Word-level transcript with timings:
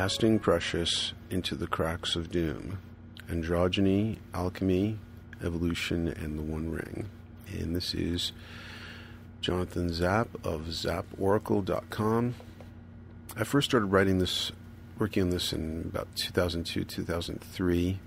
Casting 0.00 0.38
Precious 0.38 1.12
into 1.28 1.54
the 1.54 1.66
Cracks 1.66 2.16
of 2.16 2.30
Doom 2.30 2.78
Androgyny, 3.28 4.16
Alchemy, 4.32 4.98
Evolution, 5.44 6.08
and 6.08 6.38
the 6.38 6.42
One 6.42 6.70
Ring. 6.70 7.10
And 7.52 7.76
this 7.76 7.92
is 7.92 8.32
Jonathan 9.42 9.92
Zap 9.92 10.28
of 10.42 10.68
zaporacle.com. 10.68 12.34
I 13.36 13.44
first 13.44 13.68
started 13.68 13.88
writing 13.88 14.16
this, 14.16 14.52
working 14.98 15.24
on 15.24 15.28
this 15.28 15.52
in 15.52 15.82
about 15.92 16.08
2002, 16.16 16.82
2003. 16.84 17.98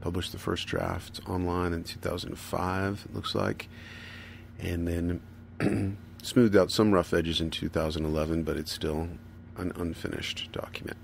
Published 0.00 0.32
the 0.32 0.38
first 0.40 0.66
draft 0.66 1.20
online 1.28 1.72
in 1.72 1.84
2005, 1.84 3.06
it 3.08 3.14
looks 3.14 3.36
like. 3.36 3.68
And 4.58 4.88
then 4.88 5.96
smoothed 6.24 6.56
out 6.56 6.72
some 6.72 6.90
rough 6.90 7.14
edges 7.14 7.40
in 7.40 7.50
2011, 7.50 8.42
but 8.42 8.56
it's 8.56 8.72
still 8.72 9.06
an 9.56 9.72
unfinished 9.76 10.50
document. 10.50 10.96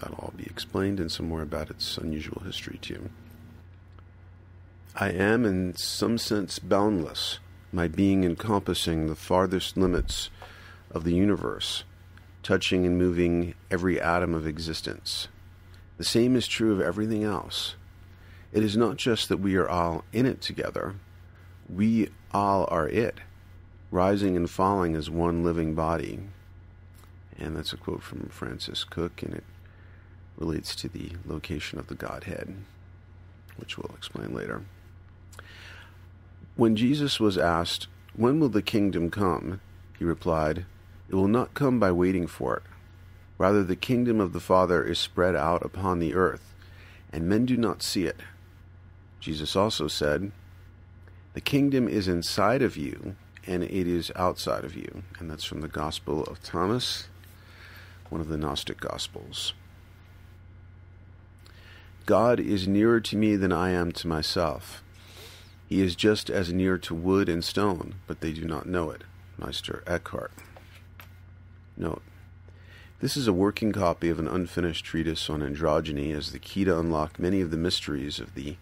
That'll 0.00 0.16
all 0.16 0.34
be 0.36 0.44
explained 0.44 1.00
and 1.00 1.10
some 1.10 1.28
more 1.28 1.42
about 1.42 1.70
its 1.70 1.98
unusual 1.98 2.42
history, 2.44 2.78
too. 2.80 3.10
I 4.94 5.10
am, 5.10 5.44
in 5.44 5.76
some 5.76 6.18
sense, 6.18 6.58
boundless, 6.58 7.38
my 7.72 7.88
being 7.88 8.24
encompassing 8.24 9.06
the 9.06 9.16
farthest 9.16 9.76
limits 9.76 10.30
of 10.90 11.04
the 11.04 11.14
universe, 11.14 11.84
touching 12.42 12.86
and 12.86 12.96
moving 12.96 13.54
every 13.70 14.00
atom 14.00 14.34
of 14.34 14.46
existence. 14.46 15.28
The 15.98 16.04
same 16.04 16.36
is 16.36 16.46
true 16.46 16.72
of 16.72 16.80
everything 16.80 17.24
else. 17.24 17.74
It 18.52 18.62
is 18.62 18.76
not 18.76 18.96
just 18.96 19.28
that 19.28 19.40
we 19.40 19.56
are 19.56 19.68
all 19.68 20.04
in 20.12 20.26
it 20.26 20.40
together, 20.40 20.94
we 21.68 22.08
all 22.32 22.66
are 22.70 22.88
it, 22.88 23.18
rising 23.90 24.36
and 24.36 24.48
falling 24.48 24.96
as 24.96 25.10
one 25.10 25.44
living 25.44 25.74
body. 25.74 26.20
And 27.38 27.56
that's 27.56 27.72
a 27.72 27.76
quote 27.76 28.02
from 28.02 28.28
Francis 28.30 28.84
Cook, 28.84 29.22
and 29.22 29.34
it 29.34 29.44
relates 30.38 30.74
to 30.76 30.88
the 30.88 31.12
location 31.26 31.78
of 31.78 31.88
the 31.88 31.94
Godhead, 31.94 32.54
which 33.56 33.76
we'll 33.76 33.94
explain 33.96 34.34
later. 34.34 34.62
When 36.56 36.76
Jesus 36.76 37.20
was 37.20 37.36
asked, 37.36 37.88
When 38.14 38.40
will 38.40 38.48
the 38.48 38.62
kingdom 38.62 39.10
come? 39.10 39.60
he 39.98 40.04
replied, 40.04 40.64
It 41.08 41.14
will 41.14 41.28
not 41.28 41.54
come 41.54 41.78
by 41.78 41.92
waiting 41.92 42.26
for 42.26 42.56
it. 42.56 42.62
Rather, 43.36 43.62
the 43.62 43.76
kingdom 43.76 44.20
of 44.20 44.32
the 44.32 44.40
Father 44.40 44.82
is 44.82 44.98
spread 44.98 45.36
out 45.36 45.64
upon 45.64 45.98
the 45.98 46.14
earth, 46.14 46.54
and 47.12 47.28
men 47.28 47.46
do 47.46 47.56
not 47.56 47.82
see 47.82 48.04
it. 48.04 48.20
Jesus 49.20 49.54
also 49.54 49.88
said, 49.88 50.32
The 51.34 51.40
kingdom 51.40 51.88
is 51.88 52.08
inside 52.08 52.62
of 52.62 52.76
you, 52.76 53.16
and 53.46 53.62
it 53.62 53.88
is 53.88 54.12
outside 54.16 54.64
of 54.64 54.76
you. 54.76 55.02
And 55.18 55.30
that's 55.30 55.44
from 55.44 55.60
the 55.60 55.68
Gospel 55.68 56.24
of 56.24 56.42
Thomas, 56.42 57.08
one 58.08 58.20
of 58.20 58.28
the 58.28 58.36
Gnostic 58.36 58.80
Gospels. 58.80 59.52
God 62.08 62.40
is 62.40 62.66
nearer 62.66 63.00
to 63.00 63.18
me 63.18 63.36
than 63.36 63.52
I 63.52 63.68
am 63.68 63.92
to 63.92 64.08
myself. 64.08 64.82
He 65.68 65.82
is 65.82 65.94
just 65.94 66.30
as 66.30 66.50
near 66.50 66.78
to 66.78 66.94
wood 66.94 67.28
and 67.28 67.44
stone, 67.44 67.96
but 68.06 68.22
they 68.22 68.32
do 68.32 68.46
not 68.46 68.64
know 68.64 68.88
it. 68.90 69.04
Meister 69.36 69.84
Eckhart. 69.86 70.32
Note. 71.76 72.00
This 73.02 73.14
is 73.14 73.28
a 73.28 73.32
working 73.34 73.72
copy 73.72 74.08
of 74.08 74.18
an 74.18 74.26
unfinished 74.26 74.86
treatise 74.86 75.28
on 75.28 75.42
androgyny 75.42 76.16
as 76.16 76.32
the 76.32 76.38
key 76.38 76.64
to 76.64 76.78
unlock 76.78 77.18
many 77.18 77.42
of 77.42 77.50
the 77.50 77.58
mysteries 77.58 78.18
of 78.18 78.34
the 78.34 78.56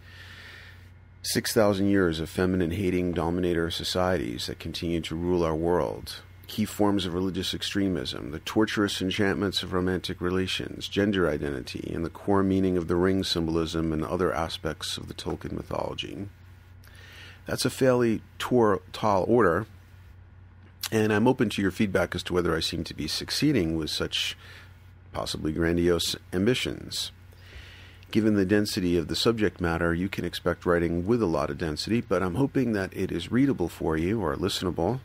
6,000 1.23 1.87
years 1.87 2.19
of 2.19 2.29
feminine 2.29 2.73
hating 2.73 3.13
dominator 3.13 3.71
societies 3.71 4.49
that 4.49 4.59
continue 4.59 5.01
to 5.03 5.15
rule 5.15 5.45
our 5.45 5.55
world, 5.55 6.17
key 6.47 6.65
forms 6.65 7.07
of 7.07 7.15
religious 7.15 7.55
extremism, 7.55 8.31
the 8.31 8.39
torturous 8.41 9.03
enchantments 9.03 9.63
of 9.63 9.73
romantic 9.73 10.21
relations, 10.21 10.89
gender 10.89 11.29
identity, 11.29 11.91
and 11.93 12.05
the 12.05 12.11
core 12.11 12.43
meaning 12.43 12.77
of 12.77 12.89
the 12.89 12.97
ring 12.97 13.25
symbolism 13.25 13.93
and 13.93 14.05
other 14.05 14.33
aspects 14.33 14.97
of 14.97 15.09
the 15.09 15.15
Tolkien 15.15 15.53
mythology. 15.53 16.29
That's 17.47 17.65
a 17.65 17.71
fairly 17.71 18.23
tor- 18.39 18.83
tall 18.93 19.25
order, 19.27 19.67
and 20.93 21.13
I'm 21.13 21.29
open 21.29 21.49
to 21.51 21.63
your 21.63 21.71
feedback 21.71 22.15
as 22.15 22.23
to 22.25 22.33
whether 22.33 22.55
I 22.55 22.61
seem 22.61 22.85
to 22.85 22.95
be 22.95 23.09
succeeding 23.09 23.77
with 23.77 23.91
such 23.91 24.37
possibly 25.13 25.53
grandiose 25.53 26.17
ambitions. 26.33 27.11
Given 28.13 28.35
the 28.35 28.47
density 28.47 28.97
of 28.97 29.09
the 29.09 29.17
subject 29.17 29.61
matter, 29.61 29.93
you 29.93 30.09
can 30.09 30.25
expect 30.25 30.65
writing 30.65 31.07
with 31.07 31.21
a 31.21 31.27
lot 31.27 31.51
of 31.51 31.59
density, 31.59 32.01
but 32.01 32.23
I'm 32.23 32.37
hoping 32.37 32.73
that 32.73 32.97
it 32.97 33.11
is 33.11 33.33
readable 33.33 33.69
for 33.69 33.97
you 33.97 34.23
or 34.23 34.37
listenable 34.37 35.01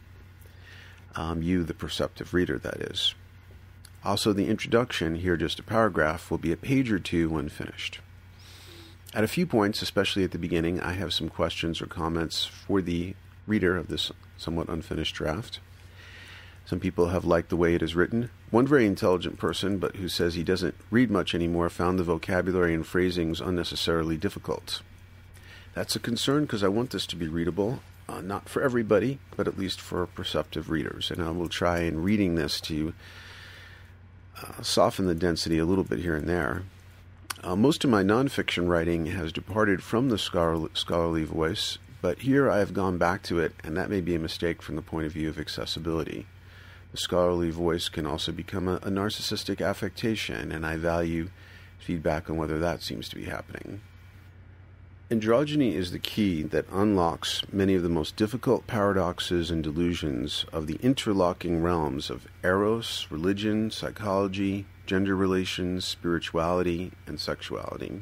um, 1.16 1.42
you, 1.42 1.64
the 1.64 1.74
perceptive 1.74 2.34
reader, 2.34 2.58
that 2.60 2.78
is. 2.78 3.16
Also, 4.04 4.34
the 4.34 4.48
introduction, 4.48 5.16
here 5.16 5.38
just 5.38 5.60
a 5.60 5.64
paragraph, 5.64 6.32
will 6.32 6.38
be 6.38 6.52
a 6.52 6.58
page 6.58 6.92
or 6.92 7.00
two 7.00 7.30
when 7.30 7.50
finished. 7.50 8.00
At 9.14 9.24
a 9.24 9.28
few 9.28 9.46
points, 9.46 9.82
especially 9.82 10.24
at 10.24 10.32
the 10.32 10.40
beginning, 10.40 10.80
I 10.80 10.94
have 10.94 11.14
some 11.14 11.30
questions 11.30 11.82
or 11.82 11.86
comments 11.86 12.46
for 12.46 12.82
the 12.82 13.14
reader 13.46 13.78
of 13.78 13.90
this 13.90 14.12
somewhat 14.38 14.70
unfinished 14.70 15.16
draft. 15.16 15.60
Some 16.66 16.80
people 16.80 17.10
have 17.10 17.26
liked 17.26 17.50
the 17.50 17.58
way 17.58 17.76
it 17.76 17.82
is 17.82 17.96
written. 17.96 18.30
One 18.50 18.66
very 18.66 18.86
intelligent 18.86 19.38
person, 19.38 19.78
but 19.78 19.98
who 19.98 20.08
says 20.08 20.36
he 20.36 20.44
doesn't 20.44 20.76
read 20.90 21.12
much 21.12 21.36
anymore, 21.36 21.70
found 21.70 22.00
the 22.00 22.04
vocabulary 22.04 22.74
and 22.74 22.88
phrasings 22.88 23.42
unnecessarily 23.42 24.18
difficult. 24.18 24.82
That's 25.74 25.96
a 25.96 26.00
concern 26.00 26.44
because 26.44 26.64
I 26.64 26.70
want 26.70 26.92
this 26.92 27.06
to 27.08 27.16
be 27.16 27.28
readable 27.28 27.82
uh, 28.12 28.22
not 28.22 28.50
for 28.50 28.62
everybody, 28.62 29.20
but 29.36 29.48
at 29.48 29.58
least 29.58 29.80
for 29.80 30.06
perceptive 30.06 30.70
readers. 30.70 31.12
And 31.12 31.22
I 31.22 31.32
will 31.32 31.50
try 31.50 31.80
in 31.82 32.04
reading 32.04 32.36
this 32.36 32.60
to 32.62 32.94
uh, 34.42 34.62
soften 34.62 35.06
the 35.06 35.16
density 35.16 35.58
a 35.58 35.66
little 35.66 35.84
bit 35.84 36.00
here 36.00 36.16
and 36.16 36.28
there. 36.28 36.64
Uh, 37.44 37.56
most 37.56 37.84
of 37.84 37.90
my 37.90 38.04
nonfiction 38.04 38.68
writing 38.68 39.08
has 39.08 39.32
departed 39.32 39.82
from 39.82 40.10
the 40.10 40.18
scholarly 40.18 41.24
voice, 41.24 41.78
but 42.02 42.20
here 42.20 42.50
I 42.50 42.60
have 42.60 42.74
gone 42.74 42.98
back 42.98 43.24
to 43.24 43.40
it, 43.40 43.54
and 43.64 43.76
that 43.78 43.90
may 43.90 44.02
be 44.02 44.16
a 44.16 44.20
mistake 44.20 44.62
from 44.62 44.76
the 44.76 44.82
point 44.82 45.06
of 45.08 45.14
view 45.14 45.30
of 45.30 45.40
accessibility. 45.40 46.28
The 46.92 46.98
scholarly 46.98 47.50
voice 47.50 47.90
can 47.90 48.06
also 48.06 48.32
become 48.32 48.68
a, 48.68 48.76
a 48.76 48.90
narcissistic 48.90 49.66
affectation, 49.66 50.52
and 50.52 50.66
I 50.66 50.76
value 50.76 51.30
feedback 51.80 52.30
on 52.30 52.38
whether 52.38 52.60
that 52.60 52.84
seems 52.84 53.10
to 53.10 53.16
be 53.16 53.26
happening. 53.26 53.82
Androgyny 55.12 55.74
is 55.74 55.92
the 55.92 56.00
key 56.00 56.42
that 56.42 56.66
unlocks 56.72 57.44
many 57.52 57.76
of 57.76 57.84
the 57.84 57.90
most 57.90 58.16
difficult 58.16 58.66
paradoxes 58.66 59.52
and 59.52 59.62
delusions 59.62 60.46
of 60.54 60.68
the 60.68 60.80
interlocking 60.82 61.62
realms 61.62 62.10
of 62.10 62.30
eros, 62.46 63.08
religion, 63.10 63.70
psychology, 63.70 64.66
gender 64.86 65.14
relations, 65.14 65.84
spirituality, 65.84 66.94
and 67.06 67.20
sexuality. 67.20 68.02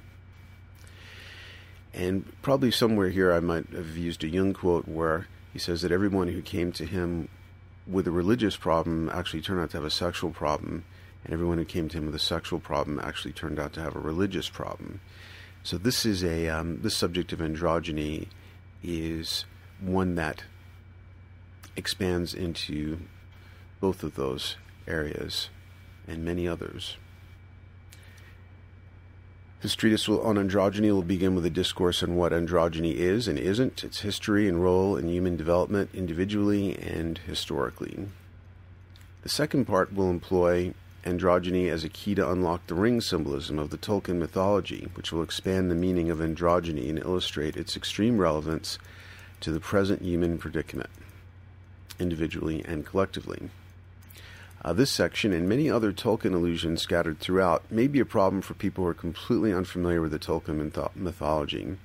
And 1.96 2.32
probably 2.44 2.70
somewhere 2.70 3.10
here 3.10 3.34
I 3.34 3.40
might 3.40 3.70
have 3.70 3.98
used 3.98 4.24
a 4.24 4.28
Jung 4.28 4.54
quote 4.54 4.88
where 4.88 5.26
he 5.52 5.58
says 5.58 5.82
that 5.82 5.92
everyone 5.92 6.28
who 6.28 6.44
came 6.44 6.72
to 6.74 6.86
him 6.86 7.28
with 7.88 8.06
a 8.06 8.12
religious 8.12 8.56
problem 8.56 9.10
actually 9.10 9.42
turned 9.42 9.62
out 9.62 9.72
to 9.72 9.78
have 9.78 9.84
a 9.84 9.90
sexual 9.90 10.30
problem, 10.30 10.86
and 11.24 11.34
everyone 11.34 11.58
who 11.58 11.66
came 11.66 11.90
to 11.90 11.98
him 11.98 12.06
with 12.06 12.14
a 12.14 12.20
sexual 12.20 12.60
problem 12.60 13.00
actually 13.00 13.34
turned 13.34 13.58
out 13.58 13.74
to 13.74 13.82
have 13.82 13.96
a 13.96 14.00
religious 14.00 14.48
problem. 14.48 15.02
So 15.70 15.78
this 15.78 16.04
is 16.04 16.24
a 16.24 16.48
um, 16.48 16.80
this 16.82 16.98
subject 16.98 17.32
of 17.32 17.38
androgyny 17.38 18.26
is 18.82 19.46
one 19.80 20.16
that 20.16 20.44
expands 21.76 22.34
into 22.34 23.02
both 23.80 24.02
of 24.02 24.16
those 24.16 24.56
areas 24.88 25.52
and 26.08 26.26
many 26.26 26.48
others. 26.48 26.98
This 29.62 29.76
treatise 29.76 30.10
on 30.10 30.38
androgyny 30.38 30.92
will 30.92 31.04
begin 31.04 31.36
with 31.36 31.46
a 31.46 31.52
discourse 31.52 32.02
on 32.02 32.16
what 32.16 32.32
androgyny 32.32 32.96
is 32.96 33.28
and 33.28 33.38
isn't, 33.38 33.84
its 33.84 34.02
history 34.02 34.50
and 34.50 34.64
role 34.64 34.98
in 34.98 35.08
human 35.08 35.38
development 35.38 35.92
individually 35.94 36.80
and 36.80 37.20
historically. 37.28 38.08
The 39.22 39.30
second 39.30 39.66
part 39.66 39.94
will 39.94 40.10
employ 40.10 40.74
androgyny 41.04 41.70
as 41.70 41.84
a 41.84 41.90
key 41.90 42.16
to 42.16 42.30
unlock 42.30 42.68
the 42.68 42.76
ring 42.76 43.02
symbolism 43.02 43.58
of 43.58 43.70
the 43.70 43.78
Tolkien 43.78 44.18
mythology, 44.18 44.88
which 44.96 45.12
will 45.12 45.24
expand 45.24 45.70
the 45.70 45.76
meaning 45.76 46.10
of 46.10 46.20
androgyny 46.20 46.90
and 46.90 47.00
illustrate 47.00 47.56
its 47.56 47.78
extreme 47.78 48.18
relevance 48.18 48.78
to 49.40 49.52
the 49.52 49.60
present 49.60 50.02
human 50.02 50.38
predicament, 50.38 50.90
individually 52.00 52.64
and 52.66 52.86
collectively. 52.86 53.50
Uh, 54.62 54.74
this 54.74 54.92
section 54.92 55.32
and 55.32 55.48
many 55.48 55.70
other 55.70 55.94
Tolkien 55.94 56.34
allusions 56.34 56.82
scattered 56.82 57.20
throughout 57.20 57.72
may 57.72 57.88
be 57.88 58.02
a 58.02 58.06
problem 58.06 58.42
for 58.42 58.54
people 58.54 58.84
who 58.84 58.90
are 58.90 58.94
completely 58.94 59.54
unfamiliar 59.54 60.02
with 60.02 60.12
the 60.12 60.20
Tolkien 60.20 60.56
myth- 60.56 60.96
mythology. 60.96 61.78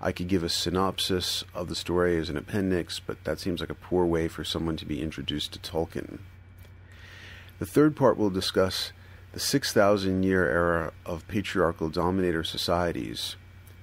I 0.00 0.12
could 0.12 0.28
give 0.28 0.42
a 0.42 0.48
synopsis 0.48 1.44
of 1.54 1.68
the 1.68 1.74
story 1.74 2.16
as 2.16 2.30
an 2.30 2.36
appendix, 2.38 2.98
but 2.98 3.24
that 3.24 3.40
seems 3.40 3.60
like 3.60 3.68
a 3.68 3.74
poor 3.74 4.06
way 4.06 4.28
for 4.28 4.44
someone 4.44 4.76
to 4.76 4.86
be 4.86 5.02
introduced 5.02 5.52
to 5.52 5.58
Tolkien. 5.58 6.20
The 7.58 7.66
third 7.66 7.96
part 7.96 8.16
will 8.16 8.30
discuss 8.30 8.92
the 9.32 9.40
6,000 9.40 10.22
year 10.22 10.48
era 10.48 10.92
of 11.04 11.26
patriarchal 11.26 11.90
dominator 11.90 12.44
societies, 12.44 13.34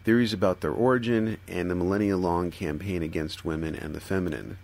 theories 0.05 0.31
about 0.31 0.61
their 0.61 0.71
origin, 0.71 1.37
and 1.45 1.69
the 1.69 1.75
millennia 1.75 2.15
long 2.15 2.51
campaign 2.51 3.03
against 3.03 3.43
women 3.43 3.75
and 3.75 3.93
the 3.93 3.99
feminine. 3.99 4.57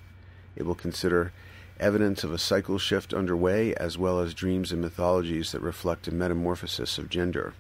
It 0.56 0.64
will 0.64 0.76
consider 0.76 1.34
evidence 1.78 2.24
of 2.24 2.32
a 2.32 2.38
cycle 2.38 2.78
shift 2.78 3.14
underway, 3.14 3.74
as 3.76 3.98
well 3.98 4.22
as 4.22 4.34
dreams 4.34 4.72
and 4.72 4.82
mythologies 4.82 5.52
that 5.52 5.62
reflect 5.62 6.08
a 6.08 6.14
metamorphosis 6.14 6.98
of 6.98 7.10
gender. 7.10 7.54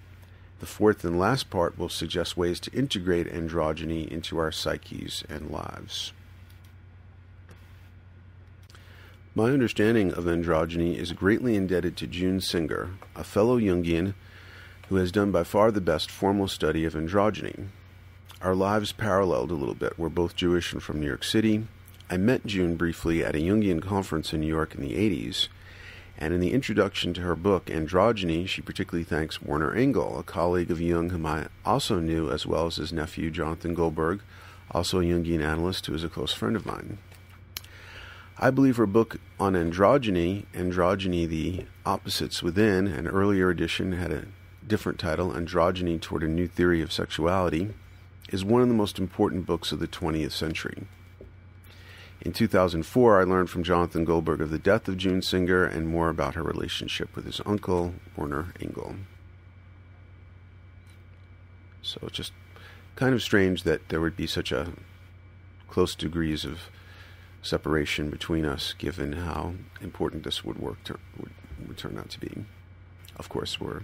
The 0.60 0.66
fourth 0.66 1.04
and 1.04 1.20
last 1.20 1.50
part 1.50 1.78
will 1.78 1.90
suggest 1.90 2.38
ways 2.38 2.62
to 2.62 2.72
integrate 2.72 3.28
androgyny 3.28 4.08
into 4.08 4.38
our 4.38 4.54
psyches 4.54 5.26
and 5.28 5.50
lives. 5.50 6.14
My 9.34 9.46
understanding 9.52 10.12
of 10.12 10.26
androgyny 10.26 10.98
is 10.98 11.14
greatly 11.14 11.56
indebted 11.56 11.96
to 11.96 12.08
June 12.08 12.42
Singer, 12.42 12.90
a 13.16 13.24
fellow 13.24 13.58
Jungian 13.58 14.14
who 14.90 14.98
has 14.98 15.10
done 15.10 15.32
by 15.32 15.46
far 15.46 15.72
the 15.72 15.80
best 15.80 16.12
formal 16.12 16.50
study 16.50 16.84
of 16.84 16.96
androgyny. 16.96 17.68
Our 18.42 18.54
lives 18.54 18.92
paralleled 18.92 19.50
a 19.50 19.56
little 19.56 19.74
bit. 19.74 19.98
We're 19.98 20.10
both 20.10 20.36
Jewish 20.36 20.74
and 20.74 20.84
from 20.84 21.00
New 21.00 21.08
York 21.08 21.24
City. 21.24 21.66
I 22.10 22.18
met 22.18 22.46
June 22.46 22.76
briefly 22.76 23.24
at 23.24 23.34
a 23.34 23.40
Jungian 23.40 23.82
conference 23.82 24.34
in 24.34 24.42
New 24.42 24.48
York 24.48 24.76
in 24.76 24.82
the 24.82 24.96
80s, 24.96 25.48
and 26.18 26.34
in 26.34 26.42
the 26.42 26.52
introduction 26.52 27.14
to 27.14 27.22
her 27.22 27.38
book, 27.38 27.68
Androgyny, 27.68 28.46
she 28.50 28.62
particularly 28.62 29.06
thanks 29.06 29.42
Werner 29.42 29.74
Engel, 29.74 30.20
a 30.20 30.24
colleague 30.24 30.72
of 30.72 30.82
Jung 30.82 31.10
whom 31.10 31.26
I 31.26 31.48
also 31.64 32.02
knew, 32.02 32.30
as 32.30 32.46
well 32.46 32.66
as 32.66 32.76
his 32.76 32.92
nephew, 32.92 33.32
Jonathan 33.32 33.76
Goldberg, 33.76 34.20
also 34.72 35.00
a 35.00 35.04
Jungian 35.04 35.42
analyst 35.42 35.86
who 35.86 35.94
is 35.94 36.04
a 36.04 36.10
close 36.10 36.34
friend 36.34 36.58
of 36.58 36.66
mine. 36.66 36.98
I 38.38 38.50
believe 38.50 38.78
her 38.78 38.86
book 38.88 39.18
on 39.40 39.54
androgyny, 39.54 40.46
Androgyny, 40.54 41.28
the 41.28 41.66
Opposites 41.86 42.42
Within, 42.42 42.88
an 42.88 43.08
earlier 43.08 43.50
edition 43.50 43.92
had 43.92 44.12
a 44.12 44.26
different 44.66 45.00
title, 45.00 45.32
Androgyny 45.32 46.00
Toward 46.00 46.24
a 46.24 46.28
New 46.28 46.48
Theory 46.48 46.82
of 46.82 46.94
Sexuality, 46.94 47.74
is 48.30 48.46
one 48.46 48.62
of 48.62 48.68
the 48.68 48.74
most 48.74 48.98
important 48.98 49.46
books 49.46 49.72
of 49.72 49.80
the 49.80 49.88
20th 49.88 50.32
century. 50.32 50.88
In 52.22 52.32
2004, 52.32 53.20
I 53.20 53.24
learned 53.24 53.50
from 53.50 53.64
Jonathan 53.64 54.06
Goldberg 54.06 54.42
of 54.42 54.52
the 54.52 54.60
death 54.60 54.88
of 54.88 54.98
June 54.98 55.22
Singer 55.22 55.66
and 55.66 55.88
more 55.88 56.10
about 56.10 56.36
her 56.36 56.44
relationship 56.44 57.16
with 57.16 57.26
his 57.26 57.42
uncle, 57.46 57.96
Werner 58.16 58.54
Engel. 58.60 58.96
So 61.82 62.00
it's 62.04 62.18
just 62.18 62.32
kind 62.96 63.14
of 63.14 63.24
strange 63.24 63.64
that 63.64 63.90
there 63.90 64.00
would 64.00 64.16
be 64.16 64.28
such 64.28 64.52
a 64.52 64.74
close 65.68 65.96
degrees 65.96 66.46
of 66.46 66.70
separation 67.42 68.10
between 68.10 68.46
us, 68.46 68.74
given 68.78 69.14
how 69.14 69.54
important 69.82 70.24
this 70.24 70.44
would 70.44 70.60
work 70.60 70.78
would, 71.18 71.32
would 71.68 71.78
turn 71.78 71.98
out 71.98 72.10
to 72.10 72.20
be. 72.20 72.46
Of 73.18 73.30
course, 73.30 73.60
we're 73.60 73.82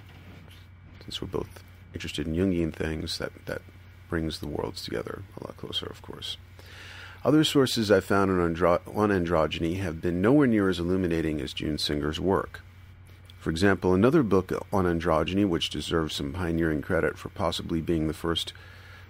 since 1.04 1.21
we're 1.21 1.27
both 1.27 1.63
interested 1.94 2.27
in 2.27 2.36
Jungian 2.36 2.74
things, 2.74 3.18
that 3.18 3.31
that 3.45 3.62
brings 4.09 4.39
the 4.39 4.48
worlds 4.48 4.83
together 4.83 5.24
a 5.39 5.48
lot 5.48 5.57
closer, 5.57 5.86
of 5.86 6.01
course. 6.01 6.38
Other 7.24 7.44
sources 7.44 7.89
I 7.92 8.00
found 8.00 8.31
on, 8.31 8.56
andro- 8.56 8.95
on 8.95 9.09
androgyny 9.09 9.80
have 9.80 10.01
been 10.01 10.21
nowhere 10.21 10.48
near 10.48 10.69
as 10.69 10.80
illuminating 10.80 11.42
as 11.42 11.53
June 11.53 11.77
Singer's 11.77 12.19
work. 12.19 12.62
For 13.39 13.50
example, 13.50 13.94
another 13.94 14.24
book 14.24 14.51
on 14.71 14.86
androgyny, 14.86 15.48
which 15.48 15.69
deserves 15.69 16.15
some 16.15 16.33
pioneering 16.33 16.81
credit 16.81 17.18
for 17.18 17.30
possibly 17.30 17.81
being 17.81 18.07
the 18.07 18.13
first 18.13 18.53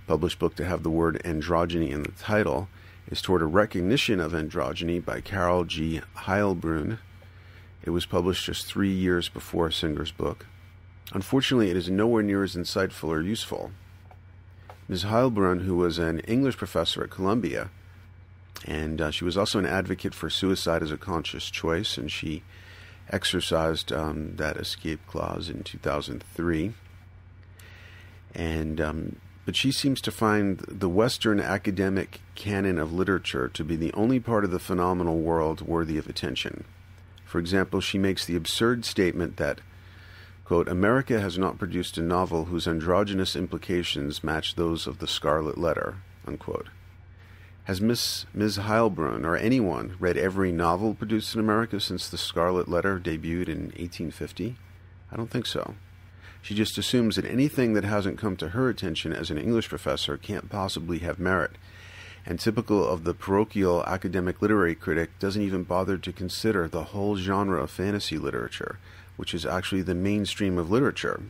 published 0.06 0.40
book 0.40 0.56
to 0.56 0.66
have 0.66 0.84
the 0.84 0.90
word 0.90 1.22
androgyny 1.26 1.92
in 1.92 2.04
the 2.04 2.12
title, 2.12 2.70
is 3.09 3.21
Toward 3.21 3.42
a 3.42 3.45
Recognition 3.45 4.19
of 4.19 4.33
Androgyny 4.33 5.04
by 5.04 5.21
Carol 5.21 5.63
G. 5.63 6.01
Heilbrun. 6.15 7.00
It 7.81 7.92
was 7.92 8.06
published 8.06 8.45
just 8.45 8.65
three 8.65 8.92
years 8.92 9.30
before 9.30 9.71
Singer's 9.71 10.12
book. 10.12 10.45
Unfortunately, 11.13 11.69
it 11.69 11.77
is 11.77 11.89
nowhere 11.89 12.21
near 12.21 12.44
as 12.44 12.56
insightful 12.56 13.07
or 13.07 13.21
useful. 13.21 13.71
Ms. 14.89 15.06
Heilbrun, 15.06 15.62
who 15.62 15.77
was 15.77 16.00
an 16.00 16.19
English 16.21 16.57
professor 16.57 17.01
at 17.04 17.09
Columbia, 17.09 17.69
and 18.65 19.00
uh, 19.00 19.12
she 19.12 19.24
was 19.24 19.38
also 19.38 19.57
an 19.57 19.65
advocate 19.65 20.13
for 20.13 20.30
suicide 20.30 20.83
as 20.83 20.92
a 20.92 20.98
conscious 20.98 21.50
choice, 21.50 21.98
and 21.98 22.12
she 22.12 22.44
exercised 23.09 23.94
um, 23.94 24.36
that 24.36 24.57
escape 24.57 25.00
clause 25.07 25.50
in 25.50 25.63
2003. 25.63 26.74
And 28.36 28.81
um, 28.81 29.15
but 29.48 29.56
she 29.56 29.72
seems 29.72 30.02
to 30.02 30.12
find 30.12 30.60
the 30.68 30.90
Western 30.90 31.40
academic 31.40 32.20
canon 32.36 32.78
of 32.78 32.92
literature 32.92 33.48
to 33.48 33.64
be 33.64 33.78
the 33.78 33.94
only 33.94 34.20
part 34.20 34.44
of 34.44 34.52
the 34.52 34.60
phenomenal 34.60 35.20
world 35.20 35.62
worthy 35.62 35.98
of 35.98 36.10
attention. 36.10 36.66
For 37.24 37.40
example, 37.40 37.80
she 37.80 37.98
makes 37.98 38.26
the 38.26 38.36
absurd 38.36 38.84
statement 38.84 39.38
that, 39.38 39.62
quote, 40.44 40.68
America 40.68 41.22
has 41.22 41.38
not 41.38 41.58
produced 41.58 41.98
a 41.98 42.02
novel 42.02 42.46
whose 42.46 42.68
androgynous 42.68 43.38
implications 43.38 44.22
match 44.22 44.56
those 44.56 44.86
of 44.86 45.00
the 45.00 45.08
Scarlet 45.08 45.58
Letter, 45.58 46.00
unquote. 46.26 46.68
Has 47.64 47.80
Miss 47.80 48.26
Ms. 48.34 48.58
Heilbrun 48.58 49.24
or 49.24 49.38
anyone 49.38 49.96
read 49.98 50.18
every 50.18 50.52
novel 50.52 50.94
produced 50.94 51.34
in 51.36 51.40
America 51.40 51.80
since 51.80 52.10
The 52.10 52.18
Scarlet 52.18 52.68
Letter 52.68 53.00
debuted 53.00 53.48
in 53.48 53.72
1850? 53.78 54.58
I 55.10 55.16
don't 55.16 55.32
think 55.32 55.46
so. 55.46 55.76
She 56.48 56.56
just 56.56 56.78
assumes 56.78 57.18
that 57.18 57.26
anything 57.26 57.74
that 57.74 57.84
hasn't 57.84 58.18
come 58.18 58.38
to 58.38 58.52
her 58.52 58.70
attention 58.70 59.12
as 59.12 59.30
an 59.30 59.38
English 59.38 59.68
professor 59.68 60.16
can't 60.16 60.48
possibly 60.48 61.00
have 61.00 61.20
merit, 61.20 61.52
and 62.26 62.40
typical 62.40 62.88
of 62.88 63.04
the 63.04 63.14
parochial 63.14 63.84
academic 63.84 64.42
literary 64.42 64.74
critic, 64.74 65.10
doesn't 65.20 65.42
even 65.42 65.64
bother 65.64 65.98
to 65.98 66.14
consider 66.14 66.66
the 66.66 66.86
whole 66.86 67.18
genre 67.18 67.62
of 67.62 67.70
fantasy 67.70 68.18
literature, 68.18 68.80
which 69.18 69.34
is 69.34 69.46
actually 69.46 69.82
the 69.82 69.94
mainstream 69.94 70.58
of 70.58 70.72
literature, 70.72 71.22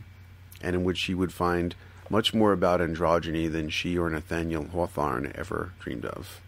and 0.62 0.76
in 0.76 0.84
which 0.84 0.98
she 0.98 1.14
would 1.14 1.32
find 1.32 1.74
much 2.08 2.32
more 2.32 2.52
about 2.52 2.78
androgyny 2.78 3.50
than 3.50 3.70
she 3.70 3.98
or 3.98 4.08
Nathaniel 4.08 4.68
Hawthorne 4.68 5.32
ever 5.34 5.72
dreamed 5.80 6.04
of. 6.04 6.40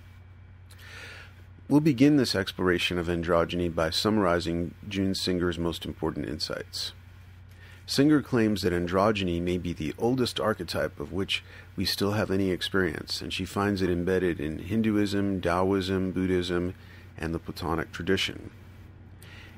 We'll 1.68 1.80
begin 1.80 2.18
this 2.18 2.36
exploration 2.36 2.98
of 2.98 3.08
androgyny 3.08 3.74
by 3.74 3.90
summarizing 3.90 4.74
June 4.88 5.16
Singer's 5.16 5.58
most 5.58 5.84
important 5.84 6.28
insights. 6.28 6.92
Singer 7.90 8.22
claims 8.22 8.62
that 8.62 8.72
androgyny 8.72 9.42
may 9.42 9.58
be 9.58 9.72
the 9.72 9.94
oldest 9.98 10.38
archetype 10.38 11.00
of 11.00 11.12
which 11.12 11.42
we 11.74 11.84
still 11.84 12.12
have 12.12 12.30
any 12.30 12.52
experience, 12.52 13.20
and 13.20 13.32
she 13.32 13.44
finds 13.44 13.82
it 13.82 13.90
embedded 13.90 14.38
in 14.38 14.60
Hinduism, 14.60 15.40
Taoism, 15.40 16.12
Buddhism, 16.12 16.74
and 17.18 17.34
the 17.34 17.40
Platonic 17.40 17.90
tradition. 17.90 18.52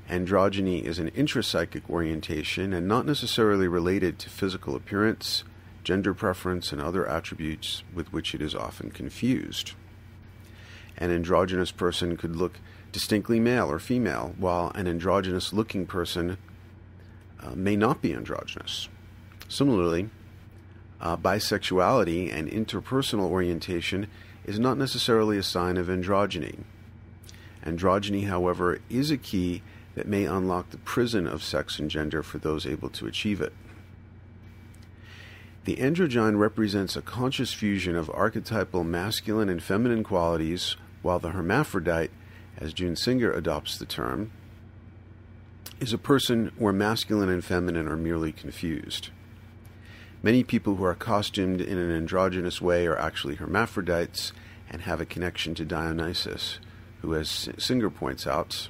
Androgyny 0.09 0.83
is 0.83 0.97
an 0.97 1.11
intrapsychic 1.11 1.87
orientation 1.87 2.73
and 2.73 2.87
not 2.87 3.05
necessarily 3.05 3.67
related 3.67 4.17
to 4.17 4.31
physical 4.31 4.75
appearance, 4.75 5.43
gender 5.83 6.15
preference, 6.15 6.71
and 6.71 6.81
other 6.81 7.07
attributes 7.07 7.83
with 7.93 8.11
which 8.11 8.33
it 8.33 8.41
is 8.41 8.55
often 8.55 8.89
confused. 8.89 9.73
An 10.97 11.11
androgynous 11.11 11.71
person 11.71 12.17
could 12.17 12.35
look 12.35 12.57
distinctly 12.91 13.39
male 13.39 13.69
or 13.69 13.77
female, 13.77 14.33
while 14.39 14.71
an 14.73 14.87
androgynous 14.87 15.53
looking 15.53 15.85
person 15.85 16.39
uh, 17.43 17.51
may 17.55 17.75
not 17.75 18.01
be 18.01 18.13
androgynous. 18.13 18.89
Similarly, 19.47 20.09
uh, 21.01 21.17
bisexuality 21.17 22.33
and 22.33 22.49
interpersonal 22.49 23.29
orientation 23.29 24.07
is 24.45 24.59
not 24.59 24.77
necessarily 24.77 25.37
a 25.37 25.43
sign 25.43 25.77
of 25.77 25.87
androgyny. 25.87 26.63
Androgyny, 27.65 28.27
however, 28.27 28.79
is 28.89 29.11
a 29.11 29.17
key 29.17 29.61
that 29.95 30.07
may 30.07 30.25
unlock 30.25 30.69
the 30.69 30.77
prison 30.77 31.27
of 31.27 31.43
sex 31.43 31.79
and 31.79 31.89
gender 31.89 32.23
for 32.23 32.37
those 32.37 32.65
able 32.65 32.89
to 32.89 33.07
achieve 33.07 33.41
it. 33.41 33.53
The 35.65 35.77
androgyne 35.77 36.37
represents 36.37 36.95
a 36.95 37.01
conscious 37.01 37.53
fusion 37.53 37.95
of 37.95 38.09
archetypal 38.09 38.83
masculine 38.83 39.47
and 39.47 39.63
feminine 39.63 40.03
qualities, 40.03 40.75
while 41.01 41.19
the 41.19 41.31
hermaphrodite, 41.31 42.11
as 42.57 42.73
June 42.73 42.95
Singer 42.95 43.31
adopts 43.31 43.77
the 43.77 43.85
term, 43.85 44.31
is 45.79 45.93
a 45.93 45.97
person 45.97 46.51
where 46.57 46.73
masculine 46.73 47.29
and 47.29 47.43
feminine 47.43 47.87
are 47.87 47.97
merely 47.97 48.31
confused. 48.31 49.09
Many 50.21 50.43
people 50.43 50.75
who 50.75 50.85
are 50.85 50.95
costumed 50.95 51.59
in 51.59 51.77
an 51.77 51.91
androgynous 51.91 52.61
way 52.61 52.87
are 52.87 52.97
actually 52.97 53.35
hermaphrodites 53.35 54.31
and 54.69 54.83
have 54.83 55.01
a 55.01 55.05
connection 55.05 55.53
to 55.55 55.65
Dionysus, 55.65 56.59
who, 57.01 57.13
as 57.13 57.49
Singer 57.57 57.89
points 57.89 58.25
out, 58.25 58.69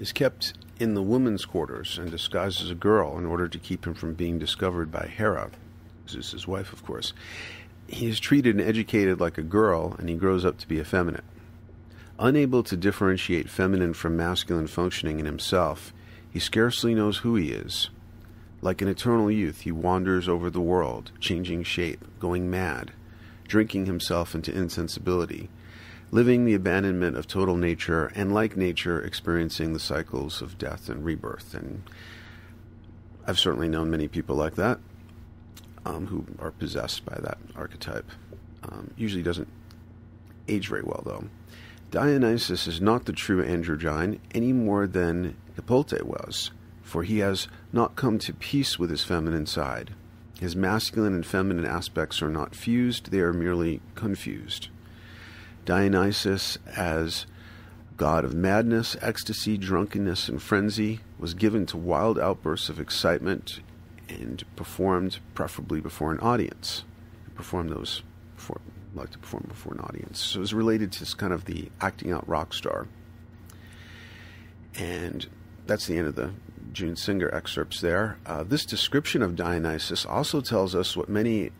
is 0.00 0.12
kept 0.12 0.54
in 0.78 0.94
the 0.94 1.02
women's 1.02 1.44
quarters 1.44 1.98
and 1.98 2.10
disguised 2.10 2.60
as 2.60 2.70
a 2.70 2.74
girl 2.74 3.16
in 3.16 3.24
order 3.24 3.48
to 3.48 3.58
keep 3.58 3.86
him 3.86 3.94
from 3.94 4.14
being 4.14 4.38
discovered 4.38 4.90
by 4.90 5.06
Hera. 5.06 5.50
Zeus's 6.08 6.46
wife, 6.46 6.72
of 6.72 6.84
course. 6.84 7.12
He 7.86 8.08
is 8.08 8.18
treated 8.18 8.58
and 8.58 8.68
educated 8.68 9.20
like 9.20 9.38
a 9.38 9.42
girl, 9.42 9.94
and 9.98 10.08
he 10.08 10.16
grows 10.16 10.44
up 10.44 10.58
to 10.58 10.68
be 10.68 10.80
effeminate. 10.80 11.24
Unable 12.18 12.62
to 12.64 12.76
differentiate 12.76 13.48
feminine 13.48 13.94
from 13.94 14.16
masculine 14.16 14.66
functioning 14.66 15.20
in 15.20 15.26
himself, 15.26 15.92
he 16.36 16.40
scarcely 16.40 16.94
knows 16.94 17.16
who 17.16 17.34
he 17.34 17.50
is. 17.50 17.88
Like 18.60 18.82
an 18.82 18.88
eternal 18.88 19.30
youth, 19.30 19.62
he 19.62 19.72
wanders 19.72 20.28
over 20.28 20.50
the 20.50 20.60
world, 20.60 21.10
changing 21.18 21.62
shape, 21.62 22.04
going 22.20 22.50
mad, 22.50 22.92
drinking 23.48 23.86
himself 23.86 24.34
into 24.34 24.54
insensibility, 24.54 25.48
living 26.10 26.44
the 26.44 26.52
abandonment 26.52 27.16
of 27.16 27.26
total 27.26 27.56
nature, 27.56 28.12
and 28.14 28.34
like 28.34 28.54
nature, 28.54 29.00
experiencing 29.00 29.72
the 29.72 29.80
cycles 29.80 30.42
of 30.42 30.58
death 30.58 30.90
and 30.90 31.06
rebirth. 31.06 31.54
And 31.54 31.84
I've 33.26 33.38
certainly 33.38 33.70
known 33.70 33.90
many 33.90 34.06
people 34.06 34.36
like 34.36 34.56
that 34.56 34.78
um, 35.86 36.08
who 36.08 36.26
are 36.38 36.50
possessed 36.50 37.06
by 37.06 37.16
that 37.18 37.38
archetype. 37.56 38.10
Um, 38.62 38.90
usually 38.94 39.22
doesn't 39.22 39.48
age 40.48 40.68
very 40.68 40.82
well, 40.82 41.02
though. 41.06 41.24
Dionysus 41.90 42.66
is 42.66 42.78
not 42.78 43.06
the 43.06 43.14
true 43.14 43.42
androgyne 43.42 44.18
any 44.34 44.52
more 44.52 44.86
than 44.86 45.34
Hippolyte 45.56 46.06
was, 46.06 46.52
for 46.82 47.02
he 47.02 47.18
has 47.18 47.48
not 47.72 47.96
come 47.96 48.18
to 48.20 48.32
peace 48.32 48.78
with 48.78 48.90
his 48.90 49.02
feminine 49.02 49.46
side. 49.46 49.94
His 50.38 50.54
masculine 50.54 51.14
and 51.14 51.26
feminine 51.26 51.64
aspects 51.64 52.20
are 52.22 52.30
not 52.30 52.54
fused, 52.54 53.10
they 53.10 53.20
are 53.20 53.32
merely 53.32 53.80
confused. 53.94 54.68
Dionysus, 55.64 56.58
as 56.76 57.26
god 57.96 58.24
of 58.24 58.34
madness, 58.34 58.96
ecstasy, 59.00 59.56
drunkenness, 59.56 60.28
and 60.28 60.40
frenzy, 60.40 61.00
was 61.18 61.32
given 61.32 61.64
to 61.66 61.76
wild 61.78 62.18
outbursts 62.18 62.68
of 62.68 62.78
excitement 62.78 63.60
and 64.08 64.44
performed 64.54 65.18
preferably 65.34 65.80
before 65.80 66.12
an 66.12 66.20
audience. 66.20 66.84
Perform 67.34 67.68
those 67.68 68.02
before, 68.36 68.60
like 68.94 69.10
to 69.10 69.18
perform 69.18 69.46
before 69.48 69.72
an 69.72 69.80
audience. 69.80 70.20
So 70.20 70.38
it 70.38 70.40
was 70.40 70.54
related 70.54 70.92
to 70.92 71.16
kind 71.16 71.32
of 71.32 71.46
the 71.46 71.70
acting 71.80 72.12
out 72.12 72.28
rock 72.28 72.52
star. 72.52 72.86
And 74.78 75.26
that's 75.66 75.86
the 75.86 75.98
end 75.98 76.08
of 76.08 76.14
the 76.14 76.30
June 76.72 76.96
Singer 76.96 77.34
excerpts 77.34 77.80
there. 77.80 78.18
Uh, 78.26 78.42
this 78.42 78.66
description 78.66 79.22
of 79.22 79.36
Dionysus 79.36 80.04
also 80.04 80.40
tells 80.40 80.74
us 80.74 80.96
what 80.96 81.08
many 81.08 81.50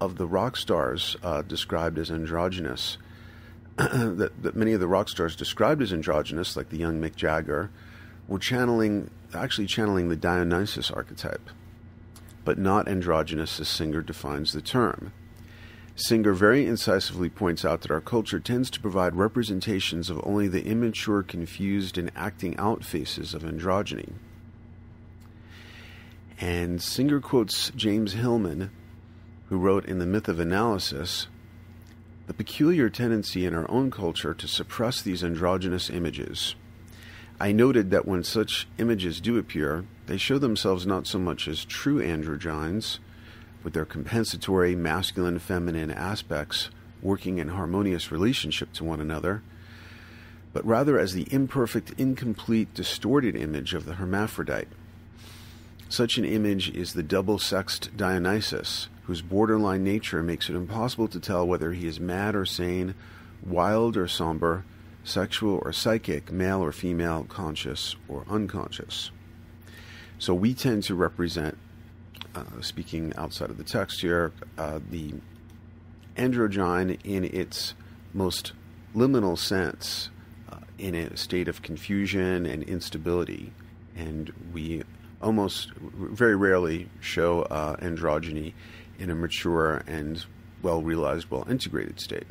of 0.00 0.18
the 0.18 0.26
rock 0.26 0.56
stars 0.56 1.16
uh, 1.22 1.42
described 1.42 1.98
as 1.98 2.10
androgynous. 2.10 2.98
that, 3.76 4.32
that 4.42 4.56
many 4.56 4.72
of 4.72 4.80
the 4.80 4.88
rock 4.88 5.08
stars 5.08 5.36
described 5.36 5.82
as 5.82 5.92
androgynous, 5.92 6.56
like 6.56 6.68
the 6.68 6.78
young 6.78 7.00
Mick 7.00 7.16
Jagger, 7.16 7.70
were 8.28 8.38
channeling, 8.38 9.10
actually 9.34 9.66
channeling 9.66 10.08
the 10.08 10.16
Dionysus 10.16 10.90
archetype, 10.90 11.50
but 12.44 12.58
not 12.58 12.88
androgynous 12.88 13.58
as 13.60 13.68
Singer 13.68 14.02
defines 14.02 14.52
the 14.52 14.60
term. 14.60 15.12
Singer 15.98 16.34
very 16.34 16.66
incisively 16.66 17.30
points 17.30 17.64
out 17.64 17.80
that 17.80 17.90
our 17.90 18.02
culture 18.02 18.38
tends 18.38 18.68
to 18.70 18.80
provide 18.80 19.16
representations 19.16 20.10
of 20.10 20.20
only 20.24 20.46
the 20.46 20.62
immature, 20.66 21.22
confused, 21.22 21.96
and 21.96 22.12
acting 22.14 22.54
out 22.58 22.84
faces 22.84 23.32
of 23.32 23.42
androgyny. 23.42 24.12
And 26.38 26.82
Singer 26.82 27.18
quotes 27.20 27.70
James 27.70 28.12
Hillman, 28.12 28.70
who 29.48 29.56
wrote 29.56 29.86
in 29.86 29.98
The 29.98 30.06
Myth 30.06 30.28
of 30.28 30.38
Analysis 30.38 31.28
the 32.26 32.34
peculiar 32.34 32.90
tendency 32.90 33.46
in 33.46 33.54
our 33.54 33.70
own 33.70 33.90
culture 33.90 34.34
to 34.34 34.48
suppress 34.48 35.00
these 35.00 35.24
androgynous 35.24 35.88
images. 35.88 36.56
I 37.40 37.52
noted 37.52 37.90
that 37.90 38.06
when 38.06 38.22
such 38.22 38.68
images 38.76 39.20
do 39.20 39.38
appear, 39.38 39.86
they 40.06 40.18
show 40.18 40.36
themselves 40.36 40.86
not 40.86 41.06
so 41.06 41.18
much 41.18 41.48
as 41.48 41.64
true 41.64 42.02
androgynes, 42.02 42.98
with 43.66 43.74
their 43.74 43.84
compensatory 43.84 44.76
masculine 44.76 45.40
feminine 45.40 45.90
aspects 45.90 46.70
working 47.02 47.38
in 47.38 47.48
harmonious 47.48 48.12
relationship 48.12 48.72
to 48.72 48.84
one 48.84 49.00
another, 49.00 49.42
but 50.52 50.64
rather 50.64 50.98
as 50.98 51.12
the 51.12 51.26
imperfect, 51.30 51.92
incomplete, 51.98 52.72
distorted 52.72 53.34
image 53.34 53.74
of 53.74 53.84
the 53.84 53.94
hermaphrodite 53.96 54.68
such 55.88 56.18
an 56.18 56.24
image 56.24 56.70
is 56.70 56.92
the 56.92 57.02
double 57.02 57.38
sexed 57.38 57.96
Dionysus, 57.96 58.88
whose 59.04 59.22
borderline 59.22 59.84
nature 59.84 60.20
makes 60.20 60.50
it 60.50 60.56
impossible 60.56 61.06
to 61.08 61.20
tell 61.20 61.46
whether 61.46 61.72
he 61.72 61.86
is 61.86 62.00
mad 62.00 62.34
or 62.34 62.44
sane, 62.44 62.94
wild 63.44 63.96
or 63.96 64.08
somber, 64.08 64.64
sexual 65.04 65.60
or 65.64 65.72
psychic, 65.72 66.32
male 66.32 66.60
or 66.60 66.72
female, 66.72 67.24
conscious 67.28 67.94
or 68.08 68.24
unconscious. 68.28 69.12
So 70.18 70.34
we 70.34 70.54
tend 70.54 70.82
to 70.84 70.96
represent, 70.96 71.56
speaking 72.60 73.12
outside 73.16 73.50
of 73.50 73.58
the 73.58 73.64
text 73.64 74.00
here, 74.00 74.32
uh, 74.58 74.80
the 74.90 75.14
androgyne 76.16 76.98
in 77.04 77.24
its 77.24 77.74
most 78.12 78.52
liminal 78.94 79.38
sense, 79.38 80.10
uh, 80.50 80.56
in 80.78 80.94
a 80.94 81.16
state 81.16 81.48
of 81.48 81.62
confusion 81.62 82.46
and 82.46 82.62
instability. 82.64 83.52
And 83.94 84.32
we 84.52 84.82
almost 85.22 85.72
very 85.74 86.36
rarely 86.36 86.88
show 87.00 87.42
uh, 87.42 87.76
androgyny 87.76 88.54
in 88.98 89.10
a 89.10 89.14
mature 89.14 89.82
and 89.86 90.24
well 90.62 90.82
realized, 90.82 91.30
well 91.30 91.46
integrated 91.48 92.00
state. 92.00 92.26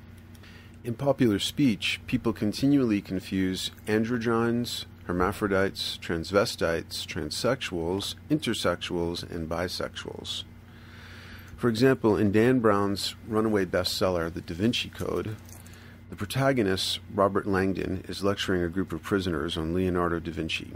In 0.84 0.94
popular 0.94 1.40
speech, 1.40 2.00
people 2.06 2.32
continually 2.32 3.02
confuse 3.02 3.72
androgynes, 3.88 4.86
hermaphrodites, 5.08 5.98
transvestites, 6.02 7.06
transsexuals, 7.06 8.16
intersexuals, 8.30 9.24
and 9.30 9.50
bisexuals. 9.50 10.44
For 11.58 11.70
example, 11.70 12.18
in 12.18 12.32
Dan 12.32 12.60
Brown's 12.60 13.16
runaway 13.28 13.66
bestseller, 13.66 14.34
The 14.34 14.42
Da 14.42 14.54
Vinci 14.54 14.90
Code, 14.90 15.36
the 16.10 16.16
protagonist, 16.16 17.00
Robert 17.14 17.48
Langdon, 17.48 18.04
is 18.08 18.24
lecturing 18.24 18.62
a 18.62 18.70
group 18.70 18.94
of 18.94 19.02
prisoners 19.02 19.58
on 19.58 19.74
Leonardo 19.74 20.20
da 20.20 20.32
Vinci. 20.32 20.72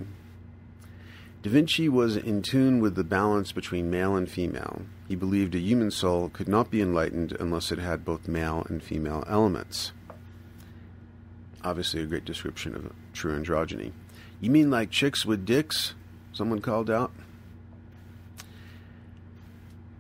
Da 1.44 1.50
Vinci 1.50 1.88
was 1.88 2.18
in 2.18 2.42
tune 2.42 2.80
with 2.80 2.96
the 2.96 3.04
balance 3.04 3.52
between 3.52 3.92
male 3.92 4.16
and 4.16 4.30
female. 4.30 4.82
He 5.08 5.16
believed 5.16 5.56
a 5.56 5.60
human 5.60 5.92
soul 5.92 6.30
could 6.30 6.48
not 6.48 6.72
be 6.72 6.82
enlightened 6.82 7.38
unless 7.40 7.72
it 7.72 7.80
had 7.80 8.04
both 8.04 8.28
male 8.28 8.66
and 8.70 8.84
female 8.84 9.24
elements. 9.28 9.94
Obviously, 11.64 12.02
a 12.02 12.06
great 12.06 12.26
description 12.26 12.76
of 12.76 12.92
true 13.14 13.38
androgyny. 13.38 13.92
You 14.42 14.52
mean 14.52 14.70
like 14.70 14.90
chicks 14.90 15.26
with 15.26 15.46
dicks? 15.46 15.94
Someone 16.32 16.62
called 16.62 16.90
out. 16.90 17.12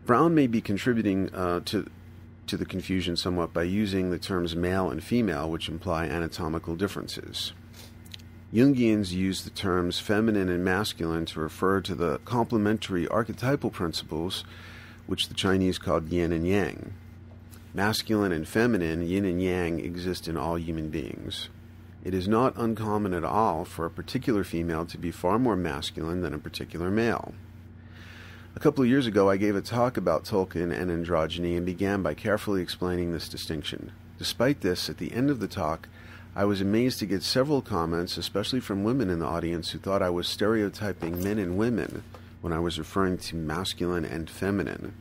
Brown 0.05 0.33
may 0.33 0.47
be 0.47 0.61
contributing 0.61 1.33
uh, 1.33 1.59
to 1.65 1.89
to 2.47 2.57
the 2.57 2.65
confusion 2.65 3.15
somewhat 3.15 3.53
by 3.53 3.61
using 3.61 4.09
the 4.09 4.17
terms 4.17 4.55
male 4.55 4.89
and 4.89 5.03
female, 5.03 5.51
which 5.51 5.69
imply 5.69 6.05
anatomical 6.05 6.75
differences. 6.75 7.53
Jungians 8.51 9.11
use 9.11 9.43
the 9.43 9.51
terms 9.51 9.99
feminine 9.99 10.49
and 10.49 10.65
masculine 10.65 11.25
to 11.27 11.39
refer 11.39 11.79
to 11.81 11.93
the 11.93 12.17
complementary 12.25 13.07
archetypal 13.07 13.69
principles 13.69 14.43
which 15.05 15.27
the 15.27 15.35
Chinese 15.35 15.77
called 15.77 16.09
yin 16.09 16.31
and 16.31 16.47
yang. 16.47 16.93
Masculine 17.75 18.31
and 18.31 18.47
feminine, 18.47 19.07
yin 19.07 19.25
and 19.25 19.39
yang, 19.39 19.79
exist 19.79 20.27
in 20.27 20.35
all 20.35 20.57
human 20.57 20.89
beings. 20.89 21.49
It 22.03 22.13
is 22.13 22.27
not 22.27 22.53
uncommon 22.55 23.13
at 23.13 23.25
all 23.25 23.65
for 23.65 23.85
a 23.85 23.91
particular 23.91 24.43
female 24.43 24.85
to 24.85 24.97
be 24.97 25.11
far 25.11 25.37
more 25.37 25.55
masculine 25.55 26.21
than 26.21 26.33
a 26.33 26.39
particular 26.39 26.89
male. 26.89 27.33
A 28.55 28.59
couple 28.59 28.83
of 28.83 28.89
years 28.89 29.05
ago, 29.05 29.29
I 29.29 29.37
gave 29.37 29.55
a 29.55 29.61
talk 29.61 29.97
about 29.97 30.23
Tolkien 30.23 30.71
and 30.71 30.89
androgyny 30.89 31.55
and 31.55 31.65
began 31.65 32.01
by 32.01 32.13
carefully 32.13 32.61
explaining 32.61 33.11
this 33.11 33.29
distinction. 33.29 33.91
Despite 34.17 34.61
this, 34.61 34.89
at 34.89 34.97
the 34.97 35.11
end 35.13 35.29
of 35.29 35.39
the 35.39 35.47
talk, 35.47 35.87
I 36.35 36.45
was 36.45 36.61
amazed 36.61 36.99
to 36.99 37.05
get 37.05 37.21
several 37.21 37.61
comments, 37.61 38.17
especially 38.17 38.59
from 38.59 38.83
women 38.83 39.09
in 39.09 39.19
the 39.19 39.25
audience, 39.25 39.71
who 39.71 39.79
thought 39.79 40.01
I 40.01 40.09
was 40.09 40.27
stereotyping 40.27 41.23
men 41.23 41.37
and 41.37 41.57
women 41.57 42.03
when 42.41 42.53
I 42.53 42.59
was 42.59 42.79
referring 42.79 43.17
to 43.17 43.35
masculine 43.35 44.05
and 44.05 44.29
feminine. 44.29 44.93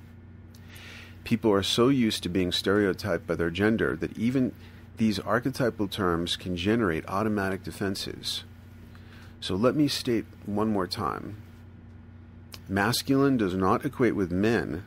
People 1.25 1.53
are 1.53 1.63
so 1.63 1.89
used 1.89 2.23
to 2.25 2.29
being 2.29 2.53
stereotyped 2.53 3.27
by 3.27 3.35
their 3.35 3.51
gender 3.51 3.95
that 3.97 4.17
even 4.19 4.53
these 4.99 5.19
archetypal 5.19 5.89
terms 5.89 6.37
can 6.37 6.57
generate 6.57 7.09
automatic 7.09 7.63
defenses. 7.63 8.45
So 9.41 9.55
let 9.55 9.75
me 9.75 9.89
state 9.89 10.27
one 10.47 10.69
more 10.69 10.87
time 10.87 11.37
masculine 12.69 13.39
does 13.39 13.55
not 13.55 13.85
equate 13.85 14.15
with 14.15 14.31
men, 14.31 14.85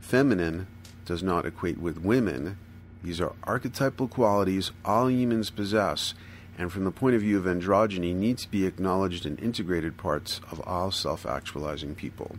feminine 0.00 0.66
does 1.04 1.22
not 1.22 1.44
equate 1.44 1.78
with 1.78 1.98
women 1.98 2.56
these 3.02 3.20
are 3.20 3.32
archetypal 3.44 4.08
qualities 4.08 4.72
all 4.84 5.10
humans 5.10 5.50
possess, 5.50 6.14
and 6.58 6.70
from 6.70 6.84
the 6.84 6.90
point 6.90 7.16
of 7.16 7.22
view 7.22 7.38
of 7.38 7.44
androgyny, 7.44 8.14
need 8.14 8.38
to 8.38 8.50
be 8.50 8.66
acknowledged 8.66 9.24
and 9.24 9.40
integrated 9.40 9.96
parts 9.96 10.40
of 10.50 10.60
all 10.66 10.90
self 10.90 11.24
actualizing 11.24 11.94
people. 11.94 12.36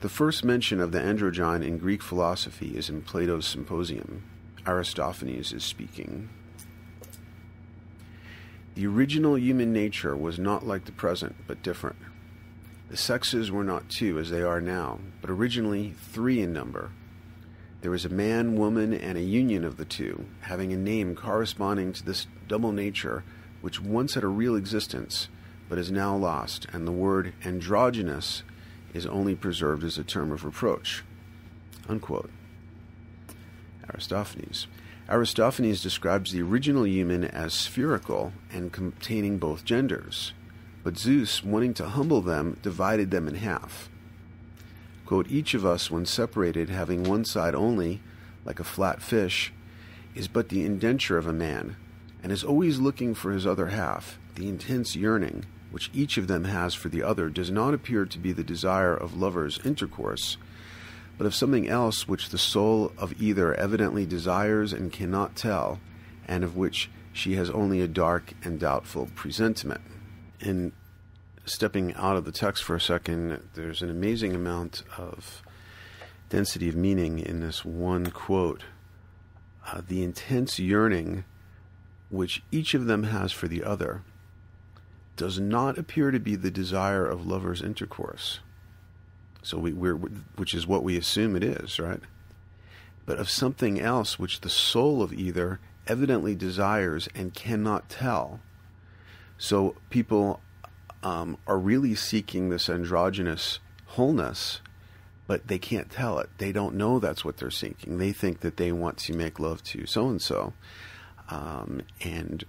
The 0.00 0.10
first 0.10 0.44
mention 0.44 0.80
of 0.80 0.92
the 0.92 0.98
androgyne 0.98 1.66
in 1.66 1.78
Greek 1.78 2.02
philosophy 2.02 2.76
is 2.76 2.90
in 2.90 3.00
Plato's 3.00 3.46
Symposium. 3.46 4.22
Aristophanes 4.66 5.52
is 5.52 5.64
speaking. 5.64 6.28
The 8.74 8.86
original 8.86 9.38
human 9.38 9.72
nature 9.72 10.16
was 10.16 10.38
not 10.38 10.66
like 10.66 10.84
the 10.84 10.92
present, 10.92 11.36
but 11.46 11.62
different. 11.62 11.96
The 12.90 12.96
sexes 12.96 13.50
were 13.50 13.64
not 13.64 13.88
two 13.88 14.18
as 14.18 14.30
they 14.30 14.42
are 14.42 14.60
now, 14.60 14.98
but 15.20 15.30
originally 15.30 15.94
three 16.12 16.40
in 16.40 16.52
number 16.52 16.90
there 17.84 17.90
was 17.90 18.06
a 18.06 18.08
man, 18.08 18.56
woman, 18.56 18.94
and 18.94 19.18
a 19.18 19.22
union 19.22 19.62
of 19.62 19.76
the 19.76 19.84
two, 19.84 20.24
having 20.40 20.72
a 20.72 20.76
name 20.76 21.14
corresponding 21.14 21.92
to 21.92 22.02
this 22.02 22.26
double 22.48 22.72
nature 22.72 23.24
which 23.60 23.78
once 23.78 24.14
had 24.14 24.24
a 24.24 24.26
real 24.26 24.56
existence, 24.56 25.28
but 25.68 25.76
is 25.76 25.90
now 25.90 26.16
lost, 26.16 26.66
and 26.72 26.86
the 26.86 26.92
word 26.92 27.34
androgynous 27.44 28.42
is 28.94 29.04
only 29.04 29.34
preserved 29.34 29.84
as 29.84 29.98
a 29.98 30.02
term 30.02 30.32
of 30.32 30.46
reproach. 30.46 31.04
Unquote. 31.86 32.30
Aristophanes. 33.92 34.66
Aristophanes 35.08 35.82
describes 35.82 36.32
the 36.32 36.42
original 36.42 36.86
human 36.86 37.24
as 37.24 37.52
spherical 37.52 38.32
and 38.52 38.72
containing 38.72 39.38
both 39.38 39.64
genders, 39.64 40.32
but 40.82 40.98
Zeus, 40.98 41.44
wanting 41.44 41.74
to 41.74 41.88
humble 41.88 42.22
them, 42.22 42.58
divided 42.62 43.10
them 43.10 43.28
in 43.28 43.36
half. 43.36 43.88
Quote, 45.06 45.30
Each 45.30 45.54
of 45.54 45.66
us, 45.66 45.90
when 45.90 46.06
separated, 46.06 46.70
having 46.70 47.04
one 47.04 47.24
side 47.24 47.54
only, 47.54 48.00
like 48.44 48.60
a 48.60 48.64
flat 48.64 49.02
fish, 49.02 49.52
is 50.14 50.28
but 50.28 50.48
the 50.48 50.64
indenture 50.64 51.18
of 51.18 51.26
a 51.26 51.32
man, 51.32 51.76
and 52.22 52.32
is 52.32 52.44
always 52.44 52.78
looking 52.78 53.14
for 53.14 53.32
his 53.32 53.46
other 53.46 53.66
half. 53.66 54.18
The 54.34 54.48
intense 54.48 54.96
yearning 54.96 55.44
which 55.74 55.90
each 55.92 56.16
of 56.16 56.28
them 56.28 56.44
has 56.44 56.72
for 56.72 56.88
the 56.88 57.02
other 57.02 57.28
does 57.28 57.50
not 57.50 57.74
appear 57.74 58.06
to 58.06 58.18
be 58.20 58.30
the 58.30 58.44
desire 58.44 58.94
of 58.94 59.16
lovers' 59.16 59.58
intercourse, 59.64 60.36
but 61.16 61.26
of 61.26 61.34
something 61.34 61.68
else 61.68 62.08
which 62.08 62.30
the 62.30 62.38
soul 62.38 62.92
of 62.98 63.20
either 63.20 63.54
evidently 63.54 64.06
desires 64.06 64.72
and 64.72 64.92
cannot 64.92 65.36
tell, 65.36 65.80
and 66.26 66.42
of 66.42 66.56
which 66.56 66.90
she 67.12 67.34
has 67.34 67.48
only 67.50 67.80
a 67.80 67.88
dark 67.88 68.32
and 68.42 68.58
doubtful 68.58 69.08
presentiment. 69.14 69.80
In 70.40 70.72
stepping 71.44 71.94
out 71.94 72.16
of 72.16 72.24
the 72.24 72.32
text 72.32 72.64
for 72.64 72.74
a 72.74 72.80
second, 72.80 73.40
there's 73.54 73.82
an 73.82 73.90
amazing 73.90 74.34
amount 74.34 74.82
of 74.98 75.42
density 76.28 76.68
of 76.68 76.74
meaning 76.74 77.18
in 77.18 77.40
this 77.40 77.64
one 77.64 78.10
quote. 78.10 78.64
Uh, 79.66 79.80
the 79.86 80.02
intense 80.02 80.58
yearning 80.58 81.24
which 82.10 82.42
each 82.50 82.74
of 82.74 82.86
them 82.86 83.04
has 83.04 83.32
for 83.32 83.48
the 83.48 83.64
other 83.64 84.02
does 85.16 85.38
not 85.38 85.78
appear 85.78 86.10
to 86.10 86.18
be 86.18 86.34
the 86.34 86.50
desire 86.50 87.06
of 87.06 87.26
lovers' 87.26 87.62
intercourse. 87.62 88.40
So 89.44 89.58
we, 89.58 89.72
we're, 89.72 89.94
which 89.94 90.54
is 90.54 90.66
what 90.66 90.82
we 90.82 90.96
assume 90.96 91.36
it 91.36 91.44
is, 91.44 91.78
right? 91.78 92.00
But 93.06 93.18
of 93.20 93.30
something 93.30 93.80
else 93.80 94.18
which 94.18 94.40
the 94.40 94.50
soul 94.50 95.02
of 95.02 95.12
either 95.12 95.60
evidently 95.86 96.34
desires 96.34 97.08
and 97.14 97.34
cannot 97.34 97.88
tell. 97.88 98.40
So 99.38 99.76
people 99.90 100.40
um, 101.02 101.36
are 101.46 101.58
really 101.58 101.94
seeking 101.94 102.48
this 102.48 102.70
androgynous 102.70 103.60
wholeness, 103.86 104.62
but 105.26 105.48
they 105.48 105.58
can't 105.58 105.90
tell 105.90 106.18
it. 106.18 106.30
They 106.38 106.50
don't 106.50 106.74
know 106.74 106.98
that's 106.98 107.24
what 107.24 107.36
they're 107.36 107.50
seeking. 107.50 107.98
They 107.98 108.12
think 108.12 108.40
that 108.40 108.56
they 108.56 108.72
want 108.72 108.98
to 108.98 109.14
make 109.14 109.38
love 109.38 109.62
to 109.64 109.86
so 109.86 110.08
and 110.08 110.22
so, 110.22 110.54
and 112.00 112.44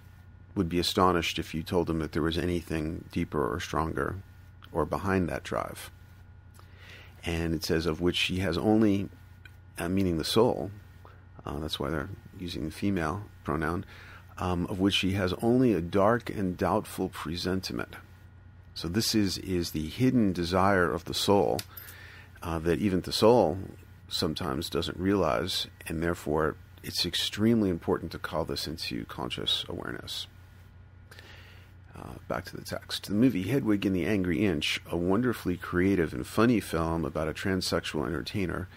would 0.56 0.70
be 0.70 0.80
astonished 0.80 1.40
if 1.40 1.54
you 1.54 1.64
told 1.64 1.88
them 1.88 2.00
that 2.00 2.14
there 2.14 2.22
was 2.22 2.38
anything 2.38 3.04
deeper 3.12 3.54
or 3.54 3.60
stronger 3.60 4.16
or 4.72 4.86
behind 4.86 5.28
that 5.28 5.44
drive. 5.44 5.92
And 7.26 7.54
it 7.54 7.64
says, 7.64 7.86
of 7.86 8.02
which 8.02 8.16
she 8.16 8.40
has 8.40 8.58
only, 8.58 9.10
uh, 9.78 9.90
meaning 9.90 10.18
the 10.18 10.24
soul, 10.24 10.72
uh, 11.46 11.60
that's 11.60 11.80
why 11.80 11.90
they're 11.90 12.10
using 12.40 12.66
the 12.66 12.72
female 12.72 13.24
pronoun, 13.44 13.86
um, 14.38 14.68
of 14.68 14.80
which 14.80 14.94
she 14.94 15.14
has 15.14 15.34
only 15.42 15.74
a 15.74 15.82
dark 15.82 16.30
and 16.30 16.58
doubtful 16.58 17.10
presentiment. 17.10 17.96
So 18.74 18.88
this 18.88 19.16
is, 19.16 19.38
is 19.40 19.72
the 19.72 19.88
hidden 19.88 20.34
desire 20.34 20.92
of 20.92 21.06
the 21.06 21.14
soul 21.14 21.62
uh, 22.44 22.60
that 22.60 22.80
even 22.80 23.02
the 23.02 23.12
soul 23.12 23.58
sometimes 24.08 24.70
doesn't 24.70 24.98
realize, 24.98 25.68
and 25.88 26.04
therefore 26.04 26.58
it's 26.84 27.06
extremely 27.06 27.70
important 27.70 28.12
to 28.12 28.20
call 28.20 28.46
this 28.46 28.68
into 28.68 29.06
conscious 29.06 29.66
awareness. 29.68 30.28
Uh, 31.98 32.16
back 32.28 32.44
to 32.46 32.58
the 32.58 32.64
text. 32.64 33.08
The 33.08 33.14
movie 33.14 33.44
Hedwig 33.44 33.86
and 33.86 33.96
the 33.96 34.06
Angry 34.06 34.46
Inch, 34.46 34.82
a 34.92 34.98
wonderfully 34.98 35.56
creative 35.56 36.14
and 36.14 36.28
funny 36.28 36.60
film 36.60 37.06
about 37.06 37.30
a 37.30 37.34
transsexual 37.34 38.06
entertainer, 38.06 38.68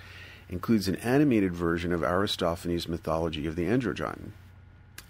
includes 0.49 0.87
an 0.87 0.97
animated 0.97 1.53
version 1.53 1.93
of 1.93 2.03
Aristophanes' 2.03 2.89
mythology 2.89 3.47
of 3.47 3.57
the 3.57 3.65
androgyne. 3.65 4.31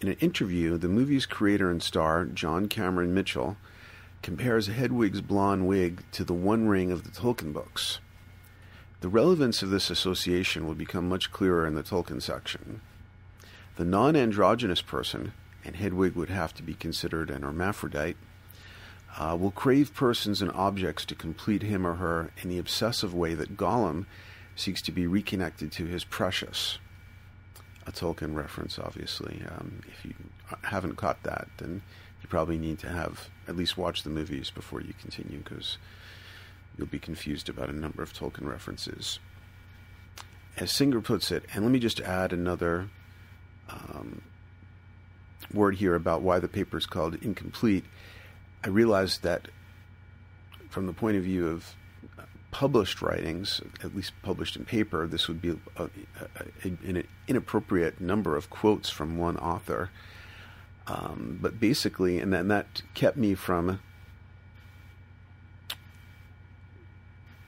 In 0.00 0.08
an 0.08 0.16
interview, 0.20 0.78
the 0.78 0.88
movie's 0.88 1.26
creator 1.26 1.70
and 1.70 1.82
star, 1.82 2.24
John 2.24 2.68
Cameron 2.68 3.12
Mitchell, 3.12 3.56
compares 4.22 4.68
Hedwig's 4.68 5.20
blonde 5.20 5.66
wig 5.66 6.02
to 6.12 6.24
the 6.24 6.32
One 6.34 6.68
Ring 6.68 6.90
of 6.90 7.04
the 7.04 7.10
Tolkien 7.10 7.52
books. 7.52 7.98
The 9.00 9.08
relevance 9.08 9.62
of 9.62 9.70
this 9.70 9.90
association 9.90 10.66
will 10.66 10.74
become 10.74 11.08
much 11.08 11.30
clearer 11.30 11.66
in 11.66 11.74
the 11.74 11.82
Tolkien 11.82 12.22
section. 12.22 12.80
The 13.76 13.84
non 13.84 14.16
androgynous 14.16 14.82
person, 14.82 15.32
and 15.64 15.76
Hedwig 15.76 16.14
would 16.14 16.30
have 16.30 16.54
to 16.54 16.62
be 16.62 16.74
considered 16.74 17.30
an 17.30 17.42
hermaphrodite, 17.42 18.16
uh, 19.18 19.36
will 19.38 19.50
crave 19.50 19.94
persons 19.94 20.42
and 20.42 20.50
objects 20.52 21.04
to 21.06 21.14
complete 21.14 21.62
him 21.62 21.86
or 21.86 21.94
her 21.94 22.30
in 22.42 22.48
the 22.48 22.58
obsessive 22.58 23.14
way 23.14 23.34
that 23.34 23.56
Gollum 23.56 24.06
seeks 24.54 24.82
to 24.82 24.92
be 24.92 25.06
reconnected 25.06 25.72
to 25.72 25.86
his 25.86 26.04
precious. 26.04 26.78
A 27.86 27.92
Tolkien 27.92 28.34
reference, 28.34 28.78
obviously. 28.78 29.42
Um, 29.48 29.80
if 29.88 30.04
you 30.04 30.14
haven't 30.62 30.96
caught 30.96 31.22
that, 31.22 31.48
then 31.56 31.82
you 32.22 32.28
probably 32.28 32.58
need 32.58 32.78
to 32.80 32.88
have 32.88 33.28
at 33.46 33.56
least 33.56 33.78
watch 33.78 34.02
the 34.02 34.10
movies 34.10 34.50
before 34.50 34.80
you 34.80 34.92
continue 35.00 35.38
because 35.38 35.78
you'll 36.76 36.86
be 36.86 36.98
confused 36.98 37.48
about 37.48 37.70
a 37.70 37.72
number 37.72 38.02
of 38.02 38.12
Tolkien 38.12 38.46
references. 38.46 39.18
As 40.56 40.72
Singer 40.72 41.00
puts 41.00 41.30
it, 41.30 41.44
and 41.54 41.64
let 41.64 41.70
me 41.70 41.78
just 41.78 42.00
add 42.00 42.32
another 42.32 42.90
um, 43.70 44.22
word 45.52 45.76
here 45.76 45.94
about 45.94 46.22
why 46.22 46.38
the 46.38 46.48
paper 46.48 46.76
is 46.76 46.86
called 46.86 47.16
incomplete, 47.22 47.84
I 48.64 48.68
realized 48.68 49.22
that 49.22 49.48
from 50.68 50.86
the 50.86 50.92
point 50.92 51.16
of 51.16 51.22
view 51.22 51.48
of 51.48 51.74
published 52.50 53.02
writings, 53.02 53.60
at 53.84 53.94
least 53.94 54.12
published 54.22 54.56
in 54.56 54.64
paper, 54.64 55.06
this 55.06 55.28
would 55.28 55.40
be 55.40 55.50
a, 55.50 55.82
a, 55.82 55.90
a, 56.64 56.68
an 56.86 57.06
inappropriate 57.26 58.00
number 58.00 58.36
of 58.36 58.50
quotes 58.50 58.90
from 58.90 59.18
one 59.18 59.36
author. 59.36 59.90
Um, 60.86 61.38
but 61.42 61.60
basically, 61.60 62.18
and, 62.18 62.32
then 62.32 62.48
that 62.48 62.82
kept 62.94 63.16
me 63.16 63.34
from 63.34 63.80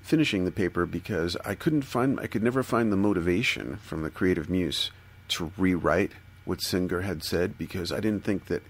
finishing 0.03 0.45
the 0.45 0.51
paper 0.51 0.85
because 0.85 1.37
I 1.45 1.55
couldn't 1.55 1.83
find, 1.83 2.21
I 2.21 2.27
could 2.27 2.43
never 2.43 2.63
find 2.63 2.93
the 2.93 2.97
motivation 2.97 3.77
from 3.77 4.03
the 4.03 4.11
creative 4.11 4.51
muse 4.51 4.91
to 5.29 5.53
rewrite 5.57 6.13
what 6.45 6.63
Singer 6.63 7.03
had 7.03 7.23
said 7.23 7.59
because 7.59 7.93
I 7.93 8.01
didn't 8.01 8.25
think 8.25 8.47
that 8.47 8.63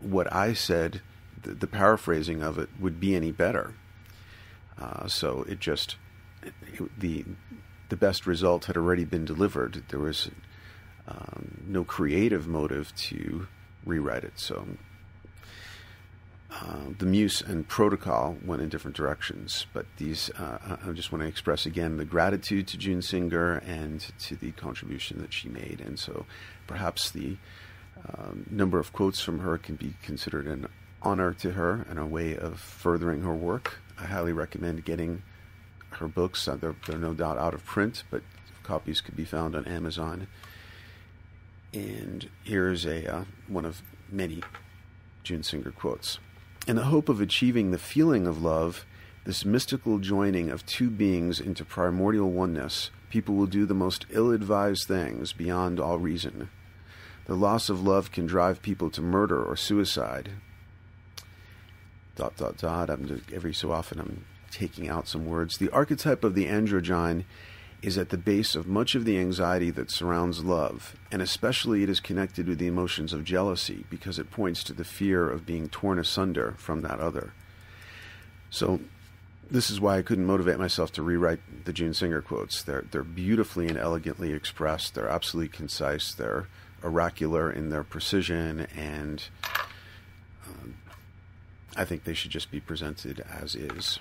what 0.00 0.32
I 0.32 0.52
said, 0.52 1.00
the, 1.42 1.54
the 1.54 1.66
paraphrasing 1.66 2.42
of 2.42 2.58
it, 2.58 2.68
would 2.80 3.00
be 3.00 3.14
any 3.14 3.32
better. 3.32 3.74
Uh, 4.78 5.06
so 5.06 5.44
it 5.48 5.60
just 5.60 5.96
it, 6.42 6.54
the 6.98 7.24
the 7.88 7.96
best 7.96 8.26
result 8.26 8.64
had 8.64 8.76
already 8.76 9.04
been 9.04 9.24
delivered. 9.24 9.84
There 9.88 10.00
was 10.00 10.30
um, 11.06 11.62
no 11.66 11.84
creative 11.84 12.46
motive 12.46 12.94
to 12.96 13.46
rewrite 13.84 14.24
it. 14.24 14.32
So 14.36 14.66
uh, 16.60 16.90
the 16.98 17.06
muse 17.06 17.40
and 17.40 17.66
protocol 17.66 18.36
went 18.44 18.60
in 18.60 18.68
different 18.68 18.96
directions. 18.96 19.66
But 19.72 19.86
these, 19.96 20.30
uh, 20.38 20.76
I 20.84 20.90
just 20.92 21.10
want 21.10 21.22
to 21.22 21.28
express 21.28 21.64
again 21.64 21.96
the 21.96 22.04
gratitude 22.04 22.66
to 22.68 22.76
June 22.76 23.00
Singer 23.00 23.56
and 23.66 24.00
to 24.20 24.36
the 24.36 24.52
contribution 24.52 25.20
that 25.22 25.32
she 25.32 25.48
made. 25.48 25.82
And 25.84 25.98
so 25.98 26.26
perhaps 26.66 27.10
the 27.10 27.36
um, 28.08 28.46
number 28.50 28.78
of 28.78 28.92
quotes 28.92 29.20
from 29.20 29.38
her 29.40 29.56
can 29.56 29.76
be 29.76 29.94
considered 30.02 30.46
an 30.46 30.68
honor 31.00 31.32
to 31.34 31.52
her 31.52 31.86
and 31.88 31.98
a 31.98 32.06
way 32.06 32.36
of 32.36 32.60
furthering 32.60 33.22
her 33.22 33.34
work. 33.34 33.78
I 33.98 34.04
highly 34.04 34.32
recommend 34.32 34.84
getting 34.84 35.22
her 35.90 36.08
books. 36.08 36.46
Uh, 36.46 36.56
they're, 36.56 36.76
they're 36.86 36.98
no 36.98 37.14
doubt 37.14 37.38
out 37.38 37.54
of 37.54 37.64
print, 37.64 38.04
but 38.10 38.22
copies 38.62 39.00
could 39.00 39.16
be 39.16 39.24
found 39.24 39.56
on 39.56 39.64
Amazon. 39.64 40.26
And 41.72 42.28
here's 42.44 42.84
a 42.84 43.10
uh, 43.10 43.24
one 43.48 43.64
of 43.64 43.80
many 44.10 44.42
June 45.22 45.42
Singer 45.42 45.70
quotes. 45.70 46.18
In 46.64 46.76
the 46.76 46.84
hope 46.84 47.08
of 47.08 47.20
achieving 47.20 47.72
the 47.72 47.78
feeling 47.78 48.24
of 48.24 48.40
love, 48.40 48.86
this 49.24 49.44
mystical 49.44 49.98
joining 49.98 50.48
of 50.48 50.64
two 50.64 50.90
beings 50.90 51.40
into 51.40 51.64
primordial 51.64 52.30
oneness, 52.30 52.92
people 53.10 53.34
will 53.34 53.46
do 53.46 53.66
the 53.66 53.74
most 53.74 54.06
ill 54.10 54.30
advised 54.30 54.86
things 54.86 55.32
beyond 55.32 55.80
all 55.80 55.98
reason. 55.98 56.50
The 57.24 57.34
loss 57.34 57.68
of 57.68 57.82
love 57.82 58.12
can 58.12 58.26
drive 58.26 58.62
people 58.62 58.90
to 58.90 59.02
murder 59.02 59.42
or 59.42 59.56
suicide. 59.56 60.30
Dot, 62.14 62.36
dot, 62.36 62.58
dot. 62.58 62.90
I'm 62.90 63.22
every 63.32 63.54
so 63.54 63.72
often 63.72 63.98
I'm 63.98 64.24
taking 64.52 64.88
out 64.88 65.08
some 65.08 65.26
words. 65.26 65.58
The 65.58 65.70
archetype 65.70 66.22
of 66.22 66.36
the 66.36 66.46
androgyne 66.46 67.24
is 67.82 67.98
at 67.98 68.10
the 68.10 68.16
base 68.16 68.54
of 68.54 68.66
much 68.66 68.94
of 68.94 69.04
the 69.04 69.18
anxiety 69.18 69.70
that 69.70 69.90
surrounds 69.90 70.44
love, 70.44 70.94
and 71.10 71.20
especially 71.20 71.82
it 71.82 71.88
is 71.88 71.98
connected 71.98 72.46
with 72.46 72.58
the 72.58 72.68
emotions 72.68 73.12
of 73.12 73.24
jealousy 73.24 73.84
because 73.90 74.18
it 74.18 74.30
points 74.30 74.62
to 74.62 74.72
the 74.72 74.84
fear 74.84 75.28
of 75.28 75.44
being 75.44 75.68
torn 75.68 75.98
asunder 75.98 76.54
from 76.58 76.82
that 76.82 77.00
other. 77.00 77.32
So, 78.50 78.80
this 79.50 79.68
is 79.68 79.80
why 79.80 79.98
I 79.98 80.02
couldn't 80.02 80.24
motivate 80.24 80.58
myself 80.58 80.92
to 80.92 81.02
rewrite 81.02 81.40
the 81.64 81.72
June 81.72 81.92
Singer 81.92 82.22
quotes. 82.22 82.62
They're 82.62 82.84
they're 82.90 83.02
beautifully 83.02 83.68
and 83.68 83.76
elegantly 83.76 84.32
expressed. 84.32 84.94
They're 84.94 85.08
absolutely 85.08 85.48
concise. 85.48 86.14
They're 86.14 86.46
oracular 86.84 87.50
in 87.50 87.68
their 87.68 87.84
precision, 87.84 88.66
and 88.76 89.24
um, 90.46 90.74
I 91.76 91.84
think 91.84 92.04
they 92.04 92.14
should 92.14 92.30
just 92.30 92.50
be 92.50 92.60
presented 92.60 93.24
as 93.28 93.54
is, 93.54 93.98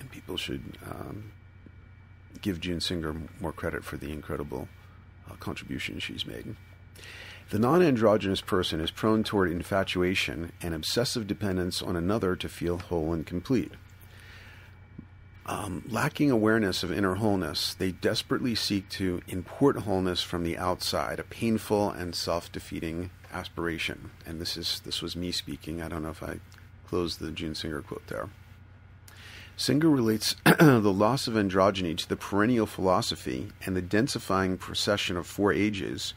and 0.00 0.10
people 0.10 0.36
should 0.36 0.78
um, 0.88 1.32
give 2.46 2.60
June 2.60 2.80
Singer 2.80 3.12
more 3.40 3.50
credit 3.50 3.82
for 3.82 3.96
the 3.96 4.12
incredible 4.12 4.68
uh, 5.28 5.34
contribution 5.34 5.98
she's 5.98 6.24
made. 6.24 6.54
The 7.50 7.58
non 7.58 7.82
androgynous 7.82 8.40
person 8.40 8.80
is 8.80 8.92
prone 8.92 9.24
toward 9.24 9.50
infatuation 9.50 10.52
and 10.62 10.72
obsessive 10.72 11.26
dependence 11.26 11.82
on 11.82 11.96
another 11.96 12.36
to 12.36 12.48
feel 12.48 12.78
whole 12.78 13.12
and 13.12 13.26
complete. 13.26 13.72
Um, 15.46 15.82
lacking 15.88 16.30
awareness 16.30 16.84
of 16.84 16.92
inner 16.92 17.16
wholeness, 17.16 17.74
they 17.74 17.90
desperately 17.90 18.54
seek 18.54 18.88
to 18.90 19.22
import 19.26 19.78
wholeness 19.78 20.22
from 20.22 20.44
the 20.44 20.56
outside, 20.56 21.18
a 21.18 21.24
painful 21.24 21.90
and 21.90 22.14
self-defeating 22.14 23.10
aspiration. 23.32 24.12
And 24.24 24.40
this 24.40 24.56
is 24.56 24.80
this 24.84 25.02
was 25.02 25.16
me 25.16 25.32
speaking. 25.32 25.82
I 25.82 25.88
don't 25.88 26.04
know 26.04 26.10
if 26.10 26.22
I 26.22 26.38
closed 26.86 27.18
the 27.18 27.32
June 27.32 27.56
Singer 27.56 27.82
quote 27.82 28.06
there. 28.06 28.28
Singer 29.58 29.88
relates 29.88 30.36
the 30.44 30.92
loss 30.92 31.26
of 31.26 31.34
androgyny 31.34 31.96
to 31.96 32.06
the 32.06 32.16
perennial 32.16 32.66
philosophy 32.66 33.48
and 33.64 33.74
the 33.74 33.80
densifying 33.80 34.58
procession 34.58 35.16
of 35.16 35.26
four 35.26 35.50
ages, 35.50 36.12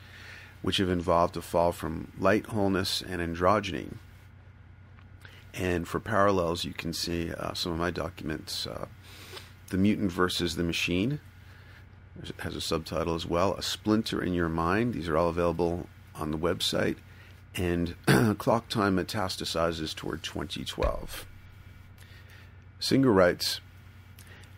which 0.62 0.76
have 0.76 0.90
involved 0.90 1.38
a 1.38 1.42
fall 1.42 1.72
from 1.72 2.12
light, 2.20 2.48
wholeness, 2.48 3.02
and 3.02 3.22
androgyny. 3.22 3.94
And 5.54 5.88
for 5.88 6.02
parallels, 6.02 6.66
you 6.66 6.74
can 6.74 6.92
see 6.92 7.32
uh, 7.32 7.54
some 7.54 7.72
of 7.72 7.80
my 7.80 7.92
documents 7.92 8.68
uh, 8.68 8.88
The 9.70 9.78
Mutant 9.78 10.12
versus 10.12 10.58
the 10.58 10.64
Machine. 10.64 11.22
Has 12.40 12.58
a 12.58 12.62
subtitle 12.62 13.16
as 13.16 13.26
well 13.26 13.54
A 13.54 13.62
Splinter 13.62 14.22
in 14.22 14.34
Your 14.34 14.50
Mind. 14.50 14.94
These 14.94 15.08
are 15.08 15.18
all 15.18 15.30
available 15.30 15.88
on 16.14 16.32
the 16.32 16.38
website. 16.38 16.98
And 17.56 17.96
Clock 18.38 18.68
Time 18.68 18.98
Metastasizes 18.98 19.96
Toward 19.96 20.24
2012. 20.24 21.26
Singer 22.80 23.12
writes 23.12 23.60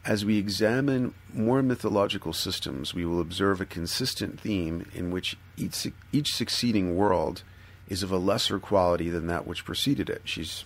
As 0.06 0.24
we 0.24 0.38
examine 0.38 1.14
more 1.34 1.62
mythological 1.62 2.34
systems, 2.34 2.94
we 2.94 3.06
will 3.06 3.20
observe 3.20 3.60
a 3.60 3.66
consistent 3.66 4.40
theme 4.40 4.90
in 4.94 5.12
which 5.12 5.38
each, 5.58 5.88
each 6.12 6.34
succeeding 6.34 6.96
world 6.96 7.44
is 7.88 8.04
of 8.04 8.12
a 8.12 8.18
lesser 8.18 8.60
quality 8.60 9.10
than 9.10 9.28
that 9.28 9.46
which 9.46 9.66
preceded 9.66 10.10
it. 10.10 10.22
She's 10.24 10.64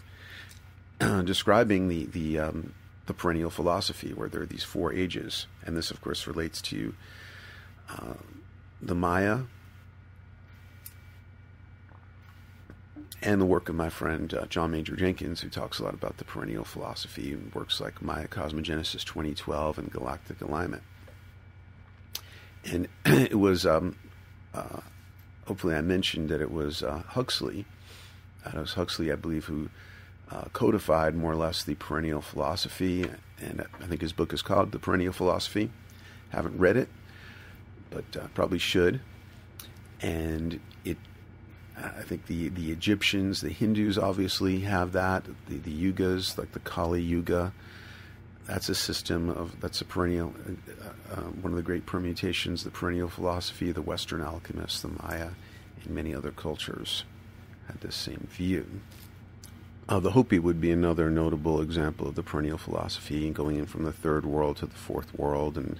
describing 1.00 1.88
the 1.88 2.06
the 2.06 2.40
um, 2.40 2.74
the 3.06 3.14
perennial 3.14 3.50
philosophy, 3.50 4.14
where 4.14 4.30
there 4.30 4.42
are 4.42 4.48
these 4.48 4.64
four 4.64 4.94
ages, 4.94 5.48
and 5.64 5.78
this, 5.78 5.92
of 5.92 6.02
course, 6.02 6.28
relates 6.28 6.62
to 6.64 6.94
uh, 7.90 8.14
the 8.82 8.96
Maya, 8.96 9.42
and 13.26 13.42
the 13.42 13.46
work 13.46 13.70
of 13.70 13.76
my 13.76 13.90
friend 13.90 14.32
uh, 14.34 14.46
John 14.46 14.72
Major 14.72 14.96
Jenkins, 14.96 15.42
who 15.42 15.50
talks 15.50 15.80
a 15.80 15.84
lot 15.84 15.96
about 15.96 16.18
the 16.18 16.24
perennial 16.24 16.64
philosophy 16.64 17.34
and 17.34 17.54
works 17.56 17.82
like 17.82 18.02
Maya 18.02 18.28
Cosmogenesis 18.28 19.04
2012 19.04 19.80
and 19.80 19.92
Galactic 19.92 20.42
Alignment. 20.42 20.84
And 22.64 22.88
it 23.06 23.40
was, 23.40 23.66
um, 23.66 23.98
uh, 24.54 24.82
hopefully, 25.48 25.74
I 25.74 25.82
mentioned 25.82 26.30
that 26.30 26.40
it 26.40 26.52
was 26.52 26.84
uh, 26.84 27.02
Huxley, 27.08 27.66
was 28.54 28.74
Huxley, 28.74 29.12
I 29.12 29.16
believe, 29.16 29.46
who 29.46 29.70
uh, 30.32 30.46
codified 30.54 31.16
more 31.16 31.32
or 31.32 31.36
less 31.36 31.64
the 31.64 31.76
perennial 31.76 32.22
philosophy. 32.22 33.10
And 33.40 33.66
I 33.82 33.88
think 33.88 34.02
his 34.02 34.14
book 34.14 34.34
is 34.34 34.44
called 34.44 34.72
The 34.72 34.80
Perennial 34.80 35.14
Philosophy. 35.14 35.72
Haven't 36.30 36.60
read 36.60 36.78
it, 36.78 36.90
but 37.90 38.06
uh, 38.16 38.28
probably 38.36 38.60
should. 38.60 39.02
And 40.02 40.60
it 40.84 40.98
I 41.78 42.02
think 42.02 42.28
the, 42.28 42.50
the 42.50 42.72
Egyptians, 42.72 43.42
the 43.42 43.50
Hindus 43.50 43.98
obviously 43.98 44.62
have 44.62 44.94
that. 44.94 45.26
The, 45.48 45.58
the 45.58 45.92
yugas, 45.92 46.38
like 46.38 46.54
the 46.54 46.60
Kali 46.60 47.02
Yuga, 47.02 47.54
that's 48.46 48.70
a 48.70 48.76
system 48.76 49.30
of 49.30 49.60
that's 49.60 49.82
a 49.82 49.86
perennial, 49.86 50.34
uh, 50.48 51.14
uh, 51.14 51.22
one 51.42 51.52
of 51.52 51.58
the 51.58 51.64
great 51.64 51.86
permutations, 51.86 52.64
the 52.64 52.72
perennial 52.72 53.10
philosophy. 53.10 53.72
The 53.72 53.82
Western 53.82 54.22
alchemists, 54.22 54.82
the 54.82 54.90
Maya, 54.90 55.30
and 55.84 55.94
many 55.94 56.14
other 56.14 56.32
cultures 56.32 57.04
had 57.68 57.82
this 57.82 57.96
same 57.96 58.28
view. 58.32 58.66
Uh, 59.88 60.00
the 60.00 60.12
Hopi 60.12 60.40
would 60.40 60.60
be 60.60 60.72
another 60.72 61.12
notable 61.12 61.62
example 61.62 62.08
of 62.08 62.16
the 62.16 62.24
perennial 62.24 62.58
philosophy, 62.58 63.30
going 63.30 63.58
in 63.58 63.66
from 63.66 63.84
the 63.84 63.92
third 63.92 64.26
world 64.26 64.58
to 64.58 64.66
the 64.66 64.76
fourth 64.76 65.14
world, 65.18 65.58
and 65.58 65.80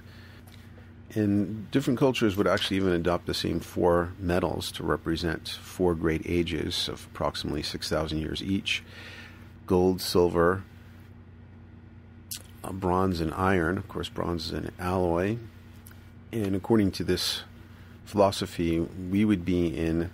and 1.16 1.72
different 1.72 1.98
cultures 1.98 2.36
would 2.36 2.48
actually 2.48 2.78
even 2.78 2.92
adopt 2.92 3.26
the 3.26 3.34
same 3.34 3.62
four 3.62 4.14
metals 4.20 4.72
to 4.74 4.84
represent 4.84 5.48
four 5.48 5.96
great 5.96 6.22
ages 6.26 6.90
of 6.90 7.08
approximately 7.14 7.64
6,000 7.64 8.20
years 8.20 8.44
each 8.44 8.84
gold, 9.66 10.00
silver, 10.00 10.64
uh, 12.64 12.72
bronze, 12.72 13.20
and 13.20 13.34
iron. 13.34 13.78
Of 13.78 13.88
course, 13.88 14.10
bronze 14.10 14.48
is 14.48 14.52
an 14.52 14.72
alloy. 14.78 15.38
And 16.32 16.56
according 16.56 16.92
to 16.92 17.04
this 17.04 17.44
philosophy, 18.04 18.80
we 18.80 19.26
would 19.26 19.44
be 19.44 19.68
in 19.68 20.12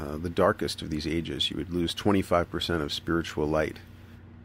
uh, 0.00 0.16
the 0.16 0.30
darkest 0.30 0.82
of 0.82 0.90
these 0.90 1.06
ages. 1.06 1.50
You 1.50 1.56
would 1.58 1.70
lose 1.70 1.94
25% 1.94 2.80
of 2.80 2.92
spiritual 2.92 3.46
light 3.46 3.78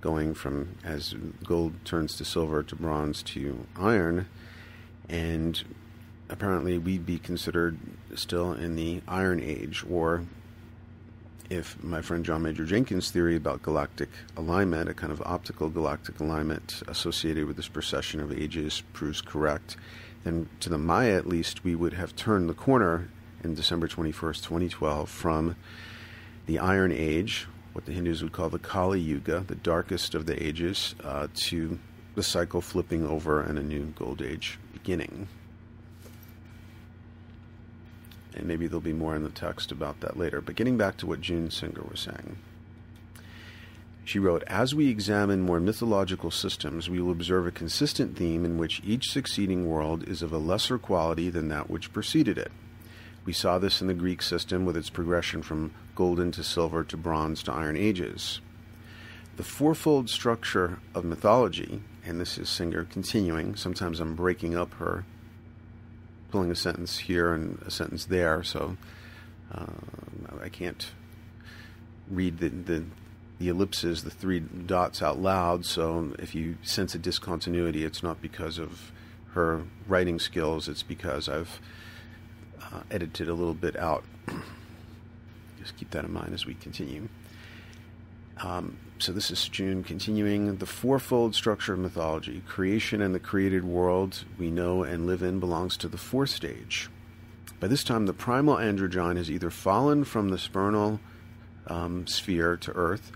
going 0.01 0.33
from 0.33 0.75
as 0.83 1.15
gold 1.43 1.73
turns 1.85 2.15
to 2.17 2.25
silver 2.25 2.61
to 2.63 2.75
bronze 2.75 3.23
to 3.23 3.65
iron 3.75 4.27
and 5.09 5.63
apparently 6.29 6.77
we'd 6.77 7.05
be 7.05 7.17
considered 7.17 7.77
still 8.15 8.53
in 8.53 8.75
the 8.75 9.01
Iron 9.07 9.39
Age, 9.41 9.83
or 9.89 10.23
if 11.49 11.83
my 11.83 12.01
friend 12.01 12.23
John 12.23 12.43
Major 12.43 12.65
Jenkins' 12.65 13.09
theory 13.09 13.35
about 13.35 13.63
galactic 13.63 14.09
alignment, 14.37 14.89
a 14.89 14.93
kind 14.93 15.11
of 15.11 15.21
optical 15.23 15.69
galactic 15.69 16.19
alignment 16.19 16.83
associated 16.87 17.45
with 17.45 17.57
this 17.57 17.67
procession 17.67 18.19
of 18.19 18.31
ages, 18.31 18.83
proves 18.93 19.21
correct, 19.21 19.75
then 20.23 20.47
to 20.59 20.69
the 20.69 20.77
Maya 20.77 21.17
at 21.17 21.27
least, 21.27 21.63
we 21.63 21.75
would 21.75 21.93
have 21.93 22.15
turned 22.15 22.47
the 22.47 22.53
corner 22.53 23.09
in 23.43 23.55
December 23.55 23.87
21st, 23.87 24.43
2012, 24.43 25.09
from 25.09 25.55
the 26.45 26.59
Iron 26.59 26.91
Age, 26.91 27.47
what 27.73 27.85
the 27.85 27.93
Hindus 27.93 28.21
would 28.21 28.33
call 28.33 28.49
the 28.49 28.59
Kali 28.59 28.99
Yuga, 28.99 29.43
the 29.47 29.55
darkest 29.55 30.13
of 30.13 30.25
the 30.25 30.43
ages, 30.43 30.93
uh, 31.03 31.27
to 31.33 31.79
the 32.15 32.23
cycle 32.23 32.59
flipping 32.59 33.07
over 33.07 33.41
and 33.41 33.57
a 33.57 33.63
new 33.63 33.93
gold 33.95 34.21
age 34.21 34.59
beginning. 34.89 35.27
And 38.33 38.47
maybe 38.47 38.65
there'll 38.65 38.81
be 38.81 38.91
more 38.91 39.15
in 39.15 39.21
the 39.21 39.29
text 39.29 39.71
about 39.71 39.99
that 39.99 40.17
later. 40.17 40.41
But 40.41 40.55
getting 40.55 40.77
back 40.77 40.97
to 40.97 41.05
what 41.05 41.21
June 41.21 41.51
Singer 41.51 41.83
was 41.87 41.99
saying. 41.99 42.37
She 44.03 44.17
wrote, 44.17 44.41
As 44.47 44.73
we 44.73 44.89
examine 44.89 45.41
more 45.41 45.59
mythological 45.59 46.31
systems, 46.31 46.89
we 46.89 46.99
will 46.99 47.11
observe 47.11 47.45
a 47.45 47.51
consistent 47.51 48.17
theme 48.17 48.43
in 48.43 48.57
which 48.57 48.81
each 48.83 49.11
succeeding 49.11 49.67
world 49.67 50.07
is 50.07 50.23
of 50.23 50.33
a 50.33 50.39
lesser 50.39 50.79
quality 50.79 51.29
than 51.29 51.49
that 51.49 51.69
which 51.69 51.93
preceded 51.93 52.39
it. 52.39 52.51
We 53.25 53.33
saw 53.33 53.59
this 53.59 53.81
in 53.81 53.87
the 53.87 53.93
Greek 53.93 54.23
system 54.23 54.65
with 54.65 54.75
its 54.75 54.89
progression 54.89 55.43
from 55.43 55.71
golden 55.93 56.31
to 56.31 56.43
silver 56.43 56.83
to 56.85 56.97
bronze 56.97 57.43
to 57.43 57.53
iron 57.53 57.77
ages. 57.77 58.41
The 59.37 59.43
fourfold 59.43 60.09
structure 60.09 60.79
of 60.95 61.05
mythology 61.05 61.81
and 62.09 62.19
this 62.19 62.39
is 62.39 62.49
Singer 62.49 62.85
continuing. 62.85 63.55
Sometimes 63.55 63.99
I'm 63.99 64.15
breaking 64.15 64.57
up 64.57 64.73
her, 64.75 65.05
pulling 66.31 66.49
a 66.49 66.55
sentence 66.55 66.97
here 66.97 67.33
and 67.33 67.61
a 67.61 67.69
sentence 67.69 68.05
there, 68.05 68.41
so 68.41 68.77
uh, 69.53 69.67
I 70.41 70.49
can't 70.49 70.89
read 72.09 72.39
the, 72.39 72.49
the, 72.49 72.83
the 73.37 73.49
ellipses, 73.49 74.03
the 74.03 74.09
three 74.09 74.39
dots 74.39 75.03
out 75.03 75.21
loud. 75.21 75.65
So 75.65 76.15
if 76.17 76.33
you 76.33 76.57
sense 76.63 76.95
a 76.95 76.97
discontinuity, 76.97 77.83
it's 77.83 78.01
not 78.01 78.23
because 78.23 78.57
of 78.57 78.91
her 79.33 79.61
writing 79.87 80.17
skills; 80.17 80.67
it's 80.67 80.83
because 80.83 81.29
I've 81.29 81.61
uh, 82.59 82.81
edited 82.89 83.29
a 83.29 83.35
little 83.35 83.53
bit 83.53 83.75
out. 83.75 84.03
Just 85.59 85.77
keep 85.77 85.91
that 85.91 86.05
in 86.05 86.11
mind 86.11 86.33
as 86.33 86.47
we 86.47 86.55
continue. 86.55 87.07
Um, 88.41 88.77
so 88.99 89.13
this 89.13 89.31
is 89.31 89.47
June 89.47 89.81
continuing 89.81 90.57
the 90.57 90.65
fourfold 90.65 91.33
structure 91.33 91.71
of 91.71 91.79
mythology. 91.79 92.43
Creation 92.45 93.01
and 93.01 93.15
the 93.15 93.19
created 93.19 93.63
world 93.63 94.25
we 94.37 94.51
know 94.51 94.83
and 94.83 95.07
live 95.07 95.23
in 95.23 95.39
belongs 95.39 95.77
to 95.77 95.87
the 95.87 95.97
fourth 95.97 96.31
stage. 96.31 96.89
By 97.61 97.67
this 97.67 97.83
time, 97.83 98.07
the 98.07 98.13
primal 98.13 98.57
androgyne 98.57 99.15
has 99.15 99.31
either 99.31 99.49
fallen 99.49 100.03
from 100.03 100.29
the 100.29 100.37
supernal 100.37 100.99
um, 101.67 102.07
sphere 102.07 102.57
to 102.57 102.71
earth, 102.73 103.13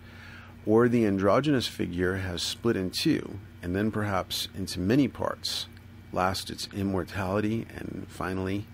or 0.66 0.88
the 0.88 1.06
androgynous 1.06 1.68
figure 1.68 2.16
has 2.16 2.42
split 2.42 2.78
in 2.78 2.90
two, 2.90 3.40
and 3.62 3.76
then 3.76 3.92
perhaps 3.92 4.48
into 4.56 4.80
many 4.80 5.10
parts. 5.10 5.68
Last, 6.14 6.50
its 6.50 6.70
immortality, 6.74 7.66
and 7.76 8.06
finally, 8.08 8.68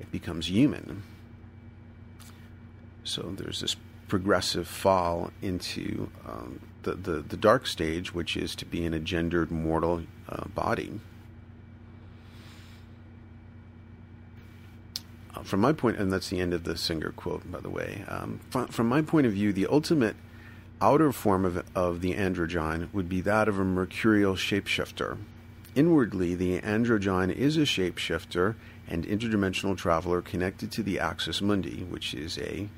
it 0.00 0.10
becomes 0.10 0.50
human. 0.50 1.04
So 3.04 3.32
there's 3.36 3.60
this 3.60 3.76
progressive 4.08 4.66
fall 4.66 5.30
into 5.42 6.10
um, 6.26 6.60
the, 6.82 6.92
the, 6.94 7.20
the, 7.20 7.36
dark 7.36 7.66
stage, 7.66 8.14
which 8.14 8.36
is 8.36 8.54
to 8.56 8.64
be 8.64 8.84
an 8.84 8.94
engendered 8.94 9.50
mortal 9.50 10.02
uh, 10.28 10.48
body. 10.48 11.00
Uh, 15.34 15.42
from 15.42 15.60
my 15.60 15.72
point, 15.72 15.98
and 15.98 16.12
that's 16.12 16.30
the 16.30 16.40
end 16.40 16.54
of 16.54 16.64
the 16.64 16.76
Singer 16.76 17.10
quote, 17.10 17.50
by 17.50 17.60
the 17.60 17.70
way. 17.70 18.04
Um, 18.08 18.40
from, 18.50 18.88
my 18.88 19.02
point 19.02 19.26
of 19.26 19.34
view, 19.34 19.52
the 19.52 19.66
ultimate 19.66 20.16
outer 20.80 21.12
form 21.12 21.44
of, 21.44 21.64
of 21.74 22.00
the 22.00 22.14
androgyne 22.14 22.92
would 22.92 23.08
be 23.08 23.20
that 23.20 23.48
of 23.48 23.58
a 23.58 23.64
mercurial 23.64 24.34
shapeshifter. 24.34 25.18
Inwardly, 25.74 26.34
the 26.34 26.60
androgyne 26.60 27.34
is 27.34 27.56
a 27.56 27.60
shapeshifter 27.60 28.54
and 28.88 29.06
interdimensional 29.06 29.76
traveler 29.76 30.22
connected 30.22 30.72
to 30.72 30.82
the 30.82 30.98
axis 30.98 31.42
mundi, 31.42 31.84
which 31.84 32.14
is 32.14 32.38
a 32.38 32.68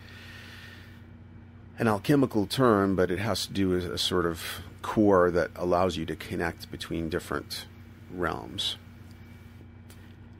an 1.81 1.89
alchemical 1.89 2.47
term, 2.47 2.95
but 2.95 3.11
it 3.11 3.19
has 3.19 3.47
to 3.47 3.53
do 3.55 3.71
with 3.71 3.87
a 3.87 3.97
sort 3.97 4.27
of 4.27 4.61
core 4.83 5.31
that 5.31 5.51
allows 5.57 5.97
you 5.97 6.05
to 6.05 6.15
connect 6.15 6.71
between 6.71 7.09
different 7.09 7.65
realms. 8.13 8.77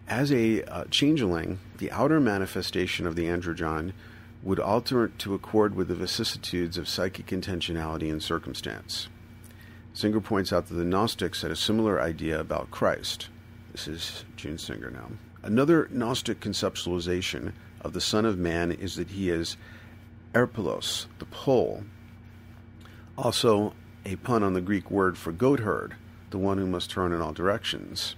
As 0.07 0.31
a 0.31 0.63
uh, 0.65 0.85
changeling, 0.91 1.59
the 1.79 1.91
outer 1.93 2.21
manifestation 2.21 3.07
of 3.07 3.17
the 3.17 3.25
androgyne 3.25 3.95
would 4.43 4.61
alter 4.61 5.09
to 5.09 5.33
accord 5.33 5.75
with 5.75 5.89
the 5.89 5.95
vicissitudes 5.95 6.77
of 6.77 6.87
psychic 6.87 7.29
intentionality 7.29 8.11
and 8.11 8.23
circumstance. 8.23 9.09
Singer 9.95 10.21
points 10.21 10.53
out 10.53 10.67
that 10.67 10.75
the 10.75 10.85
Gnostics 10.85 11.41
had 11.41 11.51
a 11.51 11.57
similar 11.57 12.03
idea 12.03 12.39
about 12.39 12.71
Christ. 12.71 13.31
This 13.73 13.89
is 13.89 14.25
June 14.37 14.59
Singer 14.59 14.91
now. 14.91 15.11
Another 15.43 15.89
Gnostic 15.91 16.41
conceptualization 16.41 17.55
of 17.81 17.95
the 17.95 18.01
Son 18.01 18.27
of 18.27 18.37
Man 18.37 18.73
is 18.73 18.97
that 18.97 19.09
he 19.09 19.31
is 19.31 19.57
Aipolos, 20.33 21.07
the 21.19 21.25
pole. 21.25 21.85
Also, 23.19 23.75
a 24.05 24.17
pun 24.17 24.43
on 24.43 24.55
the 24.55 24.61
Greek 24.61 24.91
word 24.91 25.19
for 25.19 25.33
goatherd, 25.33 25.95
the 26.31 26.39
one 26.39 26.59
who 26.59 26.67
must 26.67 26.91
turn 26.91 27.13
in 27.13 27.21
all 27.21 27.33
directions. 27.33 28.15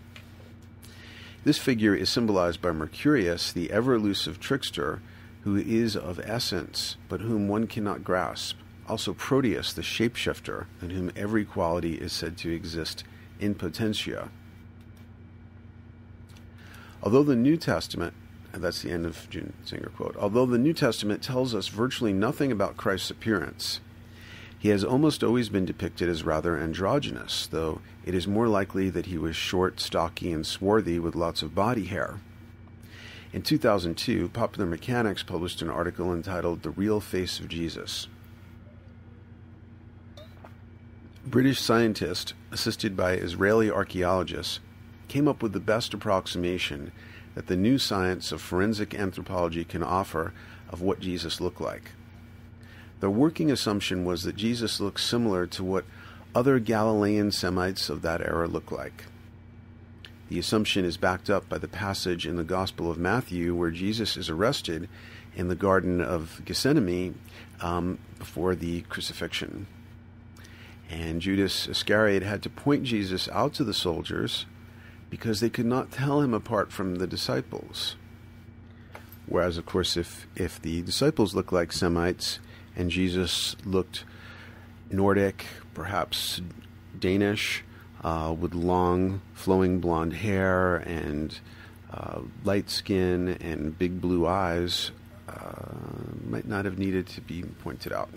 This 1.44 1.59
figure 1.59 1.94
is 1.94 2.09
symbolized 2.09 2.61
by 2.61 2.70
Mercurius, 2.70 3.53
the 3.53 3.70
ever 3.70 3.94
elusive 3.94 4.38
trickster, 4.38 5.03
who 5.42 5.57
is 5.57 5.96
of 5.96 6.20
essence, 6.20 6.96
but 7.09 7.20
whom 7.20 7.48
one 7.48 7.66
cannot 7.66 8.05
grasp. 8.05 8.59
Also, 8.88 9.12
Proteus, 9.12 9.72
the 9.72 9.83
shapeshifter, 9.83 10.66
in 10.81 10.90
whom 10.90 11.11
every 11.16 11.44
quality 11.44 11.94
is 11.94 12.12
said 12.12 12.37
to 12.38 12.53
exist 12.53 13.03
in 13.40 13.55
potentia. 13.55 14.29
Although 17.03 17.25
the 17.25 17.35
New 17.35 17.57
Testament, 17.57 18.14
that's 18.59 18.83
the 18.83 18.91
end 18.91 19.07
of 19.07 19.29
June 19.31 19.55
Singer 19.65 19.91
quote, 19.97 20.17
although 20.17 20.47
the 20.47 20.59
New 20.59 20.75
Testament 20.75 21.23
tells 21.23 21.55
us 21.55 21.69
virtually 21.69 22.12
nothing 22.12 22.53
about 22.53 22.77
Christ's 22.77 23.11
appearance, 23.11 23.81
he 24.59 24.69
has 24.69 24.85
almost 24.85 25.25
always 25.25 25.49
been 25.49 25.65
depicted 25.65 26.09
as 26.09 26.23
rather 26.23 26.57
androgynous, 26.57 27.49
though 27.49 27.81
it 28.05 28.15
is 28.15 28.29
more 28.29 28.47
likely 28.47 28.91
that 28.91 29.07
he 29.07 29.19
was 29.19 29.35
short, 29.35 29.81
stocky, 29.81 30.31
and 30.33 30.47
swarthy 30.47 30.99
with 30.99 31.17
lots 31.17 31.43
of 31.43 31.55
body 31.55 31.87
hair. 31.87 32.21
In 33.33 33.43
2002, 33.43 34.29
Popular 34.29 34.69
Mechanics 34.69 35.23
published 35.23 35.62
an 35.62 35.71
article 35.71 36.12
entitled 36.12 36.62
The 36.62 36.71
Real 36.71 37.01
Face 37.01 37.41
of 37.41 37.49
Jesus. 37.49 38.07
British 41.25 41.61
scientists, 41.61 42.35
assisted 42.51 42.97
by 42.97 43.15
Israeli 43.15 43.71
archaeologists, 43.71 44.61
came 45.09 45.27
up 45.27 45.43
with 45.43 45.55
the 45.55 45.61
best 45.61 45.95
approximation 45.95 46.93
that 47.35 47.47
the 47.47 47.57
new 47.57 47.79
science 47.79 48.33
of 48.33 48.40
forensic 48.40 48.95
anthropology 48.95 49.64
can 49.64 49.83
offer 49.83 50.33
of 50.68 50.83
what 50.83 51.01
Jesus 51.01 51.40
looked 51.40 51.61
like. 51.61 51.92
The 53.01 53.11
working 53.11 53.51
assumption 53.51 54.05
was 54.05 54.23
that 54.23 54.37
Jesus 54.37 54.81
looked 54.81 55.01
similar 55.01 55.47
to 55.49 55.64
what 55.64 55.85
other 56.35 56.59
Galilean 56.59 57.31
Semites 57.31 57.90
of 57.90 58.03
that 58.03 58.21
era 58.21 58.47
looked 58.47 58.73
like. 58.73 59.05
The 60.29 60.38
assumption 60.38 60.85
is 60.85 60.97
backed 60.97 61.29
up 61.29 61.49
by 61.49 61.59
the 61.59 61.68
passage 61.68 62.27
in 62.27 62.37
the 62.37 62.45
Gospel 62.45 62.90
of 62.90 62.97
Matthew 62.97 63.55
where 63.55 63.71
Jesus 63.71 64.16
is 64.16 64.31
arrested 64.31 64.88
in 65.35 65.49
the 65.49 65.55
Garden 65.55 66.01
of 66.01 66.40
Gethsemane 66.45 67.18
um, 67.61 67.99
before 68.18 68.55
the 68.55 68.83
crucifixion. 68.83 69.66
And 70.88 71.21
Judas 71.21 71.66
Iscariot 71.68 72.23
had 72.23 72.42
to 72.42 72.51
point 72.51 72.85
Jesus 72.85 73.29
out 73.31 73.53
to 73.55 73.64
the 73.64 73.75
soldiers 73.75 74.47
because 75.12 75.40
they 75.40 75.51
could 75.51 75.66
not 75.66 75.92
tell 75.92 76.22
him 76.22 76.33
apart 76.33 76.72
from 76.72 76.94
the 76.94 77.07
disciples. 77.07 77.96
Whereas, 79.27 79.59
of 79.59 79.66
course, 79.66 79.94
if, 79.94 80.27
if 80.37 80.59
the 80.59 80.81
disciples 80.81 81.35
looked 81.35 81.53
like 81.53 81.70
Semites, 81.70 82.38
and 82.75 82.90
Jesus 82.90 83.55
looked 83.66 84.05
Nordic, 84.90 85.44
perhaps 85.75 86.40
Danish, 86.98 87.62
uh, 88.03 88.35
with 88.40 88.55
long 88.55 89.20
flowing 89.35 89.81
blonde 89.81 90.14
hair 90.14 90.77
and 90.77 91.38
uh, 91.92 92.20
light 92.42 92.70
skin 92.70 93.37
and 93.42 93.79
big 93.79 94.01
blue 94.01 94.27
eyes, 94.27 94.92
uh, 95.29 95.75
might 96.25 96.48
not 96.48 96.64
have 96.64 96.79
needed 96.79 97.07
to 97.09 97.20
be 97.20 97.42
pointed 97.42 97.92
out. 97.92 98.09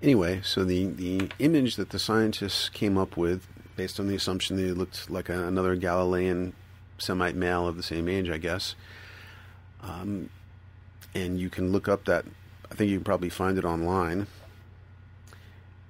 Anyway, 0.00 0.42
so 0.44 0.64
the, 0.64 0.86
the 0.86 1.28
image 1.40 1.74
that 1.74 1.90
the 1.90 1.98
scientists 1.98 2.68
came 2.68 2.96
up 2.96 3.16
with, 3.16 3.48
based 3.76 3.98
on 4.00 4.06
the 4.06 4.14
assumption 4.14 4.56
that 4.56 4.62
he 4.62 4.72
looked 4.72 5.10
like 5.10 5.28
a, 5.28 5.46
another 5.46 5.76
Galilean 5.76 6.54
Semite 6.98 7.36
male 7.36 7.66
of 7.66 7.76
the 7.76 7.82
same 7.82 8.08
age, 8.08 8.30
I 8.30 8.38
guess, 8.38 8.74
um, 9.82 10.30
and 11.14 11.38
you 11.38 11.50
can 11.50 11.72
look 11.72 11.88
up 11.88 12.04
that 12.06 12.24
I 12.70 12.74
think 12.74 12.90
you 12.90 12.96
can 12.96 13.04
probably 13.04 13.28
find 13.28 13.58
it 13.58 13.64
online. 13.64 14.26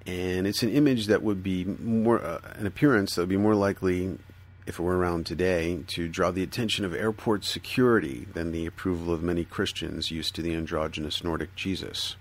And 0.05 0.45
it's 0.45 0.61
an 0.61 0.69
image 0.69 1.07
that 1.07 1.23
would 1.23 1.41
be 1.41 1.65
more, 1.65 2.21
uh, 2.21 2.39
an 2.53 2.67
appearance 2.67 3.15
that 3.15 3.21
would 3.21 3.29
be 3.29 3.37
more 3.37 3.55
likely, 3.55 4.19
if 4.67 4.79
it 4.79 4.83
were 4.83 4.97
around 4.97 5.25
today, 5.25 5.79
to 5.87 6.07
draw 6.07 6.29
the 6.29 6.43
attention 6.43 6.85
of 6.85 6.93
airport 6.93 7.43
security 7.43 8.27
than 8.33 8.51
the 8.51 8.67
approval 8.67 9.11
of 9.11 9.23
many 9.23 9.45
Christians 9.45 10.11
used 10.11 10.35
to 10.35 10.43
the 10.43 10.53
androgynous 10.53 11.23
Nordic 11.23 11.55
Jesus. 11.55 12.15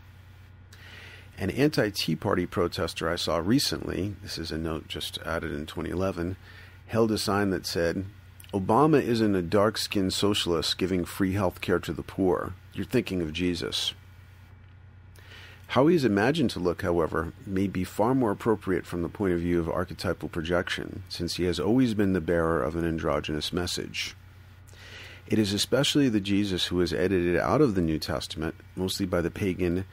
An 1.37 1.51
anti 1.51 1.91
Tea 1.91 2.15
Party 2.15 2.47
protester 2.47 3.11
I 3.11 3.17
saw 3.17 3.39
recently, 3.39 4.15
this 4.23 4.39
is 4.39 4.53
a 4.53 4.59
note 4.59 4.87
just 4.87 5.19
added 5.27 5.51
in 5.51 5.67
2011, 5.67 6.37
held 6.87 7.11
a 7.11 7.19
sign 7.19 7.51
that 7.51 7.67
said, 7.67 8.07
Obama 8.53 9.03
isn't 9.03 9.35
a 9.35 9.43
dark 9.43 9.77
skinned 9.77 10.13
socialist 10.13 10.79
giving 10.79 11.05
free 11.05 11.33
health 11.33 11.61
care 11.61 11.81
to 11.81 11.93
the 11.93 12.05
poor. 12.05 12.55
You're 12.73 12.87
thinking 12.87 13.21
of 13.21 13.33
Jesus. 13.33 13.95
How 15.69 15.89
he 15.89 15.97
is 15.97 16.05
imagined 16.05 16.51
to 16.51 16.61
look, 16.61 16.83
however, 16.83 17.33
may 17.45 17.67
be 17.67 17.83
far 17.83 18.15
more 18.15 18.31
appropriate 18.31 18.87
from 18.87 19.03
the 19.03 19.09
point 19.09 19.33
of 19.33 19.41
view 19.41 19.59
of 19.59 19.69
archetypal 19.69 20.29
projection, 20.29 21.03
since 21.09 21.35
he 21.35 21.45
has 21.45 21.59
always 21.59 21.95
been 21.95 22.13
the 22.13 22.21
bearer 22.21 22.63
of 22.63 22.77
an 22.77 22.87
androgynous 22.87 23.53
message. 23.53 24.15
It 25.27 25.41
is 25.41 25.53
especially 25.53 26.09
the 26.09 26.21
Jesus 26.21 26.67
who 26.67 26.81
is 26.81 26.93
edited 26.93 27.37
out 27.37 27.61
of 27.61 27.75
the 27.75 27.83
New 27.83 27.99
Testament, 27.99 28.55
mostly 28.77 29.05
by 29.05 29.21
the 29.21 29.33
pagan 29.33 29.85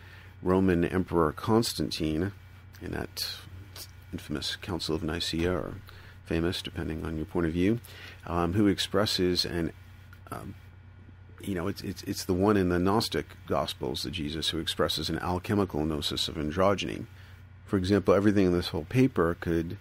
Roman 0.42 0.86
Emperor 0.86 1.32
Constantine 1.32 2.32
in 2.82 2.92
that 2.92 3.28
infamous 4.12 4.56
Council 4.56 4.96
of 4.96 5.04
Nicaea, 5.04 5.52
or 5.52 5.76
famous, 6.26 6.62
depending 6.62 7.06
on 7.06 7.18
your 7.18 7.26
point 7.26 7.46
of 7.46 7.54
view, 7.54 7.80
um, 8.26 8.54
who 8.54 8.68
expresses 8.68 9.46
an 9.46 9.72
um, 10.32 10.56
you 11.44 11.56
know, 11.56 11.68
it's, 11.68 11.82
it's, 11.82 12.04
it's 12.04 12.26
the 12.26 12.34
one 12.34 12.58
in 12.58 12.70
the 12.70 12.80
Gnostic 12.80 13.26
Gospels, 13.48 14.04
the 14.04 14.12
Jesus 14.12 14.50
who 14.50 14.60
expresses 14.60 15.10
an 15.10 15.20
alchemical 15.20 15.84
gnosis 15.84 16.28
of 16.28 16.36
androgyny. 16.36 17.06
For 17.66 17.78
example, 17.78 18.14
everything 18.14 18.48
in 18.48 18.54
this 18.54 18.70
whole 18.70 18.86
paper 18.86 19.36
could 19.40 19.78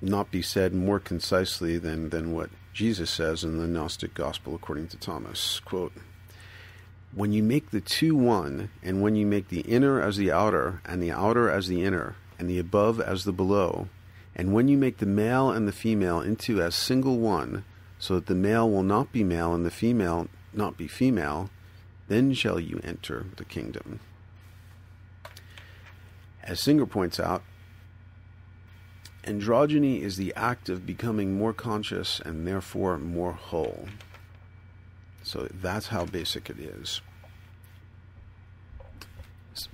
not 0.00 0.30
be 0.30 0.42
said 0.42 0.74
more 0.74 1.00
concisely 1.00 1.76
than, 1.78 2.10
than 2.10 2.32
what 2.32 2.50
Jesus 2.72 3.10
says 3.10 3.44
in 3.44 3.58
the 3.58 3.66
Gnostic 3.66 4.14
Gospel 4.14 4.54
according 4.54 4.88
to 4.88 4.96
Thomas. 4.96 5.60
Quote, 5.60 5.92
when 7.12 7.32
you 7.32 7.42
make 7.42 7.70
the 7.70 7.80
two 7.80 8.14
one, 8.14 8.70
and 8.82 9.02
when 9.02 9.16
you 9.16 9.26
make 9.26 9.48
the 9.48 9.60
inner 9.60 10.00
as 10.00 10.16
the 10.16 10.30
outer, 10.30 10.80
and 10.84 11.02
the 11.02 11.10
outer 11.10 11.50
as 11.50 11.66
the 11.66 11.82
inner, 11.82 12.16
and 12.38 12.48
the 12.48 12.58
above 12.58 13.00
as 13.00 13.24
the 13.24 13.32
below, 13.32 13.88
and 14.36 14.52
when 14.52 14.68
you 14.68 14.78
make 14.78 14.98
the 14.98 15.06
male 15.06 15.50
and 15.50 15.66
the 15.66 15.72
female 15.72 16.20
into 16.20 16.62
as 16.62 16.74
single 16.74 17.18
one, 17.18 17.64
so 17.98 18.14
that 18.14 18.26
the 18.26 18.34
male 18.34 18.70
will 18.70 18.82
not 18.82 19.12
be 19.12 19.22
male 19.22 19.54
and 19.54 19.66
the 19.66 19.70
female 19.70 20.28
not 20.52 20.76
be 20.76 20.88
female, 20.88 21.50
then 22.08 22.32
shall 22.32 22.58
you 22.58 22.80
enter 22.82 23.26
the 23.36 23.44
kingdom. 23.44 24.00
As 26.42 26.60
Singer 26.60 26.86
points 26.86 27.20
out, 27.20 27.42
androgyny 29.24 30.00
is 30.00 30.16
the 30.16 30.34
act 30.34 30.68
of 30.68 30.86
becoming 30.86 31.38
more 31.38 31.52
conscious 31.52 32.18
and 32.20 32.46
therefore 32.46 32.98
more 32.98 33.32
whole. 33.32 33.86
So 35.22 35.48
that's 35.52 35.88
how 35.88 36.06
basic 36.06 36.50
it 36.50 36.58
is. 36.58 37.00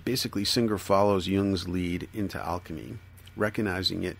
Basically, 0.04 0.44
Singer 0.44 0.78
follows 0.78 1.28
Jung's 1.28 1.68
lead 1.68 2.08
into 2.12 2.42
alchemy, 2.42 2.98
recognizing 3.36 4.02
it 4.02 4.16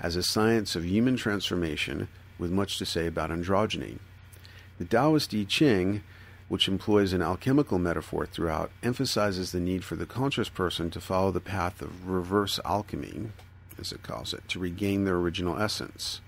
as 0.00 0.16
a 0.16 0.22
science 0.22 0.74
of 0.74 0.84
human 0.84 1.16
transformation 1.16 2.08
with 2.38 2.50
much 2.50 2.78
to 2.78 2.86
say 2.86 3.06
about 3.06 3.30
androgyny. 3.30 3.98
The 4.78 4.84
Taoist 4.84 5.34
I 5.34 5.44
Ching, 5.44 6.02
which 6.48 6.68
employs 6.68 7.12
an 7.12 7.22
alchemical 7.22 7.78
metaphor 7.78 8.26
throughout, 8.26 8.70
emphasizes 8.82 9.52
the 9.52 9.60
need 9.60 9.84
for 9.84 9.96
the 9.96 10.06
conscious 10.06 10.48
person 10.48 10.90
to 10.90 11.00
follow 11.00 11.30
the 11.30 11.40
path 11.40 11.80
of 11.82 12.08
reverse 12.08 12.58
alchemy, 12.64 13.30
as 13.78 13.92
it 13.92 14.02
calls 14.02 14.34
it, 14.34 14.48
to 14.48 14.58
regain 14.58 15.04
their 15.04 15.16
original 15.16 15.56
essence. 15.56 16.20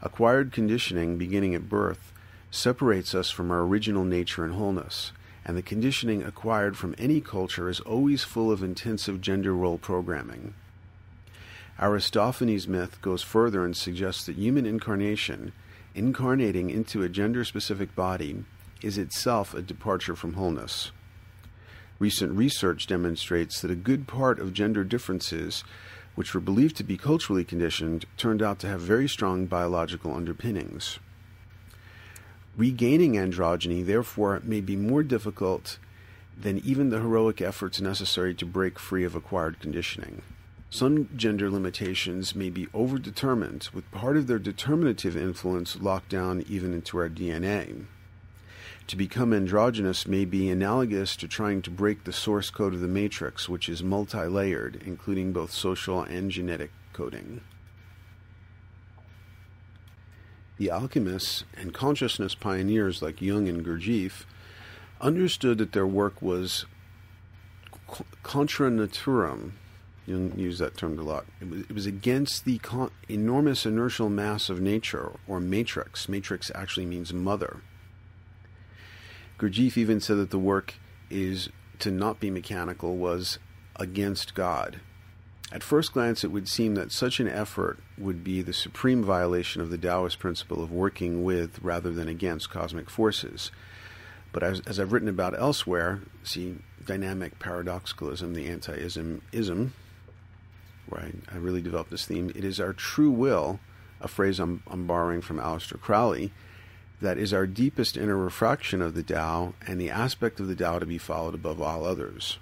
Acquired 0.00 0.50
conditioning, 0.50 1.18
beginning 1.18 1.54
at 1.54 1.68
birth, 1.68 2.12
separates 2.54 3.14
us 3.14 3.30
from 3.30 3.50
our 3.50 3.62
original 3.62 4.04
nature 4.04 4.44
and 4.44 4.54
wholeness, 4.54 5.12
and 5.44 5.56
the 5.56 5.62
conditioning 5.62 6.22
acquired 6.22 6.76
from 6.76 6.94
any 6.96 7.20
culture 7.20 7.68
is 7.68 7.80
always 7.80 8.22
full 8.22 8.50
of 8.50 8.62
intensive 8.62 9.20
gender 9.20 9.52
role 9.54 9.76
programming. 9.76 10.54
Aristophanes' 11.80 12.68
myth 12.68 13.02
goes 13.02 13.22
further 13.22 13.64
and 13.64 13.76
suggests 13.76 14.24
that 14.26 14.36
human 14.36 14.64
incarnation, 14.64 15.52
incarnating 15.94 16.70
into 16.70 17.02
a 17.02 17.08
gender 17.08 17.44
specific 17.44 17.94
body, 17.96 18.44
is 18.82 18.96
itself 18.96 19.52
a 19.52 19.60
departure 19.60 20.14
from 20.14 20.34
wholeness. 20.34 20.92
Recent 21.98 22.36
research 22.36 22.86
demonstrates 22.86 23.60
that 23.60 23.70
a 23.70 23.76
good 23.76 24.06
part 24.06 24.38
of 24.38 24.52
gender 24.52 24.84
differences, 24.84 25.64
which 26.14 26.32
were 26.32 26.40
believed 26.40 26.76
to 26.76 26.84
be 26.84 26.96
culturally 26.96 27.44
conditioned, 27.44 28.04
turned 28.16 28.42
out 28.42 28.60
to 28.60 28.68
have 28.68 28.80
very 28.80 29.08
strong 29.08 29.46
biological 29.46 30.14
underpinnings. 30.14 31.00
Regaining 32.56 33.14
androgyny, 33.14 33.84
therefore, 33.84 34.40
may 34.44 34.60
be 34.60 34.76
more 34.76 35.02
difficult 35.02 35.78
than 36.40 36.58
even 36.64 36.90
the 36.90 37.00
heroic 37.00 37.40
efforts 37.40 37.80
necessary 37.80 38.34
to 38.34 38.46
break 38.46 38.78
free 38.78 39.04
of 39.04 39.16
acquired 39.16 39.58
conditioning. 39.58 40.22
Some 40.70 41.08
gender 41.16 41.50
limitations 41.50 42.34
may 42.34 42.50
be 42.50 42.66
overdetermined, 42.66 43.72
with 43.72 43.90
part 43.90 44.16
of 44.16 44.26
their 44.26 44.38
determinative 44.38 45.16
influence 45.16 45.80
locked 45.80 46.08
down 46.08 46.44
even 46.48 46.72
into 46.72 46.98
our 46.98 47.08
DNA. 47.08 47.86
To 48.88 48.96
become 48.96 49.32
androgynous 49.32 50.06
may 50.06 50.24
be 50.24 50.48
analogous 50.50 51.16
to 51.16 51.28
trying 51.28 51.62
to 51.62 51.70
break 51.70 52.04
the 52.04 52.12
source 52.12 52.50
code 52.50 52.74
of 52.74 52.80
the 52.80 52.88
matrix, 52.88 53.48
which 53.48 53.68
is 53.68 53.82
multi 53.82 54.26
layered, 54.26 54.82
including 54.84 55.32
both 55.32 55.50
social 55.50 56.02
and 56.02 56.30
genetic 56.30 56.70
coding. 56.92 57.40
The 60.56 60.70
alchemists 60.70 61.44
and 61.56 61.74
consciousness 61.74 62.34
pioneers 62.34 63.02
like 63.02 63.20
Jung 63.20 63.48
and 63.48 63.64
Gurdjieff 63.64 64.24
understood 65.00 65.58
that 65.58 65.72
their 65.72 65.86
work 65.86 66.22
was 66.22 66.64
contra 68.22 68.70
naturam. 68.70 69.52
Jung 70.06 70.38
used 70.38 70.60
that 70.60 70.76
term 70.76 70.98
a 70.98 71.02
lot. 71.02 71.24
It 71.40 71.48
was, 71.48 71.60
it 71.62 71.72
was 71.72 71.86
against 71.86 72.44
the 72.44 72.58
con- 72.58 72.90
enormous 73.08 73.66
inertial 73.66 74.08
mass 74.10 74.48
of 74.48 74.60
nature, 74.60 75.12
or 75.26 75.40
matrix. 75.40 76.08
Matrix 76.08 76.50
actually 76.54 76.86
means 76.86 77.12
mother. 77.12 77.62
Gurdjieff 79.38 79.76
even 79.76 80.00
said 80.00 80.18
that 80.18 80.30
the 80.30 80.38
work 80.38 80.74
is 81.10 81.48
to 81.80 81.90
not 81.90 82.20
be 82.20 82.30
mechanical 82.30 82.96
was 82.96 83.38
against 83.76 84.34
God. 84.34 84.80
At 85.54 85.62
first 85.62 85.92
glance, 85.92 86.24
it 86.24 86.32
would 86.32 86.48
seem 86.48 86.74
that 86.74 86.90
such 86.90 87.20
an 87.20 87.28
effort 87.28 87.78
would 87.96 88.24
be 88.24 88.42
the 88.42 88.52
supreme 88.52 89.04
violation 89.04 89.62
of 89.62 89.70
the 89.70 89.78
Taoist 89.78 90.18
principle 90.18 90.60
of 90.60 90.72
working 90.72 91.22
with 91.22 91.62
rather 91.62 91.92
than 91.92 92.08
against 92.08 92.50
cosmic 92.50 92.90
forces. 92.90 93.52
But 94.32 94.42
as, 94.42 94.60
as 94.66 94.80
I've 94.80 94.92
written 94.92 95.08
about 95.08 95.38
elsewhere, 95.38 96.00
see 96.24 96.56
dynamic 96.84 97.38
paradoxicalism, 97.38 98.34
the 98.34 98.48
anti-ism 98.48 99.22
ism, 99.30 99.74
where 100.88 101.02
I, 101.02 101.12
I, 101.32 101.38
really 101.38 101.62
developed 101.62 101.92
this 101.92 102.04
theme. 102.04 102.32
It 102.34 102.44
is 102.44 102.58
our 102.58 102.72
true 102.72 103.12
will, 103.12 103.60
a 104.00 104.08
phrase 104.08 104.40
I'm, 104.40 104.64
I'm 104.66 104.88
borrowing 104.88 105.20
from 105.20 105.38
Aleister 105.38 105.80
Crowley, 105.80 106.32
that 107.00 107.16
is 107.16 107.32
our 107.32 107.46
deepest 107.46 107.96
inner 107.96 108.16
refraction 108.16 108.82
of 108.82 108.94
the 108.94 109.04
Tao 109.04 109.54
and 109.68 109.80
the 109.80 109.90
aspect 109.90 110.40
of 110.40 110.48
the 110.48 110.56
Tao 110.56 110.80
to 110.80 110.86
be 110.86 110.98
followed 110.98 111.34
above 111.34 111.62
all 111.62 111.84
others. 111.84 112.38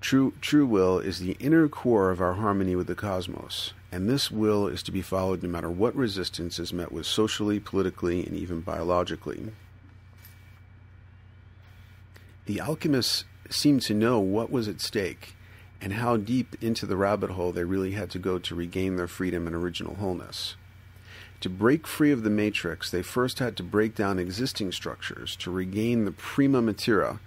True, 0.00 0.32
true 0.40 0.66
will 0.66 1.00
is 1.00 1.18
the 1.18 1.36
inner 1.40 1.68
core 1.68 2.10
of 2.10 2.20
our 2.20 2.34
harmony 2.34 2.76
with 2.76 2.86
the 2.86 2.94
cosmos, 2.94 3.72
and 3.90 4.08
this 4.08 4.30
will 4.30 4.68
is 4.68 4.82
to 4.84 4.92
be 4.92 5.02
followed 5.02 5.42
no 5.42 5.48
matter 5.48 5.70
what 5.70 5.96
resistance 5.96 6.58
is 6.58 6.72
met 6.72 6.92
with 6.92 7.04
socially, 7.04 7.58
politically, 7.58 8.24
and 8.24 8.36
even 8.36 8.60
biologically. 8.60 9.50
The 12.46 12.60
alchemists 12.60 13.24
seemed 13.50 13.82
to 13.82 13.94
know 13.94 14.20
what 14.20 14.50
was 14.50 14.68
at 14.68 14.80
stake 14.80 15.34
and 15.80 15.94
how 15.94 16.16
deep 16.16 16.56
into 16.62 16.86
the 16.86 16.96
rabbit 16.96 17.30
hole 17.30 17.52
they 17.52 17.64
really 17.64 17.92
had 17.92 18.10
to 18.10 18.18
go 18.18 18.38
to 18.38 18.54
regain 18.54 18.96
their 18.96 19.08
freedom 19.08 19.46
and 19.46 19.54
original 19.54 19.96
wholeness. 19.96 20.56
To 21.40 21.50
break 21.50 21.86
free 21.86 22.10
of 22.10 22.22
the 22.22 22.30
matrix, 22.30 22.90
they 22.90 23.02
first 23.02 23.38
had 23.38 23.56
to 23.56 23.62
break 23.62 23.94
down 23.94 24.18
existing 24.18 24.72
structures 24.72 25.36
to 25.36 25.50
regain 25.50 26.04
the 26.04 26.10
prima 26.10 26.62
materia 26.62 27.20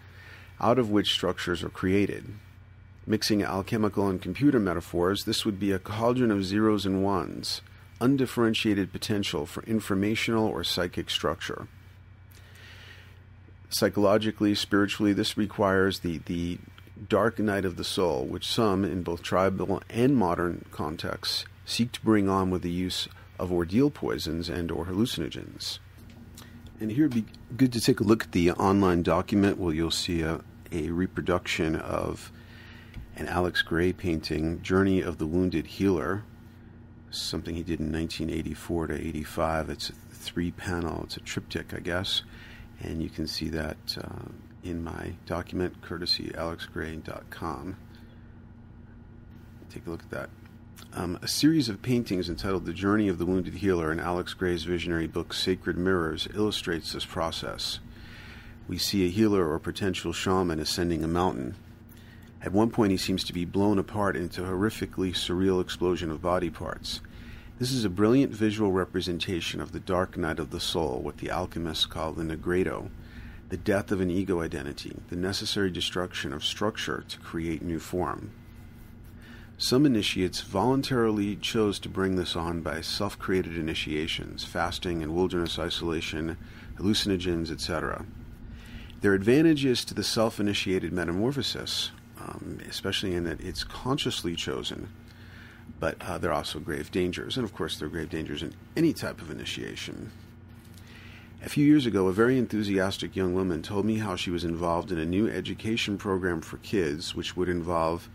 out 0.59 0.79
of 0.79 0.89
which 0.89 1.13
structures 1.13 1.63
are 1.63 1.69
created. 1.69 2.33
Mixing 3.11 3.43
alchemical 3.43 4.07
and 4.07 4.21
computer 4.21 4.57
metaphors, 4.57 5.25
this 5.25 5.43
would 5.43 5.59
be 5.59 5.73
a 5.73 5.79
cauldron 5.79 6.31
of 6.31 6.45
zeros 6.45 6.85
and 6.85 7.03
ones, 7.03 7.61
undifferentiated 7.99 8.93
potential 8.93 9.45
for 9.45 9.63
informational 9.63 10.47
or 10.47 10.63
psychic 10.63 11.09
structure. 11.09 11.67
Psychologically, 13.67 14.55
spiritually, 14.55 15.11
this 15.11 15.35
requires 15.35 15.99
the, 15.99 16.19
the 16.19 16.57
dark 17.09 17.37
night 17.37 17.65
of 17.65 17.75
the 17.75 17.83
soul, 17.83 18.23
which 18.23 18.47
some, 18.47 18.85
in 18.85 19.03
both 19.03 19.21
tribal 19.21 19.83
and 19.89 20.15
modern 20.15 20.63
contexts, 20.71 21.43
seek 21.65 21.91
to 21.91 22.01
bring 22.05 22.29
on 22.29 22.49
with 22.49 22.61
the 22.61 22.71
use 22.71 23.09
of 23.37 23.51
ordeal 23.51 23.89
poisons 23.89 24.47
and 24.47 24.71
or 24.71 24.85
hallucinogens. 24.85 25.79
And 26.79 26.93
here 26.93 27.07
it'd 27.07 27.25
be 27.25 27.33
good 27.57 27.73
to 27.73 27.81
take 27.81 27.99
a 27.99 28.05
look 28.05 28.23
at 28.23 28.31
the 28.31 28.51
online 28.51 29.03
document 29.03 29.57
where 29.57 29.73
you'll 29.73 29.91
see 29.91 30.21
a, 30.21 30.39
a 30.71 30.91
reproduction 30.91 31.75
of 31.75 32.31
an 33.21 33.27
Alex 33.27 33.61
Grey 33.61 33.93
painting, 33.93 34.61
Journey 34.61 35.01
of 35.01 35.17
the 35.17 35.25
Wounded 35.25 35.67
Healer, 35.67 36.23
something 37.09 37.55
he 37.55 37.63
did 37.63 37.79
in 37.79 37.91
1984 37.91 38.87
to 38.87 38.95
85. 38.95 39.69
It's 39.69 39.89
a 39.89 39.93
three 39.93 40.51
panel, 40.51 41.03
it's 41.03 41.17
a 41.17 41.21
triptych, 41.21 41.73
I 41.73 41.79
guess. 41.79 42.23
And 42.81 43.01
you 43.01 43.09
can 43.09 43.27
see 43.27 43.49
that 43.49 43.77
uh, 43.97 44.29
in 44.63 44.83
my 44.83 45.13
document, 45.25 45.81
courtesy 45.81 46.29
alexgrey.com. 46.29 47.77
Take 49.69 49.87
a 49.87 49.89
look 49.89 50.03
at 50.03 50.09
that 50.09 50.29
um, 50.93 51.17
a 51.21 51.27
series 51.27 51.69
of 51.69 51.81
paintings 51.81 52.27
entitled 52.27 52.65
The 52.65 52.73
Journey 52.73 53.07
of 53.07 53.17
the 53.17 53.25
Wounded 53.25 53.55
Healer 53.55 53.91
in 53.91 53.99
Alex 53.99 54.33
Grey's 54.33 54.63
visionary 54.63 55.07
book 55.07 55.33
Sacred 55.33 55.77
Mirrors 55.77 56.27
illustrates 56.33 56.91
this 56.91 57.05
process. 57.05 57.79
We 58.67 58.77
see 58.77 59.05
a 59.05 59.09
healer 59.09 59.49
or 59.49 59.59
potential 59.59 60.11
shaman 60.11 60.59
ascending 60.59 61.03
a 61.03 61.07
mountain. 61.07 61.55
At 62.43 62.53
one 62.53 62.71
point, 62.71 62.91
he 62.91 62.97
seems 62.97 63.23
to 63.25 63.33
be 63.33 63.45
blown 63.45 63.77
apart 63.77 64.15
into 64.15 64.43
a 64.43 64.47
horrifically 64.47 65.13
surreal 65.13 65.61
explosion 65.61 66.09
of 66.09 66.23
body 66.23 66.49
parts. 66.49 67.01
This 67.59 67.71
is 67.71 67.85
a 67.85 67.89
brilliant 67.89 68.33
visual 68.33 68.71
representation 68.71 69.61
of 69.61 69.71
the 69.71 69.79
dark 69.79 70.17
night 70.17 70.39
of 70.39 70.49
the 70.49 70.59
soul, 70.59 71.01
what 71.03 71.19
the 71.19 71.29
alchemists 71.29 71.85
call 71.85 72.13
the 72.13 72.23
nigredo, 72.23 72.89
the 73.49 73.57
death 73.57 73.91
of 73.91 74.01
an 74.01 74.09
ego 74.09 74.41
identity, 74.41 74.97
the 75.09 75.15
necessary 75.15 75.69
destruction 75.69 76.33
of 76.33 76.43
structure 76.43 77.03
to 77.07 77.19
create 77.19 77.61
new 77.61 77.79
form. 77.79 78.31
Some 79.59 79.85
initiates 79.85 80.41
voluntarily 80.41 81.35
chose 81.35 81.77
to 81.79 81.89
bring 81.89 82.15
this 82.15 82.35
on 82.35 82.61
by 82.61 82.81
self 82.81 83.19
created 83.19 83.55
initiations, 83.55 84.43
fasting 84.43 85.03
and 85.03 85.13
wilderness 85.13 85.59
isolation, 85.59 86.37
hallucinogens, 86.79 87.51
etc. 87.51 88.07
Their 89.01 89.13
advantages 89.13 89.85
to 89.85 89.93
the 89.93 90.03
self 90.03 90.39
initiated 90.39 90.91
metamorphosis, 90.91 91.91
um, 92.27 92.59
especially 92.69 93.15
in 93.15 93.23
that 93.23 93.41
it's 93.41 93.63
consciously 93.63 94.35
chosen, 94.35 94.89
but 95.79 95.95
uh, 96.01 96.17
there 96.17 96.31
are 96.31 96.35
also 96.35 96.59
grave 96.59 96.91
dangers. 96.91 97.37
And 97.37 97.43
of 97.43 97.53
course, 97.53 97.77
there 97.77 97.87
are 97.87 97.91
grave 97.91 98.09
dangers 98.09 98.43
in 98.43 98.53
any 98.75 98.93
type 98.93 99.21
of 99.21 99.31
initiation. 99.31 100.11
A 101.43 101.49
few 101.49 101.65
years 101.65 101.87
ago, 101.87 102.07
a 102.07 102.13
very 102.13 102.37
enthusiastic 102.37 103.15
young 103.15 103.33
woman 103.33 103.63
told 103.63 103.85
me 103.85 103.97
how 103.97 104.15
she 104.15 104.29
was 104.29 104.43
involved 104.43 104.91
in 104.91 104.99
a 104.99 105.05
new 105.05 105.27
education 105.27 105.97
program 105.97 106.41
for 106.41 106.57
kids, 106.57 107.15
which 107.15 107.35
would 107.35 107.49
involve 107.49 108.09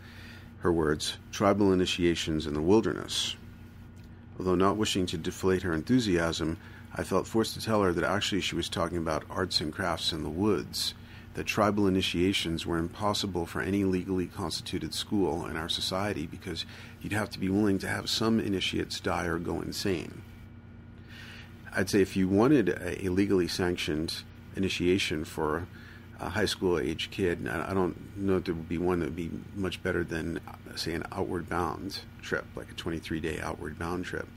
her 0.59 0.71
words, 0.71 1.17
tribal 1.31 1.73
initiations 1.73 2.47
in 2.47 2.53
the 2.53 2.61
wilderness. 2.61 3.35
Although 4.39 4.55
not 4.55 4.77
wishing 4.77 5.05
to 5.07 5.17
deflate 5.17 5.63
her 5.63 5.73
enthusiasm, 5.73 6.57
I 6.95 7.03
felt 7.03 7.27
forced 7.27 7.53
to 7.55 7.61
tell 7.61 7.81
her 7.83 7.91
that 7.91 8.03
actually 8.03 8.41
she 8.41 8.55
was 8.55 8.69
talking 8.69 8.97
about 8.97 9.25
arts 9.29 9.59
and 9.59 9.73
crafts 9.73 10.13
in 10.13 10.23
the 10.23 10.29
woods, 10.29 10.93
that 11.37 11.45
tribal 11.45 11.85
initiations 11.85 12.65
were 12.65 12.79
impossible 12.79 13.45
for 13.45 13.61
any 13.61 13.83
legally 13.83 14.25
constituted 14.25 14.91
school 14.91 15.45
in 15.45 15.55
our 15.55 15.69
society 15.69 16.25
because 16.25 16.65
you'd 16.99 17.13
have 17.13 17.29
to 17.29 17.37
be 17.37 17.47
willing 17.47 17.77
to 17.77 17.87
have 17.87 18.09
some 18.09 18.39
initiates 18.39 18.99
die 18.99 19.25
or 19.25 19.37
go 19.37 19.61
insane. 19.61 20.23
I'd 21.75 21.91
say 21.91 22.01
if 22.01 22.17
you 22.17 22.27
wanted 22.27 22.69
a 22.81 23.09
legally 23.09 23.47
sanctioned 23.47 24.23
initiation 24.55 25.23
for 25.25 25.67
a 26.19 26.29
high 26.29 26.47
school 26.47 26.79
age 26.79 27.11
kid, 27.11 27.47
I 27.47 27.71
don't 27.71 28.17
know 28.17 28.37
if 28.37 28.45
there 28.45 28.55
would 28.55 28.67
be 28.67 28.79
one 28.79 29.01
that 29.01 29.05
would 29.05 29.15
be 29.15 29.29
much 29.53 29.83
better 29.83 30.03
than, 30.03 30.39
say, 30.73 30.95
an 30.95 31.03
outward 31.11 31.47
bound 31.47 31.99
trip, 32.23 32.45
like 32.55 32.71
a 32.71 32.73
23 32.73 33.19
day 33.19 33.39
outward 33.41 33.77
bound 33.77 34.05
trip. 34.05 34.27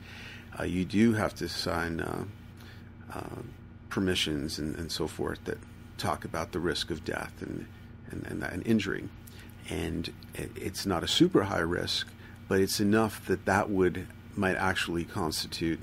Uh, 0.59 0.65
you 0.65 0.85
do 0.85 1.13
have 1.13 1.33
to 1.33 1.49
sign 1.49 1.99
uh, 1.99 2.25
uh, 3.11 3.41
permissions 3.89 4.59
and, 4.59 4.75
and, 4.75 4.91
so 4.91 5.07
forth 5.07 5.43
that 5.45 5.57
talk 6.01 6.25
about 6.25 6.51
the 6.51 6.59
risk 6.59 6.89
of 6.89 7.03
death 7.05 7.33
and, 7.41 7.65
and, 8.09 8.25
and, 8.27 8.43
and 8.43 8.67
injury. 8.67 9.07
And 9.69 10.11
it, 10.33 10.51
it's 10.55 10.85
not 10.85 11.03
a 11.03 11.07
super 11.07 11.43
high 11.43 11.59
risk, 11.59 12.07
but 12.47 12.59
it's 12.59 12.79
enough 12.79 13.25
that 13.27 13.45
that 13.45 13.69
would 13.69 14.07
might 14.35 14.55
actually 14.55 15.03
constitute 15.03 15.79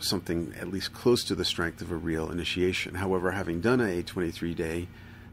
something 0.00 0.54
at 0.60 0.68
least 0.68 0.92
close 0.92 1.24
to 1.24 1.34
the 1.34 1.44
strength 1.44 1.80
of 1.80 1.90
a 1.90 1.96
real 1.96 2.30
initiation. 2.30 2.94
However, 2.94 3.30
having 3.30 3.60
done 3.60 3.80
a 3.80 4.02
23 4.02 4.54
day 4.54 4.88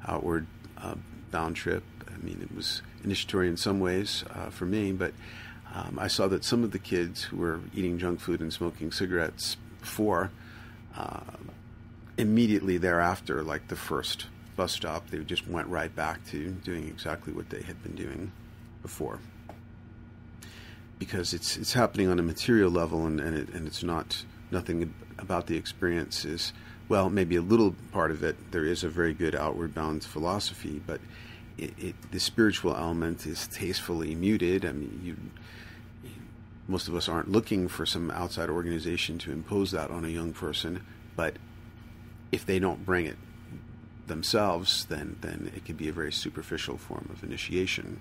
outward 0.08 0.48
uh, 0.78 0.96
bound 1.32 1.56
trip, 1.56 1.84
I 2.08 2.24
mean, 2.24 2.40
it 2.42 2.56
was 2.56 2.82
initiatory 3.04 3.48
in 3.48 3.58
some 3.58 3.80
ways 3.80 4.24
uh, 4.34 4.50
for 4.50 4.66
me, 4.66 4.92
but 4.92 5.14
um, 5.74 5.98
I 6.00 6.08
saw 6.08 6.28
that 6.28 6.44
some 6.44 6.64
of 6.64 6.72
the 6.72 6.80
kids 6.80 7.24
who 7.24 7.38
were 7.38 7.62
eating 7.74 7.98
junk 7.98 8.20
food 8.20 8.42
and 8.42 8.52
smoking 8.52 8.92
cigarettes 8.92 9.58
before, 9.80 10.32
uh, 10.98 11.22
immediately 12.22 12.78
thereafter, 12.78 13.44
like 13.44 13.68
the 13.68 13.76
first 13.76 14.28
bus 14.56 14.74
stop, 14.74 15.10
they 15.10 15.18
just 15.20 15.48
went 15.48 15.68
right 15.68 15.94
back 15.96 16.24
to 16.28 16.52
doing 16.52 16.88
exactly 16.88 17.34
what 17.34 17.50
they 17.50 17.64
had 17.64 17.82
been 17.82 17.96
doing 17.96 18.32
before. 18.82 19.20
Because 21.00 21.34
it's 21.34 21.58
it's 21.58 21.74
happening 21.74 22.08
on 22.08 22.20
a 22.20 22.24
material 22.24 22.70
level, 22.70 23.08
and 23.08 23.20
and, 23.20 23.36
it, 23.36 23.50
and 23.50 23.68
it's 23.68 23.84
not 23.84 24.24
nothing 24.52 24.94
about 25.18 25.48
the 25.48 25.58
experience 25.58 26.24
is 26.26 26.54
well, 26.90 27.10
maybe 27.10 27.38
a 27.38 27.42
little 27.42 27.74
part 27.92 28.12
of 28.12 28.22
it. 28.22 28.52
There 28.52 28.66
is 28.66 28.84
a 28.84 28.90
very 28.90 29.14
good 29.14 29.34
outward 29.34 29.74
bound 29.74 30.04
philosophy, 30.04 30.82
but 30.86 31.00
it, 31.58 31.74
it, 31.80 32.12
the 32.12 32.20
spiritual 32.20 32.76
element 32.76 33.26
is 33.26 33.48
tastefully 33.48 34.14
muted. 34.14 34.66
I 34.66 34.74
mean, 34.74 35.02
you 35.04 35.18
most 36.68 36.88
of 36.88 36.96
us 36.96 37.10
aren't 37.10 37.32
looking 37.32 37.68
for 37.68 37.86
some 37.86 38.12
outside 38.12 38.50
organization 38.50 39.18
to 39.20 39.32
impose 39.32 39.72
that 39.72 39.90
on 39.90 40.06
a 40.06 40.10
young 40.10 40.34
person, 40.34 40.86
but 41.16 41.36
if 42.32 42.46
they 42.46 42.60
don't 42.60 42.86
bring 42.86 43.06
it 43.06 43.18
themselves, 44.08 44.86
then 44.86 45.18
then 45.22 45.52
it 45.56 45.66
can 45.66 45.76
be 45.76 45.88
a 45.88 45.94
very 45.94 46.12
superficial 46.12 46.78
form 46.78 47.10
of 47.12 47.24
initiation. 47.24 48.00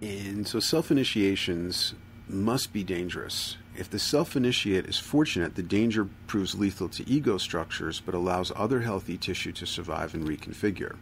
And 0.00 0.46
so 0.46 0.60
self 0.60 0.90
initiations 0.90 1.94
must 2.28 2.72
be 2.72 2.84
dangerous. 2.84 3.56
If 3.76 3.90
the 3.90 3.98
self 3.98 4.36
initiate 4.36 4.86
is 4.86 4.98
fortunate, 4.98 5.54
the 5.54 5.62
danger 5.62 6.08
proves 6.26 6.54
lethal 6.54 6.88
to 6.90 7.08
ego 7.08 7.38
structures 7.38 8.00
but 8.00 8.14
allows 8.14 8.52
other 8.54 8.80
healthy 8.80 9.16
tissue 9.16 9.52
to 9.52 9.66
survive 9.66 10.14
and 10.14 10.26
reconfigure. 10.26 10.96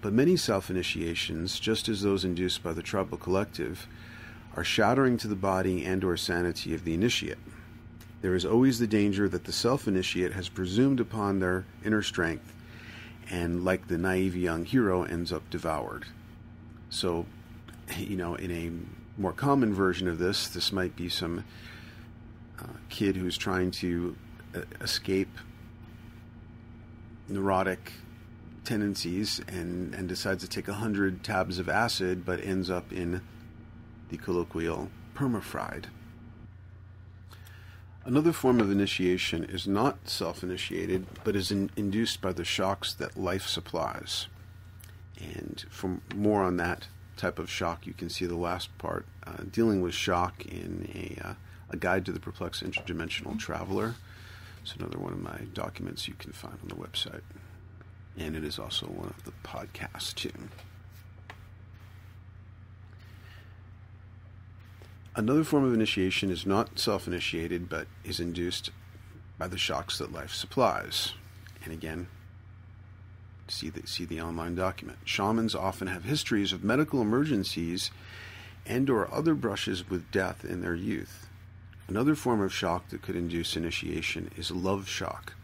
But 0.00 0.12
many 0.12 0.36
self 0.36 0.70
initiations, 0.70 1.58
just 1.58 1.88
as 1.88 2.02
those 2.02 2.24
induced 2.24 2.62
by 2.62 2.72
the 2.72 2.82
tribal 2.82 3.16
collective, 3.16 3.86
are 4.54 4.64
shattering 4.64 5.16
to 5.18 5.28
the 5.28 5.34
body 5.34 5.84
and 5.84 6.04
or 6.04 6.16
sanity 6.16 6.74
of 6.74 6.84
the 6.84 6.94
initiate. 6.94 7.38
There 8.24 8.34
is 8.34 8.46
always 8.46 8.78
the 8.78 8.86
danger 8.86 9.28
that 9.28 9.44
the 9.44 9.52
self 9.52 9.86
initiate 9.86 10.32
has 10.32 10.48
presumed 10.48 10.98
upon 10.98 11.40
their 11.40 11.66
inner 11.84 12.00
strength 12.00 12.54
and, 13.28 13.66
like 13.66 13.88
the 13.88 13.98
naive 13.98 14.34
young 14.34 14.64
hero, 14.64 15.02
ends 15.02 15.30
up 15.30 15.50
devoured. 15.50 16.06
So, 16.88 17.26
you 17.98 18.16
know, 18.16 18.34
in 18.34 18.50
a 18.50 19.20
more 19.20 19.34
common 19.34 19.74
version 19.74 20.08
of 20.08 20.18
this, 20.18 20.48
this 20.48 20.72
might 20.72 20.96
be 20.96 21.10
some 21.10 21.44
uh, 22.58 22.64
kid 22.88 23.16
who's 23.16 23.36
trying 23.36 23.70
to 23.72 24.16
uh, 24.54 24.62
escape 24.80 25.36
neurotic 27.28 27.92
tendencies 28.64 29.38
and, 29.48 29.94
and 29.94 30.08
decides 30.08 30.42
to 30.44 30.48
take 30.48 30.66
100 30.66 31.22
tabs 31.22 31.58
of 31.58 31.68
acid 31.68 32.24
but 32.24 32.42
ends 32.42 32.70
up 32.70 32.90
in 32.90 33.20
the 34.08 34.16
colloquial 34.16 34.88
permafried. 35.14 35.84
Another 38.06 38.32
form 38.32 38.60
of 38.60 38.70
initiation 38.70 39.44
is 39.44 39.66
not 39.66 40.10
self 40.10 40.42
initiated, 40.42 41.06
but 41.24 41.34
is 41.34 41.50
in, 41.50 41.70
induced 41.74 42.20
by 42.20 42.32
the 42.34 42.44
shocks 42.44 42.92
that 42.92 43.16
life 43.16 43.46
supplies. 43.46 44.26
And 45.18 45.64
for 45.70 46.00
more 46.14 46.42
on 46.42 46.58
that 46.58 46.88
type 47.16 47.38
of 47.38 47.48
shock, 47.48 47.86
you 47.86 47.94
can 47.94 48.10
see 48.10 48.26
the 48.26 48.36
last 48.36 48.76
part 48.76 49.06
uh, 49.26 49.44
dealing 49.50 49.80
with 49.80 49.94
shock 49.94 50.44
in 50.44 51.16
a, 51.22 51.26
uh, 51.28 51.34
a 51.70 51.76
guide 51.78 52.04
to 52.04 52.12
the 52.12 52.20
perplexed 52.20 52.62
interdimensional 52.62 53.38
traveler. 53.38 53.94
It's 54.60 54.74
another 54.74 54.98
one 54.98 55.14
of 55.14 55.20
my 55.20 55.40
documents 55.54 56.06
you 56.06 56.14
can 56.14 56.32
find 56.32 56.58
on 56.62 56.68
the 56.68 56.74
website. 56.74 57.22
And 58.18 58.36
it 58.36 58.44
is 58.44 58.58
also 58.58 58.86
one 58.86 59.08
of 59.08 59.24
the 59.24 59.32
podcasts, 59.42 60.14
too. 60.14 60.32
Another 65.16 65.44
form 65.44 65.64
of 65.64 65.72
initiation 65.72 66.30
is 66.30 66.44
not 66.44 66.78
self 66.78 67.06
initiated, 67.06 67.68
but 67.68 67.86
is 68.02 68.18
induced 68.18 68.70
by 69.38 69.46
the 69.46 69.58
shocks 69.58 69.98
that 69.98 70.12
life 70.12 70.32
supplies. 70.34 71.12
And 71.62 71.72
again, 71.72 72.08
see 73.46 73.70
the, 73.70 73.86
see 73.86 74.04
the 74.04 74.20
online 74.20 74.56
document. 74.56 74.98
Shamans 75.04 75.54
often 75.54 75.86
have 75.86 76.04
histories 76.04 76.52
of 76.52 76.64
medical 76.64 77.00
emergencies 77.00 77.90
and 78.66 78.90
or 78.90 79.12
other 79.12 79.34
brushes 79.34 79.88
with 79.88 80.10
death 80.10 80.44
in 80.44 80.62
their 80.62 80.74
youth. 80.74 81.28
Another 81.86 82.14
form 82.14 82.40
of 82.40 82.52
shock 82.52 82.88
that 82.88 83.02
could 83.02 83.14
induce 83.14 83.56
initiation 83.56 84.30
is 84.36 84.50
love 84.50 84.88
shock. 84.88 85.34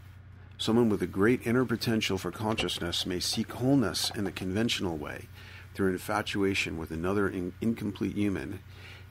Someone 0.57 0.89
with 0.89 1.01
a 1.01 1.07
great 1.07 1.45
inner 1.45 1.65
potential 1.65 2.17
for 2.17 2.31
consciousness 2.31 3.05
may 3.05 3.19
seek 3.19 3.51
wholeness 3.53 4.11
in 4.15 4.25
the 4.25 4.31
conventional 4.31 4.97
way 4.97 5.27
through 5.73 5.91
infatuation 5.91 6.77
with 6.77 6.91
another 6.91 7.29
in- 7.29 7.53
incomplete 7.61 8.15
human 8.15 8.59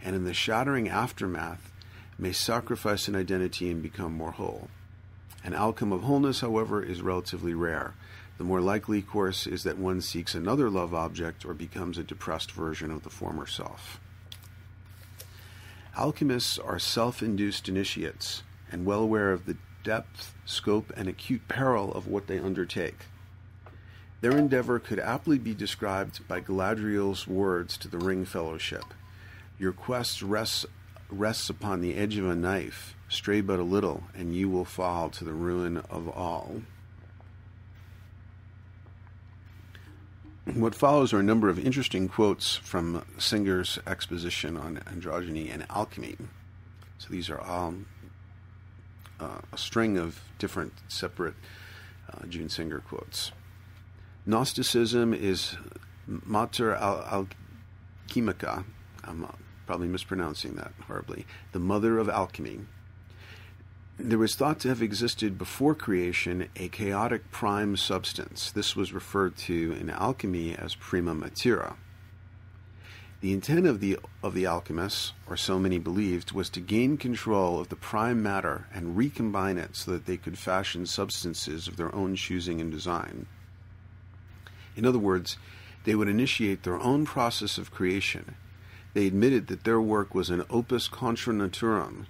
and 0.03 0.17
in 0.17 0.25
the 0.25 0.35
shattering 0.35 0.89
aftermath 0.89 1.71
may 2.19 2.33
sacrifice 2.33 3.09
an 3.09 3.17
identity 3.17 3.71
and 3.71 3.83
become 3.83 4.13
more 4.13 4.33
whole. 4.33 4.69
An 5.43 5.55
outcome 5.55 5.93
of 5.93 6.03
wholeness, 6.03 6.41
however, 6.41 6.83
is 6.83 7.01
relatively 7.01 7.55
rare. 7.55 7.95
The 8.37 8.45
more 8.45 8.61
likely 8.61 9.03
course 9.03 9.47
is 9.47 9.65
that 9.65 9.79
one 9.79 10.01
seeks 10.01 10.35
another 10.35 10.71
love 10.71 10.95
object 10.95 11.45
or 11.45 11.55
becomes 11.55 11.99
a 11.99 12.05
depressed 12.05 12.53
version 12.53 12.91
of 12.91 13.03
the 13.03 13.11
former 13.11 13.47
self. 13.47 14.01
Alchemists 15.97 16.59
are 16.59 16.79
self 16.79 17.23
induced 17.23 17.69
initiates 17.69 18.43
and 18.71 18.85
well 18.85 19.01
aware 19.01 19.33
of 19.33 19.47
the 19.47 19.57
depth, 19.83 20.35
scope, 20.45 20.93
and 20.97 21.09
acute 21.09 21.49
peril 21.49 21.93
of 21.93 22.07
what 22.07 22.27
they 22.27 22.39
undertake. 22.39 23.07
Their 24.21 24.37
endeavor 24.37 24.79
could 24.79 24.99
aptly 24.99 25.39
be 25.39 25.55
described 25.55 26.27
by 26.29 26.43
Galadriel's 26.43 27.27
words 27.27 27.79
to 27.79 27.89
the 27.89 27.99
Ring 27.99 28.27
Fellowship 28.27 28.85
your 29.61 29.73
quest 29.73 30.23
rests, 30.23 30.65
rests 31.11 31.51
upon 31.51 31.83
the 31.83 31.95
edge 31.95 32.17
of 32.17 32.27
a 32.27 32.35
knife. 32.35 32.97
Stray 33.09 33.43
but 33.43 33.59
a 33.59 33.63
little, 33.63 34.05
and 34.17 34.35
you 34.35 34.49
will 34.49 34.65
fall 34.65 35.11
to 35.11 35.25
the 35.25 35.35
ruin 35.35 35.77
of 35.91 36.09
all. 36.09 36.63
What 40.55 40.75
follows 40.75 41.13
are 41.13 41.21
a 41.21 41.23
number 41.23 41.51
of 41.51 41.65
interesting 41.65 42.09
quotes 42.09 42.57
from 42.57 43.05
Singer's 43.19 43.79
exposition 43.87 44.57
on 44.57 44.79
androgyny 44.87 45.53
and 45.53 45.67
alchemy. 45.69 46.17
So 46.99 47.09
these 47.11 47.29
are 47.29 47.41
all 47.41 47.75
uh, 49.21 49.41
a 49.53 49.59
string 49.59 49.99
of 49.99 50.21
different 50.39 50.73
separate 50.89 51.35
uh, 52.11 52.27
June 52.27 52.49
Singer 52.49 52.81
quotes. 52.81 53.33
Gnosticism 54.25 55.13
is 55.13 55.57
mater 56.07 56.75
al- 56.75 57.27
alchemica. 58.09 58.65
Probably 59.71 59.87
mispronouncing 59.87 60.57
that 60.57 60.73
horribly, 60.89 61.25
the 61.53 61.59
mother 61.61 61.97
of 61.99 62.09
alchemy. 62.09 62.59
There 64.01 64.19
was 64.19 64.35
thought 64.35 64.59
to 64.61 64.69
have 64.69 64.83
existed 64.83 65.39
before 65.39 65.77
creation 65.77 66.49
a 66.57 66.69
chaotic 66.69 67.31
prime 67.31 67.77
substance. 67.77 68.51
This 68.51 68.75
was 68.75 68.93
referred 68.93 69.37
to 69.47 69.77
in 69.81 69.89
alchemy 69.89 70.57
as 70.57 70.75
prima 70.75 71.15
materia. 71.15 71.77
The 73.21 73.33
intent 73.33 73.65
of 73.65 73.79
the, 73.79 73.97
of 74.25 74.35
the 74.35 74.45
alchemists, 74.45 75.13
or 75.29 75.37
so 75.37 75.61
many 75.61 75.79
believed, 75.79 76.33
was 76.33 76.51
to 76.51 76.61
gain 76.61 76.97
control 76.97 77.61
of 77.61 77.69
the 77.69 77.77
prime 77.77 78.21
matter 78.21 78.67
and 78.75 78.97
recombine 78.97 79.57
it 79.57 79.77
so 79.77 79.93
that 79.93 80.07
they 80.07 80.17
could 80.17 80.37
fashion 80.37 80.85
substances 80.85 81.69
of 81.69 81.77
their 81.77 81.95
own 81.95 82.17
choosing 82.17 82.61
and 82.61 82.73
design. 82.73 83.29
In 84.75 84.85
other 84.85 84.99
words, 84.99 85.39
they 85.85 85.95
would 85.95 86.09
initiate 86.09 86.65
their 86.65 86.81
own 86.81 87.07
process 87.07 87.57
of 87.57 87.71
creation 87.71 88.35
they 88.95 89.07
admitted 89.07 89.47
that 89.47 89.65
their 89.65 89.81
work 89.81 90.15
was 90.15 90.31
an 90.31 90.45
opus 90.51 90.89
contra 90.89 91.33
naturam. 91.33 92.07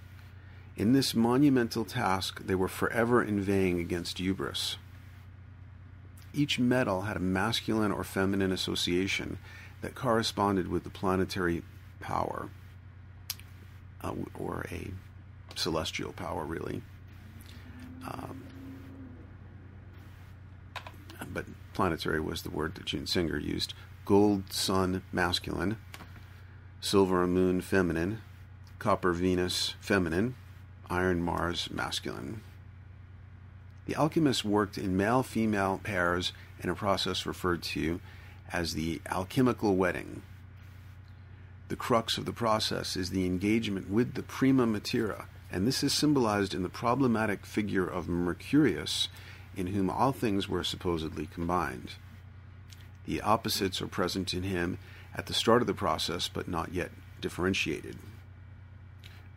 In 0.77 0.93
this 0.93 1.15
monumental 1.15 1.85
task, 1.85 2.47
they 2.47 2.55
were 2.55 2.69
forever 2.69 3.23
inveighing 3.23 3.81
against 3.81 4.19
hubris. 4.19 4.77
Each 6.33 6.59
metal 6.59 7.03
had 7.03 7.17
a 7.17 7.21
masculine 7.21 7.93
or 7.93 8.05
feminine 8.05 8.53
association 8.53 9.39
that 9.83 9.95
corresponded 9.95 10.69
with 10.69 10.85
the 10.85 10.91
planetary 10.91 11.63
power, 11.99 12.49
uh, 14.03 14.15
or 14.39 14.65
a 14.71 14.91
celestial 15.55 16.13
power, 16.13 16.45
really. 16.45 16.83
Um, 18.07 18.45
but 21.33 21.45
planetary 21.75 22.21
was 22.21 22.43
the 22.43 22.51
word 22.51 22.75
that 22.77 22.87
June 22.87 23.07
Singer 23.07 23.39
used. 23.39 23.75
Gold, 24.07 24.53
sun, 24.53 25.03
masculine 25.13 25.77
silver 26.81 27.27
moon 27.27 27.61
feminine, 27.61 28.21
copper 28.79 29.13
Venus 29.13 29.75
feminine, 29.81 30.35
iron 30.89 31.23
Mars 31.23 31.69
masculine. 31.71 32.41
The 33.87 33.95
alchemists 33.97 34.45
worked 34.45 34.79
in 34.79 34.97
male 34.97 35.23
female 35.23 35.81
pairs 35.83 36.33
in 36.61 36.71
a 36.71 36.75
process 36.75 37.27
referred 37.27 37.63
to 37.65 38.01
as 38.53 38.75
the 38.75 39.01
alchemical 39.11 39.77
wedding. 39.77 40.23
The 41.69 41.77
crux 41.77 42.19
of 42.19 42.25
the 42.25 42.33
process 42.33 42.97
is 42.97 43.11
the 43.11 43.27
engagement 43.27 43.91
with 43.91 44.15
the 44.15 44.23
prima 44.23 44.67
materia, 44.67 45.27
and 45.53 45.67
this 45.67 45.85
is 45.85 45.93
symbolized 45.93 46.55
in 46.55 46.63
the 46.63 46.69
problematic 46.69 47.45
figure 47.45 47.87
of 47.87 48.09
Mercurius, 48.09 49.09
in 49.57 49.69
whom 49.69 49.91
all 49.91 50.13
things 50.13 50.49
were 50.49 50.65
supposedly 50.65 51.27
combined. 51.27 51.93
The 53.07 53.21
opposites 53.21 53.83
are 53.83 53.87
present 53.87 54.33
in 54.35 54.45
him 54.45 54.79
at 55.15 55.27
the 55.27 55.35
start 55.35 55.61
of 55.61 55.67
the 55.67 55.75
process 55.75 56.29
but 56.29 56.49
not 56.49 56.73
yet 56.73 56.91
differentiated. 57.21 57.97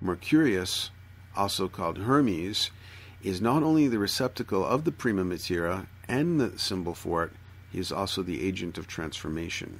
Mercurius, 0.02 0.90
also 1.36 1.68
called 1.68 2.00
Hermes, 2.00 2.72
is 3.22 3.42
not 3.42 3.64
only 3.64 3.88
the 3.88 4.00
receptacle 4.00 4.66
of 4.66 4.84
the 4.84 4.92
prima 4.92 5.24
materia 5.24 5.88
and 6.08 6.40
the 6.40 6.58
symbol 6.60 6.94
for 6.94 7.24
it, 7.24 7.32
he 7.72 7.80
is 7.80 7.92
also 7.92 8.22
the 8.22 8.46
agent 8.46 8.78
of 8.78 8.88
transformation. 8.88 9.80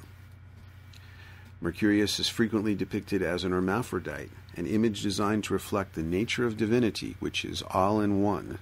Mercurius 1.60 2.18
is 2.18 2.28
frequently 2.28 2.74
depicted 2.74 3.22
as 3.22 3.44
an 3.44 3.52
hermaphrodite, 3.52 4.30
an 4.56 4.66
image 4.66 5.02
designed 5.02 5.44
to 5.44 5.52
reflect 5.52 5.94
the 5.94 6.02
nature 6.02 6.46
of 6.46 6.56
divinity, 6.56 7.16
which 7.20 7.44
is 7.44 7.62
all 7.70 8.00
in 8.00 8.22
one. 8.22 8.58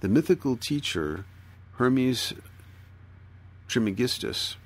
The 0.00 0.08
mythical 0.08 0.56
teacher 0.56 1.24
Hermes 1.76 2.34
Trismegistus, 3.68 4.56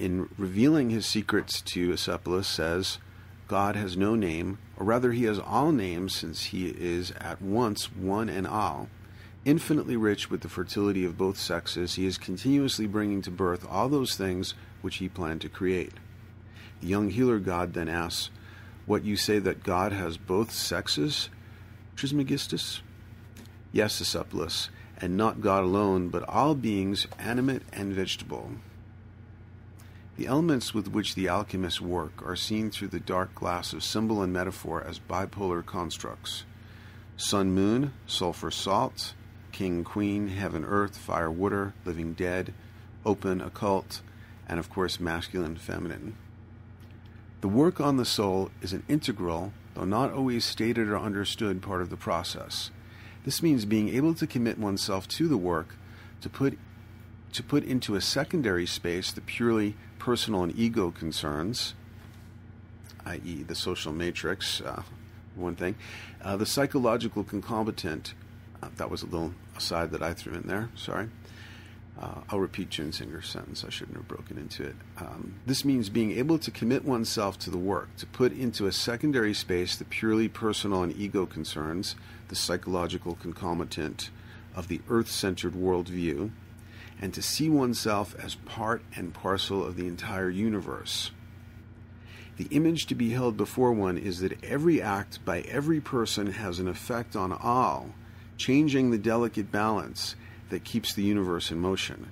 in 0.00 0.30
revealing 0.38 0.88
his 0.88 1.04
secrets 1.04 1.60
to 1.60 1.92
Asclepius, 1.92 2.48
says, 2.48 2.98
God 3.46 3.76
has 3.76 3.96
no 3.96 4.14
name, 4.14 4.58
or 4.78 4.86
rather, 4.86 5.12
he 5.12 5.24
has 5.24 5.38
all 5.38 5.72
names, 5.72 6.14
since 6.14 6.44
he 6.44 6.68
is 6.68 7.10
at 7.20 7.42
once 7.42 7.92
one 7.92 8.30
and 8.30 8.46
all. 8.46 8.88
Infinitely 9.44 9.96
rich 9.96 10.30
with 10.30 10.40
the 10.40 10.48
fertility 10.48 11.04
of 11.04 11.18
both 11.18 11.36
sexes, 11.36 11.96
he 11.96 12.06
is 12.06 12.16
continuously 12.16 12.86
bringing 12.86 13.20
to 13.22 13.30
birth 13.30 13.66
all 13.68 13.88
those 13.88 14.16
things 14.16 14.54
which 14.80 14.96
he 14.96 15.08
planned 15.08 15.42
to 15.42 15.48
create. 15.50 15.92
The 16.80 16.86
young 16.86 17.10
healer 17.10 17.38
god 17.38 17.74
then 17.74 17.88
asks, 17.88 18.30
What 18.86 19.04
you 19.04 19.16
say 19.16 19.38
that 19.38 19.62
God 19.62 19.92
has 19.92 20.16
both 20.16 20.50
sexes, 20.50 21.28
Trismegistus? 21.94 22.80
Yes, 23.70 24.00
Asclepius, 24.00 24.70
and 24.98 25.16
not 25.16 25.42
God 25.42 25.62
alone, 25.62 26.08
but 26.08 26.26
all 26.26 26.54
beings, 26.54 27.06
animate 27.18 27.62
and 27.72 27.92
vegetable. 27.92 28.52
The 30.20 30.26
elements 30.26 30.74
with 30.74 30.88
which 30.88 31.14
the 31.14 31.28
alchemists 31.28 31.80
work 31.80 32.22
are 32.22 32.36
seen 32.36 32.70
through 32.70 32.88
the 32.88 33.00
dark 33.00 33.34
glass 33.34 33.72
of 33.72 33.82
symbol 33.82 34.20
and 34.20 34.30
metaphor 34.30 34.84
as 34.84 34.98
bipolar 34.98 35.64
constructs 35.64 36.44
sun 37.16 37.54
moon, 37.54 37.94
sulfur 38.06 38.50
salt, 38.50 39.14
king 39.50 39.82
queen, 39.82 40.28
heaven 40.28 40.62
earth, 40.62 40.98
fire 40.98 41.30
water, 41.30 41.72
living 41.86 42.12
dead, 42.12 42.52
open 43.06 43.40
occult, 43.40 44.02
and 44.46 44.60
of 44.60 44.68
course 44.68 45.00
masculine 45.00 45.56
feminine. 45.56 46.14
The 47.40 47.48
work 47.48 47.80
on 47.80 47.96
the 47.96 48.04
soul 48.04 48.50
is 48.60 48.74
an 48.74 48.82
integral, 48.88 49.54
though 49.72 49.86
not 49.86 50.12
always 50.12 50.44
stated 50.44 50.88
or 50.88 50.98
understood, 50.98 51.62
part 51.62 51.80
of 51.80 51.88
the 51.88 51.96
process. 51.96 52.70
This 53.24 53.42
means 53.42 53.64
being 53.64 53.88
able 53.88 54.12
to 54.16 54.26
commit 54.26 54.58
oneself 54.58 55.08
to 55.08 55.28
the 55.28 55.38
work, 55.38 55.76
to 56.20 56.28
put 56.28 56.58
to 57.32 57.42
put 57.42 57.64
into 57.64 57.94
a 57.94 58.02
secondary 58.02 58.66
space 58.66 59.12
the 59.12 59.22
purely 59.22 59.76
personal 60.00 60.42
and 60.42 60.58
ego 60.58 60.90
concerns, 60.90 61.74
i.e., 63.06 63.44
the 63.44 63.54
social 63.54 63.92
matrix, 63.92 64.60
uh, 64.60 64.82
one 65.36 65.54
thing, 65.54 65.76
uh, 66.22 66.36
the 66.36 66.46
psychological 66.46 67.22
concomitant. 67.22 68.14
Uh, 68.60 68.68
that 68.76 68.90
was 68.90 69.02
a 69.02 69.06
little 69.06 69.32
aside 69.56 69.92
that 69.92 70.02
I 70.02 70.12
threw 70.12 70.34
in 70.34 70.42
there. 70.42 70.68
Sorry. 70.74 71.08
Uh, 72.00 72.20
I'll 72.30 72.40
repeat 72.40 72.70
June 72.70 72.92
Singer's 72.92 73.28
sentence. 73.28 73.62
I 73.64 73.68
shouldn't 73.68 73.96
have 73.96 74.08
broken 74.08 74.38
into 74.38 74.64
it. 74.64 74.76
Um, 74.98 75.34
this 75.44 75.64
means 75.66 75.90
being 75.90 76.12
able 76.12 76.38
to 76.38 76.50
commit 76.50 76.84
oneself 76.84 77.38
to 77.40 77.50
the 77.50 77.58
work, 77.58 77.94
to 77.98 78.06
put 78.06 78.32
into 78.32 78.66
a 78.66 78.72
secondary 78.72 79.34
space 79.34 79.76
the 79.76 79.84
purely 79.84 80.28
personal 80.28 80.82
and 80.82 80.96
ego 80.96 81.26
concerns, 81.26 81.94
the 82.28 82.36
psychological 82.36 83.16
concomitant 83.16 84.10
of 84.54 84.68
the 84.68 84.80
earth 84.88 85.10
centered 85.10 85.52
worldview, 85.52 86.30
and 87.00 87.14
to 87.14 87.22
see 87.22 87.48
oneself 87.48 88.14
as 88.22 88.34
part 88.34 88.82
and 88.94 89.14
parcel 89.14 89.64
of 89.64 89.76
the 89.76 89.86
entire 89.86 90.28
universe. 90.30 91.10
The 92.36 92.48
image 92.50 92.86
to 92.86 92.94
be 92.94 93.10
held 93.10 93.36
before 93.36 93.72
one 93.72 93.98
is 93.98 94.20
that 94.20 94.42
every 94.44 94.80
act 94.80 95.24
by 95.24 95.40
every 95.40 95.80
person 95.80 96.32
has 96.32 96.58
an 96.58 96.68
effect 96.68 97.16
on 97.16 97.32
all, 97.32 97.90
changing 98.36 98.90
the 98.90 98.98
delicate 98.98 99.50
balance 99.50 100.14
that 100.50 100.64
keeps 100.64 100.94
the 100.94 101.02
universe 101.02 101.50
in 101.50 101.58
motion. 101.58 102.08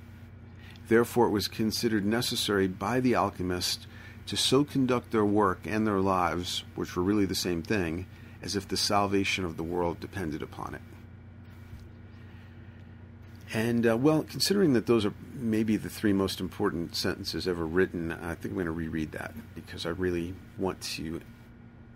Therefore, 0.89 1.27
it 1.27 1.33
was 1.33 1.49
considered 1.49 2.05
necessary 2.05 2.67
by 2.67 3.01
the 3.01 3.15
alchemists 3.15 3.87
to 4.27 4.37
so 4.37 4.65
conduct 4.65 5.11
their 5.11 5.25
work 5.25 5.61
and 5.65 5.87
their 5.87 6.01
lives, 6.01 6.65
which 6.75 6.97
were 6.97 7.03
really 7.03 7.27
the 7.27 7.35
same 7.35 7.63
thing, 7.63 8.07
as 8.43 8.57
if 8.57 8.69
the 8.69 8.77
salvation 8.77 9.45
of 9.45 9.57
the 9.57 9.63
world 9.63 10.01
depended 10.01 10.43
upon 10.43 10.75
it. 10.75 10.83
And, 13.55 13.87
uh, 13.87 13.97
well, 13.97 14.25
considering 14.25 14.75
that 14.75 14.87
those 14.87 15.07
are 15.07 15.15
maybe 15.33 15.77
the 15.77 15.89
three 15.89 16.13
most 16.13 16.41
important 16.41 16.95
sentences 16.95 17.49
ever 17.49 17.65
written, 17.65 18.13
I 18.13 18.35
think 18.35 18.47
I'm 18.47 18.55
going 18.55 18.67
to 18.67 18.73
reread 18.73 19.13
that 19.13 19.33
because 19.55 19.87
I 19.87 19.91
really 19.91 20.35
want 20.59 20.81
to 20.83 21.21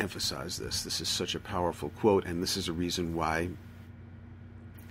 emphasize 0.00 0.57
this. 0.57 0.82
This 0.82 1.00
is 1.00 1.09
such 1.09 1.34
a 1.34 1.40
powerful 1.40 1.90
quote, 1.90 2.24
and 2.24 2.42
this 2.42 2.57
is 2.57 2.68
a 2.68 2.72
reason 2.72 3.14
why 3.14 3.50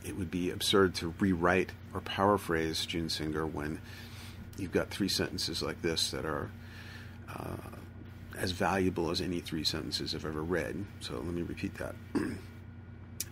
it 0.05 0.15
would 0.17 0.29
be 0.29 0.51
absurd 0.51 0.93
to 0.95 1.13
rewrite 1.19 1.71
or 1.93 2.01
paraphrase 2.01 2.85
June 2.85 3.09
Singer 3.09 3.45
when 3.45 3.79
you've 4.57 4.71
got 4.71 4.89
three 4.89 5.09
sentences 5.09 5.63
like 5.63 5.81
this 5.81 6.11
that 6.11 6.25
are 6.25 6.51
uh, 7.29 7.57
as 8.37 8.51
valuable 8.51 9.09
as 9.09 9.19
any 9.19 9.39
three 9.39 9.63
sentences 9.63 10.13
I've 10.13 10.25
ever 10.25 10.41
read. 10.41 10.85
So 10.99 11.15
let 11.15 11.25
me 11.25 11.41
repeat 11.41 11.75
that. 11.75 11.95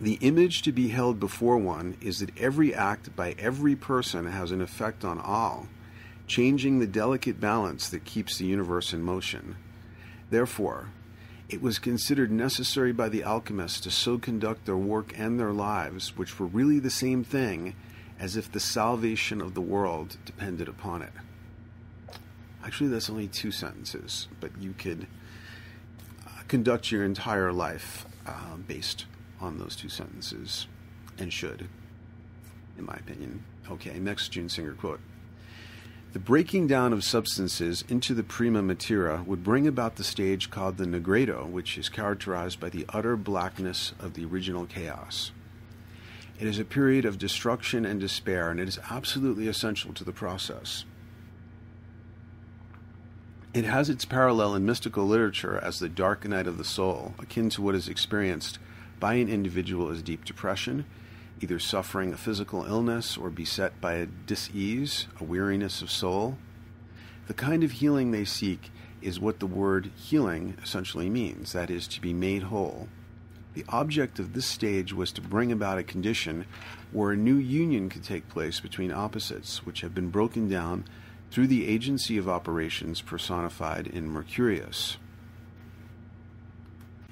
the 0.00 0.18
image 0.22 0.62
to 0.62 0.72
be 0.72 0.88
held 0.88 1.20
before 1.20 1.58
one 1.58 1.96
is 2.00 2.20
that 2.20 2.36
every 2.38 2.74
act 2.74 3.14
by 3.14 3.34
every 3.38 3.76
person 3.76 4.24
has 4.26 4.50
an 4.50 4.62
effect 4.62 5.04
on 5.04 5.18
all, 5.18 5.68
changing 6.26 6.78
the 6.78 6.86
delicate 6.86 7.38
balance 7.38 7.90
that 7.90 8.04
keeps 8.04 8.38
the 8.38 8.46
universe 8.46 8.94
in 8.94 9.02
motion. 9.02 9.56
Therefore, 10.30 10.88
it 11.50 11.60
was 11.60 11.78
considered 11.78 12.30
necessary 12.30 12.92
by 12.92 13.10
the 13.10 13.24
alchemists 13.24 13.80
to 13.80 13.90
so 13.90 14.16
conduct 14.16 14.64
their 14.64 14.76
work 14.76 15.12
and 15.18 15.38
their 15.38 15.52
lives, 15.52 16.16
which 16.16 16.38
were 16.38 16.46
really 16.46 16.78
the 16.78 16.90
same 16.90 17.22
thing, 17.22 17.74
as 18.18 18.36
if 18.36 18.50
the 18.50 18.60
salvation 18.60 19.42
of 19.42 19.52
the 19.54 19.60
world 19.60 20.16
depended 20.24 20.68
upon 20.68 21.02
it. 21.02 21.12
Actually, 22.64 22.88
that's 22.88 23.10
only 23.10 23.26
two 23.26 23.50
sentences, 23.50 24.28
but 24.38 24.50
you 24.58 24.72
could 24.78 25.06
uh, 26.26 26.30
conduct 26.48 26.90
your 26.90 27.04
entire 27.04 27.52
life 27.52 28.06
uh, 28.26 28.56
based 28.66 29.04
on 29.40 29.58
those 29.58 29.76
two 29.76 29.88
sentences, 29.88 30.66
and 31.18 31.32
should, 31.32 31.68
in 32.78 32.84
my 32.84 32.94
opinion. 32.94 33.44
Okay, 33.70 33.98
next 33.98 34.28
June 34.28 34.48
Singer 34.48 34.72
quote. 34.72 35.00
The 36.12 36.18
breaking 36.18 36.66
down 36.66 36.92
of 36.92 37.04
substances 37.04 37.84
into 37.88 38.14
the 38.14 38.24
prima 38.24 38.62
materia 38.62 39.22
would 39.24 39.44
bring 39.44 39.68
about 39.68 39.94
the 39.94 40.02
stage 40.02 40.50
called 40.50 40.76
the 40.76 40.84
nigredo, 40.84 41.48
which 41.48 41.78
is 41.78 41.88
characterized 41.88 42.58
by 42.58 42.68
the 42.68 42.84
utter 42.88 43.16
blackness 43.16 43.92
of 44.00 44.14
the 44.14 44.24
original 44.24 44.66
chaos. 44.66 45.30
It 46.40 46.48
is 46.48 46.58
a 46.58 46.64
period 46.64 47.04
of 47.04 47.18
destruction 47.18 47.84
and 47.84 48.00
despair, 48.00 48.50
and 48.50 48.58
it 48.58 48.66
is 48.66 48.80
absolutely 48.90 49.46
essential 49.46 49.92
to 49.92 50.02
the 50.02 50.10
process. 50.10 50.84
It 53.54 53.64
has 53.64 53.88
its 53.88 54.04
parallel 54.04 54.54
in 54.54 54.64
mystical 54.64 55.06
literature 55.06 55.58
as 55.62 55.78
the 55.78 55.88
dark 55.88 56.26
night 56.26 56.46
of 56.46 56.58
the 56.58 56.64
soul, 56.64 57.14
akin 57.20 57.50
to 57.50 57.62
what 57.62 57.74
is 57.74 57.88
experienced 57.88 58.58
by 59.00 59.14
an 59.14 59.28
individual 59.28 59.90
as 59.90 60.02
deep 60.02 60.24
depression, 60.24 60.84
either 61.40 61.58
suffering 61.58 62.12
a 62.12 62.18
physical 62.18 62.64
illness 62.66 63.16
or 63.16 63.30
beset 63.30 63.80
by 63.80 63.94
a 63.94 64.06
disease, 64.06 65.06
a 65.18 65.24
weariness 65.24 65.80
of 65.80 65.90
soul. 65.90 66.36
The 67.26 67.34
kind 67.34 67.64
of 67.64 67.72
healing 67.72 68.10
they 68.10 68.26
seek 68.26 68.70
is 69.00 69.18
what 69.18 69.40
the 69.40 69.46
word 69.46 69.90
healing 69.96 70.56
essentially 70.62 71.08
means 71.08 71.52
that 71.52 71.70
is, 71.70 71.88
to 71.88 72.00
be 72.00 72.12
made 72.12 72.44
whole. 72.44 72.88
The 73.54 73.64
object 73.70 74.18
of 74.18 74.34
this 74.34 74.46
stage 74.46 74.92
was 74.92 75.10
to 75.12 75.20
bring 75.20 75.50
about 75.50 75.78
a 75.78 75.82
condition 75.82 76.44
where 76.92 77.12
a 77.12 77.16
new 77.16 77.36
union 77.36 77.88
could 77.88 78.04
take 78.04 78.28
place 78.28 78.60
between 78.60 78.92
opposites, 78.92 79.64
which 79.64 79.80
have 79.80 79.94
been 79.94 80.10
broken 80.10 80.48
down 80.48 80.84
through 81.30 81.46
the 81.46 81.66
agency 81.66 82.18
of 82.18 82.28
operations 82.28 83.00
personified 83.00 83.86
in 83.86 84.08
Mercurius 84.08 84.98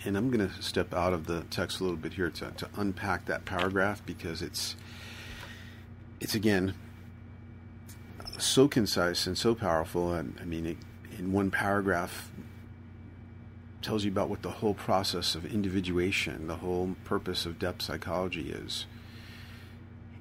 and 0.09 0.16
I'm 0.16 0.30
going 0.30 0.48
to 0.48 0.62
step 0.62 0.94
out 0.94 1.12
of 1.12 1.26
the 1.26 1.42
text 1.50 1.80
a 1.80 1.82
little 1.82 1.98
bit 1.98 2.14
here 2.14 2.30
to, 2.30 2.50
to 2.50 2.68
unpack 2.76 3.26
that 3.26 3.44
paragraph 3.44 4.00
because 4.06 4.40
it's 4.40 4.74
it's 6.18 6.34
again 6.34 6.72
so 8.38 8.68
concise 8.68 9.26
and 9.26 9.36
so 9.36 9.54
powerful. 9.54 10.14
And 10.14 10.38
I 10.40 10.46
mean, 10.46 10.64
it, 10.64 10.78
in 11.18 11.30
one 11.30 11.50
paragraph, 11.50 12.30
tells 13.82 14.02
you 14.02 14.11
about 14.11 14.30
what 14.30 14.40
the 14.40 14.50
whole 14.50 14.72
process 14.72 15.34
of 15.34 15.44
individuation, 15.44 16.46
the 16.46 16.56
whole 16.56 16.96
purpose 17.04 17.44
of 17.44 17.59
depth 17.59 17.82
psychology 17.82 18.50
is. 18.50 18.86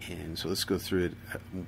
And 0.10 0.38
so 0.38 0.50
let's 0.50 0.66
go 0.66 0.78
through 0.78 1.06
it 1.06 1.14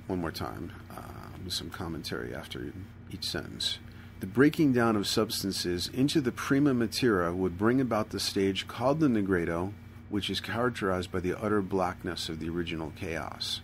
one 0.07 0.19
more 0.19 0.31
time 0.31 0.73
uh, 0.91 1.37
with 1.41 1.53
some 1.53 1.69
commentary 1.69 2.35
after 2.35 2.73
each 3.13 3.23
sentence. 3.23 3.79
The 4.19 4.27
breaking 4.27 4.73
down 4.73 4.97
of 4.97 5.07
substances 5.07 5.87
into 5.93 6.19
the 6.19 6.33
prima 6.33 6.73
materia 6.73 7.33
would 7.33 7.57
bring 7.57 7.79
about 7.79 8.09
the 8.09 8.19
stage 8.19 8.67
called 8.67 8.99
the 8.99 9.07
nigredo, 9.07 9.71
which 10.09 10.29
is 10.29 10.41
characterized 10.41 11.09
by 11.09 11.21
the 11.21 11.39
utter 11.41 11.61
blackness 11.61 12.27
of 12.27 12.39
the 12.39 12.49
original 12.49 12.91
chaos. 12.97 13.61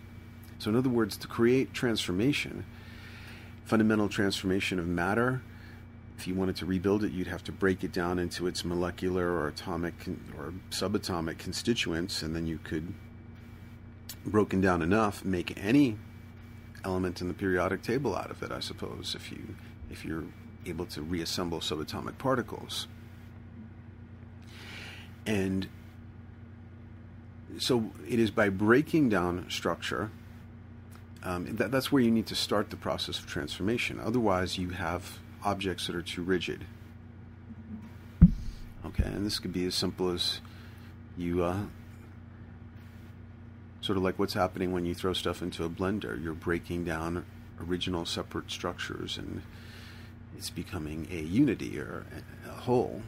So, 0.58 0.70
in 0.70 0.76
other 0.76 0.88
words, 0.88 1.18
to 1.18 1.26
create 1.26 1.74
transformation, 1.74 2.64
fundamental 3.66 4.08
transformation 4.08 4.78
of 4.78 4.86
matter, 4.86 5.42
if 6.16 6.26
you 6.26 6.34
wanted 6.34 6.56
to 6.56 6.64
rebuild 6.64 7.04
it, 7.04 7.12
you'd 7.12 7.26
have 7.26 7.44
to 7.44 7.52
break 7.52 7.84
it 7.84 7.92
down 7.92 8.18
into 8.18 8.46
its 8.46 8.64
molecular 8.64 9.30
or 9.30 9.48
atomic 9.48 9.92
or 10.38 10.54
subatomic 10.70 11.36
constituents, 11.36 12.22
and 12.22 12.34
then 12.34 12.46
you 12.46 12.58
could 12.64 12.94
broken 14.24 14.62
down 14.62 14.80
enough, 14.80 15.22
make 15.22 15.52
any 15.62 15.98
element 16.82 17.20
in 17.20 17.28
the 17.28 17.34
periodic 17.34 17.82
table 17.82 18.16
out 18.16 18.30
of 18.30 18.42
it, 18.42 18.50
I 18.50 18.60
suppose, 18.60 19.14
if 19.14 19.30
you 19.30 19.56
if 19.90 20.04
you're 20.04 20.24
able 20.66 20.86
to 20.86 21.02
reassemble 21.02 21.60
subatomic 21.60 22.18
particles. 22.18 22.86
And 25.26 25.68
so 27.58 27.90
it 28.08 28.18
is 28.18 28.30
by 28.30 28.48
breaking 28.48 29.08
down 29.08 29.46
structure. 29.50 30.10
Um, 31.22 31.56
that, 31.56 31.70
that's 31.70 31.90
where 31.90 32.02
you 32.02 32.10
need 32.10 32.26
to 32.26 32.34
start 32.34 32.70
the 32.70 32.76
process 32.76 33.18
of 33.18 33.26
transformation. 33.26 33.98
Otherwise, 33.98 34.58
you 34.58 34.70
have 34.70 35.18
objects 35.42 35.86
that 35.86 35.96
are 35.96 36.02
too 36.02 36.22
rigid. 36.22 36.64
Okay, 38.84 39.04
and 39.04 39.26
this 39.26 39.38
could 39.38 39.52
be 39.52 39.64
as 39.66 39.74
simple 39.74 40.10
as 40.10 40.40
you 41.16 41.42
uh, 41.42 41.62
sort 43.80 43.96
of 43.96 44.04
like 44.04 44.18
what's 44.18 44.34
happening 44.34 44.72
when 44.72 44.84
you 44.84 44.94
throw 44.94 45.12
stuff 45.12 45.42
into 45.42 45.64
a 45.64 45.68
blender. 45.68 46.22
You're 46.22 46.34
breaking 46.34 46.84
down 46.84 47.24
original 47.60 48.04
separate 48.04 48.50
structures 48.50 49.18
and 49.18 49.42
it's 50.36 50.50
becoming 50.50 51.06
a 51.10 51.20
unity 51.20 51.78
or 51.78 52.04
a 52.46 52.50
whole. 52.50 53.02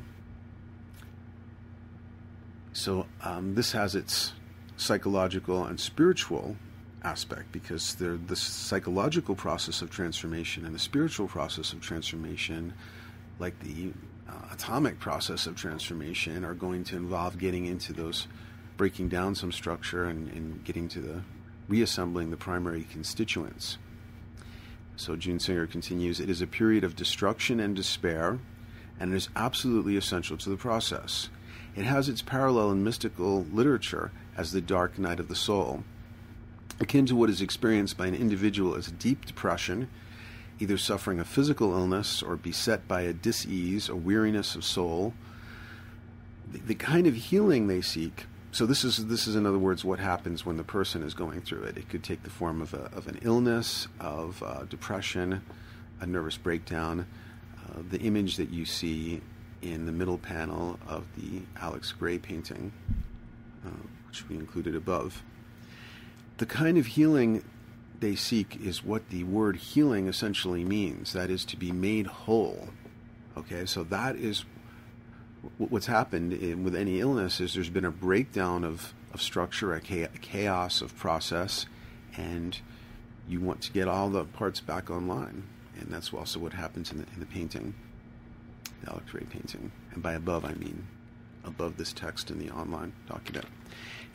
So 2.73 3.07
um, 3.23 3.55
this 3.55 3.73
has 3.73 3.95
its 3.95 4.33
psychological 4.77 5.65
and 5.65 5.79
spiritual 5.79 6.57
aspect 7.03 7.53
because 7.53 7.95
the 7.97 8.37
psychological 8.37 9.35
process 9.35 9.83
of 9.83 9.91
transformation 9.91 10.65
and 10.65 10.75
the 10.75 10.79
spiritual 10.79 11.29
process 11.29 11.73
of 11.73 11.81
transformation, 11.81 12.73
like 13.39 13.59
the 13.61 13.93
uh, 14.29 14.33
atomic 14.53 14.99
process 14.99 15.47
of 15.47 15.57
transformation, 15.57 16.45
are 16.45 16.55
going 16.55 16.85
to 16.85 16.97
involve 16.97 17.39
getting 17.39 17.67
into 17.67 17.93
those 17.93 18.27
breaking 18.77 19.09
down 19.09 19.35
some 19.35 19.51
structure 19.51 20.05
and, 20.05 20.29
and 20.29 20.65
getting 20.65 20.89
to 20.89 21.01
the 21.01 21.23
reassembling 21.69 22.31
the 22.31 22.37
primary 22.37 22.85
constituents. 22.85 23.79
So 24.99 25.15
June 25.15 25.39
Singer 25.39 25.69
continues 25.69 26.19
It 26.19 26.29
is 26.29 26.43
a 26.43 26.47
period 26.47 26.83
of 26.83 26.97
destruction 26.97 27.61
and 27.61 27.75
despair, 27.77 28.41
and 28.99 29.13
it 29.13 29.17
is 29.17 29.29
absolutely 29.37 29.97
essential 29.97 30.37
to 30.37 30.51
the 30.51 30.57
process. 30.57 31.29
It 31.77 31.85
has 31.85 32.09
its 32.09 32.21
parallel 32.21 32.73
in 32.73 32.83
mystical 32.83 33.45
literature 33.53 34.11
as 34.37 34.51
the 34.51 34.61
dark 34.61 34.99
night 34.99 35.21
of 35.21 35.29
the 35.29 35.37
soul, 35.37 35.85
akin 36.81 37.07
to 37.07 37.15
what 37.15 37.31
is 37.31 37.41
experienced 37.41 37.97
by 37.97 38.09
an 38.09 38.15
individual 38.17 38.75
as 38.75 38.91
deep 38.91 39.25
depression, 39.25 39.89
either 40.59 40.77
suffering 40.77 41.21
a 41.21 41.25
physical 41.25 41.73
illness 41.75 42.21
or 42.21 42.35
beset 42.35 42.89
by 42.89 43.03
a 43.03 43.13
disease, 43.13 43.89
a 43.89 43.95
weariness 43.95 44.57
of 44.57 44.65
soul. 44.65 45.15
The, 46.51 46.59
the 46.59 46.75
kind 46.75 47.07
of 47.07 47.15
healing 47.15 47.69
they 47.69 47.83
seek 47.83 48.27
so 48.59 48.67
this 48.67 48.83
is 48.83 49.07
this 49.07 49.29
is 49.29 49.37
in 49.37 49.47
other 49.47 49.57
words 49.57 49.85
what 49.85 50.01
happens 50.01 50.45
when 50.45 50.57
the 50.57 50.65
person 50.65 51.05
is 51.05 51.15
going 51.15 51.41
through 51.43 51.63
it. 51.63 51.77
It 51.77 51.89
could 51.89 52.03
take 52.03 52.25
the 52.25 52.31
form 52.31 52.61
of, 52.61 52.75
a, 52.75 52.91
of 52.93 53.07
an 53.07 53.21
illness, 53.23 53.87
of 54.01 54.43
uh, 54.43 54.65
depression, 54.65 55.43
a 56.01 56.07
nervous 56.07 56.37
breakdown. 56.37 57.07
Uh, 57.57 57.83
the 57.89 58.01
image 58.01 58.37
that 58.37 58.51
you 58.51 58.65
see 58.65 59.23
in 59.63 59.87
the 59.87 59.93
middle 59.93 60.19
panel 60.19 60.77
of 60.89 61.05
the 61.17 61.43
Alex 61.61 61.93
Grey 61.93 62.19
painting, 62.19 62.73
uh, 63.65 63.71
which 64.09 64.29
we 64.29 64.35
included 64.35 64.75
above. 64.75 65.23
The 66.39 66.47
kind 66.47 66.79
of 66.79 66.87
healing 66.87 67.45
they 68.01 68.17
seek 68.17 68.61
is 68.61 68.83
what 68.83 69.09
the 69.11 69.23
word 69.23 69.55
healing 69.55 70.09
essentially 70.09 70.65
means. 70.65 71.13
That 71.13 71.31
is 71.31 71.45
to 71.45 71.57
be 71.57 71.71
made 71.71 72.09
whole. 72.09 72.71
Okay, 73.37 73.67
so 73.67 73.85
that 73.85 74.17
is 74.17 74.45
what's 75.59 75.87
happened 75.87 76.33
in, 76.33 76.65
with 76.65 76.75
any 76.75 77.01
illness 77.01 77.41
is 77.41 77.55
there's 77.55 77.71
been 77.71 77.85
a 77.85 77.91
breakdown 77.91 78.65
of, 78.65 78.95
of 79.13 79.23
structure, 79.23 79.75
a, 79.75 79.81
chaos 79.81 80.81
of 80.81 80.97
process, 80.97 81.67
and 82.17 82.59
you 83.29 83.41
want 83.41 83.63
to 83.63 83.73
get 83.73 83.89
all 83.89 84.09
the 84.09 84.25
parts 84.25 84.61
back 84.61 84.91
online. 84.91 85.45
And 85.79 85.89
that's 85.91 86.13
also 86.13 86.41
what 86.41 86.53
happens 86.53 86.91
in 86.91 86.99
the, 86.99 87.07
in 87.15 87.21
the 87.21 87.27
painting, 87.27 87.75
the 88.83 89.01
Grey 89.11 89.27
painting. 89.31 89.71
And 89.93 90.03
by 90.03 90.15
above, 90.15 90.45
I 90.45 90.55
mean 90.55 90.87
above 91.45 91.77
this 91.77 91.93
text 91.93 92.31
in 92.31 92.39
the 92.39 92.51
online 92.51 92.93
document. 93.09 93.47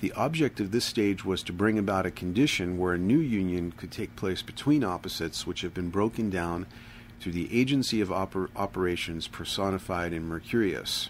The 0.01 0.11
object 0.13 0.59
of 0.59 0.71
this 0.71 0.85
stage 0.85 1.23
was 1.23 1.43
to 1.43 1.53
bring 1.53 1.79
about 1.79 2.05
a 2.05 2.11
condition 2.11 2.77
where 2.77 2.93
a 2.93 2.97
new 2.97 3.19
union 3.19 3.71
could 3.71 3.91
take 3.91 4.15
place 4.15 4.41
between 4.41 4.83
opposites 4.83 5.47
which 5.47 5.61
have 5.61 5.73
been 5.73 5.89
broken 5.89 6.29
down 6.29 6.67
through 7.19 7.31
the 7.31 7.57
agency 7.57 8.01
of 8.01 8.09
oper- 8.09 8.49
operations 8.55 9.27
personified 9.27 10.11
in 10.11 10.27
Mercurius. 10.27 11.09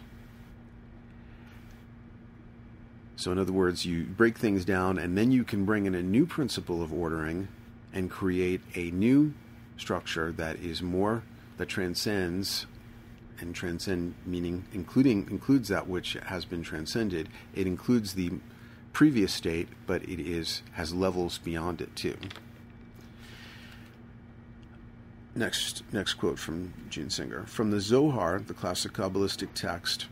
So, 3.23 3.31
in 3.31 3.39
other 3.39 3.53
words, 3.53 3.85
you 3.85 4.03
break 4.03 4.37
things 4.37 4.65
down 4.65 4.97
and 4.97 5.17
then 5.17 5.31
you 5.31 5.45
can 5.45 5.63
bring 5.63 5.85
in 5.85 5.95
a 5.95 6.03
new 6.03 6.25
principle 6.25 6.83
of 6.83 6.91
ordering 6.91 7.47
and 7.93 8.11
create 8.11 8.59
a 8.75 8.91
new 8.91 9.33
structure 9.77 10.33
that 10.33 10.57
is 10.57 10.81
more, 10.81 11.23
that 11.55 11.69
transcends 11.69 12.65
and 13.39 13.55
transcend 13.55 14.15
meaning 14.25 14.65
including 14.73 15.29
includes 15.31 15.69
that 15.69 15.87
which 15.87 16.17
has 16.25 16.43
been 16.43 16.61
transcended 16.63 17.29
it 17.55 17.65
includes 17.65 18.13
the 18.13 18.31
previous 18.91 19.33
state 19.33 19.67
but 19.87 20.03
it 20.03 20.19
is 20.19 20.61
has 20.73 20.93
levels 20.93 21.39
beyond 21.39 21.81
it 21.81 21.93
too 21.95 22.15
Next, 25.35 25.81
next 25.91 26.13
quote 26.13 26.37
from 26.37 26.71
June 26.91 27.09
Singer. 27.09 27.45
From 27.47 27.71
the 27.71 27.81
Zohar, 27.81 28.37
the 28.37 28.53
classic 28.53 28.93
Kabbalistic 28.93 29.49
text, 29.55 30.05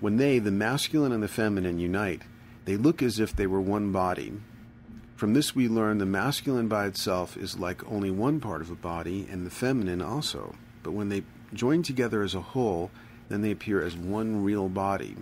when 0.00 0.16
they, 0.16 0.38
the 0.38 0.50
masculine 0.50 1.12
and 1.12 1.22
the 1.22 1.28
feminine, 1.28 1.78
unite, 1.78 2.22
they 2.64 2.76
look 2.76 3.02
as 3.02 3.18
if 3.18 3.34
they 3.34 3.46
were 3.46 3.60
one 3.60 3.92
body. 3.92 4.32
From 5.16 5.32
this, 5.32 5.54
we 5.54 5.68
learn 5.68 5.98
the 5.98 6.06
masculine 6.06 6.68
by 6.68 6.86
itself 6.86 7.36
is 7.36 7.58
like 7.58 7.90
only 7.90 8.10
one 8.10 8.38
part 8.40 8.60
of 8.60 8.70
a 8.70 8.74
body, 8.74 9.26
and 9.30 9.46
the 9.46 9.50
feminine 9.50 10.02
also. 10.02 10.54
But 10.82 10.92
when 10.92 11.08
they 11.08 11.22
join 11.54 11.82
together 11.82 12.22
as 12.22 12.34
a 12.34 12.40
whole, 12.40 12.90
then 13.28 13.40
they 13.40 13.50
appear 13.50 13.82
as 13.82 13.96
one 13.96 14.44
real 14.44 14.68
body. 14.68 15.16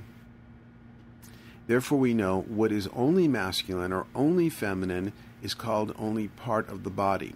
Therefore, 1.66 1.98
we 1.98 2.12
know 2.12 2.42
what 2.48 2.72
is 2.72 2.88
only 2.88 3.28
masculine 3.28 3.92
or 3.92 4.06
only 4.14 4.50
feminine 4.50 5.12
is 5.42 5.54
called 5.54 5.94
only 5.98 6.28
part 6.28 6.68
of 6.68 6.82
the 6.82 6.90
body. 6.90 7.34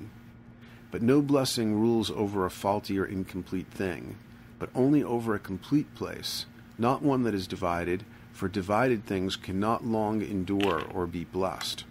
But 0.90 1.02
no 1.02 1.22
blessing 1.22 1.74
rules 1.74 2.10
over 2.10 2.44
a 2.44 2.50
faulty 2.50 2.98
or 2.98 3.06
incomplete 3.06 3.68
thing, 3.68 4.16
but 4.58 4.70
only 4.74 5.02
over 5.02 5.34
a 5.34 5.38
complete 5.38 5.94
place, 5.94 6.46
not 6.78 7.02
one 7.02 7.24
that 7.24 7.34
is 7.34 7.46
divided, 7.46 8.04
for 8.32 8.48
divided 8.48 9.04
things 9.04 9.36
cannot 9.36 9.84
long 9.84 10.22
endure 10.22 10.82
or 10.94 11.06
be 11.06 11.24
blessed. 11.24 11.84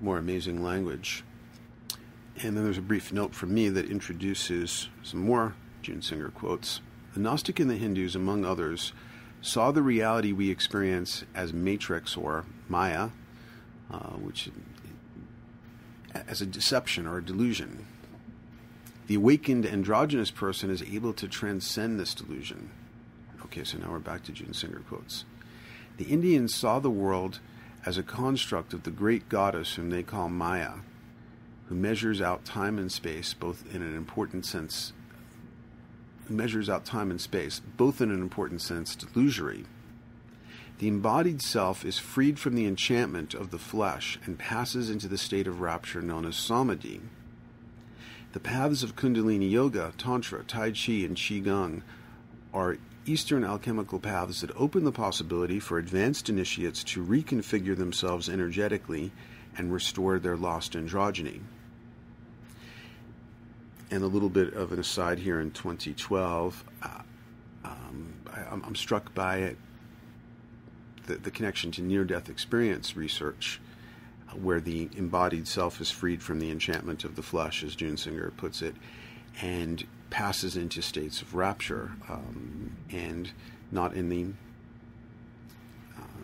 More 0.00 0.18
amazing 0.18 0.62
language. 0.62 1.22
And 2.42 2.56
then 2.56 2.64
there's 2.64 2.78
a 2.78 2.82
brief 2.82 3.12
note 3.12 3.34
from 3.34 3.52
me 3.52 3.68
that 3.68 3.90
introduces 3.90 4.88
some 5.02 5.20
more 5.20 5.54
June 5.82 6.00
Singer 6.00 6.30
quotes. 6.30 6.80
The 7.14 7.20
Gnostic 7.20 7.60
and 7.60 7.68
the 7.68 7.76
Hindus, 7.76 8.14
among 8.14 8.44
others, 8.44 8.92
saw 9.42 9.70
the 9.70 9.82
reality 9.82 10.32
we 10.32 10.50
experience 10.50 11.24
as 11.34 11.52
matrix 11.52 12.16
or 12.16 12.46
Maya, 12.68 13.10
uh, 13.90 14.12
which 14.12 14.48
as 16.14 16.40
a 16.40 16.46
deception 16.46 17.06
or 17.06 17.18
a 17.18 17.24
delusion. 17.24 17.86
The 19.06 19.14
awakened 19.16 19.66
androgynous 19.66 20.30
person 20.30 20.70
is 20.70 20.82
able 20.82 21.12
to 21.14 21.28
transcend 21.28 21.98
this 21.98 22.14
delusion. 22.14 22.70
Okay, 23.44 23.64
so 23.64 23.78
now 23.78 23.90
we're 23.90 23.98
back 23.98 24.22
to 24.24 24.32
June 24.32 24.54
Singer 24.54 24.82
quotes. 24.88 25.24
The 25.96 26.04
Indians 26.04 26.54
saw 26.54 26.78
the 26.78 26.90
world 26.90 27.40
as 27.84 27.98
a 27.98 28.02
construct 28.02 28.72
of 28.72 28.84
the 28.84 28.90
great 28.90 29.28
goddess 29.28 29.74
whom 29.74 29.90
they 29.90 30.02
call 30.02 30.28
Maya, 30.28 30.74
who 31.68 31.74
measures 31.74 32.20
out 32.20 32.44
time 32.44 32.78
and 32.78 32.90
space 32.90 33.34
both 33.34 33.64
in 33.74 33.82
an 33.82 33.96
important 33.96 34.46
sense 34.46 34.92
measures 36.28 36.70
out 36.70 36.84
time 36.86 37.10
and 37.10 37.20
space, 37.20 37.60
both 37.76 38.00
in 38.00 38.10
an 38.10 38.22
important 38.22 38.62
sense 38.62 38.96
delusory 38.96 39.66
the 40.82 40.88
embodied 40.88 41.40
self 41.40 41.84
is 41.84 42.00
freed 42.00 42.40
from 42.40 42.56
the 42.56 42.66
enchantment 42.66 43.34
of 43.34 43.52
the 43.52 43.58
flesh 43.58 44.18
and 44.24 44.36
passes 44.36 44.90
into 44.90 45.06
the 45.06 45.16
state 45.16 45.46
of 45.46 45.60
rapture 45.60 46.02
known 46.02 46.26
as 46.26 46.34
samadhi. 46.34 47.00
The 48.32 48.40
paths 48.40 48.82
of 48.82 48.96
Kundalini 48.96 49.50
Yoga, 49.50 49.92
Tantra, 49.98 50.42
Tai 50.44 50.70
Chi, 50.70 51.04
and 51.04 51.16
Qigong 51.16 51.82
are 52.54 52.78
Eastern 53.04 53.44
alchemical 53.44 53.98
paths 53.98 54.40
that 54.40 54.56
open 54.56 54.84
the 54.84 54.92
possibility 54.92 55.60
for 55.60 55.78
advanced 55.78 56.30
initiates 56.30 56.82
to 56.84 57.04
reconfigure 57.04 57.76
themselves 57.76 58.28
energetically 58.28 59.12
and 59.56 59.72
restore 59.72 60.18
their 60.18 60.36
lost 60.36 60.72
androgyny. 60.72 61.40
And 63.90 64.02
a 64.02 64.06
little 64.06 64.30
bit 64.30 64.54
of 64.54 64.72
an 64.72 64.78
aside 64.78 65.18
here 65.18 65.38
in 65.38 65.50
2012, 65.50 66.64
uh, 66.82 66.88
um, 67.64 68.14
I, 68.32 68.54
am 68.54 68.74
struck 68.74 69.12
by 69.14 69.38
it 69.38 69.58
the, 71.06 71.16
the 71.16 71.30
connection 71.30 71.70
to 71.72 71.82
near 71.82 72.04
death 72.04 72.30
experience 72.30 72.96
research, 72.96 73.60
where 74.40 74.60
the 74.60 74.88
embodied 74.96 75.46
self 75.46 75.80
is 75.80 75.90
freed 75.90 76.22
from 76.22 76.38
the 76.38 76.50
enchantment 76.50 77.04
of 77.04 77.16
the 77.16 77.22
flesh, 77.22 77.62
as 77.62 77.74
June 77.74 77.96
Singer 77.96 78.32
puts 78.36 78.62
it, 78.62 78.74
and 79.40 79.86
passes 80.10 80.56
into 80.56 80.82
states 80.82 81.22
of 81.22 81.34
rapture 81.34 81.92
um, 82.08 82.76
and 82.90 83.30
not 83.70 83.94
in 83.94 84.08
the 84.08 84.26
uh, 85.98 86.22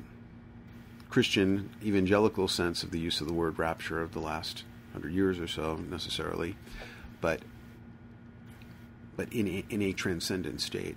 Christian 1.09 1.71
evangelical 1.83 2.49
sense 2.49 2.83
of 2.83 2.91
the 2.91 2.99
use 2.99 3.21
of 3.21 3.27
the 3.27 3.33
word 3.33 3.59
rapture 3.59 4.03
of 4.03 4.13
the 4.13 4.21
last 4.21 4.65
hundred 4.93 5.13
years 5.13 5.39
or 5.39 5.47
so, 5.47 5.77
necessarily, 5.77 6.57
but 7.21 7.41
but 9.17 9.33
in 9.33 9.49
a, 9.49 9.65
in 9.69 9.83
a 9.83 9.93
transcendent 9.93 10.61
state. 10.61 10.97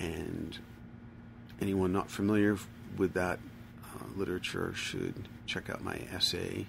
And 0.00 0.58
anyone 1.60 1.92
not 1.92 2.10
familiar 2.10 2.58
with 2.96 3.14
that 3.14 3.38
uh, 3.84 4.04
literature 4.16 4.72
should 4.74 5.28
check 5.48 5.70
out 5.70 5.82
my 5.82 5.98
essay, 6.12 6.66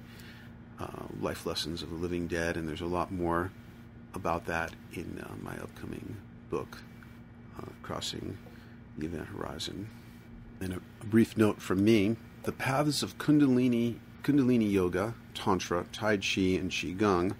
uh, 0.79 1.05
"Life 1.21 1.45
Lessons 1.45 1.83
of 1.83 1.89
the 1.89 1.95
Living 1.95 2.27
Dead," 2.27 2.55
and 2.57 2.67
there's 2.67 2.81
a 2.81 2.87
lot 2.87 3.11
more 3.11 3.51
about 4.13 4.45
that 4.45 4.73
in 4.93 5.23
uh, 5.23 5.33
my 5.43 5.55
upcoming 5.57 6.15
book, 6.49 6.79
uh, 7.59 7.67
"Crossing 7.83 8.37
the 8.97 9.05
Event 9.05 9.27
Horizon." 9.27 9.89
And 10.61 10.73
a, 10.73 10.81
a 11.01 11.05
brief 11.05 11.37
note 11.37 11.61
from 11.61 11.83
me: 11.83 12.15
the 12.43 12.53
paths 12.53 13.03
of 13.03 13.17
Kundalini, 13.17 13.97
Kundalini 14.23 14.71
Yoga, 14.71 15.13
Tantra, 15.33 15.85
Tai 15.91 16.17
Chi, 16.17 16.57
and 16.57 16.71
Qigong 16.71 17.35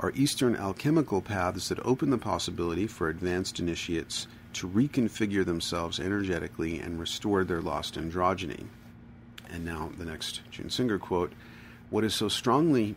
are 0.00 0.12
Eastern 0.14 0.54
alchemical 0.54 1.20
paths 1.20 1.68
that 1.68 1.84
open 1.84 2.10
the 2.10 2.18
possibility 2.18 2.86
for 2.86 3.08
advanced 3.08 3.58
initiates 3.58 4.28
to 4.52 4.68
reconfigure 4.68 5.44
themselves 5.44 5.98
energetically 5.98 6.78
and 6.78 7.00
restore 7.00 7.42
their 7.42 7.60
lost 7.60 7.96
androgyny. 7.96 8.66
And 9.50 9.64
now 9.64 9.90
the 9.96 10.04
next 10.04 10.42
June 10.50 10.70
Singer 10.70 10.98
quote 10.98 11.32
What 11.90 12.04
is 12.04 12.14
so 12.14 12.28
strongly 12.28 12.96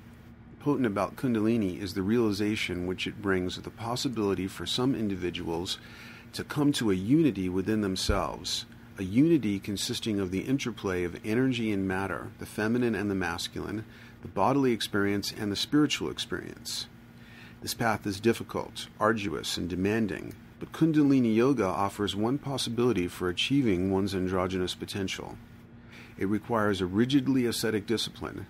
potent 0.59 0.85
about 0.85 1.15
Kundalini 1.15 1.81
is 1.81 1.93
the 1.93 2.03
realization 2.03 2.85
which 2.85 3.07
it 3.07 3.21
brings 3.21 3.57
of 3.57 3.63
the 3.63 3.71
possibility 3.71 4.47
for 4.47 4.65
some 4.65 4.93
individuals 4.93 5.79
to 6.33 6.43
come 6.43 6.71
to 6.73 6.91
a 6.91 6.95
unity 6.95 7.49
within 7.49 7.81
themselves, 7.81 8.65
a 8.97 9.03
unity 9.03 9.59
consisting 9.59 10.19
of 10.19 10.31
the 10.31 10.41
interplay 10.41 11.03
of 11.03 11.19
energy 11.25 11.71
and 11.71 11.87
matter, 11.87 12.29
the 12.37 12.45
feminine 12.45 12.93
and 12.93 13.09
the 13.09 13.15
masculine, 13.15 13.83
the 14.21 14.27
bodily 14.27 14.71
experience 14.71 15.33
and 15.37 15.51
the 15.51 15.55
spiritual 15.55 16.09
experience. 16.09 16.85
This 17.61 17.73
path 17.73 18.05
is 18.05 18.19
difficult, 18.19 18.87
arduous, 18.99 19.57
and 19.57 19.67
demanding, 19.67 20.35
but 20.59 20.71
Kundalini 20.71 21.35
Yoga 21.35 21.65
offers 21.65 22.15
one 22.15 22.37
possibility 22.37 23.07
for 23.07 23.29
achieving 23.29 23.91
one's 23.91 24.13
androgynous 24.13 24.75
potential. 24.75 25.37
It 26.17 26.27
requires 26.27 26.81
a 26.81 26.85
rigidly 26.85 27.45
ascetic 27.45 27.85
discipline. 27.87 28.45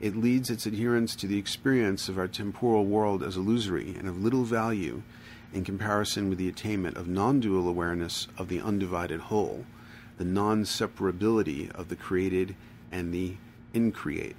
It 0.00 0.16
leads 0.16 0.50
its 0.50 0.66
adherents 0.66 1.16
to 1.16 1.26
the 1.26 1.38
experience 1.38 2.08
of 2.08 2.18
our 2.18 2.28
temporal 2.28 2.84
world 2.84 3.22
as 3.22 3.36
illusory 3.36 3.94
and 3.98 4.08
of 4.08 4.22
little 4.22 4.44
value 4.44 5.02
in 5.52 5.64
comparison 5.64 6.28
with 6.28 6.38
the 6.38 6.48
attainment 6.48 6.96
of 6.96 7.08
non 7.08 7.40
dual 7.40 7.68
awareness 7.68 8.28
of 8.36 8.48
the 8.48 8.60
undivided 8.60 9.20
whole, 9.20 9.64
the 10.18 10.24
non 10.24 10.62
separability 10.62 11.70
of 11.72 11.88
the 11.88 11.96
created 11.96 12.54
and 12.92 13.12
the 13.12 13.36
increate. 13.74 14.36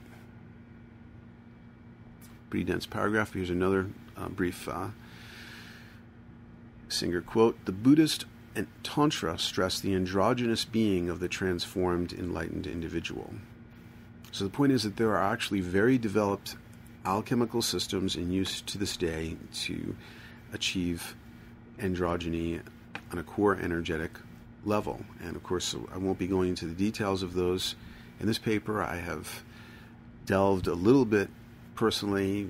Pretty 2.49 2.63
dense 2.63 2.85
paragraph. 2.85 3.33
Here's 3.33 3.49
another 3.49 3.87
uh, 4.17 4.29
brief 4.29 4.67
uh, 4.67 4.89
Singer 6.87 7.21
quote 7.21 7.63
The 7.65 7.71
Buddhist 7.71 8.25
and 8.55 8.67
Tantra 8.83 9.37
stress 9.37 9.79
the 9.79 9.93
androgynous 9.95 10.65
being 10.65 11.09
of 11.09 11.19
the 11.19 11.27
transformed, 11.27 12.13
enlightened 12.13 12.67
individual. 12.67 13.33
So 14.31 14.43
the 14.43 14.49
point 14.49 14.71
is 14.71 14.83
that 14.83 14.97
there 14.97 15.11
are 15.11 15.31
actually 15.31 15.61
very 15.61 15.97
developed 15.97 16.55
alchemical 17.05 17.61
systems 17.61 18.15
in 18.15 18.31
use 18.31 18.61
to 18.61 18.77
this 18.77 18.97
day 18.97 19.37
to 19.53 19.95
achieve 20.53 21.15
androgyny 21.79 22.61
on 23.11 23.17
a 23.17 23.23
core 23.23 23.55
energetic 23.55 24.11
level. 24.65 24.99
And 25.21 25.35
of 25.35 25.43
course, 25.43 25.75
I 25.93 25.97
won't 25.97 26.19
be 26.19 26.27
going 26.27 26.49
into 26.49 26.65
the 26.65 26.73
details 26.73 27.23
of 27.23 27.33
those 27.33 27.75
in 28.19 28.27
this 28.27 28.37
paper. 28.37 28.83
I 28.83 28.97
have 28.97 29.43
delved 30.25 30.67
a 30.67 30.73
little 30.73 31.05
bit 31.05 31.29
personally 31.75 32.49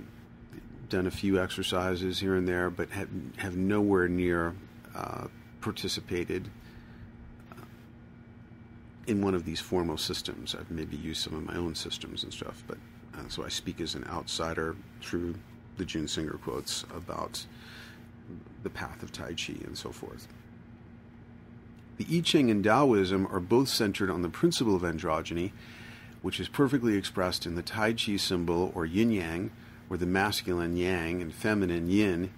done 0.89 1.05
a 1.05 1.11
few 1.11 1.39
exercises 1.39 2.19
here 2.19 2.35
and 2.35 2.47
there, 2.47 2.69
but 2.69 2.89
have, 2.89 3.09
have 3.37 3.55
nowhere 3.55 4.07
near 4.07 4.55
uh, 4.95 5.27
participated 5.61 6.49
uh, 7.51 7.63
in 9.07 9.21
one 9.21 9.33
of 9.33 9.45
these 9.45 9.59
formal 9.59 9.97
systems. 9.97 10.55
I've 10.55 10.71
maybe 10.71 10.97
used 10.97 11.21
some 11.21 11.35
of 11.35 11.43
my 11.45 11.55
own 11.55 11.75
systems 11.75 12.23
and 12.23 12.33
stuff, 12.33 12.63
but 12.67 12.77
uh, 13.17 13.27
so 13.27 13.43
I 13.43 13.49
speak 13.49 13.81
as 13.81 13.95
an 13.95 14.05
outsider 14.09 14.75
through 15.01 15.35
the 15.77 15.85
June 15.85 16.07
Singer 16.07 16.39
quotes 16.43 16.83
about 16.95 17.45
the 18.63 18.69
path 18.69 19.01
of 19.01 19.11
Tai 19.11 19.33
Chi 19.33 19.53
and 19.65 19.77
so 19.77 19.91
forth. 19.91 20.27
The 21.97 22.05
I 22.17 22.21
Ching 22.21 22.49
and 22.49 22.63
Taoism 22.63 23.27
are 23.27 23.39
both 23.39 23.69
centered 23.69 24.09
on 24.09 24.21
the 24.21 24.29
principle 24.29 24.75
of 24.75 24.83
androgyny, 24.83 25.51
which 26.21 26.39
is 26.39 26.47
perfectly 26.47 26.95
expressed 26.95 27.45
in 27.45 27.55
the 27.55 27.61
Tai 27.61 27.93
Chi 27.93 28.17
symbol 28.17 28.71
or 28.75 28.85
yin 28.85 29.11
yang 29.11 29.51
where 29.89 29.97
the 29.97 30.05
masculine 30.05 30.77
yang 30.77 31.21
and 31.21 31.33
feminine 31.33 31.89
yin 31.89 32.31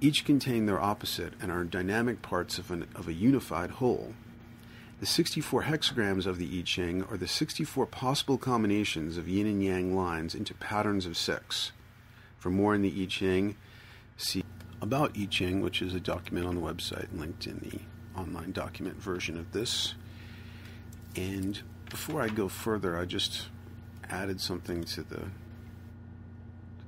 each 0.00 0.24
contain 0.24 0.66
their 0.66 0.80
opposite 0.80 1.34
and 1.40 1.50
are 1.50 1.64
dynamic 1.64 2.22
parts 2.22 2.58
of, 2.58 2.70
an, 2.70 2.86
of 2.94 3.08
a 3.08 3.12
unified 3.12 3.72
whole. 3.72 4.14
The 5.00 5.06
64 5.06 5.64
hexagrams 5.64 6.26
of 6.26 6.38
the 6.38 6.58
I 6.58 6.62
Ching 6.62 7.04
are 7.10 7.16
the 7.16 7.28
64 7.28 7.86
possible 7.86 8.38
combinations 8.38 9.16
of 9.16 9.28
yin 9.28 9.46
and 9.46 9.62
yang 9.62 9.94
lines 9.94 10.34
into 10.34 10.54
patterns 10.54 11.04
of 11.04 11.16
six. 11.16 11.72
For 12.38 12.50
more 12.50 12.74
in 12.74 12.82
the 12.82 13.02
I 13.02 13.06
Ching, 13.06 13.56
see 14.16 14.44
About 14.80 15.16
I 15.18 15.26
Ching, 15.26 15.60
which 15.60 15.82
is 15.82 15.94
a 15.94 16.00
document 16.00 16.46
on 16.46 16.54
the 16.54 16.60
website 16.60 17.08
linked 17.12 17.46
in 17.46 17.58
the 17.58 17.80
online 18.18 18.52
document 18.52 18.96
version 18.96 19.38
of 19.38 19.52
this. 19.52 19.94
And 21.16 21.60
before 21.90 22.20
I 22.22 22.28
go 22.28 22.48
further, 22.48 22.98
I 22.98 23.04
just 23.04 23.48
added 24.08 24.40
something 24.40 24.84
to 24.84 25.02
the 25.02 25.22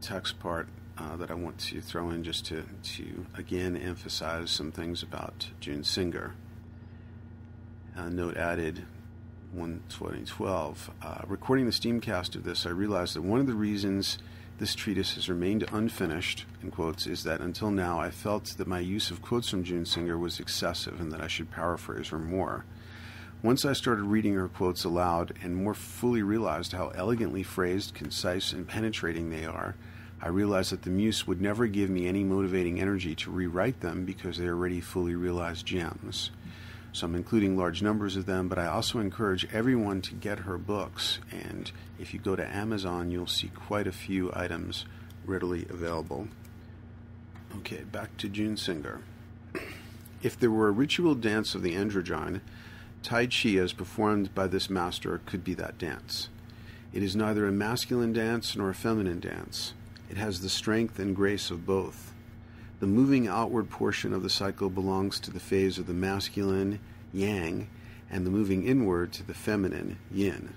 text 0.01 0.39
part 0.39 0.69
uh, 0.99 1.17
that 1.17 1.31
I 1.31 1.35
want 1.35 1.59
to 1.59 1.81
throw 1.81 2.11
in 2.11 2.25
just 2.25 2.47
to, 2.47 2.65
to 2.95 3.27
again 3.37 3.77
emphasize 3.77 4.51
some 4.51 4.73
things 4.73 5.03
about 5.03 5.49
June 5.61 5.85
Singer. 5.85 6.35
Uh, 7.97 8.09
note 8.09 8.37
added 8.37 8.85
1 9.53 9.83
2012. 9.89 10.91
Uh, 11.03 11.23
recording 11.27 11.67
the 11.67 11.73
steamcast 11.73 12.35
of 12.35 12.45
this, 12.45 12.67
I 12.67 12.71
realized 12.71 13.15
that 13.15 13.23
one 13.23 13.41
of 13.41 13.47
the 13.47 13.55
reasons 13.55 14.19
this 14.59 14.75
treatise 14.75 15.15
has 15.15 15.29
remained 15.29 15.67
unfinished, 15.71 16.47
in 16.63 16.71
quotes, 16.71 17.07
is 17.07 17.25
that 17.25 17.41
until 17.41 17.71
now 17.71 18.01
I 18.01 18.11
felt 18.11 18.55
that 18.57 18.67
my 18.67 18.81
use 18.81 19.11
of 19.11 19.21
quotes 19.21 19.51
from 19.51 19.65
June 19.65 19.85
Singer 19.85 20.17
was 20.17 20.41
excessive 20.41 21.01
and 21.01 21.13
that 21.13 21.21
I 21.21 21.27
should 21.27 21.51
paraphrase 21.51 22.09
her 22.09 22.19
more. 22.19 22.65
Once 23.43 23.67
I 23.67 23.75
started 23.75 24.05
reading 24.05 24.35
her 24.35 24.49
quotes 24.49 24.85
aloud 24.85 25.35
and 25.43 25.55
more 25.55 25.75
fully 25.75 26.23
realized 26.23 26.73
how 26.73 26.89
elegantly 26.89 27.43
phrased, 27.43 27.95
concise, 27.95 28.53
and 28.53 28.67
penetrating 28.67 29.29
they 29.29 29.45
are, 29.45 29.77
I 30.21 30.29
realized 30.29 30.73
that 30.73 30.83
the 30.83 30.91
Muse 30.91 31.27
would 31.27 31.41
never 31.41 31.67
give 31.67 31.91
me 31.91 32.09
any 32.09 32.25
motivating 32.25 32.81
energy 32.81 33.15
to 33.17 33.31
rewrite 33.31 33.81
them 33.81 34.05
because 34.05 34.39
they 34.39 34.47
are 34.47 34.55
already 34.55 34.81
fully 34.81 35.15
realized 35.15 35.67
gems. 35.67 36.31
So 36.93 37.05
I'm 37.05 37.15
including 37.15 37.59
large 37.59 37.83
numbers 37.83 38.17
of 38.17 38.25
them, 38.25 38.49
but 38.49 38.59
I 38.59 38.67
also 38.67 38.99
encourage 38.99 39.47
everyone 39.53 40.01
to 40.01 40.15
get 40.15 40.41
her 40.41 40.57
books. 40.57 41.19
And 41.31 41.71
if 41.99 42.15
you 42.15 42.21
go 42.21 42.35
to 42.35 42.57
Amazon, 42.57 43.11
you'll 43.11 43.27
see 43.27 43.49
quite 43.49 43.87
a 43.87 43.93
few 43.93 44.33
items 44.35 44.87
readily 45.27 45.67
available. 45.69 46.29
Okay, 47.59 47.83
back 47.85 48.17
to 48.17 48.31
June 48.31 48.57
Singer. 48.57 49.03
If 50.23 50.41
there 50.41 50.51
were 50.51 50.69
a 50.69 50.73
ritual 50.73 51.15
dance 51.15 51.55
of 51.55 51.63
the 51.63 51.75
androgyne, 51.75 52.41
Tai 53.03 53.27
Chi 53.27 53.51
as 53.57 53.75
performed 53.75 54.35
by 54.35 54.47
this 54.47 54.71
master 54.71 55.21
could 55.27 55.45
be 55.45 55.55
that 55.55 55.79
dance. 55.79 56.31
It 56.93 57.03
is 57.03 57.15
neither 57.15 57.47
a 57.47 57.53
masculine 57.53 58.15
dance 58.15 58.57
nor 58.57 58.71
a 58.71 58.75
feminine 58.75 59.21
dance. 59.21 59.75
It 60.11 60.17
has 60.17 60.41
the 60.41 60.49
strength 60.49 60.99
and 60.99 61.17
grace 61.17 61.51
of 61.51 61.67
both. 61.67 62.13
The 62.79 62.87
moving 62.87 63.27
outward 63.27 63.71
portion 63.71 64.13
of 64.13 64.23
the 64.23 64.31
cycle 64.31 64.71
belongs 64.71 65.19
to 65.21 65.31
the 65.31 65.41
phase 65.41 65.79
of 65.79 65.87
the 65.87 65.95
masculine, 65.95 66.79
yang, 67.13 67.69
and 68.11 68.27
the 68.27 68.31
moving 68.31 68.65
inward 68.65 69.13
to 69.15 69.27
the 69.27 69.35
feminine, 69.35 69.99
yin. 70.13 70.53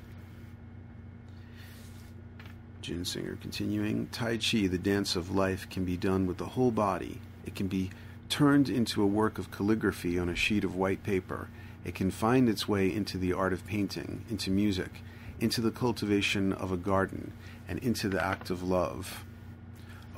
June 2.82 3.06
Singer 3.06 3.38
continuing 3.41 4.08
Tai 4.08 4.38
Chi, 4.38 4.68
the 4.68 4.78
dance 4.78 5.16
of 5.16 5.36
life, 5.36 5.70
can 5.70 5.86
be 5.86 5.97
done 5.97 6.28
with 6.28 6.38
the 6.38 6.45
whole 6.45 6.72
body. 6.72 7.20
It 7.45 7.56
can 7.56 7.68
be 7.68 7.89
turned 8.30 8.70
into 8.70 9.02
a 9.02 9.08
work 9.08 9.38
of 9.38 9.52
calligraphy 9.52 10.20
on 10.20 10.30
a 10.30 10.36
sheet 10.36 10.64
of 10.64 10.76
white 10.76 11.04
paper. 11.04 11.50
It 11.86 11.95
can 11.95 12.12
find 12.12 12.50
its 12.50 12.68
way 12.68 12.93
into 12.93 13.18
the 13.18 13.34
art 13.34 13.54
of 13.54 13.66
painting, 13.66 14.26
into 14.30 14.52
music, 14.52 15.04
into 15.39 15.62
the 15.62 15.72
cultivation 15.72 16.54
of 16.54 16.72
a 16.72 16.78
garden, 16.78 17.32
and 17.68 17.80
into 17.80 18.10
the 18.10 18.24
act 18.24 18.50
of 18.50 18.62
love. 18.62 19.24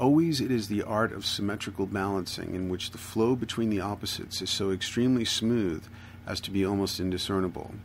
Always 0.01 0.41
it 0.41 0.49
is 0.49 0.67
the 0.67 0.81
art 0.81 1.13
of 1.13 1.27
symmetrical 1.27 1.85
balancing 1.85 2.55
in 2.55 2.69
which 2.69 2.89
the 2.89 2.97
flow 2.97 3.35
between 3.35 3.69
the 3.69 3.81
opposites 3.81 4.41
is 4.41 4.49
so 4.49 4.71
extremely 4.71 5.25
smooth 5.25 5.85
as 6.25 6.41
to 6.41 6.49
be 6.49 6.65
almost 6.65 6.99
indiscernible. 6.99 7.75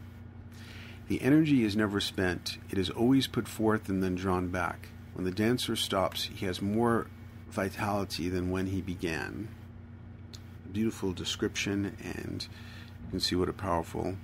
The 1.08 1.20
energy 1.20 1.62
is 1.62 1.76
never 1.76 2.00
spent, 2.00 2.56
it 2.70 2.78
is 2.78 2.88
always 2.88 3.26
put 3.26 3.46
forth 3.46 3.90
and 3.90 4.02
then 4.02 4.14
drawn 4.14 4.48
back. 4.48 4.88
When 5.12 5.26
the 5.26 5.30
dancer 5.30 5.76
stops, 5.76 6.30
he 6.34 6.46
has 6.46 6.62
more 6.62 7.06
vitality 7.50 8.30
than 8.30 8.50
when 8.50 8.68
he 8.68 8.80
began. 8.80 9.48
A 10.64 10.68
beautiful 10.68 11.12
description, 11.12 11.98
and 12.02 12.48
you 13.04 13.10
can 13.10 13.20
see 13.20 13.36
what 13.36 13.50
a 13.50 13.52
powerful 13.52 14.16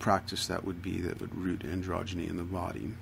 practice 0.00 0.48
that 0.48 0.64
would 0.64 0.82
be 0.82 1.00
that 1.00 1.20
would 1.20 1.36
root 1.36 1.60
androgyny 1.60 2.28
in 2.28 2.36
the 2.36 2.42
body. 2.42 2.94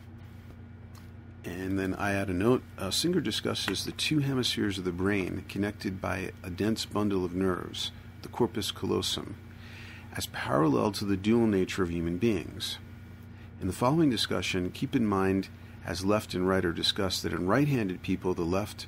And 1.45 1.79
then 1.79 1.95
I 1.95 2.13
add 2.13 2.29
a 2.29 2.35
note 2.35 2.63
uh, 2.79 2.91
Singer 2.91 3.21
discusses 3.21 3.85
the 3.85 3.93
two 3.93 4.19
hemispheres 4.19 4.79
of 4.79 4.85
the 4.85 4.93
brain 4.93 5.45
connected 5.49 6.01
by 6.01 6.33
a 6.43 6.51
dense 6.51 6.85
bundle 6.85 7.25
of 7.25 7.35
nerves, 7.35 7.93
the 8.23 8.29
corpus 8.29 8.71
callosum, 8.71 9.37
as 10.17 10.27
parallel 10.27 10.93
to 10.93 11.05
the 11.05 11.17
dual 11.17 11.47
nature 11.47 11.83
of 11.83 11.91
human 11.91 12.19
beings. 12.19 12.79
In 13.61 13.67
the 13.67 13.73
following 13.73 14.11
discussion, 14.11 14.71
keep 14.71 14.95
in 14.95 15.07
mind, 15.07 15.49
as 15.87 16.05
left 16.05 16.35
and 16.35 16.47
right 16.47 16.65
are 16.65 16.73
discussed, 16.73 17.23
that 17.23 17.33
in 17.33 17.47
right 17.47 17.69
handed 17.69 18.03
people, 18.03 18.35
the 18.35 18.43
left 18.43 18.87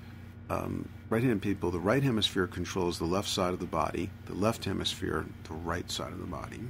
um, 0.52 0.88
right-handed 1.08 1.42
people, 1.42 1.70
the 1.70 1.78
right 1.78 2.02
hemisphere 2.02 2.46
controls 2.46 2.98
the 2.98 3.04
left 3.04 3.28
side 3.28 3.52
of 3.52 3.60
the 3.60 3.66
body, 3.66 4.10
the 4.26 4.34
left 4.34 4.64
hemisphere, 4.64 5.26
the 5.44 5.54
right 5.54 5.90
side 5.90 6.12
of 6.12 6.18
the 6.18 6.26
body. 6.26 6.60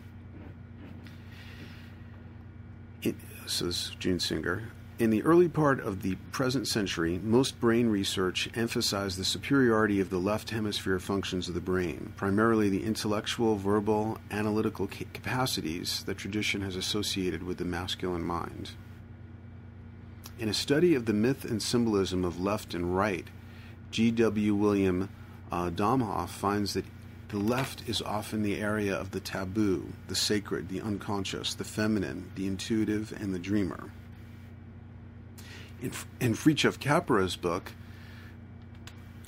It, 3.03 3.17
says 3.47 3.93
June 3.99 4.21
Singer, 4.21 4.69
in 5.03 5.11
the 5.11 5.25
early 5.25 5.49
part 5.49 5.81
of 5.81 6.03
the 6.03 6.15
present 6.31 6.69
century, 6.69 7.19
most 7.25 7.59
brain 7.59 7.89
research 7.89 8.49
emphasized 8.55 9.19
the 9.19 9.25
superiority 9.25 9.99
of 9.99 10.11
the 10.11 10.19
left 10.19 10.51
hemisphere 10.51 11.01
functions 11.01 11.49
of 11.49 11.55
the 11.55 11.61
brain, 11.61 12.13
primarily 12.15 12.69
the 12.69 12.85
intellectual, 12.85 13.57
verbal, 13.57 14.17
analytical 14.31 14.87
capacities 14.87 16.05
that 16.05 16.19
tradition 16.19 16.61
has 16.61 16.77
associated 16.77 17.43
with 17.43 17.59
the 17.59 17.65
masculine 17.65 18.23
mind. 18.23 18.71
In 20.39 20.49
a 20.49 20.55
study 20.55 20.95
of 20.95 21.07
the 21.07 21.13
myth 21.13 21.45
and 21.45 21.61
symbolism 21.61 22.25
of 22.25 22.41
left 22.41 22.73
and 22.73 22.97
right, 22.97 23.27
G.W. 23.91 24.55
William 24.55 25.09
uh, 25.51 25.71
Domhoff 25.71 26.29
finds 26.29 26.75
that 26.75 26.87
the 27.31 27.39
left 27.39 27.89
is 27.89 28.01
often 28.03 28.43
the 28.43 28.61
area 28.61 28.95
of 28.95 29.11
the 29.11 29.19
taboo, 29.19 29.95
the 30.07 30.15
sacred, 30.15 30.69
the 30.69 30.81
unconscious, 30.81 31.55
the 31.55 31.65
feminine, 31.65 32.31
the 32.37 32.47
intuitive, 32.47 33.13
and 33.21 33.35
the 33.35 33.41
dreamer. 33.41 33.91
In, 35.83 35.93
in 36.21 36.35
Fritjof 36.35 36.79
Capra's 36.79 37.35
book, 37.37 37.73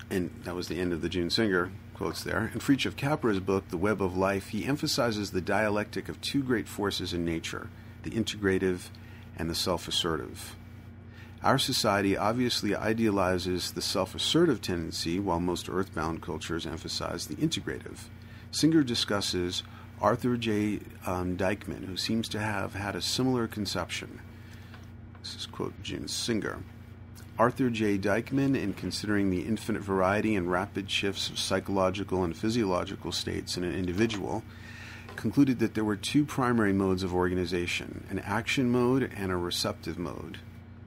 and 0.08 0.30
that 0.44 0.54
was 0.54 0.68
the 0.68 0.80
end 0.80 0.92
of 0.92 1.02
the 1.02 1.08
June 1.08 1.28
Singer 1.28 1.72
quotes 1.94 2.22
there. 2.22 2.50
In 2.54 2.60
Fritjof 2.60 2.96
Capra's 2.96 3.40
book, 3.40 3.68
The 3.68 3.76
Web 3.76 4.00
of 4.00 4.16
Life, 4.16 4.48
he 4.48 4.64
emphasizes 4.64 5.30
the 5.30 5.40
dialectic 5.40 6.08
of 6.08 6.20
two 6.20 6.42
great 6.42 6.68
forces 6.68 7.12
in 7.12 7.24
nature 7.24 7.68
the 8.04 8.10
integrative 8.10 8.90
and 9.36 9.50
the 9.50 9.54
self 9.54 9.88
assertive. 9.88 10.54
Our 11.42 11.58
society 11.58 12.16
obviously 12.16 12.74
idealizes 12.74 13.72
the 13.72 13.82
self 13.82 14.14
assertive 14.14 14.60
tendency, 14.60 15.18
while 15.18 15.40
most 15.40 15.68
earthbound 15.68 16.22
cultures 16.22 16.66
emphasize 16.66 17.26
the 17.26 17.36
integrative. 17.36 18.04
Singer 18.50 18.82
discusses 18.82 19.62
Arthur 20.00 20.36
J. 20.36 20.80
Um, 21.06 21.36
Deikman, 21.36 21.86
who 21.86 21.96
seems 21.96 22.28
to 22.28 22.38
have 22.38 22.74
had 22.74 22.94
a 22.94 23.02
similar 23.02 23.48
conception. 23.48 24.20
This 25.24 25.36
is 25.36 25.46
quote 25.46 25.72
June 25.82 26.06
Singer. 26.06 26.58
Arthur 27.38 27.70
J. 27.70 27.96
Deikman, 27.96 28.54
in 28.54 28.74
considering 28.74 29.30
the 29.30 29.40
infinite 29.40 29.80
variety 29.80 30.36
and 30.36 30.50
rapid 30.50 30.90
shifts 30.90 31.30
of 31.30 31.38
psychological 31.38 32.24
and 32.24 32.36
physiological 32.36 33.10
states 33.10 33.56
in 33.56 33.64
an 33.64 33.74
individual, 33.74 34.42
concluded 35.16 35.60
that 35.60 35.72
there 35.72 35.82
were 35.82 35.96
two 35.96 36.26
primary 36.26 36.74
modes 36.74 37.02
of 37.02 37.14
organization 37.14 38.04
an 38.10 38.18
action 38.18 38.68
mode 38.68 39.10
and 39.16 39.32
a 39.32 39.36
receptive 39.38 39.98
mode. 39.98 40.40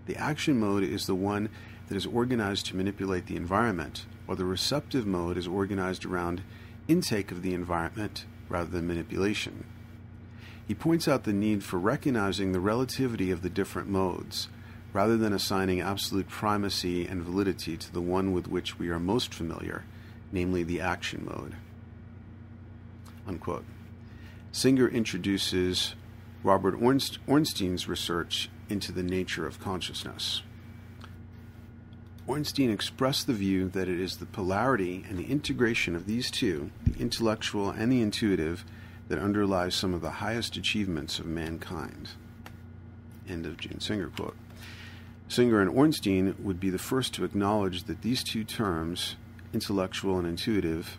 The 0.06 0.18
action 0.18 0.60
mode 0.60 0.84
is 0.84 1.08
the 1.08 1.16
one 1.16 1.50
that 1.88 1.98
is 1.98 2.06
organized 2.06 2.68
to 2.68 2.76
manipulate 2.76 3.26
the 3.26 3.38
environment, 3.38 4.06
while 4.28 4.38
the 4.38 4.46
receptive 4.46 5.08
mode 5.08 5.38
is 5.38 5.48
organized 5.48 6.06
around 6.06 6.44
intake 6.88 7.32
of 7.32 7.42
the 7.42 7.56
environment 7.56 8.26
rather 8.50 8.70
than 8.70 8.86
manipulation. 8.86 9.64
He 10.68 10.76
points 10.76 11.08
out 11.08 11.24
the 11.24 11.32
need 11.32 11.64
for 11.64 11.80
recognizing 11.80 12.52
the 12.52 12.60
relativity 12.60 13.32
of 13.32 13.42
the 13.42 13.50
different 13.50 13.88
modes, 13.88 14.50
rather 14.92 15.16
than 15.16 15.32
assigning 15.32 15.80
absolute 15.80 16.28
primacy 16.28 17.08
and 17.08 17.24
validity 17.24 17.78
to 17.78 17.94
the 17.94 18.02
one 18.02 18.34
with 18.34 18.48
which 18.48 18.78
we 18.78 18.90
are 18.90 19.00
most 19.00 19.34
familiar, 19.34 19.86
namely 20.32 20.64
the 20.64 20.82
action 20.82 21.26
mode. 21.26 21.56
Unquote. 23.26 23.66
Singer 24.52 24.88
introduces 24.90 25.96
Robert 26.44 26.76
Ornstein's 26.82 27.88
research 27.88 28.50
into 28.70 28.92
the 28.92 29.04
nature 29.04 29.48
of 29.48 29.60
consciousness. 29.60 30.42
Ornstein 32.28 32.70
expressed 32.70 33.26
the 33.26 33.34
view 33.34 33.70
that 33.70 33.88
it 33.88 34.02
is 34.02 34.18
the 34.18 34.26
polarity 34.26 35.06
and 35.08 35.18
the 35.18 35.32
integration 35.32 35.96
of 35.96 36.06
these 36.06 36.30
two, 36.30 36.72
the 36.86 37.00
intellectual 37.00 37.70
and 37.70 37.90
the 37.90 38.02
intuitive, 38.02 38.66
that 39.08 39.20
underlies 39.20 39.76
some 39.76 39.94
of 39.94 40.02
the 40.02 40.10
highest 40.10 40.58
achievements 40.58 41.20
of 41.20 41.26
mankind. 41.26 42.10
End 43.28 43.46
of 43.46 43.58
June 43.58 43.80
Singer 43.80 44.08
quote. 44.08 44.36
Singer 45.28 45.60
and 45.60 45.70
Ornstein 45.70 46.36
would 46.40 46.60
be 46.60 46.70
the 46.70 46.78
first 46.78 47.14
to 47.14 47.26
acknowledge 47.26 47.84
that 47.84 48.02
these 48.02 48.24
two 48.24 48.44
terms, 48.44 49.16
intellectual 49.54 50.18
and 50.18 50.28
intuitive, 50.28 50.98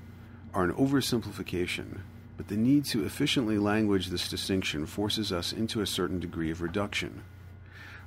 are 0.53 0.65
an 0.65 0.73
oversimplification, 0.75 2.01
but 2.37 2.49
the 2.49 2.57
need 2.57 2.85
to 2.87 3.05
efficiently 3.05 3.59
language 3.59 4.09
this 4.09 4.29
distinction 4.29 4.87
forces 4.87 5.33
us 5.33 5.53
into 5.53 5.81
a 5.81 5.87
certain 5.87 6.21
degree 6.21 6.51
of 6.51 6.61
reduction. 6.61 7.23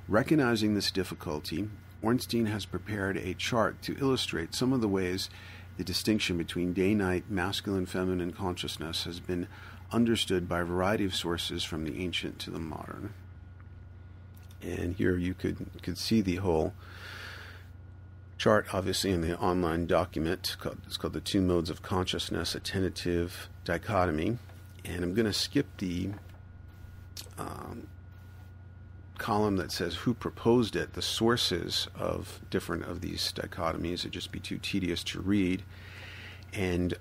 Recognizing 0.08 0.74
this 0.74 0.90
difficulty, 0.90 1.68
Ornstein 2.02 2.46
has 2.46 2.66
prepared 2.66 3.16
a 3.16 3.34
chart 3.34 3.82
to 3.82 3.96
illustrate 3.98 4.54
some 4.54 4.72
of 4.72 4.80
the 4.80 4.88
ways 4.88 5.28
the 5.76 5.84
distinction 5.84 6.36
between 6.36 6.72
day 6.72 6.94
night, 6.94 7.24
masculine 7.30 7.86
feminine 7.86 8.32
consciousness 8.32 9.04
has 9.04 9.20
been 9.20 9.48
understood 9.92 10.48
by 10.48 10.60
a 10.60 10.64
variety 10.64 11.04
of 11.04 11.14
sources 11.14 11.62
from 11.64 11.84
the 11.84 12.02
ancient 12.02 12.38
to 12.40 12.50
the 12.50 12.58
modern. 12.58 13.12
And 14.62 14.94
here 14.94 15.16
you 15.16 15.34
could 15.34 15.66
could 15.82 15.98
see 15.98 16.20
the 16.20 16.36
whole 16.36 16.72
chart, 18.38 18.66
obviously, 18.72 19.10
in 19.10 19.20
the 19.20 19.38
online 19.38 19.86
document. 19.86 20.56
It's 20.86 20.96
called 20.96 21.12
the 21.12 21.20
Two 21.20 21.40
Modes 21.40 21.70
of 21.70 21.82
Consciousness, 21.82 22.54
a 22.54 22.60
tentative 22.60 23.48
dichotomy. 23.64 24.38
And 24.84 25.04
I'm 25.04 25.14
going 25.14 25.26
to 25.26 25.32
skip 25.32 25.66
the 25.78 26.10
um, 27.38 27.86
column 29.18 29.56
that 29.56 29.70
says 29.70 29.94
who 29.94 30.14
proposed 30.14 30.74
it, 30.74 30.94
the 30.94 31.02
sources 31.02 31.86
of 31.94 32.40
different 32.50 32.84
of 32.84 33.00
these 33.00 33.32
dichotomies. 33.32 34.00
It'd 34.00 34.12
just 34.12 34.32
be 34.32 34.40
too 34.40 34.58
tedious 34.58 35.04
to 35.04 35.20
read. 35.20 35.62
And 36.52 36.94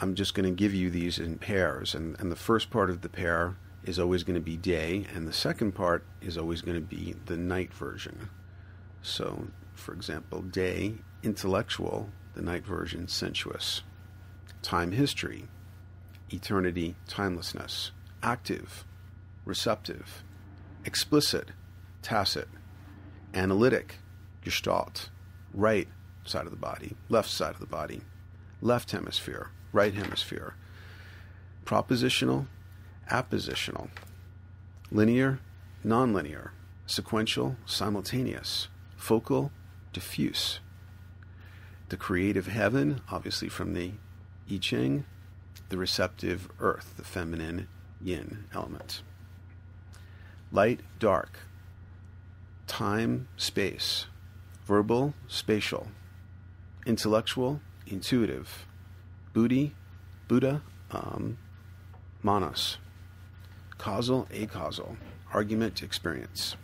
I'm 0.00 0.14
just 0.14 0.34
going 0.34 0.48
to 0.48 0.56
give 0.56 0.72
you 0.72 0.88
these 0.88 1.18
in 1.18 1.36
pairs. 1.36 1.94
And, 1.94 2.18
and 2.18 2.32
the 2.32 2.36
first 2.36 2.70
part 2.70 2.88
of 2.88 3.02
the 3.02 3.08
pair 3.08 3.56
is 3.84 3.98
always 3.98 4.22
going 4.24 4.34
to 4.34 4.40
be 4.40 4.56
day, 4.56 5.06
and 5.14 5.26
the 5.26 5.32
second 5.32 5.72
part 5.72 6.04
is 6.20 6.38
always 6.38 6.62
going 6.62 6.76
to 6.76 6.86
be 6.86 7.14
the 7.26 7.36
night 7.36 7.72
version. 7.72 8.30
So, 9.02 9.48
for 9.74 9.92
example, 9.92 10.42
day, 10.42 10.94
intellectual, 11.22 12.10
the 12.34 12.42
night 12.42 12.64
version, 12.64 13.08
sensuous. 13.08 13.82
Time 14.62 14.92
history, 14.92 15.48
eternity, 16.30 16.94
timelessness. 17.08 17.92
Active, 18.22 18.84
receptive. 19.44 20.22
Explicit, 20.84 21.50
tacit. 22.02 22.48
Analytic, 23.34 23.96
gestalt. 24.42 25.10
Right 25.52 25.88
side 26.24 26.44
of 26.44 26.50
the 26.50 26.56
body, 26.56 26.96
left 27.08 27.30
side 27.30 27.54
of 27.54 27.60
the 27.60 27.66
body. 27.66 28.02
Left 28.60 28.90
hemisphere, 28.90 29.50
right 29.72 29.94
hemisphere. 29.94 30.54
Propositional, 31.64 32.46
appositional. 33.10 33.88
Linear, 34.90 35.40
nonlinear. 35.84 36.50
Sequential, 36.86 37.56
simultaneous. 37.66 38.68
Focal, 38.96 39.52
diffuse. 39.92 40.60
The 41.88 41.96
creative 41.96 42.48
heaven, 42.48 43.00
obviously 43.10 43.48
from 43.48 43.74
the 43.74 43.92
I 44.50 44.56
Ching. 44.58 45.04
The 45.68 45.76
receptive 45.76 46.48
earth, 46.58 46.94
the 46.96 47.04
feminine 47.04 47.68
yin 48.00 48.44
element. 48.52 49.02
Light, 50.50 50.80
dark. 50.98 51.38
Time, 52.66 53.28
space. 53.36 54.06
Verbal, 54.66 55.14
spatial. 55.28 55.88
Intellectual, 56.86 57.60
intuitive 57.86 58.66
Buddhi, 59.32 59.74
Buddha, 60.28 60.62
um, 60.90 61.38
Manas. 62.22 62.78
Causal, 63.78 64.26
acausal. 64.32 64.96
Argument, 65.32 65.82
experience. 65.82 66.56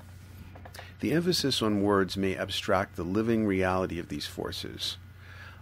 The 1.01 1.13
emphasis 1.13 1.63
on 1.63 1.83
words 1.83 2.17
may 2.17 2.37
abstract 2.37 2.97
the 2.97 3.05
living 3.05 3.47
reality 3.47 3.99
of 3.99 4.09
these 4.09 4.27
forces. 4.27 4.97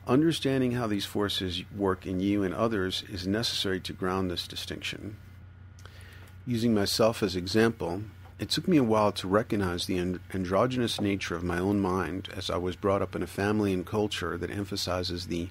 Understanding 0.06 0.72
how 0.72 0.86
these 0.86 1.04
forces 1.04 1.62
work 1.76 2.06
in 2.06 2.20
you 2.20 2.42
and 2.42 2.54
others 2.54 3.04
is 3.10 3.26
necessary 3.26 3.80
to 3.80 3.92
ground 3.92 4.30
this 4.30 4.46
distinction. 4.46 5.16
Using 6.46 6.74
myself 6.74 7.22
as 7.22 7.36
example, 7.36 8.02
it 8.38 8.50
took 8.50 8.68
me 8.68 8.76
a 8.76 8.84
while 8.84 9.12
to 9.12 9.28
recognize 9.28 9.86
the 9.86 10.18
androgynous 10.32 11.00
nature 11.00 11.36
of 11.36 11.44
my 11.44 11.58
own 11.58 11.80
mind 11.80 12.28
as 12.36 12.50
I 12.50 12.56
was 12.56 12.76
brought 12.76 13.00
up 13.00 13.14
in 13.14 13.22
a 13.22 13.26
family 13.26 13.72
and 13.72 13.86
culture 13.86 14.36
that 14.36 14.50
emphasizes 14.50 15.26
the 15.26 15.48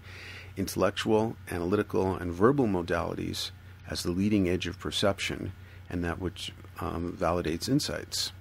intellectual, 0.58 1.36
analytical, 1.49 2.16
and 2.16 2.32
verbal 2.32 2.66
modalities 2.66 3.51
as 3.89 4.04
the 4.04 4.12
leading 4.12 4.47
edge 4.47 4.68
of 4.68 4.80
perception, 4.80 5.51
and 5.89 6.04
that 6.04 6.20
which 6.20 6.54
um, 6.80 7.16
validates 7.20 7.70
insights. 7.70 8.32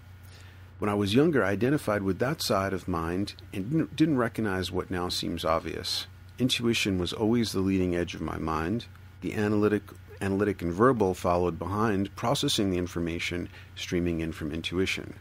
When 0.79 0.89
I 0.89 0.95
was 0.95 1.15
younger, 1.15 1.45
I 1.45 1.51
identified 1.51 2.03
with 2.03 2.19
that 2.19 2.43
side 2.43 2.73
of 2.73 2.89
mind 2.89 3.35
and 3.53 3.95
didn't, 3.95 4.17
recognize 4.19 4.73
what 4.73 4.91
now 4.91 5.09
seems 5.09 5.45
obvious. 5.45 6.07
Intuition 6.39 6.99
was 6.99 7.13
always 7.13 7.53
the 7.53 7.61
leading 7.61 7.95
edge 7.95 8.15
of 8.15 8.21
my 8.21 8.37
mind. 8.37 8.87
The 9.21 9.35
analytic, 9.35 9.83
analytic 10.21 10.61
and 10.61 10.73
verbal 10.73 11.15
followed 11.15 11.59
behind, 11.59 12.17
processing 12.17 12.71
the 12.71 12.79
information 12.79 13.49
streaming 13.77 14.21
in 14.21 14.33
from 14.33 14.51
intuition. 14.51 15.15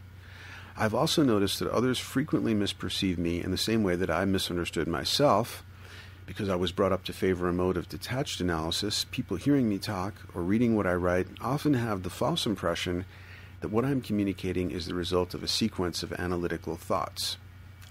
I've 0.76 0.94
also 0.94 1.22
noticed 1.22 1.60
that 1.60 1.70
others 1.70 1.98
frequently 1.98 2.54
misperceive 2.54 3.18
me 3.18 3.40
in 3.40 3.50
the 3.50 3.56
same 3.56 3.82
way 3.82 3.94
that 3.94 4.10
I 4.10 4.24
misunderstood 4.24 4.88
myself. 4.88 5.62
Because 6.26 6.48
I 6.48 6.56
was 6.56 6.72
brought 6.72 6.92
up 6.92 7.04
to 7.04 7.12
favor 7.12 7.48
a 7.48 7.52
mode 7.52 7.76
of 7.76 7.88
detached 7.88 8.40
analysis, 8.40 9.06
people 9.10 9.36
hearing 9.36 9.68
me 9.68 9.78
talk 9.78 10.14
or 10.34 10.42
reading 10.42 10.76
what 10.76 10.86
I 10.86 10.94
write 10.94 11.26
often 11.40 11.74
have 11.74 12.02
the 12.02 12.10
false 12.10 12.46
impression 12.46 13.04
that 13.60 13.68
what 13.68 13.84
I'm 13.84 14.00
communicating 14.00 14.70
is 14.70 14.86
the 14.86 14.94
result 14.94 15.34
of 15.34 15.42
a 15.42 15.48
sequence 15.48 16.02
of 16.02 16.12
analytical 16.14 16.76
thoughts. 16.76 17.36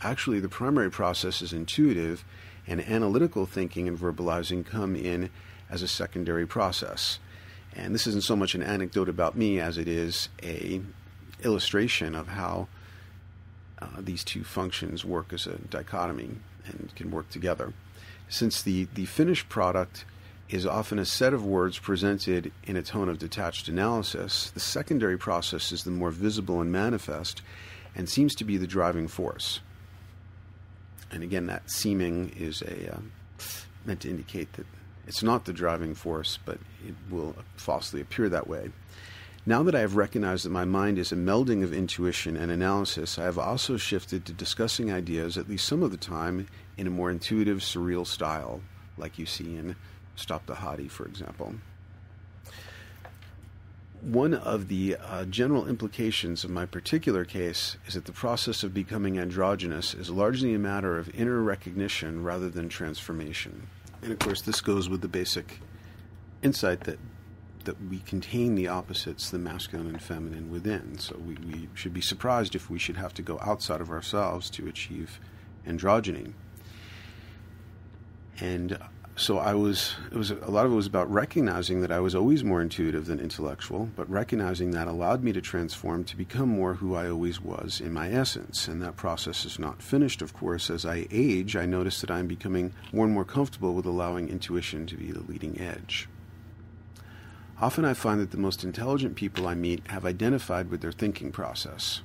Actually, 0.01 0.39
the 0.39 0.49
primary 0.49 0.89
process 0.89 1.41
is 1.41 1.53
intuitive, 1.53 2.25
and 2.67 2.81
analytical 2.81 3.45
thinking 3.45 3.87
and 3.87 3.97
verbalizing 3.97 4.65
come 4.65 4.95
in 4.95 5.29
as 5.69 5.81
a 5.81 5.87
secondary 5.87 6.45
process. 6.45 7.19
And 7.75 7.95
this 7.95 8.07
isn't 8.07 8.23
so 8.23 8.35
much 8.35 8.55
an 8.55 8.63
anecdote 8.63 9.09
about 9.09 9.37
me 9.37 9.59
as 9.59 9.77
it 9.77 9.87
is 9.87 10.29
a 10.43 10.81
illustration 11.43 12.15
of 12.15 12.27
how 12.27 12.67
uh, 13.81 13.87
these 13.97 14.23
two 14.23 14.43
functions 14.43 15.03
work 15.03 15.33
as 15.33 15.47
a 15.47 15.57
dichotomy 15.57 16.29
and 16.65 16.91
can 16.95 17.09
work 17.09 17.29
together. 17.29 17.73
Since 18.31 18.63
the, 18.63 18.87
the 18.95 19.05
finished 19.07 19.49
product 19.49 20.05
is 20.49 20.65
often 20.65 20.97
a 20.99 21.05
set 21.05 21.33
of 21.33 21.45
words 21.45 21.77
presented 21.77 22.53
in 22.63 22.77
a 22.77 22.81
tone 22.81 23.09
of 23.09 23.19
detached 23.19 23.67
analysis, 23.67 24.51
the 24.51 24.59
secondary 24.61 25.17
process 25.17 25.73
is 25.73 25.83
the 25.83 25.91
more 25.91 26.11
visible 26.11 26.61
and 26.61 26.71
manifest 26.71 27.41
and 27.93 28.09
seems 28.09 28.33
to 28.35 28.45
be 28.45 28.55
the 28.55 28.65
driving 28.65 29.09
force. 29.09 29.59
And 31.11 31.23
again, 31.23 31.47
that 31.47 31.69
seeming 31.69 32.29
is 32.39 32.61
a 32.61 32.93
uh, 32.93 32.99
meant 33.83 33.99
to 34.01 34.09
indicate 34.09 34.53
that 34.53 34.65
it's 35.07 35.21
not 35.21 35.43
the 35.43 35.51
driving 35.51 35.93
force, 35.93 36.39
but 36.45 36.57
it 36.87 36.95
will 37.09 37.35
falsely 37.57 37.99
appear 37.99 38.29
that 38.29 38.47
way. 38.47 38.71
Now 39.43 39.63
that 39.63 39.73
I 39.73 39.79
have 39.79 39.95
recognized 39.95 40.45
that 40.45 40.51
my 40.51 40.65
mind 40.65 40.99
is 40.99 41.11
a 41.11 41.15
melding 41.15 41.63
of 41.63 41.73
intuition 41.73 42.37
and 42.37 42.51
analysis, 42.51 43.17
I 43.17 43.23
have 43.23 43.39
also 43.39 43.75
shifted 43.75 44.23
to 44.25 44.33
discussing 44.33 44.93
ideas, 44.93 45.35
at 45.35 45.49
least 45.49 45.67
some 45.67 45.81
of 45.81 45.89
the 45.89 45.97
time, 45.97 46.47
in 46.77 46.85
a 46.85 46.91
more 46.91 47.09
intuitive, 47.09 47.57
surreal 47.59 48.05
style, 48.05 48.61
like 48.97 49.17
you 49.17 49.25
see 49.25 49.55
in 49.55 49.75
Stop 50.15 50.45
the 50.45 50.53
Hottie, 50.53 50.91
for 50.91 51.07
example. 51.07 51.55
One 54.01 54.35
of 54.35 54.67
the 54.67 54.97
uh, 54.97 55.25
general 55.25 55.67
implications 55.67 56.43
of 56.43 56.51
my 56.51 56.67
particular 56.67 57.25
case 57.25 57.77
is 57.87 57.95
that 57.95 58.05
the 58.05 58.11
process 58.11 58.61
of 58.61 58.75
becoming 58.75 59.17
androgynous 59.17 59.95
is 59.95 60.11
largely 60.11 60.53
a 60.53 60.59
matter 60.59 60.99
of 60.99 61.13
inner 61.15 61.41
recognition 61.41 62.23
rather 62.23 62.49
than 62.49 62.69
transformation. 62.69 63.67
And 64.03 64.11
of 64.11 64.19
course, 64.19 64.43
this 64.43 64.61
goes 64.61 64.87
with 64.87 65.01
the 65.01 65.07
basic 65.07 65.59
insight 66.43 66.81
that 66.81 66.99
that 67.65 67.81
we 67.89 67.99
contain 67.99 68.55
the 68.55 68.67
opposites, 68.67 69.29
the 69.29 69.39
masculine 69.39 69.87
and 69.87 70.01
feminine, 70.01 70.49
within. 70.49 70.97
So 70.97 71.17
we, 71.17 71.35
we 71.35 71.69
should 71.73 71.93
be 71.93 72.01
surprised 72.01 72.55
if 72.55 72.69
we 72.69 72.79
should 72.79 72.97
have 72.97 73.13
to 73.15 73.21
go 73.21 73.39
outside 73.41 73.81
of 73.81 73.89
ourselves 73.89 74.49
to 74.51 74.67
achieve 74.67 75.19
androgyny. 75.65 76.33
And 78.39 78.77
so 79.15 79.37
I 79.37 79.53
was 79.53 79.95
it 80.11 80.17
was 80.17 80.31
a 80.31 80.49
lot 80.49 80.65
of 80.65 80.71
it 80.71 80.75
was 80.75 80.87
about 80.87 81.11
recognizing 81.11 81.81
that 81.81 81.91
I 81.91 81.99
was 81.99 82.15
always 82.15 82.43
more 82.43 82.61
intuitive 82.61 83.05
than 83.05 83.19
intellectual, 83.19 83.89
but 83.95 84.09
recognizing 84.09 84.71
that 84.71 84.87
allowed 84.87 85.23
me 85.23 85.33
to 85.33 85.41
transform 85.41 86.05
to 86.05 86.17
become 86.17 86.49
more 86.49 86.75
who 86.75 86.95
I 86.95 87.09
always 87.09 87.41
was 87.41 87.81
in 87.81 87.93
my 87.93 88.11
essence. 88.11 88.67
And 88.67 88.81
that 88.81 88.95
process 88.95 89.45
is 89.45 89.59
not 89.59 89.81
finished, 89.81 90.21
of 90.21 90.33
course. 90.33 90.69
As 90.69 90.85
I 90.85 91.07
age, 91.11 91.55
I 91.55 91.65
notice 91.65 92.01
that 92.01 92.09
I'm 92.09 92.27
becoming 92.27 92.73
more 92.93 93.05
and 93.05 93.13
more 93.13 93.25
comfortable 93.25 93.73
with 93.73 93.85
allowing 93.85 94.29
intuition 94.29 94.87
to 94.87 94.95
be 94.95 95.11
the 95.11 95.23
leading 95.23 95.59
edge. 95.59 96.07
Often 97.61 97.85
I 97.85 97.93
find 97.93 98.19
that 98.19 98.31
the 98.31 98.37
most 98.37 98.63
intelligent 98.63 99.15
people 99.15 99.47
I 99.47 99.53
meet 99.53 99.85
have 99.87 100.05
identified 100.05 100.69
with 100.69 100.81
their 100.81 100.91
thinking 100.91 101.31
process. 101.31 102.01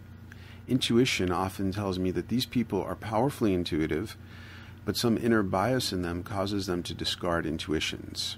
Intuition 0.68 1.32
often 1.32 1.72
tells 1.72 1.98
me 1.98 2.10
that 2.10 2.28
these 2.28 2.46
people 2.46 2.82
are 2.82 2.94
powerfully 2.94 3.54
intuitive 3.54 4.16
but 4.86 4.96
some 4.96 5.18
inner 5.18 5.42
bias 5.42 5.92
in 5.92 6.02
them 6.02 6.22
causes 6.22 6.66
them 6.66 6.82
to 6.84 6.94
discard 6.94 7.44
intuitions. 7.44 8.36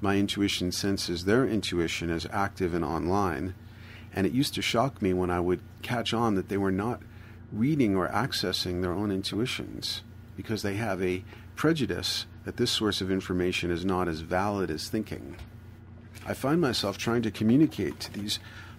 My 0.00 0.16
intuition 0.16 0.70
senses 0.70 1.24
their 1.24 1.44
intuition 1.44 2.10
as 2.10 2.28
active 2.30 2.74
and 2.74 2.84
online, 2.84 3.54
and 4.14 4.24
it 4.24 4.32
used 4.32 4.54
to 4.54 4.62
shock 4.62 5.02
me 5.02 5.12
when 5.12 5.30
I 5.30 5.40
would 5.40 5.60
catch 5.82 6.14
on 6.14 6.36
that 6.36 6.48
they 6.48 6.56
were 6.56 6.70
not 6.70 7.02
reading 7.52 7.96
or 7.96 8.08
accessing 8.08 8.82
their 8.82 8.92
own 8.92 9.10
intuitions 9.10 10.02
because 10.36 10.62
they 10.62 10.76
have 10.76 11.02
a 11.02 11.24
prejudice 11.56 12.26
that 12.44 12.56
this 12.56 12.70
source 12.70 13.00
of 13.00 13.10
information 13.10 13.72
is 13.72 13.84
not 13.84 14.06
as 14.06 14.20
valid 14.20 14.70
as 14.70 14.88
thinking. 14.88 15.36
I 16.26 16.32
find 16.34 16.60
myself 16.60 16.96
trying 16.96 17.22
to 17.22 17.30
communicate 17.30 18.00
to 18.00 18.12
these 18.12 18.38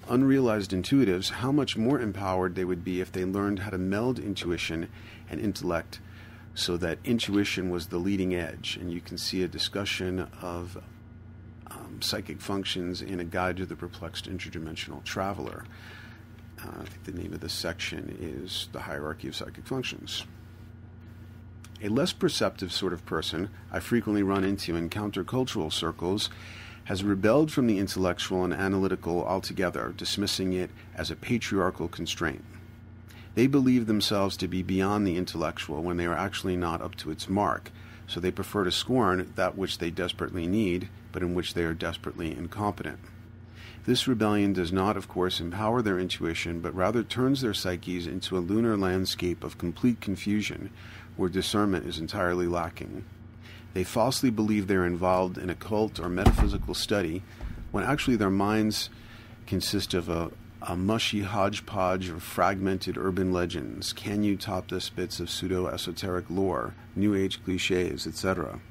unrealized 0.09 0.71
intuitives 0.71 1.29
how 1.29 1.51
much 1.51 1.77
more 1.77 1.99
empowered 1.99 2.55
they 2.55 2.65
would 2.65 2.83
be 2.83 3.01
if 3.01 3.11
they 3.11 3.25
learned 3.25 3.59
how 3.59 3.69
to 3.69 3.77
meld 3.77 4.19
intuition 4.19 4.89
and 5.29 5.39
intellect 5.39 5.99
so 6.55 6.77
that 6.77 6.99
intuition 7.03 7.69
was 7.69 7.87
the 7.87 7.97
leading 7.97 8.33
edge. 8.33 8.77
And 8.79 8.91
you 8.91 9.01
can 9.01 9.17
see 9.17 9.43
a 9.43 9.47
discussion 9.47 10.27
of 10.41 10.77
um, 11.69 12.01
psychic 12.01 12.41
functions 12.41 13.01
in 13.01 13.19
a 13.19 13.23
guide 13.23 13.57
to 13.57 13.65
the 13.65 13.75
perplexed 13.75 14.29
interdimensional 14.29 15.03
traveler. 15.03 15.65
Uh, 16.63 16.81
I 16.81 16.85
think 16.85 17.03
the 17.03 17.11
name 17.11 17.33
of 17.33 17.41
this 17.41 17.53
section 17.53 18.17
is 18.19 18.69
The 18.71 18.79
Hierarchy 18.79 19.27
of 19.27 19.35
Psychic 19.35 19.67
Functions. 19.67 20.25
A 21.83 21.89
less 21.89 22.13
perceptive 22.13 22.71
sort 22.71 22.93
of 22.93 23.05
person 23.05 23.49
I 23.71 23.81
frequently 23.81 24.23
run 24.23 24.45
into 24.45 24.75
in 24.75 24.89
countercultural 24.89 25.71
circles 25.71 26.29
has 26.85 27.03
rebelled 27.03 27.51
from 27.51 27.67
the 27.67 27.79
intellectual 27.79 28.43
and 28.43 28.53
analytical 28.53 29.23
altogether, 29.25 29.93
dismissing 29.97 30.53
it 30.53 30.69
as 30.95 31.11
a 31.11 31.15
patriarchal 31.15 31.87
constraint. 31.87 32.43
They 33.33 33.47
believe 33.47 33.85
themselves 33.85 34.37
to 34.37 34.47
be 34.47 34.63
beyond 34.63 35.05
the 35.05 35.17
intellectual 35.17 35.83
when 35.83 35.97
they 35.97 36.05
are 36.05 36.15
actually 36.15 36.55
not 36.55 36.81
up 36.81 36.95
to 36.97 37.11
its 37.11 37.27
mark, 37.27 37.71
so 38.07 38.19
they 38.19 38.31
prefer 38.31 38.63
to 38.63 38.71
scorn 38.71 39.33
that 39.35 39.57
which 39.57 39.79
they 39.79 39.89
desperately 39.89 40.47
need, 40.47 40.89
but 41.11 41.21
in 41.21 41.33
which 41.33 41.53
they 41.53 41.63
are 41.63 41.73
desperately 41.73 42.31
incompetent. 42.31 42.99
This 43.85 44.07
rebellion 44.07 44.53
does 44.53 44.71
not, 44.71 44.95
of 44.95 45.07
course, 45.07 45.39
empower 45.39 45.81
their 45.81 45.99
intuition, 45.99 46.59
but 46.59 46.73
rather 46.73 47.03
turns 47.03 47.41
their 47.41 47.53
psyches 47.53 48.07
into 48.07 48.37
a 48.37 48.39
lunar 48.39 48.77
landscape 48.77 49.43
of 49.43 49.57
complete 49.57 50.01
confusion 50.01 50.71
where 51.17 51.29
discernment 51.29 51.85
is 51.85 51.99
entirely 51.99 52.47
lacking. 52.47 53.05
They 53.75 53.83
falsely 53.83 54.29
believe 54.29 54.67
they 54.67 54.77
are 54.77 54.85
involved 54.85 55.37
in 55.37 55.49
occult 55.49 55.99
or 55.99 56.07
metaphysical 56.07 56.73
study 56.73 57.23
when 57.71 57.83
actually 57.83 58.15
their 58.15 58.29
minds 58.29 58.89
consist 59.47 59.93
of 59.93 60.07
a, 60.07 60.31
a 60.61 60.77
mushy 60.77 61.23
hodgepodge 61.23 62.07
of 62.07 62.23
fragmented 62.23 62.97
urban 62.97 63.33
legends, 63.33 63.91
can 63.91 64.23
you 64.23 64.37
top 64.37 64.69
this 64.69 64.87
bits 64.87 65.19
of 65.19 65.29
pseudo 65.29 65.67
esoteric 65.67 66.29
lore, 66.29 66.73
new 66.95 67.13
age 67.13 67.43
cliches, 67.43 68.07
etc. 68.07 68.61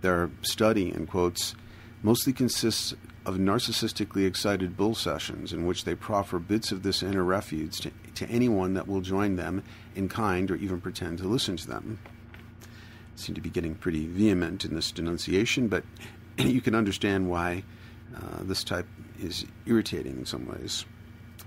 Their 0.00 0.30
study, 0.42 0.92
in 0.92 1.06
quotes, 1.06 1.54
mostly 2.02 2.32
consists 2.32 2.94
of 3.24 3.36
narcissistically 3.36 4.26
excited 4.26 4.76
bull 4.76 4.96
sessions 4.96 5.52
in 5.52 5.66
which 5.66 5.84
they 5.84 5.94
proffer 5.94 6.40
bits 6.40 6.72
of 6.72 6.82
this 6.82 7.00
inner 7.00 7.22
refuge 7.22 7.78
to, 7.78 7.92
to 8.16 8.28
anyone 8.28 8.74
that 8.74 8.88
will 8.88 9.02
join 9.02 9.36
them 9.36 9.62
in 9.94 10.08
kind 10.08 10.50
or 10.50 10.56
even 10.56 10.80
pretend 10.80 11.18
to 11.18 11.28
listen 11.28 11.56
to 11.56 11.68
them. 11.68 12.00
Seem 13.16 13.34
to 13.34 13.40
be 13.40 13.50
getting 13.50 13.74
pretty 13.74 14.06
vehement 14.06 14.64
in 14.64 14.74
this 14.74 14.92
denunciation, 14.92 15.68
but 15.68 15.84
you 16.38 16.60
can 16.60 16.74
understand 16.74 17.28
why 17.28 17.64
uh, 18.14 18.42
this 18.42 18.62
type 18.62 18.86
is 19.20 19.44
irritating 19.66 20.18
in 20.18 20.26
some 20.26 20.46
ways. 20.46 20.84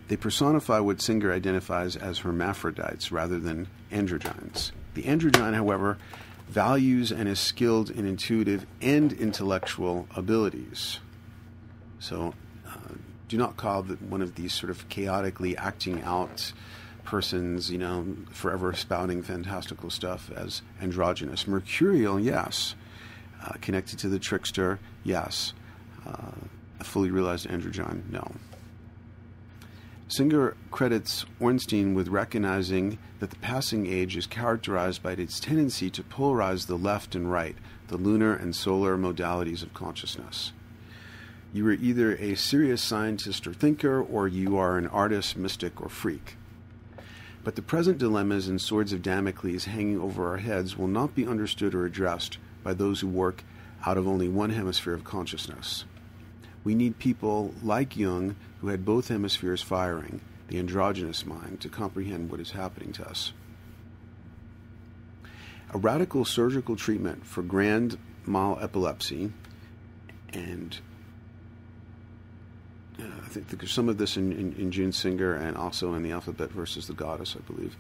They 0.07 0.17
personify 0.17 0.79
what 0.79 1.01
Singer 1.01 1.31
identifies 1.31 1.95
as 1.95 2.19
hermaphrodites 2.19 3.11
rather 3.11 3.39
than 3.39 3.67
androgynes. 3.91 4.71
The 4.95 5.03
androgyne, 5.03 5.53
however, 5.53 5.99
values 6.47 7.11
and 7.11 7.29
is 7.29 7.39
skilled 7.39 7.91
in 7.91 8.07
intuitive 8.07 8.65
and 8.81 9.13
intellectual 9.13 10.07
abilities. 10.15 10.99
So, 11.99 12.33
uh, 12.67 12.95
do 13.27 13.37
not 13.37 13.55
call 13.55 13.83
one 13.83 14.23
of 14.23 14.33
these 14.33 14.53
sort 14.53 14.71
of 14.71 14.89
chaotically 14.89 15.55
acting 15.55 16.01
out 16.01 16.51
persons, 17.09 17.71
you 17.71 17.77
know, 17.79 18.05
forever 18.29 18.71
spouting 18.71 19.23
fantastical 19.23 19.89
stuff 19.89 20.29
as 20.35 20.61
androgynous. 20.79 21.47
Mercurial, 21.47 22.19
yes. 22.19 22.75
Uh, 23.43 23.53
connected 23.61 23.97
to 23.97 24.07
the 24.07 24.19
trickster, 24.19 24.77
yes. 25.03 25.53
Uh, 26.05 26.29
a 26.79 26.83
fully 26.83 27.09
realized 27.09 27.47
androgyne, 27.47 28.07
no. 28.11 28.31
Singer 30.07 30.55
credits 30.69 31.25
Ornstein 31.39 31.95
with 31.95 32.09
recognizing 32.09 32.99
that 33.19 33.31
the 33.31 33.37
passing 33.37 33.87
age 33.87 34.15
is 34.15 34.27
characterized 34.27 35.01
by 35.01 35.13
its 35.13 35.39
tendency 35.39 35.89
to 35.89 36.03
polarize 36.03 36.67
the 36.67 36.77
left 36.77 37.15
and 37.15 37.31
right, 37.31 37.55
the 37.87 37.97
lunar 37.97 38.35
and 38.35 38.55
solar 38.55 38.97
modalities 38.97 39.63
of 39.63 39.73
consciousness. 39.73 40.51
You 41.53 41.67
are 41.69 41.73
either 41.73 42.15
a 42.17 42.35
serious 42.35 42.83
scientist 42.83 43.47
or 43.47 43.53
thinker, 43.53 43.99
or 43.99 44.27
you 44.27 44.57
are 44.57 44.77
an 44.77 44.85
artist, 44.85 45.35
mystic, 45.35 45.81
or 45.81 45.89
freak. 45.89 46.35
But 47.43 47.55
the 47.55 47.61
present 47.61 47.97
dilemmas 47.97 48.47
and 48.47 48.59
swords 48.59 48.91
of 48.93 49.01
Damocles 49.01 49.65
hanging 49.65 49.99
over 49.99 50.27
our 50.27 50.37
heads 50.37 50.77
will 50.77 50.87
not 50.87 51.15
be 51.15 51.25
understood 51.25 51.73
or 51.73 51.85
addressed 51.85 52.37
by 52.63 52.73
those 52.73 52.99
who 52.99 53.07
work 53.07 53.43
out 53.85 53.97
of 53.97 54.07
only 54.07 54.27
one 54.27 54.49
hemisphere 54.49 54.93
of 54.93 55.03
consciousness. 55.03 55.85
We 56.63 56.75
need 56.75 56.99
people 56.99 57.53
like 57.63 57.95
Jung 57.95 58.35
who 58.59 58.67
had 58.67 58.83
both 58.83 59.07
hemispheres 59.07 59.61
firing, 59.61 60.19
the 60.49 60.59
androgynous 60.59 61.25
mind, 61.25 61.61
to 61.61 61.69
comprehend 61.69 62.29
what 62.29 62.41
is 62.41 62.51
happening 62.51 62.91
to 62.93 63.07
us. 63.07 63.31
A 65.73 65.77
radical 65.77 66.25
surgical 66.25 66.75
treatment 66.75 67.25
for 67.25 67.41
grand 67.41 67.97
mal 68.25 68.59
epilepsy 68.61 69.31
and 70.33 70.77
I 73.29 73.31
think 73.31 73.59
there's 73.59 73.71
some 73.71 73.89
of 73.89 73.99
this 73.99 74.17
in, 74.17 74.31
in, 74.31 74.53
in, 74.53 74.71
June 74.71 74.91
Singer 74.91 75.35
and 75.35 75.55
also 75.55 75.93
in 75.93 76.01
The 76.01 76.11
Alphabet 76.11 76.49
versus 76.49 76.87
the 76.87 76.93
Goddess, 76.93 77.35
I 77.37 77.41
believe, 77.41 77.77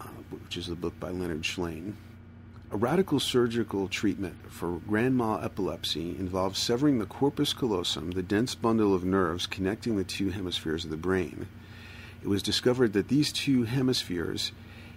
uh, 0.00 0.06
which 0.30 0.56
is 0.56 0.68
the 0.68 0.74
book 0.74 0.98
by 0.98 1.10
Leonard 1.10 1.42
Shlain. 1.42 1.92
A 2.70 2.78
radical 2.78 3.20
surgical 3.20 3.88
treatment 3.88 4.36
for 4.50 4.78
grand 4.88 5.18
mal 5.18 5.38
epilepsy 5.44 6.16
involves 6.18 6.58
severing 6.58 6.98
the 6.98 7.04
corpus 7.04 7.52
callosum, 7.52 8.12
the 8.12 8.22
dense 8.22 8.54
bundle 8.54 8.94
of 8.94 9.04
nerves 9.04 9.46
connecting 9.46 9.98
the 9.98 10.04
two 10.04 10.30
hemispheres 10.30 10.86
of 10.86 10.90
the 10.90 10.96
brain. 10.96 11.46
It 12.22 12.28
was 12.28 12.42
discovered 12.42 12.94
that 12.94 13.08
these 13.08 13.32
two 13.32 13.64
hemispheres, 13.64 14.52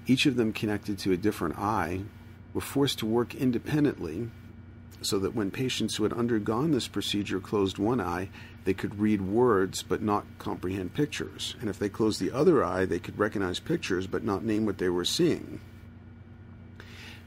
each 0.08 0.26
of 0.26 0.38
them 0.38 0.54
connected 0.54 0.98
to 1.00 1.12
a 1.12 1.18
different 1.18 1.60
eye, 1.60 2.04
were 2.54 2.62
forced 2.62 3.00
to 3.00 3.06
work 3.06 3.36
independently 3.36 4.30
so 5.02 5.20
that 5.20 5.36
when 5.36 5.52
patients 5.52 5.96
who 5.96 6.04
had 6.04 6.14
undergone 6.14 6.72
this 6.72 6.88
procedure 6.88 7.42
closed 7.42 7.78
one 7.78 8.00
eye, 8.00 8.30
they 8.66 8.74
could 8.74 9.00
read 9.00 9.22
words 9.22 9.84
but 9.84 10.02
not 10.02 10.26
comprehend 10.40 10.94
pictures. 10.94 11.56
And 11.62 11.70
if 11.70 11.80
they 11.80 11.88
closed 11.88 12.20
the 12.20 12.32
other 12.32 12.64
eye, 12.64 12.86
they 12.86 13.00
could 13.00 13.18
recognize 13.18 13.60
pictures 13.60 14.08
but 14.08 14.24
not 14.24 14.44
name 14.44 14.66
what 14.66 14.80
they 14.80 14.90
were 14.90 15.06
seeing. 15.06 15.62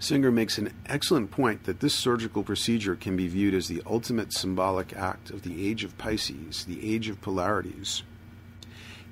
Singer 0.01 0.30
makes 0.30 0.59
an 0.59 0.72
excellent 0.86 1.30
point 1.30 1.64
that 1.64 1.80
this 1.80 1.95
surgical 1.95 2.45
procedure 2.45 2.95
can 2.95 3.16
be 3.16 3.26
viewed 3.26 3.55
as 3.55 3.66
the 3.66 3.82
ultimate 3.86 4.32
symbolic 4.32 4.97
act 4.97 5.30
of 5.30 5.43
the 5.43 5.68
age 5.68 5.82
of 5.82 5.99
Pisces, 5.99 6.64
the 6.64 6.95
age 6.95 7.09
of 7.09 7.20
polarities. 7.20 8.03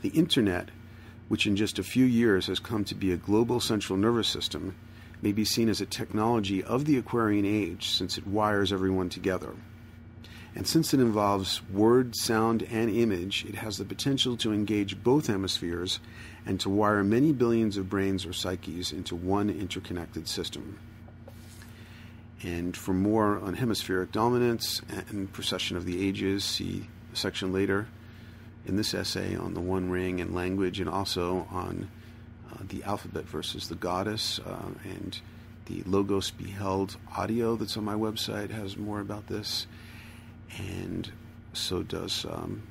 The 0.02 0.10
Internet, 0.10 0.68
which 1.26 1.46
in 1.46 1.56
just 1.56 1.80
a 1.80 1.84
few 1.84 2.04
years 2.04 2.46
has 2.46 2.60
come 2.60 2.84
to 2.84 2.94
be 2.94 3.10
a 3.10 3.16
global 3.16 3.58
central 3.58 3.98
nervous 3.98 4.28
system, 4.28 4.76
may 5.22 5.32
be 5.32 5.44
seen 5.44 5.68
as 5.68 5.80
a 5.80 5.86
technology 5.86 6.62
of 6.62 6.84
the 6.84 6.98
Aquarian 6.98 7.44
age 7.44 7.90
since 7.90 8.16
it 8.16 8.26
wires 8.26 8.72
everyone 8.72 9.08
together. 9.08 9.54
And 10.56 10.66
since 10.66 10.94
it 10.94 11.00
involves 11.00 11.60
word, 11.68 12.16
sound, 12.16 12.62
and 12.62 12.88
image, 12.88 13.44
it 13.44 13.56
has 13.56 13.76
the 13.76 13.84
potential 13.84 14.38
to 14.38 14.54
engage 14.54 15.02
both 15.02 15.26
hemispheres 15.26 16.00
and 16.46 16.58
to 16.60 16.70
wire 16.70 17.04
many 17.04 17.32
billions 17.34 17.76
of 17.76 17.90
brains 17.90 18.24
or 18.24 18.32
psyches 18.32 18.90
into 18.90 19.14
one 19.14 19.50
interconnected 19.50 20.26
system. 20.26 20.78
And 22.42 22.74
for 22.74 22.94
more 22.94 23.38
on 23.38 23.52
hemispheric 23.52 24.12
dominance 24.12 24.80
and 25.10 25.30
precession 25.30 25.76
of 25.76 25.84
the 25.84 26.06
ages, 26.06 26.42
see 26.42 26.86
a 27.12 27.16
section 27.16 27.52
later 27.52 27.86
in 28.64 28.76
this 28.76 28.94
essay 28.94 29.36
on 29.36 29.52
the 29.52 29.60
One 29.60 29.90
Ring 29.90 30.22
and 30.22 30.34
language, 30.34 30.80
and 30.80 30.88
also 30.88 31.46
on 31.50 31.90
uh, 32.50 32.62
the 32.66 32.82
alphabet 32.84 33.24
versus 33.24 33.68
the 33.68 33.74
goddess, 33.74 34.38
uh, 34.38 34.70
and 34.84 35.20
the 35.66 35.82
Logos 35.84 36.30
Beheld 36.30 36.96
audio 37.14 37.56
that's 37.56 37.76
on 37.76 37.84
my 37.84 37.94
website 37.94 38.50
has 38.50 38.78
more 38.78 39.00
about 39.00 39.26
this 39.26 39.66
and 40.58 41.10
so 41.52 41.82
does 41.82 42.24
um, 42.26 42.62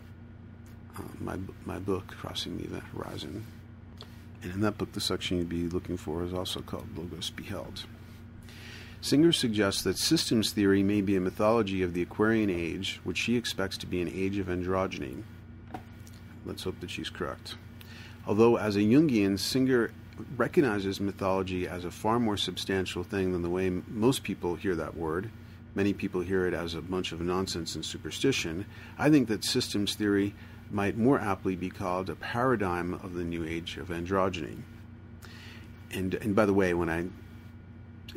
uh, 0.98 1.02
my 1.20 1.38
my 1.66 1.80
book, 1.80 2.08
Crossing 2.08 2.58
the 2.58 2.80
Horizon. 2.80 3.46
And 4.44 4.54
in 4.54 4.62
that 4.62 4.78
book, 4.78 4.92
the 4.92 5.02
section 5.02 5.38
you'd 5.38 5.50
be 5.50 5.68
looking 5.68 5.98
for 5.98 6.24
is 6.24 6.34
also 6.34 6.62
called 6.62 6.88
Logos 6.96 7.32
Beheld. 7.32 7.86
Singer 9.02 9.32
suggests 9.32 9.84
that 9.84 9.98
systems 9.98 10.52
theory 10.52 10.84
may 10.84 11.02
be 11.02 11.16
a 11.16 11.22
mythology 11.22 11.84
of 11.84 11.94
the 11.94 12.02
Aquarian 12.02 12.50
age, 12.50 13.00
which 13.04 13.18
she 13.18 13.36
expects 13.36 13.78
to 13.78 13.86
be 13.86 14.02
an 14.02 14.12
age 14.14 14.38
of 14.38 14.48
androgyny. 14.48 15.24
Let's 16.46 16.64
hope 16.64 16.80
that 16.80 16.90
she's 16.90 17.10
correct. 17.10 17.56
Although, 18.28 18.58
as 18.58 18.76
a 18.76 18.80
Jungian, 18.80 19.38
Singer 19.38 19.92
recognizes 20.38 21.00
mythology 21.00 21.68
as 21.68 21.86
a 21.86 21.92
far 21.92 22.20
more 22.20 22.38
substantial 22.38 23.04
thing 23.04 23.32
than 23.32 23.42
the 23.42 23.50
way 23.50 23.70
most 23.70 24.24
people 24.24 24.56
hear 24.56 24.76
that 24.76 24.96
word 24.96 25.30
many 25.76 25.94
people 25.94 26.22
hear 26.22 26.48
it 26.48 26.54
as 26.54 26.74
a 26.74 26.82
bunch 26.82 27.12
of 27.12 27.22
nonsense 27.22 27.76
and 27.76 27.86
superstition. 27.86 28.66
I 28.98 29.10
think 29.10 29.28
that 29.28 29.44
systems 29.44 29.94
theory 29.94 30.34
might 30.72 30.98
more 30.98 31.20
aptly 31.20 31.56
be 31.56 31.70
called 31.70 32.10
a 32.10 32.16
paradigm 32.16 32.94
of 32.96 33.14
the 33.14 33.24
new 33.24 33.46
age 33.46 33.78
of 33.78 33.90
androgyny. 33.90 34.58
And, 35.92 36.16
and 36.16 36.36
by 36.36 36.46
the 36.46 36.54
way, 36.54 36.74
when 36.74 36.90
I 36.90 37.06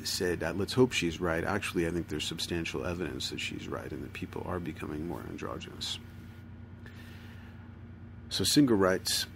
said 0.04 0.42
let's 0.56 0.72
hope 0.72 0.92
she's 0.92 1.20
right, 1.20 1.44
actually, 1.44 1.86
I 1.86 1.90
think 1.90 2.08
there's 2.08 2.24
substantial 2.24 2.86
evidence 2.86 3.30
that 3.30 3.40
she's 3.40 3.68
right 3.68 3.90
and 3.90 4.02
that 4.02 4.12
people 4.12 4.42
are 4.46 4.60
becoming 4.60 5.06
more 5.06 5.22
androgynous. 5.28 5.98
So 8.30 8.44
Singer 8.44 8.76
writes, 8.76 9.26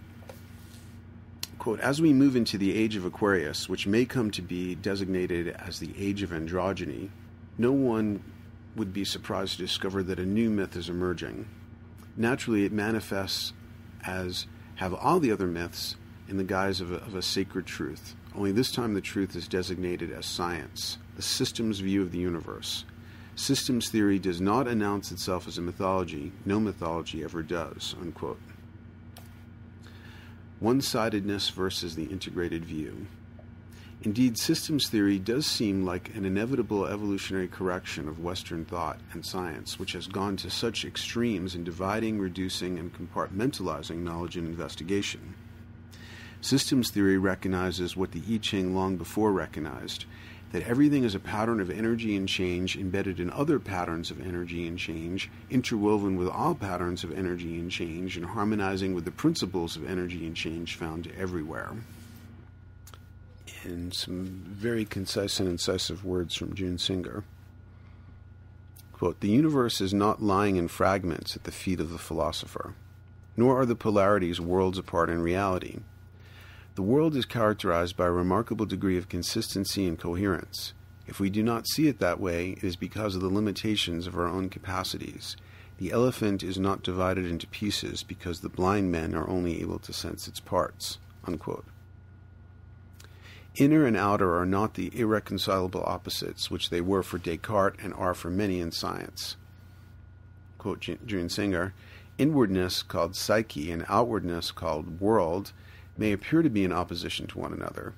quote, 1.59 1.79
as 1.79 2.01
we 2.01 2.13
move 2.13 2.35
into 2.35 2.57
the 2.57 2.75
age 2.75 2.95
of 2.95 3.05
Aquarius, 3.05 3.67
which 3.67 3.87
may 3.87 4.05
come 4.05 4.31
to 4.31 4.41
be 4.41 4.75
designated 4.75 5.47
as 5.47 5.79
the 5.79 5.91
age 5.97 6.21
of 6.21 6.29
androgyny, 6.29 7.09
no 7.57 7.71
one 7.71 8.23
would 8.75 8.93
be 8.93 9.05
surprised 9.05 9.53
to 9.53 9.65
discover 9.65 10.01
that 10.03 10.19
a 10.19 10.25
new 10.25 10.49
myth 10.49 10.75
is 10.75 10.89
emerging. 10.89 11.47
Naturally, 12.17 12.65
it 12.65 12.71
manifests 12.71 13.53
as 14.03 14.47
have 14.75 14.93
all 14.93 15.19
the 15.19 15.31
other 15.31 15.47
myths 15.47 15.95
in 16.27 16.37
the 16.37 16.43
guise 16.43 16.81
of 16.81 16.91
a, 16.91 16.95
of 16.95 17.15
a 17.15 17.21
sacred 17.21 17.65
truth. 17.65 18.15
Only 18.35 18.51
this 18.51 18.71
time 18.71 18.93
the 18.93 19.01
truth 19.01 19.35
is 19.35 19.47
designated 19.47 20.11
as 20.11 20.25
science, 20.25 20.97
the 21.15 21.21
system's 21.21 21.79
view 21.79 22.01
of 22.01 22.11
the 22.11 22.17
universe. 22.17 22.85
Systems 23.35 23.89
theory 23.89 24.19
does 24.19 24.39
not 24.39 24.67
announce 24.67 25.11
itself 25.11 25.47
as 25.47 25.57
a 25.57 25.61
mythology. 25.61 26.31
No 26.45 26.59
mythology 26.59 27.23
ever 27.23 27.41
does. 27.41 27.95
One 30.59 30.81
sidedness 30.81 31.49
versus 31.49 31.95
the 31.95 32.05
integrated 32.05 32.63
view. 32.63 33.07
Indeed, 34.05 34.37
systems 34.37 34.89
theory 34.89 35.17
does 35.17 35.45
seem 35.45 35.85
like 35.85 36.13
an 36.13 36.25
inevitable 36.25 36.85
evolutionary 36.85 37.47
correction 37.47 38.09
of 38.09 38.19
Western 38.19 38.65
thought 38.65 38.99
and 39.13 39.25
science, 39.25 39.79
which 39.79 39.93
has 39.93 40.07
gone 40.07 40.35
to 40.37 40.49
such 40.49 40.83
extremes 40.83 41.55
in 41.55 41.63
dividing, 41.63 42.19
reducing, 42.19 42.77
and 42.77 42.91
compartmentalizing 42.93 43.99
knowledge 43.99 44.35
and 44.35 44.45
investigation. 44.45 45.35
Systems 46.41 46.91
theory 46.91 47.17
recognizes 47.17 47.95
what 47.95 48.11
the 48.11 48.21
I 48.29 48.39
Ching 48.39 48.75
long 48.75 48.97
before 48.97 49.31
recognized 49.31 50.03
that 50.51 50.63
everything 50.63 51.05
is 51.05 51.15
a 51.15 51.19
pattern 51.19 51.61
of 51.61 51.69
energy 51.69 52.17
and 52.17 52.27
change 52.27 52.75
embedded 52.75 53.21
in 53.21 53.29
other 53.29 53.57
patterns 53.57 54.11
of 54.11 54.19
energy 54.19 54.67
and 54.67 54.77
change, 54.77 55.31
interwoven 55.49 56.17
with 56.17 56.27
all 56.27 56.55
patterns 56.55 57.05
of 57.05 57.17
energy 57.17 57.57
and 57.57 57.71
change, 57.71 58.17
and 58.17 58.25
harmonizing 58.25 58.93
with 58.93 59.05
the 59.05 59.11
principles 59.11 59.77
of 59.77 59.89
energy 59.89 60.27
and 60.27 60.35
change 60.35 60.75
found 60.75 61.09
everywhere 61.17 61.71
in 63.65 63.91
some 63.91 64.43
very 64.45 64.85
concise 64.85 65.39
and 65.39 65.49
incisive 65.49 66.05
words 66.05 66.35
from 66.35 66.55
June 66.55 66.77
Singer. 66.77 67.23
Quote, 68.91 69.19
the 69.19 69.29
universe 69.29 69.81
is 69.81 69.93
not 69.93 70.21
lying 70.21 70.55
in 70.55 70.67
fragments 70.67 71.35
at 71.35 71.43
the 71.43 71.51
feet 71.51 71.79
of 71.79 71.91
the 71.91 71.97
philosopher, 71.97 72.75
nor 73.35 73.59
are 73.59 73.65
the 73.65 73.75
polarities 73.75 74.39
worlds 74.39 74.77
apart 74.77 75.09
in 75.09 75.21
reality. 75.21 75.79
The 76.75 76.81
world 76.81 77.15
is 77.15 77.25
characterized 77.25 77.97
by 77.97 78.05
a 78.05 78.11
remarkable 78.11 78.65
degree 78.65 78.97
of 78.97 79.09
consistency 79.09 79.85
and 79.85 79.99
coherence. 79.99 80.73
If 81.05 81.19
we 81.19 81.29
do 81.29 81.43
not 81.43 81.67
see 81.67 81.87
it 81.87 81.99
that 81.99 82.19
way, 82.19 82.51
it 82.51 82.63
is 82.63 82.75
because 82.75 83.15
of 83.15 83.21
the 83.21 83.27
limitations 83.27 84.07
of 84.07 84.17
our 84.17 84.27
own 84.27 84.49
capacities. 84.49 85.35
The 85.77 85.91
elephant 85.91 86.43
is 86.43 86.57
not 86.57 86.81
divided 86.81 87.25
into 87.25 87.45
pieces 87.47 88.03
because 88.03 88.39
the 88.39 88.49
blind 88.49 88.91
men 88.91 89.13
are 89.13 89.27
only 89.27 89.61
able 89.61 89.79
to 89.79 89.91
sense 89.91 90.27
its 90.27 90.39
parts. 90.39 90.97
Unquote. 91.25 91.65
Inner 93.55 93.85
and 93.85 93.95
outer 93.95 94.35
are 94.35 94.47
not 94.47 94.73
the 94.73 94.91
irreconcilable 94.99 95.83
opposites 95.85 96.49
which 96.49 96.71
they 96.71 96.81
were 96.81 97.03
for 97.03 97.19
Descartes 97.19 97.77
and 97.83 97.93
are 97.93 98.15
for 98.15 98.31
many 98.31 98.59
in 98.59 98.71
science. 98.71 99.37
Quote 100.57 100.79
June 101.05 101.29
Singer 101.29 101.75
Inwardness, 102.17 102.81
called 102.81 103.15
psyche, 103.15 103.71
and 103.71 103.85
outwardness, 103.87 104.49
called 104.49 104.99
world, 104.99 105.51
may 105.95 106.11
appear 106.11 106.41
to 106.41 106.49
be 106.49 106.63
in 106.63 106.71
opposition 106.71 107.27
to 107.27 107.37
one 107.37 107.53
another. 107.53 107.93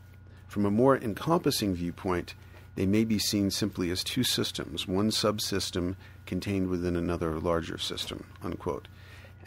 From 0.45 0.65
a 0.65 0.71
more 0.71 0.97
encompassing 0.97 1.73
viewpoint, 1.73 2.33
they 2.75 2.85
may 2.85 3.05
be 3.05 3.19
seen 3.19 3.49
simply 3.49 3.89
as 3.91 4.03
two 4.03 4.25
systems, 4.25 4.87
one 4.87 5.09
subsystem 5.09 5.95
contained 6.25 6.67
within 6.67 6.97
another 6.97 7.39
larger 7.39 7.77
system. 7.77 8.25
Unquote. 8.43 8.89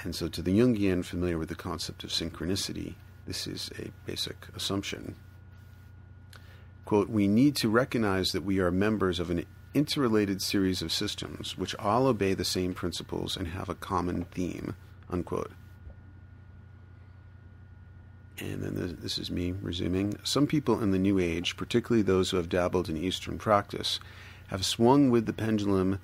And 0.03 0.15
so, 0.15 0.29
to 0.29 0.41
the 0.41 0.59
Jungian 0.59 1.05
familiar 1.05 1.37
with 1.37 1.51
the 1.51 1.55
concept 1.55 2.03
of 2.03 2.11
synchronicity, 2.11 2.95
this 3.27 3.47
is 3.47 3.71
a 3.79 3.91
basic 4.07 4.47
assumption 4.55 5.15
quote, 6.89 7.11
we 7.11 7.29
need 7.29 7.55
to 7.55 7.69
recognize 7.69 8.33
that 8.33 8.43
we 8.43 8.59
are 8.61 8.71
members 8.71 9.21
of 9.21 9.29
an 9.29 9.45
interrelated 9.75 10.41
series 10.41 10.81
of 10.81 10.91
systems 10.91 11.59
which 11.59 11.75
all 11.75 12.07
obey 12.07 12.33
the 12.33 12.47
same 12.47 12.73
principles 12.73 13.37
and 13.37 13.49
have 13.49 13.69
a 13.69 13.75
common 13.75 14.25
theme. 14.31 14.75
Unquote. 15.11 15.51
And 18.39 18.63
then 18.63 18.97
this 19.03 19.19
is 19.19 19.31
me 19.31 19.53
resuming. 19.61 20.19
Some 20.25 20.47
people 20.47 20.83
in 20.83 20.91
the 20.91 20.99
New 20.99 21.19
Age, 21.19 21.59
particularly 21.59 22.01
those 22.01 22.31
who 22.31 22.39
have 22.39 22.49
dabbled 22.49 22.89
in 22.89 22.97
Eastern 22.97 23.37
practice, 23.37 24.01
have 24.47 24.65
swung 24.65 25.11
with 25.11 25.27
the 25.27 25.35
pendulum 25.35 25.99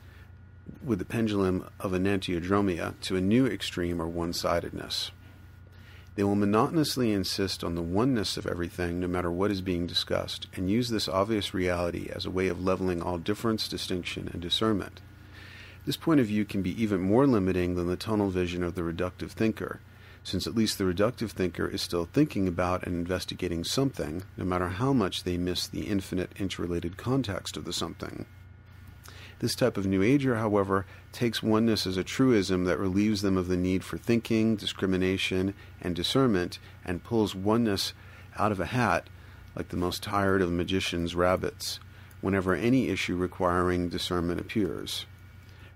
with 0.85 0.98
the 0.98 1.06
pendulum 1.06 1.66
of 1.81 1.93
enantiodromia 1.93 3.01
to 3.01 3.16
a 3.16 3.23
new 3.23 3.47
extreme 3.47 4.02
or 4.02 4.06
one-sidedness. 4.06 5.12
They 6.16 6.23
will 6.23 6.36
monotonously 6.36 7.12
insist 7.12 7.65
on 7.65 7.74
the 7.74 7.82
oneness 7.82 8.36
of 8.36 8.47
everything, 8.47 9.01
no 9.01 9.09
matter 9.09 9.32
what 9.32 9.51
is 9.51 9.61
being 9.61 9.86
discussed, 9.86 10.47
and 10.55 10.70
use 10.70 10.89
this 10.89 11.09
obvious 11.09 11.53
reality 11.53 12.09
as 12.09 12.24
a 12.24 12.31
way 12.31 12.47
of 12.47 12.62
leveling 12.62 13.03
all 13.03 13.19
difference, 13.19 13.66
distinction, 13.66 14.31
and 14.32 14.41
discernment. 14.41 15.01
This 15.86 15.97
point 15.97 16.20
of 16.20 16.27
view 16.27 16.45
can 16.45 16.62
be 16.62 16.81
even 16.81 17.01
more 17.01 17.27
limiting 17.27 17.74
than 17.74 17.89
the 17.89 17.97
tunnel 17.97 18.31
vision 18.31 18.62
of 18.62 18.77
the 18.77 18.82
reductive 18.82 19.32
thinker, 19.32 19.81
since 20.23 20.47
at 20.47 20.55
least 20.55 20.78
the 20.78 20.85
reductive 20.85 21.31
thinker 21.31 21.66
is 21.66 21.82
still 21.82 22.07
thinking 22.07 22.47
about 22.47 22.86
and 22.86 22.95
investigating 22.95 23.65
something, 23.65 24.23
no 24.36 24.45
matter 24.45 24.69
how 24.69 24.93
much 24.93 25.24
they 25.24 25.36
miss 25.36 25.66
the 25.66 25.82
infinite 25.82 26.31
interrelated 26.36 26.97
context 26.97 27.57
of 27.57 27.65
the 27.65 27.73
something. 27.73 28.24
This 29.45 29.55
type 29.55 29.77
of 29.77 29.85
New 29.85 30.03
Ager, 30.03 30.37
however, 30.37 30.87
takes 31.12 31.43
oneness 31.43 31.87
as 31.87 31.99
a 31.99 32.03
truism 32.03 32.65
that 32.65 32.79
relieves 32.79 33.21
them 33.21 33.37
of 33.37 33.47
the 33.47 33.59
need 33.59 33.85
for 33.85 33.99
thinking, 33.99 34.57
discrimination, 34.57 35.53
and 35.83 35.95
discernment, 35.95 36.59
and 36.83 37.05
pulls 37.05 37.35
oneness 37.35 37.93
out 38.39 38.53
of 38.53 38.59
a 38.59 38.65
hat 38.65 39.11
like 39.55 39.69
the 39.69 39.77
most 39.77 40.03
tired 40.03 40.41
of 40.41 40.51
magician's 40.51 41.15
rabbits 41.15 41.79
whenever 42.23 42.55
any 42.55 42.89
issue 42.89 43.16
requiring 43.16 43.91
discernment 43.91 44.41
appears. 44.41 45.05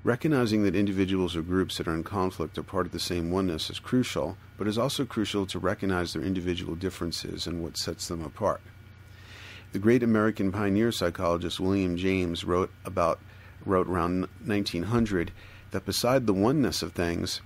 Recognizing 0.03 0.63
that 0.63 0.75
individuals 0.75 1.37
or 1.37 1.43
groups 1.43 1.77
that 1.77 1.87
are 1.87 1.95
in 1.95 2.05
conflict 2.05 2.57
are 2.57 2.63
part 2.63 2.87
of 2.87 2.93
the 2.93 2.99
same 2.99 3.31
oneness 3.31 3.69
is 3.69 3.79
crucial, 3.79 4.39
but 4.57 4.67
it 4.67 4.71
is 4.71 4.79
also 4.79 5.05
crucial 5.05 5.45
to 5.45 5.59
recognize 5.59 6.15
their 6.15 6.23
individual 6.23 6.75
differences 6.75 7.47
and 7.47 7.63
what 7.63 7.77
sets 7.77 8.09
them 8.09 8.25
apart. 8.25 8.63
The 9.73 9.79
great 9.79 10.03
American 10.03 10.51
pioneer 10.53 10.91
psychologist 10.91 11.61
William 11.61 11.99
James 11.99 12.43
wrote 12.43 12.71
about 12.87 13.21
wrote 13.65 13.89
around 13.89 14.29
1900 14.45 15.33
that 15.71 15.85
beside 15.85 16.27
the 16.27 16.35
oneness 16.35 16.83
of 16.83 16.93
things, 16.93 17.41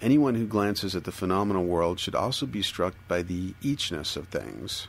anyone 0.00 0.34
who 0.34 0.46
glances 0.46 0.96
at 0.96 1.04
the 1.04 1.12
phenomenal 1.12 1.64
world 1.64 2.00
should 2.00 2.14
also 2.14 2.46
be 2.46 2.62
struck 2.62 2.94
by 3.08 3.22
the 3.22 3.54
eachness 3.62 4.16
of 4.16 4.28
things. 4.28 4.88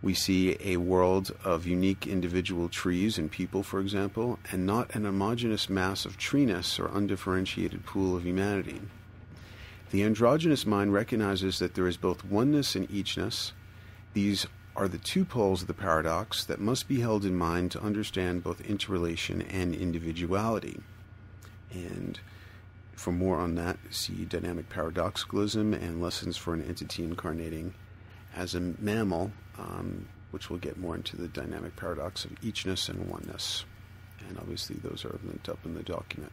We 0.00 0.14
see 0.14 0.56
a 0.60 0.76
world 0.76 1.32
of 1.44 1.66
unique 1.66 2.06
individual 2.06 2.68
trees 2.68 3.18
and 3.18 3.30
people, 3.30 3.64
for 3.64 3.80
example, 3.80 4.38
and 4.52 4.64
not 4.64 4.94
an 4.94 5.04
homogeneous 5.04 5.68
mass 5.68 6.04
of 6.04 6.16
treeness 6.16 6.78
or 6.78 6.86
undifferentiated 6.86 7.84
pool 7.84 8.16
of 8.16 8.24
humanity. 8.24 8.80
The 9.90 10.04
androgynous 10.04 10.66
mind 10.66 10.92
recognizes 10.92 11.58
that 11.58 11.74
there 11.74 11.88
is 11.88 11.96
both 11.96 12.24
oneness 12.24 12.76
and 12.76 12.88
eachness. 12.90 13.52
These 14.12 14.46
are 14.78 14.86
the 14.86 14.96
two 14.96 15.24
poles 15.24 15.62
of 15.62 15.66
the 15.66 15.74
paradox 15.74 16.44
that 16.44 16.60
must 16.60 16.86
be 16.86 17.00
held 17.00 17.24
in 17.24 17.34
mind 17.34 17.72
to 17.72 17.82
understand 17.82 18.44
both 18.44 18.60
interrelation 18.60 19.42
and 19.42 19.74
individuality. 19.74 20.80
And 21.72 22.18
for 22.94 23.10
more 23.10 23.38
on 23.38 23.56
that, 23.56 23.76
see 23.90 24.24
Dynamic 24.24 24.68
Paradoxicalism 24.68 25.74
and 25.74 26.00
Lessons 26.00 26.36
for 26.36 26.54
an 26.54 26.64
Entity 26.64 27.02
Incarnating 27.02 27.74
as 28.36 28.54
a 28.54 28.60
Mammal, 28.60 29.32
um, 29.58 30.06
which 30.30 30.48
will 30.48 30.58
get 30.58 30.78
more 30.78 30.94
into 30.94 31.16
the 31.16 31.26
dynamic 31.26 31.74
paradox 31.74 32.24
of 32.24 32.40
eachness 32.40 32.88
and 32.88 33.10
oneness. 33.10 33.64
And 34.28 34.38
obviously, 34.38 34.76
those 34.76 35.04
are 35.04 35.18
linked 35.24 35.48
up 35.48 35.58
in 35.64 35.74
the 35.74 35.82
document. 35.82 36.32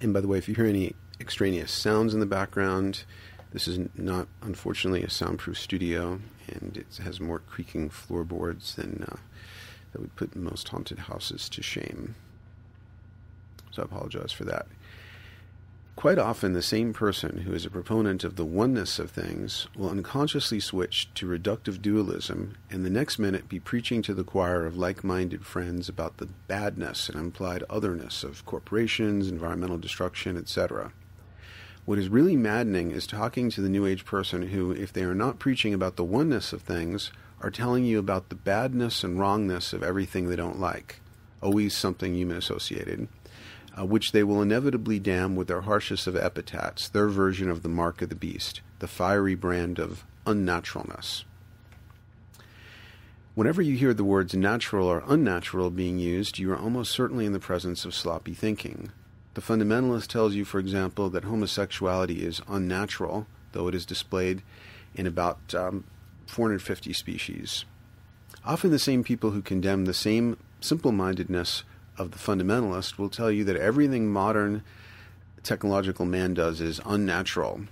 And 0.00 0.14
by 0.14 0.20
the 0.20 0.28
way, 0.28 0.38
if 0.38 0.48
you 0.48 0.54
hear 0.54 0.66
any 0.66 0.94
extraneous 1.18 1.72
sounds 1.72 2.14
in 2.14 2.20
the 2.20 2.26
background, 2.26 3.02
this 3.52 3.66
is 3.66 3.80
not, 3.96 4.28
unfortunately, 4.40 5.02
a 5.02 5.10
soundproof 5.10 5.58
studio, 5.58 6.20
and 6.48 6.76
it 6.76 7.02
has 7.02 7.20
more 7.20 7.38
creaking 7.38 7.90
floorboards 7.90 8.74
than 8.74 9.06
uh, 9.08 9.16
that 9.92 10.00
would 10.00 10.16
put 10.16 10.34
most 10.36 10.68
haunted 10.68 11.00
houses 11.00 11.48
to 11.48 11.62
shame. 11.62 12.14
So 13.70 13.82
I 13.82 13.84
apologize 13.84 14.32
for 14.32 14.44
that. 14.44 14.66
Quite 15.96 16.18
often, 16.18 16.52
the 16.52 16.62
same 16.62 16.92
person 16.92 17.38
who 17.38 17.52
is 17.54 17.64
a 17.64 17.70
proponent 17.70 18.24
of 18.24 18.34
the 18.34 18.44
oneness 18.44 18.98
of 18.98 19.12
things 19.12 19.68
will 19.76 19.90
unconsciously 19.90 20.58
switch 20.58 21.08
to 21.14 21.26
reductive 21.26 21.80
dualism 21.80 22.56
and 22.68 22.84
the 22.84 22.90
next 22.90 23.18
minute 23.18 23.48
be 23.48 23.60
preaching 23.60 24.02
to 24.02 24.12
the 24.12 24.24
choir 24.24 24.66
of 24.66 24.76
like 24.76 25.04
minded 25.04 25.46
friends 25.46 25.88
about 25.88 26.16
the 26.16 26.26
badness 26.48 27.08
and 27.08 27.18
implied 27.18 27.62
otherness 27.70 28.24
of 28.24 28.44
corporations, 28.44 29.28
environmental 29.28 29.78
destruction, 29.78 30.36
etc. 30.36 30.92
What 31.86 31.98
is 31.98 32.08
really 32.08 32.34
maddening 32.34 32.92
is 32.92 33.06
talking 33.06 33.50
to 33.50 33.60
the 33.60 33.68
New 33.68 33.84
Age 33.84 34.06
person 34.06 34.48
who, 34.48 34.70
if 34.70 34.90
they 34.90 35.02
are 35.02 35.14
not 35.14 35.38
preaching 35.38 35.74
about 35.74 35.96
the 35.96 36.04
oneness 36.04 36.54
of 36.54 36.62
things, 36.62 37.12
are 37.42 37.50
telling 37.50 37.84
you 37.84 37.98
about 37.98 38.30
the 38.30 38.34
badness 38.34 39.04
and 39.04 39.18
wrongness 39.18 39.74
of 39.74 39.82
everything 39.82 40.26
they 40.28 40.36
don't 40.36 40.58
like, 40.58 41.00
always 41.42 41.76
something 41.76 42.14
human 42.14 42.38
associated, 42.38 43.08
uh, 43.78 43.84
which 43.84 44.12
they 44.12 44.24
will 44.24 44.40
inevitably 44.40 44.98
damn 44.98 45.36
with 45.36 45.46
their 45.46 45.60
harshest 45.60 46.06
of 46.06 46.16
epithets, 46.16 46.88
their 46.88 47.08
version 47.08 47.50
of 47.50 47.62
the 47.62 47.68
mark 47.68 48.00
of 48.00 48.08
the 48.08 48.14
beast, 48.14 48.62
the 48.78 48.88
fiery 48.88 49.34
brand 49.34 49.78
of 49.78 50.06
unnaturalness. 50.26 51.24
Whenever 53.34 53.60
you 53.60 53.76
hear 53.76 53.92
the 53.92 54.04
words 54.04 54.32
natural 54.32 54.88
or 54.88 55.04
unnatural 55.06 55.68
being 55.68 55.98
used, 55.98 56.38
you 56.38 56.50
are 56.50 56.58
almost 56.58 56.92
certainly 56.92 57.26
in 57.26 57.34
the 57.34 57.38
presence 57.38 57.84
of 57.84 57.94
sloppy 57.94 58.32
thinking. 58.32 58.90
The 59.34 59.40
fundamentalist 59.40 60.06
tells 60.06 60.34
you, 60.34 60.44
for 60.44 60.58
example, 60.58 61.10
that 61.10 61.24
homosexuality 61.24 62.22
is 62.22 62.40
unnatural, 62.48 63.26
though 63.52 63.68
it 63.68 63.74
is 63.74 63.84
displayed 63.84 64.42
in 64.94 65.06
about 65.06 65.54
um, 65.54 65.84
450 66.26 66.92
species. 66.92 67.64
Often 68.44 68.70
the 68.70 68.78
same 68.78 69.02
people 69.02 69.32
who 69.32 69.42
condemn 69.42 69.84
the 69.84 69.94
same 69.94 70.36
simple 70.60 70.92
mindedness 70.92 71.64
of 71.98 72.12
the 72.12 72.18
fundamentalist 72.18 72.98
will 72.98 73.08
tell 73.08 73.30
you 73.30 73.44
that 73.44 73.56
everything 73.56 74.08
modern 74.08 74.62
technological 75.42 76.04
man 76.06 76.34
does 76.34 76.60
is 76.60 76.80
unnatural. 76.84 77.62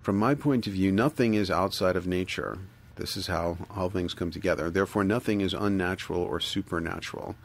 From 0.00 0.16
my 0.16 0.34
point 0.34 0.66
of 0.66 0.72
view, 0.72 0.92
nothing 0.92 1.34
is 1.34 1.50
outside 1.50 1.96
of 1.96 2.06
nature. 2.06 2.58
This 2.96 3.16
is 3.16 3.28
how 3.28 3.58
all 3.74 3.90
things 3.90 4.14
come 4.14 4.30
together. 4.30 4.70
Therefore, 4.70 5.04
nothing 5.04 5.40
is 5.40 5.54
unnatural 5.54 6.22
or 6.22 6.40
supernatural. 6.40 7.36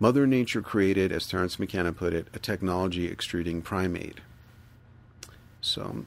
Mother 0.00 0.26
Nature 0.26 0.62
created, 0.62 1.12
as 1.12 1.26
Terence 1.26 1.58
McKenna 1.58 1.92
put 1.92 2.12
it, 2.12 2.26
a 2.34 2.38
technology 2.38 3.06
extruding 3.06 3.62
primate. 3.62 4.20
So 5.60 6.04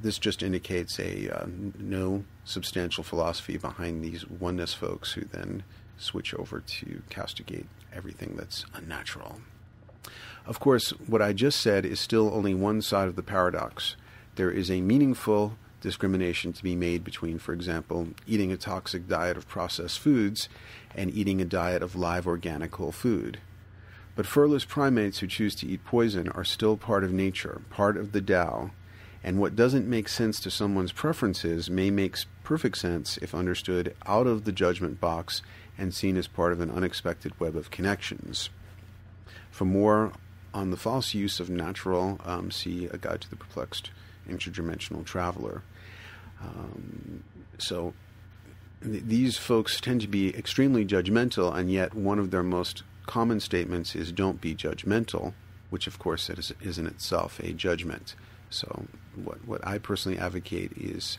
this 0.00 0.18
just 0.18 0.42
indicates 0.42 0.98
a 0.98 1.30
uh, 1.30 1.46
no 1.78 2.24
substantial 2.44 3.04
philosophy 3.04 3.56
behind 3.56 4.02
these 4.02 4.28
oneness 4.28 4.74
folks 4.74 5.12
who 5.12 5.24
then 5.24 5.62
switch 5.96 6.34
over 6.34 6.60
to 6.60 7.02
castigate 7.08 7.66
everything 7.92 8.34
that's 8.36 8.64
unnatural. 8.74 9.40
Of 10.46 10.60
course, 10.60 10.90
what 10.90 11.22
I 11.22 11.32
just 11.32 11.60
said 11.60 11.84
is 11.84 12.00
still 12.00 12.32
only 12.32 12.54
one 12.54 12.82
side 12.82 13.08
of 13.08 13.16
the 13.16 13.22
paradox. 13.22 13.96
There 14.36 14.50
is 14.50 14.70
a 14.70 14.80
meaningful 14.80 15.56
discrimination 15.80 16.52
to 16.52 16.62
be 16.62 16.74
made 16.74 17.04
between, 17.04 17.38
for 17.38 17.52
example, 17.52 18.08
eating 18.26 18.52
a 18.52 18.56
toxic 18.56 19.08
diet 19.08 19.36
of 19.36 19.48
processed 19.48 19.98
foods 19.98 20.48
and 20.94 21.12
eating 21.12 21.40
a 21.40 21.44
diet 21.44 21.82
of 21.82 21.96
live 21.96 22.26
organic 22.26 22.74
whole 22.74 22.92
food. 22.92 23.38
But 24.16 24.26
furless 24.26 24.64
primates 24.64 25.20
who 25.20 25.28
choose 25.28 25.54
to 25.56 25.66
eat 25.66 25.84
poison 25.84 26.28
are 26.30 26.44
still 26.44 26.76
part 26.76 27.04
of 27.04 27.12
nature, 27.12 27.62
part 27.70 27.96
of 27.96 28.12
the 28.12 28.20
Tao, 28.20 28.72
and 29.22 29.38
what 29.38 29.56
doesn't 29.56 29.88
make 29.88 30.08
sense 30.08 30.40
to 30.40 30.50
someone's 30.50 30.92
preferences 30.92 31.70
may 31.70 31.90
make 31.90 32.16
perfect 32.42 32.78
sense 32.78 33.16
if 33.18 33.34
understood 33.34 33.94
out 34.06 34.26
of 34.26 34.44
the 34.44 34.52
judgment 34.52 35.00
box 35.00 35.42
and 35.76 35.94
seen 35.94 36.16
as 36.16 36.26
part 36.26 36.52
of 36.52 36.60
an 36.60 36.70
unexpected 36.70 37.38
web 37.38 37.56
of 37.56 37.70
connections. 37.70 38.50
For 39.50 39.64
more 39.64 40.12
on 40.52 40.70
the 40.70 40.76
false 40.76 41.14
use 41.14 41.40
of 41.40 41.50
natural, 41.50 42.20
um, 42.24 42.50
see 42.50 42.86
A 42.86 42.98
Guide 42.98 43.20
to 43.20 43.30
the 43.30 43.36
Perplexed 43.36 43.90
Interdimensional 44.28 45.04
Traveler. 45.04 45.62
Um, 46.40 47.24
so 47.58 47.94
th- 48.82 49.02
these 49.04 49.36
folks 49.36 49.80
tend 49.80 50.00
to 50.02 50.08
be 50.08 50.36
extremely 50.36 50.84
judgmental, 50.84 51.54
and 51.54 51.70
yet 51.70 51.94
one 51.94 52.18
of 52.18 52.30
their 52.30 52.42
most 52.42 52.82
common 53.06 53.40
statements 53.40 53.94
is 53.96 54.12
don't 54.12 54.40
be 54.40 54.54
judgmental, 54.54 55.34
which 55.70 55.86
of 55.86 55.98
course 55.98 56.30
is, 56.30 56.52
is 56.60 56.78
in 56.78 56.86
itself 56.86 57.40
a 57.40 57.52
judgment. 57.52 58.14
So 58.50 58.86
what 59.14 59.44
what 59.46 59.66
I 59.66 59.78
personally 59.78 60.18
advocate 60.18 60.72
is 60.76 61.18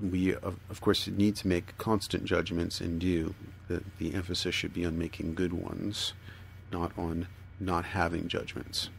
we 0.00 0.34
of, 0.34 0.58
of 0.68 0.80
course 0.80 1.06
need 1.08 1.36
to 1.36 1.48
make 1.48 1.76
constant 1.78 2.24
judgments 2.24 2.80
and 2.80 3.00
do. 3.00 3.34
The, 3.68 3.82
the 3.98 4.14
emphasis 4.14 4.54
should 4.54 4.72
be 4.72 4.84
on 4.84 4.96
making 4.96 5.34
good 5.34 5.52
ones, 5.52 6.12
not 6.70 6.92
on 6.96 7.26
not 7.58 7.84
having 7.84 8.28
judgments. 8.28 8.90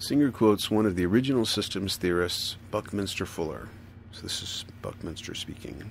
Singer 0.00 0.30
quotes 0.30 0.70
one 0.70 0.86
of 0.86 0.96
the 0.96 1.04
original 1.04 1.44
systems 1.44 1.98
theorists, 1.98 2.56
Buckminster 2.70 3.26
Fuller. 3.26 3.68
So 4.12 4.22
this 4.22 4.42
is 4.42 4.64
Buckminster 4.80 5.34
speaking. 5.34 5.90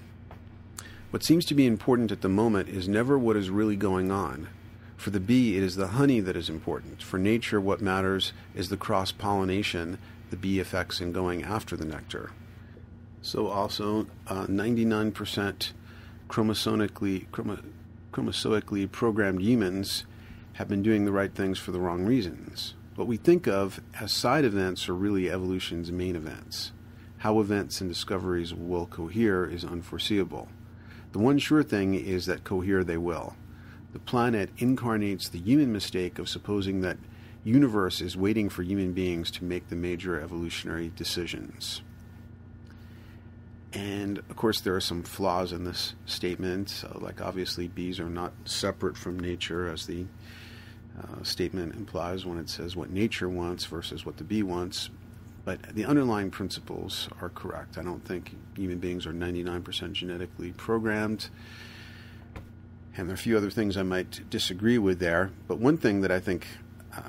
What 1.12 1.24
seems 1.24 1.46
to 1.46 1.54
be 1.54 1.68
important 1.68 2.12
at 2.12 2.22
the 2.22 2.28
moment 2.28 2.70
is 2.70 2.88
never 2.88 3.20
what 3.20 3.38
is 3.38 3.52
really 3.52 3.76
going 3.76 4.10
on. 4.10 4.50
For 4.98 5.12
the 5.12 5.20
bee, 5.20 5.58
it 5.58 5.62
is 5.62 5.76
the 5.76 5.90
honey 5.90 6.22
that 6.22 6.36
is 6.36 6.50
important. 6.50 7.04
For 7.04 7.20
nature, 7.20 7.62
what 7.62 7.82
matters 7.82 8.34
is 8.56 8.70
the 8.70 8.78
cross 8.78 9.12
pollination 9.12 10.00
the 10.32 10.38
bee 10.38 10.60
effects 10.60 11.00
in 11.00 11.12
going 11.12 11.44
after 11.44 11.78
the 11.78 11.86
nectar. 11.86 12.32
So, 13.22 13.46
also, 13.46 14.08
uh, 14.26 14.48
99% 14.48 15.72
chromosomically, 16.28 17.28
chromosoically 18.12 18.88
programmed 18.88 19.44
humans 19.44 20.06
have 20.54 20.68
been 20.68 20.82
doing 20.82 21.06
the 21.06 21.12
right 21.12 21.34
things 21.34 21.60
for 21.60 21.72
the 21.72 21.80
wrong 21.80 22.06
reasons. 22.06 22.74
What 23.00 23.08
we 23.08 23.16
think 23.16 23.48
of 23.48 23.80
as 23.98 24.12
side 24.12 24.44
events 24.44 24.90
are 24.90 24.94
really 24.94 25.32
evolution's 25.32 25.90
main 25.90 26.18
events. 26.18 26.74
How 27.20 27.40
events 27.40 27.80
and 27.80 27.90
discoveries 27.90 28.54
will 28.54 28.88
cohere 28.88 29.46
is 29.46 29.64
unforeseeable. 29.64 30.50
The 31.14 31.20
one 31.20 31.40
sure 31.40 31.64
thing 31.64 31.96
is 31.96 32.26
that 32.26 32.44
cohere 32.44 32.84
they 32.84 32.98
will. 32.98 33.38
The 33.94 34.00
planet 34.00 34.50
incarnates 34.58 35.30
the 35.30 35.40
human 35.40 35.72
mistake 35.72 36.20
of 36.20 36.28
supposing 36.28 36.82
that 36.82 36.98
universe 37.46 38.02
is 38.02 38.18
waiting 38.18 38.50
for 38.50 38.64
human 38.64 38.92
beings 38.92 39.32
to 39.32 39.46
make 39.46 39.70
the 39.70 39.78
major 39.78 40.20
evolutionary 40.20 40.92
decisions. 40.94 41.82
And 43.72 44.18
of 44.18 44.36
course, 44.36 44.60
there 44.60 44.76
are 44.76 44.82
some 44.82 45.04
flaws 45.04 45.54
in 45.54 45.64
this 45.64 45.96
statement. 46.06 46.84
Like, 46.96 47.22
obviously, 47.22 47.70
bees 47.70 48.02
are 48.02 48.10
not 48.10 48.34
separate 48.44 48.98
from 48.98 49.18
nature, 49.18 49.70
as 49.70 49.86
the 49.86 50.06
uh, 51.02 51.24
statement 51.24 51.76
implies 51.76 52.26
when 52.26 52.38
it 52.38 52.50
says 52.50 52.76
what 52.76 52.90
nature 52.90 53.30
wants 53.30 53.66
versus 53.66 54.06
what 54.06 54.18
the 54.18 54.24
bee 54.24 54.44
wants. 54.44 54.90
But 55.46 55.74
the 55.74 55.86
underlying 55.86 56.32
principles 56.32 57.10
are 57.22 57.30
correct. 57.30 57.78
I 57.78 57.84
don't 57.84 58.04
think 58.06 58.36
human 58.56 58.78
beings 58.78 59.06
are 59.06 59.14
99% 59.14 59.94
genetically 59.94 60.52
programmed. 60.52 61.30
And 62.98 63.08
there 63.08 63.14
are 63.14 63.16
a 63.16 63.18
few 63.18 63.38
other 63.38 63.50
things 63.50 63.78
I 63.78 63.84
might 63.84 64.30
disagree 64.30 64.78
with 64.78 65.00
there. 65.00 65.32
But 65.48 65.60
one 65.60 65.78
thing 65.78 66.02
that 66.02 66.12
I 66.12 66.20
think 66.20 66.46
uh, 66.96 67.02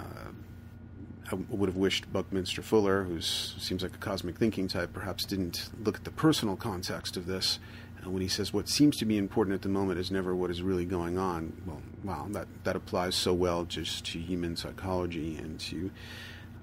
I 1.32 1.36
would 1.48 1.68
have 1.68 1.76
wished 1.76 2.12
Buckminster 2.12 2.62
Fuller, 2.62 3.04
who 3.04 3.20
seems 3.20 3.82
like 3.82 3.94
a 3.94 3.98
cosmic 3.98 4.36
thinking 4.36 4.68
type, 4.68 4.92
perhaps 4.92 5.24
didn't 5.24 5.70
look 5.82 5.96
at 5.96 6.04
the 6.04 6.10
personal 6.10 6.56
context 6.56 7.16
of 7.16 7.26
this. 7.26 7.58
When 8.04 8.22
he 8.22 8.28
says 8.28 8.52
what 8.52 8.68
seems 8.68 8.96
to 8.98 9.04
be 9.04 9.18
important 9.18 9.54
at 9.54 9.62
the 9.62 9.68
moment 9.68 10.00
is 10.00 10.10
never 10.10 10.34
what 10.34 10.50
is 10.50 10.62
really 10.62 10.84
going 10.84 11.18
on. 11.18 11.52
Well, 11.66 11.82
wow, 12.02 12.26
that, 12.30 12.48
that 12.64 12.76
applies 12.76 13.14
so 13.14 13.34
well 13.34 13.64
just 13.64 14.06
to 14.06 14.18
human 14.18 14.56
psychology 14.56 15.36
and 15.36 15.60
to 15.60 15.90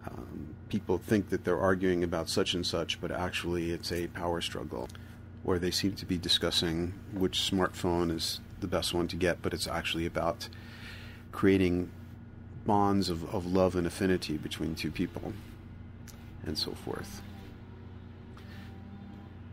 um, 0.07 0.55
people 0.69 0.97
think 0.97 1.29
that 1.29 1.43
they're 1.43 1.59
arguing 1.59 2.03
about 2.03 2.29
such 2.29 2.53
and 2.53 2.65
such, 2.65 2.99
but 2.99 3.11
actually 3.11 3.71
it's 3.71 3.91
a 3.91 4.07
power 4.07 4.41
struggle. 4.41 4.89
Or 5.43 5.59
they 5.59 5.71
seem 5.71 5.93
to 5.93 6.05
be 6.05 6.17
discussing 6.17 6.93
which 7.13 7.39
smartphone 7.39 8.13
is 8.13 8.41
the 8.59 8.67
best 8.67 8.93
one 8.93 9.07
to 9.09 9.15
get, 9.15 9.41
but 9.41 9.53
it's 9.53 9.67
actually 9.67 10.05
about 10.05 10.49
creating 11.31 11.89
bonds 12.65 13.09
of, 13.09 13.33
of 13.33 13.45
love 13.45 13.75
and 13.75 13.87
affinity 13.87 14.37
between 14.37 14.75
two 14.75 14.91
people, 14.91 15.33
and 16.45 16.57
so 16.57 16.71
forth. 16.71 17.21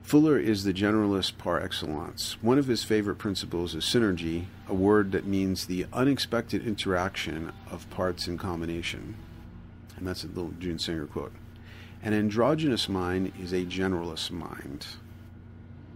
Fuller 0.05 0.39
is 0.39 0.65
the 0.65 0.75
generalist 0.75 1.39
par 1.39 1.59
excellence. 1.59 2.37
One 2.43 2.59
of 2.59 2.67
his 2.67 2.85
favorite 2.85 3.17
principles 3.17 3.75
is 3.75 3.85
synergy, 3.85 4.45
a 4.69 4.75
word 4.75 5.13
that 5.13 5.25
means 5.25 5.65
the 5.65 5.87
unexpected 5.95 6.67
interaction 6.67 7.53
of 7.71 7.89
parts 7.89 8.29
in 8.29 8.37
combination. 8.37 9.17
And 9.97 10.07
that's 10.07 10.23
a 10.23 10.27
little 10.27 10.53
June 10.61 10.79
Singer 10.79 11.07
quote. 11.07 11.33
An 12.03 12.13
androgynous 12.13 12.87
mind 12.87 13.33
is 13.41 13.55
a 13.55 13.65
generalist 13.65 14.31
mind. 14.31 14.87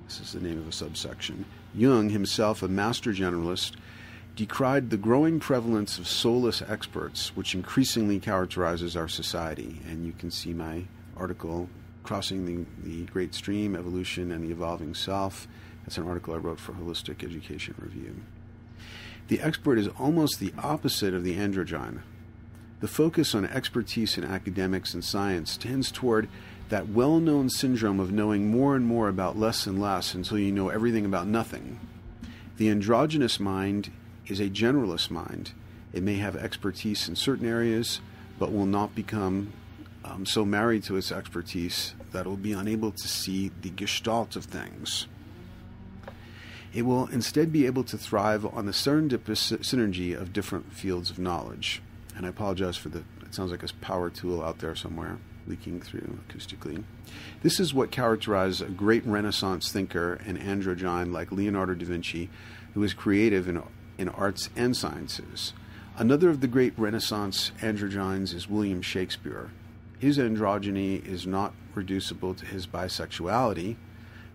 This 0.07 0.21
is 0.21 0.33
the 0.33 0.41
name 0.41 0.59
of 0.59 0.69
a 0.69 0.73
subsection. 0.73 1.45
Jung, 1.75 2.09
himself 2.09 2.63
a 2.63 2.69
master 2.69 3.13
generalist, 3.13 3.73
decried 4.37 4.89
the 4.89 4.97
growing 4.97 5.39
prevalence 5.39 5.99
of 5.99 6.09
soulless 6.09 6.63
experts, 6.63 7.37
which 7.37 7.55
increasingly 7.55 8.19
characterizes 8.19 8.97
our 8.97 9.09
society. 9.09 9.83
And 9.87 10.07
you 10.07 10.13
can 10.13 10.31
see 10.31 10.55
my 10.55 10.85
article, 11.15 11.69
Crossing 12.09 12.47
the, 12.47 12.65
the 12.91 13.05
Great 13.05 13.35
Stream 13.35 13.77
Evolution 13.77 14.33
and 14.33 14.43
the 14.43 14.51
Evolving 14.51 14.95
Self. 14.95 15.47
That's 15.83 15.99
an 15.99 16.09
article 16.09 16.33
I 16.33 16.39
wrote 16.39 16.59
for 16.59 16.73
Holistic 16.73 17.23
Education 17.23 17.75
Review. 17.79 18.23
The 19.29 19.43
expert 19.43 19.79
is 19.79 19.89
almost 19.89 20.41
the 20.41 20.55
opposite 20.59 21.13
of 21.13 21.23
the 21.23 21.37
androgyne. 21.37 22.01
The 22.81 22.89
focus 22.89 23.35
on 23.35 23.45
expertise 23.45 24.17
in 24.17 24.25
academics 24.25 24.95
and 24.95 25.05
science 25.05 25.59
tends 25.59 25.91
toward 25.93 26.31
that 26.71 26.89
well 26.89 27.21
known 27.21 27.51
syndrome 27.51 28.01
of 28.01 28.11
knowing 28.11 28.51
more 28.51 28.75
and 28.75 28.87
more 28.87 29.11
about 29.11 29.39
less 29.39 29.67
and 29.67 29.79
less 29.79 30.15
until 30.15 30.39
you 30.39 30.51
know 30.51 30.71
everything 30.71 31.05
about 31.05 31.27
nothing. 31.27 31.79
The 32.57 32.71
androgynous 32.71 33.39
mind 33.39 33.93
is 34.27 34.41
a 34.41 34.49
generalist 34.49 35.11
mind. 35.11 35.53
It 35.93 36.03
may 36.03 36.15
have 36.15 36.37
expertise 36.37 37.07
in 37.07 37.17
certain 37.17 37.47
areas, 37.47 38.01
but 38.39 38.51
will 38.51 38.65
not 38.65 38.95
become 38.95 39.53
um, 40.05 40.25
so 40.25 40.47
married 40.47 40.85
to 40.85 40.97
its 40.97 41.13
expertise 41.13 41.95
that 42.13 42.27
will 42.27 42.37
be 42.37 42.53
unable 42.53 42.93
to 42.93 43.09
see 43.09 43.51
the 43.63 43.71
gestalt 43.71 44.37
of 44.37 44.45
things. 44.45 45.07
It 46.73 46.83
will 46.83 47.07
instead 47.07 47.53
be 47.53 47.67
able 47.67 47.85
to 47.85 47.97
thrive 47.97 48.45
on 48.45 48.67
the 48.67 48.73
serendipitous 48.73 49.59
synergy 49.59 50.19
of 50.19 50.33
different 50.33 50.73
fields 50.73 51.11
of 51.11 51.19
knowledge. 51.19 51.83
And 52.17 52.27
I 52.27 52.29
apologize 52.29 52.77
for 52.77 52.91
the, 52.91 53.05
it 53.23 53.35
sounds 53.35 53.51
like 53.51 53.63
a 53.63 53.75
power 53.81 54.11
tool 54.11 54.43
out 54.43 54.59
there 54.59 54.75
somewhere 54.75 55.19
leaking 55.47 55.81
through 55.81 56.19
acoustically. 56.29 56.85
This 57.43 57.59
is 57.59 57.73
what 57.73 57.91
characterized 57.91 58.61
a 58.61 58.67
great 58.67 59.05
Renaissance 59.07 59.73
thinker 59.73 60.15
and 60.27 60.39
androgyne 60.39 61.11
like 61.11 61.33
Leonardo 61.33 61.75
da 61.75 61.87
Vinci, 61.87 62.29
who 62.75 62.81
was 62.81 62.93
creative 62.93 63.49
in 63.49 63.63
in 63.99 64.09
arts 64.09 64.49
and 64.57 64.77
sciences. 64.77 65.53
Another 65.97 66.31
of 66.31 66.41
the 66.41 66.47
great 66.47 66.73
Renaissance 66.79 67.51
androgynes 67.61 68.33
is 68.33 68.49
William 68.49 68.81
Shakespeare. 68.81 69.51
His 69.99 70.17
androgyny 70.17 71.05
is 71.05 71.27
not 71.27 71.53
reducible 71.79 72.35
to 72.35 72.45
his 72.45 72.67
bisexuality. 72.67 73.77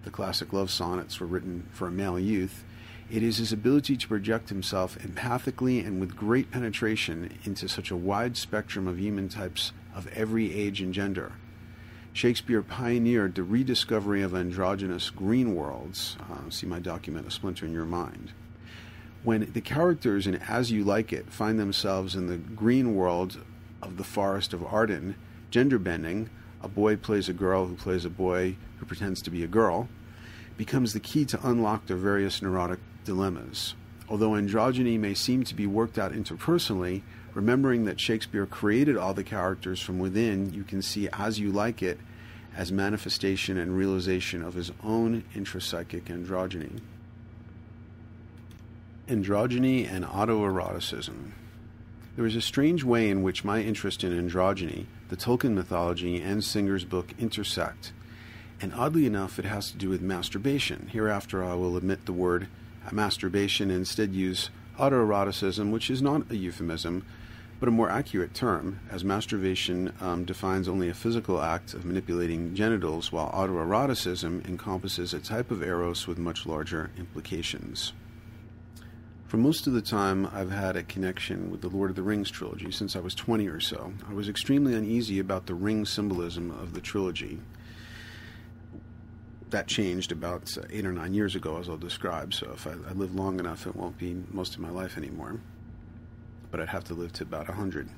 The 0.04 0.10
classic 0.10 0.52
love 0.52 0.72
sonnets 0.72 1.20
were 1.20 1.28
written 1.28 1.68
for 1.72 1.88
a 1.88 1.92
male 1.92 2.20
youth. 2.20 2.64
It 3.12 3.22
is 3.22 3.38
his 3.38 3.52
ability 3.52 3.98
to 3.98 4.08
project 4.08 4.50
himself 4.50 4.98
empathically 5.00 5.86
and 5.86 6.00
with 6.00 6.16
great 6.16 6.50
penetration 6.50 7.38
into 7.44 7.68
such 7.68 7.92
a 7.92 7.96
wide 7.96 8.36
spectrum 8.38 8.88
of 8.88 9.00
human 9.00 9.30
types 9.30 9.72
of 9.94 10.08
every 10.08 10.54
age 10.54 10.82
and 10.82 10.94
gender. 10.94 11.34
Shakespeare 12.14 12.62
pioneered 12.62 13.36
the 13.36 13.44
rediscovery 13.44 14.22
of 14.22 14.34
androgynous 14.34 15.10
green 15.10 15.54
worlds. 15.54 16.18
Uh, 16.20 16.50
see 16.50 16.66
my 16.66 16.80
document, 16.80 17.28
A 17.28 17.32
Splinter 17.32 17.66
in 17.66 17.74
Your 17.74 17.86
Mind 17.86 18.34
when 19.24 19.52
the 19.54 19.62
characters 19.62 20.28
in 20.28 20.36
As 20.36 20.72
You 20.72 20.84
Like 20.84 21.14
It 21.14 21.32
find 21.32 21.58
themselves 21.58 22.16
in 22.16 22.28
the 22.28 22.38
green 22.38 22.94
world 22.94 23.40
of 23.82 23.98
the 23.98 24.04
Forest 24.04 24.54
of 24.54 24.64
Arden, 24.64 25.16
gender 25.50 25.80
bending, 25.80 26.30
a 26.64 26.68
boy 26.68 26.96
plays 26.96 27.30
a 27.30 27.34
girl 27.34 27.66
who 27.68 27.76
plays 27.76 28.06
a 28.06 28.10
boy 28.10 28.56
who 28.78 28.86
pretends 28.86 29.22
to 29.22 29.30
be 29.30 29.44
a 29.44 29.48
girl, 29.48 29.90
becomes 30.58 30.94
the 30.94 31.00
key 31.00 31.26
to 31.26 31.48
unlock 31.48 31.86
their 31.86 31.98
various 31.98 32.42
neurotic 32.42 32.80
dilemmas. 33.06 33.76
Although 34.10 34.32
androgyny 34.32 35.00
may 35.00 35.14
seem 35.14 35.44
to 35.44 35.56
be 35.56 35.68
worked 35.68 36.00
out 36.00 36.14
interpersonally, 36.14 37.02
remembering 37.34 37.86
that 37.86 38.00
Shakespeare 38.00 38.46
created 38.46 38.98
all 38.98 39.14
the 39.14 39.24
characters 39.24 39.80
from 39.80 40.00
within, 40.00 40.54
you 40.54 40.64
can 40.64 40.82
see 40.82 41.10
As 41.14 41.40
You 41.40 41.52
Like 41.52 41.82
It 41.84 42.00
as 42.56 42.72
manifestation 42.72 43.58
and 43.58 43.76
realization 43.76 44.44
of 44.44 44.54
his 44.54 44.72
own 44.84 45.24
intrapsychic 45.36 46.04
androgyny 46.04 46.80
androgyny 49.08 49.90
and 49.90 50.06
autoeroticism. 50.06 51.32
There 52.16 52.26
is 52.26 52.36
a 52.36 52.42
strange 52.42 52.84
way 52.84 53.10
in 53.10 53.24
which 53.24 53.44
my 53.44 53.62
interest 53.62 54.04
in 54.04 54.12
androgyny, 54.12 54.86
the 55.14 55.18
Tolkien 55.18 55.54
mythology, 55.54 56.20
and 56.20 56.44
Singer's 56.44 56.86
book 56.86 57.14
intersect, 57.20 57.94
and 58.60 58.74
oddly 58.74 59.06
enough, 59.06 59.38
it 59.38 59.46
has 59.46 59.70
to 59.70 59.78
do 59.78 59.88
with 59.88 60.02
masturbation. 60.02 60.90
Hereafter, 60.92 61.44
I 61.44 61.54
will 61.54 61.76
omit 61.76 62.08
the 62.08 62.14
word 62.14 62.48
masturbation 62.92 63.70
and 63.70 63.78
instead 63.78 64.16
use 64.16 64.50
autoeroticism, 64.80 65.72
which 65.72 65.92
is 65.92 66.02
not 66.02 66.32
a 66.32 66.36
euphemism, 66.36 67.06
but 67.60 67.70
a 67.70 67.72
more 67.72 67.92
accurate 67.92 68.34
term, 68.34 68.80
as 68.90 69.04
masturbation 69.04 69.94
um, 70.02 70.26
defines 70.26 70.68
only 70.68 70.90
a 70.90 70.96
physical 70.96 71.40
act 71.40 71.76
of 71.76 71.86
manipulating 71.86 72.56
genitals, 72.56 73.12
while 73.12 73.30
autoeroticism 73.34 74.44
encompasses 74.48 75.14
a 75.14 75.20
type 75.20 75.52
of 75.52 75.62
eros 75.62 76.08
with 76.08 76.18
much 76.18 76.48
larger 76.48 76.90
implications. 76.98 77.94
For 79.34 79.38
most 79.38 79.66
of 79.66 79.74
the 79.74 79.82
time, 79.82 80.30
I've 80.32 80.52
had 80.52 80.76
a 80.76 80.84
connection 80.84 81.50
with 81.50 81.62
the 81.62 81.68
Lord 81.68 81.90
of 81.90 81.96
the 81.96 82.04
Rings 82.04 82.30
trilogy 82.30 82.70
since 82.70 82.96
I 82.96 83.00
was 83.00 83.16
20 83.16 83.48
or 83.48 83.60
so. 83.60 83.92
I 84.08 84.14
was 84.14 84.30
extremely 84.30 84.76
uneasy 84.76 85.18
about 85.18 85.48
the 85.48 85.56
ring 85.56 85.88
symbolism 85.88 86.52
of 86.52 86.76
the 86.76 86.82
trilogy. 86.82 87.40
That 89.50 89.66
changed 89.66 90.12
about 90.12 90.56
uh, 90.56 90.62
eight 90.70 90.86
or 90.86 90.92
nine 90.92 91.16
years 91.16 91.34
ago, 91.34 91.58
as 91.58 91.68
I'll 91.68 91.78
describe. 91.78 92.36
So 92.36 92.52
if 92.54 92.68
I, 92.68 92.74
I 92.74 92.92
live 92.94 93.16
long 93.16 93.40
enough, 93.40 93.66
it 93.66 93.76
won't 93.76 93.98
be 93.98 94.22
most 94.30 94.54
of 94.54 94.60
my 94.60 94.70
life 94.70 95.00
anymore. 95.00 95.40
But 96.52 96.60
I'd 96.60 96.70
have 96.70 96.84
to 96.84 96.94
live 96.94 97.14
to 97.14 97.24
about 97.24 97.48
100. 97.48 97.90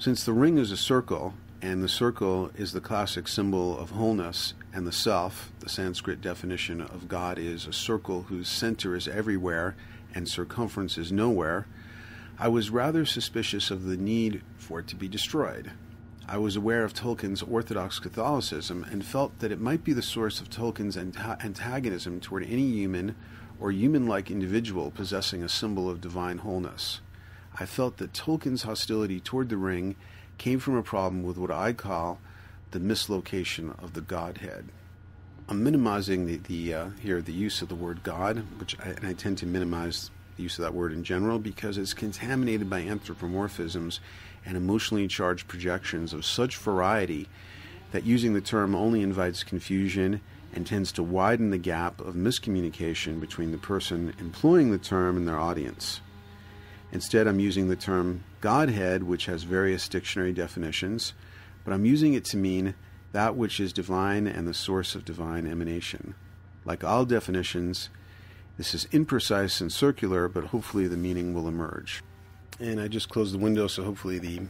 Since 0.00 0.24
the 0.24 0.32
ring 0.32 0.58
is 0.58 0.72
a 0.72 0.76
circle, 0.76 1.34
and 1.62 1.84
the 1.84 1.88
circle 1.88 2.50
is 2.56 2.72
the 2.72 2.80
classic 2.80 3.28
symbol 3.28 3.78
of 3.78 3.90
wholeness, 3.90 4.54
and 4.74 4.88
the 4.88 4.90
self, 4.90 5.52
the 5.60 5.68
Sanskrit 5.68 6.20
definition 6.20 6.80
of 6.80 7.06
God, 7.06 7.38
is 7.38 7.64
a 7.64 7.72
circle 7.72 8.22
whose 8.24 8.48
center 8.48 8.96
is 8.96 9.06
everywhere 9.06 9.76
and 10.14 10.28
circumference 10.28 10.98
is 10.98 11.12
nowhere, 11.12 11.66
I 12.38 12.48
was 12.48 12.70
rather 12.70 13.04
suspicious 13.04 13.70
of 13.70 13.84
the 13.84 13.96
need 13.96 14.42
for 14.56 14.80
it 14.80 14.88
to 14.88 14.96
be 14.96 15.08
destroyed. 15.08 15.70
I 16.26 16.38
was 16.38 16.56
aware 16.56 16.84
of 16.84 16.94
Tolkien's 16.94 17.42
Orthodox 17.42 17.98
Catholicism 17.98 18.86
and 18.90 19.04
felt 19.04 19.38
that 19.40 19.52
it 19.52 19.60
might 19.60 19.84
be 19.84 19.92
the 19.92 20.02
source 20.02 20.40
of 20.40 20.48
Tolkien's 20.48 20.96
antagonism 20.96 22.20
toward 22.20 22.44
any 22.44 22.70
human 22.70 23.16
or 23.60 23.70
human 23.70 24.06
like 24.06 24.30
individual 24.30 24.90
possessing 24.90 25.42
a 25.42 25.48
symbol 25.48 25.90
of 25.90 26.00
divine 26.00 26.38
wholeness. 26.38 27.00
I 27.58 27.66
felt 27.66 27.98
that 27.98 28.14
Tolkien's 28.14 28.62
hostility 28.62 29.20
toward 29.20 29.48
the 29.48 29.56
ring 29.56 29.96
came 30.38 30.58
from 30.58 30.76
a 30.76 30.82
problem 30.82 31.22
with 31.22 31.36
what 31.36 31.50
I 31.50 31.72
call 31.72 32.18
the 32.70 32.80
mislocation 32.80 33.74
of 33.78 33.92
the 33.92 34.00
Godhead. 34.00 34.68
I'm 35.52 35.62
minimizing 35.62 36.24
the, 36.24 36.36
the 36.38 36.74
uh, 36.74 36.88
here 37.02 37.20
the 37.20 37.30
use 37.30 37.60
of 37.60 37.68
the 37.68 37.74
word 37.74 38.02
God, 38.02 38.38
which 38.58 38.74
I, 38.80 38.88
and 38.88 39.06
I 39.06 39.12
tend 39.12 39.36
to 39.36 39.46
minimize 39.46 40.10
the 40.38 40.44
use 40.44 40.58
of 40.58 40.62
that 40.62 40.72
word 40.72 40.94
in 40.94 41.04
general 41.04 41.38
because 41.38 41.76
it's 41.76 41.92
contaminated 41.92 42.70
by 42.70 42.80
anthropomorphisms 42.80 43.98
and 44.46 44.56
emotionally 44.56 45.06
charged 45.08 45.48
projections 45.48 46.14
of 46.14 46.24
such 46.24 46.56
variety 46.56 47.28
that 47.90 48.04
using 48.04 48.32
the 48.32 48.40
term 48.40 48.74
only 48.74 49.02
invites 49.02 49.44
confusion 49.44 50.22
and 50.54 50.66
tends 50.66 50.90
to 50.92 51.02
widen 51.02 51.50
the 51.50 51.58
gap 51.58 52.00
of 52.00 52.14
miscommunication 52.14 53.20
between 53.20 53.52
the 53.52 53.58
person 53.58 54.14
employing 54.18 54.70
the 54.70 54.78
term 54.78 55.18
and 55.18 55.28
their 55.28 55.38
audience. 55.38 56.00
Instead, 56.92 57.26
I'm 57.26 57.40
using 57.40 57.68
the 57.68 57.76
term 57.76 58.24
Godhead, 58.40 59.02
which 59.02 59.26
has 59.26 59.42
various 59.42 59.86
dictionary 59.86 60.32
definitions, 60.32 61.12
but 61.62 61.74
I'm 61.74 61.84
using 61.84 62.14
it 62.14 62.24
to 62.24 62.38
mean 62.38 62.72
that 63.12 63.36
which 63.36 63.60
is 63.60 63.72
divine 63.72 64.26
and 64.26 64.48
the 64.48 64.54
source 64.54 64.94
of 64.94 65.04
divine 65.04 65.46
emanation. 65.46 66.14
Like 66.64 66.82
all 66.82 67.04
definitions, 67.04 67.90
this 68.56 68.74
is 68.74 68.86
imprecise 68.86 69.60
and 69.60 69.72
circular, 69.72 70.28
but 70.28 70.44
hopefully 70.44 70.86
the 70.86 70.96
meaning 70.96 71.34
will 71.34 71.48
emerge. 71.48 72.02
And 72.58 72.80
I 72.80 72.88
just 72.88 73.08
closed 73.08 73.34
the 73.34 73.38
window, 73.38 73.66
so 73.66 73.84
hopefully 73.84 74.18
the 74.18 74.40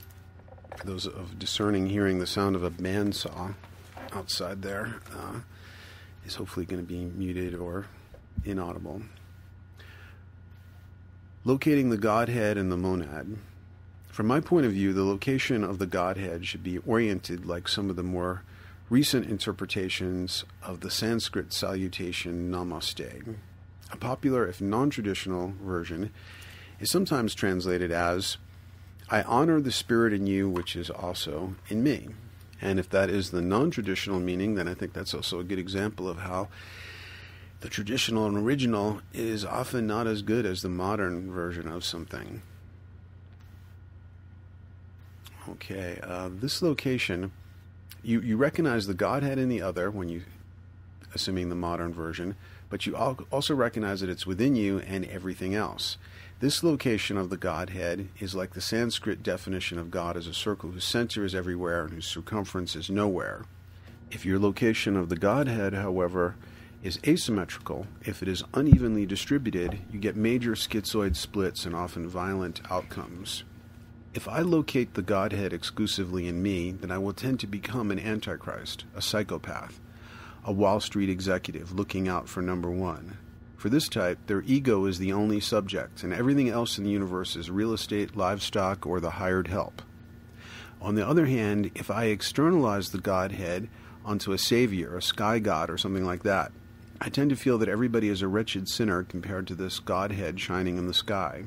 those 0.85 1.07
of 1.07 1.39
discerning 1.39 1.87
hearing 1.87 2.19
the 2.19 2.27
sound 2.27 2.57
of 2.57 2.65
a 2.65 2.71
bandsaw 2.71 3.55
outside 4.13 4.63
there 4.63 4.97
uh, 5.15 5.41
is 6.27 6.35
hopefully 6.35 6.67
going 6.67 6.83
to 6.83 6.87
be 6.87 7.05
muted 7.05 7.55
or 7.55 7.87
inaudible. 8.45 9.03
Locating 11.45 11.91
the 11.91 11.97
Godhead 11.97 12.57
and 12.57 12.73
the 12.73 12.77
monad. 12.77 13.37
From 14.09 14.27
my 14.27 14.41
point 14.41 14.67
of 14.67 14.73
view, 14.73 14.93
the 14.93 15.05
location 15.05 15.65
of 15.65 15.79
the 15.79 15.87
Godhead 15.87 16.47
should 16.47 16.63
be 16.63 16.79
oriented 16.79 17.47
like 17.47 17.69
some 17.69 17.91
of 17.91 17.97
the 17.97 18.03
more 18.03 18.43
recent 18.93 19.25
interpretations 19.25 20.45
of 20.63 20.81
the 20.81 20.91
Sanskrit 20.91 21.51
salutation 21.51 22.51
Namaste. 22.51 23.37
A 23.91 23.97
popular, 23.97 24.47
if 24.47 24.61
non 24.61 24.91
traditional, 24.91 25.55
version 25.63 26.11
is 26.79 26.91
sometimes 26.91 27.35
translated 27.35 27.91
as 27.91 28.37
I 29.09 29.23
honor 29.23 29.63
the 29.63 29.73
spirit 29.73 30.13
in 30.13 30.27
you, 30.27 30.47
which 30.51 30.77
is 30.77 30.91
also 30.91 31.55
in 31.71 31.83
me. 31.83 32.09
And 32.61 32.79
if 32.79 32.91
that 32.91 33.09
is 33.09 33.31
the 33.31 33.41
non 33.41 33.71
traditional 33.71 34.21
meaning, 34.21 34.57
then 34.57 34.69
I 34.69 34.75
think 34.75 34.93
that's 34.93 35.15
also 35.15 35.41
a 35.41 35.45
good 35.45 35.59
example 35.59 36.07
of 36.07 36.19
how 36.19 36.49
the 37.61 37.71
traditional 37.71 38.27
and 38.27 38.37
original 38.37 39.01
is 39.15 39.43
often 39.43 39.87
not 39.87 40.07
as 40.07 40.21
good 40.21 40.45
as 40.45 40.61
the 40.61 40.69
modern 40.69 41.33
version 41.33 41.67
of 41.67 41.83
something. 41.83 42.43
Okay, 45.49 45.99
uh, 46.03 46.29
this 46.31 46.61
location, 46.61 47.33
you, 48.03 48.21
you 48.21 48.37
recognize 48.37 48.87
the 48.87 48.95
Godhead 48.95 49.39
in 49.39 49.49
the 49.49 49.63
other 49.63 49.91
when 49.91 50.09
you, 50.09 50.23
assuming 51.15 51.49
the 51.49 51.55
modern 51.55 51.93
version, 51.93 52.35
but 52.69 52.87
you 52.87 52.97
also 52.97 53.55
recognize 53.55 54.01
that 54.01 54.11
it's 54.11 54.27
within 54.27 54.57
you 54.57 54.79
and 54.81 55.05
everything 55.05 55.55
else. 55.55 55.99
This 56.41 56.65
location 56.65 57.17
of 57.17 57.31
the 57.31 57.37
Godhead 57.37 58.09
is 58.19 58.35
like 58.35 58.55
the 58.55 58.61
Sanskrit 58.61 59.23
definition 59.23 59.79
of 59.79 59.91
God 59.91 60.17
as 60.17 60.27
a 60.27 60.35
circle 60.35 60.71
whose 60.71 60.85
center 60.85 61.25
is 61.25 61.35
everywhere 61.35 61.85
and 61.85 61.93
whose 61.93 62.07
circumference 62.07 62.75
is 62.75 62.91
nowhere. 62.91 63.45
If 64.11 64.27
your 64.27 64.39
location 64.39 64.97
of 64.97 65.09
the 65.09 65.17
Godhead, 65.17 65.75
however, 65.75 66.35
is 66.83 66.99
asymmetrical, 67.07 67.87
if 68.05 68.23
it 68.23 68.29
is 68.29 68.43
unevenly 68.55 69.07
distributed, 69.07 69.79
you 69.93 70.01
get 70.01 70.17
major 70.17 70.53
schizoid 70.53 71.15
splits 71.15 71.65
and 71.65 71.77
often 71.77 72.09
violent 72.09 72.61
outcomes. 72.71 73.45
If 74.15 74.29
I 74.29 74.41
locate 74.41 74.93
the 74.93 75.01
Godhead 75.01 75.55
exclusively 75.55 76.29
in 76.29 76.43
me, 76.43 76.71
then 76.71 76.91
I 76.91 76.99
will 76.99 77.15
tend 77.15 77.41
to 77.41 77.47
become 77.47 77.91
an 77.91 77.99
antichrist, 77.99 78.85
a 78.95 79.01
psychopath, 79.01 79.81
a 80.45 80.53
Wall 80.53 80.81
Street 80.81 81.09
executive 81.09 81.73
looking 81.73 82.09
out 82.09 82.29
for 82.29 82.43
number 82.43 82.71
one. 82.71 83.17
For 83.57 83.71
this 83.71 83.89
type, 83.89 84.19
their 84.27 84.43
ego 84.43 84.85
is 84.85 84.99
the 84.99 85.15
only 85.15 85.41
subject, 85.41 86.03
and 86.03 86.13
everything 86.13 86.51
else 86.51 86.77
in 86.77 86.85
the 86.85 86.91
universe 86.91 87.37
is 87.37 87.51
real 87.51 87.73
estate, 87.73 88.15
livestock, 88.15 88.85
or 88.85 89.01
the 89.01 89.13
hired 89.13 89.49
help. 89.49 89.81
On 90.83 90.95
the 90.95 91.07
other 91.09 91.25
hand, 91.25 91.71
if 91.75 91.91
I 91.91 92.07
externalize 92.07 92.91
the 92.91 92.99
Godhead 92.99 93.71
onto 94.05 94.33
a 94.33 94.39
savior, 94.39 94.95
a 94.95 95.01
sky 95.01 95.39
god, 95.39 95.71
or 95.71 95.79
something 95.79 96.05
like 96.05 96.23
that, 96.25 96.53
I 97.01 97.09
tend 97.09 97.31
to 97.31 97.37
feel 97.37 97.57
that 97.59 97.69
everybody 97.71 98.11
is 98.11 98.21
a 98.21 98.29
wretched 98.29 98.69
sinner 98.69 99.05
compared 99.05 99.47
to 99.47 99.55
this 99.55 99.79
Godhead 99.79 100.39
shining 100.39 100.77
in 100.77 100.87
the 100.87 100.93
sky. 100.93 101.45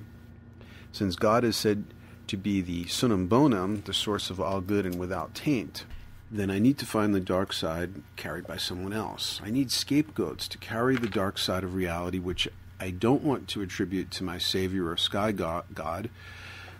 Since 0.92 1.18
God 1.18 1.44
is 1.44 1.58
said 1.58 1.84
to 2.28 2.38
be 2.38 2.62
the 2.62 2.88
summum 2.88 3.28
bonum, 3.28 3.82
the 3.86 3.94
source 3.94 4.30
of 4.30 4.40
all 4.40 4.62
good 4.62 4.86
and 4.86 5.00
without 5.00 5.36
taint, 5.36 5.86
then 6.32 6.50
I 6.50 6.60
need 6.60 6.78
to 6.80 6.86
find 6.86 7.14
the 7.14 7.20
dark 7.20 7.54
side 7.54 8.02
carried 8.16 8.48
by 8.48 8.58
someone 8.58 8.94
else. 8.94 9.40
I 9.44 9.52
need 9.52 9.72
scapegoats 9.72 10.48
to 10.50 10.58
carry 10.58 10.96
the 10.96 11.08
dark 11.08 11.38
side 11.38 11.64
of 11.64 11.76
reality, 11.76 12.20
which 12.20 12.48
I 12.80 12.90
don't 12.90 13.24
want 13.24 13.48
to 13.50 13.62
attribute 13.62 14.12
to 14.12 14.24
my 14.24 14.38
Savior 14.38 14.90
or 14.90 14.98
Sky 14.98 15.32
God, 15.32 16.10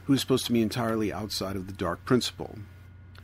who 0.06 0.14
is 0.14 0.22
supposed 0.22 0.46
to 0.48 0.54
be 0.54 0.62
entirely 0.62 1.14
outside 1.14 1.56
of 1.56 1.68
the 1.68 1.74
dark 1.74 2.04
principle. 2.06 2.58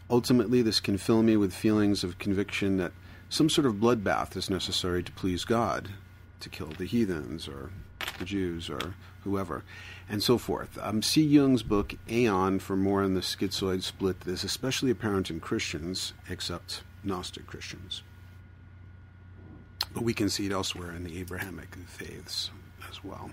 Ultimately, 0.09 0.61
this 0.61 0.79
can 0.79 0.97
fill 0.97 1.23
me 1.23 1.37
with 1.37 1.53
feelings 1.53 2.03
of 2.03 2.19
conviction 2.19 2.77
that 2.77 2.91
some 3.29 3.49
sort 3.49 3.65
of 3.67 3.75
bloodbath 3.75 4.35
is 4.35 4.49
necessary 4.49 5.03
to 5.03 5.11
please 5.13 5.43
God, 5.43 5.89
to 6.39 6.49
kill 6.49 6.67
the 6.67 6.85
heathens 6.85 7.47
or 7.47 7.69
the 8.19 8.25
Jews 8.25 8.69
or 8.69 8.93
whoever 9.23 9.63
and 10.11 10.21
so 10.21 10.37
forth. 10.37 10.77
Um, 10.81 11.01
see 11.01 11.23
Jung's 11.23 11.63
book 11.63 11.95
Aeon 12.09 12.59
for 12.59 12.75
more 12.75 13.01
on 13.01 13.13
the 13.13 13.21
schizoid 13.21 13.81
split 13.81 14.19
that 14.19 14.31
is 14.31 14.43
especially 14.43 14.91
apparent 14.91 15.31
in 15.31 15.39
Christians, 15.39 16.11
except 16.29 16.83
Gnostic 17.01 17.47
Christians. 17.47 18.03
But 19.93 20.03
we 20.03 20.13
can 20.13 20.29
see 20.29 20.45
it 20.45 20.51
elsewhere 20.51 20.91
in 20.91 21.05
the 21.05 21.17
Abrahamic 21.19 21.75
faiths 21.87 22.51
as 22.89 23.01
well. 23.05 23.31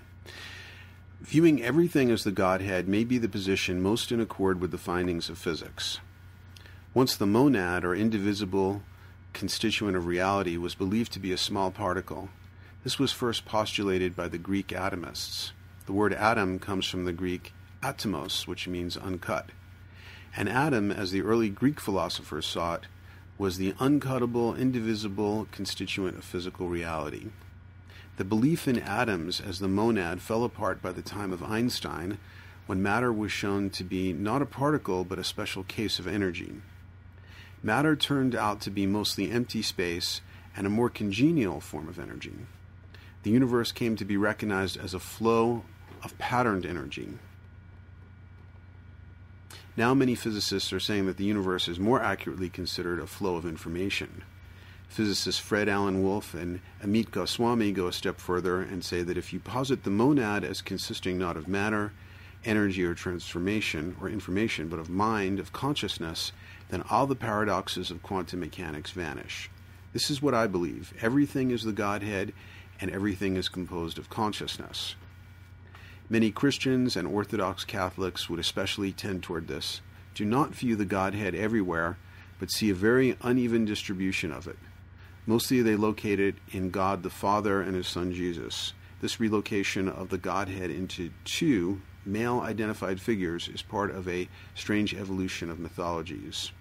Viewing 1.19 1.61
everything 1.61 2.11
as 2.11 2.23
the 2.23 2.31
Godhead 2.31 2.87
may 2.87 3.03
be 3.03 3.17
the 3.17 3.27
position 3.27 3.81
most 3.81 4.09
in 4.09 4.21
accord 4.21 4.61
with 4.61 4.71
the 4.71 4.77
findings 4.77 5.27
of 5.27 5.37
physics. 5.37 5.99
Once 6.93 7.13
the 7.13 7.27
monad, 7.27 7.83
or 7.83 7.93
indivisible 7.93 8.83
constituent 9.33 9.97
of 9.97 10.05
reality, 10.05 10.55
was 10.55 10.75
believed 10.75 11.11
to 11.11 11.19
be 11.19 11.33
a 11.33 11.37
small 11.37 11.71
particle, 11.71 12.29
this 12.85 12.97
was 12.97 13.11
first 13.11 13.43
postulated 13.43 14.15
by 14.15 14.29
the 14.29 14.37
Greek 14.37 14.69
atomists. 14.69 15.51
The 15.89 15.93
word 15.93 16.13
atom 16.13 16.59
comes 16.59 16.85
from 16.85 17.05
the 17.05 17.11
Greek 17.11 17.51
atomos, 17.81 18.45
which 18.45 18.67
means 18.67 18.95
uncut. 18.95 19.49
An 20.35 20.47
atom, 20.47 20.91
as 20.91 21.09
the 21.09 21.23
early 21.23 21.49
Greek 21.49 21.79
philosophers 21.79 22.45
saw 22.45 22.75
it, 22.75 22.85
was 23.39 23.57
the 23.57 23.71
uncuttable, 23.79 24.55
indivisible 24.55 25.47
constituent 25.51 26.19
of 26.19 26.23
physical 26.23 26.69
reality. 26.69 27.29
The 28.17 28.23
belief 28.23 28.67
in 28.67 28.77
atoms 28.77 29.41
as 29.41 29.57
the 29.57 29.67
monad 29.67 30.21
fell 30.21 30.43
apart 30.43 30.79
by 30.79 30.91
the 30.91 31.01
time 31.01 31.33
of 31.33 31.41
Einstein, 31.41 32.19
when 32.67 32.83
matter 32.83 33.11
was 33.11 33.31
shown 33.31 33.71
to 33.71 33.83
be 33.83 34.13
not 34.13 34.43
a 34.43 34.45
particle 34.45 35.03
but 35.03 35.17
a 35.17 35.23
special 35.23 35.63
case 35.63 35.97
of 35.97 36.05
energy. 36.05 36.53
Matter 37.63 37.95
turned 37.95 38.35
out 38.35 38.61
to 38.61 38.69
be 38.69 38.85
mostly 38.85 39.31
empty 39.31 39.63
space 39.63 40.21
and 40.55 40.67
a 40.67 40.69
more 40.69 40.91
congenial 40.91 41.59
form 41.59 41.89
of 41.89 41.97
energy. 41.97 42.35
The 43.23 43.31
universe 43.31 43.71
came 43.71 43.95
to 43.95 44.05
be 44.05 44.17
recognized 44.17 44.77
as 44.77 44.93
a 44.93 44.99
flow 44.99 45.63
of 46.03 46.17
patterned 46.17 46.65
energy. 46.65 47.09
Now, 49.77 49.93
many 49.93 50.15
physicists 50.15 50.73
are 50.73 50.79
saying 50.79 51.05
that 51.05 51.17
the 51.17 51.23
universe 51.23 51.67
is 51.67 51.79
more 51.79 52.01
accurately 52.01 52.49
considered 52.49 52.99
a 52.99 53.07
flow 53.07 53.35
of 53.35 53.45
information. 53.45 54.23
Physicists 54.89 55.39
Fred 55.39 55.69
Alan 55.69 56.03
Wolf 56.03 56.33
and 56.33 56.59
Amit 56.83 57.11
Goswami 57.11 57.71
go 57.71 57.87
a 57.87 57.93
step 57.93 58.19
further 58.19 58.61
and 58.61 58.83
say 58.83 59.03
that 59.03 59.17
if 59.17 59.31
you 59.31 59.39
posit 59.39 59.83
the 59.83 59.89
monad 59.89 60.43
as 60.43 60.61
consisting 60.61 61.17
not 61.17 61.37
of 61.37 61.47
matter, 61.47 61.93
energy, 62.43 62.83
or 62.83 62.93
transformation, 62.93 63.95
or 64.01 64.09
information, 64.09 64.67
but 64.67 64.79
of 64.79 64.89
mind, 64.89 65.39
of 65.39 65.53
consciousness, 65.53 66.31
then 66.69 66.83
all 66.89 67.05
the 67.05 67.15
paradoxes 67.15 67.91
of 67.91 68.03
quantum 68.03 68.39
mechanics 68.39 68.91
vanish. 68.91 69.49
This 69.93 70.09
is 70.09 70.21
what 70.21 70.33
I 70.33 70.47
believe. 70.47 70.93
Everything 71.01 71.51
is 71.51 71.63
the 71.63 71.71
Godhead, 71.71 72.33
and 72.81 72.91
everything 72.91 73.35
is 73.35 73.49
composed 73.49 73.97
of 73.97 74.09
consciousness. 74.09 74.95
Many 76.11 76.31
Christians 76.31 76.95
and 76.95 77.07
Orthodox 77.07 77.63
Catholics 77.63 78.27
would 78.29 78.39
especially 78.39 78.91
tend 78.91 79.21
toward 79.21 79.47
this. 79.47 79.81
Do 80.15 80.25
not 80.25 80.55
view 80.55 80.75
the 80.75 80.83
Godhead 80.83 81.35
everywhere, 81.35 81.99
but 82.39 82.49
see 82.49 82.71
a 82.71 82.75
very 82.75 83.15
uneven 83.21 83.63
distribution 83.63 84.31
of 84.31 84.47
it. 84.47 84.57
Mostly 85.27 85.61
they 85.61 85.75
locate 85.75 86.19
it 86.19 86.35
in 86.51 86.71
God 86.71 87.03
the 87.03 87.11
Father 87.11 87.61
and 87.61 87.75
His 87.75 87.87
Son 87.87 88.11
Jesus. 88.11 88.73
This 89.01 89.19
relocation 89.19 89.87
of 89.87 90.09
the 90.09 90.17
Godhead 90.17 90.71
into 90.71 91.11
two 91.25 91.81
male 92.03 92.39
identified 92.39 92.99
figures 92.99 93.47
is 93.47 93.61
part 93.61 93.91
of 93.91 94.07
a 94.07 94.27
strange 94.55 94.95
evolution 94.95 95.51
of 95.51 95.59
mythologies. 95.59 96.51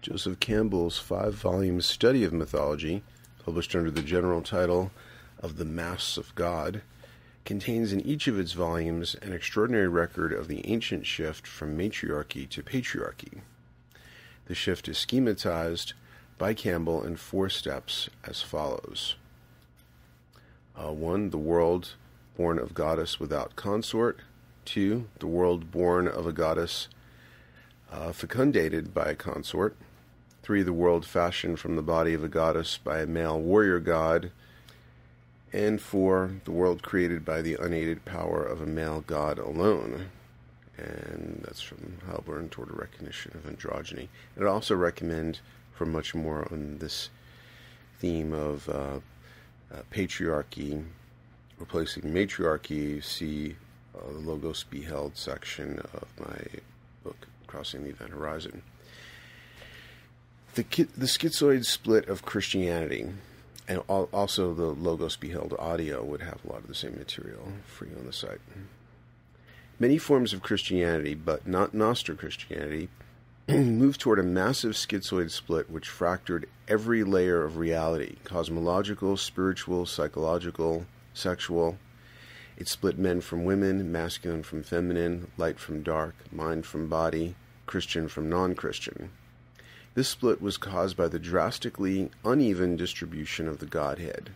Joseph 0.00 0.40
Campbell's 0.40 0.98
five 0.98 1.34
volume 1.34 1.82
study 1.82 2.24
of 2.24 2.32
mythology, 2.32 3.02
published 3.44 3.76
under 3.76 3.90
the 3.90 4.02
general 4.02 4.40
title 4.40 4.90
of 5.38 5.58
The 5.58 5.64
Masks 5.66 6.16
of 6.16 6.34
God, 6.34 6.80
contains 7.46 7.92
in 7.92 8.00
each 8.00 8.26
of 8.26 8.38
its 8.38 8.52
volumes 8.52 9.14
an 9.22 9.32
extraordinary 9.32 9.88
record 9.88 10.32
of 10.32 10.48
the 10.48 10.66
ancient 10.68 11.06
shift 11.06 11.46
from 11.46 11.76
matriarchy 11.76 12.44
to 12.46 12.62
patriarchy. 12.62 13.40
The 14.46 14.54
shift 14.54 14.88
is 14.88 14.98
schematized 14.98 15.94
by 16.38 16.52
Campbell 16.52 17.02
in 17.02 17.16
four 17.16 17.48
steps 17.48 18.10
as 18.24 18.42
follows. 18.42 19.14
Uh, 20.76 20.92
one, 20.92 21.30
the 21.30 21.38
world 21.38 21.94
born 22.36 22.58
of 22.58 22.74
goddess 22.74 23.18
without 23.18 23.56
consort. 23.56 24.20
Two, 24.64 25.08
the 25.20 25.26
world 25.26 25.70
born 25.70 26.06
of 26.06 26.26
a 26.26 26.32
goddess 26.32 26.88
uh, 27.90 28.12
fecundated 28.12 28.92
by 28.92 29.06
a 29.06 29.14
consort. 29.14 29.76
Three, 30.42 30.62
the 30.62 30.72
world 30.72 31.06
fashioned 31.06 31.58
from 31.58 31.76
the 31.76 31.82
body 31.82 32.12
of 32.12 32.22
a 32.22 32.28
goddess 32.28 32.76
by 32.76 33.00
a 33.00 33.06
male 33.06 33.40
warrior 33.40 33.80
god. 33.80 34.32
And 35.52 35.80
four, 35.80 36.32
the 36.44 36.50
world 36.50 36.82
created 36.82 37.24
by 37.24 37.40
the 37.42 37.54
unaided 37.54 38.04
power 38.04 38.44
of 38.44 38.60
a 38.60 38.66
male 38.66 39.02
god 39.06 39.38
alone. 39.38 40.06
And 40.76 41.42
that's 41.44 41.62
from 41.62 41.98
Heilbrun 42.08 42.50
toward 42.50 42.70
a 42.70 42.74
recognition 42.74 43.32
of 43.34 43.50
androgyny. 43.50 44.08
And 44.34 44.44
I 44.46 44.50
also 44.50 44.74
recommend 44.74 45.40
for 45.72 45.86
much 45.86 46.14
more 46.14 46.46
on 46.50 46.78
this 46.78 47.08
theme 47.98 48.32
of 48.32 48.68
uh, 48.68 49.00
uh, 49.72 49.80
patriarchy 49.90 50.84
replacing 51.58 52.12
matriarchy, 52.12 53.00
see 53.00 53.56
uh, 53.94 54.12
the 54.12 54.18
Logos 54.18 54.64
Beheld 54.64 55.16
section 55.16 55.78
of 55.94 56.04
my 56.18 56.60
book, 57.02 57.26
Crossing 57.46 57.84
the 57.84 57.90
Event 57.90 58.10
Horizon. 58.10 58.62
The, 60.54 60.62
the 60.96 61.06
schizoid 61.06 61.64
split 61.64 62.08
of 62.08 62.22
Christianity, 62.22 63.08
and 63.68 63.78
also 63.88 64.54
the 64.54 64.66
Logos 64.66 65.16
Beheld 65.16 65.54
audio 65.58 66.04
would 66.04 66.22
have 66.22 66.44
a 66.44 66.52
lot 66.52 66.60
of 66.60 66.68
the 66.68 66.74
same 66.74 66.96
material 66.96 67.48
for 67.66 67.86
you 67.86 67.96
on 67.98 68.06
the 68.06 68.12
site. 68.12 68.40
Many 69.78 69.98
forms 69.98 70.32
of 70.32 70.42
Christianity, 70.42 71.14
but 71.14 71.46
not 71.46 71.74
Gnostic 71.74 72.18
Christianity, 72.18 72.88
moved 73.48 74.00
toward 74.00 74.18
a 74.18 74.22
massive 74.22 74.72
schizoid 74.72 75.30
split 75.30 75.70
which 75.70 75.88
fractured 75.88 76.48
every 76.66 77.04
layer 77.04 77.44
of 77.44 77.58
reality 77.58 78.16
cosmological, 78.24 79.16
spiritual, 79.16 79.84
psychological, 79.84 80.86
sexual. 81.12 81.76
It 82.56 82.68
split 82.68 82.98
men 82.98 83.20
from 83.20 83.44
women, 83.44 83.92
masculine 83.92 84.42
from 84.42 84.62
feminine, 84.62 85.30
light 85.36 85.58
from 85.58 85.82
dark, 85.82 86.14
mind 86.32 86.64
from 86.64 86.88
body, 86.88 87.34
Christian 87.66 88.08
from 88.08 88.30
non 88.30 88.54
Christian. 88.54 89.10
This 89.96 90.08
split 90.08 90.42
was 90.42 90.58
caused 90.58 90.94
by 90.94 91.08
the 91.08 91.18
drastically 91.18 92.10
uneven 92.22 92.76
distribution 92.76 93.48
of 93.48 93.60
the 93.60 93.66
Godhead. 93.66 94.28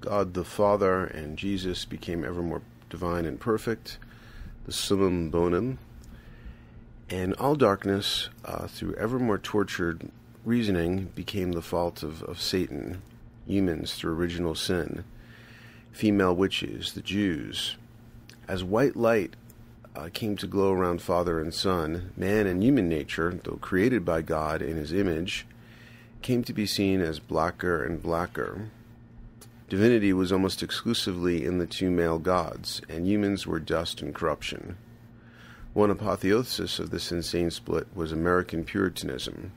God 0.00 0.34
the 0.34 0.44
Father 0.44 1.04
and 1.04 1.36
Jesus 1.36 1.84
became 1.84 2.22
ever 2.22 2.42
more 2.42 2.62
divine 2.88 3.26
and 3.26 3.40
perfect, 3.40 3.98
the 4.66 4.72
summum 4.72 5.30
bonum, 5.30 5.80
and 7.10 7.34
all 7.34 7.56
darkness, 7.56 8.28
uh, 8.44 8.68
through 8.68 8.94
ever 8.94 9.18
more 9.18 9.36
tortured 9.36 10.12
reasoning, 10.44 11.06
became 11.12 11.52
the 11.52 11.60
fault 11.60 12.04
of, 12.04 12.22
of 12.22 12.40
Satan, 12.40 13.02
humans 13.48 13.94
through 13.94 14.14
original 14.14 14.54
sin, 14.54 15.02
female 15.90 16.36
witches, 16.36 16.92
the 16.92 17.02
Jews. 17.02 17.74
As 18.46 18.62
white 18.62 18.94
light 18.94 19.34
uh, 19.98 20.08
came 20.12 20.36
to 20.36 20.46
glow 20.46 20.72
around 20.72 21.02
Father 21.02 21.40
and 21.40 21.52
Son, 21.52 22.12
man 22.16 22.46
and 22.46 22.62
human 22.62 22.88
nature, 22.88 23.40
though 23.42 23.56
created 23.56 24.04
by 24.04 24.22
God 24.22 24.62
in 24.62 24.76
his 24.76 24.92
image, 24.92 25.44
came 26.22 26.44
to 26.44 26.52
be 26.52 26.66
seen 26.66 27.00
as 27.00 27.18
blacker 27.18 27.82
and 27.82 28.00
blacker. 28.00 28.70
Divinity 29.68 30.12
was 30.12 30.30
almost 30.30 30.62
exclusively 30.62 31.44
in 31.44 31.58
the 31.58 31.66
two 31.66 31.90
male 31.90 32.20
gods, 32.20 32.80
and 32.88 33.08
humans 33.08 33.44
were 33.44 33.58
dust 33.58 34.00
and 34.00 34.14
corruption. 34.14 34.76
One 35.74 35.90
apotheosis 35.90 36.78
of 36.78 36.90
this 36.90 37.10
insane 37.10 37.50
split 37.50 37.88
was 37.94 38.12
American 38.12 38.64
Puritanism. 38.64 39.50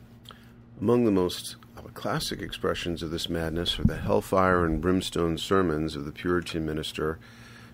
Among 0.81 1.05
the 1.05 1.11
most 1.11 1.55
classic 1.93 2.41
expressions 2.41 3.03
of 3.03 3.11
this 3.11 3.30
madness 3.30 3.77
are 3.80 3.84
the 3.84 3.97
hellfire 3.97 4.65
and 4.65 4.81
brimstone 4.81 5.38
sermons 5.38 5.95
of 5.95 6.05
the 6.05 6.11
Puritan 6.11 6.65
minister 6.65 7.19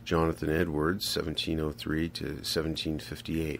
Jonathan 0.08 0.50
Edwards, 0.50 1.06
1703 1.14 2.08
to 2.08 2.24
1758. 2.24 3.60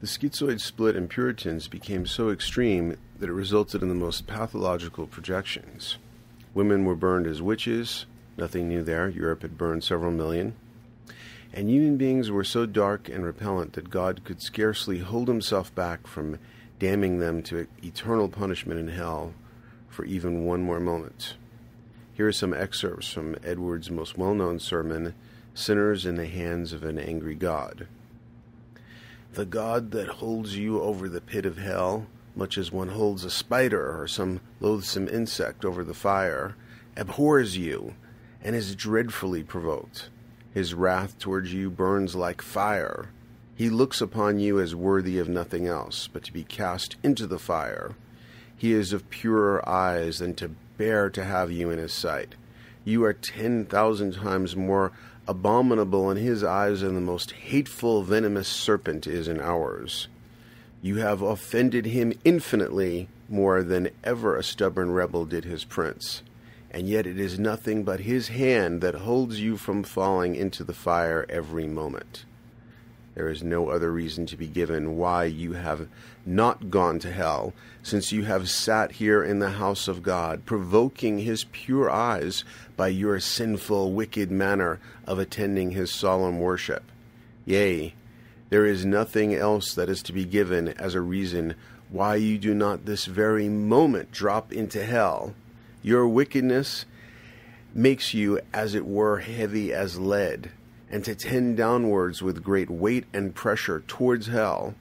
The 0.00 0.06
schizoid 0.06 0.60
split 0.60 0.94
in 0.94 1.08
Puritans 1.08 1.66
became 1.66 2.04
so 2.04 2.28
extreme 2.28 2.98
that 3.18 3.30
it 3.30 3.32
resulted 3.32 3.80
in 3.80 3.88
the 3.88 3.94
most 3.94 4.26
pathological 4.26 5.06
projections. 5.06 5.96
Women 6.52 6.84
were 6.84 6.94
burned 6.94 7.26
as 7.26 7.40
witches, 7.40 8.04
nothing 8.36 8.68
new 8.68 8.82
there, 8.82 9.08
Europe 9.08 9.40
had 9.40 9.56
burned 9.56 9.82
several 9.82 10.10
million 10.10 10.54
and 11.56 11.70
human 11.70 11.96
beings 11.96 12.30
were 12.30 12.44
so 12.44 12.66
dark 12.66 13.08
and 13.08 13.24
repellent 13.24 13.72
that 13.72 13.88
God 13.88 14.24
could 14.24 14.42
scarcely 14.42 14.98
hold 14.98 15.26
himself 15.26 15.74
back 15.74 16.06
from 16.06 16.38
damning 16.78 17.18
them 17.18 17.42
to 17.44 17.66
eternal 17.82 18.28
punishment 18.28 18.78
in 18.78 18.88
hell 18.88 19.32
for 19.88 20.04
even 20.04 20.44
one 20.44 20.62
more 20.62 20.80
moment. 20.80 21.36
Here 22.16 22.28
are 22.28 22.32
some 22.32 22.54
excerpts 22.54 23.12
from 23.12 23.36
Edwards' 23.44 23.90
most 23.90 24.16
well 24.16 24.32
known 24.32 24.58
sermon, 24.58 25.12
Sinners 25.52 26.06
in 26.06 26.14
the 26.14 26.24
Hands 26.24 26.72
of 26.72 26.82
an 26.82 26.98
Angry 26.98 27.34
God. 27.34 27.88
The 29.34 29.44
God 29.44 29.90
that 29.90 30.08
holds 30.08 30.56
you 30.56 30.80
over 30.80 31.10
the 31.10 31.20
pit 31.20 31.44
of 31.44 31.58
hell, 31.58 32.06
much 32.34 32.56
as 32.56 32.72
one 32.72 32.88
holds 32.88 33.22
a 33.26 33.30
spider 33.30 34.00
or 34.00 34.08
some 34.08 34.40
loathsome 34.60 35.08
insect 35.08 35.62
over 35.62 35.84
the 35.84 35.92
fire, 35.92 36.56
abhors 36.96 37.58
you 37.58 37.92
and 38.42 38.56
is 38.56 38.74
dreadfully 38.74 39.42
provoked. 39.42 40.08
His 40.54 40.72
wrath 40.72 41.18
towards 41.18 41.52
you 41.52 41.68
burns 41.68 42.14
like 42.14 42.40
fire. 42.40 43.10
He 43.54 43.68
looks 43.68 44.00
upon 44.00 44.38
you 44.38 44.58
as 44.58 44.74
worthy 44.74 45.18
of 45.18 45.28
nothing 45.28 45.66
else 45.66 46.08
but 46.10 46.24
to 46.24 46.32
be 46.32 46.44
cast 46.44 46.96
into 47.02 47.26
the 47.26 47.38
fire. 47.38 47.94
He 48.56 48.72
is 48.72 48.94
of 48.94 49.10
purer 49.10 49.68
eyes 49.68 50.20
than 50.20 50.32
to 50.36 50.52
bear 50.76 51.10
to 51.10 51.24
have 51.24 51.50
you 51.50 51.70
in 51.70 51.78
his 51.78 51.92
sight. 51.92 52.34
You 52.84 53.04
are 53.04 53.12
ten 53.12 53.64
thousand 53.66 54.14
times 54.14 54.54
more 54.56 54.92
abominable 55.26 56.10
in 56.10 56.16
his 56.16 56.44
eyes 56.44 56.80
than 56.80 56.94
the 56.94 57.00
most 57.00 57.32
hateful, 57.32 58.02
venomous 58.02 58.48
serpent 58.48 59.06
is 59.06 59.28
in 59.28 59.40
ours. 59.40 60.08
You 60.82 60.96
have 60.96 61.22
offended 61.22 61.86
him 61.86 62.12
infinitely 62.24 63.08
more 63.28 63.62
than 63.62 63.90
ever 64.04 64.36
a 64.36 64.42
stubborn 64.42 64.92
rebel 64.92 65.24
did 65.24 65.44
his 65.44 65.64
prince 65.64 66.22
and 66.76 66.90
yet 66.90 67.06
it 67.06 67.18
is 67.18 67.38
nothing 67.38 67.84
but 67.84 68.00
His 68.00 68.28
hand 68.28 68.82
that 68.82 68.96
holds 68.96 69.40
you 69.40 69.56
from 69.56 69.82
falling 69.82 70.36
into 70.36 70.62
the 70.62 70.74
fire 70.74 71.24
every 71.26 71.66
moment. 71.66 72.26
There 73.14 73.30
is 73.30 73.42
no 73.42 73.70
other 73.70 73.90
reason 73.90 74.26
to 74.26 74.36
be 74.36 74.46
given 74.46 74.98
why 74.98 75.24
you 75.24 75.54
have 75.54 75.88
not 76.26 76.70
gone 76.70 76.98
to 76.98 77.10
hell, 77.10 77.54
since 77.86 78.10
you 78.10 78.24
have 78.24 78.50
sat 78.50 78.90
here 78.90 79.22
in 79.22 79.38
the 79.38 79.52
house 79.52 79.86
of 79.86 80.02
God, 80.02 80.44
provoking 80.44 81.20
His 81.20 81.44
pure 81.52 81.88
eyes 81.88 82.42
by 82.76 82.88
your 82.88 83.20
sinful, 83.20 83.92
wicked 83.92 84.28
manner 84.28 84.80
of 85.06 85.20
attending 85.20 85.70
His 85.70 85.92
solemn 85.92 86.40
worship. 86.40 86.82
Yea, 87.44 87.94
there 88.50 88.66
is 88.66 88.84
nothing 88.84 89.36
else 89.36 89.72
that 89.72 89.88
is 89.88 90.02
to 90.02 90.12
be 90.12 90.24
given 90.24 90.66
as 90.70 90.96
a 90.96 91.00
reason 91.00 91.54
why 91.88 92.16
you 92.16 92.38
do 92.38 92.54
not 92.54 92.86
this 92.86 93.04
very 93.04 93.48
moment 93.48 94.10
drop 94.10 94.52
into 94.52 94.84
hell 94.84 95.36
your 95.80 96.08
wickedness 96.08 96.86
makes 97.72 98.12
you, 98.12 98.40
as 98.52 98.74
it 98.74 98.84
were, 98.84 99.18
heavy 99.18 99.72
as 99.72 99.96
lead, 99.96 100.50
and 100.90 101.04
to 101.04 101.14
tend 101.14 101.56
downwards 101.56 102.20
with 102.20 102.42
great 102.42 102.68
weight 102.68 103.04
and 103.12 103.32
pressure 103.32 103.84
towards 103.86 104.26
hell. 104.26 104.74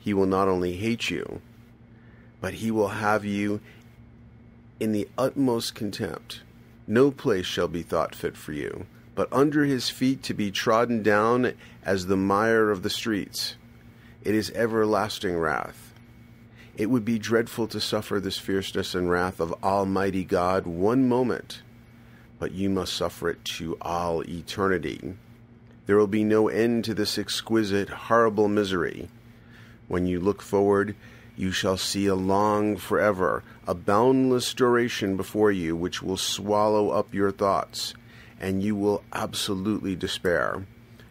He 0.00 0.12
will 0.12 0.26
not 0.26 0.48
only 0.48 0.72
hate 0.72 1.10
you, 1.10 1.40
but 2.44 2.52
he 2.52 2.70
will 2.70 2.88
have 2.88 3.24
you 3.24 3.58
in 4.78 4.92
the 4.92 5.08
utmost 5.16 5.74
contempt. 5.74 6.42
No 6.86 7.10
place 7.10 7.46
shall 7.46 7.68
be 7.68 7.82
thought 7.82 8.14
fit 8.14 8.36
for 8.36 8.52
you, 8.52 8.84
but 9.14 9.32
under 9.32 9.64
his 9.64 9.88
feet 9.88 10.22
to 10.24 10.34
be 10.34 10.50
trodden 10.50 11.02
down 11.02 11.54
as 11.86 12.04
the 12.04 12.18
mire 12.18 12.70
of 12.70 12.82
the 12.82 12.90
streets. 12.90 13.56
It 14.22 14.34
is 14.34 14.50
everlasting 14.50 15.38
wrath. 15.38 15.94
It 16.76 16.90
would 16.90 17.06
be 17.06 17.18
dreadful 17.18 17.66
to 17.68 17.80
suffer 17.80 18.20
this 18.20 18.36
fierceness 18.36 18.94
and 18.94 19.08
wrath 19.08 19.40
of 19.40 19.54
Almighty 19.64 20.22
God 20.22 20.66
one 20.66 21.08
moment, 21.08 21.62
but 22.38 22.52
you 22.52 22.68
must 22.68 22.92
suffer 22.92 23.30
it 23.30 23.42
to 23.56 23.78
all 23.80 24.22
eternity. 24.28 25.14
There 25.86 25.96
will 25.96 26.08
be 26.08 26.24
no 26.24 26.48
end 26.48 26.84
to 26.84 26.92
this 26.92 27.16
exquisite, 27.16 27.88
horrible 27.88 28.48
misery. 28.48 29.08
When 29.88 30.04
you 30.04 30.20
look 30.20 30.42
forward, 30.42 30.94
you 31.36 31.50
shall 31.50 31.76
see 31.76 32.06
a 32.06 32.14
long 32.14 32.76
forever, 32.76 33.42
a 33.66 33.74
boundless 33.74 34.54
duration 34.54 35.16
before 35.16 35.50
you, 35.50 35.74
which 35.74 36.02
will 36.02 36.16
swallow 36.16 36.90
up 36.90 37.12
your 37.12 37.32
thoughts, 37.32 37.94
and 38.40 38.62
you 38.62 38.76
will 38.76 39.02
absolutely 39.12 39.96
despair. 39.96 40.64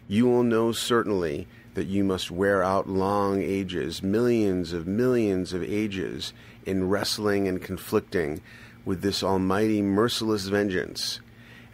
You 0.08 0.26
will 0.26 0.42
know 0.42 0.72
certainly 0.72 1.46
that 1.74 1.86
you 1.86 2.04
must 2.04 2.30
wear 2.30 2.62
out 2.62 2.88
long 2.88 3.42
ages, 3.42 4.02
millions 4.02 4.72
of 4.72 4.86
millions 4.86 5.52
of 5.52 5.62
ages, 5.62 6.32
in 6.64 6.88
wrestling 6.88 7.46
and 7.46 7.60
conflicting 7.60 8.40
with 8.84 9.02
this 9.02 9.22
almighty 9.22 9.82
merciless 9.82 10.46
vengeance. 10.46 11.20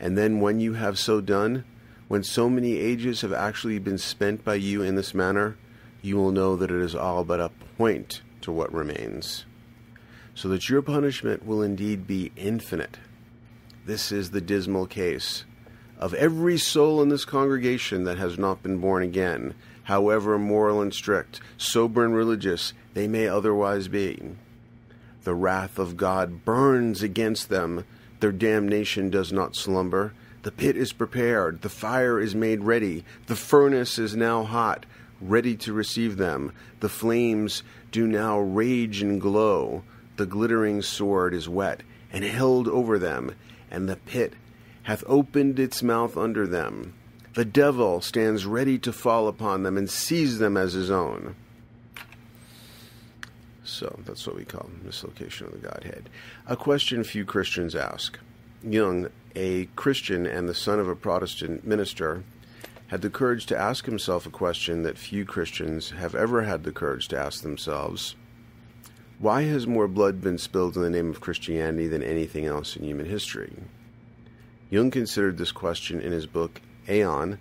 And 0.00 0.16
then, 0.18 0.40
when 0.40 0.58
you 0.58 0.72
have 0.72 0.98
so 0.98 1.20
done, 1.20 1.64
when 2.08 2.24
so 2.24 2.48
many 2.48 2.78
ages 2.78 3.20
have 3.20 3.32
actually 3.32 3.78
been 3.78 3.98
spent 3.98 4.44
by 4.44 4.54
you 4.54 4.82
in 4.82 4.96
this 4.96 5.14
manner, 5.14 5.56
you 6.02 6.16
will 6.16 6.32
know 6.32 6.56
that 6.56 6.70
it 6.70 6.82
is 6.82 6.94
all 6.94 7.22
but 7.22 7.38
a 7.38 7.50
point 7.76 8.22
to 8.42 8.52
what 8.52 8.72
remains, 8.72 9.44
so 10.34 10.48
that 10.48 10.68
your 10.68 10.82
punishment 10.82 11.44
will 11.44 11.62
indeed 11.62 12.06
be 12.06 12.32
infinite. 12.36 12.98
This 13.86 14.12
is 14.12 14.30
the 14.30 14.40
dismal 14.40 14.86
case 14.86 15.44
of 15.98 16.14
every 16.14 16.56
soul 16.56 17.02
in 17.02 17.10
this 17.10 17.26
congregation 17.26 18.04
that 18.04 18.16
has 18.16 18.38
not 18.38 18.62
been 18.62 18.78
born 18.78 19.02
again, 19.02 19.54
however 19.84 20.38
moral 20.38 20.80
and 20.80 20.94
strict, 20.94 21.40
sober 21.58 22.04
and 22.04 22.14
religious 22.14 22.72
they 22.94 23.06
may 23.06 23.28
otherwise 23.28 23.86
be. 23.86 24.18
The 25.24 25.34
wrath 25.34 25.78
of 25.78 25.98
God 25.98 26.44
burns 26.46 27.02
against 27.02 27.50
them. 27.50 27.84
Their 28.20 28.32
damnation 28.32 29.10
does 29.10 29.30
not 29.30 29.54
slumber. 29.54 30.14
The 30.42 30.52
pit 30.52 30.74
is 30.74 30.94
prepared. 30.94 31.60
The 31.60 31.68
fire 31.68 32.18
is 32.18 32.34
made 32.34 32.64
ready. 32.64 33.04
The 33.26 33.36
furnace 33.36 33.98
is 33.98 34.16
now 34.16 34.44
hot, 34.44 34.86
ready 35.20 35.54
to 35.56 35.74
receive 35.74 36.16
them. 36.16 36.52
The 36.80 36.88
flames 36.88 37.62
do 37.90 38.06
now 38.06 38.38
rage 38.38 39.02
and 39.02 39.20
glow. 39.20 39.82
The 40.16 40.26
glittering 40.26 40.82
sword 40.82 41.34
is 41.34 41.48
wet 41.48 41.82
and 42.12 42.24
held 42.24 42.68
over 42.68 42.98
them, 42.98 43.34
and 43.70 43.88
the 43.88 43.96
pit 43.96 44.34
hath 44.84 45.04
opened 45.06 45.58
its 45.58 45.82
mouth 45.82 46.16
under 46.16 46.46
them. 46.46 46.94
The 47.34 47.44
devil 47.44 48.00
stands 48.00 48.44
ready 48.44 48.78
to 48.80 48.92
fall 48.92 49.28
upon 49.28 49.62
them 49.62 49.76
and 49.76 49.88
seize 49.88 50.38
them 50.38 50.56
as 50.56 50.72
his 50.72 50.90
own. 50.90 51.36
So 53.62 54.00
that's 54.04 54.26
what 54.26 54.34
we 54.34 54.44
call 54.44 54.68
mislocation 54.82 55.46
of 55.46 55.52
the 55.52 55.58
Godhead. 55.58 56.10
A 56.46 56.56
question 56.56 57.04
few 57.04 57.24
Christians 57.24 57.76
ask. 57.76 58.18
Jung, 58.64 59.08
a 59.36 59.66
Christian 59.76 60.26
and 60.26 60.48
the 60.48 60.54
son 60.54 60.80
of 60.80 60.88
a 60.88 60.96
Protestant 60.96 61.64
minister, 61.64 62.24
had 62.90 63.02
the 63.02 63.10
courage 63.10 63.46
to 63.46 63.56
ask 63.56 63.86
himself 63.86 64.26
a 64.26 64.30
question 64.30 64.82
that 64.82 64.98
few 64.98 65.24
Christians 65.24 65.90
have 65.90 66.12
ever 66.12 66.42
had 66.42 66.64
the 66.64 66.72
courage 66.72 67.06
to 67.06 67.18
ask 67.18 67.40
themselves 67.40 68.16
Why 69.20 69.42
has 69.42 69.64
more 69.64 69.86
blood 69.86 70.20
been 70.20 70.38
spilled 70.38 70.74
in 70.74 70.82
the 70.82 70.90
name 70.90 71.08
of 71.08 71.20
Christianity 71.20 71.86
than 71.86 72.02
anything 72.02 72.46
else 72.46 72.74
in 72.74 72.84
human 72.84 73.06
history? 73.06 73.52
Jung 74.70 74.90
considered 74.90 75.38
this 75.38 75.52
question 75.52 76.00
in 76.00 76.10
his 76.10 76.26
book 76.26 76.60
Aeon 76.88 77.38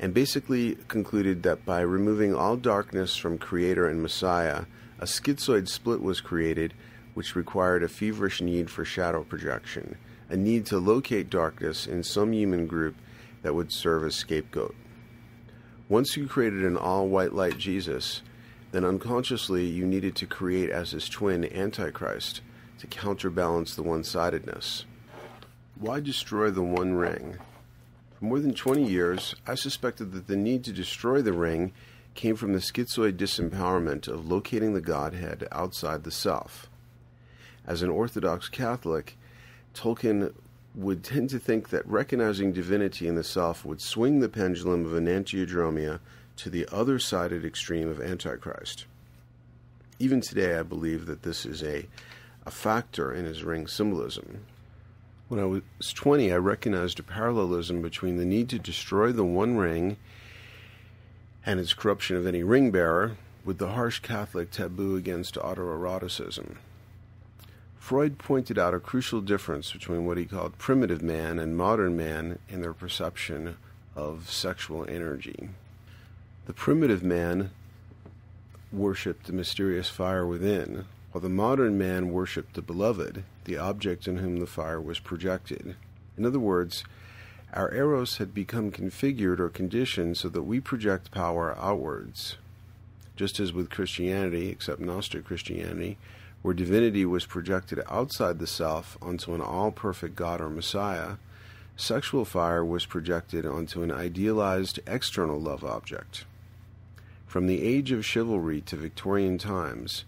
and 0.00 0.12
basically 0.12 0.76
concluded 0.88 1.44
that 1.44 1.64
by 1.64 1.80
removing 1.80 2.34
all 2.34 2.56
darkness 2.56 3.14
from 3.14 3.38
Creator 3.38 3.88
and 3.88 4.02
Messiah, 4.02 4.64
a 4.98 5.04
schizoid 5.04 5.68
split 5.68 6.02
was 6.02 6.20
created 6.20 6.74
which 7.14 7.36
required 7.36 7.84
a 7.84 7.88
feverish 7.88 8.40
need 8.40 8.68
for 8.68 8.84
shadow 8.84 9.22
projection, 9.22 9.96
a 10.28 10.36
need 10.36 10.66
to 10.66 10.78
locate 10.78 11.30
darkness 11.30 11.86
in 11.86 12.02
some 12.02 12.32
human 12.32 12.66
group 12.66 12.96
that 13.42 13.54
would 13.54 13.72
serve 13.72 14.04
as 14.04 14.16
scapegoat. 14.16 14.74
Once 15.88 16.18
you 16.18 16.26
created 16.26 16.64
an 16.64 16.76
all 16.76 17.08
white 17.08 17.32
light 17.32 17.56
Jesus, 17.56 18.20
then 18.72 18.84
unconsciously 18.84 19.64
you 19.64 19.86
needed 19.86 20.14
to 20.14 20.26
create 20.26 20.68
as 20.68 20.90
his 20.90 21.08
twin 21.08 21.50
Antichrist 21.50 22.42
to 22.78 22.86
counterbalance 22.86 23.74
the 23.74 23.82
one 23.82 24.04
sidedness. 24.04 24.84
Why 25.76 26.00
destroy 26.00 26.50
the 26.50 26.62
one 26.62 26.92
ring? 26.94 27.38
For 28.18 28.24
more 28.26 28.38
than 28.38 28.52
20 28.52 28.84
years, 28.84 29.34
I 29.46 29.54
suspected 29.54 30.12
that 30.12 30.26
the 30.26 30.36
need 30.36 30.62
to 30.64 30.72
destroy 30.72 31.22
the 31.22 31.32
ring 31.32 31.72
came 32.14 32.36
from 32.36 32.52
the 32.52 32.58
schizoid 32.58 33.16
disempowerment 33.16 34.08
of 34.08 34.28
locating 34.28 34.74
the 34.74 34.80
Godhead 34.82 35.48
outside 35.52 36.04
the 36.04 36.10
self. 36.10 36.68
As 37.66 37.80
an 37.80 37.88
Orthodox 37.88 38.48
Catholic, 38.48 39.16
Tolkien 39.72 40.34
would 40.78 41.02
tend 41.02 41.28
to 41.28 41.40
think 41.40 41.70
that 41.70 41.84
recognizing 41.88 42.52
divinity 42.52 43.08
in 43.08 43.16
the 43.16 43.24
self 43.24 43.64
would 43.64 43.80
swing 43.80 44.20
the 44.20 44.28
pendulum 44.28 44.86
of 44.86 44.92
enantiodromia 44.92 45.98
to 46.36 46.48
the 46.48 46.68
other 46.70 47.00
sided 47.00 47.44
extreme 47.44 47.88
of 47.88 48.00
Antichrist. 48.00 48.86
Even 49.98 50.20
today, 50.20 50.56
I 50.56 50.62
believe 50.62 51.06
that 51.06 51.24
this 51.24 51.44
is 51.44 51.64
a, 51.64 51.88
a 52.46 52.52
factor 52.52 53.12
in 53.12 53.24
his 53.24 53.42
ring 53.42 53.66
symbolism. 53.66 54.44
When 55.26 55.40
I 55.40 55.46
was 55.46 55.62
20, 55.94 56.32
I 56.32 56.36
recognized 56.36 57.00
a 57.00 57.02
parallelism 57.02 57.82
between 57.82 58.16
the 58.16 58.24
need 58.24 58.48
to 58.50 58.58
destroy 58.60 59.10
the 59.10 59.24
One 59.24 59.56
Ring 59.56 59.96
and 61.44 61.58
its 61.58 61.74
corruption 61.74 62.14
of 62.14 62.24
any 62.24 62.44
ring 62.44 62.70
bearer 62.70 63.16
with 63.44 63.58
the 63.58 63.72
harsh 63.72 63.98
Catholic 63.98 64.52
taboo 64.52 64.94
against 64.94 65.34
autoeroticism. 65.34 66.56
Freud 67.88 68.18
pointed 68.18 68.58
out 68.58 68.74
a 68.74 68.80
crucial 68.80 69.22
difference 69.22 69.72
between 69.72 70.04
what 70.04 70.18
he 70.18 70.26
called 70.26 70.58
primitive 70.58 71.00
man 71.00 71.38
and 71.38 71.56
modern 71.56 71.96
man 71.96 72.38
in 72.46 72.60
their 72.60 72.74
perception 72.74 73.56
of 73.96 74.30
sexual 74.30 74.84
energy. 74.86 75.48
The 76.44 76.52
primitive 76.52 77.02
man 77.02 77.50
worshipped 78.70 79.24
the 79.24 79.32
mysterious 79.32 79.88
fire 79.88 80.26
within, 80.26 80.84
while 81.12 81.22
the 81.22 81.30
modern 81.30 81.78
man 81.78 82.12
worshipped 82.12 82.56
the 82.56 82.60
beloved, 82.60 83.24
the 83.44 83.56
object 83.56 84.06
in 84.06 84.18
whom 84.18 84.36
the 84.36 84.46
fire 84.46 84.82
was 84.82 84.98
projected. 84.98 85.74
In 86.18 86.26
other 86.26 86.38
words, 86.38 86.84
our 87.54 87.72
eros 87.72 88.18
had 88.18 88.34
become 88.34 88.70
configured 88.70 89.40
or 89.40 89.48
conditioned 89.48 90.18
so 90.18 90.28
that 90.28 90.42
we 90.42 90.60
project 90.60 91.10
power 91.10 91.56
outwards. 91.58 92.36
Just 93.16 93.40
as 93.40 93.54
with 93.54 93.70
Christianity, 93.70 94.50
except 94.50 94.78
Gnostic 94.78 95.24
Christianity, 95.24 95.96
where 96.42 96.54
divinity 96.54 97.04
was 97.04 97.26
projected 97.26 97.82
outside 97.90 98.38
the 98.38 98.46
self 98.46 98.96
onto 99.02 99.34
an 99.34 99.40
all 99.40 99.72
perfect 99.72 100.14
God 100.14 100.40
or 100.40 100.48
Messiah, 100.48 101.16
sexual 101.76 102.24
fire 102.24 102.64
was 102.64 102.86
projected 102.86 103.44
onto 103.44 103.82
an 103.82 103.90
idealized 103.90 104.78
external 104.86 105.40
love 105.40 105.64
object. 105.64 106.24
From 107.26 107.46
the 107.46 107.62
age 107.62 107.90
of 107.90 108.04
chivalry 108.04 108.60
to 108.62 108.76
Victorian 108.76 109.36
times, 109.36 110.04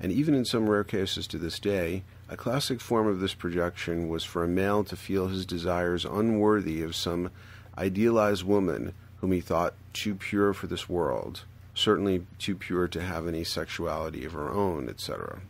and 0.00 0.10
even 0.10 0.34
in 0.34 0.44
some 0.44 0.68
rare 0.68 0.84
cases 0.84 1.26
to 1.28 1.38
this 1.38 1.58
day, 1.58 2.02
a 2.28 2.36
classic 2.36 2.80
form 2.80 3.06
of 3.06 3.20
this 3.20 3.34
projection 3.34 4.08
was 4.08 4.24
for 4.24 4.42
a 4.42 4.48
male 4.48 4.84
to 4.84 4.96
feel 4.96 5.28
his 5.28 5.46
desires 5.46 6.04
unworthy 6.04 6.82
of 6.82 6.96
some 6.96 7.30
idealized 7.76 8.42
woman 8.42 8.92
whom 9.20 9.32
he 9.32 9.40
thought 9.40 9.74
too 9.92 10.14
pure 10.14 10.52
for 10.52 10.66
this 10.66 10.88
world, 10.88 11.44
certainly 11.74 12.26
too 12.38 12.56
pure 12.56 12.88
to 12.88 13.02
have 13.02 13.28
any 13.28 13.44
sexuality 13.44 14.24
of 14.24 14.32
her 14.32 14.50
own, 14.50 14.88
etc 14.88 15.40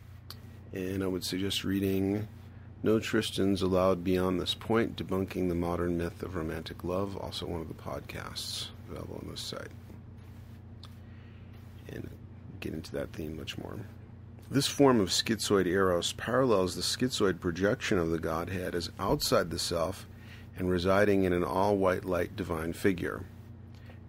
and 0.75 1.01
I 1.01 1.07
would 1.07 1.23
suggest 1.23 1.63
reading 1.63 2.27
No 2.83 2.99
Tristans 2.99 3.61
Allowed 3.61 4.03
Beyond 4.03 4.41
This 4.41 4.53
Point, 4.53 4.97
Debunking 4.97 5.47
the 5.47 5.55
Modern 5.55 5.97
Myth 5.97 6.21
of 6.21 6.35
Romantic 6.35 6.83
Love, 6.83 7.15
also 7.15 7.45
one 7.45 7.61
of 7.61 7.69
the 7.69 7.73
podcasts 7.73 8.67
available 8.89 9.21
on 9.23 9.31
this 9.31 9.39
site. 9.39 9.71
And 11.87 12.09
get 12.59 12.73
into 12.73 12.91
that 12.91 13.13
theme 13.13 13.37
much 13.37 13.57
more. 13.57 13.79
This 14.51 14.67
form 14.67 14.99
of 14.99 15.09
schizoid 15.09 15.65
eros 15.65 16.11
parallels 16.11 16.75
the 16.75 16.81
schizoid 16.81 17.39
projection 17.39 17.97
of 17.97 18.09
the 18.09 18.19
Godhead 18.19 18.75
as 18.75 18.91
outside 18.99 19.51
the 19.51 19.59
self 19.59 20.05
and 20.57 20.69
residing 20.69 21.23
in 21.23 21.31
an 21.31 21.43
all 21.43 21.77
white 21.77 22.03
light 22.03 22.35
divine 22.35 22.73
figure. 22.73 23.23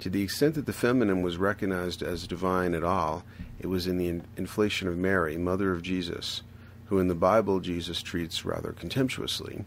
To 0.01 0.11
the 0.11 0.23
extent 0.23 0.57
that 0.57 0.67
the 0.67 0.73
feminine 0.73 1.23
was 1.23 1.39
recognized 1.39 2.03
as 2.03 2.27
divine 2.27 2.75
at 2.75 2.85
all, 2.85 3.25
it 3.61 3.69
was 3.69 3.87
in 3.87 3.99
the 3.99 4.21
inflation 4.37 4.89
of 4.89 4.99
Mary, 4.99 5.37
mother 5.39 5.73
of 5.73 5.83
Jesus, 5.83 6.43
who 6.87 6.99
in 6.99 7.09
the 7.09 7.15
Bible 7.15 7.61
Jesus 7.61 8.03
treats 8.03 8.45
rather 8.45 8.73
contemptuously, 8.73 9.65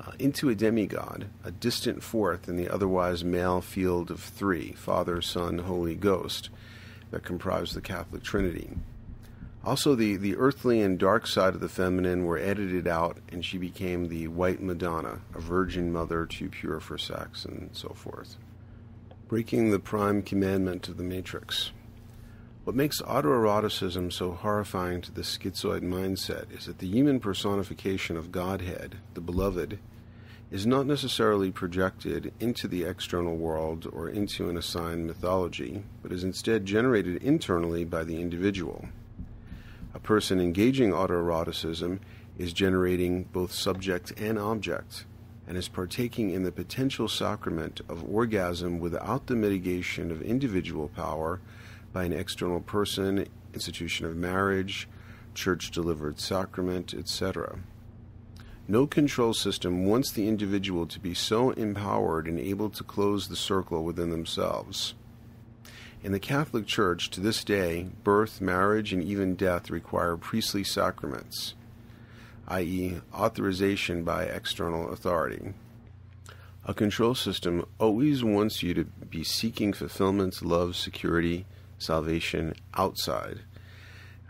uh, 0.00 0.12
into 0.18 0.48
a 0.48 0.54
demigod, 0.54 1.26
a 1.42 1.50
distant 1.50 2.02
fourth 2.02 2.48
in 2.48 2.56
the 2.56 2.68
otherwise 2.68 3.24
male 3.24 3.60
field 3.60 4.10
of 4.10 4.20
three 4.20 4.72
Father, 4.72 5.22
Son, 5.22 5.58
Holy 5.58 5.94
Ghost 5.94 6.50
that 7.10 7.24
comprise 7.24 7.72
the 7.72 7.80
Catholic 7.80 8.22
Trinity. 8.22 8.70
Also, 9.64 9.94
the, 9.94 10.16
the 10.16 10.36
earthly 10.36 10.82
and 10.82 10.98
dark 10.98 11.26
side 11.26 11.54
of 11.54 11.60
the 11.60 11.70
feminine 11.70 12.26
were 12.26 12.36
edited 12.36 12.86
out, 12.86 13.16
and 13.32 13.42
she 13.42 13.56
became 13.56 14.08
the 14.08 14.28
white 14.28 14.60
Madonna, 14.60 15.20
a 15.34 15.40
virgin 15.40 15.90
mother 15.90 16.26
too 16.26 16.50
pure 16.50 16.80
for 16.80 16.98
sex, 16.98 17.46
and 17.46 17.70
so 17.72 17.88
forth. 17.88 18.36
Breaking 19.26 19.70
the 19.70 19.78
prime 19.78 20.20
commandment 20.20 20.88
of 20.88 20.98
the 20.98 21.02
Matrix. 21.02 21.70
What 22.64 22.74
makes 22.74 23.02
autoeroticism 23.02 24.10
so 24.10 24.32
horrifying 24.32 25.02
to 25.02 25.12
the 25.12 25.20
schizoid 25.20 25.82
mindset 25.82 26.50
is 26.50 26.64
that 26.64 26.78
the 26.78 26.86
human 26.86 27.20
personification 27.20 28.16
of 28.16 28.32
Godhead, 28.32 28.96
the 29.12 29.20
beloved, 29.20 29.78
is 30.50 30.66
not 30.66 30.86
necessarily 30.86 31.50
projected 31.50 32.32
into 32.40 32.66
the 32.66 32.84
external 32.84 33.36
world 33.36 33.86
or 33.92 34.08
into 34.08 34.48
an 34.48 34.56
assigned 34.56 35.06
mythology, 35.06 35.82
but 36.02 36.10
is 36.10 36.24
instead 36.24 36.64
generated 36.64 37.22
internally 37.22 37.84
by 37.84 38.02
the 38.02 38.18
individual. 38.18 38.88
A 39.92 39.98
person 39.98 40.40
engaging 40.40 40.90
autoeroticism 40.90 41.98
is 42.38 42.54
generating 42.54 43.24
both 43.24 43.52
subject 43.52 44.18
and 44.18 44.38
object, 44.38 45.04
and 45.46 45.58
is 45.58 45.68
partaking 45.68 46.30
in 46.30 46.44
the 46.44 46.52
potential 46.52 47.08
sacrament 47.08 47.82
of 47.90 48.08
orgasm 48.08 48.80
without 48.80 49.26
the 49.26 49.36
mitigation 49.36 50.10
of 50.10 50.22
individual 50.22 50.88
power 50.88 51.40
by 51.94 52.04
an 52.04 52.12
external 52.12 52.60
person, 52.60 53.26
institution 53.54 54.04
of 54.04 54.16
marriage, 54.16 54.88
church 55.32 55.70
delivered 55.70 56.20
sacrament, 56.20 56.92
etc. 56.92 57.60
No 58.66 58.86
control 58.86 59.32
system 59.32 59.86
wants 59.86 60.10
the 60.10 60.26
individual 60.26 60.86
to 60.88 60.98
be 60.98 61.14
so 61.14 61.50
empowered 61.50 62.26
and 62.26 62.38
able 62.38 62.68
to 62.70 62.82
close 62.82 63.28
the 63.28 63.36
circle 63.36 63.84
within 63.84 64.10
themselves. 64.10 64.94
In 66.02 66.12
the 66.12 66.18
Catholic 66.18 66.66
Church, 66.66 67.10
to 67.10 67.20
this 67.20 67.44
day, 67.44 67.86
birth, 68.02 68.40
marriage, 68.40 68.92
and 68.92 69.02
even 69.02 69.36
death 69.36 69.70
require 69.70 70.16
priestly 70.16 70.64
sacraments, 70.64 71.54
i.e., 72.48 73.00
authorization 73.14 74.02
by 74.02 74.24
external 74.24 74.90
authority. 74.90 75.54
A 76.66 76.74
control 76.74 77.14
system 77.14 77.66
always 77.78 78.24
wants 78.24 78.62
you 78.62 78.74
to 78.74 78.84
be 78.84 79.22
seeking 79.22 79.72
fulfillment, 79.72 80.42
love, 80.42 80.74
security, 80.74 81.46
salvation 81.78 82.54
outside, 82.74 83.40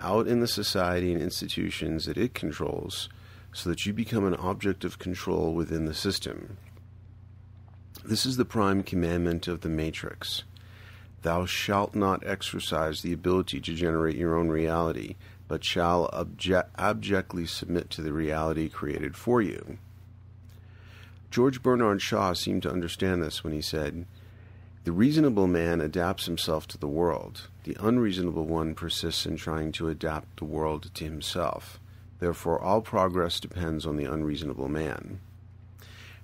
out 0.01 0.27
in 0.27 0.41
the 0.41 0.49
society 0.49 1.13
and 1.13 1.23
institutions 1.23 2.07
that 2.07 2.19
it 2.19 2.35
controls 2.35 3.09
so 3.53 3.71
that 3.71 3.87
you 3.87 3.93
become 3.93 4.25
an 4.25 4.35
object 4.35 4.85
of 4.85 4.99
control 4.99 5.55
within 5.55 5.85
the 5.85 5.95
system. 5.95 6.57
This 8.05 8.27
is 8.27 8.37
the 8.37 8.45
prime 8.45 8.83
commandment 8.83 9.49
of 9.49 9.63
the 9.63 9.69
Matrix. 9.69 10.43
Thou 11.23 11.47
shalt 11.47 11.95
not 11.95 12.27
exercise 12.27 13.01
the 13.01 13.15
ability 13.15 13.61
to 13.61 13.75
generate 13.75 14.17
your 14.17 14.37
own 14.37 14.49
reality, 14.49 15.17
but 15.49 15.65
shall 15.65 16.11
abje- 16.13 16.67
abjectly 16.77 17.47
submit 17.47 17.89
to 17.91 18.03
the 18.03 18.13
reality 18.13 18.69
created 18.69 19.17
for 19.17 19.41
you. 19.41 19.79
George 21.31 21.63
Bernard 21.63 22.03
Shaw 22.03 22.33
seemed 22.33 22.63
to 22.65 22.71
understand 22.71 23.23
this 23.23 23.43
when 23.43 23.53
he 23.53 23.63
said, 23.63 24.05
The 24.85 24.93
reasonable 24.93 25.47
man 25.47 25.81
adapts 25.81 26.27
himself 26.27 26.69
to 26.69 26.77
the 26.77 26.87
world, 26.87 27.49
the 27.65 27.75
unreasonable 27.81 28.45
one 28.45 28.75
persists 28.75 29.25
in 29.25 29.37
trying 29.37 29.73
to 29.73 29.89
adapt 29.89 30.37
the 30.37 30.45
world 30.45 30.91
to 30.93 31.05
himself. 31.05 31.81
Therefore, 32.19 32.61
all 32.61 32.83
progress 32.83 33.41
depends 33.41 33.87
on 33.87 33.97
the 33.97 34.05
unreasonable 34.05 34.69
man. 34.69 35.21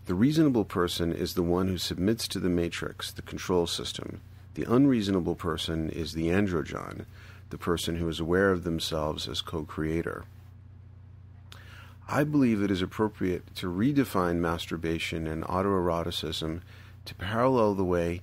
The 0.05 0.15
reasonable 0.15 0.67
person 0.67 1.11
is 1.11 1.33
the 1.33 1.43
one 1.43 1.69
who 1.69 1.79
submits 1.79 2.29
to 2.29 2.39
the 2.39 2.51
matrix, 2.51 3.11
the 3.11 3.23
control 3.23 3.67
system. 3.67 4.21
The 4.53 4.71
unreasonable 4.71 5.37
person 5.37 5.89
is 5.89 6.13
the 6.13 6.29
androgyne, 6.29 7.07
the 7.49 7.57
person 7.57 7.97
who 7.97 8.11
is 8.11 8.21
aware 8.21 8.51
of 8.51 8.65
themselves 8.65 9.27
as 9.27 9.41
co 9.41 9.65
creator. 9.65 10.25
I 12.07 12.25
believe 12.25 12.63
it 12.63 12.71
is 12.71 12.83
appropriate 12.83 13.55
to 13.57 13.73
redefine 13.73 14.37
masturbation 14.37 15.27
and 15.27 15.45
autoeroticism 15.45 16.61
to 17.07 17.15
parallel 17.15 17.75
the 17.75 17.85
way 17.85 18.21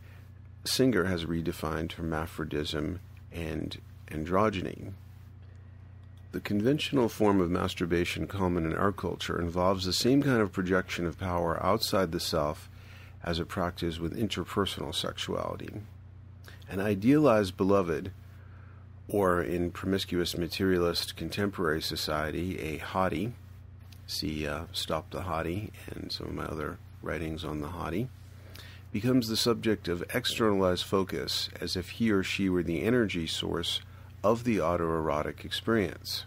Singer 0.67 1.05
has 1.05 1.25
redefined 1.25 1.93
hermaphrodism 1.93 2.99
and 3.31 3.79
androgyny. 4.09 4.93
The 6.31 6.41
conventional 6.41 7.09
form 7.09 7.39
of 7.41 7.49
masturbation 7.49 8.27
common 8.27 8.65
in 8.65 8.75
our 8.75 8.91
culture 8.91 9.41
involves 9.41 9.85
the 9.85 9.93
same 9.93 10.21
kind 10.21 10.41
of 10.41 10.51
projection 10.51 11.05
of 11.05 11.17
power 11.17 11.61
outside 11.63 12.11
the 12.11 12.19
self 12.19 12.69
as 13.23 13.39
a 13.39 13.45
practice 13.45 13.99
with 13.99 14.17
interpersonal 14.17 14.93
sexuality. 14.93 15.69
An 16.69 16.79
idealized 16.79 17.57
beloved, 17.57 18.11
or 19.07 19.41
in 19.41 19.71
promiscuous 19.71 20.37
materialist 20.37 21.15
contemporary 21.15 21.81
society, 21.81 22.59
a 22.59 22.79
hottie, 22.79 23.31
see 24.05 24.45
uh, 24.45 24.63
Stop 24.73 25.09
the 25.11 25.21
Hottie 25.21 25.71
and 25.89 26.11
some 26.11 26.27
of 26.27 26.33
my 26.33 26.45
other 26.45 26.77
writings 27.01 27.43
on 27.43 27.61
the 27.61 27.69
hottie, 27.69 28.09
becomes 28.91 29.27
the 29.27 29.37
subject 29.37 29.87
of 29.87 30.03
externalized 30.13 30.83
focus 30.83 31.49
as 31.59 31.75
if 31.75 31.89
he 31.91 32.11
or 32.11 32.23
she 32.23 32.49
were 32.49 32.63
the 32.63 32.83
energy 32.83 33.27
source 33.27 33.81
of 34.23 34.43
the 34.43 34.57
autoerotic 34.57 35.43
experience. 35.45 36.25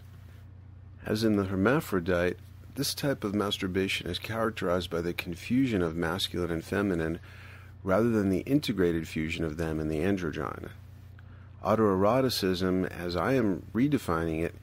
As 1.05 1.23
in 1.23 1.35
the 1.35 1.45
hermaphrodite, 1.45 2.37
this 2.75 2.93
type 2.93 3.23
of 3.23 3.35
masturbation 3.35 4.07
is 4.07 4.19
characterized 4.19 4.89
by 4.89 5.01
the 5.01 5.13
confusion 5.13 5.81
of 5.81 5.95
masculine 5.95 6.51
and 6.51 6.63
feminine 6.63 7.19
rather 7.83 8.09
than 8.09 8.29
the 8.29 8.41
integrated 8.41 9.07
fusion 9.07 9.43
of 9.43 9.57
them 9.57 9.79
in 9.79 9.87
the 9.87 9.99
androgyne. 9.99 10.69
Autoeroticism, 11.63 12.89
as 12.89 13.15
I 13.15 13.33
am 13.33 13.65
redefining 13.73 14.43
it, 14.43 14.55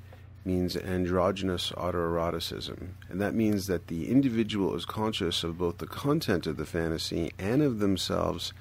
means 0.49 0.79
androgynous 0.79 1.73
autoeroticism, 1.73 2.89
and 3.11 3.20
that 3.20 3.35
means 3.35 3.66
that 3.66 3.89
the 3.89 4.09
individual 4.09 4.75
is 4.75 4.87
conscious 4.87 5.45
of 5.45 5.59
both 5.59 5.77
the 5.77 5.87
content 5.87 6.47
of 6.47 6.57
the 6.57 6.65
fantasy 6.65 7.31
and 7.39 7.61
of 7.61 7.81
themselves 7.81 8.55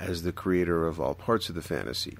as 0.00 0.24
the 0.24 0.32
creator 0.32 0.84
of 0.84 1.00
all 1.00 1.14
parts 1.14 1.48
of 1.48 1.54
the 1.54 1.62
fantasy. 1.62 2.18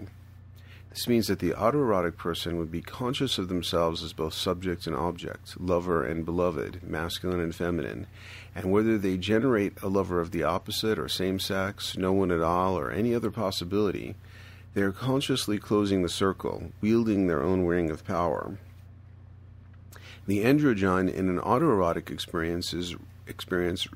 This 0.91 1.09
means 1.09 1.27
that 1.27 1.41
the 1.41 1.51
autoerotic 1.51 2.16
person 2.16 2.59
would 2.59 2.70
be 2.70 2.81
conscious 2.81 3.39
of 3.39 3.49
themselves 3.49 4.05
as 4.05 4.12
both 4.12 4.35
subject 4.35 4.87
and 4.87 4.95
object, 4.95 5.61
lover 5.61 6.05
and 6.05 6.24
beloved, 6.24 6.81
masculine 6.85 7.41
and 7.41 7.53
feminine, 7.53 8.07
and 8.55 8.70
whether 8.70 8.97
they 8.99 9.16
generate 9.16 9.83
a 9.83 9.89
lover 9.89 10.20
of 10.20 10.31
the 10.31 10.45
opposite 10.45 10.97
or 10.97 11.09
same 11.09 11.41
sex, 11.41 11.97
no 11.97 12.12
one 12.12 12.31
at 12.31 12.43
all, 12.43 12.79
or 12.79 12.93
any 12.93 13.16
other 13.16 13.33
possibility, 13.33 14.15
they 14.74 14.83
are 14.83 14.93
consciously 14.93 15.59
closing 15.59 16.03
the 16.03 16.09
circle, 16.09 16.70
wielding 16.81 17.27
their 17.27 17.43
own 17.43 17.66
ring 17.66 17.91
of 17.91 18.05
power. 18.05 18.59
The 20.27 20.44
androgyne 20.44 21.12
in 21.12 21.28
an 21.28 21.39
autoerotic 21.40 22.11
experience, 22.11 22.73
is, 22.73 22.94
experience 23.27 23.89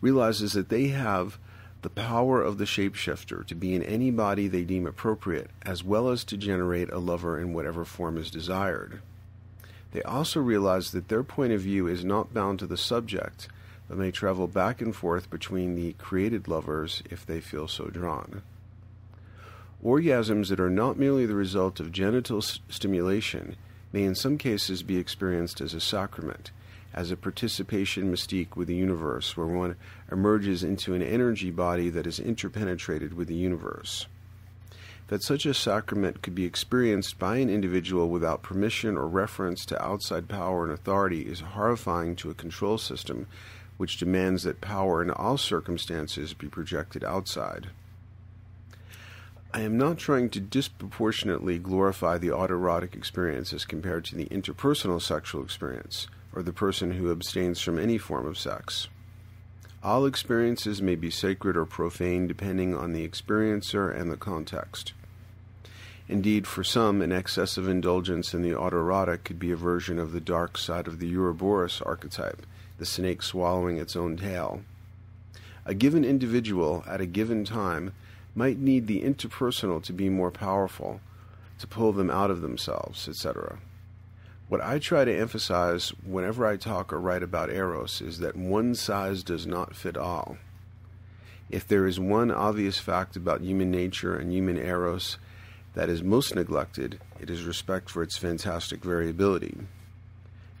realizes 0.00 0.54
that 0.54 0.70
they 0.70 0.88
have 0.88 1.38
the 1.82 1.90
power 1.90 2.42
of 2.42 2.58
the 2.58 2.64
shapeshifter 2.64 3.46
to 3.46 3.54
be 3.54 3.74
in 3.74 3.82
any 3.82 4.10
body 4.10 4.48
they 4.48 4.64
deem 4.64 4.86
appropriate, 4.86 5.50
as 5.62 5.84
well 5.84 6.08
as 6.08 6.24
to 6.24 6.36
generate 6.36 6.90
a 6.90 6.98
lover 6.98 7.38
in 7.38 7.52
whatever 7.52 7.84
form 7.84 8.16
is 8.16 8.30
desired. 8.30 9.00
They 9.92 10.02
also 10.02 10.40
realize 10.40 10.92
that 10.92 11.08
their 11.08 11.22
point 11.22 11.52
of 11.52 11.62
view 11.62 11.86
is 11.86 12.04
not 12.04 12.32
bound 12.32 12.58
to 12.60 12.66
the 12.66 12.76
subject, 12.76 13.48
but 13.88 13.98
may 13.98 14.10
travel 14.10 14.46
back 14.46 14.80
and 14.80 14.94
forth 14.94 15.30
between 15.30 15.74
the 15.74 15.94
created 15.94 16.48
lovers 16.48 17.02
if 17.10 17.26
they 17.26 17.40
feel 17.40 17.66
so 17.66 17.86
drawn. 17.86 18.42
Orgasms 19.84 20.48
that 20.48 20.60
are 20.60 20.70
not 20.70 20.98
merely 20.98 21.26
the 21.26 21.34
result 21.34 21.80
of 21.80 21.90
genital 21.90 22.42
stimulation 22.42 23.56
may 23.92 24.04
in 24.04 24.14
some 24.14 24.38
cases 24.38 24.82
be 24.82 24.96
experienced 24.96 25.60
as 25.60 25.74
a 25.74 25.80
sacrament 25.80 26.50
as 26.92 27.10
a 27.10 27.16
participation 27.16 28.12
mystique 28.12 28.56
with 28.56 28.68
the 28.68 28.74
universe, 28.74 29.36
where 29.36 29.46
one 29.46 29.76
emerges 30.10 30.64
into 30.64 30.94
an 30.94 31.02
energy 31.02 31.50
body 31.50 31.88
that 31.88 32.06
is 32.06 32.18
interpenetrated 32.18 33.14
with 33.14 33.28
the 33.28 33.34
universe. 33.34 34.06
That 35.08 35.22
such 35.22 35.46
a 35.46 35.54
sacrament 35.54 36.22
could 36.22 36.34
be 36.34 36.44
experienced 36.44 37.18
by 37.18 37.36
an 37.36 37.50
individual 37.50 38.08
without 38.08 38.42
permission 38.42 38.96
or 38.96 39.08
reference 39.08 39.64
to 39.66 39.82
outside 39.82 40.28
power 40.28 40.64
and 40.64 40.72
authority 40.72 41.22
is 41.22 41.40
horrifying 41.40 42.16
to 42.16 42.30
a 42.30 42.34
control 42.34 42.78
system 42.78 43.26
which 43.76 43.96
demands 43.96 44.42
that 44.42 44.60
power 44.60 45.02
in 45.02 45.10
all 45.10 45.38
circumstances 45.38 46.34
be 46.34 46.48
projected 46.48 47.02
outside. 47.02 47.68
I 49.52 49.62
am 49.62 49.76
not 49.76 49.98
trying 49.98 50.30
to 50.30 50.40
disproportionately 50.40 51.58
glorify 51.58 52.18
the 52.18 52.28
autoerotic 52.28 52.94
experience 52.94 53.52
as 53.52 53.64
compared 53.64 54.04
to 54.06 54.14
the 54.14 54.26
interpersonal 54.26 55.02
sexual 55.02 55.42
experience 55.42 56.06
or 56.32 56.44
the 56.44 56.52
person 56.52 56.92
who 56.92 57.10
abstains 57.10 57.60
from 57.60 57.76
any 57.76 57.98
form 57.98 58.26
of 58.26 58.38
sex. 58.38 58.86
All 59.82 60.06
experiences 60.06 60.80
may 60.80 60.94
be 60.94 61.10
sacred 61.10 61.56
or 61.56 61.64
profane 61.64 62.28
depending 62.28 62.76
on 62.76 62.92
the 62.92 63.08
experiencer 63.08 63.92
and 63.92 64.08
the 64.08 64.16
context. 64.16 64.92
Indeed, 66.06 66.46
for 66.46 66.62
some, 66.62 67.02
an 67.02 67.10
excessive 67.10 67.68
indulgence 67.68 68.32
in 68.32 68.42
the 68.42 68.50
autoerotic 68.50 69.24
could 69.24 69.40
be 69.40 69.50
a 69.50 69.56
version 69.56 69.98
of 69.98 70.12
the 70.12 70.20
dark 70.20 70.58
side 70.58 70.86
of 70.86 71.00
the 71.00 71.12
Ouroboros 71.16 71.82
archetype, 71.82 72.46
the 72.78 72.86
snake 72.86 73.20
swallowing 73.20 73.78
its 73.78 73.96
own 73.96 74.16
tail. 74.16 74.62
A 75.64 75.74
given 75.74 76.04
individual 76.04 76.84
at 76.86 77.00
a 77.00 77.06
given 77.06 77.44
time 77.44 77.92
might 78.40 78.58
need 78.58 78.86
the 78.86 79.02
interpersonal 79.02 79.82
to 79.82 79.92
be 79.92 80.08
more 80.08 80.30
powerful, 80.30 80.98
to 81.58 81.66
pull 81.66 81.92
them 81.92 82.10
out 82.10 82.30
of 82.30 82.40
themselves, 82.40 83.06
etc. 83.06 83.58
What 84.48 84.62
I 84.62 84.78
try 84.78 85.04
to 85.04 85.14
emphasize 85.14 85.90
whenever 86.06 86.46
I 86.46 86.56
talk 86.56 86.90
or 86.90 86.98
write 86.98 87.22
about 87.22 87.50
Eros 87.50 88.00
is 88.00 88.20
that 88.20 88.36
one 88.36 88.74
size 88.74 89.22
does 89.22 89.46
not 89.46 89.76
fit 89.76 89.94
all. 89.94 90.38
If 91.50 91.68
there 91.68 91.86
is 91.86 92.00
one 92.00 92.30
obvious 92.30 92.78
fact 92.78 93.14
about 93.14 93.42
human 93.42 93.70
nature 93.70 94.16
and 94.16 94.32
human 94.32 94.56
Eros 94.56 95.18
that 95.74 95.90
is 95.90 96.02
most 96.02 96.34
neglected, 96.34 96.98
it 97.20 97.28
is 97.28 97.44
respect 97.44 97.90
for 97.90 98.02
its 98.02 98.16
fantastic 98.16 98.82
variability. 98.82 99.54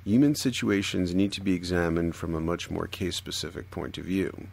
Human 0.04 0.34
situations 0.34 1.14
need 1.14 1.32
to 1.32 1.40
be 1.40 1.54
examined 1.54 2.14
from 2.14 2.34
a 2.34 2.40
much 2.40 2.70
more 2.70 2.86
case 2.86 3.16
specific 3.16 3.70
point 3.70 3.96
of 3.96 4.04
view. 4.04 4.48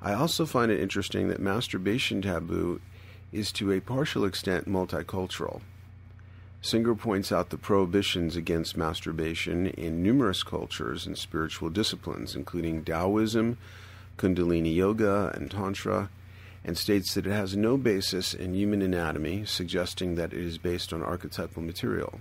I 0.00 0.14
also 0.14 0.46
find 0.46 0.70
it 0.70 0.80
interesting 0.80 1.28
that 1.28 1.40
masturbation 1.40 2.22
taboo 2.22 2.80
is 3.32 3.50
to 3.52 3.72
a 3.72 3.80
partial 3.80 4.24
extent 4.24 4.68
multicultural. 4.68 5.60
Singer 6.60 6.94
points 6.94 7.30
out 7.30 7.50
the 7.50 7.58
prohibitions 7.58 8.34
against 8.34 8.76
masturbation 8.76 9.66
in 9.68 10.02
numerous 10.02 10.42
cultures 10.42 11.06
and 11.06 11.16
spiritual 11.16 11.70
disciplines, 11.70 12.34
including 12.34 12.84
Taoism, 12.84 13.58
Kundalini 14.16 14.74
Yoga, 14.74 15.32
and 15.34 15.50
Tantra, 15.50 16.10
and 16.64 16.76
states 16.76 17.14
that 17.14 17.26
it 17.26 17.32
has 17.32 17.56
no 17.56 17.76
basis 17.76 18.34
in 18.34 18.54
human 18.54 18.82
anatomy, 18.82 19.44
suggesting 19.44 20.16
that 20.16 20.32
it 20.32 20.40
is 20.40 20.58
based 20.58 20.92
on 20.92 21.02
archetypal 21.02 21.62
material. 21.62 22.20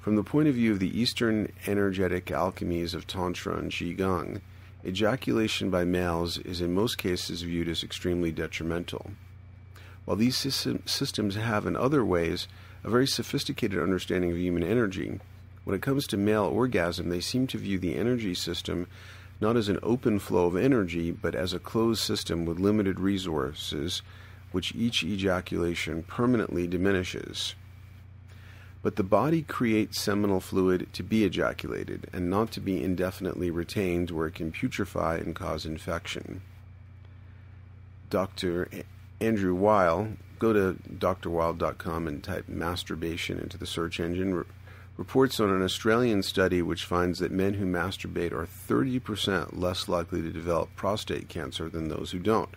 From 0.00 0.14
the 0.14 0.22
point 0.22 0.46
of 0.46 0.54
view 0.54 0.72
of 0.72 0.78
the 0.78 0.98
Eastern 0.98 1.52
energetic 1.66 2.26
alchemies 2.26 2.94
of 2.94 3.08
Tantra 3.08 3.56
and 3.56 3.72
Qigong, 3.72 4.40
ejaculation 4.86 5.68
by 5.68 5.84
males 5.84 6.38
is 6.38 6.60
in 6.60 6.72
most 6.72 6.96
cases 6.96 7.42
viewed 7.42 7.68
as 7.68 7.82
extremely 7.82 8.30
detrimental. 8.30 9.10
While 10.04 10.16
these 10.16 10.36
systems 10.36 11.34
have, 11.34 11.66
in 11.66 11.76
other 11.76 12.04
ways, 12.04 12.46
a 12.84 12.90
very 12.90 13.06
sophisticated 13.06 13.82
understanding 13.82 14.30
of 14.30 14.38
human 14.38 14.62
energy, 14.62 15.18
when 15.64 15.74
it 15.74 15.82
comes 15.82 16.06
to 16.06 16.16
male 16.16 16.44
orgasm, 16.44 17.08
they 17.08 17.20
seem 17.20 17.48
to 17.48 17.58
view 17.58 17.78
the 17.78 17.96
energy 17.96 18.34
system 18.34 18.86
not 19.40 19.56
as 19.56 19.68
an 19.68 19.80
open 19.82 20.20
flow 20.20 20.46
of 20.46 20.56
energy, 20.56 21.10
but 21.10 21.34
as 21.34 21.52
a 21.52 21.58
closed 21.58 22.00
system 22.00 22.44
with 22.46 22.60
limited 22.60 23.00
resources, 23.00 24.00
which 24.52 24.74
each 24.76 25.02
ejaculation 25.02 26.04
permanently 26.04 26.68
diminishes. 26.68 27.56
But 28.86 28.94
the 28.94 29.02
body 29.02 29.42
creates 29.42 30.00
seminal 30.00 30.38
fluid 30.38 30.86
to 30.92 31.02
be 31.02 31.24
ejaculated 31.24 32.08
and 32.12 32.30
not 32.30 32.52
to 32.52 32.60
be 32.60 32.80
indefinitely 32.80 33.50
retained 33.50 34.12
where 34.12 34.28
it 34.28 34.36
can 34.36 34.52
putrefy 34.52 35.20
and 35.20 35.34
cause 35.34 35.66
infection. 35.66 36.40
Dr. 38.10 38.68
Andrew 39.20 39.56
Weil, 39.56 40.10
go 40.38 40.52
to 40.52 40.78
drweil.com 40.88 42.06
and 42.06 42.22
type 42.22 42.48
masturbation 42.48 43.40
into 43.40 43.58
the 43.58 43.66
search 43.66 43.98
engine, 43.98 44.32
re- 44.36 44.44
reports 44.96 45.40
on 45.40 45.50
an 45.50 45.64
Australian 45.64 46.22
study 46.22 46.62
which 46.62 46.84
finds 46.84 47.18
that 47.18 47.32
men 47.32 47.54
who 47.54 47.66
masturbate 47.66 48.30
are 48.30 48.46
30% 48.46 49.58
less 49.58 49.88
likely 49.88 50.22
to 50.22 50.30
develop 50.30 50.68
prostate 50.76 51.28
cancer 51.28 51.68
than 51.68 51.88
those 51.88 52.12
who 52.12 52.20
don't. 52.20 52.54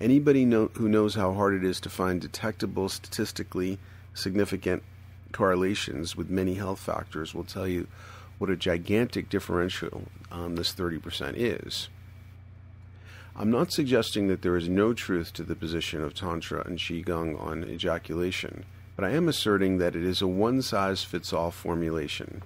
Anybody 0.00 0.44
know, 0.44 0.72
who 0.74 0.88
knows 0.88 1.14
how 1.14 1.34
hard 1.34 1.54
it 1.54 1.62
is 1.62 1.78
to 1.82 1.88
find 1.88 2.20
detectable, 2.20 2.88
statistically 2.88 3.78
significant 4.12 4.82
correlations 5.32 6.16
with 6.16 6.30
many 6.30 6.54
health 6.54 6.80
factors 6.80 7.34
will 7.34 7.44
tell 7.44 7.66
you 7.66 7.86
what 8.38 8.50
a 8.50 8.56
gigantic 8.56 9.28
differential 9.28 10.04
um, 10.30 10.56
this 10.56 10.72
30% 10.72 11.34
is. 11.36 11.88
I'm 13.36 13.50
not 13.50 13.72
suggesting 13.72 14.28
that 14.28 14.42
there 14.42 14.56
is 14.56 14.68
no 14.68 14.92
truth 14.92 15.32
to 15.34 15.42
the 15.42 15.54
position 15.54 16.02
of 16.02 16.14
Tantra 16.14 16.62
and 16.66 16.78
Qigong 16.78 17.40
on 17.40 17.64
ejaculation, 17.64 18.64
but 18.96 19.04
I 19.04 19.10
am 19.10 19.28
asserting 19.28 19.78
that 19.78 19.94
it 19.94 20.04
is 20.04 20.20
a 20.20 20.26
one 20.26 20.62
size 20.62 21.04
fits 21.04 21.32
all 21.32 21.50
formulation. 21.50 22.42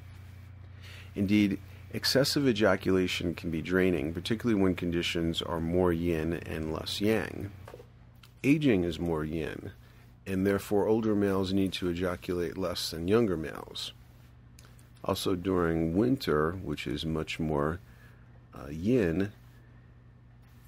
Indeed, 1.14 1.58
excessive 1.92 2.46
ejaculation 2.46 3.34
can 3.34 3.50
be 3.50 3.62
draining, 3.62 4.12
particularly 4.12 4.60
when 4.60 4.74
conditions 4.74 5.40
are 5.40 5.60
more 5.60 5.92
yin 5.92 6.34
and 6.34 6.72
less 6.72 7.00
yang. 7.00 7.50
Aging 8.42 8.84
is 8.84 9.00
more 9.00 9.24
yin, 9.24 9.72
and 10.26 10.46
therefore 10.46 10.86
older 10.86 11.14
males 11.14 11.52
need 11.52 11.72
to 11.74 11.88
ejaculate 11.88 12.56
less 12.56 12.90
than 12.90 13.08
younger 13.08 13.36
males. 13.36 13.92
Also, 15.04 15.34
during 15.34 15.94
winter, 15.94 16.52
which 16.52 16.86
is 16.86 17.04
much 17.04 17.38
more 17.38 17.78
uh, 18.54 18.68
yin, 18.70 19.32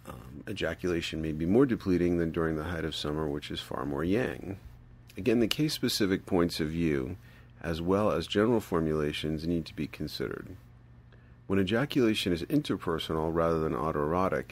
um, 0.07 0.45
ejaculation 0.49 1.23
may 1.23 1.33
be 1.33 1.47
more 1.47 1.65
depleting 1.65 2.19
than 2.19 2.31
during 2.31 2.57
the 2.57 2.65
height 2.65 2.85
of 2.85 2.95
summer, 2.95 3.27
which 3.27 3.51
is 3.51 3.61
far 3.61 3.87
more 3.87 4.05
yang. 4.05 4.59
Again, 5.17 5.41
the 5.41 5.49
case 5.49 5.73
specific 5.73 6.27
points 6.27 6.61
of 6.61 6.69
view, 6.69 7.17
as 7.63 7.81
well 7.81 8.11
as 8.11 8.27
general 8.27 8.61
formulations, 8.61 9.47
need 9.47 9.65
to 9.65 9.75
be 9.75 9.87
considered. 9.87 10.57
When 11.47 11.59
ejaculation 11.59 12.33
is 12.33 12.43
interpersonal 12.43 13.33
rather 13.33 13.59
than 13.61 13.73
autoerotic, 13.73 14.51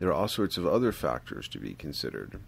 there 0.00 0.08
are 0.08 0.14
all 0.14 0.28
sorts 0.28 0.56
of 0.56 0.66
other 0.66 0.90
factors 0.90 1.46
to 1.48 1.58
be 1.58 1.74
considered. 1.74 2.40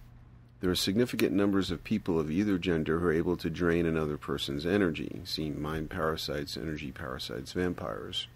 There 0.62 0.70
are 0.70 0.76
significant 0.76 1.32
numbers 1.32 1.72
of 1.72 1.82
people 1.82 2.20
of 2.20 2.30
either 2.30 2.56
gender 2.56 3.00
who 3.00 3.06
are 3.08 3.12
able 3.12 3.36
to 3.36 3.50
drain 3.50 3.84
another 3.84 4.16
person's 4.16 4.64
energy. 4.64 5.20
See 5.24 5.50
mind 5.50 5.90
parasites, 5.90 6.56
energy 6.56 6.92
parasites, 6.92 7.50
vampires. 7.50 8.28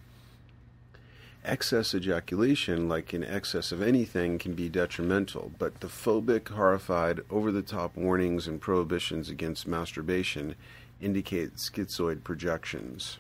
Excess 1.45 1.95
ejaculation, 1.95 2.89
like 2.89 3.15
in 3.15 3.23
excess 3.23 3.71
of 3.71 3.81
anything, 3.81 4.39
can 4.39 4.55
be 4.55 4.69
detrimental, 4.69 5.53
but 5.57 5.79
the 5.79 5.87
phobic, 5.87 6.49
horrified, 6.49 7.21
over 7.31 7.53
the 7.53 7.63
top 7.63 7.97
warnings 7.97 8.49
and 8.49 8.61
prohibitions 8.61 9.29
against 9.29 9.69
masturbation 9.69 10.57
indicate 11.01 11.55
schizoid 11.55 12.25
projections. 12.25 13.19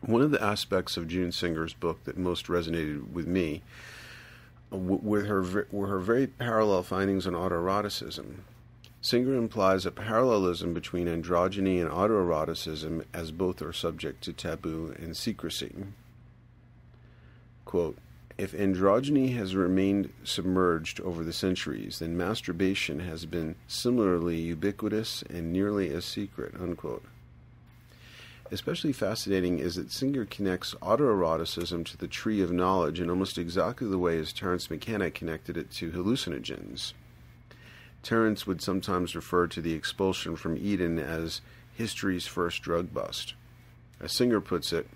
One 0.00 0.22
of 0.22 0.30
the 0.30 0.42
aspects 0.42 0.96
of 0.96 1.08
June 1.08 1.30
Singer's 1.30 1.74
book 1.74 2.04
that 2.04 2.16
most 2.16 2.46
resonated 2.46 3.12
with 3.12 3.26
me 3.26 3.60
with 4.72 5.26
her 5.26 5.66
were 5.70 5.86
her 5.88 5.98
very 5.98 6.26
parallel 6.26 6.82
findings 6.82 7.26
on 7.26 7.34
autoeroticism. 7.34 8.36
Singer 9.00 9.34
implies 9.34 9.84
a 9.84 9.90
parallelism 9.90 10.72
between 10.72 11.08
androgyny 11.08 11.80
and 11.80 11.90
autoeroticism 11.90 13.04
as 13.12 13.32
both 13.32 13.60
are 13.60 13.72
subject 13.72 14.22
to 14.24 14.32
taboo 14.32 14.94
and 14.98 15.16
secrecy. 15.16 15.74
Quote, 17.64 17.98
if 18.38 18.52
androgyny 18.52 19.36
has 19.36 19.54
remained 19.54 20.12
submerged 20.24 21.00
over 21.00 21.22
the 21.22 21.32
centuries, 21.32 21.98
then 21.98 22.16
masturbation 22.16 23.00
has 23.00 23.26
been 23.26 23.56
similarly 23.66 24.40
ubiquitous 24.40 25.22
and 25.28 25.52
nearly 25.52 25.90
as 25.90 26.04
secret. 26.04 26.54
Unquote. 26.58 27.04
Especially 28.52 28.92
fascinating 28.92 29.60
is 29.60 29.76
that 29.76 29.90
Singer 29.90 30.26
connects 30.26 30.74
autoeroticism 30.82 31.86
to 31.86 31.96
the 31.96 32.06
tree 32.06 32.42
of 32.42 32.52
knowledge 32.52 33.00
in 33.00 33.08
almost 33.08 33.38
exactly 33.38 33.88
the 33.88 33.96
way 33.96 34.18
as 34.18 34.30
Terence 34.30 34.68
McKenna 34.68 35.10
connected 35.10 35.56
it 35.56 35.70
to 35.70 35.90
hallucinogens. 35.90 36.92
Terence 38.02 38.46
would 38.46 38.60
sometimes 38.60 39.16
refer 39.16 39.46
to 39.46 39.62
the 39.62 39.72
expulsion 39.72 40.36
from 40.36 40.58
Eden 40.58 40.98
as 40.98 41.40
history's 41.72 42.26
first 42.26 42.60
drug 42.60 42.92
bust. 42.92 43.32
As 43.98 44.12
Singer 44.12 44.42
puts 44.42 44.70
it, 44.70 44.86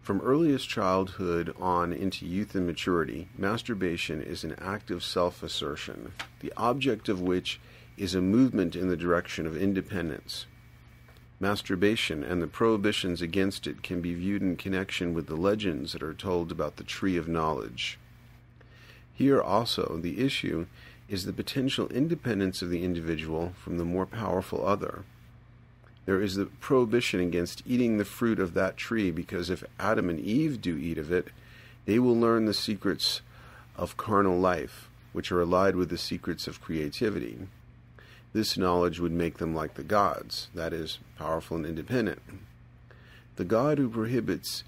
from 0.00 0.22
earliest 0.22 0.66
childhood 0.66 1.54
on 1.60 1.92
into 1.92 2.24
youth 2.24 2.54
and 2.54 2.66
maturity, 2.66 3.28
masturbation 3.36 4.22
is 4.22 4.44
an 4.44 4.54
act 4.58 4.90
of 4.90 5.04
self 5.04 5.42
assertion, 5.42 6.12
the 6.40 6.54
object 6.56 7.10
of 7.10 7.20
which 7.20 7.60
is 7.98 8.14
a 8.14 8.22
movement 8.22 8.74
in 8.74 8.88
the 8.88 8.96
direction 8.96 9.46
of 9.46 9.58
independence, 9.58 10.46
Masturbation 11.44 12.24
and 12.24 12.40
the 12.40 12.46
prohibitions 12.46 13.20
against 13.20 13.66
it 13.66 13.82
can 13.82 14.00
be 14.00 14.14
viewed 14.14 14.40
in 14.40 14.56
connection 14.56 15.12
with 15.12 15.26
the 15.26 15.36
legends 15.36 15.92
that 15.92 16.02
are 16.02 16.14
told 16.14 16.50
about 16.50 16.76
the 16.76 16.84
tree 16.84 17.18
of 17.18 17.28
knowledge. 17.28 17.98
Here 19.12 19.42
also, 19.42 19.98
the 20.00 20.24
issue 20.24 20.64
is 21.06 21.26
the 21.26 21.34
potential 21.34 21.86
independence 21.88 22.62
of 22.62 22.70
the 22.70 22.82
individual 22.82 23.52
from 23.62 23.76
the 23.76 23.84
more 23.84 24.06
powerful 24.06 24.66
other. 24.66 25.04
There 26.06 26.22
is 26.22 26.36
the 26.36 26.46
prohibition 26.46 27.20
against 27.20 27.62
eating 27.66 27.98
the 27.98 28.06
fruit 28.06 28.38
of 28.38 28.54
that 28.54 28.78
tree 28.78 29.10
because 29.10 29.50
if 29.50 29.62
Adam 29.78 30.08
and 30.08 30.20
Eve 30.20 30.62
do 30.62 30.78
eat 30.78 30.96
of 30.96 31.12
it, 31.12 31.28
they 31.84 31.98
will 31.98 32.18
learn 32.18 32.46
the 32.46 32.54
secrets 32.54 33.20
of 33.76 33.98
carnal 33.98 34.38
life, 34.38 34.88
which 35.12 35.30
are 35.30 35.42
allied 35.42 35.76
with 35.76 35.90
the 35.90 35.98
secrets 35.98 36.46
of 36.46 36.62
creativity. 36.62 37.36
This 38.34 38.58
knowledge 38.58 38.98
would 38.98 39.12
make 39.12 39.38
them 39.38 39.54
like 39.54 39.74
the 39.74 39.84
gods, 39.84 40.48
that 40.54 40.72
is, 40.72 40.98
powerful 41.16 41.56
and 41.56 41.64
independent. 41.64 42.20
The 43.36 43.44
God 43.44 43.78
who 43.78 43.88
prohibits 43.88 44.64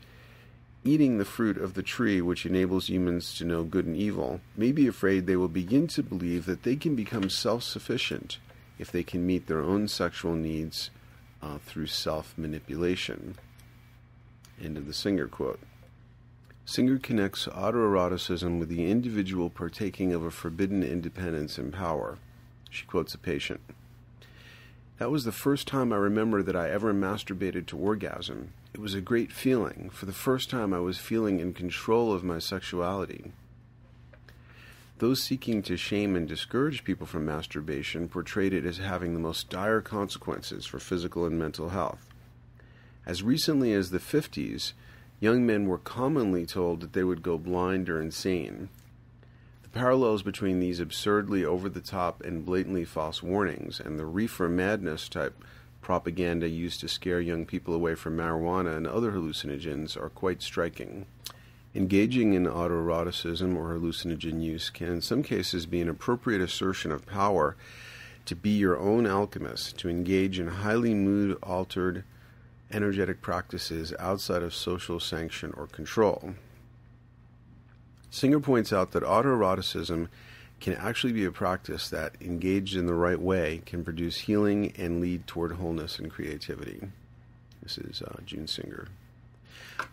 eating 0.85 1.19
the 1.19 1.25
fruit 1.25 1.59
of 1.59 1.75
the 1.75 1.83
tree 1.83 2.21
which 2.21 2.47
enables 2.47 2.89
humans 2.89 3.37
to 3.37 3.45
know 3.45 3.65
good 3.65 3.85
and 3.85 3.97
evil 3.97 4.41
may 4.57 4.71
be 4.71 4.87
afraid 4.87 5.27
they 5.27 5.35
will 5.35 5.49
begin 5.49 5.89
to 5.89 6.03
believe 6.05 6.47
that 6.47 6.63
they 6.63 6.77
can 6.77 6.95
become 6.95 7.29
self 7.29 7.65
sufficient 7.65 8.39
if 8.79 8.93
they 8.93 9.03
can 9.03 9.27
meet 9.27 9.49
their 9.49 9.63
own 9.63 9.89
sexual 9.89 10.35
needs 10.35 10.91
uh, 11.43 11.59
through 11.59 11.89
self 11.89 12.39
manipulation. 12.39 13.35
End 14.63 14.79
of 14.79 14.87
the 14.87 14.95
Singer 14.95 15.27
quote. 15.27 15.61
Singer 16.65 16.99
connects 16.99 17.47
autoeroticism 17.47 18.61
with 18.61 18.69
the 18.69 18.89
individual 18.89 19.51
partaking 19.51 20.13
of 20.13 20.23
a 20.23 20.31
forbidden 20.31 20.85
independence 20.85 21.59
and 21.59 21.73
power. 21.73 22.19
She 22.77 22.85
quotes 22.85 23.15
a 23.15 23.19
patient. 23.19 23.61
That 24.99 25.11
was 25.11 25.25
the 25.25 25.33
first 25.33 25.67
time 25.67 25.95
I 25.95 25.97
remember 25.97 26.43
that 26.43 26.55
I 26.55 26.69
ever 26.69 26.93
masturbated 26.93 27.65
to 27.69 27.79
orgasm. 27.79 28.53
It 28.75 28.81
was 28.81 28.93
a 28.93 29.01
great 29.01 29.33
feeling. 29.33 29.89
For 29.91 30.05
the 30.05 30.13
first 30.13 30.51
time, 30.51 30.75
I 30.75 30.81
was 30.81 30.99
feeling 30.99 31.41
in 31.41 31.55
control 31.55 32.13
of 32.13 32.23
my 32.23 32.39
sexuality. 32.39 33.33
Those 34.99 35.23
seeking 35.23 35.63
to 35.63 35.79
shame 35.79 36.17
and 36.17 36.29
discourage 36.29 36.85
people 36.85 37.07
from 37.07 37.25
masturbation 37.25 38.11
portrayed 38.11 38.53
it 38.53 38.67
as 38.67 38.77
having 38.77 39.15
the 39.15 39.21
most 39.21 39.49
dire 39.49 39.81
consequences 39.81 40.67
for 40.67 40.79
physical 40.79 41.25
and 41.25 41.39
mental 41.39 41.71
health. 41.71 42.11
As 43.07 43.23
recently 43.23 43.73
as 43.73 43.91
the 43.91 43.99
50s, 43.99 44.75
young 45.19 45.47
men 45.47 45.67
were 45.67 45.79
commonly 45.79 46.45
told 46.45 46.83
that 46.83 46.93
they 46.93 47.05
would 47.05 47.23
go 47.23 47.39
blind 47.39 47.89
or 47.89 48.03
insane. 48.03 48.69
Parallels 49.77 50.23
between 50.23 50.59
these 50.59 50.81
absurdly 50.81 51.45
over 51.45 51.69
the 51.69 51.83
top 51.83 52.23
and 52.25 52.47
blatantly 52.47 52.87
false 52.87 53.23
warnings 53.23 53.79
and 53.79 53.99
the 53.99 54.07
reefer 54.07 54.49
madness 54.49 55.07
type 55.07 55.45
propaganda 55.83 56.49
used 56.49 56.81
to 56.81 56.89
scare 56.89 57.21
young 57.21 57.45
people 57.45 57.75
away 57.75 57.95
from 57.95 58.17
marijuana 58.17 58.75
and 58.75 58.87
other 58.87 59.13
hallucinogens 59.13 59.95
are 59.95 60.09
quite 60.09 60.41
striking. 60.41 61.05
Engaging 61.75 62.33
in 62.33 62.47
autoeroticism 62.47 63.55
or 63.55 63.75
hallucinogen 63.75 64.43
use 64.43 64.71
can, 64.71 64.89
in 64.89 65.03
some 65.03 65.23
cases, 65.23 65.67
be 65.67 65.83
an 65.83 65.91
appropriate 65.91 66.41
assertion 66.41 66.91
of 66.91 67.05
power 67.05 67.55
to 68.25 68.35
be 68.35 68.57
your 68.57 68.79
own 68.79 69.07
alchemist, 69.07 69.77
to 69.77 69.91
engage 69.91 70.41
in 70.41 70.47
highly 70.47 70.95
mood 70.95 71.37
altered 71.43 72.03
energetic 72.73 73.21
practices 73.21 73.93
outside 73.99 74.43
of 74.43 74.55
social 74.55 74.99
sanction 74.99 75.53
or 75.55 75.67
control. 75.67 76.35
Singer 78.17 78.41
points 78.41 78.73
out 78.73 78.93
that 78.93 79.03
autoeroticism 79.03 80.09
can 80.59 80.73
actually 80.77 81.13
be 81.13 81.27
a 81.27 81.31
practice 81.31 81.91
that, 81.91 82.15
engaged 82.19 82.75
in 82.75 82.87
the 82.87 82.95
right 82.95 83.21
way, 83.21 83.61
can 83.67 83.85
produce 83.85 84.21
healing 84.21 84.73
and 84.79 85.03
lead 85.03 85.27
toward 85.27 85.53
wholeness 85.53 85.99
and 85.99 86.11
creativity. 86.11 86.81
This 87.63 87.77
is 87.77 88.01
uh, 88.01 88.17
June 88.25 88.47
Singer. 88.47 88.89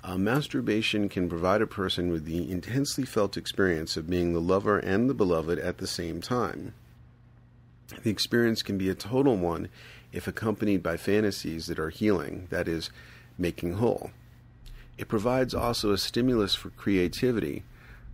Uh, 0.06 0.18
masturbation 0.18 1.10
can 1.10 1.28
provide 1.28 1.62
a 1.62 1.68
person 1.68 2.14
with 2.14 2.24
the 2.24 2.50
intensely 2.50 3.04
felt 3.04 3.36
experience 3.36 3.98
of 3.98 4.10
being 4.10 4.32
the 4.32 4.40
lover 4.40 4.80
and 4.80 5.10
the 5.10 5.14
beloved 5.14 5.60
at 5.60 5.80
the 5.80 5.88
same 5.88 6.22
time. 6.22 6.74
The 8.04 8.10
experience 8.10 8.64
can 8.64 8.78
be 8.78 8.88
a 8.88 8.96
total 8.96 9.36
one 9.36 9.68
if 10.14 10.30
accompanied 10.30 10.82
by 10.82 10.96
fantasies 10.96 11.68
that 11.68 11.78
are 11.78 11.90
healing, 11.90 12.48
that 12.52 12.70
is, 12.70 12.90
making 13.38 13.74
whole. 13.74 14.12
It 14.98 15.10
provides 15.10 15.54
also 15.54 15.92
a 15.92 15.98
stimulus 15.98 16.56
for 16.56 16.70
creativity, 16.70 17.64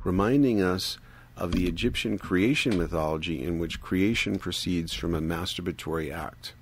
reminding 0.04 0.62
us 0.62 0.98
of 1.36 1.54
the 1.54 1.68
Egyptian 1.68 2.18
creation 2.18 2.78
mythology 2.78 3.44
in 3.44 3.60
which 3.60 3.82
creation 3.82 4.38
proceeds 4.38 4.94
from 4.94 5.16
a 5.16 5.22
masturbatory 5.22 6.14
act. 6.14 6.54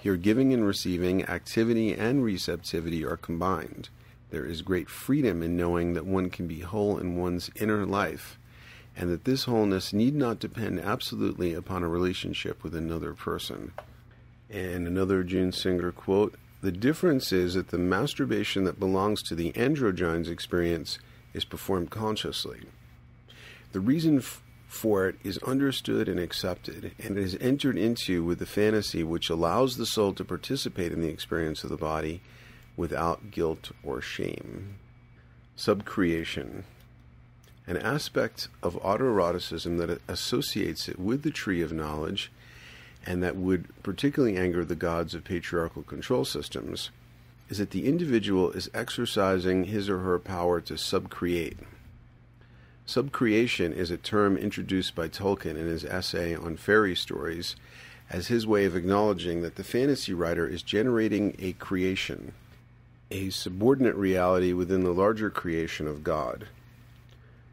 Here, 0.00 0.16
giving 0.16 0.52
and 0.52 0.64
receiving, 0.64 1.24
activity 1.24 1.92
and 1.94 2.22
receptivity 2.22 3.04
are 3.04 3.16
combined. 3.16 3.88
There 4.30 4.44
is 4.44 4.62
great 4.62 4.88
freedom 4.88 5.42
in 5.42 5.56
knowing 5.56 5.94
that 5.94 6.06
one 6.06 6.30
can 6.30 6.46
be 6.46 6.60
whole 6.60 6.98
in 6.98 7.16
one's 7.16 7.50
inner 7.56 7.84
life, 7.86 8.38
and 8.96 9.10
that 9.10 9.24
this 9.24 9.44
wholeness 9.44 9.92
need 9.92 10.14
not 10.14 10.38
depend 10.38 10.80
absolutely 10.80 11.54
upon 11.54 11.82
a 11.82 11.88
relationship 11.88 12.62
with 12.62 12.74
another 12.74 13.14
person. 13.14 13.72
And 14.50 14.86
another 14.86 15.22
June 15.22 15.50
Singer 15.50 15.92
quote 15.92 16.34
The 16.60 16.72
difference 16.72 17.32
is 17.32 17.54
that 17.54 17.68
the 17.68 17.78
masturbation 17.78 18.64
that 18.64 18.78
belongs 18.78 19.22
to 19.22 19.34
the 19.34 19.52
androgynes 19.52 20.28
experience 20.28 20.98
is 21.34 21.44
performed 21.44 21.90
consciously. 21.90 22.60
The 23.72 23.80
reason 23.80 24.18
f- 24.18 24.42
for 24.66 25.08
it 25.08 25.16
is 25.24 25.38
understood 25.38 26.08
and 26.08 26.20
accepted, 26.20 26.92
and 26.98 27.16
it 27.16 27.22
is 27.22 27.36
entered 27.40 27.78
into 27.78 28.24
with 28.24 28.38
the 28.38 28.46
fantasy 28.46 29.02
which 29.02 29.30
allows 29.30 29.76
the 29.76 29.86
soul 29.86 30.12
to 30.14 30.24
participate 30.24 30.92
in 30.92 31.00
the 31.00 31.08
experience 31.08 31.64
of 31.64 31.70
the 31.70 31.76
body 31.76 32.20
without 32.76 33.30
guilt 33.30 33.72
or 33.82 34.00
shame. 34.00 34.76
Subcreation. 35.56 36.64
An 37.66 37.76
aspect 37.76 38.48
of 38.62 38.80
autoeroticism 38.82 39.78
that 39.78 40.00
associates 40.08 40.88
it 40.88 40.98
with 40.98 41.22
the 41.22 41.30
tree 41.30 41.60
of 41.60 41.72
knowledge 41.72 42.30
and 43.04 43.22
that 43.22 43.36
would 43.36 43.66
particularly 43.82 44.36
anger 44.36 44.64
the 44.64 44.74
gods 44.74 45.14
of 45.14 45.24
patriarchal 45.24 45.82
control 45.82 46.24
systems 46.24 46.90
is 47.48 47.58
that 47.58 47.70
the 47.70 47.86
individual 47.86 48.50
is 48.50 48.70
exercising 48.74 49.64
his 49.64 49.88
or 49.88 49.98
her 49.98 50.18
power 50.18 50.60
to 50.60 50.74
subcreate. 50.74 51.58
Subcreation 52.86 53.72
is 53.72 53.90
a 53.90 53.96
term 53.96 54.36
introduced 54.36 54.94
by 54.94 55.08
Tolkien 55.08 55.56
in 55.56 55.66
his 55.66 55.84
essay 55.84 56.34
on 56.34 56.56
fairy 56.56 56.94
stories 56.94 57.56
as 58.10 58.28
his 58.28 58.46
way 58.46 58.64
of 58.64 58.74
acknowledging 58.74 59.42
that 59.42 59.56
the 59.56 59.64
fantasy 59.64 60.14
writer 60.14 60.46
is 60.46 60.62
generating 60.62 61.36
a 61.38 61.52
creation 61.52 62.32
a 63.10 63.30
subordinate 63.30 63.94
reality 63.94 64.52
within 64.52 64.84
the 64.84 64.92
larger 64.92 65.30
creation 65.30 65.88
of 65.88 66.04
God. 66.04 66.46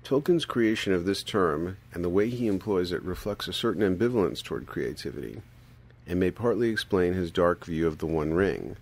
Tolkien's 0.03 0.45
creation 0.45 0.93
of 0.93 1.05
this 1.05 1.23
term 1.23 1.77
and 1.93 2.03
the 2.03 2.09
way 2.09 2.29
he 2.29 2.47
employs 2.47 2.91
it 2.91 3.01
reflects 3.03 3.47
a 3.47 3.53
certain 3.53 3.81
ambivalence 3.81 4.43
toward 4.43 4.67
creativity, 4.67 5.41
and 6.05 6.19
may 6.19 6.29
partly 6.29 6.69
explain 6.69 7.13
his 7.13 7.31
dark 7.31 7.65
view 7.65 7.87
of 7.87 7.99
the 7.99 8.05
One 8.05 8.33
Ring. 8.33 8.75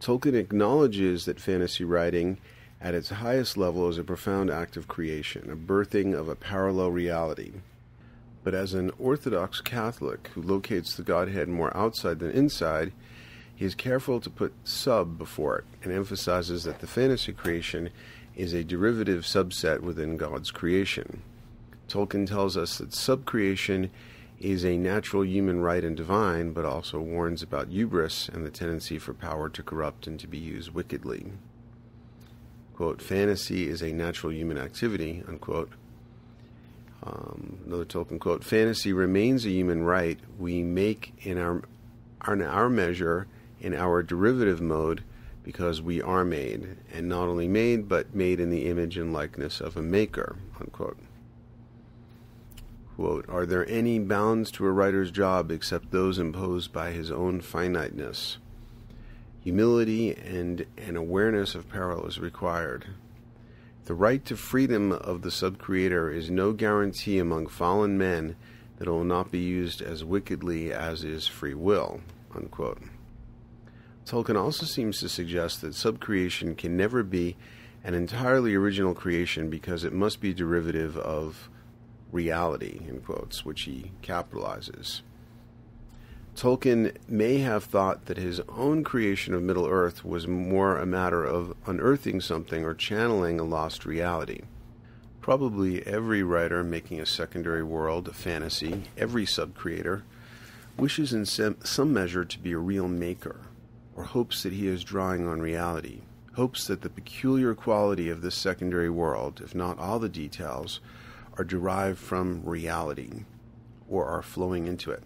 Tolkien 0.00 0.34
acknowledges 0.34 1.26
that 1.26 1.38
fantasy 1.38 1.84
writing 1.84 2.38
at 2.80 2.94
its 2.94 3.10
highest 3.10 3.58
level 3.58 3.88
is 3.88 3.98
a 3.98 4.04
profound 4.04 4.50
act 4.50 4.76
of 4.78 4.88
creation, 4.88 5.50
a 5.50 5.56
birthing 5.56 6.18
of 6.18 6.28
a 6.28 6.34
parallel 6.34 6.90
reality. 6.90 7.52
But 8.42 8.54
as 8.54 8.72
an 8.72 8.90
Orthodox 8.98 9.60
Catholic 9.60 10.28
who 10.28 10.40
locates 10.42 10.96
the 10.96 11.02
Godhead 11.02 11.48
more 11.48 11.76
outside 11.76 12.18
than 12.20 12.30
inside, 12.30 12.92
he 13.54 13.66
is 13.66 13.74
careful 13.74 14.20
to 14.20 14.30
put 14.30 14.54
sub 14.64 15.18
before 15.18 15.58
it 15.58 15.64
and 15.82 15.92
emphasizes 15.92 16.64
that 16.64 16.80
the 16.80 16.86
fantasy 16.86 17.34
creation 17.34 17.90
is 18.34 18.54
a 18.54 18.64
derivative 18.64 19.24
subset 19.24 19.80
within 19.80 20.16
God's 20.16 20.50
creation. 20.50 21.20
Tolkien 21.88 22.26
tells 22.26 22.56
us 22.56 22.78
that 22.78 22.90
subcreation 22.90 23.90
is 24.40 24.64
a 24.64 24.76
natural 24.76 25.24
human 25.24 25.60
right 25.60 25.84
and 25.84 25.96
divine, 25.96 26.52
but 26.52 26.64
also 26.64 26.98
warns 26.98 27.42
about 27.42 27.68
hubris 27.68 28.28
and 28.28 28.44
the 28.44 28.50
tendency 28.50 28.98
for 28.98 29.12
power 29.12 29.48
to 29.50 29.62
corrupt 29.62 30.06
and 30.06 30.18
to 30.18 30.26
be 30.26 30.38
used 30.38 30.70
wickedly. 30.72 31.26
Quote, 32.74 33.02
fantasy 33.02 33.68
is 33.68 33.82
a 33.82 33.92
natural 33.92 34.32
human 34.32 34.56
activity, 34.56 35.22
unquote. 35.28 35.70
Um, 37.02 37.58
another 37.66 37.84
Tolkien 37.84 38.18
quote, 38.18 38.42
fantasy 38.42 38.92
remains 38.92 39.44
a 39.44 39.50
human 39.50 39.84
right 39.84 40.18
we 40.38 40.62
make 40.62 41.12
in 41.20 41.38
our, 41.38 41.62
in 42.26 42.42
our 42.42 42.68
measure 42.70 43.26
in 43.60 43.74
our 43.74 44.02
derivative 44.02 44.60
mode 44.60 45.04
because 45.42 45.80
we 45.80 46.02
are 46.02 46.24
made, 46.24 46.76
and 46.92 47.08
not 47.08 47.28
only 47.28 47.48
made, 47.48 47.88
but 47.88 48.14
made 48.14 48.40
in 48.40 48.50
the 48.50 48.66
image 48.66 48.96
and 48.96 49.12
likeness 49.12 49.60
of 49.60 49.76
a 49.76 49.82
maker. 49.82 50.36
Unquote. 50.60 50.98
Quote, 53.00 53.30
Are 53.30 53.46
there 53.46 53.66
any 53.66 53.98
bounds 53.98 54.50
to 54.50 54.66
a 54.66 54.70
writer's 54.70 55.10
job 55.10 55.50
except 55.50 55.90
those 55.90 56.18
imposed 56.18 56.70
by 56.70 56.90
his 56.90 57.10
own 57.10 57.40
finiteness? 57.40 58.36
Humility 59.42 60.14
and 60.14 60.66
an 60.76 60.98
awareness 60.98 61.54
of 61.54 61.70
peril 61.70 62.06
is 62.06 62.18
required. 62.18 62.88
The 63.86 63.94
right 63.94 64.22
to 64.26 64.36
freedom 64.36 64.92
of 64.92 65.22
the 65.22 65.30
subcreator 65.30 66.14
is 66.14 66.30
no 66.30 66.52
guarantee 66.52 67.18
among 67.18 67.46
fallen 67.46 67.96
men 67.96 68.36
that 68.76 68.86
it 68.86 68.90
will 68.90 69.02
not 69.04 69.30
be 69.30 69.38
used 69.38 69.80
as 69.80 70.04
wickedly 70.04 70.70
as 70.70 71.02
is 71.02 71.26
free 71.26 71.54
will. 71.54 72.02
Unquote. 72.34 72.82
Tolkien 74.04 74.36
also 74.36 74.66
seems 74.66 75.00
to 75.00 75.08
suggest 75.08 75.62
that 75.62 75.72
subcreation 75.72 76.54
can 76.54 76.76
never 76.76 77.02
be 77.02 77.38
an 77.82 77.94
entirely 77.94 78.54
original 78.54 78.92
creation 78.92 79.48
because 79.48 79.84
it 79.84 79.94
must 79.94 80.20
be 80.20 80.34
derivative 80.34 80.98
of 80.98 81.48
reality, 82.12 82.80
in 82.88 83.00
quotes, 83.00 83.44
which 83.44 83.62
he 83.62 83.92
capitalizes. 84.02 85.02
Tolkien 86.36 86.96
may 87.08 87.38
have 87.38 87.64
thought 87.64 88.06
that 88.06 88.16
his 88.16 88.40
own 88.48 88.84
creation 88.84 89.34
of 89.34 89.42
Middle 89.42 89.66
Earth 89.66 90.04
was 90.04 90.26
more 90.26 90.78
a 90.78 90.86
matter 90.86 91.24
of 91.24 91.54
unearthing 91.66 92.20
something 92.20 92.64
or 92.64 92.72
channeling 92.72 93.40
a 93.40 93.44
lost 93.44 93.84
reality. 93.84 94.42
Probably 95.20 95.86
every 95.86 96.22
writer 96.22 96.64
making 96.64 97.00
a 97.00 97.06
secondary 97.06 97.62
world, 97.62 98.08
a 98.08 98.14
fantasy, 98.14 98.84
every 98.96 99.26
subcreator, 99.26 100.02
wishes 100.78 101.12
in 101.12 101.26
some 101.26 101.92
measure 101.92 102.24
to 102.24 102.38
be 102.38 102.52
a 102.52 102.58
real 102.58 102.88
maker 102.88 103.40
or 103.94 104.04
hopes 104.04 104.42
that 104.42 104.52
he 104.52 104.66
is 104.66 104.82
drawing 104.82 105.26
on 105.28 105.42
reality, 105.42 106.00
hopes 106.34 106.66
that 106.68 106.80
the 106.80 106.88
peculiar 106.88 107.54
quality 107.54 108.08
of 108.08 108.22
this 108.22 108.34
secondary 108.34 108.88
world, 108.88 109.42
if 109.44 109.54
not 109.54 109.78
all 109.78 109.98
the 109.98 110.08
details, 110.08 110.80
are 111.40 111.44
derived 111.44 111.98
from 111.98 112.42
reality 112.44 113.24
or 113.88 114.04
are 114.04 114.20
flowing 114.20 114.66
into 114.66 114.90
it. 114.90 115.02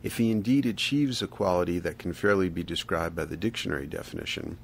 If 0.00 0.18
he 0.18 0.30
indeed 0.30 0.64
achieves 0.64 1.20
a 1.20 1.26
quality 1.26 1.80
that 1.80 1.98
can 1.98 2.12
fairly 2.12 2.48
be 2.48 2.62
described 2.62 3.16
by 3.16 3.24
the 3.24 3.36
dictionary 3.36 3.88
definition, 3.88 4.58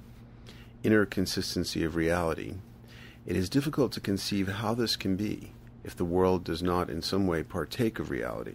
inner 0.85 1.05
consistency 1.05 1.83
of 1.83 1.97
reality, 1.97 2.55
it 3.27 3.35
is 3.35 3.51
difficult 3.51 3.91
to 3.93 4.01
conceive 4.01 4.47
how 4.47 4.75
this 4.75 4.95
can 4.95 5.17
be 5.17 5.51
if 5.83 5.97
the 5.97 6.05
world 6.05 6.45
does 6.45 6.63
not 6.63 6.89
in 6.89 7.03
some 7.03 7.27
way 7.27 7.43
partake 7.43 7.99
of 7.99 8.09
reality. 8.09 8.55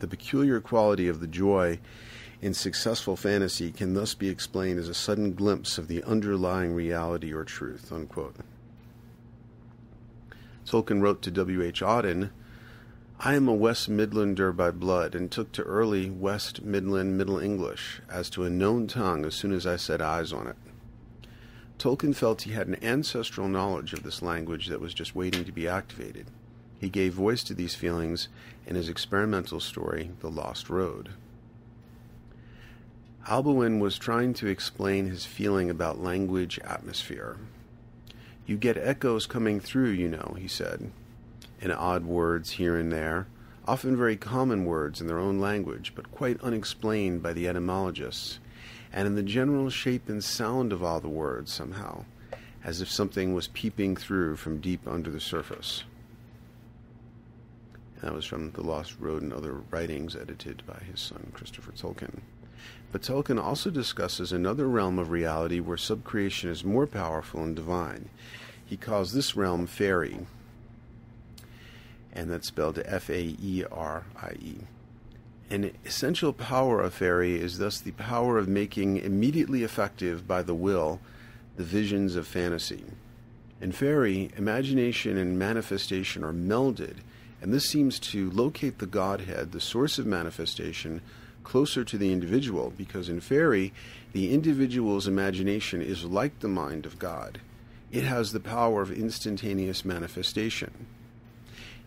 The 0.00 0.06
peculiar 0.06 0.60
quality 0.60 1.08
of 1.08 1.20
the 1.20 1.26
joy 1.26 1.78
in 2.42 2.52
successful 2.52 3.16
fantasy 3.16 3.72
can 3.72 3.94
thus 3.94 4.12
be 4.12 4.28
explained 4.28 4.78
as 4.78 4.90
a 4.90 4.94
sudden 4.94 5.32
glimpse 5.32 5.78
of 5.78 5.88
the 5.88 6.02
underlying 6.02 6.74
reality 6.74 7.32
or 7.32 7.44
truth. 7.44 7.90
Unquote. 7.90 8.36
Tolkien 10.66 11.02
wrote 11.02 11.22
to 11.22 11.30
W. 11.30 11.62
H. 11.62 11.80
Auden, 11.82 12.30
I 13.20 13.34
am 13.34 13.48
a 13.48 13.54
West 13.54 13.88
Midlander 13.90 14.54
by 14.54 14.70
blood, 14.70 15.14
and 15.14 15.30
took 15.30 15.52
to 15.52 15.62
early 15.62 16.10
West 16.10 16.62
Midland 16.62 17.16
Middle 17.16 17.38
English 17.38 18.00
as 18.10 18.28
to 18.30 18.44
a 18.44 18.50
known 18.50 18.86
tongue 18.86 19.24
as 19.24 19.34
soon 19.34 19.52
as 19.52 19.66
I 19.66 19.76
set 19.76 20.00
eyes 20.00 20.32
on 20.32 20.46
it. 20.46 20.56
Tolkien 21.78 22.14
felt 22.14 22.42
he 22.42 22.52
had 22.52 22.66
an 22.66 22.82
ancestral 22.82 23.48
knowledge 23.48 23.92
of 23.92 24.02
this 24.02 24.22
language 24.22 24.68
that 24.68 24.80
was 24.80 24.94
just 24.94 25.14
waiting 25.14 25.44
to 25.44 25.52
be 25.52 25.68
activated. 25.68 26.26
He 26.80 26.88
gave 26.88 27.14
voice 27.14 27.42
to 27.44 27.54
these 27.54 27.74
feelings 27.74 28.28
in 28.66 28.74
his 28.74 28.88
experimental 28.88 29.60
story, 29.60 30.10
The 30.20 30.30
Lost 30.30 30.68
Road. 30.70 31.10
Alboin 33.26 33.80
was 33.80 33.96
trying 33.96 34.34
to 34.34 34.48
explain 34.48 35.06
his 35.06 35.24
feeling 35.24 35.70
about 35.70 36.00
language 36.00 36.58
atmosphere. 36.58 37.38
You 38.46 38.56
get 38.56 38.76
echoes 38.76 39.26
coming 39.26 39.58
through, 39.60 39.90
you 39.90 40.08
know, 40.08 40.36
he 40.38 40.48
said, 40.48 40.90
in 41.60 41.70
odd 41.70 42.04
words 42.04 42.52
here 42.52 42.76
and 42.76 42.92
there, 42.92 43.26
often 43.66 43.96
very 43.96 44.16
common 44.16 44.66
words 44.66 45.00
in 45.00 45.06
their 45.06 45.18
own 45.18 45.40
language, 45.40 45.92
but 45.94 46.12
quite 46.12 46.42
unexplained 46.42 47.22
by 47.22 47.32
the 47.32 47.48
etymologists, 47.48 48.38
and 48.92 49.06
in 49.06 49.14
the 49.14 49.22
general 49.22 49.70
shape 49.70 50.08
and 50.08 50.22
sound 50.22 50.72
of 50.72 50.82
all 50.82 51.00
the 51.00 51.08
words 51.08 51.50
somehow, 51.50 52.04
as 52.62 52.82
if 52.82 52.90
something 52.90 53.32
was 53.32 53.48
peeping 53.48 53.96
through 53.96 54.36
from 54.36 54.60
deep 54.60 54.86
under 54.86 55.10
the 55.10 55.20
surface. 55.20 55.84
That 58.02 58.12
was 58.12 58.26
from 58.26 58.50
The 58.50 58.62
Lost 58.62 58.96
Road 59.00 59.22
and 59.22 59.32
Other 59.32 59.54
Writings, 59.70 60.14
edited 60.14 60.62
by 60.66 60.80
his 60.90 61.00
son 61.00 61.30
Christopher 61.32 61.72
Tolkien. 61.72 62.20
But 62.94 63.02
Tolkien 63.02 63.42
also 63.42 63.70
discusses 63.70 64.30
another 64.30 64.68
realm 64.68 65.00
of 65.00 65.10
reality 65.10 65.58
where 65.58 65.76
subcreation 65.76 66.48
is 66.48 66.62
more 66.62 66.86
powerful 66.86 67.42
and 67.42 67.56
divine. 67.56 68.08
He 68.64 68.76
calls 68.76 69.12
this 69.12 69.34
realm 69.34 69.66
Faerie, 69.66 70.28
and 72.12 72.30
that's 72.30 72.46
spelled 72.46 72.80
F 72.84 73.10
A 73.10 73.34
E 73.42 73.64
R 73.72 74.04
I 74.22 74.34
E. 74.40 74.58
An 75.50 75.72
essential 75.84 76.32
power 76.32 76.80
of 76.82 76.94
Faerie 76.94 77.40
is 77.40 77.58
thus 77.58 77.80
the 77.80 77.90
power 77.90 78.38
of 78.38 78.46
making 78.46 78.98
immediately 78.98 79.64
effective 79.64 80.28
by 80.28 80.42
the 80.42 80.54
will 80.54 81.00
the 81.56 81.64
visions 81.64 82.14
of 82.14 82.28
fantasy. 82.28 82.84
In 83.60 83.72
Faerie, 83.72 84.30
imagination 84.36 85.16
and 85.16 85.36
manifestation 85.36 86.22
are 86.22 86.32
melded, 86.32 86.98
and 87.42 87.52
this 87.52 87.68
seems 87.68 87.98
to 87.98 88.30
locate 88.30 88.78
the 88.78 88.86
Godhead, 88.86 89.50
the 89.50 89.60
source 89.60 89.98
of 89.98 90.06
manifestation, 90.06 91.00
closer 91.44 91.84
to 91.84 91.96
the 91.96 92.12
individual, 92.12 92.72
because 92.76 93.08
in 93.08 93.20
Faerie, 93.20 93.72
the 94.12 94.32
individual's 94.32 95.06
imagination 95.06 95.80
is 95.80 96.04
like 96.04 96.40
the 96.40 96.48
mind 96.48 96.86
of 96.86 96.98
God. 96.98 97.40
It 97.92 98.04
has 98.04 98.32
the 98.32 98.40
power 98.40 98.82
of 98.82 98.90
instantaneous 98.90 99.84
manifestation. 99.84 100.86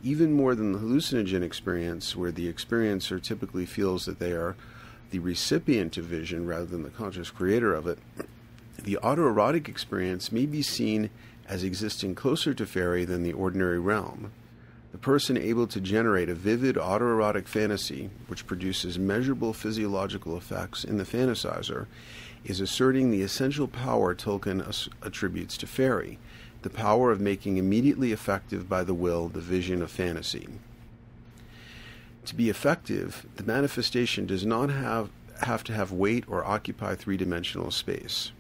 Even 0.04 0.32
more 0.32 0.56
than 0.56 0.72
the 0.72 0.80
hallucinogen 0.80 1.42
experience, 1.42 2.16
where 2.16 2.32
the 2.32 2.52
experiencer 2.52 3.22
typically 3.22 3.66
feels 3.66 4.06
that 4.06 4.20
they 4.20 4.32
are 4.32 4.56
the 5.10 5.20
recipient 5.20 5.98
of 5.98 6.06
vision 6.06 6.46
rather 6.46 6.66
than 6.66 6.84
the 6.84 6.90
conscious 6.90 7.32
creator 7.32 7.74
of 7.74 7.88
it, 7.88 8.00
the 8.82 9.00
autoerotic 9.02 9.68
experience 9.68 10.32
may 10.32 10.46
be 10.46 10.62
seen 10.62 11.10
as 11.48 11.64
existing 11.64 12.14
closer 12.14 12.54
to 12.54 12.66
Faerie 12.66 13.06
than 13.06 13.24
the 13.24 13.34
ordinary 13.34 13.80
realm. 13.80 14.32
The 14.98 15.04
person 15.04 15.38
able 15.38 15.68
to 15.68 15.80
generate 15.80 16.28
a 16.28 16.34
vivid 16.34 16.76
autoerotic 16.76 17.48
fantasy, 17.48 18.10
which 18.26 18.48
produces 18.48 18.98
measurable 18.98 19.54
physiological 19.54 20.36
effects 20.36 20.84
in 20.84 20.98
the 20.98 21.04
fantasizer, 21.04 21.86
is 22.44 22.60
asserting 22.60 23.12
the 23.12 23.22
essential 23.22 23.68
power 23.68 24.16
Tolkien 24.16 24.90
attributes 25.04 25.56
to 25.58 25.68
Faerie 25.68 26.18
the 26.64 26.72
power 26.72 27.12
of 27.12 27.22
making 27.22 27.58
immediately 27.58 28.12
effective 28.12 28.68
by 28.68 28.84
the 28.84 28.96
will 28.96 29.28
the 29.28 29.40
vision 29.40 29.84
of 29.84 29.92
fantasy. 29.92 30.48
To 32.26 32.34
be 32.34 32.50
effective, 32.50 33.28
the 33.36 33.44
manifestation 33.44 34.26
does 34.26 34.48
not 34.48 34.72
have, 34.72 35.12
have 35.42 35.64
to 35.66 35.74
have 35.74 35.92
weight 35.92 36.24
or 36.28 36.44
occupy 36.44 36.96
three 36.96 37.18
dimensional 37.18 37.70
space. 37.70 38.32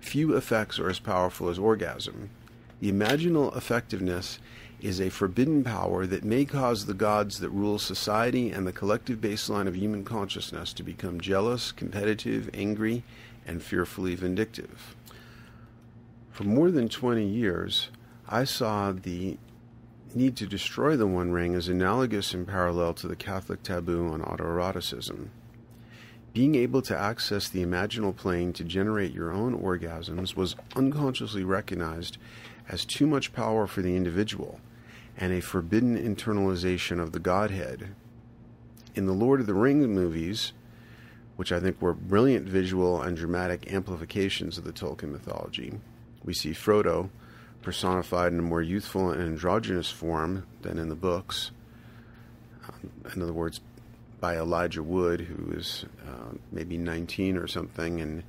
Few 0.00 0.34
effects 0.34 0.78
are 0.78 0.88
as 0.88 1.00
powerful 1.00 1.50
as 1.50 1.58
orgasm. 1.58 2.30
The 2.80 2.90
imaginal 2.90 3.54
effectiveness 3.54 4.38
is 4.80 5.00
a 5.00 5.08
forbidden 5.08 5.64
power 5.64 6.06
that 6.06 6.24
may 6.24 6.44
cause 6.44 6.84
the 6.84 6.94
gods 6.94 7.40
that 7.40 7.50
rule 7.50 7.78
society 7.78 8.50
and 8.50 8.66
the 8.66 8.72
collective 8.72 9.20
baseline 9.20 9.66
of 9.66 9.76
human 9.76 10.04
consciousness 10.04 10.72
to 10.74 10.82
become 10.82 11.20
jealous, 11.20 11.72
competitive, 11.72 12.50
angry, 12.52 13.02
and 13.46 13.62
fearfully 13.62 14.14
vindictive. 14.14 14.94
For 16.30 16.44
more 16.44 16.70
than 16.70 16.88
20 16.88 17.26
years, 17.26 17.88
I 18.28 18.44
saw 18.44 18.92
the 18.92 19.38
need 20.14 20.36
to 20.36 20.46
destroy 20.46 20.96
the 20.96 21.06
One 21.06 21.32
Ring 21.32 21.54
as 21.54 21.68
analogous 21.68 22.34
and 22.34 22.46
parallel 22.46 22.94
to 22.94 23.08
the 23.08 23.16
Catholic 23.16 23.62
taboo 23.62 24.08
on 24.08 24.20
autoeroticism. 24.20 25.28
Being 26.34 26.54
able 26.54 26.82
to 26.82 26.96
access 26.96 27.48
the 27.48 27.64
imaginal 27.64 28.14
plane 28.14 28.52
to 28.54 28.64
generate 28.64 29.12
your 29.12 29.32
own 29.32 29.58
orgasms 29.58 30.36
was 30.36 30.54
unconsciously 30.74 31.44
recognized 31.44 32.18
as 32.68 32.84
too 32.84 33.06
much 33.06 33.32
power 33.32 33.66
for 33.66 33.80
the 33.80 33.96
individual 33.96 34.60
and 35.16 35.32
a 35.32 35.40
forbidden 35.40 35.96
internalization 35.96 37.00
of 37.00 37.12
the 37.12 37.18
Godhead. 37.18 37.94
In 38.94 39.06
the 39.06 39.12
Lord 39.12 39.40
of 39.40 39.46
the 39.46 39.54
Rings 39.54 39.86
movies, 39.86 40.52
which 41.36 41.52
I 41.52 41.60
think 41.60 41.80
were 41.80 41.94
brilliant 41.94 42.48
visual 42.48 43.02
and 43.02 43.16
dramatic 43.16 43.72
amplifications 43.72 44.58
of 44.58 44.64
the 44.64 44.72
Tolkien 44.72 45.10
mythology, 45.10 45.74
we 46.24 46.34
see 46.34 46.50
Frodo 46.50 47.10
personified 47.62 48.32
in 48.32 48.38
a 48.38 48.42
more 48.42 48.62
youthful 48.62 49.10
and 49.10 49.22
androgynous 49.22 49.90
form 49.90 50.46
than 50.62 50.78
in 50.78 50.88
the 50.88 50.94
books. 50.94 51.50
Um, 52.68 52.90
in 53.14 53.22
other 53.22 53.32
words, 53.32 53.60
by 54.20 54.36
Elijah 54.36 54.82
Wood, 54.82 55.20
who 55.20 55.52
is 55.52 55.84
uh, 56.06 56.34
maybe 56.52 56.78
19 56.78 57.36
or 57.36 57.46
something, 57.46 58.00
and 58.00 58.22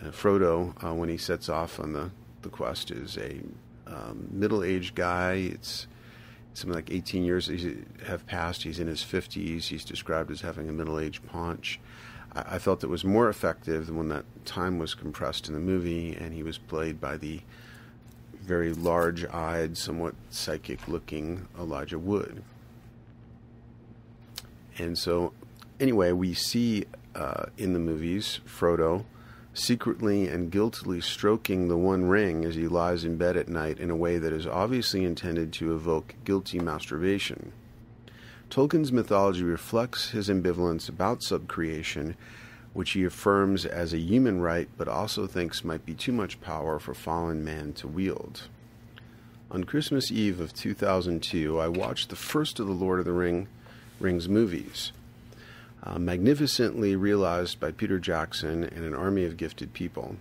uh, 0.00 0.06
Frodo, 0.06 0.72
uh, 0.84 0.94
when 0.94 1.08
he 1.08 1.16
sets 1.16 1.48
off 1.48 1.78
on 1.78 1.92
the, 1.92 2.10
the 2.42 2.48
quest, 2.48 2.90
is 2.90 3.16
a 3.18 3.40
um, 3.86 4.28
middle 4.30 4.64
aged 4.64 4.94
guy. 4.94 5.34
It's 5.34 5.86
something 6.54 6.74
like 6.74 6.90
18 6.90 7.24
years 7.24 7.50
have 8.06 8.26
passed. 8.26 8.62
He's 8.62 8.78
in 8.78 8.86
his 8.86 9.02
50s. 9.02 9.64
He's 9.64 9.84
described 9.84 10.30
as 10.30 10.40
having 10.40 10.68
a 10.68 10.72
middle 10.72 10.98
aged 10.98 11.26
paunch. 11.26 11.80
I, 12.34 12.56
I 12.56 12.58
felt 12.58 12.84
it 12.84 12.88
was 12.90 13.04
more 13.04 13.28
effective 13.28 13.88
when 13.90 14.08
that 14.08 14.24
time 14.44 14.78
was 14.78 14.94
compressed 14.94 15.48
in 15.48 15.54
the 15.54 15.60
movie, 15.60 16.14
and 16.14 16.34
he 16.34 16.42
was 16.42 16.58
played 16.58 17.00
by 17.00 17.16
the 17.16 17.40
very 18.40 18.72
large 18.72 19.24
eyed, 19.26 19.78
somewhat 19.78 20.14
psychic 20.30 20.88
looking 20.88 21.46
Elijah 21.58 21.98
Wood. 21.98 22.42
And 24.78 24.98
so, 24.98 25.32
anyway, 25.78 26.12
we 26.12 26.34
see 26.34 26.86
uh, 27.14 27.46
in 27.56 27.72
the 27.72 27.78
movies 27.78 28.40
Frodo 28.46 29.04
secretly 29.54 30.28
and 30.28 30.50
guiltily 30.50 31.00
stroking 31.00 31.68
the 31.68 31.76
one 31.76 32.04
ring 32.06 32.44
as 32.44 32.54
he 32.54 32.66
lies 32.66 33.04
in 33.04 33.16
bed 33.16 33.36
at 33.36 33.48
night 33.48 33.78
in 33.78 33.90
a 33.90 33.96
way 33.96 34.18
that 34.18 34.32
is 34.32 34.46
obviously 34.46 35.04
intended 35.04 35.52
to 35.52 35.74
evoke 35.74 36.14
guilty 36.24 36.58
masturbation. 36.58 37.52
Tolkien's 38.48 38.92
mythology 38.92 39.42
reflects 39.42 40.10
his 40.10 40.28
ambivalence 40.28 40.88
about 40.88 41.20
subcreation, 41.20 42.14
which 42.72 42.92
he 42.92 43.04
affirms 43.04 43.66
as 43.66 43.92
a 43.92 43.98
human 43.98 44.40
right 44.40 44.68
but 44.76 44.88
also 44.88 45.26
thinks 45.26 45.64
might 45.64 45.84
be 45.84 45.94
too 45.94 46.12
much 46.12 46.40
power 46.40 46.78
for 46.78 46.94
fallen 46.94 47.44
man 47.44 47.72
to 47.74 47.86
wield. 47.86 48.48
On 49.50 49.64
Christmas 49.64 50.10
Eve 50.10 50.40
of 50.40 50.54
2002, 50.54 51.58
I 51.58 51.68
watched 51.68 52.08
the 52.08 52.16
first 52.16 52.58
of 52.58 52.66
the 52.66 52.72
Lord 52.72 52.98
of 52.98 53.04
the 53.04 53.12
Ring, 53.12 53.48
Rings 54.00 54.28
movies 54.28 54.92
uh, 55.82 55.98
magnificently 55.98 56.94
realized 56.94 57.58
by 57.58 57.70
Peter 57.70 57.98
Jackson 57.98 58.64
and 58.64 58.84
an 58.84 58.94
army 58.94 59.24
of 59.24 59.36
gifted 59.36 59.72
people. 59.72 60.16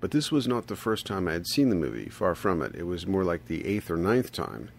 But 0.00 0.10
this 0.10 0.32
was 0.32 0.48
not 0.48 0.66
the 0.66 0.76
first 0.76 1.06
time 1.06 1.28
I 1.28 1.32
had 1.32 1.46
seen 1.46 1.68
the 1.68 1.76
movie, 1.76 2.08
far 2.08 2.34
from 2.34 2.62
it. 2.62 2.74
It 2.74 2.86
was 2.86 3.06
more 3.06 3.22
like 3.22 3.46
the 3.46 3.64
eighth 3.66 3.90
or 3.90 3.96
ninth 3.96 4.32
time, 4.32 4.70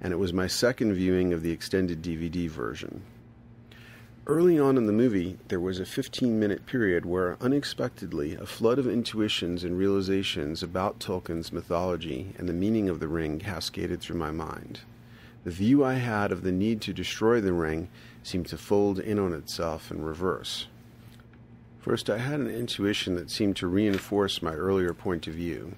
and 0.00 0.12
it 0.12 0.18
was 0.18 0.32
my 0.32 0.46
second 0.46 0.94
viewing 0.94 1.32
of 1.32 1.42
the 1.42 1.52
extended 1.52 2.02
DVD 2.02 2.48
version. 2.48 3.02
Early 4.26 4.58
on 4.58 4.76
in 4.76 4.84
the 4.84 4.92
movie, 4.92 5.38
there 5.48 5.58
was 5.58 5.80
a 5.80 5.86
15 5.86 6.38
minute 6.38 6.66
period 6.66 7.06
where, 7.06 7.38
unexpectedly, 7.40 8.34
a 8.34 8.44
flood 8.44 8.78
of 8.78 8.86
intuitions 8.86 9.64
and 9.64 9.78
realizations 9.78 10.62
about 10.62 11.00
Tolkien's 11.00 11.50
mythology 11.50 12.34
and 12.36 12.46
the 12.46 12.52
meaning 12.52 12.90
of 12.90 13.00
the 13.00 13.08
ring 13.08 13.38
cascaded 13.38 14.02
through 14.02 14.18
my 14.18 14.30
mind. 14.30 14.80
The 15.48 15.54
view 15.54 15.82
I 15.82 15.94
had 15.94 16.30
of 16.30 16.42
the 16.42 16.52
need 16.52 16.82
to 16.82 16.92
destroy 16.92 17.40
the 17.40 17.54
ring 17.54 17.88
seemed 18.22 18.48
to 18.48 18.58
fold 18.58 18.98
in 18.98 19.18
on 19.18 19.32
itself 19.32 19.90
and 19.90 20.04
reverse. 20.04 20.66
First, 21.78 22.10
I 22.10 22.18
had 22.18 22.40
an 22.40 22.50
intuition 22.50 23.14
that 23.14 23.30
seemed 23.30 23.56
to 23.56 23.66
reinforce 23.66 24.42
my 24.42 24.52
earlier 24.52 24.92
point 24.92 25.26
of 25.26 25.32
view. 25.32 25.74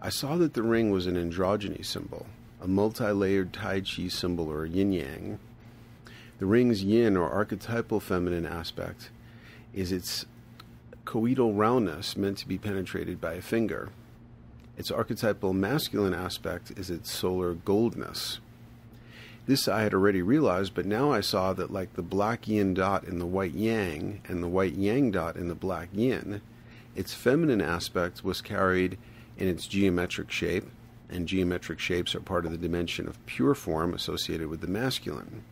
I 0.00 0.08
saw 0.08 0.38
that 0.38 0.54
the 0.54 0.62
ring 0.62 0.92
was 0.92 1.06
an 1.06 1.16
androgyny 1.16 1.84
symbol, 1.84 2.24
a 2.58 2.66
multi 2.66 3.10
layered 3.10 3.52
Tai 3.52 3.82
Chi 3.82 4.08
symbol 4.08 4.50
or 4.50 4.64
yin 4.64 4.92
yang. 4.92 5.40
The 6.38 6.46
ring's 6.46 6.82
yin 6.82 7.18
or 7.18 7.28
archetypal 7.28 8.00
feminine 8.00 8.46
aspect 8.46 9.10
is 9.74 9.92
its 9.92 10.24
coital 11.04 11.52
roundness 11.54 12.16
meant 12.16 12.38
to 12.38 12.48
be 12.48 12.56
penetrated 12.56 13.20
by 13.20 13.34
a 13.34 13.42
finger. 13.42 13.90
Its 14.78 14.90
archetypal 14.90 15.52
masculine 15.52 16.14
aspect 16.14 16.72
is 16.78 16.88
its 16.88 17.12
solar 17.12 17.52
goldness. 17.52 18.40
This 19.46 19.68
I 19.68 19.82
had 19.82 19.94
already 19.94 20.22
realized, 20.22 20.74
but 20.74 20.86
now 20.86 21.12
I 21.12 21.20
saw 21.20 21.52
that, 21.52 21.72
like 21.72 21.94
the 21.94 22.02
black 22.02 22.48
yin 22.48 22.74
dot 22.74 23.04
in 23.04 23.20
the 23.20 23.26
white 23.26 23.54
yang 23.54 24.20
and 24.26 24.42
the 24.42 24.48
white 24.48 24.74
yang 24.74 25.12
dot 25.12 25.36
in 25.36 25.46
the 25.46 25.54
black 25.54 25.88
yin, 25.92 26.40
its 26.96 27.14
feminine 27.14 27.60
aspect 27.60 28.24
was 28.24 28.40
carried 28.40 28.98
in 29.38 29.46
its 29.46 29.68
geometric 29.68 30.32
shape, 30.32 30.64
and 31.08 31.28
geometric 31.28 31.78
shapes 31.78 32.14
are 32.16 32.20
part 32.20 32.44
of 32.44 32.50
the 32.50 32.58
dimension 32.58 33.06
of 33.06 33.24
pure 33.26 33.54
form 33.54 33.94
associated 33.94 34.48
with 34.48 34.62
the 34.62 34.66
masculine. 34.66 35.44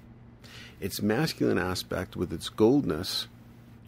Its 0.80 1.00
masculine 1.00 1.58
aspect, 1.58 2.16
with 2.16 2.32
its 2.32 2.48
goldness, 2.48 3.28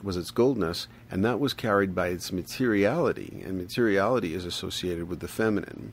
was 0.05 0.17
its 0.17 0.31
goldness, 0.31 0.87
and 1.11 1.25
that 1.25 1.41
was 1.41 1.53
carried 1.53 1.97
by 1.97 2.09
its 2.09 2.31
materiality, 2.31 3.43
and 3.45 3.59
materiality 3.59 4.35
is 4.35 4.45
associated 4.45 5.09
with 5.09 5.19
the 5.19 5.27
feminine. 5.27 5.93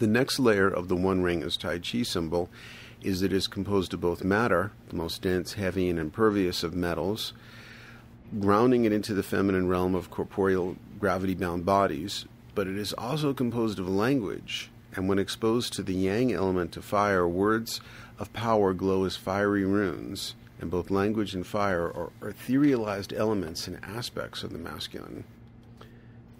The 0.00 0.06
next 0.06 0.38
layer 0.38 0.66
of 0.66 0.88
the 0.88 0.96
One 0.96 1.22
Ring 1.22 1.42
as 1.42 1.58
Tai 1.58 1.80
Chi 1.80 2.04
symbol 2.04 2.48
is 3.02 3.20
that 3.20 3.34
it 3.34 3.36
is 3.36 3.46
composed 3.46 3.92
of 3.92 4.00
both 4.00 4.24
matter, 4.24 4.72
the 4.88 4.96
most 4.96 5.20
dense, 5.20 5.52
heavy, 5.52 5.90
and 5.90 5.98
impervious 5.98 6.62
of 6.62 6.74
metals, 6.74 7.34
grounding 8.40 8.86
it 8.86 8.94
into 8.94 9.12
the 9.12 9.22
feminine 9.22 9.68
realm 9.68 9.94
of 9.94 10.10
corporeal 10.10 10.76
gravity 10.98 11.34
bound 11.34 11.66
bodies, 11.66 12.24
but 12.54 12.66
it 12.66 12.78
is 12.78 12.94
also 12.94 13.34
composed 13.34 13.78
of 13.78 13.90
language, 13.90 14.70
and 14.96 15.06
when 15.06 15.18
exposed 15.18 15.74
to 15.74 15.82
the 15.82 15.92
yang 15.92 16.32
element 16.32 16.78
of 16.78 16.84
fire, 16.86 17.28
words 17.28 17.82
of 18.18 18.32
power 18.32 18.72
glow 18.72 19.04
as 19.04 19.16
fiery 19.16 19.66
runes, 19.66 20.34
and 20.62 20.70
both 20.70 20.90
language 20.90 21.34
and 21.34 21.46
fire 21.46 21.92
are 21.92 22.10
etherealized 22.22 23.14
elements 23.14 23.66
and 23.66 23.78
aspects 23.84 24.42
of 24.42 24.50
the 24.50 24.58
masculine. 24.58 25.24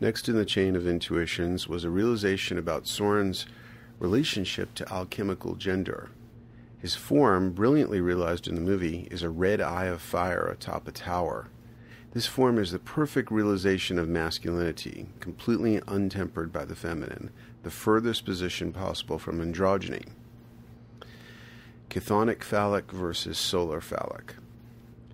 Next 0.00 0.30
in 0.30 0.36
the 0.36 0.46
chain 0.46 0.76
of 0.76 0.86
intuitions 0.86 1.68
was 1.68 1.84
a 1.84 1.90
realization 1.90 2.56
about 2.56 2.84
Sauron's 2.84 3.44
relationship 3.98 4.74
to 4.76 4.90
alchemical 4.90 5.56
gender. 5.56 6.08
His 6.78 6.94
form, 6.94 7.50
brilliantly 7.52 8.00
realized 8.00 8.48
in 8.48 8.54
the 8.54 8.62
movie, 8.62 9.06
is 9.10 9.22
a 9.22 9.28
red 9.28 9.60
eye 9.60 9.84
of 9.84 10.00
fire 10.00 10.46
atop 10.46 10.88
a 10.88 10.92
tower. 10.92 11.48
This 12.12 12.26
form 12.26 12.58
is 12.58 12.72
the 12.72 12.78
perfect 12.78 13.30
realization 13.30 13.98
of 13.98 14.08
masculinity, 14.08 15.08
completely 15.20 15.82
untempered 15.86 16.50
by 16.50 16.64
the 16.64 16.74
feminine, 16.74 17.30
the 17.62 17.70
furthest 17.70 18.24
position 18.24 18.72
possible 18.72 19.18
from 19.18 19.38
androgyny. 19.38 20.06
Chthonic 21.90 22.42
phallic 22.42 22.90
versus 22.90 23.36
solar 23.36 23.82
phallic. 23.82 24.36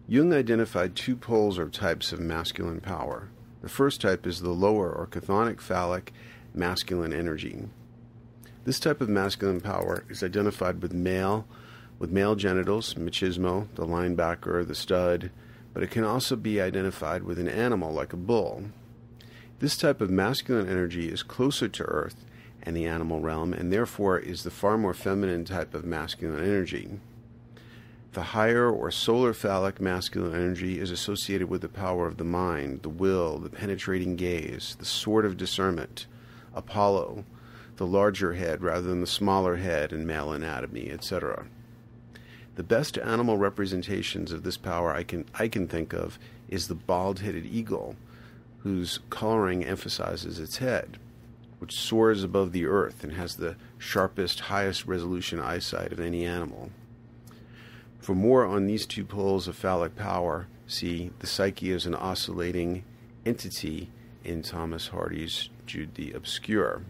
Jung 0.06 0.32
identified 0.32 0.94
two 0.94 1.16
poles 1.16 1.58
or 1.58 1.68
types 1.68 2.12
of 2.12 2.20
masculine 2.20 2.80
power. 2.80 3.30
The 3.66 3.72
first 3.72 4.00
type 4.00 4.28
is 4.28 4.42
the 4.42 4.50
lower 4.50 4.92
or 4.92 5.08
chthonic 5.08 5.60
phallic 5.60 6.12
masculine 6.54 7.12
energy. 7.12 7.64
This 8.62 8.78
type 8.78 9.00
of 9.00 9.08
masculine 9.08 9.60
power 9.60 10.04
is 10.08 10.22
identified 10.22 10.80
with 10.80 10.92
male 10.92 11.48
with 11.98 12.12
male 12.12 12.36
genitals, 12.36 12.94
machismo, 12.94 13.66
the 13.74 13.84
linebacker, 13.84 14.64
the 14.64 14.76
stud, 14.76 15.32
but 15.74 15.82
it 15.82 15.90
can 15.90 16.04
also 16.04 16.36
be 16.36 16.60
identified 16.60 17.24
with 17.24 17.40
an 17.40 17.48
animal 17.48 17.92
like 17.92 18.12
a 18.12 18.16
bull. 18.16 18.66
This 19.58 19.76
type 19.76 20.00
of 20.00 20.10
masculine 20.10 20.68
energy 20.68 21.08
is 21.08 21.24
closer 21.24 21.66
to 21.66 21.82
earth 21.86 22.24
and 22.62 22.76
the 22.76 22.86
animal 22.86 23.18
realm, 23.18 23.52
and 23.52 23.72
therefore 23.72 24.16
is 24.16 24.44
the 24.44 24.50
far 24.52 24.78
more 24.78 24.94
feminine 24.94 25.44
type 25.44 25.74
of 25.74 25.84
masculine 25.84 26.38
energy. 26.38 27.00
The 28.16 28.32
higher 28.32 28.70
or 28.70 28.90
solar 28.90 29.34
phallic 29.34 29.78
masculine 29.78 30.34
energy 30.34 30.80
is 30.80 30.90
associated 30.90 31.50
with 31.50 31.60
the 31.60 31.68
power 31.68 32.06
of 32.06 32.16
the 32.16 32.24
mind, 32.24 32.80
the 32.80 32.88
will, 32.88 33.36
the 33.36 33.50
penetrating 33.50 34.16
gaze, 34.16 34.74
the 34.78 34.86
sword 34.86 35.26
of 35.26 35.36
discernment, 35.36 36.06
Apollo, 36.54 37.26
the 37.76 37.86
larger 37.86 38.32
head 38.32 38.62
rather 38.62 38.88
than 38.88 39.02
the 39.02 39.06
smaller 39.06 39.56
head 39.56 39.92
in 39.92 40.06
male 40.06 40.32
anatomy, 40.32 40.90
etc. 40.90 41.44
The 42.54 42.62
best 42.62 42.96
animal 42.96 43.36
representations 43.36 44.32
of 44.32 44.44
this 44.44 44.56
power 44.56 44.94
I 44.94 45.02
can 45.02 45.26
I 45.34 45.46
can 45.48 45.68
think 45.68 45.92
of 45.92 46.18
is 46.48 46.68
the 46.68 46.74
bald-headed 46.74 47.44
eagle, 47.44 47.96
whose 48.60 48.98
coloring 49.10 49.62
emphasizes 49.62 50.38
its 50.38 50.56
head 50.56 50.96
which 51.58 51.78
soars 51.78 52.24
above 52.24 52.52
the 52.52 52.64
earth 52.64 53.04
and 53.04 53.12
has 53.12 53.36
the 53.36 53.56
sharpest, 53.76 54.40
highest 54.40 54.86
resolution 54.86 55.38
eyesight 55.38 55.92
of 55.92 56.00
any 56.00 56.24
animal. 56.24 56.70
For 58.06 58.14
more 58.14 58.46
on 58.46 58.66
these 58.66 58.86
two 58.86 59.04
poles 59.04 59.48
of 59.48 59.56
phallic 59.56 59.96
power, 59.96 60.46
see 60.68 61.10
The 61.18 61.26
Psyche 61.26 61.72
as 61.72 61.86
an 61.86 61.96
Oscillating 61.96 62.84
Entity 63.24 63.90
in 64.22 64.42
Thomas 64.42 64.86
Hardy's 64.86 65.48
Jude 65.66 65.96
the 65.96 66.12
Obscure. 66.12 66.82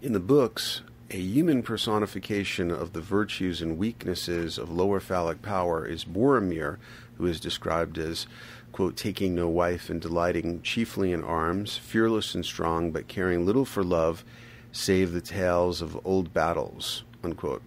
In 0.00 0.14
the 0.14 0.18
books, 0.18 0.82
a 1.12 1.16
human 1.16 1.62
personification 1.62 2.72
of 2.72 2.92
the 2.92 3.00
virtues 3.00 3.62
and 3.62 3.78
weaknesses 3.78 4.58
of 4.58 4.68
lower 4.68 4.98
phallic 4.98 5.42
power 5.42 5.86
is 5.86 6.04
Boromir, 6.04 6.78
who 7.18 7.26
is 7.26 7.38
described 7.38 7.98
as 7.98 8.26
quote, 8.72 8.96
taking 8.96 9.32
no 9.32 9.48
wife 9.48 9.90
and 9.90 10.00
delighting 10.00 10.60
chiefly 10.60 11.12
in 11.12 11.22
arms, 11.22 11.76
fearless 11.76 12.34
and 12.34 12.44
strong, 12.44 12.90
but 12.90 13.06
caring 13.06 13.46
little 13.46 13.64
for 13.64 13.84
love, 13.84 14.24
save 14.72 15.12
the 15.12 15.20
tales 15.20 15.80
of 15.80 16.04
old 16.04 16.34
battles, 16.34 17.04
unquote. 17.22 17.62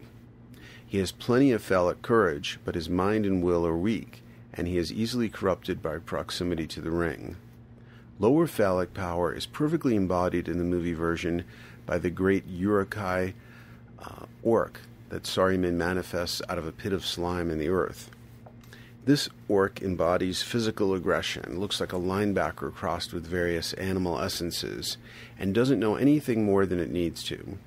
He 0.87 0.99
has 0.99 1.11
plenty 1.11 1.51
of 1.51 1.63
phallic 1.63 2.01
courage, 2.01 2.59
but 2.63 2.75
his 2.75 2.89
mind 2.89 3.25
and 3.25 3.43
will 3.43 3.65
are 3.65 3.75
weak, 3.75 4.21
and 4.53 4.67
he 4.67 4.77
is 4.77 4.93
easily 4.93 5.29
corrupted 5.29 5.81
by 5.81 5.97
proximity 5.97 6.67
to 6.67 6.81
the 6.81 6.91
ring. 6.91 7.35
Lower 8.19 8.47
phallic 8.47 8.93
power 8.93 9.33
is 9.33 9.45
perfectly 9.45 9.95
embodied 9.95 10.47
in 10.47 10.57
the 10.57 10.63
movie 10.63 10.93
version 10.93 11.43
by 11.85 11.97
the 11.97 12.09
great 12.09 12.45
Uruk-hai 12.47 13.33
uh, 13.99 14.25
orc 14.41 14.79
that 15.09 15.23
Saruman 15.23 15.73
manifests 15.73 16.41
out 16.47 16.57
of 16.57 16.65
a 16.65 16.71
pit 16.71 16.93
of 16.93 17.05
slime 17.05 17.51
in 17.51 17.59
the 17.59 17.69
earth. 17.69 18.09
This 19.05 19.29
orc 19.47 19.81
embodies 19.81 20.41
physical 20.41 20.93
aggression, 20.93 21.59
looks 21.59 21.79
like 21.79 21.93
a 21.93 21.97
linebacker 21.97 22.73
crossed 22.73 23.13
with 23.13 23.27
various 23.27 23.73
animal 23.73 24.19
essences, 24.19 24.97
and 25.37 25.53
doesn't 25.53 25.79
know 25.79 25.95
anything 25.95 26.43
more 26.43 26.65
than 26.65 26.79
it 26.79 26.89
needs 26.89 27.21
to. 27.25 27.57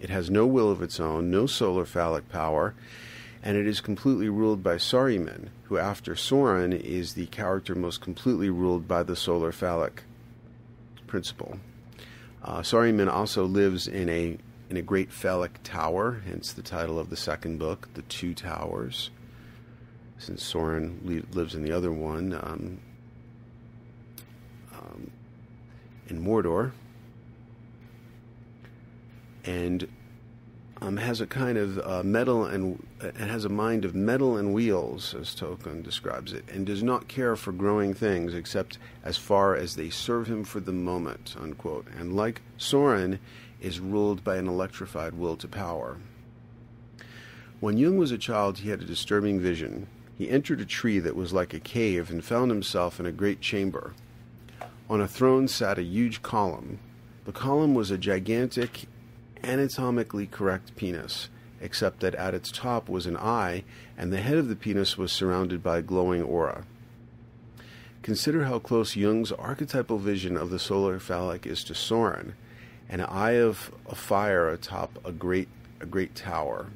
It 0.00 0.10
has 0.10 0.30
no 0.30 0.46
will 0.46 0.70
of 0.70 0.82
its 0.82 1.00
own, 1.00 1.30
no 1.30 1.46
solar 1.46 1.84
phallic 1.84 2.28
power, 2.28 2.74
and 3.42 3.56
it 3.56 3.66
is 3.66 3.80
completely 3.80 4.28
ruled 4.28 4.62
by 4.62 4.76
Saruman, 4.76 5.48
who, 5.64 5.78
after 5.78 6.14
Sauron, 6.14 6.78
is 6.78 7.14
the 7.14 7.26
character 7.26 7.74
most 7.74 8.00
completely 8.00 8.50
ruled 8.50 8.86
by 8.86 9.02
the 9.02 9.16
solar 9.16 9.52
phallic 9.52 10.02
principle. 11.06 11.58
Uh, 12.42 12.60
Saruman 12.60 13.08
also 13.08 13.44
lives 13.44 13.88
in 13.88 14.08
a 14.08 14.38
in 14.70 14.76
a 14.76 14.82
great 14.82 15.10
phallic 15.10 15.58
tower, 15.62 16.22
hence 16.26 16.52
the 16.52 16.60
title 16.60 16.98
of 16.98 17.08
the 17.08 17.16
second 17.16 17.58
book, 17.58 17.88
The 17.94 18.02
Two 18.02 18.34
Towers 18.34 19.08
since 20.18 20.52
Sauron 20.52 20.98
le- 21.04 21.36
lives 21.36 21.54
in 21.54 21.62
the 21.62 21.72
other 21.72 21.92
one, 21.92 22.34
um, 22.34 22.80
um, 24.74 25.10
in 26.08 26.22
Mordor, 26.22 26.72
and 29.48 29.88
um, 30.80 30.96
has 30.96 31.20
a 31.20 31.26
kind 31.26 31.58
of 31.58 31.78
uh, 31.78 32.02
metal 32.02 32.44
and 32.44 32.86
uh, 33.00 33.10
has 33.18 33.44
a 33.44 33.48
mind 33.48 33.84
of 33.84 33.94
metal 33.94 34.36
and 34.36 34.52
wheels, 34.52 35.14
as 35.14 35.34
Tolkien 35.34 35.82
describes 35.82 36.32
it, 36.32 36.44
and 36.48 36.66
does 36.66 36.82
not 36.82 37.08
care 37.08 37.34
for 37.34 37.52
growing 37.52 37.94
things 37.94 38.34
except 38.34 38.78
as 39.02 39.16
far 39.16 39.56
as 39.56 39.74
they 39.74 39.90
serve 39.90 40.28
him 40.28 40.44
for 40.44 40.60
the 40.60 40.72
moment. 40.72 41.34
Unquote. 41.40 41.86
And 41.98 42.14
like 42.14 42.42
Sauron, 42.58 43.18
is 43.60 43.80
ruled 43.80 44.22
by 44.22 44.36
an 44.36 44.46
electrified 44.46 45.14
will 45.14 45.36
to 45.36 45.48
power. 45.48 45.96
When 47.58 47.76
Jung 47.76 47.98
was 47.98 48.12
a 48.12 48.18
child, 48.18 48.58
he 48.58 48.70
had 48.70 48.80
a 48.80 48.84
disturbing 48.84 49.40
vision 49.40 49.88
he 50.18 50.28
entered 50.28 50.60
a 50.60 50.66
tree 50.66 50.98
that 50.98 51.14
was 51.14 51.32
like 51.32 51.54
a 51.54 51.60
cave 51.60 52.10
and 52.10 52.24
found 52.24 52.50
himself 52.50 52.98
in 52.98 53.06
a 53.06 53.12
great 53.12 53.40
chamber. 53.40 53.94
On 54.90 55.00
a 55.00 55.06
throne 55.06 55.46
sat 55.46 55.78
a 55.78 55.84
huge 55.84 56.22
column. 56.22 56.80
The 57.24 57.30
column 57.30 57.72
was 57.72 57.92
a 57.92 57.98
gigantic, 57.98 58.88
anatomically 59.44 60.26
correct 60.26 60.76
penis, 60.76 61.28
except 61.60 62.00
that 62.00 62.14
at 62.14 62.34
its 62.34 62.50
top 62.50 62.88
was 62.88 63.06
an 63.06 63.16
eye, 63.16 63.64
and 63.96 64.12
the 64.12 64.20
head 64.20 64.36
of 64.36 64.48
the 64.48 64.56
penis 64.56 64.96
was 64.96 65.12
surrounded 65.12 65.62
by 65.62 65.78
a 65.78 65.82
glowing 65.82 66.22
aura. 66.22 66.64
Consider 68.02 68.44
how 68.44 68.58
close 68.58 68.96
Jung's 68.96 69.32
archetypal 69.32 69.98
vision 69.98 70.36
of 70.36 70.50
the 70.50 70.58
solar 70.58 70.98
phallic 70.98 71.46
is 71.46 71.62
to 71.64 71.72
Sauron, 71.72 72.32
an 72.88 73.00
eye 73.00 73.32
of 73.32 73.72
a 73.88 73.94
fire 73.94 74.48
atop 74.48 74.98
a 75.04 75.12
great 75.12 75.48
a 75.80 75.86
great 75.86 76.16
tower. 76.16 76.66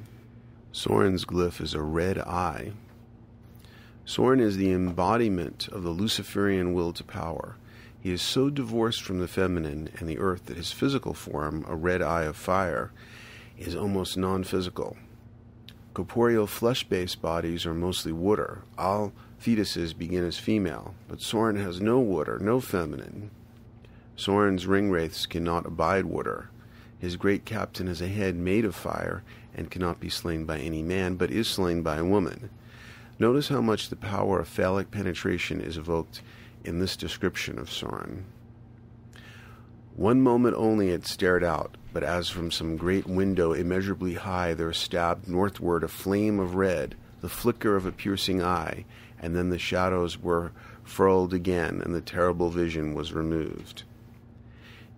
Sauron's 0.71 1.25
glyph 1.25 1.59
is 1.59 1.73
a 1.73 1.81
red 1.81 2.17
eye, 2.17 2.71
Sauron 4.05 4.41
is 4.41 4.57
the 4.57 4.71
embodiment 4.71 5.69
of 5.69 5.83
the 5.83 5.89
Luciferian 5.89 6.73
will 6.73 6.91
to 6.93 7.03
power. 7.03 7.55
He 8.03 8.11
is 8.11 8.21
so 8.21 8.49
divorced 8.49 9.01
from 9.01 9.19
the 9.19 9.29
feminine 9.29 9.89
and 9.97 10.09
the 10.09 10.19
earth 10.19 10.47
that 10.47 10.57
his 10.57 10.73
physical 10.73 11.13
form, 11.13 11.63
a 11.69 11.75
red 11.75 12.01
eye 12.01 12.23
of 12.23 12.35
fire, 12.35 12.91
is 13.57 13.77
almost 13.77 14.17
non 14.17 14.43
physical. 14.43 14.97
Corporeal 15.93 16.45
flesh 16.45 16.83
based 16.83 17.21
bodies 17.21 17.65
are 17.65 17.73
mostly 17.73 18.11
water. 18.11 18.63
All 18.77 19.13
fetuses 19.41 19.97
begin 19.97 20.25
as 20.25 20.37
female, 20.37 20.95
but 21.07 21.19
Sauron 21.19 21.55
has 21.63 21.79
no 21.79 21.97
water, 21.97 22.37
no 22.39 22.59
feminine. 22.59 23.31
Sauron's 24.17 24.67
ring 24.67 24.91
wraiths 24.91 25.25
cannot 25.25 25.65
abide 25.65 26.03
water. 26.03 26.49
His 26.99 27.15
great 27.15 27.45
captain 27.45 27.87
has 27.87 28.01
a 28.01 28.09
head 28.09 28.35
made 28.35 28.65
of 28.65 28.75
fire 28.75 29.23
and 29.55 29.71
cannot 29.71 30.01
be 30.01 30.09
slain 30.09 30.43
by 30.43 30.59
any 30.59 30.83
man, 30.83 31.15
but 31.15 31.31
is 31.31 31.47
slain 31.47 31.81
by 31.83 31.99
a 31.99 32.05
woman. 32.05 32.49
Notice 33.17 33.47
how 33.47 33.61
much 33.61 33.87
the 33.87 33.95
power 33.95 34.41
of 34.41 34.49
phallic 34.49 34.91
penetration 34.91 35.61
is 35.61 35.77
evoked 35.77 36.21
in 36.63 36.79
this 36.79 36.95
description 36.95 37.59
of 37.59 37.69
Sauron. 37.69 38.23
One 39.95 40.21
moment 40.21 40.55
only 40.55 40.89
it 40.89 41.05
stared 41.05 41.43
out, 41.43 41.77
but 41.93 42.03
as 42.03 42.29
from 42.29 42.49
some 42.49 42.77
great 42.77 43.05
window 43.05 43.53
immeasurably 43.53 44.15
high 44.15 44.55
there 44.55 44.73
stabbed 44.73 45.27
northward 45.27 45.83
a 45.83 45.87
flame 45.87 46.39
of 46.39 46.55
red, 46.55 46.95
the 47.21 47.29
flicker 47.29 47.75
of 47.75 47.85
a 47.85 47.91
piercing 47.91 48.41
eye, 48.41 48.85
and 49.19 49.35
then 49.35 49.49
the 49.49 49.59
shadows 49.59 50.19
were 50.19 50.51
furled 50.83 51.33
again, 51.33 51.81
and 51.83 51.93
the 51.93 52.01
terrible 52.01 52.49
vision 52.49 52.93
was 52.93 53.13
removed. 53.13 53.83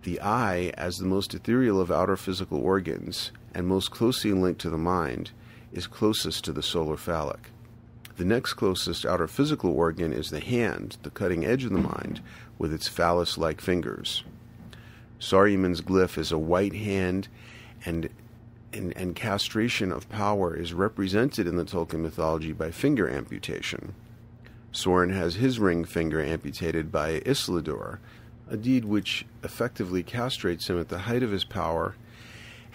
The 0.02 0.20
eye, 0.20 0.72
as 0.78 0.96
the 0.96 1.04
most 1.04 1.34
ethereal 1.34 1.80
of 1.80 1.90
outer 1.90 2.16
physical 2.16 2.60
organs, 2.60 3.32
and 3.54 3.66
most 3.66 3.90
closely 3.90 4.32
linked 4.32 4.60
to 4.62 4.70
the 4.70 4.78
mind, 4.78 5.30
is 5.72 5.86
closest 5.86 6.44
to 6.44 6.52
the 6.52 6.62
solar 6.62 6.96
phallic. 6.96 7.50
The 8.16 8.24
next 8.24 8.54
closest 8.54 9.04
outer 9.04 9.26
physical 9.26 9.70
organ 9.72 10.12
is 10.12 10.30
the 10.30 10.40
hand, 10.40 10.96
the 11.02 11.10
cutting 11.10 11.44
edge 11.44 11.64
of 11.64 11.72
the 11.72 11.78
mind, 11.78 12.22
with 12.58 12.72
its 12.72 12.88
phallus 12.88 13.36
like 13.36 13.60
fingers. 13.60 14.24
Saruman's 15.20 15.82
glyph 15.82 16.16
is 16.16 16.32
a 16.32 16.38
white 16.38 16.74
hand, 16.74 17.28
and, 17.84 18.08
and, 18.72 18.96
and 18.96 19.14
castration 19.14 19.92
of 19.92 20.08
power 20.08 20.54
is 20.56 20.72
represented 20.72 21.46
in 21.46 21.56
the 21.56 21.64
Tolkien 21.64 22.00
mythology 22.00 22.52
by 22.52 22.70
finger 22.70 23.08
amputation. 23.08 23.94
Sauron 24.72 25.12
has 25.12 25.36
his 25.36 25.58
ring 25.58 25.84
finger 25.84 26.22
amputated 26.22 26.90
by 26.90 27.20
Isildur, 27.20 27.98
a 28.48 28.56
deed 28.56 28.84
which 28.84 29.26
effectively 29.42 30.02
castrates 30.02 30.68
him 30.68 30.78
at 30.78 30.88
the 30.88 31.00
height 31.00 31.22
of 31.22 31.30
his 31.30 31.44
power. 31.44 31.96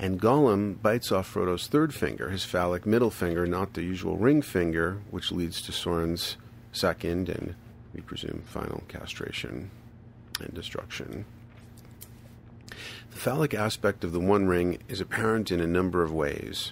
And 0.01 0.19
Gollum 0.19 0.81
bites 0.81 1.11
off 1.11 1.27
Frodo's 1.27 1.67
third 1.67 1.93
finger, 1.93 2.31
his 2.31 2.43
phallic 2.43 2.87
middle 2.87 3.11
finger, 3.11 3.45
not 3.45 3.75
the 3.75 3.83
usual 3.83 4.17
ring 4.17 4.41
finger, 4.41 4.97
which 5.11 5.31
leads 5.31 5.61
to 5.61 5.71
Sauron's 5.71 6.37
second 6.71 7.29
and, 7.29 7.53
we 7.93 8.01
presume, 8.01 8.41
final 8.47 8.81
castration 8.87 9.69
and 10.39 10.51
destruction. 10.55 11.25
The 13.11 13.17
phallic 13.17 13.53
aspect 13.53 14.03
of 14.03 14.11
the 14.11 14.19
One 14.19 14.47
Ring 14.47 14.79
is 14.87 15.01
apparent 15.01 15.51
in 15.51 15.59
a 15.59 15.67
number 15.67 16.01
of 16.01 16.11
ways. 16.11 16.71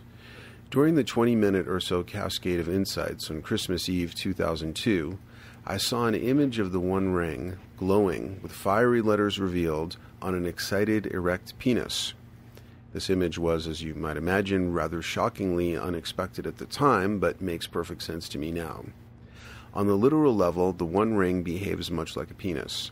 During 0.71 0.95
the 0.95 1.03
20 1.03 1.35
minute 1.35 1.67
or 1.67 1.79
so 1.79 2.01
cascade 2.01 2.59
of 2.59 2.67
insights 2.67 3.29
on 3.29 3.43
Christmas 3.43 3.87
Eve 3.87 4.15
2002, 4.15 5.19
I 5.67 5.77
saw 5.77 6.07
an 6.07 6.15
image 6.15 6.57
of 6.57 6.71
the 6.71 6.79
One 6.79 7.11
Ring 7.11 7.59
glowing 7.77 8.39
with 8.41 8.51
fiery 8.51 9.03
letters 9.03 9.37
revealed 9.37 9.97
on 10.19 10.33
an 10.33 10.47
excited, 10.47 11.05
erect 11.05 11.59
penis. 11.59 12.15
This 12.91 13.09
image 13.09 13.37
was, 13.37 13.67
as 13.67 13.83
you 13.83 13.93
might 13.93 14.17
imagine, 14.17 14.73
rather 14.73 15.01
shockingly 15.01 15.77
unexpected 15.77 16.47
at 16.47 16.57
the 16.57 16.65
time, 16.65 17.19
but 17.19 17.39
makes 17.41 17.67
perfect 17.67 18.01
sense 18.01 18.27
to 18.29 18.39
me 18.39 18.51
now. 18.51 18.85
On 19.73 19.85
the 19.85 19.95
literal 19.95 20.35
level, 20.35 20.73
the 20.73 20.85
One 20.85 21.13
Ring 21.13 21.43
behaves 21.43 21.91
much 21.91 22.15
like 22.15 22.31
a 22.31 22.33
penis. 22.33 22.89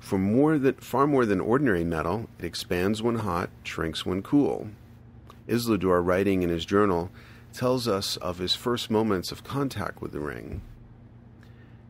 For 0.00 0.18
more 0.18 0.58
than, 0.58 0.74
far 0.74 1.06
more 1.06 1.26
than 1.26 1.40
ordinary 1.40 1.84
metal, 1.84 2.28
it 2.38 2.44
expands 2.46 3.02
when 3.02 3.16
hot, 3.16 3.50
shrinks 3.62 4.06
when 4.06 4.22
cool. 4.22 4.68
Isildur, 5.46 6.04
writing 6.04 6.42
in 6.42 6.48
his 6.48 6.64
journal, 6.64 7.10
tells 7.52 7.86
us 7.86 8.16
of 8.16 8.38
his 8.38 8.54
first 8.54 8.90
moments 8.90 9.30
of 9.30 9.44
contact 9.44 10.00
with 10.00 10.12
the 10.12 10.20
ring. 10.20 10.62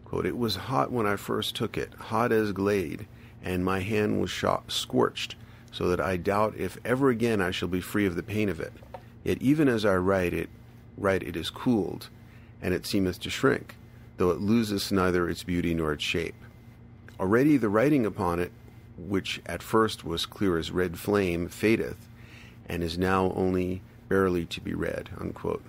Quote, 0.04 0.26
it 0.26 0.36
was 0.36 0.56
hot 0.56 0.90
when 0.92 1.06
I 1.06 1.16
first 1.16 1.54
took 1.54 1.78
it, 1.78 1.94
hot 1.94 2.32
as 2.32 2.52
glade, 2.52 3.06
and 3.42 3.64
my 3.64 3.80
hand 3.80 4.20
was 4.20 4.30
shot, 4.30 4.70
scorched, 4.70 5.36
so 5.74 5.88
that 5.88 6.00
I 6.00 6.16
doubt 6.16 6.54
if 6.56 6.78
ever 6.84 7.10
again 7.10 7.42
I 7.42 7.50
shall 7.50 7.68
be 7.68 7.80
free 7.80 8.06
of 8.06 8.14
the 8.14 8.22
pain 8.22 8.48
of 8.48 8.60
it. 8.60 8.72
Yet 9.24 9.42
even 9.42 9.68
as 9.68 9.84
I 9.84 9.96
write 9.96 10.32
it, 10.32 10.48
write 10.96 11.24
it 11.24 11.34
is 11.34 11.50
cooled, 11.50 12.08
and 12.62 12.72
it 12.72 12.86
seemeth 12.86 13.18
to 13.20 13.30
shrink, 13.30 13.74
though 14.16 14.30
it 14.30 14.40
loseth 14.40 14.92
neither 14.92 15.28
its 15.28 15.42
beauty 15.42 15.74
nor 15.74 15.92
its 15.92 16.04
shape. 16.04 16.36
Already 17.18 17.56
the 17.56 17.68
writing 17.68 18.06
upon 18.06 18.38
it, 18.38 18.52
which 18.96 19.42
at 19.46 19.64
first 19.64 20.04
was 20.04 20.26
clear 20.26 20.56
as 20.58 20.70
red 20.70 20.96
flame, 20.96 21.48
fadeth, 21.48 22.08
and 22.68 22.84
is 22.84 22.96
now 22.96 23.32
only 23.34 23.82
barely 24.08 24.46
to 24.46 24.60
be 24.60 24.74
read. 24.74 25.10
Unquote. 25.20 25.64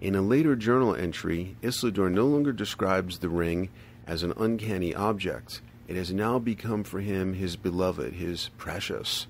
In 0.00 0.16
a 0.16 0.22
later 0.22 0.56
journal 0.56 0.96
entry, 0.96 1.56
Isildur 1.62 2.10
no 2.10 2.26
longer 2.26 2.52
describes 2.52 3.18
the 3.18 3.28
ring 3.28 3.68
as 4.08 4.24
an 4.24 4.32
uncanny 4.36 4.92
object. 4.92 5.60
It 5.88 5.96
has 5.96 6.12
now 6.12 6.38
become 6.38 6.84
for 6.84 7.00
him 7.00 7.32
his 7.32 7.56
beloved, 7.56 8.12
his 8.12 8.50
precious, 8.58 9.26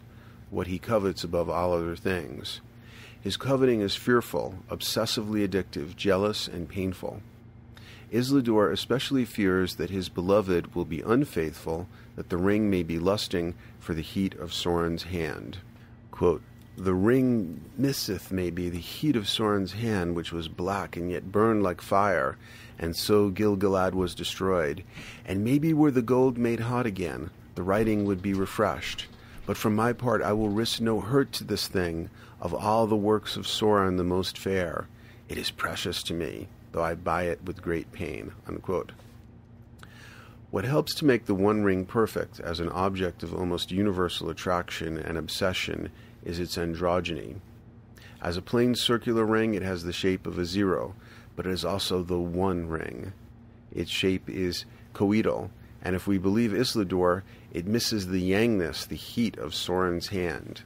what 0.50 0.66
he 0.66 0.80
covets 0.80 1.22
above 1.22 1.48
all 1.48 1.72
other 1.72 1.94
things. 1.94 2.60
His 3.20 3.36
coveting 3.36 3.80
is 3.80 3.94
fearful, 3.94 4.56
obsessively 4.68 5.48
addictive, 5.48 5.94
jealous, 5.94 6.48
and 6.48 6.68
painful. 6.68 7.22
Isildur 8.12 8.72
especially 8.72 9.24
fears 9.24 9.76
that 9.76 9.90
his 9.90 10.08
beloved 10.08 10.74
will 10.74 10.84
be 10.84 11.02
unfaithful, 11.02 11.88
that 12.16 12.28
the 12.28 12.36
ring 12.36 12.68
may 12.68 12.82
be 12.82 12.98
lusting 12.98 13.54
for 13.78 13.94
the 13.94 14.02
heat 14.02 14.34
of 14.34 14.52
Sauron's 14.52 15.04
hand. 15.04 15.58
Quote, 16.10 16.42
the 16.76 16.94
ring 16.94 17.60
misseth 17.76 18.30
maybe 18.30 18.68
the 18.68 18.78
heat 18.78 19.16
of 19.16 19.28
Sauron's 19.28 19.72
hand, 19.72 20.14
which 20.14 20.32
was 20.32 20.46
black 20.46 20.96
and 20.96 21.10
yet 21.10 21.32
burned 21.32 21.62
like 21.62 21.80
fire, 21.80 22.36
and 22.78 22.96
so 22.96 23.30
Gil-galad 23.30 23.94
was 23.94 24.14
destroyed. 24.14 24.84
And 25.24 25.44
maybe 25.44 25.72
were 25.72 25.90
the 25.90 26.02
gold 26.02 26.38
made 26.38 26.60
hot 26.60 26.86
again, 26.86 27.30
the 27.54 27.62
writing 27.62 28.04
would 28.04 28.22
be 28.22 28.34
refreshed. 28.34 29.06
But 29.46 29.56
for 29.56 29.70
my 29.70 29.92
part 29.92 30.22
I 30.22 30.32
will 30.32 30.50
risk 30.50 30.80
no 30.80 31.00
hurt 31.00 31.32
to 31.32 31.44
this 31.44 31.68
thing, 31.68 32.10
of 32.40 32.54
all 32.54 32.86
the 32.86 32.96
works 32.96 33.36
of 33.36 33.46
Sauron 33.46 33.96
the 33.96 34.04
most 34.04 34.38
fair. 34.38 34.86
It 35.28 35.38
is 35.38 35.50
precious 35.50 36.02
to 36.04 36.14
me 36.14 36.48
though 36.72 36.82
I 36.82 36.94
buy 36.94 37.24
it 37.24 37.42
with 37.44 37.62
great 37.62 37.92
pain. 37.92 38.32
Unquote. 38.46 38.92
What 40.50 40.64
helps 40.64 40.94
to 40.94 41.04
make 41.04 41.26
the 41.26 41.34
One 41.34 41.62
Ring 41.62 41.84
perfect 41.84 42.40
as 42.40 42.60
an 42.60 42.70
object 42.70 43.22
of 43.22 43.34
almost 43.34 43.70
universal 43.70 44.30
attraction 44.30 44.96
and 44.96 45.18
obsession 45.18 45.90
is 46.24 46.38
its 46.38 46.56
androgyny. 46.56 47.36
As 48.20 48.36
a 48.36 48.42
plain 48.42 48.74
circular 48.74 49.24
ring, 49.24 49.54
it 49.54 49.62
has 49.62 49.84
the 49.84 49.92
shape 49.92 50.26
of 50.26 50.38
a 50.38 50.44
zero, 50.44 50.94
but 51.38 51.46
it 51.46 51.52
is 51.52 51.64
also 51.64 52.02
the 52.02 52.18
One 52.18 52.66
Ring. 52.66 53.12
Its 53.72 53.92
shape 53.92 54.28
is 54.28 54.64
coetal, 54.92 55.52
and 55.80 55.94
if 55.94 56.04
we 56.04 56.18
believe 56.18 56.50
Isildur, 56.50 57.22
it 57.52 57.64
misses 57.64 58.08
the 58.08 58.20
yangness, 58.20 58.84
the 58.84 58.96
heat 58.96 59.38
of 59.38 59.52
Sauron's 59.52 60.08
hand. 60.08 60.62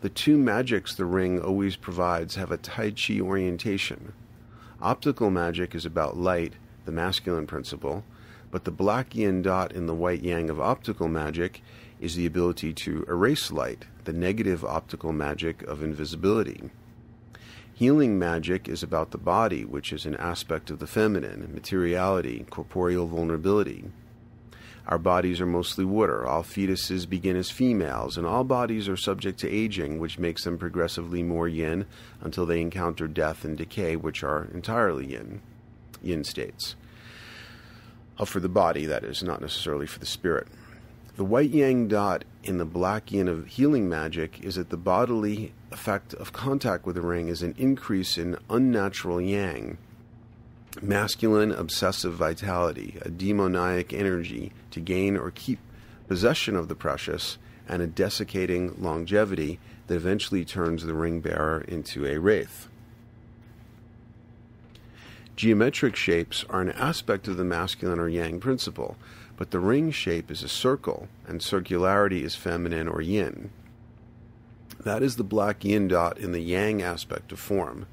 The 0.00 0.08
two 0.08 0.38
magics 0.38 0.94
the 0.94 1.04
ring 1.04 1.38
always 1.38 1.76
provides 1.76 2.36
have 2.36 2.50
a 2.50 2.56
Tai 2.56 2.92
Chi 2.92 3.20
orientation. 3.20 4.14
Optical 4.80 5.28
magic 5.28 5.74
is 5.74 5.84
about 5.84 6.16
light, 6.16 6.54
the 6.86 6.92
masculine 6.92 7.46
principle, 7.46 8.02
but 8.50 8.64
the 8.64 8.70
black 8.70 9.14
yin 9.14 9.42
dot 9.42 9.72
in 9.72 9.84
the 9.84 9.94
white 9.94 10.22
yang 10.22 10.48
of 10.48 10.58
optical 10.58 11.08
magic 11.08 11.60
is 12.00 12.16
the 12.16 12.24
ability 12.24 12.72
to 12.72 13.04
erase 13.08 13.52
light, 13.52 13.84
the 14.04 14.14
negative 14.14 14.64
optical 14.64 15.12
magic 15.12 15.62
of 15.64 15.82
invisibility. 15.82 16.70
Healing 17.78 18.18
magic 18.18 18.68
is 18.68 18.82
about 18.82 19.12
the 19.12 19.18
body, 19.18 19.64
which 19.64 19.92
is 19.92 20.04
an 20.04 20.16
aspect 20.16 20.68
of 20.68 20.80
the 20.80 20.86
feminine, 20.88 21.48
materiality, 21.54 22.44
corporeal 22.50 23.06
vulnerability. 23.06 23.84
Our 24.88 24.98
bodies 24.98 25.40
are 25.40 25.46
mostly 25.46 25.84
water. 25.84 26.26
All 26.26 26.42
fetuses 26.42 27.08
begin 27.08 27.36
as 27.36 27.52
females, 27.52 28.16
and 28.16 28.26
all 28.26 28.42
bodies 28.42 28.88
are 28.88 28.96
subject 28.96 29.38
to 29.38 29.48
aging, 29.48 30.00
which 30.00 30.18
makes 30.18 30.42
them 30.42 30.58
progressively 30.58 31.22
more 31.22 31.46
yin 31.46 31.86
until 32.20 32.46
they 32.46 32.60
encounter 32.60 33.06
death 33.06 33.44
and 33.44 33.56
decay, 33.56 33.94
which 33.94 34.24
are 34.24 34.48
entirely 34.52 35.12
yin, 35.12 35.40
yin 36.02 36.24
states. 36.24 36.74
Uh, 38.18 38.24
for 38.24 38.40
the 38.40 38.48
body, 38.48 38.86
that 38.86 39.04
is, 39.04 39.22
not 39.22 39.40
necessarily 39.40 39.86
for 39.86 40.00
the 40.00 40.04
spirit. 40.04 40.48
The 41.18 41.24
white 41.24 41.50
yang 41.50 41.88
dot 41.88 42.24
in 42.44 42.58
the 42.58 42.64
black 42.64 43.10
yin 43.10 43.26
of 43.26 43.48
healing 43.48 43.88
magic 43.88 44.38
is 44.44 44.54
that 44.54 44.70
the 44.70 44.76
bodily 44.76 45.52
effect 45.72 46.14
of 46.14 46.32
contact 46.32 46.86
with 46.86 46.94
the 46.94 47.00
ring 47.00 47.26
is 47.26 47.42
an 47.42 47.56
increase 47.58 48.16
in 48.16 48.38
unnatural 48.48 49.20
yang 49.20 49.78
masculine 50.80 51.50
obsessive 51.50 52.14
vitality, 52.14 52.98
a 53.02 53.10
demoniac 53.10 53.92
energy 53.92 54.52
to 54.70 54.78
gain 54.78 55.16
or 55.16 55.32
keep 55.32 55.58
possession 56.06 56.54
of 56.54 56.68
the 56.68 56.76
precious, 56.76 57.36
and 57.66 57.82
a 57.82 57.88
desiccating 57.88 58.80
longevity 58.80 59.58
that 59.88 59.96
eventually 59.96 60.44
turns 60.44 60.84
the 60.84 60.94
ring 60.94 61.18
bearer 61.18 61.62
into 61.62 62.06
a 62.06 62.16
wraith. 62.18 62.68
Geometric 65.34 65.96
shapes 65.96 66.44
are 66.48 66.60
an 66.60 66.70
aspect 66.70 67.26
of 67.26 67.36
the 67.36 67.44
masculine 67.44 67.98
or 67.98 68.08
yang 68.08 68.38
principle, 68.38 68.96
but 69.38 69.52
the 69.52 69.60
ring 69.60 69.92
shape 69.92 70.32
is 70.32 70.42
a 70.42 70.48
circle, 70.48 71.06
and 71.26 71.40
circularity 71.40 72.22
is 72.22 72.34
feminine 72.34 72.88
or 72.88 73.00
yin. 73.00 73.50
That 74.80 75.00
is 75.00 75.14
the 75.14 75.22
black 75.22 75.64
yin 75.64 75.86
dot 75.86 76.18
in 76.18 76.32
the 76.32 76.40
yang 76.40 76.82
aspect 76.82 77.30
of 77.30 77.38
form. 77.38 77.86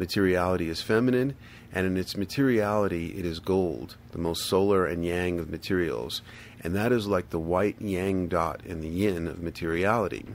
Materiality 0.00 0.68
is 0.68 0.82
feminine, 0.82 1.36
and 1.72 1.86
in 1.86 1.96
its 1.96 2.16
materiality, 2.16 3.14
it 3.16 3.24
is 3.24 3.38
gold, 3.38 3.96
the 4.10 4.18
most 4.18 4.44
solar 4.44 4.84
and 4.84 5.04
yang 5.04 5.38
of 5.38 5.48
materials, 5.48 6.20
and 6.60 6.74
that 6.74 6.90
is 6.90 7.06
like 7.06 7.30
the 7.30 7.38
white 7.38 7.80
yang 7.80 8.26
dot 8.26 8.60
in 8.66 8.80
the 8.80 8.88
yin 8.88 9.28
of 9.28 9.40
materiality. 9.40 10.26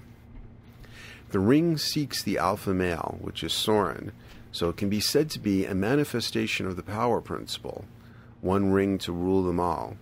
The 1.32 1.40
ring 1.40 1.78
seeks 1.78 2.24
the 2.24 2.38
alpha 2.38 2.74
male, 2.74 3.18
which 3.19 3.44
is 3.44 3.52
Sauron, 3.52 4.11
so 4.53 4.69
it 4.69 4.78
can 4.78 4.88
be 4.88 5.02
said 5.02 5.30
to 5.32 5.40
be 5.40 5.65
a 5.65 5.76
manifestation 5.76 6.65
of 6.65 6.78
the 6.78 6.84
power 6.84 7.19
principle, 7.19 7.84
one 8.40 8.72
ring 8.72 8.98
to 8.99 9.11
rule 9.11 9.44
them 9.44 9.60
all. 9.60 9.98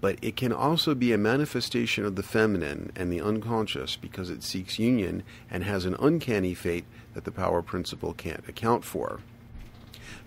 But 0.00 0.18
it 0.22 0.36
can 0.36 0.52
also 0.52 0.94
be 0.94 1.12
a 1.12 1.18
manifestation 1.18 2.04
of 2.04 2.14
the 2.14 2.22
feminine 2.22 2.92
and 2.94 3.12
the 3.12 3.20
unconscious 3.20 3.96
because 3.96 4.30
it 4.30 4.44
seeks 4.44 4.78
union 4.78 5.24
and 5.50 5.64
has 5.64 5.84
an 5.84 5.96
uncanny 5.98 6.54
fate 6.54 6.84
that 7.14 7.24
the 7.24 7.32
power 7.32 7.62
principle 7.62 8.14
can't 8.14 8.48
account 8.48 8.84
for. 8.84 9.20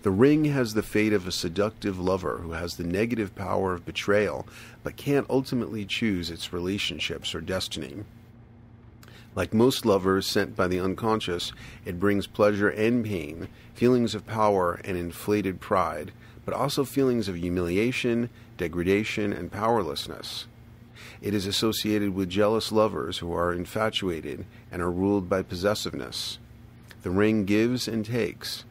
The 0.02 0.10
ring 0.10 0.46
has 0.46 0.74
the 0.74 0.82
fate 0.82 1.12
of 1.12 1.26
a 1.26 1.32
seductive 1.32 1.98
lover 1.98 2.38
who 2.38 2.52
has 2.52 2.76
the 2.76 2.84
negative 2.84 3.34
power 3.34 3.72
of 3.72 3.86
betrayal 3.86 4.46
but 4.82 4.96
can't 4.96 5.26
ultimately 5.30 5.84
choose 5.84 6.30
its 6.30 6.52
relationships 6.52 7.34
or 7.34 7.40
destiny. 7.40 8.04
Like 9.34 9.54
most 9.54 9.86
lovers 9.86 10.26
sent 10.26 10.54
by 10.54 10.68
the 10.68 10.80
unconscious, 10.80 11.52
it 11.86 11.98
brings 11.98 12.26
pleasure 12.26 12.68
and 12.68 13.04
pain, 13.04 13.48
feelings 13.74 14.14
of 14.14 14.26
power 14.26 14.80
and 14.84 14.98
inflated 14.98 15.60
pride, 15.60 16.12
but 16.44 16.54
also 16.54 16.84
feelings 16.84 17.28
of 17.28 17.36
humiliation, 17.36 18.30
degradation, 18.56 19.32
and 19.32 19.52
powerlessness. 19.52 20.46
It 21.20 21.34
is 21.34 21.46
associated 21.46 22.14
with 22.14 22.28
jealous 22.28 22.72
lovers 22.72 23.18
who 23.18 23.32
are 23.32 23.52
infatuated 23.52 24.44
and 24.70 24.82
are 24.82 24.90
ruled 24.90 25.28
by 25.28 25.42
possessiveness. 25.42 26.38
The 27.02 27.10
ring 27.10 27.44
gives 27.44 27.86
and 27.86 28.04
takes. 28.04 28.64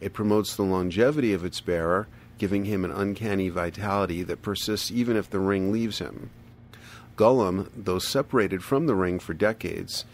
It 0.00 0.12
promotes 0.12 0.54
the 0.54 0.62
longevity 0.64 1.32
of 1.32 1.44
its 1.44 1.60
bearer, 1.60 2.08
giving 2.36 2.64
him 2.64 2.84
an 2.84 2.90
uncanny 2.90 3.48
vitality 3.48 4.22
that 4.22 4.42
persists 4.42 4.90
even 4.90 5.16
if 5.16 5.30
the 5.30 5.40
ring 5.40 5.72
leaves 5.72 5.98
him. 5.98 6.30
Gollum, 7.16 7.70
though 7.76 8.00
separated 8.00 8.62
from 8.64 8.86
the 8.86 8.94
ring 8.94 9.18
for 9.18 9.34
decades, 9.34 10.04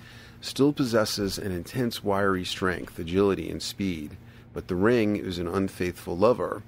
still 0.40 0.72
possesses 0.72 1.38
an 1.38 1.50
intense 1.50 2.04
wiry 2.04 2.44
strength, 2.44 2.98
agility, 2.98 3.50
and 3.50 3.62
speed, 3.62 4.16
but 4.52 4.68
the 4.68 4.74
ring 4.74 5.16
is 5.16 5.38
an 5.38 5.48
unfaithful 5.48 6.16
lover. 6.16 6.62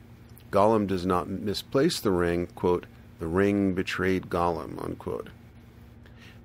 Gollum 0.52 0.86
does 0.86 1.04
not 1.04 1.28
misplace 1.28 1.98
the 1.98 2.12
ring, 2.12 2.46
quote, 2.54 2.86
the 3.18 3.26
ring 3.26 3.72
betrayed 3.72 4.28
Gollum, 4.28 4.80
unquote. 4.84 5.28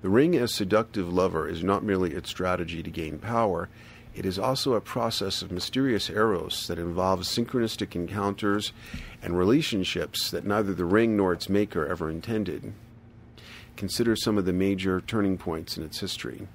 The 0.02 0.08
ring 0.08 0.34
as 0.34 0.54
seductive 0.54 1.12
lover 1.12 1.46
is 1.46 1.62
not 1.62 1.84
merely 1.84 2.12
its 2.14 2.30
strategy 2.30 2.82
to 2.82 2.90
gain 2.90 3.18
power, 3.18 3.68
it 4.14 4.26
is 4.26 4.38
also 4.38 4.72
a 4.72 4.80
process 4.80 5.42
of 5.42 5.52
mysterious 5.52 6.10
eros 6.10 6.66
that 6.66 6.78
involves 6.78 7.28
synchronistic 7.28 7.94
encounters 7.94 8.72
and 9.22 9.38
relationships 9.38 10.30
that 10.32 10.46
neither 10.46 10.74
the 10.74 10.84
ring 10.84 11.16
nor 11.16 11.32
its 11.32 11.48
maker 11.48 11.86
ever 11.86 12.10
intended. 12.10 12.72
Consider 13.76 14.16
some 14.16 14.38
of 14.38 14.44
the 14.44 14.52
major 14.52 15.00
turning 15.00 15.38
points 15.38 15.76
in 15.76 15.84
its 15.84 16.00
history. 16.00 16.48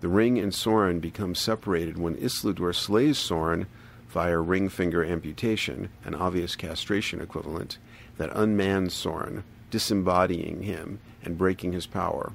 The 0.00 0.08
ring 0.08 0.38
and 0.38 0.52
Sauron 0.52 1.00
become 1.00 1.34
separated 1.34 1.98
when 1.98 2.16
Isildur 2.16 2.74
slays 2.74 3.18
Sauron 3.18 3.66
via 4.12 4.38
ring 4.38 4.68
finger 4.68 5.04
amputation, 5.04 5.88
an 6.04 6.14
obvious 6.14 6.54
castration 6.54 7.20
equivalent, 7.20 7.78
that 8.18 8.30
unmans 8.30 8.92
Sauron, 8.92 9.42
disembodying 9.70 10.62
him 10.62 11.00
and 11.22 11.38
breaking 11.38 11.72
his 11.72 11.86
power. 11.86 12.32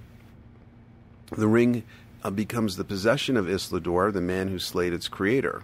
The 1.32 1.48
ring 1.48 1.84
uh, 2.24 2.32
becomes 2.32 2.76
the 2.76 2.84
possession 2.84 3.38
of 3.38 3.46
Isildur, 3.46 4.12
the 4.12 4.22
man 4.22 4.48
who 4.48 4.60
slayed 4.60 4.94
its 4.94 5.08
creator. 5.08 5.64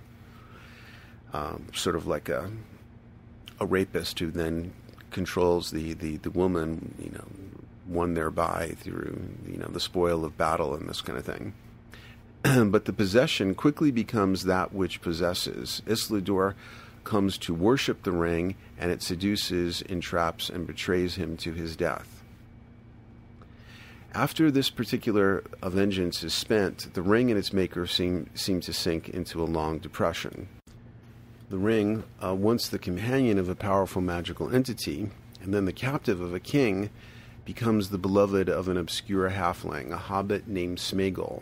Um, 1.34 1.68
sort 1.74 1.96
of 1.96 2.06
like 2.06 2.30
a 2.30 2.52
a 3.60 3.66
rapist 3.66 4.20
who 4.20 4.30
then 4.30 4.74
controls 5.12 5.72
the, 5.72 5.94
the, 5.94 6.18
the 6.18 6.32
woman, 6.32 6.94
you 7.00 7.12
know, 7.12 7.26
won 7.88 8.14
thereby 8.14 8.74
through 8.78 9.20
you 9.48 9.58
know 9.58 9.68
the 9.68 9.80
spoil 9.80 10.24
of 10.24 10.38
battle 10.38 10.74
and 10.74 10.88
this 10.88 11.02
kind 11.02 11.18
of 11.18 11.26
thing. 11.26 11.54
but 12.72 12.86
the 12.86 12.94
possession 12.94 13.56
quickly 13.56 13.90
becomes 13.90 14.44
that 14.44 14.74
which 14.74 15.02
possesses. 15.02 15.82
Isildur 15.86 16.56
comes 17.06 17.38
to 17.38 17.54
worship 17.54 18.04
the 18.04 18.12
ring, 18.12 18.56
and 18.78 18.92
it 18.92 19.02
seduces, 19.02 19.82
entraps, 19.84 20.50
and 20.50 20.68
betrays 20.68 21.16
him 21.16 21.38
to 21.38 21.54
his 21.54 21.76
death. 21.78 22.22
After 24.14 24.52
this 24.52 24.70
particular 24.70 25.44
vengeance 25.64 26.24
is 26.24 26.34
spent, 26.34 26.94
the 26.94 27.02
ring 27.02 27.32
and 27.32 27.40
its 27.40 27.54
maker 27.54 27.88
seem, 27.88 28.30
seem 28.36 28.60
to 28.62 28.74
sink 28.74 29.10
into 29.10 29.42
a 29.42 29.46
long 29.46 29.80
depression. 29.80 30.48
The 31.50 31.58
ring, 31.58 32.04
uh, 32.24 32.36
once 32.36 32.68
the 32.68 32.78
companion 32.78 33.40
of 33.40 33.48
a 33.48 33.56
powerful 33.56 34.02
magical 34.02 34.54
entity, 34.54 35.10
and 35.42 35.54
then 35.54 35.66
the 35.66 35.74
captive 35.74 36.20
of 36.20 36.34
a 36.34 36.40
king, 36.40 36.90
becomes 37.46 37.90
the 37.90 37.98
beloved 37.98 38.50
of 38.50 38.68
an 38.68 38.78
obscure 38.78 39.30
halfling, 39.30 39.92
a 39.92 39.98
hobbit 39.98 40.48
named 40.48 40.78
Smeagol. 40.78 41.42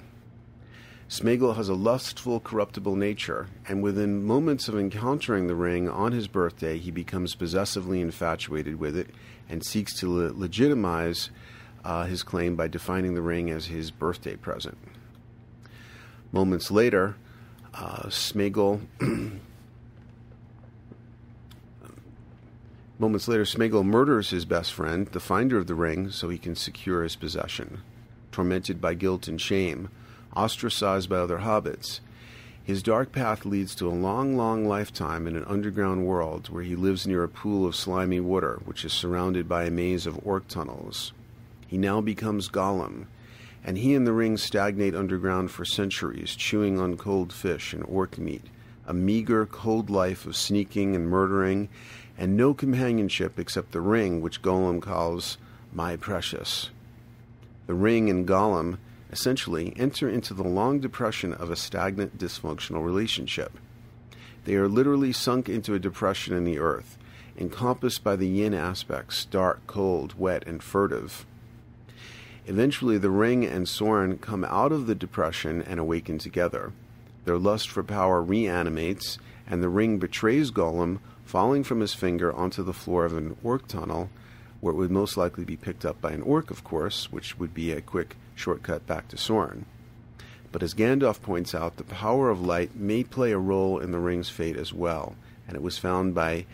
Smeagol 1.11 1.57
has 1.57 1.67
a 1.67 1.73
lustful, 1.73 2.39
corruptible 2.39 2.95
nature, 2.95 3.49
and 3.67 3.83
within 3.83 4.23
moments 4.23 4.69
of 4.69 4.79
encountering 4.79 5.47
the 5.47 5.55
ring 5.55 5.89
on 5.89 6.13
his 6.13 6.29
birthday, 6.29 6.77
he 6.77 6.89
becomes 6.89 7.35
possessively 7.35 7.99
infatuated 7.99 8.79
with 8.79 8.95
it 8.95 9.09
and 9.49 9.61
seeks 9.61 9.93
to 9.99 10.09
le- 10.09 10.31
legitimize 10.31 11.29
uh, 11.83 12.05
his 12.05 12.23
claim 12.23 12.55
by 12.55 12.69
defining 12.69 13.13
the 13.13 13.21
ring 13.21 13.49
as 13.49 13.65
his 13.65 13.91
birthday 13.91 14.37
present. 14.37 14.77
Moments 16.31 16.71
later, 16.71 17.17
uh. 17.73 18.09
Moments 22.99 23.27
later, 23.27 23.43
Smeagol 23.43 23.83
murders 23.83 24.29
his 24.29 24.45
best 24.45 24.71
friend, 24.71 25.07
the 25.07 25.19
finder 25.19 25.57
of 25.57 25.67
the 25.67 25.75
ring, 25.75 26.09
so 26.09 26.29
he 26.29 26.37
can 26.37 26.55
secure 26.55 27.03
his 27.03 27.17
possession. 27.17 27.81
Tormented 28.31 28.79
by 28.79 28.93
guilt 28.93 29.27
and 29.27 29.41
shame, 29.41 29.89
ostracized 30.35 31.09
by 31.09 31.17
other 31.17 31.39
hobbits, 31.39 31.99
his 32.63 32.83
dark 32.83 33.11
path 33.11 33.43
leads 33.43 33.73
to 33.75 33.87
a 33.87 33.89
long, 33.89 34.37
long 34.37 34.65
lifetime 34.65 35.27
in 35.27 35.35
an 35.35 35.45
underground 35.45 36.05
world 36.05 36.49
where 36.49 36.63
he 36.63 36.75
lives 36.75 37.07
near 37.07 37.23
a 37.23 37.29
pool 37.29 37.65
of 37.65 37.75
slimy 37.75 38.19
water, 38.19 38.61
which 38.65 38.85
is 38.85 38.93
surrounded 38.93 39.49
by 39.49 39.65
a 39.65 39.71
maze 39.71 40.05
of 40.05 40.19
orc 40.25 40.47
tunnels. 40.47 41.11
He 41.67 41.77
now 41.77 42.01
becomes 42.01 42.49
Gollum, 42.49 43.07
and 43.63 43.77
he 43.77 43.95
and 43.95 44.05
the 44.05 44.13
ring 44.13 44.37
stagnate 44.37 44.95
underground 44.95 45.51
for 45.51 45.65
centuries, 45.65 46.35
chewing 46.35 46.79
on 46.79 46.97
cold 46.97 47.33
fish 47.33 47.73
and 47.73 47.83
orc 47.87 48.17
meat, 48.17 48.43
a 48.85 48.93
meager, 48.93 49.45
cold 49.45 49.89
life 49.89 50.25
of 50.25 50.35
sneaking 50.35 50.95
and 50.95 51.07
murdering, 51.07 51.67
and 52.17 52.37
no 52.37 52.53
companionship 52.53 53.39
except 53.39 53.71
the 53.71 53.81
ring, 53.81 54.21
which 54.21 54.41
Gollum 54.41 54.81
calls 54.81 55.37
my 55.73 55.95
precious. 55.95 56.69
The 57.65 57.73
ring 57.73 58.09
and 58.09 58.27
Gollum 58.27 58.77
essentially 59.11 59.73
enter 59.77 60.09
into 60.09 60.33
the 60.33 60.43
long 60.43 60.79
depression 60.79 61.33
of 61.33 61.49
a 61.49 61.55
stagnant, 61.55 62.17
dysfunctional 62.17 62.83
relationship. 62.83 63.51
They 64.45 64.55
are 64.55 64.67
literally 64.67 65.11
sunk 65.11 65.49
into 65.49 65.73
a 65.73 65.79
depression 65.79 66.35
in 66.35 66.45
the 66.45 66.59
earth, 66.59 66.97
encompassed 67.37 68.03
by 68.03 68.15
the 68.15 68.27
yin 68.27 68.53
aspects 68.53 69.25
dark, 69.25 69.65
cold, 69.67 70.15
wet, 70.17 70.43
and 70.47 70.63
furtive. 70.63 71.25
Eventually, 72.47 72.97
the 72.97 73.11
ring 73.11 73.45
and 73.45 73.67
Sauron 73.67 74.19
come 74.19 74.43
out 74.45 74.71
of 74.71 74.87
the 74.87 74.95
depression 74.95 75.61
and 75.61 75.79
awaken 75.79 76.17
together. 76.17 76.73
Their 77.25 77.37
lust 77.37 77.69
for 77.69 77.83
power 77.83 78.21
reanimates, 78.21 79.19
and 79.45 79.61
the 79.61 79.69
ring 79.69 79.99
betrays 79.99 80.49
Gollum, 80.49 80.99
falling 81.23 81.63
from 81.63 81.81
his 81.81 81.93
finger 81.93 82.33
onto 82.33 82.63
the 82.63 82.73
floor 82.73 83.05
of 83.05 83.15
an 83.15 83.37
orc 83.43 83.67
tunnel, 83.67 84.09
where 84.59 84.73
it 84.73 84.77
would 84.77 84.91
most 84.91 85.17
likely 85.17 85.43
be 85.43 85.55
picked 85.55 85.85
up 85.85 86.01
by 86.01 86.11
an 86.11 86.21
orc, 86.23 86.49
of 86.49 86.63
course, 86.63 87.11
which 87.11 87.37
would 87.37 87.53
be 87.53 87.71
a 87.71 87.81
quick 87.81 88.15
shortcut 88.35 88.85
back 88.87 89.07
to 89.09 89.15
Sauron. 89.15 89.65
But 90.51 90.63
as 90.63 90.73
Gandalf 90.73 91.21
points 91.21 91.55
out, 91.55 91.77
the 91.77 91.83
power 91.83 92.29
of 92.29 92.41
light 92.41 92.75
may 92.75 93.03
play 93.03 93.31
a 93.31 93.37
role 93.37 93.79
in 93.79 93.91
the 93.91 93.99
ring's 93.99 94.29
fate 94.29 94.57
as 94.57 94.73
well, 94.73 95.15
and 95.47 95.55
it 95.55 95.63
was 95.63 95.77
found 95.77 96.13
by 96.13 96.45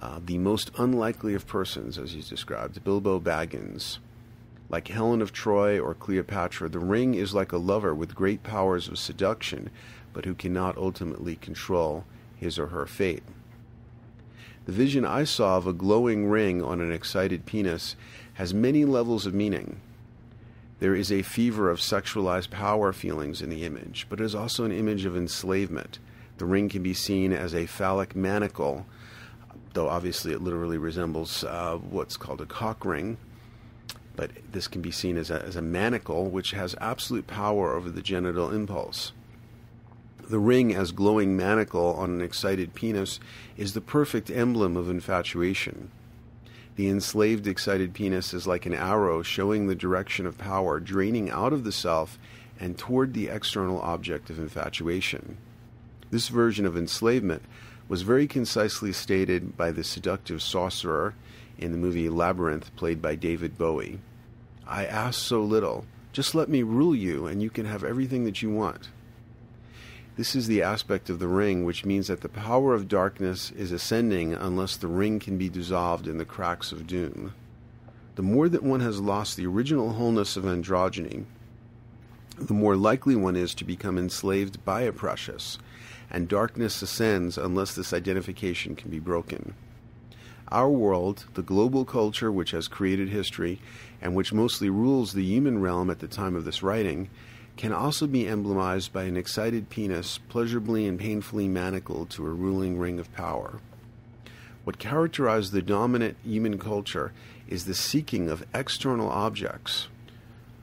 uh, 0.00 0.20
the 0.24 0.38
most 0.38 0.70
unlikely 0.78 1.34
of 1.34 1.46
persons, 1.46 1.98
as 1.98 2.12
he's 2.12 2.28
described, 2.28 2.82
Bilbo 2.82 3.20
Baggins. 3.20 3.98
Like 4.70 4.88
Helen 4.88 5.20
of 5.20 5.34
Troy 5.34 5.78
or 5.78 5.92
Cleopatra, 5.92 6.70
the 6.70 6.78
ring 6.78 7.14
is 7.14 7.34
like 7.34 7.52
a 7.52 7.58
lover 7.58 7.94
with 7.94 8.14
great 8.14 8.42
powers 8.42 8.88
of 8.88 8.98
seduction, 8.98 9.68
but 10.14 10.24
who 10.24 10.34
cannot 10.34 10.78
ultimately 10.78 11.36
control 11.36 12.04
his 12.36 12.58
or 12.58 12.68
her 12.68 12.86
fate. 12.86 13.22
The 14.64 14.72
vision 14.72 15.04
I 15.04 15.24
saw 15.24 15.58
of 15.58 15.66
a 15.66 15.74
glowing 15.74 16.26
ring 16.26 16.62
on 16.62 16.80
an 16.80 16.90
excited 16.90 17.44
penis 17.44 17.96
has 18.34 18.54
many 18.54 18.86
levels 18.86 19.26
of 19.26 19.34
meaning. 19.34 19.81
There 20.82 20.96
is 20.96 21.12
a 21.12 21.22
fever 21.22 21.70
of 21.70 21.78
sexualized 21.78 22.50
power 22.50 22.92
feelings 22.92 23.40
in 23.40 23.50
the 23.50 23.62
image, 23.64 24.08
but 24.10 24.20
it 24.20 24.24
is 24.24 24.34
also 24.34 24.64
an 24.64 24.72
image 24.72 25.04
of 25.04 25.16
enslavement. 25.16 26.00
The 26.38 26.44
ring 26.44 26.68
can 26.68 26.82
be 26.82 26.92
seen 26.92 27.32
as 27.32 27.54
a 27.54 27.66
phallic 27.66 28.16
manacle, 28.16 28.84
though 29.74 29.88
obviously 29.88 30.32
it 30.32 30.42
literally 30.42 30.78
resembles 30.78 31.44
uh, 31.44 31.76
what's 31.76 32.16
called 32.16 32.40
a 32.40 32.46
cock 32.46 32.84
ring, 32.84 33.16
but 34.16 34.32
this 34.50 34.66
can 34.66 34.82
be 34.82 34.90
seen 34.90 35.18
as 35.18 35.30
a, 35.30 35.40
as 35.44 35.54
a 35.54 35.62
manacle 35.62 36.28
which 36.28 36.50
has 36.50 36.74
absolute 36.80 37.28
power 37.28 37.76
over 37.76 37.88
the 37.88 38.02
genital 38.02 38.50
impulse. 38.50 39.12
The 40.28 40.40
ring 40.40 40.74
as 40.74 40.90
glowing 40.90 41.36
manacle 41.36 41.94
on 41.94 42.10
an 42.10 42.20
excited 42.20 42.74
penis 42.74 43.20
is 43.56 43.74
the 43.74 43.80
perfect 43.80 44.30
emblem 44.30 44.76
of 44.76 44.90
infatuation. 44.90 45.92
The 46.76 46.88
enslaved, 46.88 47.46
excited 47.46 47.92
penis 47.92 48.32
is 48.32 48.46
like 48.46 48.64
an 48.64 48.72
arrow 48.72 49.22
showing 49.22 49.66
the 49.66 49.74
direction 49.74 50.24
of 50.24 50.38
power, 50.38 50.80
draining 50.80 51.28
out 51.30 51.52
of 51.52 51.64
the 51.64 51.72
self 51.72 52.18
and 52.58 52.78
toward 52.78 53.12
the 53.12 53.28
external 53.28 53.80
object 53.80 54.30
of 54.30 54.38
infatuation. 54.38 55.36
This 56.10 56.28
version 56.28 56.64
of 56.64 56.76
enslavement 56.76 57.42
was 57.88 58.02
very 58.02 58.26
concisely 58.26 58.92
stated 58.92 59.56
by 59.56 59.70
the 59.70 59.84
seductive 59.84 60.40
sorcerer 60.40 61.14
in 61.58 61.72
the 61.72 61.78
movie 61.78 62.08
Labyrinth, 62.08 62.74
played 62.76 63.02
by 63.02 63.16
David 63.16 63.58
Bowie. 63.58 64.00
I 64.66 64.86
ask 64.86 65.20
so 65.20 65.42
little. 65.42 65.84
Just 66.12 66.34
let 66.34 66.48
me 66.48 66.62
rule 66.62 66.94
you, 66.94 67.26
and 67.26 67.42
you 67.42 67.50
can 67.50 67.66
have 67.66 67.84
everything 67.84 68.24
that 68.24 68.42
you 68.42 68.50
want. 68.50 68.88
This 70.14 70.36
is 70.36 70.46
the 70.46 70.60
aspect 70.60 71.08
of 71.08 71.20
the 71.20 71.28
ring 71.28 71.64
which 71.64 71.86
means 71.86 72.08
that 72.08 72.20
the 72.20 72.28
power 72.28 72.74
of 72.74 72.86
darkness 72.86 73.50
is 73.52 73.72
ascending 73.72 74.34
unless 74.34 74.76
the 74.76 74.86
ring 74.86 75.18
can 75.18 75.38
be 75.38 75.48
dissolved 75.48 76.06
in 76.06 76.18
the 76.18 76.26
cracks 76.26 76.70
of 76.70 76.86
doom. 76.86 77.32
The 78.16 78.22
more 78.22 78.50
that 78.50 78.62
one 78.62 78.80
has 78.80 79.00
lost 79.00 79.38
the 79.38 79.46
original 79.46 79.94
wholeness 79.94 80.36
of 80.36 80.44
androgyny, 80.44 81.24
the 82.38 82.52
more 82.52 82.76
likely 82.76 83.16
one 83.16 83.36
is 83.36 83.54
to 83.54 83.64
become 83.64 83.96
enslaved 83.96 84.62
by 84.66 84.82
a 84.82 84.92
precious, 84.92 85.58
and 86.10 86.28
darkness 86.28 86.82
ascends 86.82 87.38
unless 87.38 87.74
this 87.74 87.94
identification 87.94 88.76
can 88.76 88.90
be 88.90 88.98
broken. 88.98 89.54
Our 90.48 90.68
world, 90.68 91.24
the 91.32 91.42
global 91.42 91.86
culture 91.86 92.30
which 92.30 92.50
has 92.50 92.68
created 92.68 93.08
history 93.08 93.60
and 94.02 94.14
which 94.14 94.34
mostly 94.34 94.68
rules 94.68 95.14
the 95.14 95.24
human 95.24 95.62
realm 95.62 95.88
at 95.88 96.00
the 96.00 96.08
time 96.08 96.36
of 96.36 96.44
this 96.44 96.62
writing, 96.62 97.08
can 97.62 97.72
also 97.72 98.08
be 98.08 98.26
emblemized 98.26 98.92
by 98.92 99.04
an 99.04 99.16
excited 99.16 99.70
penis 99.70 100.18
pleasurably 100.28 100.84
and 100.84 100.98
painfully 100.98 101.46
manacled 101.46 102.10
to 102.10 102.26
a 102.26 102.28
ruling 102.28 102.76
ring 102.76 102.98
of 102.98 103.14
power. 103.14 103.60
What 104.64 104.80
characterizes 104.80 105.52
the 105.52 105.62
dominant 105.62 106.16
human 106.24 106.58
culture 106.58 107.12
is 107.46 107.64
the 107.64 107.74
seeking 107.76 108.28
of 108.28 108.44
external 108.52 109.08
objects 109.08 109.86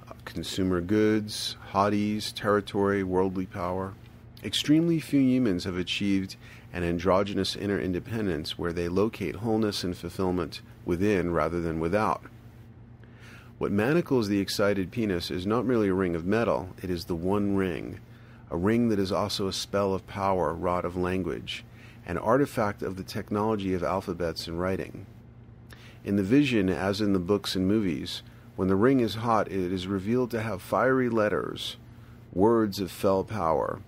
uh, 0.09 0.13
consumer 0.25 0.81
goods, 0.81 1.55
hotties, 1.71 2.33
territory, 2.33 3.01
worldly 3.01 3.45
power. 3.45 3.93
Extremely 4.43 4.99
few 4.99 5.21
humans 5.21 5.63
have 5.63 5.77
achieved 5.77 6.35
an 6.73 6.83
androgynous 6.83 7.55
inner 7.55 7.79
independence 7.79 8.59
where 8.59 8.73
they 8.73 8.89
locate 8.89 9.37
wholeness 9.37 9.85
and 9.85 9.95
fulfillment 9.95 10.59
within 10.83 11.31
rather 11.31 11.61
than 11.61 11.79
without. 11.79 12.23
What 13.59 13.73
manacles 13.73 14.29
the 14.29 14.39
excited 14.39 14.89
penis 14.89 15.29
is 15.29 15.45
not 15.45 15.65
merely 15.65 15.89
a 15.89 15.93
ring 15.93 16.15
of 16.15 16.25
metal, 16.25 16.69
it 16.81 16.89
is 16.89 17.03
the 17.03 17.15
one 17.15 17.57
ring, 17.57 17.99
a 18.49 18.55
ring 18.55 18.87
that 18.87 18.99
is 18.99 19.11
also 19.11 19.49
a 19.49 19.53
spell 19.53 19.93
of 19.93 20.07
power, 20.07 20.53
wrought 20.53 20.85
of 20.85 20.95
language, 20.95 21.65
an 22.05 22.17
artifact 22.17 22.81
of 22.81 22.95
the 22.95 23.03
technology 23.03 23.73
of 23.73 23.83
alphabets 23.83 24.47
and 24.47 24.61
writing. 24.61 25.05
In 26.05 26.15
the 26.15 26.23
vision, 26.23 26.69
as 26.69 27.01
in 27.01 27.11
the 27.11 27.19
books 27.19 27.53
and 27.53 27.67
movies, 27.67 28.21
when 28.55 28.69
the 28.69 28.77
ring 28.77 29.01
is 29.01 29.15
hot, 29.15 29.51
it 29.51 29.73
is 29.73 29.87
revealed 29.87 30.31
to 30.31 30.41
have 30.41 30.61
fiery 30.61 31.09
letters, 31.09 31.75
words 32.31 32.79
of 32.79 32.89
fell 32.89 33.25
power. 33.25 33.81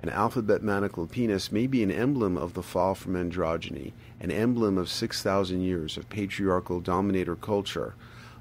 An 0.00 0.10
alphabet 0.10 0.62
manacled 0.62 1.10
penis 1.10 1.50
may 1.50 1.66
be 1.66 1.82
an 1.82 1.90
emblem 1.90 2.36
of 2.36 2.52
the 2.52 2.62
fall 2.62 2.94
from 2.94 3.14
androgyny, 3.14 3.94
an 4.20 4.30
emblem 4.30 4.76
of 4.76 4.90
6,000 4.90 5.62
years 5.62 5.96
of 5.96 6.10
patriarchal 6.10 6.80
dominator 6.80 7.36
culture 7.36 7.94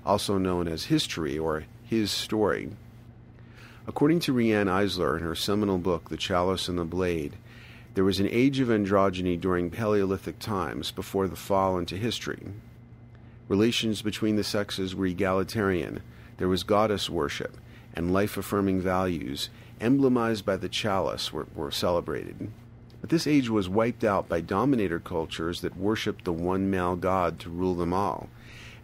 also 0.06 0.38
known 0.38 0.68
as 0.68 0.86
history 0.86 1.38
or 1.38 1.66
his 1.84 2.12
story. 2.12 2.70
According 3.88 4.20
to 4.22 4.34
Riane 4.34 4.68
Eisler 4.68 5.18
in 5.18 5.24
her 5.24 5.36
seminal 5.36 5.78
book, 5.78 6.10
The 6.10 6.18
Chalice 6.18 6.68
and 6.68 6.78
the 6.78 6.86
Blade, 6.86 7.36
there 7.94 8.04
was 8.04 8.20
an 8.20 8.30
age 8.32 8.60
of 8.60 8.70
androgyny 8.70 9.40
during 9.40 9.70
Paleolithic 9.70 10.40
times 10.40 10.92
before 10.92 11.28
the 11.28 11.36
fall 11.36 11.78
into 11.78 11.98
history. 11.98 12.42
Relations 13.48 14.02
between 14.02 14.38
the 14.38 14.44
sexes 14.44 14.96
were 14.96 15.08
egalitarian, 15.08 16.02
there 16.38 16.48
was 16.48 16.64
goddess 16.64 17.10
worship, 17.10 17.58
and 17.94 18.14
life 18.14 18.38
affirming 18.38 18.80
values, 18.80 19.50
emblemized 19.82 20.46
by 20.46 20.56
the 20.56 20.70
chalice, 20.70 21.34
were, 21.34 21.48
were 21.54 21.72
celebrated. 21.72 22.50
But 23.02 23.10
this 23.10 23.28
age 23.28 23.50
was 23.50 23.68
wiped 23.68 24.04
out 24.04 24.30
by 24.30 24.40
dominator 24.42 25.00
cultures 25.00 25.62
that 25.62 25.76
worshipped 25.76 26.24
the 26.24 26.32
one 26.32 26.70
male 26.70 26.96
god 26.96 27.40
to 27.40 27.50
rule 27.50 27.76
them 27.76 27.92
all 27.92 28.30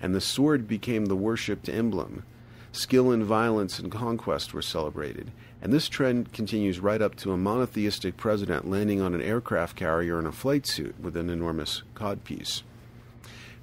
and 0.01 0.13
the 0.13 0.21
sword 0.21 0.67
became 0.67 1.05
the 1.05 1.15
worshipped 1.15 1.69
emblem. 1.69 2.23
Skill 2.71 3.11
in 3.11 3.23
violence 3.23 3.79
and 3.79 3.91
conquest 3.91 4.53
were 4.53 4.61
celebrated, 4.61 5.31
and 5.61 5.73
this 5.73 5.89
trend 5.89 6.31
continues 6.33 6.79
right 6.79 7.01
up 7.01 7.15
to 7.15 7.31
a 7.31 7.37
monotheistic 7.37 8.17
president 8.17 8.69
landing 8.69 9.01
on 9.01 9.13
an 9.13 9.21
aircraft 9.21 9.75
carrier 9.75 10.19
in 10.19 10.25
a 10.25 10.31
flight 10.31 10.67
suit 10.67 10.99
with 10.99 11.17
an 11.17 11.29
enormous 11.29 11.81
codpiece, 11.95 12.61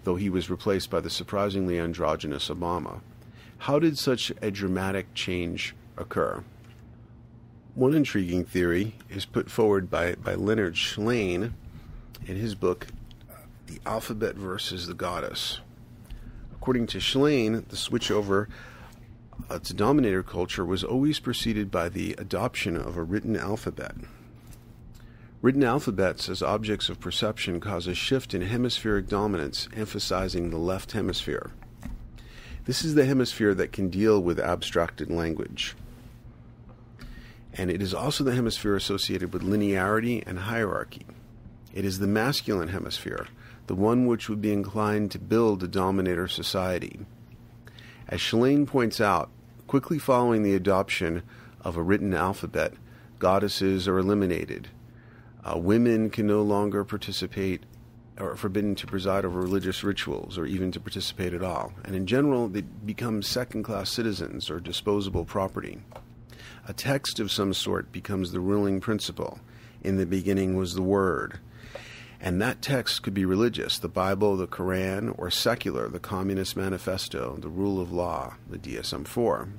though 0.03 0.17
he 0.17 0.29
was 0.29 0.51
replaced 0.51 0.91
by 0.91 1.01
the 1.01 1.11
surprisingly 1.11 1.79
androgynous 1.79 2.49
Obama. 2.49 3.01
How 3.59 3.79
did 3.79 3.99
such 3.99 4.33
a 4.43 4.51
dramatic 4.51 5.15
change 5.15 5.75
occur? 5.97 6.43
One 7.75 7.95
intriguing 7.95 8.45
theory 8.45 8.95
is 9.09 9.25
put 9.25 9.51
forward 9.51 9.91
by, 9.91 10.15
by 10.15 10.35
Leonard 10.35 10.75
Shlain 10.75 11.53
in 12.27 12.37
his 12.37 12.55
book, 12.55 12.89
The 13.67 13.81
Alphabet 13.87 14.37
versus 14.37 14.87
the 14.87 14.95
Goddess. 14.95 15.61
According 16.65 16.87
to 16.87 16.99
Shlain, 16.99 17.69
the 17.69 17.77
switch 17.77 18.11
over 18.11 18.49
uh, 19.51 19.59
to 19.59 19.75
dominator 19.75 20.23
culture 20.23 20.65
was 20.65 20.83
always 20.83 21.21
preceded 21.21 21.71
by 21.71 21.91
the 21.91 22.15
adoption 22.17 22.75
of 22.75 22.97
a 22.97 23.03
written 23.03 23.37
alphabet. 23.37 23.95
Written 25.43 25.63
alphabets 25.63 26.31
as 26.31 26.41
objects 26.41 26.89
of 26.89 27.01
perception 27.01 27.61
cause 27.61 27.87
a 27.87 27.95
shift 27.95 28.33
in 28.33 28.41
hemispheric 28.41 29.09
dominance, 29.09 29.69
emphasizing 29.77 30.49
the 30.49 30.57
left 30.57 30.93
hemisphere. 30.93 31.51
This 32.65 32.83
is 32.83 32.95
the 32.95 33.05
hemisphere 33.05 33.53
that 33.53 33.73
can 33.73 33.91
deal 33.91 34.19
with 34.19 34.41
abstracted 34.41 35.11
language. 35.11 35.77
And 37.53 37.71
it 37.71 37.83
is 37.83 37.93
also 37.93 38.25
the 38.25 38.35
hemisphere 38.35 38.75
associated 38.75 39.35
with 39.35 39.43
linearity 39.43 40.27
and 40.27 40.39
hierarchy. 40.39 41.05
It 41.75 41.85
is 41.85 41.99
the 41.99 42.07
masculine 42.07 42.69
hemisphere, 42.69 43.27
the 43.67 43.75
one 43.75 44.07
which 44.07 44.29
would 44.29 44.41
be 44.41 44.53
inclined 44.53 45.11
to 45.11 45.19
build 45.19 45.63
a 45.63 45.69
dominator 45.69 46.29
society. 46.29 47.01
As 48.09 48.21
Shlain 48.21 48.67
points 48.67 49.01
out, 49.01 49.31
quickly 49.67 49.99
following 49.99 50.43
the 50.43 50.55
adoption 50.55 51.23
of 51.63 51.77
a 51.77 51.83
written 51.83 52.15
alphabet, 52.15 52.75
goddesses 53.19 53.89
are 53.89 53.99
eliminated. 53.99 54.69
Uh, 55.45 55.59
women 55.59 56.11
can 56.11 56.27
no 56.27 56.43
longer 56.43 56.85
participate 56.85 57.63
or 58.19 58.33
are 58.33 58.37
forbidden 58.37 58.75
to 58.77 58.87
preside 58.87 59.25
over 59.25 59.41
religious 59.41 59.83
rituals 59.83 60.39
or 60.39 60.47
even 60.47 60.71
to 60.71 60.81
participate 60.81 61.35
at 61.35 61.43
all. 61.43 61.73
And 61.85 61.97
in 61.97 62.07
general, 62.07 62.49
they 62.49 62.61
become 62.61 63.23
second 63.23 63.65
class 63.65 63.91
citizens 63.91 64.51
or 64.51 64.61
disposable 64.61 65.25
property. 65.25 65.81
A 66.69 66.73
text 66.73 67.21
of 67.21 67.33
some 67.33 67.53
sort 67.53 67.93
becomes 67.93 68.33
the 68.33 68.41
ruling 68.41 68.81
principle. 68.81 69.41
In 69.83 69.97
the 69.97 70.07
beginning 70.07 70.57
was 70.57 70.75
the 70.75 70.83
Word. 70.83 71.41
And 72.25 72.41
that 72.41 72.63
text 72.63 73.03
could 73.03 73.13
be 73.13 73.27
religious, 73.27 73.79
the 73.79 73.87
Bible, 73.87 74.35
the 74.39 74.47
Koran, 74.47 75.11
or 75.11 75.31
secular, 75.31 75.89
the 75.89 76.01
Communist 76.01 76.57
Manifesto, 76.57 77.37
the 77.39 77.51
Rule 77.51 77.79
of 77.79 77.93
Law, 77.93 78.37
the 78.49 78.57
DSM 78.57 79.07
4. 79.07 79.51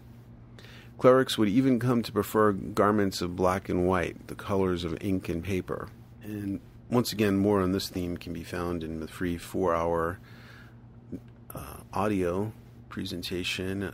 Clerics 0.98 1.38
would 1.38 1.48
even 1.48 1.78
come 1.78 2.02
to 2.02 2.12
prefer 2.12 2.54
garments 2.54 3.22
of 3.22 3.36
black 3.36 3.70
and 3.70 3.86
white, 3.88 4.26
the 4.26 4.34
colors 4.34 4.84
of 4.84 4.98
ink 5.00 5.30
and 5.30 5.44
paper. 5.44 5.90
And 6.24 6.60
once 6.90 7.14
again, 7.14 7.38
more 7.38 7.62
on 7.62 7.72
this 7.72 7.88
theme 7.88 8.18
can 8.18 8.34
be 8.34 8.44
found 8.44 8.84
in 8.84 9.00
the 9.00 9.08
free 9.08 9.38
four 9.38 9.76
hour 9.76 10.18
uh, 11.54 11.82
audio 11.94 12.52
presentation, 12.90 13.94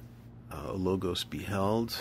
uh, 0.49 0.71
Logos 0.71 1.25
Beheld, 1.25 1.97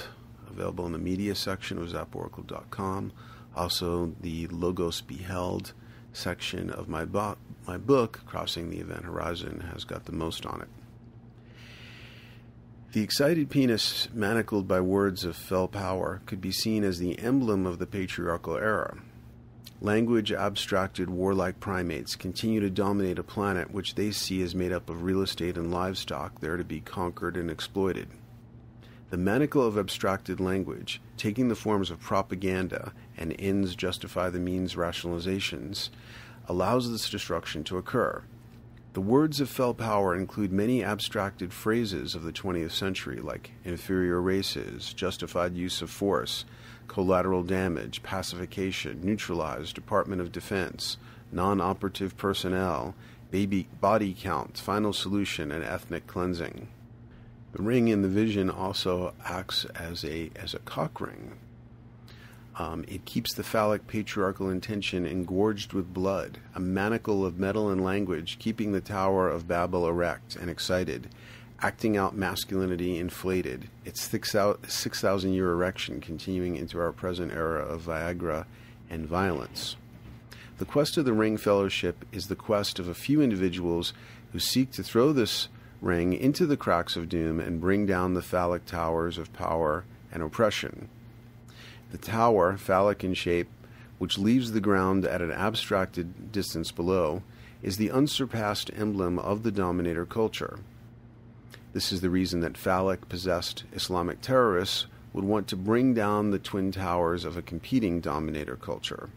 available 0.49 0.87
in 0.87 0.93
the 0.93 0.99
media 0.99 1.35
section 1.35 1.79
of 1.79 1.89
zaporacle.com. 1.89 3.11
Also, 3.57 4.13
the 4.21 4.47
Logos 4.47 5.01
Beheld 5.01 5.73
section 6.13 6.71
of 6.71 6.89
my, 6.89 7.05
bo- 7.05 7.37
my 7.67 7.77
book, 7.77 8.21
Crossing 8.27 8.71
the 8.71 8.79
Event 8.79 9.05
Horizon, 9.05 9.61
has 9.73 9.85
got 9.85 10.05
the 10.05 10.13
most 10.13 10.47
on 10.47 10.63
it. 10.63 10.69
The 12.93 13.03
excited 13.03 13.51
penis, 13.51 14.09
manacled 14.13 14.67
by 14.67 14.81
words 14.81 15.25
of 15.25 15.37
fell 15.37 15.69
power, 15.69 16.23
could 16.27 16.41
be 16.41 16.51
seen 16.51 16.83
as 16.83 16.99
the 16.99 17.19
emblem 17.21 17.65
of 17.65 17.79
the 17.79 17.87
patriarchal 17.87 18.57
era. 18.57 18.99
Language 19.81 20.33
abstracted 20.33 21.09
warlike 21.09 21.61
primates 21.61 22.17
continue 22.17 22.61
to 22.61 22.69
dominate 22.69 23.19
a 23.19 23.23
planet 23.23 23.71
which 23.71 23.95
they 23.95 24.11
see 24.11 24.43
as 24.43 24.55
made 24.55 24.73
up 24.73 24.91
of 24.91 25.05
real 25.05 25.23
estate 25.23 25.57
and 25.57 25.71
livestock 25.71 26.41
there 26.41 26.57
to 26.57 26.65
be 26.65 26.81
conquered 26.81 27.37
and 27.37 27.51
exploited. 27.51 28.09
The 29.11 29.17
manacle 29.17 29.67
of 29.67 29.79
abstracted 29.79 30.39
language, 30.39 31.01
taking 31.17 31.49
the 31.49 31.55
forms 31.55 31.91
of 31.91 31.99
propaganda 31.99 32.93
and 33.21 33.37
ends 33.39 33.77
justify 33.77 34.31
the 34.31 34.41
means 34.41 34.75
rationalizations, 34.75 35.91
allows 36.49 36.91
this 36.91 37.09
destruction 37.09 37.63
to 37.65 37.79
occur. 37.79 38.25
The 38.93 39.01
words 39.01 39.41
of 39.41 39.49
fell 39.49 39.73
power 39.73 40.17
include 40.17 40.51
many 40.51 40.83
abstracted 40.83 41.53
phrases 41.53 42.17
of 42.17 42.25
the 42.25 42.33
20th 42.33 42.73
century, 42.73 43.21
like 43.21 43.53
inferior 43.65 44.21
races, 44.21 44.93
justified 44.93 45.55
use 45.55 45.81
of 45.81 45.91
force, 45.91 46.45
collateral 46.89 47.45
damage, 47.45 48.03
pacification, 48.03 49.01
neutralized, 49.05 49.77
Department 49.77 50.21
of 50.21 50.33
Defense, 50.33 50.97
non 51.31 51.61
operative 51.61 52.17
personnel, 52.17 52.97
baby 53.31 53.69
body 53.81 54.13
count, 54.19 54.59
final 54.59 54.93
solution, 54.93 55.53
and 55.53 55.63
ethnic 55.63 56.09
cleansing. 56.09 56.67
The 57.53 57.63
ring 57.63 57.87
in 57.87 58.03
the 58.03 58.09
vision 58.09 58.51
also 58.51 59.15
acts 59.25 59.67
as 59.67 60.05
a 60.05 60.33
as 60.35 60.53
a 60.53 60.59
cock 60.61 61.01
ring. 61.01 61.39
Um, 62.61 62.85
it 62.87 63.07
keeps 63.07 63.33
the 63.33 63.43
phallic 63.43 63.87
patriarchal 63.87 64.51
intention 64.51 65.07
engorged 65.07 65.73
with 65.73 65.95
blood, 65.95 66.37
a 66.55 66.61
manacle 66.61 67.25
of 67.25 67.39
metal 67.39 67.71
and 67.71 67.83
language, 67.83 68.39
keeping 68.39 68.73
the 68.73 68.83
Tower 68.83 69.31
of 69.31 69.49
Babel 69.49 69.89
erect 69.89 70.37
and 70.37 70.51
excited, 70.51 71.09
acting 71.63 71.97
out 71.97 72.15
masculinity 72.15 72.99
inflated, 72.99 73.71
its 73.87 74.03
6,000 74.03 75.33
year 75.33 75.53
erection 75.53 76.03
continuing 76.03 76.57
into 76.57 76.79
our 76.79 76.93
present 76.93 77.33
era 77.33 77.65
of 77.65 77.87
Viagra 77.87 78.45
and 78.91 79.07
violence. 79.07 79.77
The 80.59 80.67
quest 80.67 80.99
of 80.99 81.07
the 81.07 81.15
Ring 81.15 81.39
Fellowship 81.39 82.05
is 82.13 82.27
the 82.27 82.37
quest 82.37 82.79
of 82.79 82.89
a 82.89 82.95
few 82.95 83.23
individuals 83.23 83.95
who 84.33 84.39
seek 84.39 84.71
to 84.73 84.83
throw 84.83 85.15
this 85.15 85.49
ring 85.81 86.13
into 86.13 86.45
the 86.45 86.59
cracks 86.59 86.95
of 86.95 87.09
doom 87.09 87.41
and 87.41 87.59
bring 87.59 87.87
down 87.87 88.13
the 88.13 88.21
phallic 88.21 88.67
towers 88.67 89.17
of 89.17 89.33
power 89.33 89.87
and 90.13 90.23
oppression. 90.23 90.91
The 91.91 91.99
tower, 91.99 92.57
phallic 92.57 93.03
in 93.03 93.15
shape, 93.15 93.49
which 93.99 94.19
leaves 94.19 94.53
the 94.53 94.61
ground 94.61 95.05
at 95.05 95.23
an 95.23 95.31
abstracted 95.31 96.33
distance 96.33 96.71
below, 96.71 97.23
is 97.63 97.77
the 97.77 97.91
unsurpassed 97.91 98.71
emblem 98.75 99.19
of 99.19 99.43
the 99.43 99.51
dominator 99.51 100.07
culture. 100.07 100.61
This 101.73 101.93
is 101.93 102.01
the 102.01 102.11
reason 102.11 102.41
that 102.41 102.57
phallic 102.57 103.09
possessed 103.09 103.65
Islamic 103.73 104.21
terrorists 104.21 104.87
would 105.13 105.25
want 105.25 105.49
to 105.49 105.57
bring 105.57 105.95
down 105.95 106.31
the 106.31 106.39
twin 106.39 106.73
towers 106.73 107.25
of 107.25 107.37
a 107.37 107.43
competing 107.43 108.01
dominator 108.01 108.57
culture. 108.57 109.11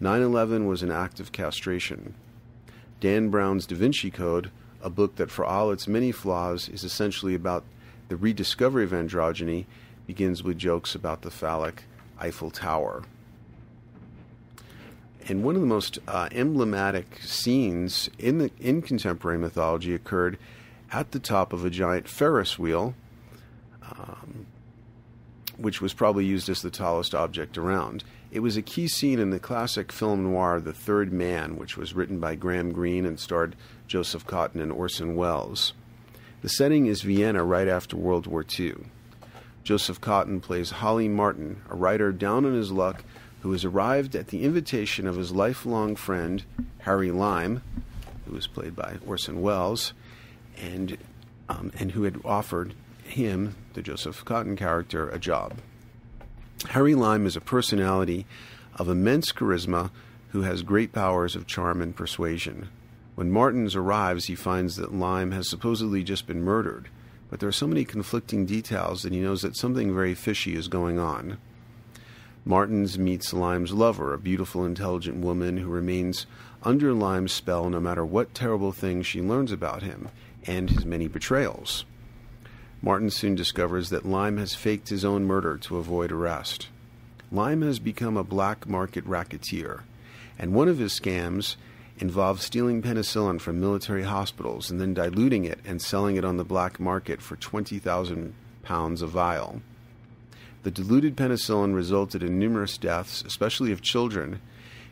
9 0.00 0.22
11 0.22 0.66
was 0.66 0.82
an 0.82 0.90
act 0.90 1.20
of 1.20 1.32
castration. 1.32 2.14
Dan 3.00 3.28
Brown's 3.28 3.66
Da 3.66 3.76
Vinci 3.76 4.10
Code, 4.10 4.50
a 4.82 4.90
book 4.90 5.16
that, 5.16 5.30
for 5.30 5.44
all 5.44 5.70
its 5.70 5.86
many 5.86 6.10
flaws, 6.10 6.68
is 6.68 6.84
essentially 6.84 7.34
about 7.34 7.64
the 8.08 8.16
rediscovery 8.16 8.84
of 8.84 8.90
androgyny, 8.90 9.66
begins 10.06 10.42
with 10.42 10.58
jokes 10.58 10.94
about 10.94 11.22
the 11.22 11.30
phallic 11.30 11.84
Eiffel 12.18 12.50
Tower. 12.50 13.02
And 15.26 15.42
one 15.42 15.54
of 15.54 15.62
the 15.62 15.66
most 15.66 15.98
uh, 16.06 16.28
emblematic 16.32 17.20
scenes 17.22 18.10
in, 18.18 18.38
the, 18.38 18.50
in 18.60 18.82
contemporary 18.82 19.38
mythology 19.38 19.94
occurred 19.94 20.38
at 20.92 21.12
the 21.12 21.18
top 21.18 21.52
of 21.52 21.64
a 21.64 21.70
giant 21.70 22.08
Ferris 22.08 22.58
wheel, 22.58 22.94
um, 23.90 24.46
which 25.56 25.80
was 25.80 25.94
probably 25.94 26.26
used 26.26 26.48
as 26.48 26.60
the 26.60 26.70
tallest 26.70 27.14
object 27.14 27.56
around. 27.56 28.04
It 28.30 28.40
was 28.40 28.56
a 28.56 28.62
key 28.62 28.88
scene 28.88 29.18
in 29.18 29.30
the 29.30 29.38
classic 29.38 29.92
film 29.92 30.24
noir 30.24 30.60
The 30.60 30.72
Third 30.72 31.12
Man, 31.12 31.56
which 31.56 31.76
was 31.76 31.94
written 31.94 32.18
by 32.18 32.34
Graham 32.34 32.72
Greene 32.72 33.06
and 33.06 33.18
starred 33.18 33.56
Joseph 33.86 34.26
Cotten 34.26 34.60
and 34.60 34.72
Orson 34.72 35.16
Welles. 35.16 35.72
The 36.42 36.48
setting 36.48 36.86
is 36.86 37.02
Vienna 37.02 37.44
right 37.44 37.68
after 37.68 37.96
World 37.96 38.26
War 38.26 38.44
II. 38.58 38.74
Joseph 39.64 39.98
Cotten 39.98 40.42
plays 40.42 40.70
Holly 40.70 41.08
Martin, 41.08 41.62
a 41.70 41.74
writer 41.74 42.12
down 42.12 42.44
on 42.44 42.52
his 42.52 42.70
luck 42.70 43.02
who 43.40 43.50
has 43.52 43.64
arrived 43.64 44.14
at 44.14 44.28
the 44.28 44.44
invitation 44.44 45.06
of 45.06 45.16
his 45.16 45.32
lifelong 45.32 45.96
friend, 45.96 46.44
Harry 46.80 47.10
Lime, 47.10 47.62
who 48.26 48.34
was 48.34 48.46
played 48.46 48.76
by 48.76 48.96
Orson 49.06 49.40
Welles, 49.40 49.94
and, 50.58 50.98
um, 51.48 51.72
and 51.78 51.92
who 51.92 52.02
had 52.02 52.20
offered 52.26 52.74
him, 53.04 53.54
the 53.72 53.82
Joseph 53.82 54.22
Cotten 54.24 54.56
character, 54.56 55.08
a 55.08 55.18
job. 55.18 55.54
Harry 56.70 56.94
Lime 56.94 57.26
is 57.26 57.36
a 57.36 57.40
personality 57.40 58.26
of 58.76 58.88
immense 58.88 59.32
charisma 59.32 59.90
who 60.28 60.42
has 60.42 60.62
great 60.62 60.92
powers 60.92 61.34
of 61.34 61.46
charm 61.46 61.80
and 61.80 61.96
persuasion. 61.96 62.68
When 63.14 63.30
Martins 63.30 63.76
arrives, 63.76 64.26
he 64.26 64.34
finds 64.34 64.76
that 64.76 64.94
Lime 64.94 65.30
has 65.30 65.48
supposedly 65.48 66.02
just 66.02 66.26
been 66.26 66.42
murdered, 66.42 66.88
but 67.34 67.40
there 67.40 67.48
are 67.48 67.52
so 67.52 67.66
many 67.66 67.84
conflicting 67.84 68.46
details 68.46 69.02
that 69.02 69.12
he 69.12 69.18
knows 69.18 69.42
that 69.42 69.56
something 69.56 69.92
very 69.92 70.14
fishy 70.14 70.54
is 70.54 70.68
going 70.68 71.00
on. 71.00 71.36
Martins 72.44 72.96
meets 72.96 73.32
Lime's 73.32 73.72
lover, 73.72 74.14
a 74.14 74.18
beautiful, 74.18 74.64
intelligent 74.64 75.16
woman 75.16 75.56
who 75.56 75.68
remains 75.68 76.26
under 76.62 76.92
Lime's 76.92 77.32
spell 77.32 77.68
no 77.68 77.80
matter 77.80 78.06
what 78.06 78.34
terrible 78.34 78.70
things 78.70 79.04
she 79.04 79.20
learns 79.20 79.50
about 79.50 79.82
him 79.82 80.10
and 80.46 80.70
his 80.70 80.84
many 80.84 81.08
betrayals. 81.08 81.84
Martin 82.80 83.10
soon 83.10 83.34
discovers 83.34 83.90
that 83.90 84.06
Lime 84.06 84.36
has 84.36 84.54
faked 84.54 84.90
his 84.90 85.04
own 85.04 85.24
murder 85.24 85.58
to 85.58 85.78
avoid 85.78 86.12
arrest. 86.12 86.68
Lime 87.32 87.62
has 87.62 87.80
become 87.80 88.16
a 88.16 88.22
black 88.22 88.68
market 88.68 89.04
racketeer, 89.06 89.82
and 90.38 90.54
one 90.54 90.68
of 90.68 90.78
his 90.78 90.92
scams 90.92 91.56
involves 91.98 92.44
stealing 92.44 92.82
penicillin 92.82 93.40
from 93.40 93.60
military 93.60 94.02
hospitals 94.02 94.70
and 94.70 94.80
then 94.80 94.94
diluting 94.94 95.44
it 95.44 95.60
and 95.64 95.80
selling 95.80 96.16
it 96.16 96.24
on 96.24 96.36
the 96.36 96.44
black 96.44 96.80
market 96.80 97.22
for 97.22 97.36
20,000 97.36 98.34
pounds 98.62 99.02
a 99.02 99.06
vial. 99.06 99.62
The 100.64 100.70
diluted 100.70 101.16
penicillin 101.16 101.74
resulted 101.74 102.22
in 102.22 102.38
numerous 102.38 102.78
deaths, 102.78 103.22
especially 103.26 103.70
of 103.70 103.82
children, 103.82 104.40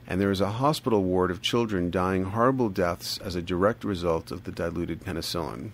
and 0.07 0.21
there 0.21 0.31
is 0.31 0.41
a 0.41 0.51
hospital 0.51 1.03
ward 1.03 1.31
of 1.31 1.43
children 1.43 1.91
dying 1.91 2.25
horrible 2.25 2.69
deaths 2.69 3.19
as 3.19 3.35
a 3.35 3.43
direct 3.43 3.83
result 3.83 4.31
of 4.31 4.45
the 4.45 4.53
diluted 4.53 5.01
penicillin. 5.01 5.71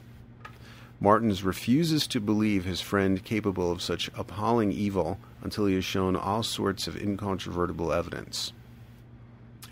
Martins 1.00 1.44
refuses 1.44 2.07
to 2.08 2.20
believe 2.20 2.65
his 2.65 2.81
friend 2.81 3.24
capable 3.24 3.70
of 3.70 3.82
such 3.82 4.10
appalling 4.16 4.73
evil 4.73 5.18
until 5.42 5.66
he 5.66 5.74
has 5.74 5.84
shown 5.84 6.16
all 6.16 6.42
sorts 6.42 6.89
of 6.89 6.97
incontrovertible 6.97 7.92
evidence. 7.92 8.52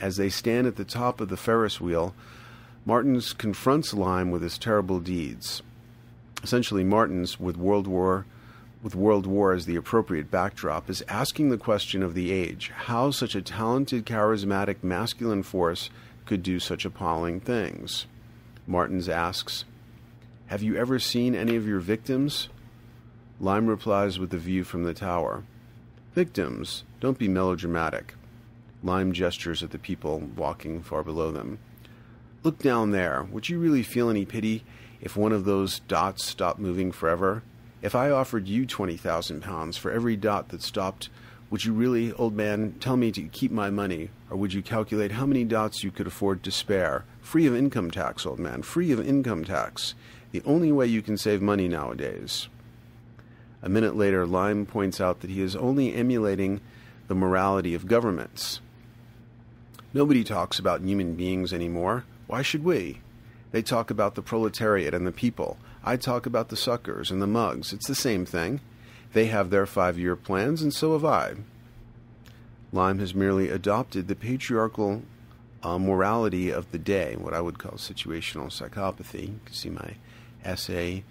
As 0.01 0.17
they 0.17 0.29
stand 0.29 0.67
at 0.67 0.77
the 0.77 0.85
top 0.85 1.21
of 1.21 1.29
the 1.29 1.37
Ferris 1.37 1.81
wheel, 1.81 2.15
Martins 2.85 3.33
confronts 3.33 3.95
Lime 3.95 4.31
with 4.31 4.43
his 4.43 4.59
terrible 4.59 5.01
deeds. 5.01 5.63
Essentially, 6.43 6.85
Martins, 6.85 7.41
with 7.41 7.57
World 7.57 7.87
War 7.87 8.27
with 8.83 8.95
World 8.95 9.27
War 9.27 9.53
as 9.53 9.67
the 9.67 9.75
appropriate 9.75 10.31
backdrop, 10.31 10.89
is 10.89 11.03
asking 11.09 11.49
the 11.49 11.59
question 11.59 12.03
of 12.03 12.15
the 12.15 12.31
age 12.31 12.71
how 12.71 13.11
such 13.11 13.35
a 13.35 13.43
talented, 13.43 14.07
charismatic, 14.07 14.77
masculine 14.83 15.43
force 15.43 15.91
could 16.25 16.43
do 16.43 16.61
such 16.61 16.85
appalling 16.85 17.41
things. 17.41 18.07
Martins 18.67 19.09
asks, 19.09 19.65
have 20.47 20.63
you 20.63 20.77
ever 20.77 21.01
seen 21.01 21.35
any 21.35 21.57
of 21.57 21.67
your 21.67 21.81
victims? 21.81 22.49
Lime 23.41 23.67
replies 23.67 24.19
with 24.19 24.33
a 24.33 24.39
view 24.39 24.63
from 24.63 24.85
the 24.85 24.95
tower. 24.95 25.43
Victims, 26.15 26.85
don't 27.01 27.19
be 27.19 27.29
melodramatic. 27.29 28.15
Lime 28.87 29.13
gestures 29.13 29.63
at 29.63 29.71
the 29.71 29.79
people 29.79 30.21
walking 30.37 30.83
far 30.83 31.03
below 31.03 31.31
them. 31.31 31.59
Look 32.43 32.61
down 32.61 32.93
there. 32.93 33.27
Would 33.31 33.49
you 33.49 33.59
really 33.59 33.83
feel 33.83 34.09
any 34.09 34.25
pity 34.25 34.65
if 35.01 35.17
one 35.17 35.33
of 35.33 35.45
those 35.45 35.81
dots 35.81 36.25
stopped 36.25 36.59
moving 36.59 36.93
forever? 36.93 37.43
If 37.83 37.95
I 37.95 38.11
offered 38.11 38.49
you 38.49 38.65
20,000 38.65 39.43
pounds 39.43 39.77
for 39.77 39.91
every 39.91 40.17
dot 40.17 40.49
that 40.49 40.63
stopped, 40.63 41.09
would 41.51 41.65
you 41.65 41.73
really, 41.73 42.13
old 42.13 42.35
man, 42.35 42.77
tell 42.81 42.97
me 42.97 43.13
to 43.13 43.23
keep 43.23 43.51
my 43.51 43.71
money? 43.71 44.11
Or 44.31 44.37
would 44.37 44.55
you 44.55 44.63
calculate 44.63 45.13
how 45.13 45.27
many 45.27 45.45
dots 45.45 45.85
you 45.85 45.91
could 45.91 46.07
afford 46.07 46.43
to 46.45 46.51
spare? 46.51 47.05
Free 47.21 47.47
of 47.47 47.55
income 47.55 47.91
tax, 47.91 48.25
old 48.25 48.39
man, 48.39 48.63
free 48.63 48.93
of 48.93 49.07
income 49.07 49.45
tax 49.45 49.95
the 50.33 50.43
only 50.45 50.71
way 50.71 50.87
you 50.87 51.03
can 51.03 51.17
save 51.17 51.41
money 51.41 51.69
nowadays. 51.69 52.49
A 53.63 53.69
minute 53.69 53.97
later, 53.97 54.27
Lime 54.27 54.67
points 54.67 55.01
out 55.01 55.21
that 55.21 55.31
he 55.31 55.41
is 55.41 55.57
only 55.57 55.95
emulating 55.95 56.61
the 57.09 57.15
morality 57.15 57.75
of 57.75 57.87
governments. 57.87 58.61
Nobody 59.97 60.25
talks 60.25 60.59
about 60.59 60.83
human 60.83 61.15
beings 61.15 61.55
anymore. 61.55 62.05
Why 62.27 62.43
should 62.43 62.63
we? 62.63 63.01
They 63.51 63.63
talk 63.63 63.91
about 63.91 64.15
the 64.15 64.21
proletariat 64.21 64.93
and 64.93 65.07
the 65.07 65.11
people. 65.11 65.57
I 65.83 65.97
talk 65.97 66.27
about 66.27 66.51
the 66.51 66.57
suckers 66.57 67.11
and 67.11 67.23
the 67.23 67.27
mugs. 67.27 67.73
It's 67.73 67.87
the 67.87 67.95
same 67.95 68.27
thing. 68.27 68.61
They 69.15 69.25
have 69.29 69.49
their 69.49 69.65
five 69.65 69.99
year 69.99 70.15
plans, 70.15 70.61
and 70.61 70.75
so 70.75 70.93
have 70.93 71.07
I. 71.07 71.37
Lime 72.73 72.99
has 72.99 73.15
merely 73.15 73.49
adopted 73.49 74.07
the 74.07 74.15
patriarchal 74.15 75.01
uh, 75.63 75.79
morality 75.79 76.51
of 76.51 76.71
the 76.73 76.79
day, 76.79 77.17
what 77.17 77.33
I 77.33 77.41
would 77.41 77.59
call 77.59 77.79
situational 77.79 78.53
psychopathy. 78.53 79.29
You 79.29 79.41
can 79.47 79.55
see 79.55 79.71
my 79.71 79.95
essay, 80.45 81.05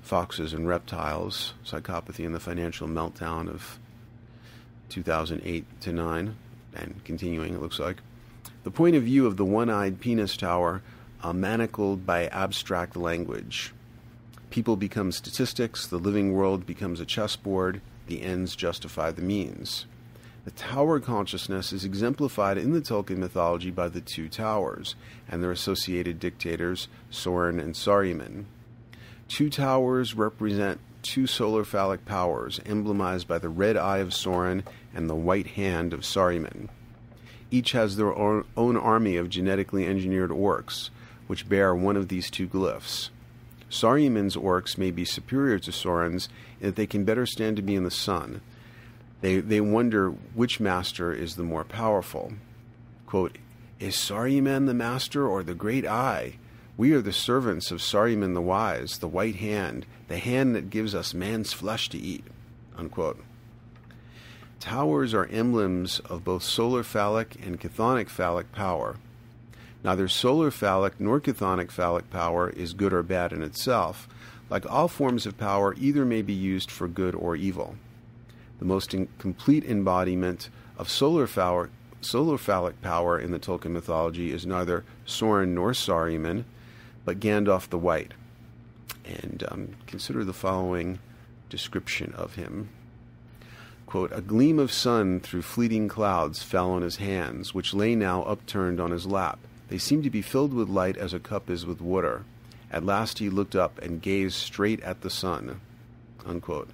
Foxes 0.00 0.54
and 0.54 0.66
Reptiles 0.66 1.52
Psychopathy 1.62 2.24
and 2.24 2.34
the 2.34 2.40
Financial 2.40 2.88
Meltdown 2.88 3.50
of 3.50 3.78
2008 4.88 5.66
to 5.82 5.92
9, 5.92 6.36
and 6.74 7.04
continuing, 7.04 7.52
it 7.52 7.60
looks 7.60 7.78
like. 7.78 7.98
The 8.64 8.70
point 8.70 8.96
of 8.96 9.02
view 9.02 9.26
of 9.26 9.36
the 9.36 9.44
one 9.44 9.68
eyed 9.68 10.00
penis 10.00 10.38
tower, 10.38 10.82
uh, 11.22 11.34
manacled 11.34 12.06
by 12.06 12.28
abstract 12.28 12.96
language. 12.96 13.74
People 14.48 14.76
become 14.76 15.12
statistics, 15.12 15.86
the 15.86 15.98
living 15.98 16.32
world 16.32 16.64
becomes 16.64 16.98
a 16.98 17.04
chessboard, 17.04 17.82
the 18.06 18.22
ends 18.22 18.56
justify 18.56 19.10
the 19.10 19.20
means. 19.20 19.84
The 20.46 20.50
tower 20.50 20.98
consciousness 20.98 21.74
is 21.74 21.84
exemplified 21.84 22.56
in 22.56 22.72
the 22.72 22.80
Tolkien 22.80 23.18
mythology 23.18 23.70
by 23.70 23.88
the 23.88 24.00
two 24.00 24.30
towers 24.30 24.94
and 25.28 25.42
their 25.42 25.50
associated 25.50 26.18
dictators, 26.18 26.88
Sauron 27.10 27.60
and 27.60 27.74
Saruman. 27.74 28.44
Two 29.28 29.50
towers 29.50 30.14
represent 30.14 30.80
two 31.02 31.26
solar 31.26 31.64
phallic 31.64 32.06
powers, 32.06 32.60
emblemized 32.64 33.28
by 33.28 33.38
the 33.38 33.50
red 33.50 33.76
eye 33.76 33.98
of 33.98 34.10
Sauron 34.10 34.64
and 34.94 35.08
the 35.08 35.14
white 35.14 35.48
hand 35.48 35.92
of 35.92 36.00
Saruman. 36.00 36.68
Each 37.54 37.70
has 37.70 37.94
their 37.94 38.12
own 38.12 38.44
army 38.76 39.14
of 39.14 39.30
genetically 39.30 39.86
engineered 39.86 40.30
orcs, 40.30 40.90
which 41.28 41.48
bear 41.48 41.72
one 41.72 41.96
of 41.96 42.08
these 42.08 42.28
two 42.28 42.48
glyphs. 42.48 43.10
Saruman's 43.70 44.34
orcs 44.34 44.76
may 44.76 44.90
be 44.90 45.04
superior 45.04 45.60
to 45.60 45.70
Sauron's 45.70 46.28
in 46.60 46.66
that 46.66 46.74
they 46.74 46.88
can 46.88 47.04
better 47.04 47.26
stand 47.26 47.54
to 47.54 47.62
be 47.62 47.76
in 47.76 47.84
the 47.84 47.92
sun. 47.92 48.40
They, 49.20 49.38
they 49.38 49.60
wonder 49.60 50.10
which 50.10 50.58
master 50.58 51.12
is 51.12 51.36
the 51.36 51.44
more 51.44 51.62
powerful. 51.62 52.32
Quote, 53.06 53.38
Is 53.78 53.94
Saruman 53.94 54.66
the 54.66 54.74
master 54.74 55.24
or 55.24 55.44
the 55.44 55.54
great 55.54 55.86
eye? 55.86 56.38
We 56.76 56.92
are 56.92 57.00
the 57.00 57.12
servants 57.12 57.70
of 57.70 57.78
Saruman 57.78 58.34
the 58.34 58.42
wise, 58.42 58.98
the 58.98 59.06
white 59.06 59.36
hand, 59.36 59.86
the 60.08 60.18
hand 60.18 60.56
that 60.56 60.70
gives 60.70 60.92
us 60.92 61.14
man's 61.14 61.52
flesh 61.52 61.88
to 61.90 61.98
eat. 61.98 62.24
Unquote. 62.76 63.22
Towers 64.64 65.12
are 65.12 65.26
emblems 65.26 65.98
of 66.06 66.24
both 66.24 66.42
solar 66.42 66.82
phallic 66.82 67.36
and 67.44 67.60
chthonic 67.60 68.08
phallic 68.08 68.50
power. 68.52 68.96
Neither 69.84 70.08
solar 70.08 70.50
phallic 70.50 70.98
nor 70.98 71.20
chthonic 71.20 71.70
phallic 71.70 72.08
power 72.08 72.48
is 72.48 72.72
good 72.72 72.94
or 72.94 73.02
bad 73.02 73.34
in 73.34 73.42
itself. 73.42 74.08
Like 74.48 74.64
all 74.64 74.88
forms 74.88 75.26
of 75.26 75.36
power, 75.36 75.74
either 75.78 76.06
may 76.06 76.22
be 76.22 76.32
used 76.32 76.70
for 76.70 76.88
good 76.88 77.14
or 77.14 77.36
evil. 77.36 77.76
The 78.58 78.64
most 78.64 78.94
complete 79.18 79.66
embodiment 79.66 80.48
of 80.78 80.88
solar 80.88 81.26
phallic, 81.26 81.70
solar 82.00 82.38
phallic 82.38 82.80
power 82.80 83.18
in 83.18 83.32
the 83.32 83.38
Tolkien 83.38 83.72
mythology 83.72 84.32
is 84.32 84.46
neither 84.46 84.82
Sauron 85.06 85.48
nor 85.48 85.72
Saruman, 85.72 86.44
but 87.04 87.20
Gandalf 87.20 87.68
the 87.68 87.76
White. 87.76 88.12
And 89.04 89.44
um, 89.50 89.76
consider 89.86 90.24
the 90.24 90.32
following 90.32 91.00
description 91.50 92.14
of 92.14 92.36
him. 92.36 92.70
Quote, 93.94 94.10
a 94.10 94.20
gleam 94.20 94.58
of 94.58 94.72
sun 94.72 95.20
through 95.20 95.42
fleeting 95.42 95.86
clouds 95.86 96.42
fell 96.42 96.72
on 96.72 96.82
his 96.82 96.96
hands, 96.96 97.54
which 97.54 97.72
lay 97.72 97.94
now 97.94 98.24
upturned 98.24 98.80
on 98.80 98.90
his 98.90 99.06
lap. 99.06 99.38
They 99.68 99.78
seemed 99.78 100.02
to 100.02 100.10
be 100.10 100.20
filled 100.20 100.52
with 100.52 100.68
light 100.68 100.96
as 100.96 101.14
a 101.14 101.20
cup 101.20 101.48
is 101.48 101.64
with 101.64 101.80
water. 101.80 102.24
At 102.72 102.84
last 102.84 103.20
he 103.20 103.30
looked 103.30 103.54
up 103.54 103.80
and 103.80 104.02
gazed 104.02 104.34
straight 104.34 104.80
at 104.80 105.02
the 105.02 105.10
sun. 105.10 105.60
Unquote. 106.26 106.70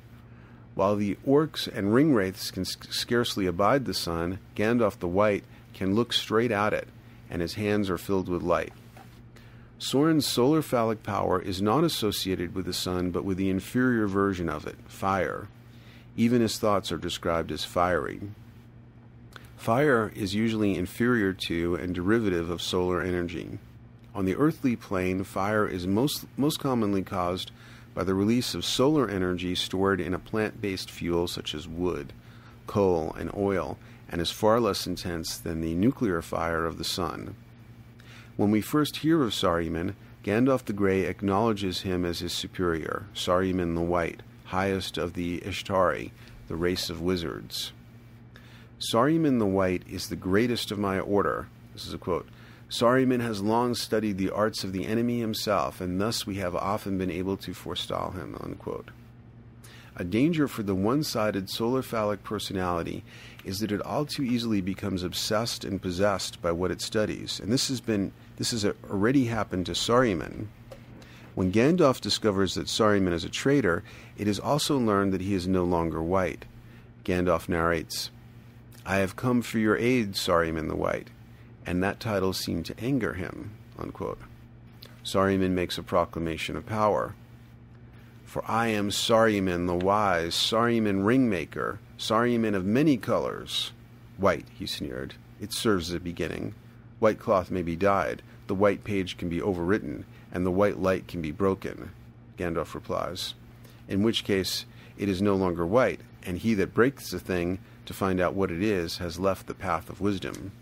While 0.75 0.97
the 0.97 1.19
orcs 1.29 1.67
and 1.69 1.93
ringwraiths 1.93 2.51
can 2.51 2.65
scarcely 2.65 3.45
abide 3.45 3.85
the 3.85 3.93
sun, 3.93 4.39
Gandalf 4.57 4.99
the 4.99 5.07
White 5.07 5.45
can 5.75 5.95
look 5.95 6.15
straight 6.15 6.51
at 6.51 6.73
it, 6.73 6.89
and 7.29 7.43
his 7.43 7.53
hands 7.53 7.91
are 7.91 7.99
filled 7.99 8.31
with 8.31 8.43
light. 8.43 8.73
Sauron's 9.79 10.27
solar 10.27 10.63
phallic 10.63 11.03
power 11.03 11.39
is 11.39 11.61
not 11.61 11.85
associated 11.85 12.55
with 12.55 12.65
the 12.65 12.73
sun, 12.73 13.11
but 13.11 13.27
with 13.27 13.37
the 13.37 13.51
inferior 13.51 14.07
version 14.07 14.49
of 14.49 14.67
it, 14.67 14.77
fire. 14.87 15.49
Even 16.21 16.43
his 16.43 16.59
thoughts 16.59 16.93
are 16.93 16.99
described 16.99 17.51
as 17.51 17.65
fiery. 17.65 18.21
Fire 19.57 20.13
is 20.15 20.35
usually 20.35 20.75
inferior 20.75 21.33
to 21.33 21.77
and 21.77 21.95
derivative 21.95 22.51
of 22.51 22.61
solar 22.61 23.01
energy. 23.01 23.59
On 24.15 24.27
the 24.27 24.37
earthly 24.37 24.77
plane, 24.77 25.25
fire 25.25 25.67
is 25.67 25.87
most, 25.87 26.27
most 26.37 26.61
commonly 26.61 27.01
caused 27.01 27.53
by 27.95 28.05
the 28.05 28.13
release 28.13 28.55
of 28.55 28.67
solar 28.67 29.09
energy 29.09 29.55
stored 29.55 29.99
in 29.99 30.13
a 30.13 30.19
plant 30.19 30.61
based 30.61 30.91
fuel 30.91 31.27
such 31.27 31.55
as 31.55 31.67
wood, 31.67 32.13
coal, 32.67 33.15
and 33.19 33.31
oil, 33.35 33.79
and 34.07 34.21
is 34.21 34.31
far 34.31 34.61
less 34.61 34.87
intense 34.87 35.39
than 35.39 35.63
the 35.63 35.75
nuclear 35.75 36.21
fire 36.21 36.67
of 36.67 36.77
the 36.77 36.85
sun. 36.85 37.35
When 38.37 38.51
we 38.51 38.61
first 38.61 38.99
hear 38.99 39.23
of 39.23 39.33
Saruman, 39.33 39.95
Gandalf 40.23 40.67
the 40.67 40.75
Grey 40.75 41.07
acknowledges 41.07 41.81
him 41.81 42.05
as 42.05 42.19
his 42.19 42.35
superior, 42.35 43.07
Saruman 43.15 43.75
the 43.75 43.81
White, 43.81 44.21
highest 44.51 44.99
of 44.99 45.15
the 45.15 45.41
Istari, 45.41 46.11
the 46.49 46.57
race 46.57 46.91
of 46.91 47.01
wizards. 47.01 47.73
Saruman 48.81 49.39
the 49.39 49.47
White 49.47 49.83
is 49.89 50.09
the 50.09 50.17
greatest 50.17 50.71
of 50.71 50.79
my 50.79 50.99
order. 50.99 51.49
This 51.73 51.87
is 51.87 51.95
a 51.95 51.99
quote. 51.99 52.29
Saruman 52.69 53.21
has 53.21 53.43
long 53.43 53.75
studied 53.75 54.17
the 54.17 54.31
arts 54.31 54.65
of 54.65 54.73
the 54.73 54.87
enemy 54.87 55.21
himself, 55.21 55.81
and 55.81 56.01
thus 56.01 56.27
we 56.27 56.37
have 56.37 56.55
often 56.55 56.99
been 56.99 57.11
able 57.11 57.37
to 57.37 57.53
forestall 57.53 58.13
him. 58.13 58.37
Unquote. 58.41 58.91
A 59.97 60.05
danger 60.05 60.49
for 60.49 60.63
the 60.63 60.75
one 60.75 61.03
sided 61.03 61.51
solar 61.51 61.83
phallic 61.83 62.23
personality 62.23 63.05
is 63.45 63.59
that 63.59 63.73
it 63.73 63.83
all 63.83 64.07
too 64.07 64.23
easily 64.23 64.61
becomes 64.61 65.03
obsessed 65.03 65.65
and 65.65 65.83
possessed 65.83 66.41
by 66.41 66.53
what 66.53 66.71
it 66.71 66.81
studies. 66.81 67.39
And 67.39 67.53
this 67.53 67.69
has 67.69 67.81
been 67.81 68.13
this 68.37 68.53
has 68.53 68.65
already 68.65 69.27
happened 69.27 69.67
to 69.67 69.73
Saruman. 69.73 70.47
When 71.35 71.53
Gandalf 71.53 72.01
discovers 72.01 72.55
that 72.55 72.67
Saruman 72.67 73.13
is 73.13 73.25
a 73.25 73.29
traitor, 73.29 73.83
it 74.19 74.27
is 74.27 74.41
also 74.41 74.79
learned 74.79 75.13
that 75.13 75.21
he 75.21 75.35
is 75.35 75.47
no 75.47 75.65
longer 75.65 76.03
white. 76.03 76.45
Gandalf 77.05 77.49
narrates, 77.49 78.11
I 78.85 78.97
have 78.97 79.17
come 79.17 79.43
for 79.43 79.59
your 79.59 79.77
aid, 79.77 80.15
Saruman 80.15 80.69
the 80.69 80.77
White, 80.77 81.09
and 81.65 81.83
that 81.83 82.01
title 82.01 82.33
seemed 82.33 82.67
to 82.67 82.81
anger 82.81 83.15
him. 83.15 83.53
Unquote. 83.79 84.19
Saruman 85.05 85.53
makes 85.53 85.79
a 85.79 85.83
proclamation 85.83 86.57
of 86.57 86.67
power. 86.67 87.15
For 88.25 88.43
I 88.49 88.69
am 88.69 88.91
Saruman 88.91 89.67
the 89.67 89.75
Wise, 89.75 90.35
Saruman 90.35 91.05
Ringmaker, 91.05 91.79
Saruman 91.99 92.55
of 92.55 92.65
many 92.65 92.97
colors. 92.97 93.73
White, 94.17 94.47
he 94.53 94.67
sneered. 94.67 95.15
It 95.41 95.53
serves 95.53 95.91
as 95.91 95.95
a 95.95 96.01
beginning. 96.01 96.55
White 96.99 97.19
cloth 97.19 97.51
may 97.51 97.63
be 97.63 97.77
dyed, 97.77 98.23
the 98.47 98.55
white 98.55 98.85
page 98.85 99.17
can 99.17 99.29
be 99.29 99.41
overwritten, 99.41 100.05
and 100.33 100.45
the 100.45 100.51
white 100.51 100.79
light 100.79 101.09
can 101.09 101.21
be 101.21 101.31
broken. 101.31 101.91
Gandalf 102.37 102.75
replies. 102.75 103.35
In 103.89 104.03
which 104.03 104.25
case, 104.25 104.65
it 104.97 105.09
is 105.09 105.21
no 105.21 105.35
longer 105.35 105.67
white, 105.67 106.01
and 106.25 106.39
he 106.39 106.55
that 106.55 106.75
breaks 106.75 107.11
the 107.11 107.21
thing 107.21 107.59
to 107.87 107.95
find 107.95 108.21
out 108.21 108.35
what 108.35 108.51
it 108.51 108.63
is 108.63 108.99
has 108.99 109.19
left 109.19 109.47
the 109.47 109.55
path 109.55 109.91
of 109.91 110.01
wisdom. 110.01 110.53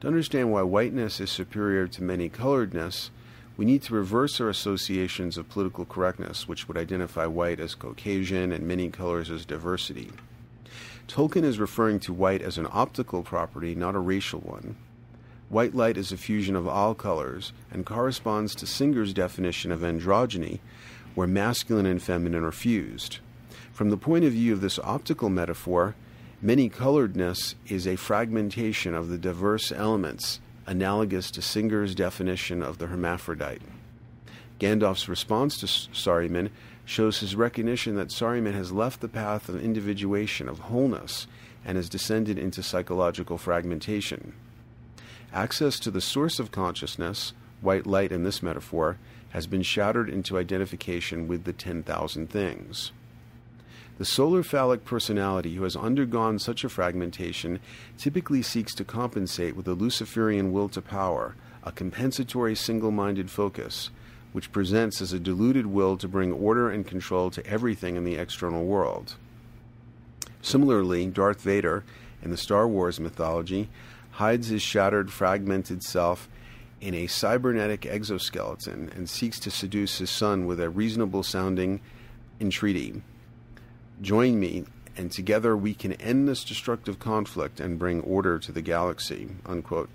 To 0.00 0.08
understand 0.08 0.50
why 0.50 0.62
whiteness 0.62 1.20
is 1.20 1.30
superior 1.30 1.86
to 1.86 2.02
many 2.02 2.28
coloredness, 2.28 3.10
we 3.56 3.64
need 3.64 3.82
to 3.82 3.94
reverse 3.94 4.40
our 4.40 4.48
associations 4.48 5.36
of 5.36 5.48
political 5.48 5.84
correctness, 5.84 6.48
which 6.48 6.66
would 6.66 6.76
identify 6.76 7.26
white 7.26 7.60
as 7.60 7.74
Caucasian 7.74 8.50
and 8.50 8.66
many 8.66 8.90
colors 8.90 9.30
as 9.30 9.44
diversity. 9.44 10.10
Tolkien 11.06 11.44
is 11.44 11.60
referring 11.60 12.00
to 12.00 12.12
white 12.12 12.42
as 12.42 12.58
an 12.58 12.66
optical 12.70 13.22
property, 13.22 13.74
not 13.74 13.94
a 13.94 14.00
racial 14.00 14.40
one. 14.40 14.76
White 15.52 15.74
light 15.74 15.98
is 15.98 16.10
a 16.10 16.16
fusion 16.16 16.56
of 16.56 16.66
all 16.66 16.94
colors 16.94 17.52
and 17.70 17.84
corresponds 17.84 18.54
to 18.54 18.66
Singer's 18.66 19.12
definition 19.12 19.70
of 19.70 19.80
androgyny, 19.80 20.60
where 21.14 21.26
masculine 21.26 21.84
and 21.84 22.02
feminine 22.02 22.42
are 22.42 22.50
fused. 22.50 23.18
From 23.70 23.90
the 23.90 23.98
point 23.98 24.24
of 24.24 24.32
view 24.32 24.54
of 24.54 24.62
this 24.62 24.78
optical 24.78 25.28
metaphor, 25.28 25.94
many 26.40 26.70
coloredness 26.70 27.54
is 27.66 27.86
a 27.86 27.96
fragmentation 27.96 28.94
of 28.94 29.10
the 29.10 29.18
diverse 29.18 29.70
elements, 29.70 30.40
analogous 30.66 31.30
to 31.32 31.42
Singer's 31.42 31.94
definition 31.94 32.62
of 32.62 32.78
the 32.78 32.86
hermaphrodite. 32.86 33.60
Gandalf's 34.58 35.06
response 35.06 35.58
to 35.58 35.66
Saruman 35.66 36.48
shows 36.86 37.20
his 37.20 37.36
recognition 37.36 37.96
that 37.96 38.08
Saruman 38.08 38.54
has 38.54 38.72
left 38.72 39.02
the 39.02 39.06
path 39.06 39.50
of 39.50 39.62
individuation, 39.62 40.48
of 40.48 40.60
wholeness, 40.60 41.26
and 41.62 41.76
has 41.76 41.90
descended 41.90 42.38
into 42.38 42.62
psychological 42.62 43.36
fragmentation. 43.36 44.32
Access 45.32 45.78
to 45.80 45.90
the 45.90 46.02
source 46.02 46.38
of 46.38 46.50
consciousness, 46.52 47.32
white 47.62 47.86
light 47.86 48.12
in 48.12 48.22
this 48.22 48.42
metaphor, 48.42 48.98
has 49.30 49.46
been 49.46 49.62
shattered 49.62 50.10
into 50.10 50.36
identification 50.36 51.26
with 51.26 51.44
the 51.44 51.54
10,000 51.54 52.28
things. 52.28 52.92
The 53.96 54.04
solar 54.04 54.42
phallic 54.42 54.84
personality 54.84 55.54
who 55.54 55.62
has 55.64 55.76
undergone 55.76 56.38
such 56.38 56.64
a 56.64 56.68
fragmentation 56.68 57.60
typically 57.96 58.42
seeks 58.42 58.74
to 58.74 58.84
compensate 58.84 59.56
with 59.56 59.68
a 59.68 59.74
Luciferian 59.74 60.52
will 60.52 60.68
to 60.70 60.82
power, 60.82 61.34
a 61.62 61.72
compensatory 61.72 62.54
single 62.54 62.90
minded 62.90 63.30
focus, 63.30 63.90
which 64.32 64.52
presents 64.52 65.00
as 65.00 65.12
a 65.12 65.20
deluded 65.20 65.66
will 65.66 65.96
to 65.96 66.08
bring 66.08 66.32
order 66.32 66.68
and 66.70 66.86
control 66.86 67.30
to 67.30 67.46
everything 67.46 67.96
in 67.96 68.04
the 68.04 68.16
external 68.16 68.64
world. 68.64 69.14
Similarly, 70.42 71.06
Darth 71.06 71.40
Vader, 71.40 71.84
in 72.22 72.30
the 72.30 72.36
Star 72.36 72.66
Wars 72.66 73.00
mythology, 73.00 73.68
hides 74.12 74.48
his 74.48 74.62
shattered, 74.62 75.12
fragmented 75.12 75.82
self 75.82 76.28
in 76.80 76.94
a 76.94 77.06
cybernetic 77.06 77.86
exoskeleton 77.86 78.90
and 78.94 79.08
seeks 79.08 79.38
to 79.40 79.50
seduce 79.50 79.98
his 79.98 80.10
son 80.10 80.46
with 80.46 80.60
a 80.60 80.68
reasonable 80.68 81.22
sounding 81.22 81.80
entreaty. 82.40 83.00
Join 84.00 84.40
me, 84.40 84.64
and 84.96 85.10
together 85.10 85.56
we 85.56 85.74
can 85.74 85.92
end 85.94 86.28
this 86.28 86.44
destructive 86.44 86.98
conflict 86.98 87.60
and 87.60 87.78
bring 87.78 88.00
order 88.00 88.38
to 88.40 88.52
the 88.52 88.62
galaxy. 88.62 89.28
Unquote. 89.46 89.88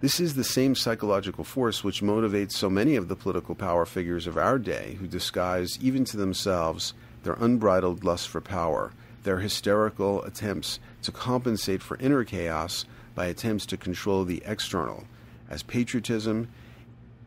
This 0.00 0.20
is 0.20 0.34
the 0.34 0.44
same 0.44 0.74
psychological 0.74 1.44
force 1.44 1.82
which 1.82 2.02
motivates 2.02 2.52
so 2.52 2.68
many 2.68 2.96
of 2.96 3.08
the 3.08 3.16
political 3.16 3.54
power 3.54 3.86
figures 3.86 4.26
of 4.26 4.36
our 4.36 4.58
day 4.58 4.96
who 5.00 5.06
disguise, 5.06 5.78
even 5.80 6.04
to 6.06 6.16
themselves, 6.16 6.92
their 7.22 7.36
unbridled 7.40 8.04
lust 8.04 8.28
for 8.28 8.42
power, 8.42 8.92
their 9.22 9.38
hysterical 9.38 10.22
attempts 10.24 10.78
to 11.02 11.12
compensate 11.12 11.82
for 11.82 11.96
inner 11.96 12.24
chaos 12.24 12.84
by 13.14 13.26
attempts 13.26 13.66
to 13.66 13.76
control 13.76 14.24
the 14.24 14.42
external, 14.44 15.04
as 15.48 15.62
patriotism, 15.62 16.48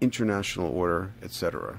international 0.02 0.70
order, 0.70 1.14
etc. 1.22 1.78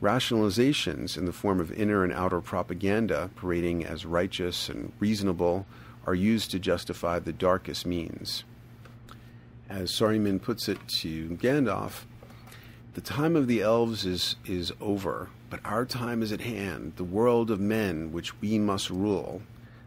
Rationalizations 0.00 1.16
in 1.16 1.26
the 1.26 1.32
form 1.32 1.60
of 1.60 1.72
inner 1.72 2.02
and 2.02 2.12
outer 2.12 2.40
propaganda, 2.40 3.30
parading 3.36 3.84
as 3.84 4.04
righteous 4.04 4.68
and 4.68 4.92
reasonable, 4.98 5.66
are 6.06 6.14
used 6.14 6.50
to 6.50 6.58
justify 6.58 7.18
the 7.18 7.32
darkest 7.32 7.86
means. 7.86 8.44
As 9.68 9.92
Saruman 9.92 10.42
puts 10.42 10.68
it 10.68 10.78
to 11.00 11.28
Gandalf, 11.40 12.04
the 12.94 13.00
time 13.00 13.36
of 13.36 13.46
the 13.46 13.62
elves 13.62 14.04
is, 14.04 14.36
is 14.44 14.72
over, 14.80 15.30
but 15.48 15.60
our 15.64 15.86
time 15.86 16.22
is 16.22 16.32
at 16.32 16.42
hand, 16.42 16.94
the 16.96 17.04
world 17.04 17.50
of 17.50 17.60
men 17.60 18.12
which 18.12 18.38
we 18.40 18.58
must 18.58 18.90
rule. 18.90 19.40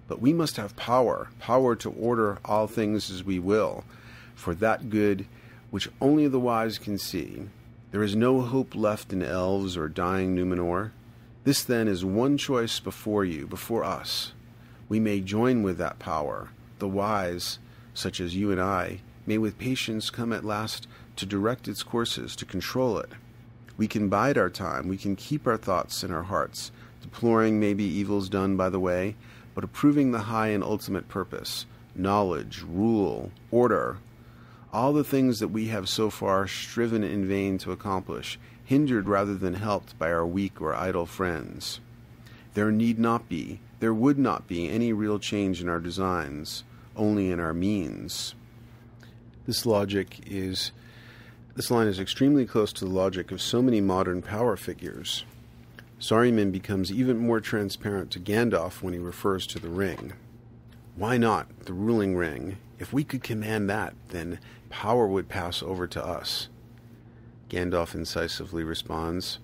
But 0.07 0.21
we 0.21 0.33
must 0.33 0.57
have 0.57 0.75
power, 0.75 1.29
power 1.39 1.75
to 1.77 1.89
order 1.89 2.37
all 2.45 2.67
things 2.67 3.09
as 3.09 3.23
we 3.23 3.39
will, 3.39 3.83
for 4.35 4.53
that 4.55 4.89
good 4.89 5.25
which 5.71 5.89
only 5.99 6.27
the 6.27 6.39
wise 6.39 6.77
can 6.77 6.97
see. 6.97 7.43
There 7.91 8.03
is 8.03 8.15
no 8.15 8.41
hope 8.41 8.75
left 8.75 9.11
in 9.11 9.23
elves 9.23 9.75
or 9.75 9.89
dying 9.89 10.35
Numenor. 10.35 10.91
This 11.43 11.63
then 11.63 11.87
is 11.87 12.05
one 12.05 12.37
choice 12.37 12.79
before 12.79 13.25
you, 13.25 13.47
before 13.47 13.83
us. 13.83 14.33
We 14.87 14.99
may 14.99 15.21
join 15.21 15.63
with 15.63 15.77
that 15.79 15.99
power. 15.99 16.49
The 16.79 16.87
wise, 16.87 17.59
such 17.93 18.19
as 18.19 18.35
you 18.35 18.51
and 18.51 18.61
I, 18.61 19.01
may 19.25 19.37
with 19.37 19.57
patience 19.57 20.09
come 20.09 20.31
at 20.31 20.45
last 20.45 20.87
to 21.15 21.25
direct 21.25 21.67
its 21.67 21.83
courses, 21.83 22.35
to 22.35 22.45
control 22.45 22.97
it. 22.99 23.09
We 23.77 23.87
can 23.87 24.09
bide 24.09 24.37
our 24.37 24.49
time, 24.49 24.87
we 24.87 24.97
can 24.97 25.15
keep 25.15 25.47
our 25.47 25.57
thoughts 25.57 26.03
in 26.03 26.11
our 26.11 26.23
hearts, 26.23 26.71
deploring 27.01 27.59
maybe 27.59 27.83
evils 27.83 28.29
done 28.29 28.55
by 28.55 28.69
the 28.69 28.79
way, 28.79 29.15
but 29.55 29.63
approving 29.63 30.11
the 30.11 30.19
high 30.19 30.49
and 30.49 30.63
ultimate 30.63 31.07
purpose 31.07 31.65
knowledge, 31.97 32.61
rule, 32.61 33.31
order, 33.51 33.97
all 34.73 34.91
the 34.91 35.03
things 35.03 35.39
that 35.39 35.47
we 35.47 35.67
have 35.67 35.87
so 35.87 36.09
far 36.09 36.45
striven 36.45 37.03
in 37.03 37.25
vain 37.25 37.57
to 37.57 37.71
accomplish, 37.71 38.37
hindered 38.65 39.07
rather 39.07 39.33
than 39.35 39.53
helped 39.53 39.97
by 39.97 40.11
our 40.11 40.25
weak 40.25 40.61
or 40.61 40.75
idle 40.75 41.05
friends. 41.05 41.79
There 42.53 42.71
need 42.71 42.99
not 42.99 43.29
be, 43.29 43.61
there 43.79 43.93
would 43.93 44.19
not 44.19 44.47
be 44.47 44.69
any 44.69 44.91
real 44.91 45.19
change 45.19 45.61
in 45.61 45.69
our 45.69 45.79
designs, 45.79 46.65
only 46.95 47.31
in 47.31 47.39
our 47.39 47.53
means. 47.53 48.35
This 49.45 49.65
logic 49.65 50.19
is 50.25 50.71
this 51.55 51.71
line 51.71 51.87
is 51.87 52.01
extremely 52.01 52.45
close 52.45 52.73
to 52.73 52.83
the 52.83 52.91
logic 52.91 53.31
of 53.31 53.41
so 53.41 53.61
many 53.61 53.79
modern 53.79 54.21
power 54.21 54.57
figures. 54.57 55.23
Saruman 56.05 56.51
becomes 56.51 56.91
even 56.91 57.17
more 57.17 57.39
transparent 57.39 58.11
to 58.11 58.19
Gandalf 58.19 58.83
when 58.83 58.93
he 58.93 58.99
refers 58.99 59.47
to 59.47 59.57
the 59.57 59.69
ring. 59.69 60.13
Why 60.95 61.17
not 61.17 61.65
the 61.65 61.73
ruling 61.73 62.15
ring? 62.15 62.57
If 62.77 62.93
we 62.93 63.03
could 63.03 63.23
command 63.23 63.67
that, 63.71 63.95
then 64.09 64.37
power 64.69 65.07
would 65.07 65.29
pass 65.29 65.63
over 65.63 65.87
to 65.87 66.05
us. 66.05 66.47
Gandalf 67.49 67.95
incisively 67.95 68.63
responds, 68.63 69.39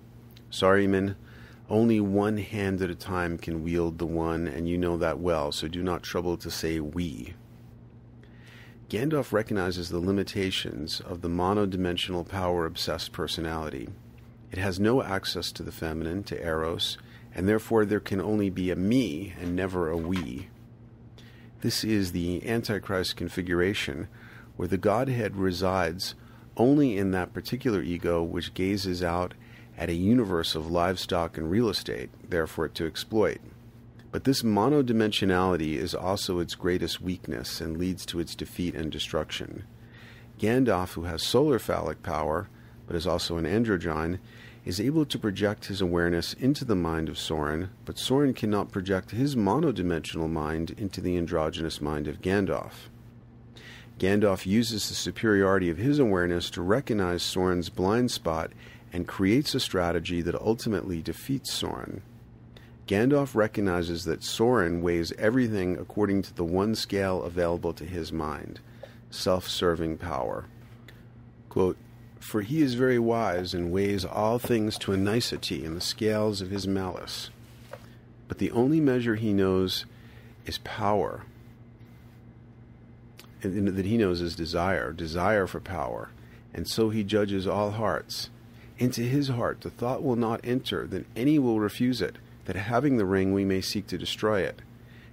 Saruman, 0.52 1.16
only 1.68 2.00
one 2.00 2.38
hand 2.38 2.80
at 2.84 2.92
a 2.92 2.96
time 2.96 3.40
can 3.40 3.64
wield 3.64 3.98
the 3.98 4.06
one, 4.06 4.48
and 4.48 4.70
you 4.70 4.78
know 4.78 4.98
that 4.98 5.18
well, 5.18 5.52
so 5.52 5.68
do 5.68 5.82
not 5.82 6.04
trouble 6.04 6.38
to 6.38 6.52
say 6.52 6.80
we. 6.80 7.34
Gandalf 8.88 9.34
recognizes 9.34 9.90
the 9.90 9.98
limitations 9.98 11.00
of 11.00 11.22
the 11.22 11.28
monodimensional 11.28 12.28
power 12.28 12.68
obsessed 12.68 13.12
personality. 13.12 13.90
It 14.52 14.58
has 14.58 14.80
no 14.80 15.02
access 15.02 15.52
to 15.54 15.64
the 15.64 15.72
feminine, 15.72 16.24
to 16.24 16.46
Eros, 16.46 16.98
and 17.34 17.48
therefore 17.48 17.86
there 17.86 18.02
can 18.02 18.20
only 18.20 18.50
be 18.50 18.70
a 18.70 18.76
me 18.76 19.34
and 19.40 19.56
never 19.56 19.90
a 19.90 19.96
we. 19.96 20.50
This 21.62 21.84
is 21.84 22.12
the 22.12 22.48
Antichrist 22.48 23.16
configuration, 23.16 24.08
where 24.58 24.68
the 24.68 24.78
Godhead 24.78 25.38
resides 25.38 26.16
only 26.58 26.98
in 26.98 27.12
that 27.12 27.34
particular 27.34 27.82
ego 27.82 28.22
which 28.22 28.54
gazes 28.54 29.02
out 29.02 29.34
at 29.78 29.90
a 29.90 29.94
universe 29.94 30.54
of 30.54 30.70
livestock 30.70 31.38
and 31.38 31.50
real 31.50 31.70
estate, 31.70 32.10
there 32.30 32.46
for 32.46 32.66
it 32.66 32.76
to 32.76 32.86
exploit. 32.86 33.40
But 34.12 34.26
this 34.26 34.44
monodimensionality 34.44 35.78
is 35.78 35.96
also 35.96 36.40
its 36.40 36.56
greatest 36.56 37.00
weakness 37.00 37.62
and 37.62 37.78
leads 37.78 38.06
to 38.08 38.20
its 38.20 38.36
defeat 38.36 38.76
and 38.76 38.92
destruction. 38.92 39.64
Gandalf, 40.38 40.94
who 40.94 41.04
has 41.04 41.24
solar 41.24 41.60
phallic 41.60 42.04
power, 42.04 42.50
but 42.86 42.96
is 42.96 43.08
also 43.08 43.38
an 43.38 43.46
androgyne, 43.46 44.20
is 44.64 44.80
able 44.80 45.06
to 45.06 45.18
project 45.18 45.66
his 45.66 45.82
awareness 45.82 46.34
into 46.34 46.64
the 46.64 46.76
mind 46.76 47.10
of 47.10 47.16
Sauron, 47.16 47.70
but 47.86 47.96
Sauron 47.96 48.36
cannot 48.36 48.72
project 48.72 49.12
his 49.12 49.36
monodimensional 49.36 50.30
mind 50.30 50.72
into 50.72 51.02
the 51.02 51.18
androgynous 51.18 51.82
mind 51.82 52.08
of 52.08 52.22
Gandalf. 52.22 52.90
Gandalf 53.98 54.46
uses 54.46 54.88
the 54.88 54.96
superiority 54.96 55.70
of 55.70 55.78
his 55.78 56.00
awareness 56.00 56.50
to 56.52 56.62
recognize 56.62 57.24
Sauron's 57.24 57.70
blind 57.70 58.12
spot 58.12 58.52
and 58.94 59.08
creates 59.08 59.56
a 59.56 59.60
strategy 59.60 60.22
that 60.22 60.36
ultimately 60.36 61.02
defeats 61.02 61.52
Sauron. 61.52 62.02
Gandalf 62.88 63.36
recognizes 63.36 64.06
that 64.06 64.22
Sauron 64.22 64.82
weighs 64.82 65.14
everything 65.14 65.78
according 65.78 66.24
to 66.24 66.34
the 66.36 66.44
one 66.44 66.76
scale 66.76 67.24
available 67.24 67.74
to 67.74 67.86
his 67.86 68.12
mind 68.12 68.60
self 69.10 69.48
serving 69.48 69.98
power. 69.98 70.46
Quote, 71.50 71.78
For 72.22 72.42
he 72.42 72.62
is 72.62 72.76
very 72.76 73.00
wise 73.00 73.54
and 73.54 73.72
weighs 73.72 74.06
all 74.06 74.38
things 74.38 74.78
to 74.78 74.94
a 74.94 74.98
nicety 74.98 75.66
in 75.66 75.74
the 75.74 75.82
scales 75.82 76.40
of 76.40 76.52
his 76.52 76.68
malice. 76.68 77.32
But 78.28 78.38
the 78.38 78.52
only 78.52 78.80
measure 78.80 79.16
he 79.16 79.34
knows 79.34 79.86
is 80.46 80.60
power. 80.60 81.26
And 83.42 83.68
that 83.68 83.86
he 83.86 83.98
knows 83.98 84.22
is 84.22 84.36
desire, 84.36 84.94
desire 84.94 85.48
for 85.48 85.60
power. 85.60 86.10
And 86.54 86.68
so 86.68 86.90
he 86.90 87.04
judges 87.04 87.48
all 87.48 87.72
hearts. 87.72 88.30
Into 88.78 89.02
his 89.02 89.30
heart 89.30 89.62
the 89.62 89.72
thought 89.72 90.04
will 90.04 90.16
not 90.16 90.42
enter 90.44 90.86
that 90.88 91.08
any 91.16 91.40
will 91.40 91.60
refuse 91.60 92.02
it 92.02 92.18
that 92.46 92.56
having 92.56 92.98
the 92.98 93.06
ring 93.06 93.34
we 93.34 93.46
may 93.46 93.62
seek 93.62 93.88
to 93.88 93.98
destroy 93.98 94.42
it. 94.42 94.62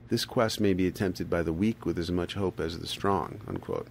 This 0.09 0.27
quest 0.27 0.61
may 0.61 0.75
be 0.75 0.87
attempted 0.87 1.31
by 1.31 1.43
the 1.43 1.53
weak 1.53 1.87
with 1.87 1.99
as 1.99 2.11
much 2.11 2.35
hope 2.35 2.61
as 2.61 2.79
the 2.79 2.87
strong. 2.87 3.41
Unquote. 3.49 3.89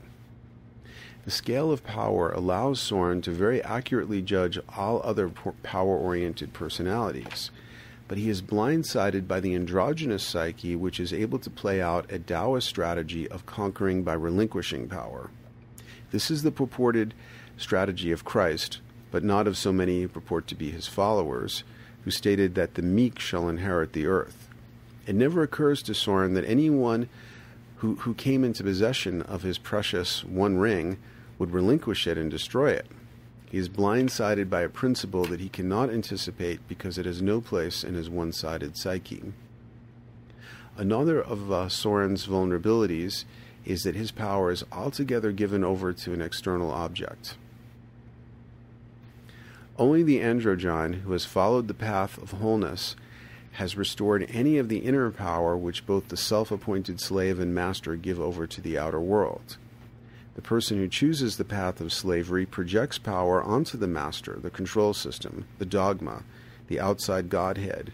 The 1.28 1.32
scale 1.32 1.74
of 1.74 1.84
power 1.84 2.32
allows 2.32 2.80
Sauron 2.80 3.22
to 3.24 3.32
very 3.32 3.62
accurately 3.62 4.22
judge 4.22 4.58
all 4.78 5.02
other 5.04 5.28
power 5.28 5.98
oriented 5.98 6.54
personalities, 6.54 7.52
but 8.08 8.18
he 8.18 8.30
is 8.30 8.42
blindsided 8.42 9.28
by 9.28 9.42
the 9.42 9.54
androgynous 9.54 10.24
psyche, 10.24 10.74
which 10.74 11.02
is 11.02 11.12
able 11.12 11.38
to 11.40 11.50
play 11.50 11.82
out 11.82 12.10
a 12.10 12.18
Taoist 12.18 12.70
strategy 12.70 13.28
of 13.28 13.46
conquering 13.46 14.04
by 14.04 14.14
relinquishing 14.14 14.88
power. 14.88 15.30
This 16.12 16.32
is 16.32 16.44
the 16.44 16.52
purported 16.52 17.14
strategy 17.58 18.14
of 18.14 18.24
Christ, 18.24 18.80
but 19.12 19.26
not 19.26 19.48
of 19.48 19.58
so 19.58 19.74
many 19.74 20.04
who 20.04 20.08
purport 20.08 20.48
to 20.48 20.56
be 20.56 20.72
his 20.72 20.88
followers, 20.88 21.66
who 22.06 22.12
stated 22.12 22.56
that 22.56 22.76
the 22.76 22.82
meek 22.82 23.20
shall 23.20 23.50
inherit 23.50 23.92
the 23.92 24.08
earth. 24.08 24.48
It 25.06 25.16
never 25.16 25.44
occurs 25.44 25.84
to 25.84 25.92
Sauron 25.92 26.36
that 26.36 26.46
anyone 26.46 27.10
who, 27.80 27.96
who 27.96 28.14
came 28.14 28.46
into 28.46 28.64
possession 28.64 29.24
of 29.24 29.42
his 29.42 29.58
precious 29.58 30.24
one 30.24 30.58
ring 30.58 30.98
would 31.38 31.52
relinquish 31.52 32.08
it 32.08 32.18
and 32.18 32.32
destroy 32.32 32.72
it. 32.72 32.88
He 33.50 33.58
is 33.58 33.70
blindsided 33.70 34.50
by 34.50 34.62
a 34.62 34.70
principle 34.70 35.26
that 35.26 35.40
he 35.40 35.50
cannot 35.50 35.90
anticipate 35.90 36.68
because 36.68 36.98
it 36.98 37.06
has 37.06 37.22
no 37.22 37.40
place 37.40 37.84
in 37.84 37.94
his 37.94 38.10
one 38.10 38.34
sided 38.34 38.76
psyche. 38.78 39.34
Another 40.76 41.22
of 41.22 41.52
uh, 41.52 41.70
Sauron's 41.70 42.28
vulnerabilities 42.28 43.24
is 43.66 43.84
that 43.84 43.96
his 43.96 44.12
power 44.12 44.52
is 44.52 44.64
altogether 44.72 45.32
given 45.32 45.64
over 45.64 45.94
to 45.94 46.14
an 46.14 46.22
external 46.22 46.72
object. 46.72 47.36
Only 49.78 50.04
the 50.04 50.20
androgyne 50.20 51.02
who 51.02 51.12
has 51.12 51.26
followed 51.26 51.68
the 51.68 51.74
path 51.74 52.18
of 52.18 52.32
wholeness 52.32 52.96
has 53.54 53.78
restored 53.78 54.26
any 54.30 54.58
of 54.58 54.70
the 54.70 54.80
inner 54.80 55.10
power 55.10 55.58
which 55.58 55.86
both 55.86 56.10
the 56.10 56.18
self 56.18 56.52
appointed 56.52 57.00
slave 57.00 57.40
and 57.40 57.56
master 57.56 57.96
give 57.96 58.20
over 58.20 58.46
to 58.46 58.62
the 58.62 58.78
outer 58.78 59.00
world. 59.00 59.58
The 60.38 60.44
person 60.44 60.78
who 60.78 60.88
chooses 60.88 61.38
the 61.38 61.44
path 61.44 61.82
of 61.82 61.92
slavery 61.92 62.46
projects 62.46 63.00
power 63.00 63.42
onto 63.42 63.76
the 63.76 63.88
master, 63.88 64.38
the 64.40 64.52
control 64.52 64.94
system, 64.94 65.46
the 65.58 65.66
dogma, 65.66 66.22
the 66.68 66.80
outside 66.80 67.30
Godhead, 67.30 67.92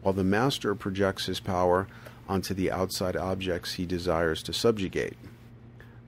while 0.00 0.14
the 0.14 0.24
master 0.24 0.74
projects 0.74 1.26
his 1.26 1.40
power 1.40 1.86
onto 2.26 2.54
the 2.54 2.70
outside 2.70 3.16
objects 3.16 3.74
he 3.74 3.84
desires 3.84 4.42
to 4.44 4.54
subjugate. 4.54 5.18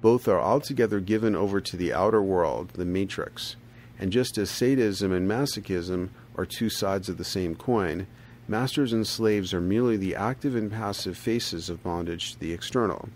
Both 0.00 0.26
are 0.26 0.40
altogether 0.40 0.98
given 0.98 1.36
over 1.36 1.60
to 1.60 1.76
the 1.76 1.92
outer 1.92 2.22
world, 2.22 2.70
the 2.70 2.86
matrix, 2.86 3.56
and 3.98 4.10
just 4.10 4.38
as 4.38 4.50
sadism 4.50 5.12
and 5.12 5.28
masochism 5.28 6.08
are 6.36 6.46
two 6.46 6.70
sides 6.70 7.10
of 7.10 7.18
the 7.18 7.24
same 7.24 7.54
coin, 7.54 8.06
masters 8.48 8.94
and 8.94 9.06
slaves 9.06 9.52
are 9.52 9.60
merely 9.60 9.98
the 9.98 10.16
active 10.16 10.56
and 10.56 10.72
passive 10.72 11.18
faces 11.18 11.68
of 11.68 11.82
bondage 11.82 12.32
to 12.32 12.40
the 12.40 12.54
external. 12.54 13.10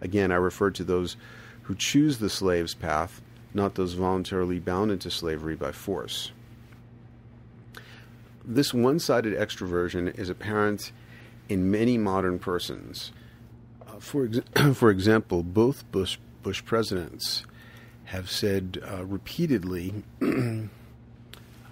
Again, 0.00 0.30
I 0.30 0.36
refer 0.36 0.70
to 0.70 0.84
those 0.84 1.16
who 1.66 1.74
choose 1.74 2.18
the 2.18 2.30
slave's 2.30 2.74
path, 2.74 3.20
not 3.52 3.74
those 3.74 3.94
voluntarily 3.94 4.60
bound 4.60 4.92
into 4.92 5.10
slavery 5.10 5.56
by 5.56 5.72
force. 5.72 6.30
This 8.44 8.72
one 8.72 9.00
sided 9.00 9.36
extroversion 9.36 10.16
is 10.16 10.30
apparent 10.30 10.92
in 11.48 11.68
many 11.70 11.98
modern 11.98 12.38
persons. 12.38 13.10
Uh, 13.84 13.98
for, 13.98 14.26
ex- 14.26 14.74
for 14.78 14.90
example, 14.90 15.42
both 15.42 15.90
Bush, 15.90 16.18
Bush 16.44 16.64
presidents 16.64 17.42
have 18.04 18.30
said 18.30 18.80
uh, 18.88 19.04
repeatedly 19.04 20.04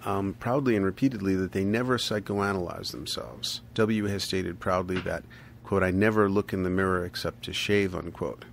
um, 0.05 0.35
proudly 0.39 0.75
and 0.75 0.83
repeatedly 0.83 1.35
that 1.35 1.53
they 1.53 1.63
never 1.63 1.97
psychoanalyze 1.97 2.91
themselves. 2.91 3.61
W 3.75 4.07
has 4.07 4.23
stated 4.23 4.59
proudly 4.59 4.99
that, 5.01 5.23
quote, 5.63 5.83
I 5.83 5.91
never 5.91 6.29
look 6.29 6.51
in 6.51 6.63
the 6.63 6.69
mirror 6.69 7.05
except 7.05 7.45
to 7.45 7.53
shave, 7.53 7.95
unquote. 7.95 8.43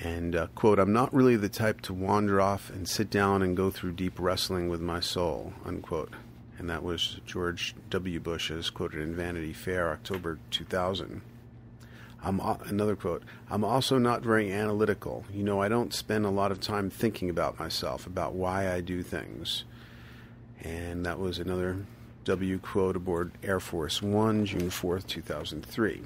And, 0.00 0.34
uh, 0.34 0.46
quote, 0.54 0.78
I'm 0.78 0.92
not 0.92 1.14
really 1.14 1.36
the 1.36 1.48
type 1.48 1.80
to 1.82 1.94
wander 1.94 2.40
off 2.40 2.68
and 2.70 2.88
sit 2.88 3.10
down 3.10 3.42
and 3.42 3.56
go 3.56 3.70
through 3.70 3.92
deep 3.92 4.18
wrestling 4.18 4.68
with 4.68 4.80
my 4.80 5.00
soul, 5.00 5.52
unquote. 5.64 6.12
And 6.58 6.68
that 6.68 6.82
was 6.82 7.20
George 7.26 7.74
W. 7.90 8.20
Bush, 8.20 8.50
as 8.50 8.70
quoted 8.70 9.00
in 9.00 9.14
Vanity 9.14 9.52
Fair, 9.52 9.90
October 9.90 10.38
2000. 10.50 11.22
I'm 12.22 12.40
another 12.40 12.96
quote. 12.96 13.22
I'm 13.50 13.64
also 13.64 13.98
not 13.98 14.22
very 14.22 14.50
analytical. 14.50 15.24
You 15.32 15.42
know, 15.42 15.60
I 15.60 15.68
don't 15.68 15.92
spend 15.92 16.24
a 16.24 16.30
lot 16.30 16.50
of 16.50 16.60
time 16.60 16.88
thinking 16.88 17.28
about 17.28 17.58
myself, 17.58 18.06
about 18.06 18.34
why 18.34 18.72
I 18.72 18.80
do 18.80 19.02
things. 19.02 19.64
And 20.62 21.04
that 21.04 21.18
was 21.18 21.38
another 21.38 21.84
W 22.24 22.58
quote 22.58 22.96
aboard 22.96 23.32
Air 23.42 23.60
Force 23.60 24.00
One, 24.00 24.46
June 24.46 24.70
4th, 24.70 25.06
2003. 25.06 26.02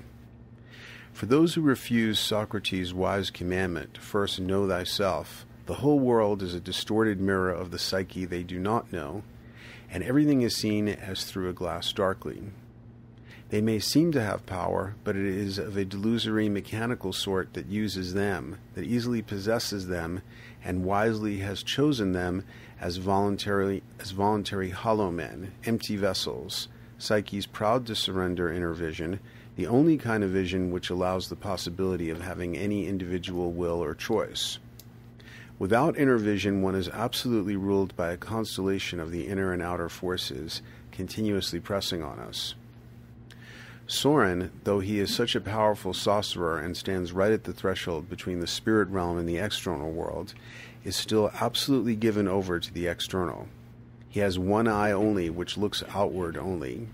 For 1.18 1.26
those 1.26 1.54
who 1.54 1.62
refuse 1.62 2.20
Socrates' 2.20 2.94
wise 2.94 3.30
commandment, 3.30 3.94
to 3.94 4.00
first 4.00 4.38
know 4.38 4.68
thyself, 4.68 5.46
the 5.66 5.74
whole 5.74 5.98
world 5.98 6.44
is 6.44 6.54
a 6.54 6.60
distorted 6.60 7.20
mirror 7.20 7.50
of 7.50 7.72
the 7.72 7.78
psyche 7.80 8.24
they 8.24 8.44
do 8.44 8.60
not 8.60 8.92
know, 8.92 9.24
and 9.90 10.04
everything 10.04 10.42
is 10.42 10.54
seen 10.54 10.86
as 10.86 11.24
through 11.24 11.48
a 11.48 11.52
glass 11.52 11.92
darkly. 11.92 12.44
They 13.48 13.60
may 13.60 13.80
seem 13.80 14.12
to 14.12 14.22
have 14.22 14.46
power, 14.46 14.94
but 15.02 15.16
it 15.16 15.26
is 15.26 15.58
of 15.58 15.76
a 15.76 15.84
delusory 15.84 16.48
mechanical 16.48 17.12
sort 17.12 17.52
that 17.54 17.66
uses 17.66 18.14
them, 18.14 18.58
that 18.74 18.84
easily 18.84 19.20
possesses 19.20 19.88
them, 19.88 20.22
and 20.62 20.84
wisely 20.84 21.38
has 21.38 21.64
chosen 21.64 22.12
them 22.12 22.44
as 22.80 22.98
voluntarily 22.98 23.82
as 23.98 24.12
voluntary 24.12 24.70
hollow 24.70 25.10
men, 25.10 25.50
empty 25.64 25.96
vessels, 25.96 26.68
psyches 26.96 27.46
proud 27.46 27.86
to 27.86 27.96
surrender 27.96 28.52
inner 28.52 28.72
vision, 28.72 29.18
the 29.58 29.66
only 29.66 29.98
kind 29.98 30.22
of 30.22 30.30
vision 30.30 30.70
which 30.70 30.88
allows 30.88 31.28
the 31.28 31.34
possibility 31.34 32.10
of 32.10 32.20
having 32.20 32.56
any 32.56 32.86
individual 32.86 33.50
will 33.50 33.82
or 33.82 33.92
choice. 33.92 34.60
Without 35.58 35.98
inner 35.98 36.16
vision, 36.16 36.62
one 36.62 36.76
is 36.76 36.88
absolutely 36.90 37.56
ruled 37.56 37.96
by 37.96 38.12
a 38.12 38.16
constellation 38.16 39.00
of 39.00 39.10
the 39.10 39.26
inner 39.26 39.52
and 39.52 39.60
outer 39.60 39.88
forces 39.88 40.62
continuously 40.92 41.58
pressing 41.58 42.04
on 42.04 42.20
us. 42.20 42.54
Sauron, 43.88 44.50
though 44.62 44.78
he 44.78 45.00
is 45.00 45.12
such 45.12 45.34
a 45.34 45.40
powerful 45.40 45.92
sorcerer 45.92 46.60
and 46.60 46.76
stands 46.76 47.10
right 47.10 47.32
at 47.32 47.42
the 47.42 47.52
threshold 47.52 48.08
between 48.08 48.38
the 48.38 48.46
spirit 48.46 48.88
realm 48.90 49.18
and 49.18 49.28
the 49.28 49.38
external 49.38 49.90
world, 49.90 50.34
is 50.84 50.94
still 50.94 51.32
absolutely 51.40 51.96
given 51.96 52.28
over 52.28 52.60
to 52.60 52.72
the 52.72 52.86
external. 52.86 53.48
He 54.08 54.20
has 54.20 54.38
one 54.38 54.68
eye 54.68 54.92
only, 54.92 55.28
which 55.30 55.58
looks 55.58 55.82
outward 55.92 56.36
only. 56.36 56.86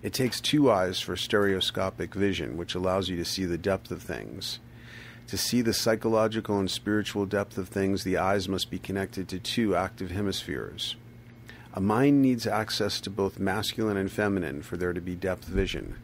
It 0.00 0.12
takes 0.12 0.40
two 0.40 0.70
eyes 0.70 1.00
for 1.00 1.16
stereoscopic 1.16 2.14
vision, 2.14 2.56
which 2.56 2.74
allows 2.74 3.08
you 3.08 3.16
to 3.16 3.24
see 3.24 3.44
the 3.44 3.58
depth 3.58 3.90
of 3.90 4.02
things. 4.02 4.60
To 5.26 5.36
see 5.36 5.60
the 5.60 5.72
psychological 5.72 6.58
and 6.58 6.70
spiritual 6.70 7.26
depth 7.26 7.58
of 7.58 7.68
things, 7.68 8.04
the 8.04 8.16
eyes 8.16 8.48
must 8.48 8.70
be 8.70 8.78
connected 8.78 9.28
to 9.28 9.38
two 9.38 9.74
active 9.74 10.10
hemispheres. 10.10 10.96
A 11.74 11.80
mind 11.80 12.22
needs 12.22 12.46
access 12.46 13.00
to 13.00 13.10
both 13.10 13.38
masculine 13.38 13.96
and 13.96 14.10
feminine 14.10 14.62
for 14.62 14.76
there 14.76 14.92
to 14.92 15.00
be 15.00 15.14
depth 15.16 15.44
vision. 15.44 15.96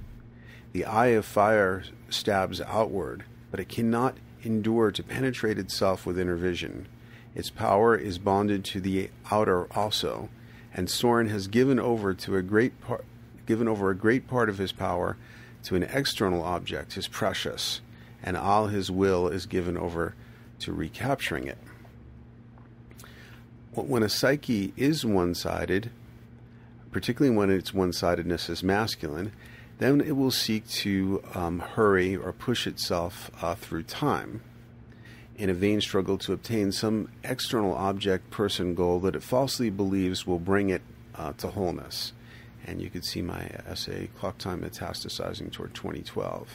The 0.72 0.84
eye 0.84 1.08
of 1.08 1.24
fire 1.24 1.84
stabs 2.10 2.60
outward, 2.60 3.24
but 3.50 3.60
it 3.60 3.68
cannot 3.68 4.16
endure 4.42 4.90
to 4.90 5.02
penetrate 5.02 5.58
itself 5.58 6.04
with 6.04 6.18
inner 6.18 6.36
vision. 6.36 6.88
Its 7.34 7.48
power 7.48 7.96
is 7.96 8.18
bonded 8.18 8.64
to 8.64 8.80
the 8.80 9.10
outer 9.30 9.72
also, 9.72 10.28
and 10.74 10.88
Sauron 10.88 11.30
has 11.30 11.46
given 11.46 11.78
over 11.78 12.12
to 12.12 12.36
a 12.36 12.42
great 12.42 12.80
part 12.80 13.04
given 13.46 13.68
over 13.68 13.90
a 13.90 13.96
great 13.96 14.28
part 14.28 14.48
of 14.48 14.58
his 14.58 14.72
power 14.72 15.16
to 15.64 15.76
an 15.76 15.82
external 15.82 16.42
object, 16.42 16.94
his 16.94 17.08
precious, 17.08 17.80
and 18.22 18.36
all 18.36 18.68
his 18.68 18.90
will 18.90 19.28
is 19.28 19.46
given 19.46 19.76
over 19.76 20.14
to 20.60 20.72
recapturing 20.72 21.46
it. 21.46 21.58
When 23.72 24.02
a 24.02 24.08
psyche 24.08 24.72
is 24.76 25.04
one 25.04 25.34
sided, 25.34 25.90
particularly 26.92 27.36
when 27.36 27.50
its 27.50 27.74
one 27.74 27.92
sidedness 27.92 28.48
is 28.48 28.62
masculine, 28.62 29.32
then 29.78 30.00
it 30.00 30.16
will 30.16 30.30
seek 30.30 30.66
to 30.68 31.22
um, 31.34 31.58
hurry 31.58 32.16
or 32.16 32.32
push 32.32 32.66
itself 32.66 33.30
uh, 33.42 33.54
through 33.56 33.82
time 33.82 34.40
in 35.36 35.50
a 35.50 35.54
vain 35.54 35.80
struggle 35.80 36.16
to 36.18 36.32
obtain 36.32 36.70
some 36.72 37.08
external 37.24 37.74
object, 37.74 38.30
person, 38.30 38.74
goal 38.74 39.00
that 39.00 39.16
it 39.16 39.22
falsely 39.22 39.68
believes 39.68 40.26
will 40.26 40.38
bring 40.38 40.70
it 40.70 40.82
uh, 41.16 41.32
to 41.32 41.48
wholeness. 41.48 42.13
And 42.66 42.80
you 42.80 42.90
could 42.90 43.04
see 43.04 43.22
my 43.22 43.50
essay, 43.66 44.08
Clock 44.18 44.38
Time 44.38 44.62
Metastasizing 44.62 45.52
Toward 45.52 45.74
2012. 45.74 46.48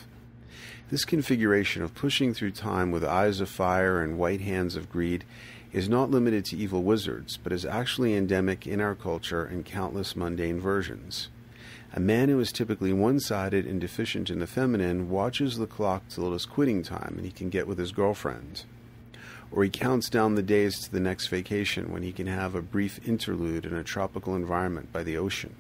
This 0.90 1.06
configuration 1.06 1.84
of 1.84 1.94
pushing 1.94 2.34
through 2.34 2.52
time 2.52 2.92
with 2.92 3.04
eyes 3.04 3.40
of 3.40 3.50
fire 3.50 4.02
and 4.02 4.18
white 4.18 4.42
hands 4.42 4.76
of 4.76 4.90
greed 4.90 5.24
is 5.72 5.88
not 5.88 6.10
limited 6.10 6.46
to 6.46 6.58
evil 6.58 6.82
wizards, 6.82 7.38
but 7.38 7.54
is 7.54 7.64
actually 7.64 8.16
endemic 8.16 8.66
in 8.66 8.82
our 8.82 8.96
culture 8.96 9.46
in 9.46 9.64
countless 9.64 10.16
mundane 10.16 10.60
versions. 10.60 11.30
A 11.94 12.00
man 12.00 12.30
who 12.30 12.40
is 12.40 12.52
typically 12.52 12.94
one 12.94 13.20
sided 13.20 13.66
and 13.66 13.80
deficient 13.80 14.30
in 14.30 14.40
the 14.40 14.48
feminine 14.48 15.10
watches 15.10 15.58
the 15.58 15.68
clock 15.68 16.08
till 16.10 16.32
it 16.32 16.36
is 16.36 16.46
quitting 16.46 16.84
time 16.84 17.16
and 17.18 17.26
he 17.26 17.32
can 17.32 17.50
get 17.50 17.68
with 17.68 17.78
his 17.78 17.92
girlfriend. 17.92 18.64
Or 19.52 19.64
he 19.64 19.70
counts 19.70 20.10
down 20.10 20.36
the 20.36 20.44
days 20.44 20.80
to 20.82 20.92
the 20.92 21.00
next 21.00 21.28
vacation 21.28 21.92
when 21.92 22.04
he 22.04 22.12
can 22.12 22.28
have 22.28 22.54
a 22.54 22.62
brief 22.62 23.00
interlude 23.08 23.66
in 23.66 23.74
a 23.76 23.84
tropical 23.84 24.36
environment 24.36 24.92
by 24.92 25.02
the 25.02 25.18
ocean. 25.18 25.56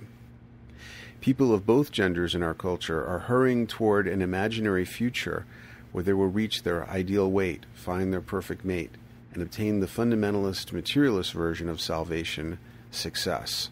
People 1.21 1.53
of 1.53 1.65
both 1.65 1.91
genders 1.91 2.33
in 2.33 2.43
our 2.43 2.53
culture 2.53 3.05
are 3.05 3.19
hurrying 3.19 3.67
toward 3.67 4.07
an 4.07 4.21
imaginary 4.21 4.85
future 4.85 5.45
where 5.91 6.03
they 6.03 6.13
will 6.13 6.27
reach 6.27 6.63
their 6.63 6.87
ideal 6.89 7.29
weight, 7.29 7.65
find 7.73 8.13
their 8.13 8.21
perfect 8.21 8.63
mate, 8.63 8.95
and 9.33 9.41
obtain 9.41 9.79
the 9.79 9.87
fundamentalist 9.87 10.71
materialist 10.71 11.33
version 11.33 11.67
of 11.67 11.81
salvation, 11.81 12.59
success 12.91 13.69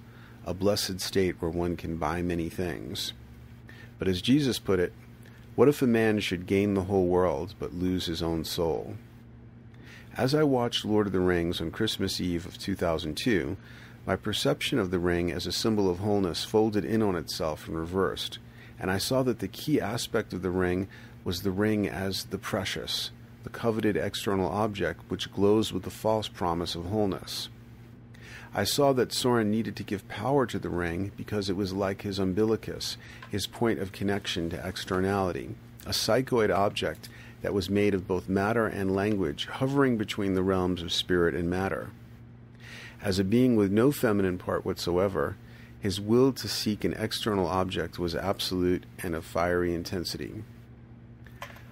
a 0.48 0.54
blessed 0.54 1.02
state 1.02 1.36
where 1.42 1.52
one 1.52 1.76
can 1.76 1.98
buy 1.98 2.22
many 2.22 2.48
things. 2.48 3.12
But 4.00 4.08
as 4.08 4.22
Jesus 4.22 4.60
put 4.60 4.80
it, 4.80 4.94
what 5.56 5.68
if 5.68 5.82
a 5.82 5.88
man 5.88 6.22
should 6.22 6.48
gain 6.48 6.74
the 6.74 6.84
whole 6.84 7.08
world 7.08 7.54
but 7.60 7.74
lose 7.74 8.06
his 8.06 8.24
own 8.24 8.46
soul? 8.46 8.96
As 10.16 10.34
I 10.34 10.44
watched 10.44 10.86
Lord 10.86 11.06
of 11.06 11.14
the 11.14 11.20
Rings 11.20 11.60
on 11.60 11.70
Christmas 11.70 12.22
Eve 12.22 12.46
of 12.46 12.58
2002, 12.58 13.58
my 14.08 14.16
perception 14.16 14.80
of 14.80 14.90
the 14.90 15.00
ring 15.00 15.34
as 15.34 15.46
a 15.46 15.52
symbol 15.52 15.90
of 15.90 16.00
wholeness 16.00 16.46
folded 16.46 16.86
in 16.86 17.02
on 17.02 17.18
itself 17.18 17.68
and 17.68 17.78
reversed, 17.78 18.40
and 18.80 18.90
I 18.90 18.98
saw 18.98 19.22
that 19.24 19.40
the 19.40 19.50
key 19.50 19.82
aspect 19.82 20.32
of 20.32 20.42
the 20.42 20.50
ring 20.50 20.88
was 21.26 21.42
the 21.42 21.52
ring 21.52 21.90
as 21.90 22.24
the 22.24 22.38
precious, 22.38 23.12
the 23.44 23.50
coveted 23.50 23.98
external 23.98 24.50
object 24.50 25.02
which 25.10 25.34
glows 25.34 25.74
with 25.74 25.84
the 25.84 25.90
false 25.90 26.30
promise 26.30 26.74
of 26.74 26.86
wholeness. 26.86 27.50
I 28.54 28.64
saw 28.64 28.94
that 28.94 29.10
Sauron 29.10 29.48
needed 29.48 29.76
to 29.76 29.84
give 29.84 30.08
power 30.08 30.46
to 30.46 30.58
the 30.58 30.70
ring 30.70 31.12
because 31.18 31.50
it 31.50 31.58
was 31.58 31.74
like 31.74 32.04
his 32.04 32.18
umbilicus, 32.18 32.96
his 33.30 33.46
point 33.46 33.80
of 33.80 33.92
connection 33.92 34.50
to 34.52 34.66
externality, 34.66 35.56
a 35.86 35.90
psychoid 35.90 36.50
object 36.50 37.10
that 37.42 37.54
was 37.54 37.70
made 37.70 37.94
of 37.94 38.08
both 38.08 38.30
matter 38.30 38.68
and 38.68 38.96
language, 38.96 39.48
hovering 39.48 39.98
between 39.98 40.34
the 40.34 40.44
realms 40.44 40.82
of 40.82 40.94
spirit 40.94 41.36
and 41.36 41.50
matter. 41.50 41.90
As 43.02 43.20
a 43.20 43.24
being 43.24 43.56
with 43.56 43.72
no 43.72 43.92
feminine 43.92 44.38
part 44.38 44.66
whatsoever, 44.66 45.36
his 45.80 46.02
will 46.02 46.34
to 46.34 46.48
seek 46.48 46.84
an 46.84 46.94
external 46.94 47.48
object 47.48 48.00
was 48.00 48.16
absolute 48.16 48.86
and 49.00 49.14
of 49.14 49.24
fiery 49.24 49.74
intensity. 49.74 50.44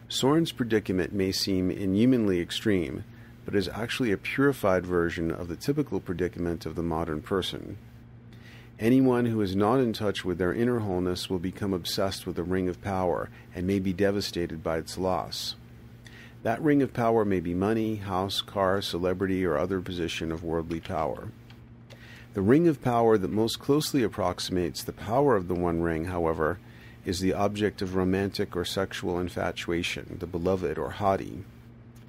Sauron's 0.07 0.51
predicament 0.51 1.13
may 1.13 1.31
seem 1.31 1.71
inhumanly 1.71 2.39
extreme, 2.39 3.03
but 3.43 3.55
is 3.55 3.67
actually 3.69 4.11
a 4.11 4.17
purified 4.17 4.85
version 4.85 5.31
of 5.31 5.47
the 5.47 5.55
typical 5.55 5.99
predicament 5.99 6.65
of 6.65 6.75
the 6.75 6.83
modern 6.83 7.21
person. 7.21 7.77
Anyone 8.79 9.25
who 9.25 9.41
is 9.41 9.55
not 9.55 9.79
in 9.79 9.93
touch 9.93 10.23
with 10.23 10.37
their 10.37 10.53
inner 10.53 10.79
wholeness 10.79 11.29
will 11.29 11.39
become 11.39 11.73
obsessed 11.73 12.27
with 12.27 12.35
the 12.35 12.43
ring 12.43 12.69
of 12.69 12.81
power 12.81 13.29
and 13.55 13.65
may 13.65 13.79
be 13.79 13.93
devastated 13.93 14.61
by 14.61 14.77
its 14.77 14.97
loss. 14.97 15.55
That 16.45 16.61
ring 16.61 16.83
of 16.83 16.93
power 16.93 17.25
may 17.25 17.39
be 17.39 17.55
money, 17.55 17.95
house, 17.95 18.39
car, 18.39 18.79
celebrity, 18.79 19.43
or 19.43 19.57
other 19.57 19.81
position 19.81 20.31
of 20.31 20.43
worldly 20.43 20.79
power. 20.79 21.29
The 22.35 22.43
ring 22.43 22.67
of 22.67 22.83
power 22.83 23.17
that 23.17 23.31
most 23.31 23.57
closely 23.57 24.03
approximates 24.03 24.83
the 24.83 24.93
power 24.93 25.35
of 25.35 25.47
the 25.47 25.55
One 25.55 25.81
Ring, 25.81 26.05
however, 26.05 26.59
is 27.03 27.19
the 27.19 27.33
object 27.33 27.81
of 27.81 27.95
romantic 27.95 28.55
or 28.55 28.63
sexual 28.63 29.19
infatuation, 29.19 30.17
the 30.19 30.27
beloved 30.27 30.77
or 30.77 30.91
hottie. 30.91 31.41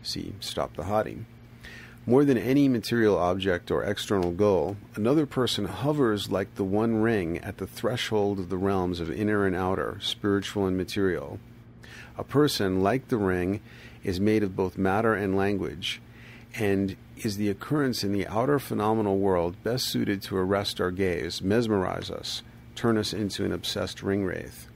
See, 0.02 0.34
stop 0.38 0.76
the 0.76 0.82
hottie. 0.82 1.24
More 2.04 2.26
than 2.26 2.36
any 2.36 2.68
material 2.68 3.16
object 3.16 3.70
or 3.70 3.84
external 3.84 4.32
goal, 4.32 4.76
another 4.96 5.24
person 5.24 5.64
hovers 5.64 6.30
like 6.30 6.56
the 6.56 6.64
one 6.64 6.96
ring 6.96 7.38
at 7.38 7.56
the 7.56 7.66
threshold 7.66 8.38
of 8.38 8.50
the 8.50 8.58
realms 8.58 9.00
of 9.00 9.10
inner 9.10 9.46
and 9.46 9.56
outer, 9.56 9.96
spiritual 10.02 10.66
and 10.66 10.76
material. 10.76 11.40
A 12.18 12.24
person, 12.24 12.82
like 12.82 13.08
the 13.08 13.16
ring, 13.16 13.60
is 14.06 14.20
made 14.20 14.44
of 14.44 14.54
both 14.54 14.78
matter 14.78 15.14
and 15.14 15.36
language, 15.36 16.00
and 16.54 16.96
is 17.16 17.36
the 17.36 17.50
occurrence 17.50 18.04
in 18.04 18.12
the 18.12 18.26
outer 18.28 18.60
phenomenal 18.60 19.18
world 19.18 19.60
best 19.64 19.86
suited 19.88 20.22
to 20.22 20.36
arrest 20.36 20.80
our 20.80 20.92
gaze, 20.92 21.42
mesmerize 21.42 22.08
us, 22.08 22.42
turn 22.76 22.96
us 22.96 23.12
into 23.12 23.44
an 23.44 23.50
obsessed 23.50 24.04
ring 24.04 24.24
wraith. 24.24 24.68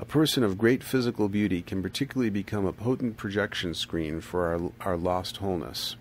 A 0.00 0.06
person 0.06 0.42
of 0.42 0.56
great 0.56 0.82
physical 0.82 1.28
beauty 1.28 1.60
can 1.60 1.82
particularly 1.82 2.30
become 2.30 2.64
a 2.64 2.72
potent 2.72 3.18
projection 3.18 3.74
screen 3.74 4.22
for 4.22 4.46
our, 4.46 4.92
our 4.92 4.96
lost 4.96 5.36
wholeness. 5.38 5.96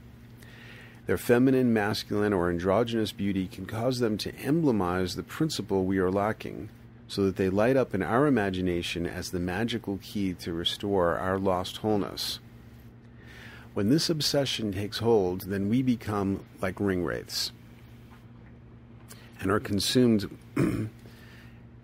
Their 1.06 1.18
feminine, 1.18 1.74
masculine, 1.74 2.32
or 2.32 2.50
androgynous 2.50 3.12
beauty 3.12 3.48
can 3.48 3.66
cause 3.66 4.00
them 4.00 4.18
to 4.20 4.32
emblemize 4.34 5.16
the 5.16 5.24
principle 5.24 5.84
we 5.84 5.98
are 5.98 6.12
lacking, 6.12 6.70
so 7.08 7.26
that 7.26 7.36
they 7.38 7.50
light 7.50 7.78
up 7.78 7.94
in 7.94 8.04
our 8.04 8.28
imagination 8.28 9.06
as 9.06 9.32
the 9.32 9.40
magical 9.40 10.00
key 10.02 10.34
to 10.34 10.54
restore 10.54 11.18
our 11.18 11.38
lost 11.38 11.78
wholeness. 11.78 12.40
When 13.74 13.90
this 13.90 14.10
obsession 14.10 14.74
takes 14.74 14.98
hold, 14.98 15.42
then 15.42 15.70
we 15.70 15.82
become 15.82 16.44
like 16.62 16.80
ring 16.80 17.04
wraiths 17.04 17.52
and 19.40 19.52
are 19.52 19.60
consumed 19.60 20.36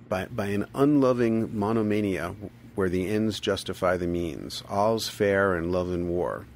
by, 0.09 0.25
by 0.25 0.47
an 0.47 0.65
unloving 0.73 1.57
monomania 1.57 2.35
where 2.75 2.89
the 2.89 3.07
ends 3.07 3.39
justify 3.39 3.97
the 3.97 4.07
means. 4.07 4.63
All's 4.67 5.07
fair 5.07 5.55
in 5.55 5.71
love 5.71 5.91
and 5.91 6.09
war. 6.09 6.47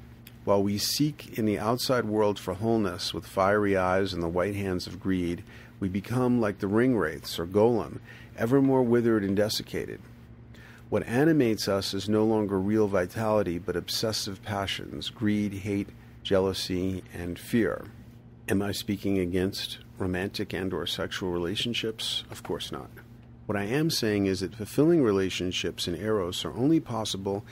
While 0.44 0.64
we 0.64 0.78
seek 0.78 1.38
in 1.38 1.46
the 1.46 1.60
outside 1.60 2.06
world 2.06 2.40
for 2.40 2.56
wholeness 2.56 3.14
with 3.14 3.28
fiery 3.28 3.78
eyes 3.78 4.14
and 4.14 4.24
the 4.24 4.28
white 4.28 4.56
hands 4.56 4.88
of 4.88 5.00
greed, 5.00 5.44
we 5.80 5.90
become 5.90 6.42
like 6.42 6.60
the 6.60 6.68
ring 6.68 6.98
wraiths 6.98 7.38
or 7.38 7.46
Gollum, 7.46 8.00
ever 8.38 8.62
more 8.62 8.84
withered 8.84 9.24
and 9.24 9.36
desiccated. 9.36 10.00
What 10.90 11.06
animates 11.08 11.68
us 11.68 11.94
is 11.94 12.08
no 12.08 12.24
longer 12.24 12.60
real 12.60 12.88
vitality, 12.88 13.58
but 13.58 13.76
obsessive 13.76 14.42
passions 14.44 15.10
greed, 15.10 15.54
hate, 15.54 15.90
jealousy, 16.24 17.04
and 17.14 17.38
fear. 17.38 17.86
Am 18.48 18.62
I 18.62 18.72
speaking 18.72 19.18
against 19.18 19.80
romantic 19.98 20.54
and 20.54 20.72
or 20.74 20.86
sexual 20.86 21.32
relationships? 21.32 22.24
Of 22.32 22.44
course 22.44 22.72
not. 22.72 22.90
What 23.48 23.58
I 23.58 23.64
am 23.64 23.90
saying 23.90 24.28
is 24.28 24.42
that 24.42 24.56
fulfilling 24.56 25.04
relationships 25.04 25.88
in 25.88 25.96
eros 25.96 26.46
are 26.46 26.54
only 26.54 26.80
possible 26.80 27.46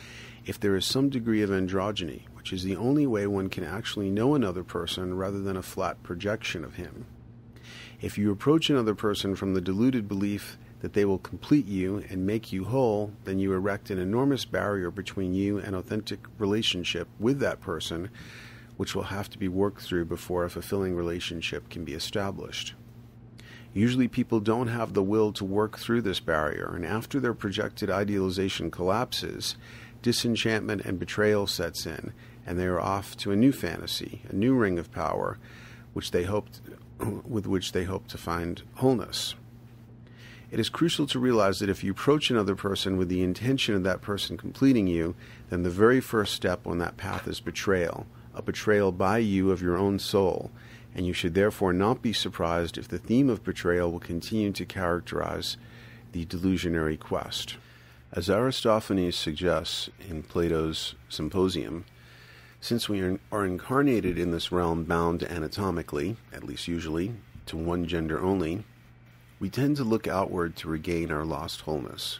if 0.45 0.59
there 0.59 0.75
is 0.75 0.85
some 0.85 1.09
degree 1.09 1.41
of 1.41 1.49
androgyny, 1.49 2.23
which 2.33 2.53
is 2.53 2.63
the 2.63 2.75
only 2.75 3.07
way 3.07 3.27
one 3.27 3.49
can 3.49 3.63
actually 3.63 4.09
know 4.09 4.35
another 4.35 4.63
person 4.63 5.17
rather 5.17 5.39
than 5.39 5.57
a 5.57 5.61
flat 5.61 6.01
projection 6.03 6.63
of 6.63 6.75
him. 6.75 7.05
If 8.01 8.17
you 8.17 8.31
approach 8.31 8.69
another 8.69 8.93
person 8.93 9.35
from 9.35 9.53
the 9.53 9.61
deluded 9.61 10.07
belief 10.07 10.57
that 10.81 10.93
they 10.93 11.05
will 11.05 11.17
complete 11.17 11.65
you 11.65 12.03
and 12.09 12.25
make 12.25 12.51
you 12.51 12.65
whole, 12.65 13.11
then 13.23 13.39
you 13.39 13.53
erect 13.53 13.89
an 13.89 13.97
enormous 13.97 14.45
barrier 14.45 14.91
between 14.91 15.33
you 15.33 15.57
and 15.57 15.75
authentic 15.75 16.19
relationship 16.37 17.07
with 17.19 17.39
that 17.39 17.61
person, 17.61 18.09
which 18.77 18.93
will 18.93 19.03
have 19.03 19.29
to 19.29 19.39
be 19.39 19.47
worked 19.47 19.81
through 19.81 20.05
before 20.05 20.43
a 20.43 20.49
fulfilling 20.49 20.95
relationship 20.95 21.69
can 21.69 21.83
be 21.83 21.93
established. 21.93 22.73
Usually, 23.73 24.07
people 24.07 24.39
don't 24.39 24.67
have 24.67 24.93
the 24.93 25.03
will 25.03 25.33
to 25.33 25.43
work 25.43 25.77
through 25.77 26.01
this 26.01 26.21
barrier, 26.21 26.71
and 26.75 26.85
after 26.85 27.19
their 27.19 27.33
projected 27.33 27.89
idealization 27.89 28.71
collapses, 28.71 29.57
disenchantment 30.01 30.85
and 30.85 30.99
betrayal 30.99 31.45
sets 31.45 31.85
in, 31.85 32.13
and 32.45 32.57
they 32.57 32.67
are 32.67 32.79
off 32.79 33.17
to 33.17 33.31
a 33.31 33.35
new 33.35 33.51
fantasy, 33.51 34.21
a 34.29 34.35
new 34.35 34.53
ring 34.55 34.79
of 34.79 34.91
power, 34.91 35.37
which 35.93 36.11
they 36.11 36.23
hoped, 36.23 36.61
with 37.27 37.47
which 37.47 37.71
they 37.71 37.83
hope 37.83 38.07
to 38.07 38.17
find 38.17 38.61
wholeness. 38.75 39.35
It 40.51 40.59
is 40.59 40.69
crucial 40.69 41.07
to 41.07 41.19
realize 41.19 41.59
that 41.59 41.69
if 41.69 41.83
you 41.83 41.91
approach 41.91 42.29
another 42.29 42.55
person 42.55 42.97
with 42.97 43.09
the 43.09 43.23
intention 43.23 43.75
of 43.75 43.83
that 43.83 44.01
person 44.01 44.37
completing 44.37 44.87
you, 44.87 45.15
then 45.49 45.63
the 45.63 45.69
very 45.69 45.99
first 45.99 46.33
step 46.33 46.67
on 46.67 46.77
that 46.77 46.97
path 46.97 47.27
is 47.27 47.39
betrayal, 47.39 48.05
a 48.33 48.41
betrayal 48.41 48.91
by 48.91 49.17
you 49.17 49.51
of 49.51 49.61
your 49.61 49.77
own 49.77 49.97
soul, 49.97 50.51
and 50.93 51.05
you 51.05 51.13
should 51.13 51.33
therefore 51.33 51.73
not 51.73 52.01
be 52.01 52.13
surprised 52.13 52.77
if 52.77 52.87
the 52.87 52.99
theme 52.99 53.29
of 53.29 53.43
betrayal 53.43 53.91
will 53.91 53.99
continue 53.99 54.51
to 54.51 54.65
characterize 54.65 55.57
the 56.11 56.25
delusionary 56.25 56.97
quest. 56.97 57.57
As 58.11 58.29
Aristophanes 58.29 59.15
suggests 59.15 59.89
in 60.07 60.23
Plato's 60.23 60.95
Symposium, 61.09 61.85
since 62.61 62.87
we 62.87 63.01
are, 63.31 63.45
incarnated 63.45 64.17
in 64.17 64.31
this 64.31 64.51
realm 64.51 64.85
bound 64.85 65.23
anatomically, 65.23 66.15
at 66.31 66.43
least 66.43 66.67
usually, 66.67 67.13
to 67.47 67.57
one 67.57 67.85
gender 67.85 68.21
only, 68.21 68.63
we 69.39 69.49
tend 69.49 69.77
to 69.77 69.83
look 69.83 70.07
outward 70.07 70.55
to 70.57 70.69
regain 70.69 71.11
our 71.11 71.25
lost 71.25 71.61
wholeness. 71.61 72.19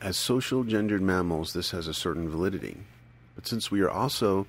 As 0.00 0.16
social 0.16 0.64
gendered 0.64 1.02
mammals, 1.02 1.52
this 1.52 1.70
has 1.72 1.86
a 1.86 1.94
certain 1.94 2.28
validity. 2.28 2.78
But 3.34 3.46
since 3.46 3.70
we 3.70 3.80
are 3.80 3.90
also 3.90 4.46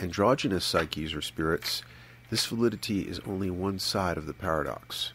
androgynous 0.00 0.64
psyches 0.64 1.14
or 1.14 1.22
spirits, 1.22 1.82
this 2.30 2.46
validity 2.46 3.02
is 3.02 3.20
only 3.20 3.50
one 3.50 3.78
side 3.78 4.16
of 4.16 4.26
the 4.26 4.34
paradox. 4.34 5.12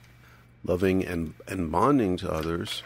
Loving 0.63 1.05
and, 1.05 1.33
and 1.47 1.71
bonding 1.71 2.17
to 2.17 2.31
others 2.31 2.83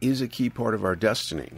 is 0.00 0.20
a 0.20 0.28
key 0.28 0.48
part 0.48 0.74
of 0.74 0.84
our 0.84 0.96
destiny, 0.96 1.50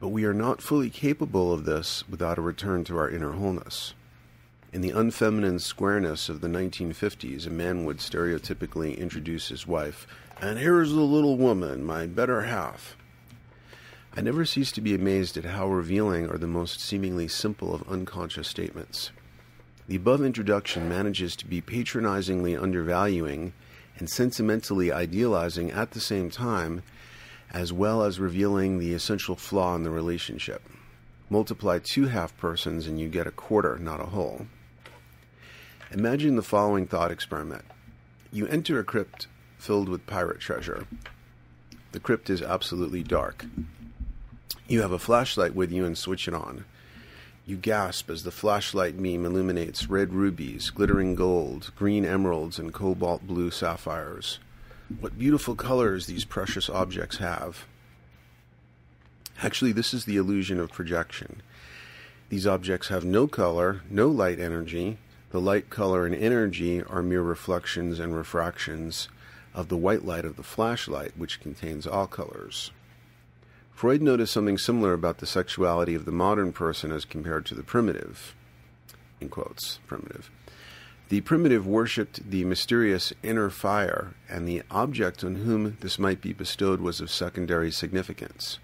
but 0.00 0.08
we 0.08 0.24
are 0.24 0.34
not 0.34 0.62
fully 0.62 0.90
capable 0.90 1.52
of 1.52 1.64
this 1.64 2.06
without 2.08 2.38
a 2.38 2.42
return 2.42 2.84
to 2.84 2.96
our 2.98 3.08
inner 3.08 3.32
wholeness. 3.32 3.94
In 4.70 4.82
the 4.82 4.90
unfeminine 4.90 5.60
squareness 5.60 6.28
of 6.28 6.42
the 6.42 6.46
1950s, 6.46 7.46
a 7.46 7.50
man 7.50 7.86
would 7.86 7.98
stereotypically 7.98 8.98
introduce 8.98 9.48
his 9.48 9.66
wife, 9.66 10.06
and 10.42 10.58
here's 10.58 10.92
the 10.92 11.00
little 11.00 11.38
woman, 11.38 11.82
my 11.82 12.06
better 12.06 12.42
half. 12.42 12.94
I 14.14 14.20
never 14.20 14.44
cease 14.44 14.70
to 14.72 14.82
be 14.82 14.94
amazed 14.94 15.38
at 15.38 15.46
how 15.46 15.68
revealing 15.68 16.28
are 16.28 16.36
the 16.36 16.46
most 16.46 16.80
seemingly 16.80 17.28
simple 17.28 17.74
of 17.74 17.88
unconscious 17.88 18.46
statements. 18.46 19.10
The 19.86 19.96
above 19.96 20.22
introduction 20.22 20.86
manages 20.86 21.34
to 21.36 21.46
be 21.46 21.62
patronizingly 21.62 22.54
undervaluing 22.54 23.54
and 23.96 24.10
sentimentally 24.10 24.92
idealizing 24.92 25.70
at 25.70 25.92
the 25.92 26.00
same 26.00 26.28
time, 26.28 26.82
as 27.50 27.72
well 27.72 28.02
as 28.02 28.20
revealing 28.20 28.78
the 28.78 28.92
essential 28.92 29.34
flaw 29.34 29.74
in 29.76 29.82
the 29.82 29.90
relationship. 29.90 30.60
Multiply 31.30 31.78
two 31.82 32.08
half 32.08 32.36
persons 32.36 32.86
and 32.86 33.00
you 33.00 33.08
get 33.08 33.26
a 33.26 33.30
quarter, 33.30 33.78
not 33.78 34.00
a 34.00 34.10
whole. 34.10 34.46
Imagine 35.90 36.36
the 36.36 36.42
following 36.42 36.86
thought 36.86 37.10
experiment. 37.10 37.64
You 38.30 38.46
enter 38.48 38.78
a 38.78 38.84
crypt 38.84 39.26
filled 39.56 39.88
with 39.88 40.06
pirate 40.06 40.38
treasure. 40.38 40.86
The 41.92 42.00
crypt 42.00 42.28
is 42.28 42.42
absolutely 42.42 43.02
dark. 43.02 43.46
You 44.66 44.82
have 44.82 44.92
a 44.92 44.98
flashlight 44.98 45.54
with 45.54 45.72
you 45.72 45.86
and 45.86 45.96
switch 45.96 46.28
it 46.28 46.34
on. 46.34 46.66
You 47.46 47.56
gasp 47.56 48.10
as 48.10 48.22
the 48.22 48.30
flashlight 48.30 49.02
beam 49.02 49.24
illuminates 49.24 49.88
red 49.88 50.12
rubies, 50.12 50.68
glittering 50.68 51.14
gold, 51.14 51.72
green 51.74 52.04
emeralds, 52.04 52.58
and 52.58 52.74
cobalt 52.74 53.26
blue 53.26 53.50
sapphires. 53.50 54.40
What 55.00 55.18
beautiful 55.18 55.54
colors 55.54 56.04
these 56.04 56.26
precious 56.26 56.68
objects 56.68 57.16
have. 57.16 57.64
Actually, 59.42 59.72
this 59.72 59.94
is 59.94 60.04
the 60.04 60.18
illusion 60.18 60.60
of 60.60 60.70
projection. 60.70 61.40
These 62.28 62.46
objects 62.46 62.88
have 62.88 63.06
no 63.06 63.26
color, 63.26 63.80
no 63.88 64.08
light 64.08 64.38
energy, 64.38 64.98
the 65.30 65.40
light, 65.40 65.68
color, 65.70 66.06
and 66.06 66.14
energy 66.14 66.82
are 66.82 67.02
mere 67.02 67.22
reflections 67.22 67.98
and 67.98 68.16
refractions 68.16 69.08
of 69.54 69.68
the 69.68 69.76
white 69.76 70.04
light 70.04 70.24
of 70.24 70.36
the 70.36 70.42
flashlight, 70.42 71.12
which 71.16 71.40
contains 71.40 71.86
all 71.86 72.06
colors. 72.06 72.70
Freud 73.72 74.02
noticed 74.02 74.32
something 74.32 74.58
similar 74.58 74.92
about 74.92 75.18
the 75.18 75.26
sexuality 75.26 75.94
of 75.94 76.04
the 76.04 76.12
modern 76.12 76.52
person 76.52 76.90
as 76.90 77.04
compared 77.04 77.46
to 77.46 77.54
the 77.54 77.62
primitive. 77.62 78.34
In 79.20 79.28
quotes, 79.28 79.78
primitive. 79.86 80.30
The 81.10 81.20
primitive 81.20 81.66
worshipped 81.66 82.30
the 82.30 82.44
mysterious 82.44 83.12
inner 83.22 83.50
fire, 83.50 84.14
and 84.28 84.46
the 84.46 84.62
object 84.70 85.24
on 85.24 85.36
whom 85.36 85.76
this 85.80 85.98
might 85.98 86.20
be 86.20 86.32
bestowed 86.32 86.80
was 86.80 87.00
of 87.00 87.10
secondary 87.10 87.70
significance. 87.70 88.58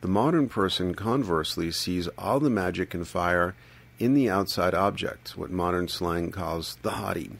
The 0.00 0.08
modern 0.08 0.48
person, 0.48 0.94
conversely, 0.94 1.70
sees 1.70 2.08
all 2.18 2.40
the 2.40 2.50
magic 2.50 2.94
and 2.94 3.06
fire 3.06 3.54
in 3.98 4.14
the 4.14 4.28
outside 4.28 4.74
object, 4.74 5.36
what 5.36 5.50
modern 5.50 5.88
slang 5.88 6.30
calls 6.30 6.76
the 6.82 6.90
hottie, 6.90 7.36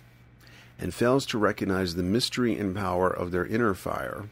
and 0.79 0.95
fails 0.95 1.27
to 1.27 1.39
recognize 1.39 1.95
the 1.95 2.03
mystery 2.03 2.59
and 2.59 2.75
power 2.75 3.09
of 3.09 3.31
their 3.31 3.47
inner 3.47 3.75
fire. 3.75 4.29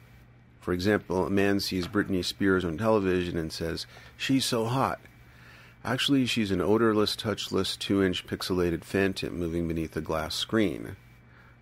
For 0.60 0.72
example, 0.72 1.26
a 1.26 1.30
man 1.30 1.60
sees 1.60 1.86
Britney 1.86 2.24
Spears 2.24 2.64
on 2.64 2.78
television 2.78 3.36
and 3.36 3.52
says, 3.52 3.86
She's 4.16 4.46
so 4.46 4.64
hot. 4.64 5.00
Actually, 5.84 6.24
she's 6.24 6.50
an 6.50 6.62
odorless, 6.62 7.14
touchless, 7.14 7.78
two 7.78 8.02
inch 8.02 8.26
pixelated 8.26 8.84
phantom 8.84 9.38
moving 9.38 9.68
beneath 9.68 9.94
a 9.96 10.00
glass 10.00 10.34
screen. 10.34 10.96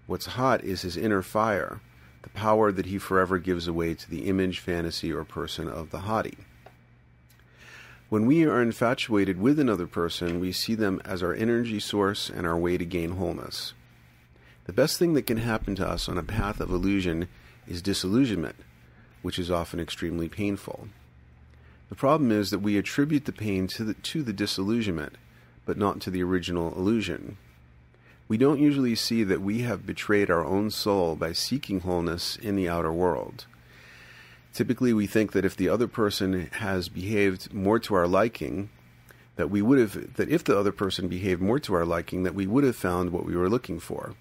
What's 0.06 0.26
hot 0.26 0.62
is 0.62 0.82
his 0.82 0.96
inner 0.96 1.22
fire, 1.22 1.80
the 2.22 2.28
power 2.28 2.70
that 2.70 2.86
he 2.86 2.98
forever 2.98 3.38
gives 3.38 3.66
away 3.66 3.94
to 3.94 4.08
the 4.08 4.28
image, 4.28 4.60
fantasy, 4.60 5.12
or 5.12 5.24
person 5.24 5.68
of 5.68 5.90
the 5.90 6.00
hottie. 6.00 6.44
When 8.12 8.26
we 8.26 8.44
are 8.44 8.60
infatuated 8.60 9.40
with 9.40 9.58
another 9.58 9.86
person, 9.86 10.38
we 10.38 10.52
see 10.52 10.74
them 10.74 11.00
as 11.02 11.22
our 11.22 11.32
energy 11.32 11.80
source 11.80 12.28
and 12.28 12.46
our 12.46 12.58
way 12.58 12.76
to 12.76 12.84
gain 12.84 13.12
wholeness. 13.12 13.72
The 14.66 14.74
best 14.74 14.98
thing 14.98 15.14
that 15.14 15.26
can 15.26 15.38
happen 15.38 15.74
to 15.76 15.88
us 15.88 16.10
on 16.10 16.18
a 16.18 16.22
path 16.22 16.60
of 16.60 16.68
illusion 16.68 17.28
is 17.66 17.80
disillusionment, 17.80 18.56
which 19.22 19.38
is 19.38 19.50
often 19.50 19.80
extremely 19.80 20.28
painful. 20.28 20.88
The 21.88 21.94
problem 21.94 22.30
is 22.30 22.50
that 22.50 22.58
we 22.58 22.76
attribute 22.76 23.24
the 23.24 23.32
pain 23.32 23.66
to 23.68 23.82
the, 23.82 23.94
to 23.94 24.22
the 24.22 24.34
disillusionment, 24.34 25.16
but 25.64 25.78
not 25.78 26.02
to 26.02 26.10
the 26.10 26.22
original 26.22 26.74
illusion. 26.76 27.38
We 28.28 28.36
don't 28.36 28.60
usually 28.60 28.94
see 28.94 29.24
that 29.24 29.40
we 29.40 29.62
have 29.62 29.86
betrayed 29.86 30.30
our 30.30 30.44
own 30.44 30.70
soul 30.70 31.16
by 31.16 31.32
seeking 31.32 31.80
wholeness 31.80 32.36
in 32.36 32.56
the 32.56 32.68
outer 32.68 32.92
world. 32.92 33.46
Typically, 34.52 34.92
we 34.92 35.06
think 35.06 35.32
that 35.32 35.44
if 35.44 35.56
the 35.56 35.68
other 35.68 35.88
person 35.88 36.50
has 36.52 36.88
behaved 36.88 37.52
more 37.54 37.78
to 37.78 37.94
our 37.94 38.06
liking, 38.06 38.68
that 39.36 39.50
we 39.50 39.62
would 39.62 39.78
have 39.78 40.14
that 40.16 40.28
if 40.28 40.44
the 40.44 40.58
other 40.58 40.72
person 40.72 41.08
behaved 41.08 41.40
more 41.40 41.58
to 41.58 41.74
our 41.74 41.86
liking, 41.86 42.22
that 42.22 42.34
we 42.34 42.46
would 42.46 42.64
have 42.64 42.76
found 42.76 43.10
what 43.10 43.24
we 43.24 43.34
were 43.34 43.48
looking 43.48 43.80
for. 43.80 44.14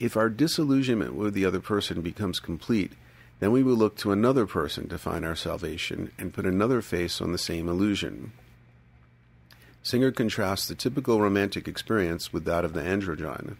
If 0.00 0.16
our 0.16 0.30
disillusionment 0.30 1.14
with 1.14 1.34
the 1.34 1.44
other 1.44 1.60
person 1.60 2.00
becomes 2.00 2.40
complete, 2.40 2.92
then 3.40 3.52
we 3.52 3.62
will 3.62 3.74
look 3.74 3.96
to 3.98 4.12
another 4.12 4.46
person 4.46 4.88
to 4.88 4.98
find 4.98 5.24
our 5.24 5.36
salvation 5.36 6.12
and 6.18 6.32
put 6.32 6.46
another 6.46 6.80
face 6.80 7.20
on 7.20 7.32
the 7.32 7.38
same 7.38 7.68
illusion. 7.68 8.32
Singer 9.82 10.12
contrasts 10.12 10.66
the 10.66 10.74
typical 10.74 11.20
romantic 11.20 11.68
experience 11.68 12.32
with 12.32 12.44
that 12.44 12.64
of 12.64 12.72
the 12.72 12.80
androgyne. 12.80 13.56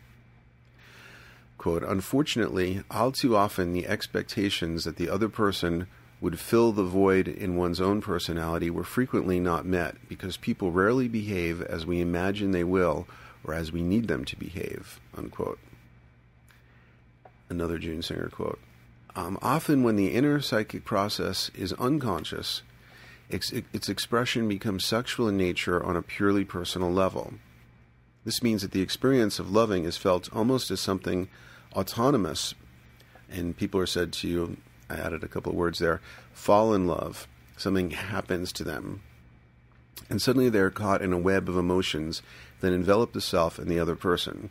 Quote, 1.63 1.85
Unfortunately, 1.85 2.83
all 2.91 3.13
too 3.13 3.37
often 3.37 3.73
the 3.73 3.87
expectations 3.87 4.83
that 4.83 4.97
the 4.97 5.09
other 5.09 5.29
person 5.29 5.87
would 6.21 6.41
fill 6.41 6.73
the 6.73 6.83
void 6.83 7.29
in 7.29 7.55
one's 7.55 7.81
own 7.81 8.01
personality 8.01 8.69
were 8.69 8.83
frequently 8.83 9.39
not 9.39 9.65
met 9.65 9.95
because 10.09 10.37
people 10.37 10.73
rarely 10.73 11.07
behave 11.07 11.63
as 11.63 11.87
we 11.87 12.01
imagine 12.01 12.51
they 12.51 12.65
will 12.65 13.07
or 13.45 13.55
as 13.55 13.71
we 13.71 13.81
need 13.81 14.09
them 14.09 14.25
to 14.25 14.37
behave. 14.37 14.99
Unquote. 15.17 15.61
Another 17.49 17.79
June 17.79 18.03
Singer 18.03 18.29
quote. 18.29 18.59
Um, 19.15 19.39
often, 19.41 19.85
when 19.85 19.95
the 19.95 20.15
inner 20.15 20.41
psychic 20.41 20.85
process 20.85 21.49
is 21.55 21.73
unconscious, 21.75 22.63
its, 23.31 23.53
its 23.53 23.89
expression 23.89 24.49
becomes 24.49 24.85
sexual 24.85 25.29
in 25.29 25.37
nature 25.37 25.81
on 25.81 25.95
a 25.95 26.03
purely 26.03 26.45
personal 26.45 26.91
level. 26.91 27.35
This 28.25 28.43
means 28.43 28.63
that 28.63 28.73
the 28.73 28.83
experience 28.83 29.39
of 29.39 29.53
loving 29.53 29.85
is 29.85 29.97
felt 29.97 30.29
almost 30.33 30.69
as 30.73 30.81
something 30.81 31.29
autonomous, 31.75 32.55
and 33.31 33.57
people 33.57 33.81
are 33.81 33.87
said 33.87 34.13
to, 34.15 34.29
you, 34.29 34.57
I 34.89 34.97
added 34.97 35.25
a 35.25 35.29
couple 35.29 35.53
of 35.53 35.59
words 35.59 35.79
there, 35.79 36.01
fall 36.33 36.75
in 36.75 36.87
love. 36.87 37.27
Something 37.57 37.91
happens 37.91 38.53
to 38.53 38.65
them. 38.65 39.03
And 40.11 40.21
suddenly 40.21 40.49
they're 40.49 40.71
caught 40.71 41.03
in 41.03 41.13
a 41.13 41.19
web 41.19 41.49
of 41.49 41.57
emotions 41.57 42.23
that 42.61 42.73
envelop 42.73 43.13
the 43.13 43.21
self 43.21 43.59
and 43.59 43.71
the 43.71 43.79
other 43.79 43.97
person. 43.97 44.51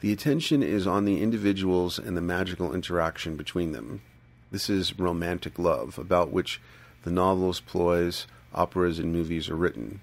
The 0.00 0.12
attention 0.12 0.62
is 0.62 0.86
on 0.86 1.04
the 1.04 1.22
individuals 1.22 1.98
and 1.98 2.16
the 2.16 2.20
magical 2.22 2.74
interaction 2.74 3.36
between 3.36 3.72
them. 3.72 4.02
This 4.50 4.68
is 4.68 4.98
romantic 4.98 5.58
love, 5.58 5.98
about 5.98 6.30
which 6.30 6.60
the 7.02 7.10
novels, 7.10 7.60
ploys, 7.60 8.26
operas, 8.54 8.98
and 8.98 9.12
movies 9.12 9.48
are 9.48 9.56
written. 9.56 10.00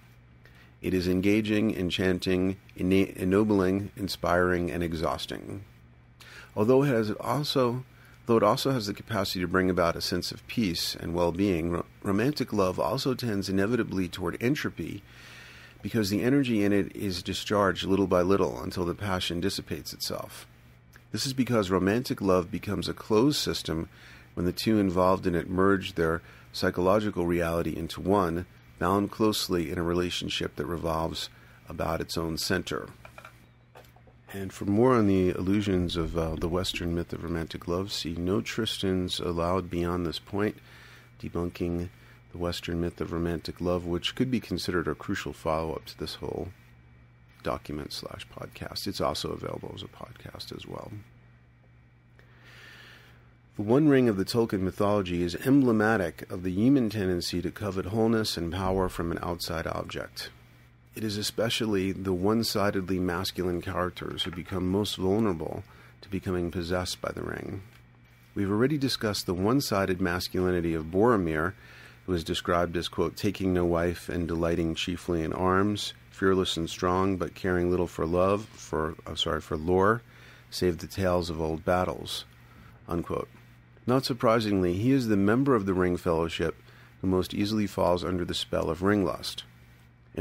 It 0.82 0.94
is 0.94 1.08
engaging, 1.08 1.76
enchanting, 1.76 2.58
ennobling, 2.76 3.92
inspiring, 3.96 4.72
and 4.72 4.82
exhausting 4.82 5.64
although 6.56 6.84
it 6.84 6.88
has 6.88 7.12
also 7.20 7.84
though 8.26 8.38
it 8.38 8.44
also 8.44 8.72
has 8.72 8.86
the 8.86 8.94
capacity 8.94 9.40
to 9.40 9.48
bring 9.48 9.70
about 9.70 9.96
a 9.96 10.02
sense 10.02 10.32
of 10.32 10.46
peace 10.48 10.96
and 10.96 11.14
well-being 11.14 11.72
ro- 11.72 11.86
romantic 12.04 12.54
love 12.54 12.80
also 12.80 13.14
tends 13.14 13.50
inevitably 13.50 14.08
toward 14.08 14.38
entropy 14.42 15.02
because 15.82 16.10
the 16.10 16.22
energy 16.22 16.64
in 16.64 16.72
it 16.72 16.96
is 16.96 17.24
discharged 17.24 17.86
little 17.86 18.08
by 18.08 18.22
little 18.22 18.62
until 18.62 18.86
the 18.86 18.94
passion 18.94 19.40
dissipates 19.40 19.94
itself. 19.94 20.46
This 21.12 21.26
is 21.26 21.34
because 21.34 21.72
romantic 21.72 22.22
love 22.22 22.52
becomes 22.52 22.88
a 22.88 22.94
closed 22.94 23.40
system 23.40 23.90
when 24.36 24.46
the 24.46 24.54
two 24.54 24.80
involved 24.80 25.28
in 25.28 25.36
it 25.36 25.50
merge 25.50 25.96
their 25.96 26.22
psychological 26.54 27.26
reality 27.26 27.76
into 27.76 28.00
one 28.00 28.46
bound 28.80 29.12
closely 29.12 29.72
in 29.72 29.78
a 29.78 29.84
relationship 29.84 30.56
that 30.56 30.66
revolves 30.66 31.30
about 31.68 32.02
its 32.02 32.18
own 32.18 32.38
center 32.38 32.88
and 34.34 34.54
for 34.54 34.66
more 34.66 34.96
on 34.96 35.08
the 35.08 35.30
illusions 35.30 35.96
of 35.96 36.18
uh, 36.18 36.36
the 36.36 36.48
Western 36.48 36.96
myth 36.96 37.12
of 37.12 37.24
romantic 37.24 37.68
love, 37.68 37.92
see 37.92 38.14
No 38.14 38.42
Tristans 38.42 39.20
Allowed 39.20 39.70
Beyond 39.70 40.06
This 40.06 40.20
Point, 40.20 40.58
debunking 41.22 41.90
the 42.32 42.38
Western 42.38 42.80
myth 42.80 43.02
of 43.02 43.12
romantic 43.12 43.60
love, 43.60 43.86
which 43.86 44.16
could 44.16 44.32
be 44.32 44.40
considered 44.40 44.88
a 44.88 44.96
crucial 44.96 45.34
follow 45.34 45.74
up 45.74 45.86
to 45.86 45.98
this 45.98 46.16
whole 46.16 46.50
document 47.44 47.92
slash 47.92 48.26
podcast. 48.28 48.88
It's 48.88 49.02
also 49.02 49.32
available 49.32 49.74
as 49.76 49.84
a 49.84 49.88
podcast 49.88 50.56
as 50.56 50.66
well. 50.66 50.92
The 53.58 53.64
One 53.64 53.90
Ring 53.90 54.08
of 54.08 54.16
the 54.16 54.26
Tolkien 54.26 54.62
mythology 54.62 55.24
is 55.24 55.36
emblematic 55.46 56.32
of 56.32 56.44
the 56.44 56.52
human 56.52 56.90
tendency 56.90 57.42
to 57.42 57.52
covet 57.52 57.88
wholeness 57.88 58.38
and 58.38 58.52
power 58.54 58.88
from 58.88 59.12
an 59.12 59.20
outside 59.22 59.68
object. 59.68 60.30
It 60.94 61.06
is 61.06 61.16
especially 61.16 61.94
the 61.94 62.12
one 62.12 62.44
sidedly 62.44 63.00
masculine 63.00 63.62
characters 63.62 64.24
who 64.24 64.32
become 64.32 64.70
most 64.70 64.98
vulnerable 64.98 65.64
to 66.02 66.10
becoming 66.10 66.52
possessed 66.52 67.02
by 67.02 67.14
the 67.14 67.24
ring. 67.24 67.62
We've 68.36 68.52
already 68.52 68.78
discussed 68.78 69.26
the 69.26 69.34
one 69.34 69.62
sided 69.62 70.02
masculinity 70.02 70.74
of 70.74 70.92
Boromir, 70.92 71.54
who 72.06 72.14
is 72.14 72.26
described 72.26 72.76
as, 72.76 72.90
quote, 72.90 73.16
taking 73.16 73.54
no 73.54 73.64
wife 73.64 74.10
and 74.10 74.28
delighting 74.28 74.76
chiefly 74.76 75.24
in 75.24 75.32
arms, 75.32 75.94
fearless 76.10 76.58
and 76.58 76.70
strong, 76.70 77.16
but 77.16 77.36
caring 77.36 77.72
little 77.72 77.88
for 77.88 78.06
love, 78.06 78.46
for, 78.46 78.96
oh, 79.08 79.16
sorry, 79.16 79.40
for 79.40 79.56
lore, 79.56 80.02
save 80.50 80.80
the 80.80 80.88
tales 80.88 81.30
of 81.30 81.40
old 81.40 81.64
battles, 81.64 82.26
unquote. 82.88 83.30
Not 83.88 84.04
surprisingly, 84.04 84.74
he 84.74 84.92
is 84.92 85.08
the 85.08 85.18
member 85.18 85.56
of 85.56 85.66
the 85.66 85.74
Ring 85.74 85.96
Fellowship 85.96 86.56
who 87.00 87.08
most 87.08 87.34
easily 87.34 87.66
falls 87.66 88.04
under 88.04 88.26
the 88.26 88.34
spell 88.34 88.70
of 88.70 88.84
ring 88.84 89.06
lust. 89.06 89.44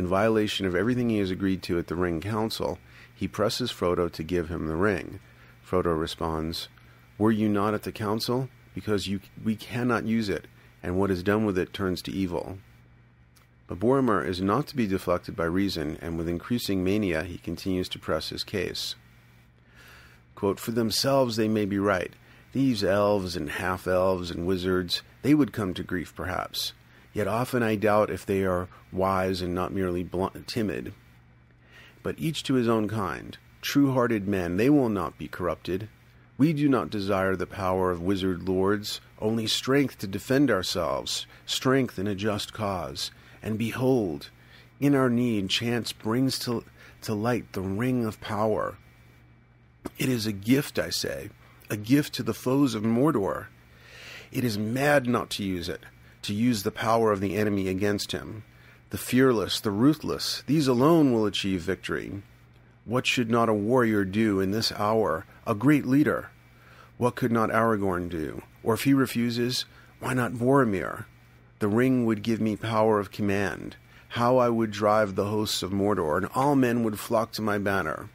In 0.00 0.06
violation 0.06 0.64
of 0.64 0.74
everything 0.74 1.10
he 1.10 1.18
has 1.18 1.30
agreed 1.30 1.62
to 1.64 1.78
at 1.78 1.88
the 1.88 1.94
Ring 1.94 2.22
Council, 2.22 2.78
he 3.14 3.28
presses 3.28 3.70
Frodo 3.70 4.10
to 4.10 4.22
give 4.22 4.48
him 4.48 4.66
the 4.66 4.74
ring. 4.74 5.20
Frodo 5.62 5.92
responds, 5.94 6.68
Were 7.18 7.30
you 7.30 7.50
not 7.50 7.74
at 7.74 7.82
the 7.82 7.92
council? 7.92 8.48
Because 8.74 9.08
you, 9.08 9.20
we 9.44 9.56
cannot 9.56 10.06
use 10.06 10.30
it, 10.30 10.46
and 10.82 10.96
what 10.96 11.10
is 11.10 11.22
done 11.22 11.44
with 11.44 11.58
it 11.58 11.74
turns 11.74 12.00
to 12.00 12.12
evil. 12.12 12.56
But 13.66 13.78
Boromir 13.78 14.26
is 14.26 14.40
not 14.40 14.66
to 14.68 14.76
be 14.76 14.86
deflected 14.86 15.36
by 15.36 15.44
reason, 15.44 15.98
and 16.00 16.16
with 16.16 16.30
increasing 16.30 16.82
mania 16.82 17.22
he 17.22 17.36
continues 17.36 17.90
to 17.90 17.98
press 17.98 18.30
his 18.30 18.42
case. 18.42 18.94
Quote, 20.34 20.58
For 20.58 20.70
themselves 20.70 21.36
they 21.36 21.46
may 21.46 21.66
be 21.66 21.78
right. 21.78 22.14
These 22.54 22.82
elves 22.82 23.36
and 23.36 23.50
half 23.50 23.86
elves 23.86 24.30
and 24.30 24.46
wizards, 24.46 25.02
they 25.20 25.34
would 25.34 25.52
come 25.52 25.74
to 25.74 25.82
grief 25.82 26.14
perhaps. 26.14 26.72
Yet 27.12 27.26
often 27.26 27.62
I 27.62 27.74
doubt 27.74 28.10
if 28.10 28.24
they 28.24 28.44
are 28.44 28.68
wise 28.92 29.40
and 29.42 29.54
not 29.54 29.72
merely 29.72 30.04
blunt, 30.04 30.46
timid. 30.46 30.94
But 32.02 32.18
each 32.18 32.42
to 32.44 32.54
his 32.54 32.68
own 32.68 32.88
kind. 32.88 33.36
True 33.62 33.92
hearted 33.92 34.28
men, 34.28 34.56
they 34.56 34.70
will 34.70 34.88
not 34.88 35.18
be 35.18 35.28
corrupted. 35.28 35.88
We 36.38 36.52
do 36.52 36.68
not 36.68 36.88
desire 36.88 37.36
the 37.36 37.46
power 37.46 37.90
of 37.90 38.00
wizard 38.00 38.48
lords, 38.48 39.00
only 39.20 39.46
strength 39.46 39.98
to 39.98 40.06
defend 40.06 40.50
ourselves, 40.50 41.26
strength 41.44 41.98
in 41.98 42.06
a 42.06 42.14
just 42.14 42.54
cause. 42.54 43.10
And 43.42 43.58
behold, 43.58 44.30
in 44.78 44.94
our 44.94 45.10
need, 45.10 45.50
chance 45.50 45.92
brings 45.92 46.38
to, 46.40 46.64
to 47.02 47.12
light 47.12 47.52
the 47.52 47.60
ring 47.60 48.06
of 48.06 48.20
power. 48.20 48.78
It 49.98 50.08
is 50.08 50.26
a 50.26 50.32
gift, 50.32 50.78
I 50.78 50.90
say, 50.90 51.28
a 51.68 51.76
gift 51.76 52.14
to 52.14 52.22
the 52.22 52.34
foes 52.34 52.74
of 52.74 52.84
Mordor. 52.84 53.48
It 54.32 54.44
is 54.44 54.56
mad 54.56 55.06
not 55.06 55.28
to 55.30 55.44
use 55.44 55.68
it 55.68 55.84
to 56.22 56.34
use 56.34 56.62
the 56.62 56.70
power 56.70 57.12
of 57.12 57.20
the 57.20 57.36
enemy 57.36 57.68
against 57.68 58.12
him. 58.12 58.44
The 58.90 58.98
fearless, 58.98 59.60
the 59.60 59.70
ruthless, 59.70 60.42
these 60.46 60.66
alone 60.66 61.12
will 61.12 61.26
achieve 61.26 61.62
victory. 61.62 62.22
What 62.84 63.06
should 63.06 63.30
not 63.30 63.48
a 63.48 63.54
warrior 63.54 64.04
do 64.04 64.40
in 64.40 64.50
this 64.50 64.72
hour? 64.72 65.26
A 65.46 65.54
great 65.54 65.86
leader. 65.86 66.30
What 66.96 67.14
could 67.14 67.30
not 67.30 67.50
Aragorn 67.50 68.08
do? 68.08 68.42
Or 68.62 68.74
if 68.74 68.84
he 68.84 68.92
refuses, 68.92 69.64
why 70.00 70.14
not 70.14 70.32
Boromir? 70.32 71.04
The 71.60 71.68
ring 71.68 72.04
would 72.06 72.22
give 72.22 72.40
me 72.40 72.56
power 72.56 72.98
of 72.98 73.10
command. 73.10 73.76
How 74.08 74.38
I 74.38 74.48
would 74.48 74.70
drive 74.70 75.14
the 75.14 75.26
hosts 75.26 75.62
of 75.62 75.70
Mordor, 75.70 76.16
and 76.16 76.26
all 76.34 76.56
men 76.56 76.82
would 76.82 76.98
flock 76.98 77.32
to 77.32 77.42
my 77.42 77.58
banner. 77.58 78.10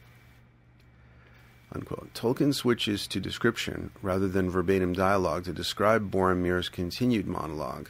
Unquote. 1.75 2.13
Tolkien 2.13 2.53
switches 2.55 3.05
to 3.07 3.19
description 3.19 3.91
rather 4.01 4.29
than 4.29 4.49
verbatim 4.49 4.93
dialogue 4.93 5.43
to 5.43 5.51
describe 5.51 6.09
Boromir's 6.09 6.69
continued 6.69 7.27
monologue. 7.27 7.89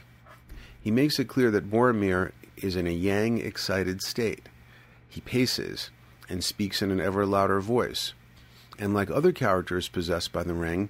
He 0.81 0.89
makes 0.89 1.19
it 1.19 1.27
clear 1.27 1.51
that 1.51 1.69
Boromir 1.69 2.31
is 2.57 2.75
in 2.75 2.88
a 2.88 2.91
yang 2.91 3.38
excited 3.38 4.01
state. 4.01 4.49
He 5.07 5.22
paces 5.22 5.91
and 6.27 6.43
speaks 6.43 6.81
in 6.81 6.89
an 6.89 6.99
ever 6.99 7.27
louder 7.27 7.61
voice. 7.61 8.14
And 8.80 8.95
like 8.95 9.11
other 9.11 9.31
characters 9.31 9.88
possessed 9.88 10.33
by 10.33 10.41
the 10.41 10.55
ring, 10.55 10.89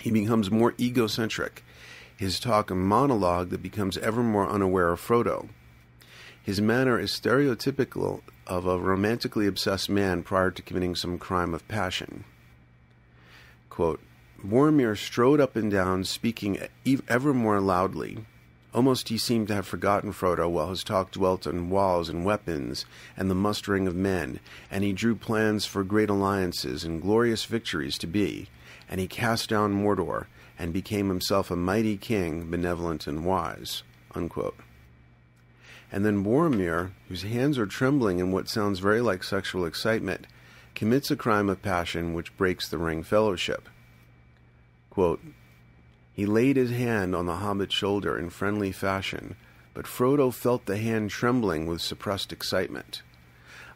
he 0.00 0.10
becomes 0.10 0.50
more 0.50 0.74
egocentric. 0.80 1.62
His 2.16 2.40
talk 2.40 2.68
a 2.68 2.74
monologue 2.74 3.50
that 3.50 3.62
becomes 3.62 3.96
ever 3.98 4.24
more 4.24 4.48
unaware 4.48 4.90
of 4.90 5.00
Frodo. 5.00 5.50
His 6.42 6.60
manner 6.60 6.98
is 6.98 7.12
stereotypical 7.12 8.22
of 8.46 8.66
a 8.66 8.78
romantically 8.78 9.46
obsessed 9.46 9.88
man 9.88 10.22
prior 10.22 10.50
to 10.50 10.62
committing 10.62 10.94
some 10.94 11.18
crime 11.18 11.54
of 11.54 11.66
passion. 11.68 12.24
Quote, 13.70 14.00
Boromir 14.42 14.96
strode 14.96 15.40
up 15.40 15.56
and 15.56 15.70
down, 15.70 16.04
speaking 16.04 16.58
ever 17.08 17.34
more 17.34 17.60
loudly. 17.60 18.24
Almost 18.72 19.08
he 19.08 19.16
seemed 19.16 19.48
to 19.48 19.54
have 19.54 19.66
forgotten 19.66 20.12
Frodo 20.12 20.50
while 20.50 20.68
his 20.68 20.84
talk 20.84 21.10
dwelt 21.10 21.46
on 21.46 21.70
walls 21.70 22.10
and 22.10 22.24
weapons 22.24 22.84
and 23.16 23.30
the 23.30 23.34
mustering 23.34 23.86
of 23.86 23.94
men, 23.94 24.38
and 24.70 24.84
he 24.84 24.92
drew 24.92 25.16
plans 25.16 25.64
for 25.64 25.82
great 25.82 26.10
alliances 26.10 26.84
and 26.84 27.00
glorious 27.00 27.44
victories 27.46 27.96
to 27.98 28.06
be, 28.06 28.48
and 28.88 29.00
he 29.00 29.08
cast 29.08 29.48
down 29.48 29.72
Mordor 29.72 30.26
and 30.58 30.72
became 30.72 31.08
himself 31.08 31.50
a 31.50 31.56
mighty 31.56 31.96
king, 31.96 32.50
benevolent 32.50 33.06
and 33.06 33.24
wise. 33.24 33.82
Unquote. 34.14 34.56
And 35.92 36.04
then 36.04 36.24
Boromir, 36.24 36.92
whose 37.08 37.22
hands 37.22 37.58
are 37.58 37.66
trembling 37.66 38.18
in 38.18 38.32
what 38.32 38.48
sounds 38.48 38.80
very 38.80 39.00
like 39.00 39.22
sexual 39.22 39.64
excitement, 39.64 40.26
commits 40.74 41.10
a 41.10 41.16
crime 41.16 41.48
of 41.48 41.62
passion 41.62 42.12
which 42.12 42.36
breaks 42.36 42.68
the 42.68 42.78
Ring 42.78 43.02
Fellowship. 43.02 43.68
Quote, 44.90 45.20
he 46.12 46.24
laid 46.24 46.56
his 46.56 46.70
hand 46.70 47.14
on 47.14 47.26
the 47.26 47.36
hobbit's 47.36 47.74
shoulder 47.74 48.18
in 48.18 48.30
friendly 48.30 48.72
fashion, 48.72 49.36
but 49.74 49.84
Frodo 49.84 50.32
felt 50.32 50.64
the 50.64 50.78
hand 50.78 51.10
trembling 51.10 51.66
with 51.66 51.82
suppressed 51.82 52.32
excitement. 52.32 53.02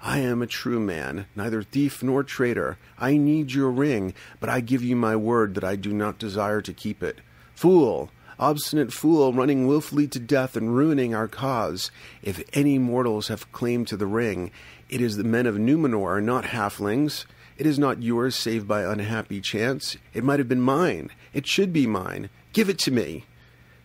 I 0.00 0.20
am 0.20 0.40
a 0.40 0.46
true 0.46 0.80
man, 0.80 1.26
neither 1.36 1.62
thief 1.62 2.02
nor 2.02 2.24
traitor. 2.24 2.78
I 2.98 3.18
need 3.18 3.52
your 3.52 3.70
ring, 3.70 4.14
but 4.40 4.48
I 4.48 4.60
give 4.60 4.82
you 4.82 4.96
my 4.96 5.14
word 5.16 5.54
that 5.54 5.64
I 5.64 5.76
do 5.76 5.92
not 5.92 6.18
desire 6.18 6.62
to 6.62 6.72
keep 6.72 7.02
it. 7.02 7.20
Fool! 7.54 8.10
Obstinate 8.40 8.90
fool, 8.90 9.34
running 9.34 9.66
wilfully 9.66 10.08
to 10.08 10.18
death 10.18 10.56
and 10.56 10.74
ruining 10.74 11.14
our 11.14 11.28
cause. 11.28 11.90
If 12.22 12.42
any 12.54 12.78
mortals 12.78 13.28
have 13.28 13.52
claim 13.52 13.84
to 13.84 13.98
the 13.98 14.06
ring, 14.06 14.50
it 14.88 15.02
is 15.02 15.18
the 15.18 15.24
men 15.24 15.44
of 15.44 15.56
Numenor, 15.56 16.22
not 16.22 16.46
halflings. 16.46 17.26
It 17.58 17.66
is 17.66 17.78
not 17.78 18.02
yours 18.02 18.34
save 18.34 18.66
by 18.66 18.82
unhappy 18.82 19.42
chance. 19.42 19.98
It 20.14 20.24
might 20.24 20.38
have 20.38 20.48
been 20.48 20.62
mine. 20.62 21.10
It 21.34 21.46
should 21.46 21.70
be 21.70 21.86
mine. 21.86 22.30
Give 22.54 22.70
it 22.70 22.78
to 22.78 22.90
me. 22.90 23.26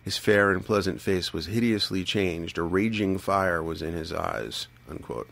His 0.02 0.16
fair 0.16 0.50
and 0.50 0.64
pleasant 0.64 1.02
face 1.02 1.34
was 1.34 1.46
hideously 1.46 2.02
changed. 2.02 2.56
A 2.56 2.62
raging 2.62 3.18
fire 3.18 3.62
was 3.62 3.82
in 3.82 3.92
his 3.92 4.10
eyes. 4.10 4.68
Unquote. 4.88 5.28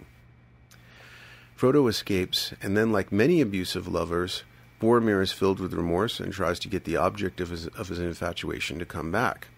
Frodo 1.57 1.89
escapes, 1.89 2.53
and 2.61 2.77
then, 2.77 2.93
like 2.93 3.11
many 3.11 3.41
abusive 3.41 3.89
lovers, 3.89 4.43
Boromir 4.81 5.23
is 5.23 5.33
filled 5.33 5.61
with 5.61 5.73
remorse 5.73 6.21
and 6.21 6.33
tries 6.33 6.59
to 6.61 6.69
get 6.69 6.85
the 6.85 6.97
object 6.97 7.41
of 7.41 7.51
his, 7.51 7.67
of 7.69 7.89
his 7.89 7.99
infatuation 7.99 8.79
to 8.79 8.85
come 8.85 9.11
back. 9.11 9.49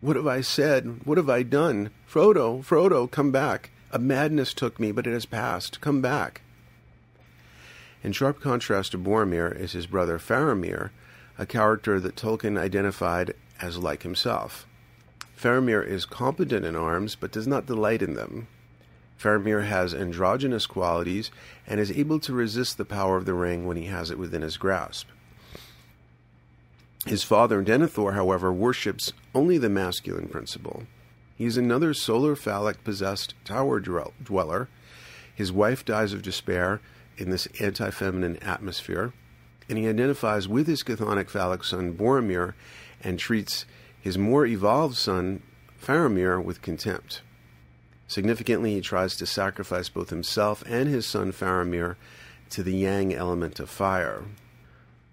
What 0.00 0.16
have 0.16 0.26
I 0.26 0.42
said? 0.42 1.00
What 1.04 1.18
have 1.18 1.30
I 1.30 1.42
done? 1.42 1.90
Frodo, 2.06 2.62
Frodo, 2.62 3.10
come 3.10 3.30
back. 3.30 3.70
A 3.90 3.98
madness 3.98 4.52
took 4.52 4.78
me, 4.78 4.92
but 4.92 5.06
it 5.06 5.12
has 5.12 5.26
passed. 5.26 5.80
Come 5.80 6.00
back. 6.00 6.42
In 8.02 8.12
sharp 8.12 8.40
contrast 8.40 8.92
to 8.92 8.98
Boromir 8.98 9.58
is 9.58 9.72
his 9.72 9.86
brother 9.86 10.18
Faramir, 10.18 10.90
a 11.38 11.46
character 11.46 11.98
that 12.00 12.16
Tolkien 12.16 12.58
identified 12.58 13.34
as 13.60 13.78
like 13.78 14.02
himself. 14.02 14.66
Faramir 15.36 15.82
is 15.86 16.04
competent 16.04 16.64
in 16.66 16.76
arms, 16.76 17.14
but 17.14 17.32
does 17.32 17.46
not 17.46 17.66
delight 17.66 18.02
in 18.02 18.14
them. 18.14 18.46
Faramir 19.18 19.66
has 19.66 19.94
androgynous 19.94 20.66
qualities 20.66 21.30
and 21.66 21.80
is 21.80 21.92
able 21.92 22.18
to 22.20 22.32
resist 22.32 22.76
the 22.76 22.84
power 22.84 23.16
of 23.16 23.24
the 23.24 23.34
ring 23.34 23.66
when 23.66 23.76
he 23.76 23.86
has 23.86 24.10
it 24.10 24.18
within 24.18 24.42
his 24.42 24.56
grasp. 24.56 25.08
His 27.06 27.22
father, 27.22 27.62
Denethor, 27.62 28.14
however, 28.14 28.52
worships 28.52 29.12
only 29.34 29.58
the 29.58 29.68
masculine 29.68 30.28
principle. 30.28 30.84
He 31.36 31.44
is 31.44 31.56
another 31.56 31.92
solar 31.94 32.34
phallic 32.36 32.82
possessed 32.84 33.34
tower 33.44 33.80
dweller. 33.80 34.68
His 35.34 35.52
wife 35.52 35.84
dies 35.84 36.12
of 36.12 36.22
despair, 36.22 36.80
in 37.16 37.30
this 37.30 37.46
anti 37.60 37.90
feminine 37.90 38.36
atmosphere, 38.38 39.12
and 39.68 39.78
he 39.78 39.88
identifies 39.88 40.48
with 40.48 40.66
his 40.66 40.82
chthonic 40.82 41.30
phallic 41.30 41.64
son 41.64 41.94
Boromir 41.94 42.54
and 43.02 43.18
treats 43.18 43.66
his 44.00 44.18
more 44.18 44.46
evolved 44.46 44.96
son 44.96 45.42
Faramir 45.80 46.42
with 46.42 46.62
contempt. 46.62 47.22
Significantly, 48.06 48.74
he 48.74 48.80
tries 48.80 49.16
to 49.16 49.26
sacrifice 49.26 49.88
both 49.88 50.10
himself 50.10 50.62
and 50.66 50.88
his 50.88 51.06
son 51.06 51.32
Faramir 51.32 51.96
to 52.50 52.62
the 52.62 52.76
yang 52.76 53.14
element 53.14 53.58
of 53.58 53.70
fire. 53.70 54.24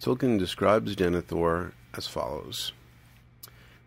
Tolkien 0.02 0.38
describes 0.38 0.96
Denethor 0.96 1.72
as 1.94 2.08
follows 2.08 2.74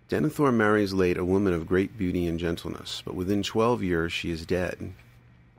Denethor 0.09 0.53
marries 0.53 0.93
late 0.93 1.19
a 1.19 1.25
woman 1.25 1.53
of 1.53 1.67
great 1.67 1.97
beauty 1.99 2.27
and 2.27 2.39
gentleness, 2.39 3.03
but 3.05 3.15
within 3.15 3.43
twelve 3.43 3.83
years 3.83 4.13
she 4.13 4.31
is 4.31 4.47
dead 4.47 4.95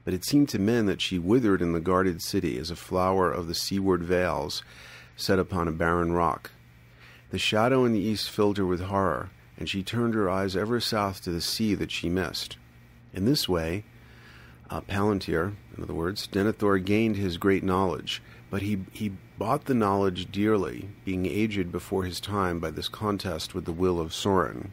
but 0.05 0.13
it 0.13 0.23
seemed 0.23 0.47
to 0.49 0.59
men 0.59 0.85
that 0.85 1.01
she 1.01 1.19
withered 1.19 1.61
in 1.61 1.73
the 1.73 1.79
guarded 1.79 2.21
city 2.21 2.57
as 2.59 2.69
a 2.69 2.75
flower 2.75 3.31
of 3.31 3.47
the 3.47 3.55
seaward 3.55 4.03
vales 4.03 4.63
set 5.17 5.39
upon 5.39 5.67
a 5.67 5.71
barren 5.71 6.13
rock. 6.13 6.51
The 7.31 7.39
shadow 7.39 7.83
in 7.83 7.91
the 7.91 7.99
east 7.99 8.29
filled 8.29 8.57
her 8.57 8.65
with 8.65 8.81
horror, 8.81 9.31
and 9.57 9.67
she 9.67 9.81
turned 9.81 10.13
her 10.13 10.29
eyes 10.29 10.55
ever 10.55 10.79
south 10.79 11.23
to 11.23 11.31
the 11.31 11.41
sea 11.41 11.73
that 11.73 11.91
she 11.91 12.07
missed. 12.07 12.57
In 13.15 13.23
this 13.23 13.47
way, 13.47 13.85
uh, 14.69 14.81
Palantir, 14.81 15.53
in 15.77 15.83
other 15.83 15.93
words, 15.93 16.27
Denethor 16.27 16.83
gained 16.83 17.15
his 17.15 17.37
great 17.37 17.63
knowledge, 17.63 18.21
but 18.49 18.61
he, 18.61 18.79
he 18.91 19.13
bought 19.37 19.65
the 19.65 19.73
knowledge 19.73 20.29
dearly, 20.33 20.89
being 21.05 21.25
aged 21.25 21.71
before 21.71 22.03
his 22.03 22.19
time 22.19 22.59
by 22.59 22.71
this 22.71 22.89
contest 22.89 23.55
with 23.55 23.63
the 23.63 23.71
will 23.71 24.01
of 24.01 24.11
Sauron. 24.11 24.71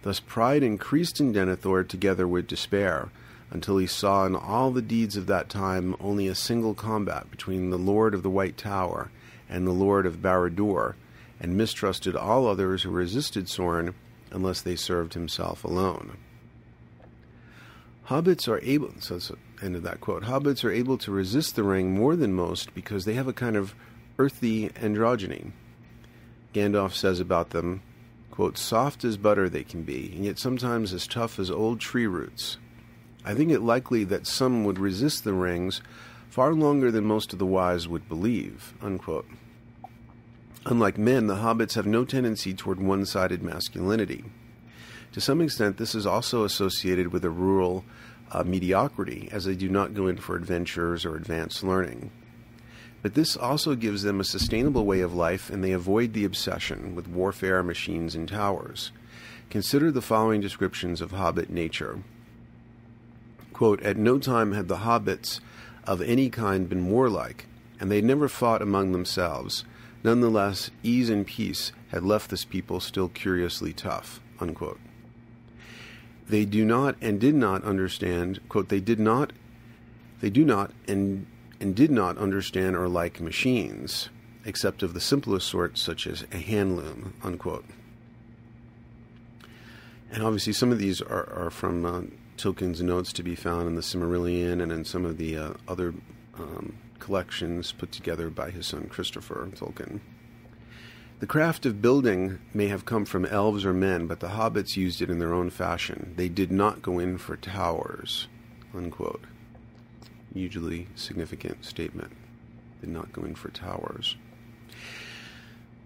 Thus 0.00 0.20
pride 0.20 0.62
increased 0.62 1.20
in 1.20 1.34
Denethor 1.34 1.86
together 1.86 2.26
with 2.26 2.46
despair, 2.46 3.10
until 3.50 3.76
he 3.76 3.86
saw 3.86 4.24
in 4.24 4.34
all 4.34 4.70
the 4.70 4.80
deeds 4.80 5.18
of 5.18 5.26
that 5.26 5.50
time 5.50 5.94
only 6.00 6.28
a 6.28 6.34
single 6.34 6.72
combat 6.72 7.30
between 7.30 7.68
the 7.68 7.78
Lord 7.78 8.14
of 8.14 8.22
the 8.22 8.30
White 8.30 8.56
Tower 8.56 9.10
and 9.50 9.66
the 9.66 9.72
Lord 9.72 10.06
of 10.06 10.22
Barad-dûr, 10.22 10.94
and 11.38 11.58
mistrusted 11.58 12.16
all 12.16 12.46
others 12.46 12.84
who 12.84 12.90
resisted 12.90 13.46
Sauron 13.46 13.92
unless 14.30 14.62
they 14.62 14.76
served 14.76 15.12
himself 15.12 15.62
alone. 15.62 16.16
Hobbits 18.10 18.48
are 18.48 18.58
able, 18.64 18.92
so 18.98 19.14
that's 19.14 19.28
the 19.28 19.36
end 19.62 19.76
of 19.76 19.84
that 19.84 20.00
quote, 20.00 20.24
Hobbits 20.24 20.64
are 20.64 20.72
able 20.72 20.98
to 20.98 21.12
resist 21.12 21.54
the 21.54 21.62
ring 21.62 21.94
more 21.94 22.16
than 22.16 22.34
most 22.34 22.74
because 22.74 23.04
they 23.04 23.14
have 23.14 23.28
a 23.28 23.32
kind 23.32 23.54
of 23.54 23.72
earthy 24.18 24.68
androgyny. 24.70 25.52
Gandalf 26.52 26.92
says 26.92 27.20
about 27.20 27.50
them, 27.50 27.82
quote, 28.32 28.58
soft 28.58 29.04
as 29.04 29.16
butter 29.16 29.48
they 29.48 29.62
can 29.62 29.84
be, 29.84 30.10
and 30.12 30.24
yet 30.24 30.40
sometimes 30.40 30.92
as 30.92 31.06
tough 31.06 31.38
as 31.38 31.52
old 31.52 31.78
tree 31.78 32.08
roots. 32.08 32.58
I 33.24 33.32
think 33.34 33.52
it 33.52 33.60
likely 33.60 34.02
that 34.02 34.26
some 34.26 34.64
would 34.64 34.80
resist 34.80 35.22
the 35.22 35.32
rings 35.32 35.80
far 36.28 36.52
longer 36.52 36.90
than 36.90 37.04
most 37.04 37.32
of 37.32 37.38
the 37.38 37.46
wise 37.46 37.86
would 37.86 38.08
believe. 38.08 38.74
Unquote. 38.82 39.28
Unlike 40.66 40.98
men, 40.98 41.28
the 41.28 41.36
hobbits 41.36 41.74
have 41.74 41.86
no 41.86 42.04
tendency 42.04 42.54
toward 42.54 42.80
one 42.80 43.06
sided 43.06 43.40
masculinity. 43.40 44.24
To 45.12 45.20
some 45.20 45.40
extent, 45.40 45.76
this 45.76 45.94
is 45.94 46.06
also 46.06 46.44
associated 46.44 47.12
with 47.12 47.24
a 47.24 47.30
rural 47.30 47.84
uh, 48.32 48.44
mediocrity, 48.44 49.28
as 49.32 49.44
they 49.44 49.54
do 49.54 49.68
not 49.68 49.94
go 49.94 50.06
in 50.06 50.16
for 50.16 50.36
adventures 50.36 51.04
or 51.04 51.16
advanced 51.16 51.62
learning. 51.62 52.10
But 53.02 53.14
this 53.14 53.36
also 53.36 53.74
gives 53.74 54.02
them 54.02 54.20
a 54.20 54.24
sustainable 54.24 54.84
way 54.84 55.00
of 55.00 55.14
life, 55.14 55.50
and 55.50 55.64
they 55.64 55.72
avoid 55.72 56.12
the 56.12 56.24
obsession 56.24 56.94
with 56.94 57.08
warfare, 57.08 57.62
machines, 57.62 58.14
and 58.14 58.28
towers. 58.28 58.92
Consider 59.48 59.90
the 59.90 60.02
following 60.02 60.40
descriptions 60.40 61.00
of 61.00 61.12
hobbit 61.12 61.50
nature. 61.50 62.02
Quote, 63.52 63.82
At 63.82 63.96
no 63.96 64.18
time 64.18 64.52
had 64.52 64.68
the 64.68 64.78
hobbits 64.78 65.40
of 65.86 66.02
any 66.02 66.30
kind 66.30 66.68
been 66.68 66.88
warlike, 66.90 67.46
and 67.80 67.90
they 67.90 68.00
never 68.00 68.28
fought 68.28 68.62
among 68.62 68.92
themselves. 68.92 69.64
Nonetheless, 70.04 70.70
ease 70.82 71.10
and 71.10 71.26
peace 71.26 71.72
had 71.88 72.04
left 72.04 72.30
this 72.30 72.44
people 72.44 72.80
still 72.80 73.08
curiously 73.08 73.72
tough. 73.72 74.20
Unquote. 74.38 74.78
They 76.30 76.44
do 76.44 76.64
not 76.64 76.94
and 77.00 77.20
did 77.20 77.34
not 77.34 77.64
understand, 77.64 78.38
quote, 78.48 78.68
they 78.68 78.78
did 78.78 79.00
not, 79.00 79.32
they 80.20 80.30
do 80.30 80.44
not 80.44 80.70
and, 80.86 81.26
and 81.58 81.74
did 81.74 81.90
not 81.90 82.16
understand 82.18 82.76
or 82.76 82.88
like 82.88 83.20
machines, 83.20 84.10
except 84.44 84.84
of 84.84 84.94
the 84.94 85.00
simplest 85.00 85.48
sort, 85.48 85.76
such 85.76 86.06
as 86.06 86.24
a 86.30 86.36
hand 86.36 86.76
loom, 86.76 87.14
unquote. 87.24 87.64
And 90.12 90.22
obviously, 90.22 90.52
some 90.52 90.70
of 90.70 90.78
these 90.78 91.02
are, 91.02 91.28
are 91.32 91.50
from 91.50 91.84
uh, 91.84 92.02
Tolkien's 92.36 92.80
notes 92.80 93.12
to 93.14 93.24
be 93.24 93.34
found 93.34 93.66
in 93.66 93.74
the 93.74 93.82
Silmarillion 93.82 94.62
and 94.62 94.70
in 94.70 94.84
some 94.84 95.04
of 95.04 95.18
the 95.18 95.36
uh, 95.36 95.54
other 95.66 95.94
um, 96.38 96.78
collections 97.00 97.72
put 97.72 97.90
together 97.90 98.30
by 98.30 98.50
his 98.50 98.68
son 98.68 98.86
Christopher 98.88 99.48
Tolkien. 99.56 99.98
The 101.20 101.26
craft 101.26 101.66
of 101.66 101.82
building 101.82 102.38
may 102.54 102.68
have 102.68 102.86
come 102.86 103.04
from 103.04 103.26
elves 103.26 103.66
or 103.66 103.74
men, 103.74 104.06
but 104.06 104.20
the 104.20 104.28
hobbits 104.28 104.78
used 104.78 105.02
it 105.02 105.10
in 105.10 105.18
their 105.18 105.34
own 105.34 105.50
fashion. 105.50 106.14
They 106.16 106.30
did 106.30 106.50
not 106.50 106.80
go 106.80 106.98
in 106.98 107.18
for 107.18 107.36
towers. 107.36 108.26
Unquote. 108.74 109.24
Hugely 110.32 110.88
significant 110.94 111.66
statement. 111.66 112.12
Did 112.80 112.88
not 112.88 113.12
go 113.12 113.22
in 113.22 113.34
for 113.34 113.50
towers. 113.50 114.16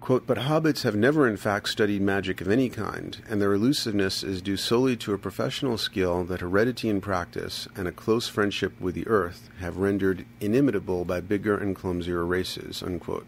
Quote, 0.00 0.24
but 0.24 0.38
hobbits 0.38 0.84
have 0.84 0.94
never 0.94 1.26
in 1.26 1.36
fact 1.36 1.68
studied 1.68 2.02
magic 2.02 2.40
of 2.40 2.48
any 2.48 2.68
kind, 2.68 3.20
and 3.28 3.42
their 3.42 3.54
elusiveness 3.54 4.22
is 4.22 4.40
due 4.40 4.56
solely 4.56 4.96
to 4.98 5.14
a 5.14 5.18
professional 5.18 5.76
skill 5.78 6.22
that 6.24 6.42
heredity 6.42 6.88
and 6.88 7.02
practice 7.02 7.66
and 7.74 7.88
a 7.88 7.92
close 7.92 8.28
friendship 8.28 8.80
with 8.80 8.94
the 8.94 9.08
earth 9.08 9.50
have 9.58 9.78
rendered 9.78 10.26
inimitable 10.38 11.04
by 11.04 11.20
bigger 11.20 11.56
and 11.56 11.74
clumsier 11.74 12.24
races. 12.24 12.84
Unquote. 12.84 13.26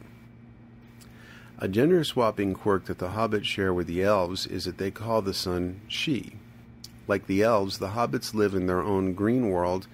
A 1.59 1.69
gender 1.69 2.05
swapping 2.05 2.53
quirk 2.53 2.85
that 2.85 2.99
the 2.99 3.09
hobbits 3.09 3.45
share 3.45 3.73
with 3.73 3.87
the 3.87 4.03
elves 4.03 4.47
is 4.47 4.67
that 4.67 4.77
they 4.77 4.91
call 4.91 5.23
the 5.23 5.33
sun 5.33 5.81
she. 5.89 6.35
Like 7.09 7.27
the 7.27 7.43
elves, 7.43 7.79
the 7.79 7.91
hobbits 7.91 8.35
live 8.35 8.55
in 8.55 8.67
their 8.67 8.83
own 8.83 9.15
green 9.15 9.49
world 9.49 9.87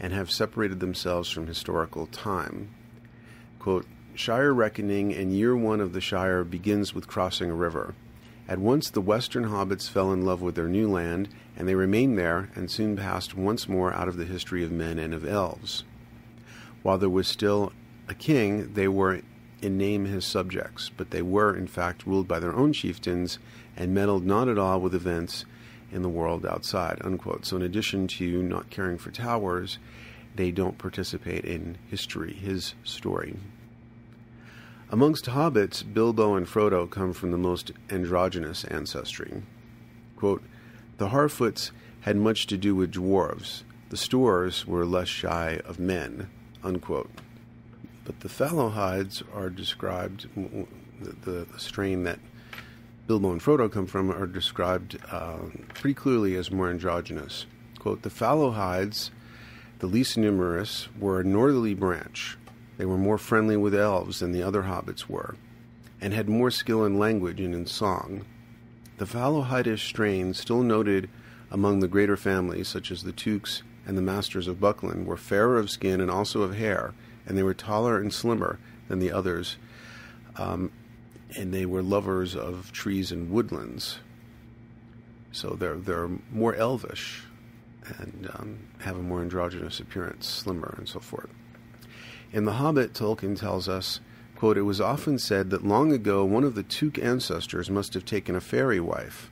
and 0.00 0.12
have 0.12 0.28
separated 0.28 0.80
themselves 0.80 1.30
from 1.30 1.46
historical 1.46 2.08
time. 2.08 2.70
Quote, 3.60 3.86
Shire 4.16 4.52
reckoning 4.52 5.14
and 5.14 5.32
year 5.32 5.56
one 5.56 5.80
of 5.80 5.92
the 5.92 6.00
Shire 6.00 6.42
begins 6.42 6.94
with 6.94 7.06
crossing 7.06 7.48
a 7.48 7.54
river. 7.54 7.94
At 8.48 8.58
once 8.58 8.90
the 8.90 9.00
western 9.00 9.44
hobbits 9.44 9.88
fell 9.88 10.12
in 10.12 10.24
love 10.24 10.42
with 10.42 10.56
their 10.56 10.68
new 10.68 10.90
land, 10.90 11.28
and 11.56 11.68
they 11.68 11.76
remained 11.76 12.18
there 12.18 12.50
and 12.56 12.68
soon 12.68 12.96
passed 12.96 13.36
once 13.36 13.68
more 13.68 13.92
out 13.92 14.08
of 14.08 14.16
the 14.16 14.24
history 14.24 14.64
of 14.64 14.72
men 14.72 14.98
and 14.98 15.14
of 15.14 15.24
elves. 15.24 15.84
While 16.82 16.98
there 16.98 17.08
was 17.08 17.28
still 17.28 17.72
a 18.08 18.14
king, 18.14 18.74
they 18.74 18.88
were 18.88 19.22
in 19.64 19.78
name 19.78 20.04
his 20.04 20.24
subjects, 20.24 20.90
but 20.94 21.10
they 21.10 21.22
were, 21.22 21.56
in 21.56 21.66
fact, 21.66 22.06
ruled 22.06 22.28
by 22.28 22.38
their 22.38 22.54
own 22.54 22.72
chieftains 22.72 23.38
and 23.76 23.94
meddled 23.94 24.24
not 24.24 24.48
at 24.48 24.58
all 24.58 24.80
with 24.80 24.94
events 24.94 25.44
in 25.90 26.02
the 26.02 26.08
world 26.08 26.44
outside. 26.44 26.98
Unquote. 27.02 27.46
So, 27.46 27.56
in 27.56 27.62
addition 27.62 28.06
to 28.08 28.42
not 28.42 28.70
caring 28.70 28.98
for 28.98 29.10
towers, 29.10 29.78
they 30.34 30.50
don't 30.50 30.78
participate 30.78 31.44
in 31.44 31.78
history, 31.88 32.34
his 32.34 32.74
story. 32.84 33.36
Amongst 34.90 35.26
hobbits, 35.26 35.82
Bilbo 35.82 36.34
and 36.34 36.46
Frodo 36.46 36.88
come 36.88 37.12
from 37.12 37.30
the 37.30 37.38
most 37.38 37.72
androgynous 37.90 38.64
ancestry. 38.64 39.42
Quote, 40.16 40.42
the 40.98 41.08
Harfoots 41.08 41.72
had 42.02 42.16
much 42.16 42.46
to 42.48 42.56
do 42.56 42.74
with 42.74 42.92
dwarves. 42.92 43.62
The 43.88 43.96
Stoors 43.96 44.66
were 44.66 44.84
less 44.84 45.08
shy 45.08 45.60
of 45.64 45.78
men. 45.78 46.28
Unquote. 46.62 47.10
But 48.04 48.20
the 48.20 48.28
Fallohides 48.28 49.22
are 49.34 49.48
described, 49.48 50.28
the, 51.00 51.46
the, 51.50 51.58
strain 51.58 52.04
that 52.04 52.18
Bilbo 53.06 53.32
and 53.32 53.40
Frodo 53.40 53.70
come 53.70 53.86
from, 53.86 54.10
are 54.10 54.26
described 54.26 54.98
uh, 55.10 55.38
pretty 55.72 55.94
clearly 55.94 56.36
as 56.36 56.50
more 56.50 56.68
androgynous. 56.68 57.46
Quote, 57.78 58.02
the 58.02 58.10
Fallohides, 58.10 59.10
the 59.78 59.86
least 59.86 60.18
numerous, 60.18 60.88
were 60.98 61.20
a 61.20 61.24
northerly 61.24 61.74
branch. 61.74 62.36
They 62.76 62.84
were 62.84 62.98
more 62.98 63.18
friendly 63.18 63.56
with 63.56 63.74
elves 63.74 64.20
than 64.20 64.32
the 64.32 64.42
other 64.42 64.62
hobbits 64.62 65.08
were, 65.08 65.36
and 66.00 66.12
had 66.12 66.28
more 66.28 66.50
skill 66.50 66.84
in 66.84 66.98
language 66.98 67.40
and 67.40 67.54
in 67.54 67.66
song. 67.66 68.24
The 68.98 69.06
Fallohidish 69.06 69.86
strain, 69.86 70.34
still 70.34 70.62
noted 70.62 71.08
among 71.50 71.80
the 71.80 71.88
greater 71.88 72.16
families, 72.16 72.68
such 72.68 72.90
as 72.90 73.02
the 73.02 73.12
Tooks 73.12 73.62
and 73.86 73.96
the 73.96 74.02
Masters 74.02 74.46
of 74.46 74.60
Buckland, 74.60 75.06
were 75.06 75.16
fairer 75.16 75.58
of 75.58 75.70
skin 75.70 76.00
and 76.00 76.10
also 76.10 76.42
of 76.42 76.54
hair, 76.56 76.94
and 77.26 77.36
they 77.36 77.42
were 77.42 77.54
taller 77.54 78.00
and 78.00 78.12
slimmer 78.12 78.58
than 78.88 78.98
the 78.98 79.12
others, 79.12 79.56
um, 80.36 80.70
and 81.36 81.52
they 81.52 81.66
were 81.66 81.82
lovers 81.82 82.36
of 82.36 82.72
trees 82.72 83.10
and 83.10 83.30
woodlands. 83.30 83.98
So 85.32 85.50
they're 85.50 85.76
they're 85.76 86.10
more 86.30 86.54
elvish 86.54 87.24
and 87.98 88.30
um, 88.34 88.58
have 88.80 88.96
a 88.96 89.02
more 89.02 89.20
androgynous 89.20 89.80
appearance, 89.80 90.26
slimmer 90.26 90.74
and 90.78 90.88
so 90.88 91.00
forth. 91.00 91.30
In 92.32 92.44
The 92.44 92.54
Hobbit, 92.54 92.94
Tolkien 92.94 93.38
tells 93.38 93.68
us, 93.68 94.00
quote, 94.36 94.58
It 94.58 94.62
was 94.62 94.80
often 94.80 95.18
said 95.18 95.50
that 95.50 95.66
long 95.66 95.92
ago 95.92 96.24
one 96.24 96.44
of 96.44 96.54
the 96.54 96.62
Took 96.62 96.98
ancestors 96.98 97.70
must 97.70 97.94
have 97.94 98.04
taken 98.04 98.34
a 98.34 98.40
fairy 98.40 98.80
wife. 98.80 99.30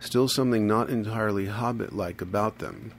Still 0.00 0.28
something 0.28 0.66
not 0.66 0.90
entirely 0.90 1.46
hobbit 1.46 1.92
like 1.92 2.20
about 2.20 2.58
them. 2.58 2.92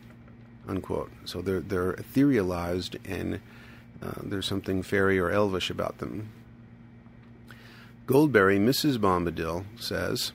Unquote. 0.68 1.11
So 1.26 1.42
they're, 1.42 1.61
they're 1.61 1.93
etherealized 1.93 2.98
and 3.09 3.40
uh, 4.02 4.14
there's 4.24 4.48
something 4.48 4.82
fairy 4.82 5.19
or 5.19 5.30
elvish 5.30 5.69
about 5.69 5.98
them. 5.98 6.30
Goldberry, 8.08 8.58
Mrs. 8.58 8.98
Bombadil, 8.98 9.66
says, 9.80 10.32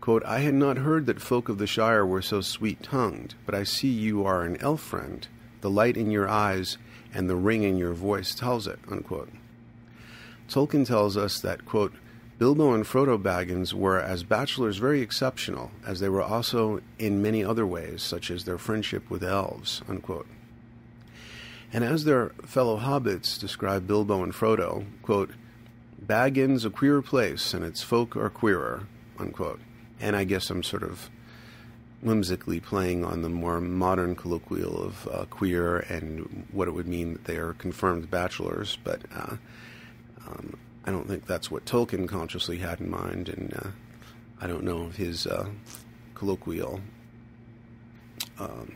quote, 0.00 0.24
I 0.24 0.40
had 0.40 0.54
not 0.54 0.78
heard 0.78 1.06
that 1.06 1.20
folk 1.20 1.48
of 1.48 1.58
the 1.58 1.66
Shire 1.66 2.04
were 2.04 2.22
so 2.22 2.40
sweet 2.40 2.82
tongued, 2.82 3.34
but 3.46 3.54
I 3.54 3.62
see 3.62 3.88
you 3.88 4.24
are 4.24 4.42
an 4.42 4.56
elf 4.60 4.80
friend. 4.80 5.26
The 5.60 5.70
light 5.70 5.96
in 5.96 6.10
your 6.10 6.28
eyes 6.28 6.76
and 7.14 7.28
the 7.28 7.36
ring 7.36 7.62
in 7.62 7.78
your 7.78 7.94
voice 7.94 8.34
tells 8.34 8.66
it. 8.66 8.78
Unquote. 8.90 9.30
Tolkien 10.48 10.86
tells 10.86 11.16
us 11.16 11.40
that, 11.40 11.64
quote, 11.64 11.94
Bilbo 12.38 12.72
and 12.72 12.84
Frodo 12.84 13.20
Baggins 13.20 13.74
were, 13.74 13.98
as 13.98 14.22
bachelors, 14.22 14.76
very 14.76 15.00
exceptional, 15.00 15.72
as 15.84 15.98
they 15.98 16.08
were 16.08 16.22
also 16.22 16.80
in 16.98 17.20
many 17.20 17.44
other 17.44 17.66
ways, 17.66 18.02
such 18.02 18.30
as 18.30 18.44
their 18.44 18.58
friendship 18.58 19.10
with 19.10 19.24
elves. 19.24 19.82
Unquote. 19.88 20.28
And 21.72 21.84
as 21.84 22.04
their 22.04 22.30
fellow 22.46 22.78
hobbits 22.78 23.38
describe 23.38 23.86
Bilbo 23.86 24.22
and 24.22 24.32
Frodo, 24.32 24.86
quote, 25.02 25.30
Bag 26.00 26.38
End's 26.38 26.64
a 26.64 26.70
queer 26.70 27.02
place, 27.02 27.52
and 27.52 27.64
its 27.64 27.82
folk 27.82 28.16
are 28.16 28.30
queerer, 28.30 28.86
unquote. 29.18 29.60
And 30.00 30.16
I 30.16 30.24
guess 30.24 30.48
I'm 30.48 30.62
sort 30.62 30.82
of 30.82 31.10
whimsically 32.00 32.60
playing 32.60 33.04
on 33.04 33.22
the 33.22 33.28
more 33.28 33.60
modern 33.60 34.14
colloquial 34.14 34.82
of 34.82 35.08
uh, 35.08 35.24
queer 35.28 35.78
and 35.78 36.46
what 36.52 36.68
it 36.68 36.70
would 36.70 36.86
mean 36.86 37.12
that 37.14 37.24
they 37.24 37.36
are 37.36 37.52
confirmed 37.54 38.10
bachelors, 38.10 38.78
but 38.84 39.02
uh, 39.14 39.36
um, 40.26 40.56
I 40.84 40.90
don't 40.90 41.08
think 41.08 41.26
that's 41.26 41.50
what 41.50 41.66
Tolkien 41.66 42.08
consciously 42.08 42.58
had 42.58 42.80
in 42.80 42.88
mind, 42.88 43.28
and 43.28 43.52
uh, 43.54 43.68
I 44.40 44.46
don't 44.46 44.62
know 44.62 44.86
if 44.86 44.96
his 44.96 45.26
uh, 45.26 45.48
colloquial 46.14 46.80
um, 48.38 48.74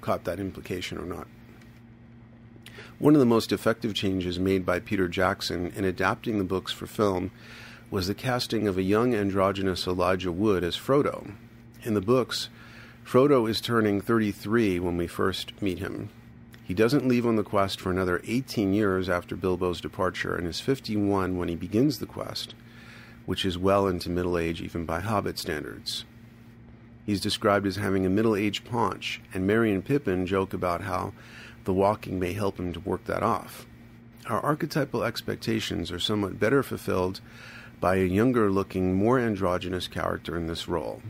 caught 0.00 0.24
that 0.24 0.40
implication 0.40 0.98
or 0.98 1.04
not. 1.04 1.28
One 3.00 3.14
of 3.14 3.20
the 3.20 3.24
most 3.24 3.50
effective 3.50 3.94
changes 3.94 4.38
made 4.38 4.66
by 4.66 4.78
Peter 4.78 5.08
Jackson 5.08 5.72
in 5.74 5.86
adapting 5.86 6.36
the 6.36 6.44
books 6.44 6.70
for 6.70 6.86
film 6.86 7.30
was 7.90 8.06
the 8.06 8.14
casting 8.14 8.68
of 8.68 8.76
a 8.76 8.82
young 8.82 9.14
androgynous 9.14 9.86
Elijah 9.86 10.30
Wood 10.30 10.62
as 10.62 10.76
Frodo. 10.76 11.32
In 11.82 11.94
the 11.94 12.02
books, 12.02 12.50
Frodo 13.02 13.48
is 13.48 13.62
turning 13.62 14.02
33 14.02 14.80
when 14.80 14.98
we 14.98 15.06
first 15.06 15.62
meet 15.62 15.78
him. 15.78 16.10
He 16.62 16.74
doesn't 16.74 17.08
leave 17.08 17.24
on 17.24 17.36
the 17.36 17.42
quest 17.42 17.80
for 17.80 17.90
another 17.90 18.20
18 18.26 18.74
years 18.74 19.08
after 19.08 19.34
Bilbo's 19.34 19.80
departure 19.80 20.36
and 20.36 20.46
is 20.46 20.60
51 20.60 21.38
when 21.38 21.48
he 21.48 21.56
begins 21.56 22.00
the 22.00 22.06
quest, 22.06 22.54
which 23.24 23.46
is 23.46 23.56
well 23.56 23.86
into 23.88 24.10
middle 24.10 24.36
age 24.36 24.60
even 24.60 24.84
by 24.84 25.00
Hobbit 25.00 25.38
standards. 25.38 26.04
He's 27.06 27.22
described 27.22 27.66
as 27.66 27.76
having 27.76 28.04
a 28.04 28.10
middle 28.10 28.36
aged 28.36 28.66
paunch, 28.66 29.22
and 29.32 29.46
Merry 29.46 29.72
and 29.72 29.82
Pippin 29.82 30.26
joke 30.26 30.52
about 30.52 30.82
how 30.82 31.14
the 31.64 31.72
walking 31.72 32.18
may 32.18 32.32
help 32.32 32.58
him 32.58 32.72
to 32.72 32.80
work 32.80 33.04
that 33.04 33.22
off. 33.22 33.66
Our 34.26 34.40
archetypal 34.40 35.02
expectations 35.02 35.90
are 35.90 35.98
somewhat 35.98 36.38
better 36.38 36.62
fulfilled 36.62 37.20
by 37.80 37.96
a 37.96 38.04
younger 38.04 38.50
looking, 38.50 38.94
more 38.94 39.18
androgynous 39.18 39.88
character 39.88 40.36
in 40.36 40.46
this 40.46 40.68
role. 40.68 41.02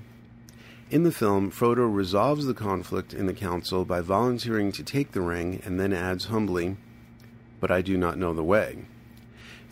In 0.91 1.03
the 1.03 1.13
film, 1.13 1.51
Frodo 1.51 1.93
resolves 1.93 2.47
the 2.47 2.55
conflict 2.55 3.13
in 3.13 3.27
the 3.27 3.35
council 3.35 3.85
by 3.85 4.01
volunteering 4.01 4.73
to 4.73 4.83
take 4.83 5.13
the 5.13 5.21
ring 5.21 5.61
and 5.65 5.79
then 5.79 5.93
adds 5.93 6.27
humbly, 6.27 6.77
But 7.61 7.71
I 7.71 7.83
do 7.83 7.97
not 7.97 8.19
know 8.19 8.33
the 8.33 8.43
way. 8.43 8.87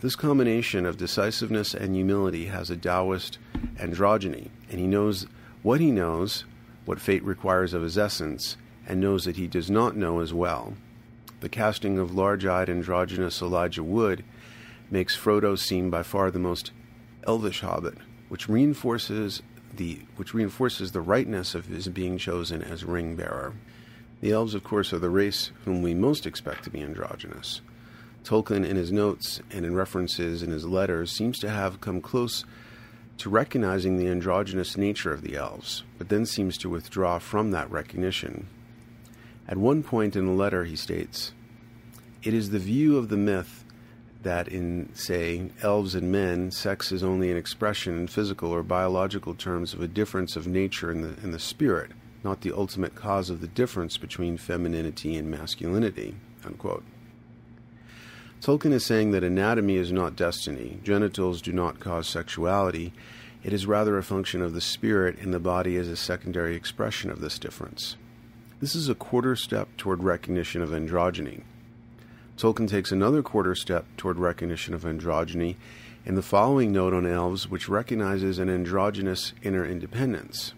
This 0.01 0.15
combination 0.15 0.85
of 0.85 0.95
decisiveness 0.95 1.73
and 1.73 1.93
humility 1.93 2.45
has 2.45 2.69
a 2.69 2.77
Taoist 2.77 3.37
androgyny, 3.77 4.49
and 4.69 4.79
he 4.79 4.87
knows 4.87 5.27
what 5.61 5.81
he 5.81 5.91
knows, 5.91 6.45
what 6.85 7.01
fate 7.01 7.23
requires 7.23 7.73
of 7.73 7.81
his 7.81 7.97
essence, 7.97 8.55
and 8.89 8.99
knows 8.99 9.23
that 9.23 9.37
he 9.37 9.47
does 9.47 9.69
not 9.69 9.95
know 9.95 10.19
as 10.19 10.33
well. 10.33 10.73
The 11.41 11.47
casting 11.47 11.99
of 11.99 12.15
large 12.15 12.45
eyed 12.45 12.69
androgynous 12.69 13.41
Elijah 13.41 13.83
Wood 13.83 14.25
makes 14.89 15.15
Frodo 15.15 15.57
seem 15.57 15.91
by 15.91 16.01
far 16.01 16.31
the 16.31 16.39
most 16.39 16.71
elvish 17.25 17.61
hobbit, 17.61 17.95
which 18.27 18.49
reinforces 18.49 19.43
the 19.73 20.01
which 20.15 20.33
reinforces 20.33 20.91
the 20.91 21.01
rightness 21.01 21.53
of 21.53 21.67
his 21.67 21.87
being 21.87 22.17
chosen 22.17 22.63
as 22.63 22.83
ring 22.83 23.15
bearer. 23.15 23.53
The 24.21 24.31
elves, 24.31 24.55
of 24.55 24.63
course, 24.63 24.91
are 24.91 24.99
the 24.99 25.09
race 25.11 25.51
whom 25.63 25.81
we 25.81 25.93
most 25.93 26.25
expect 26.25 26.63
to 26.63 26.71
be 26.71 26.81
androgynous. 26.81 27.61
Tolkien, 28.23 28.65
in 28.65 28.75
his 28.75 28.91
notes 28.91 29.39
and 29.51 29.65
in 29.65 29.75
references 29.75 30.43
in 30.43 30.49
his 30.49 30.65
letters, 30.65 31.11
seems 31.11 31.39
to 31.39 31.49
have 31.49 31.79
come 31.79 32.01
close 32.01 32.43
to 33.19 33.29
recognizing 33.29 33.97
the 33.97 34.07
androgynous 34.07 34.75
nature 34.75 35.13
of 35.13 35.21
the 35.21 35.35
elves, 35.35 35.83
but 35.97 36.09
then 36.09 36.25
seems 36.25 36.57
to 36.57 36.69
withdraw 36.69 37.19
from 37.19 37.51
that 37.51 37.69
recognition 37.71 38.47
at 39.49 39.57
one 39.57 39.81
point 39.81 40.15
in 40.15 40.27
the 40.27 40.31
letter, 40.31 40.63
he 40.63 40.75
states, 40.75 41.33
It 42.21 42.35
is 42.35 42.51
the 42.51 42.59
view 42.59 42.97
of 42.97 43.09
the 43.09 43.17
myth 43.17 43.65
that 44.21 44.47
in, 44.47 44.91
say, 44.93 45.49
elves 45.63 45.95
and 45.95 46.11
men, 46.11 46.51
sex 46.51 46.91
is 46.91 47.03
only 47.03 47.31
an 47.31 47.37
expression 47.37 47.97
in 47.97 48.05
physical 48.05 48.51
or 48.51 48.61
biological 48.61 49.33
terms 49.33 49.73
of 49.73 49.81
a 49.81 49.87
difference 49.87 50.35
of 50.35 50.45
nature 50.45 50.91
in 50.91 51.01
the, 51.01 51.15
in 51.23 51.31
the 51.31 51.39
spirit, 51.39 51.89
not 52.23 52.41
the 52.41 52.51
ultimate 52.51 52.93
cause 52.93 53.31
of 53.31 53.41
the 53.41 53.47
difference 53.47 53.97
between 53.97 54.37
femininity 54.37 55.15
and 55.15 55.31
masculinity. 55.31 56.15
Unquote. 56.45 56.83
Tolkien 58.41 58.71
is 58.71 58.85
saying 58.85 59.11
that 59.11 59.23
anatomy 59.23 59.77
is 59.77 59.91
not 59.91 60.15
destiny, 60.15 60.79
genitals 60.83 61.41
do 61.41 61.51
not 61.51 61.79
cause 61.79 62.07
sexuality, 62.07 62.93
it 63.43 63.51
is 63.51 63.65
rather 63.65 63.97
a 63.97 64.03
function 64.03 64.43
of 64.43 64.53
the 64.53 64.61
spirit, 64.61 65.17
and 65.17 65.33
the 65.33 65.39
body 65.39 65.75
is 65.75 65.87
a 65.87 65.95
secondary 65.95 66.55
expression 66.55 67.09
of 67.09 67.19
this 67.19 67.39
difference. 67.39 67.95
This 68.59 68.75
is 68.75 68.89
a 68.89 68.95
quarter 68.95 69.37
step 69.37 69.69
toward 69.77 70.03
recognition 70.03 70.61
of 70.61 70.71
androgyny. 70.71 71.43
Tolkien 72.35 72.67
takes 72.67 72.91
another 72.91 73.23
quarter 73.23 73.55
step 73.55 73.85
toward 73.95 74.19
recognition 74.19 74.73
of 74.73 74.83
androgyny 74.83 75.55
in 76.05 76.15
the 76.15 76.21
following 76.21 76.73
note 76.73 76.93
on 76.93 77.05
elves, 77.05 77.49
which 77.49 77.69
recognizes 77.69 78.37
an 78.37 78.49
androgynous 78.49 79.31
inner 79.43 79.65
independence. 79.65 80.53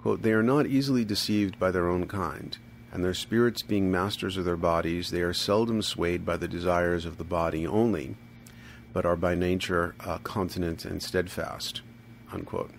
Quote, 0.00 0.22
they 0.22 0.32
are 0.32 0.42
not 0.42 0.66
easily 0.66 1.04
deceived 1.04 1.58
by 1.58 1.70
their 1.70 1.88
own 1.90 2.06
kind, 2.06 2.56
and 2.90 3.04
their 3.04 3.12
spirits 3.12 3.62
being 3.62 3.90
masters 3.90 4.38
of 4.38 4.46
their 4.46 4.56
bodies, 4.56 5.10
they 5.10 5.20
are 5.20 5.34
seldom 5.34 5.82
swayed 5.82 6.24
by 6.24 6.38
the 6.38 6.48
desires 6.48 7.04
of 7.04 7.18
the 7.18 7.24
body 7.24 7.66
only, 7.66 8.16
but 8.94 9.04
are 9.04 9.16
by 9.16 9.34
nature 9.34 9.94
uh, 10.00 10.16
continent 10.18 10.86
and 10.86 11.02
steadfast. 11.02 11.82
Unquote. 12.32 12.70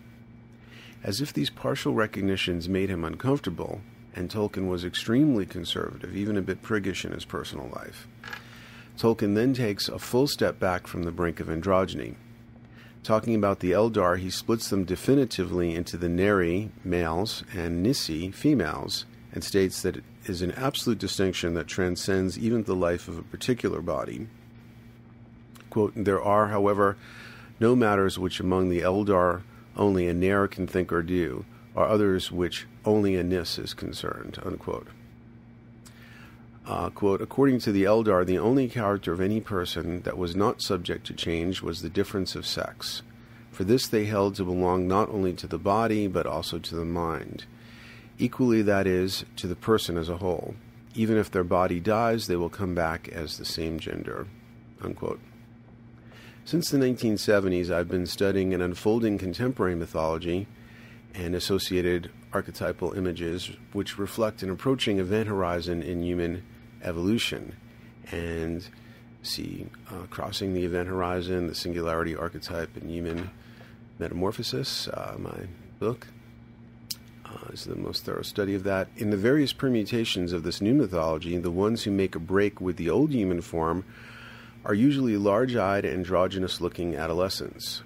As 1.03 1.19
if 1.19 1.33
these 1.33 1.49
partial 1.49 1.93
recognitions 1.93 2.69
made 2.69 2.89
him 2.89 3.03
uncomfortable, 3.03 3.81
and 4.15 4.29
Tolkien 4.29 4.69
was 4.69 4.85
extremely 4.85 5.45
conservative, 5.45 6.15
even 6.15 6.37
a 6.37 6.41
bit 6.41 6.61
priggish 6.61 7.03
in 7.03 7.11
his 7.11 7.25
personal 7.25 7.69
life. 7.75 8.07
Tolkien 8.97 9.35
then 9.35 9.53
takes 9.53 9.89
a 9.89 9.99
full 9.99 10.27
step 10.27 10.59
back 10.59 10.87
from 10.87 11.03
the 11.03 11.11
brink 11.11 11.39
of 11.39 11.47
androgyny. 11.47 12.15
Talking 13.03 13.35
about 13.35 13.59
the 13.59 13.71
Eldar, 13.71 14.17
he 14.17 14.29
splits 14.29 14.69
them 14.69 14.85
definitively 14.85 15.75
into 15.75 15.97
the 15.97 16.07
Neri, 16.07 16.71
males, 16.85 17.43
and 17.53 17.85
Nissi, 17.85 18.33
females, 18.33 19.05
and 19.33 19.43
states 19.43 19.81
that 19.81 19.97
it 19.97 20.03
is 20.25 20.41
an 20.41 20.51
absolute 20.51 20.99
distinction 20.99 21.53
that 21.55 21.67
transcends 21.67 22.39
even 22.39 22.63
the 22.63 22.75
life 22.75 23.09
of 23.09 23.17
a 23.17 23.23
particular 23.23 23.81
body. 23.81 24.27
Quote, 25.69 25.91
there 25.97 26.21
are, 26.21 26.47
however, 26.47 26.95
no 27.59 27.75
matters 27.75 28.17
which 28.17 28.39
among 28.39 28.69
the 28.69 28.81
Eldar 28.81 29.41
only 29.75 30.07
a 30.07 30.13
Nair 30.13 30.47
can 30.47 30.67
think 30.67 30.91
or 30.91 31.01
do, 31.01 31.45
or 31.75 31.87
others 31.87 32.31
which 32.31 32.67
only 32.85 33.15
a 33.15 33.23
Nis 33.23 33.57
is 33.57 33.73
concerned. 33.73 34.39
Unquote. 34.43 34.87
Uh, 36.65 36.89
quote, 36.89 37.21
according 37.21 37.59
to 37.59 37.71
the 37.73 37.83
Eldar, 37.83 38.25
the 38.25 38.39
only 38.39 38.69
character 38.69 39.11
of 39.11 39.19
any 39.19 39.41
person 39.41 40.01
that 40.01 40.17
was 40.17 40.35
not 40.35 40.61
subject 40.61 41.05
to 41.07 41.13
change 41.13 41.61
was 41.61 41.81
the 41.81 41.89
difference 41.89 42.35
of 42.35 42.45
sex. 42.45 43.01
For 43.51 43.65
this 43.65 43.87
they 43.87 44.05
held 44.05 44.35
to 44.35 44.45
belong 44.45 44.87
not 44.87 45.09
only 45.09 45.33
to 45.33 45.47
the 45.47 45.57
body, 45.57 46.07
but 46.07 46.25
also 46.25 46.59
to 46.59 46.75
the 46.75 46.85
mind. 46.85 47.45
Equally, 48.17 48.61
that 48.61 48.87
is, 48.87 49.25
to 49.35 49.47
the 49.47 49.55
person 49.55 49.97
as 49.97 50.07
a 50.07 50.17
whole. 50.17 50.55
Even 50.95 51.17
if 51.17 51.29
their 51.29 51.43
body 51.43 51.79
dies, 51.79 52.27
they 52.27 52.35
will 52.35 52.49
come 52.49 52.73
back 52.73 53.09
as 53.09 53.37
the 53.37 53.45
same 53.45 53.79
gender. 53.79 54.27
Unquote. 54.81 55.19
Since 56.45 56.69
the 56.69 56.77
1970s, 56.77 57.71
I've 57.71 57.87
been 57.87 58.05
studying 58.05 58.53
and 58.53 58.61
unfolding 58.61 59.17
contemporary 59.17 59.75
mythology 59.75 60.45
and 61.13 61.35
associated 61.35 62.11
archetypal 62.33 62.91
images 62.93 63.51
which 63.71 63.97
reflect 63.97 64.43
an 64.43 64.49
approaching 64.49 64.99
event 64.99 65.29
horizon 65.29 65.81
in 65.81 66.03
human 66.03 66.43
evolution 66.83 67.55
and 68.11 68.67
see 69.21 69.67
uh, 69.89 70.05
crossing 70.09 70.53
the 70.53 70.65
event 70.65 70.89
horizon, 70.89 71.47
the 71.47 71.55
singularity 71.55 72.13
archetype 72.13 72.75
in 72.75 72.89
human 72.89 73.29
metamorphosis, 73.97 74.89
uh, 74.89 75.15
my 75.17 75.47
book. 75.79 76.07
Uh, 77.25 77.51
is 77.53 77.63
the 77.63 77.75
most 77.75 78.03
thorough 78.03 78.21
study 78.21 78.53
of 78.53 78.63
that. 78.63 78.89
In 78.97 79.11
the 79.11 79.17
various 79.17 79.53
permutations 79.53 80.33
of 80.33 80.43
this 80.43 80.59
new 80.59 80.73
mythology, 80.73 81.37
the 81.37 81.49
ones 81.49 81.83
who 81.83 81.91
make 81.91 82.15
a 82.15 82.19
break 82.19 82.59
with 82.59 82.75
the 82.75 82.89
old 82.89 83.11
human 83.13 83.39
form 83.39 83.85
are 84.65 84.73
usually 84.73 85.17
large 85.17 85.55
eyed, 85.55 85.85
androgynous 85.85 86.61
looking 86.61 86.95
adolescents. 86.95 87.83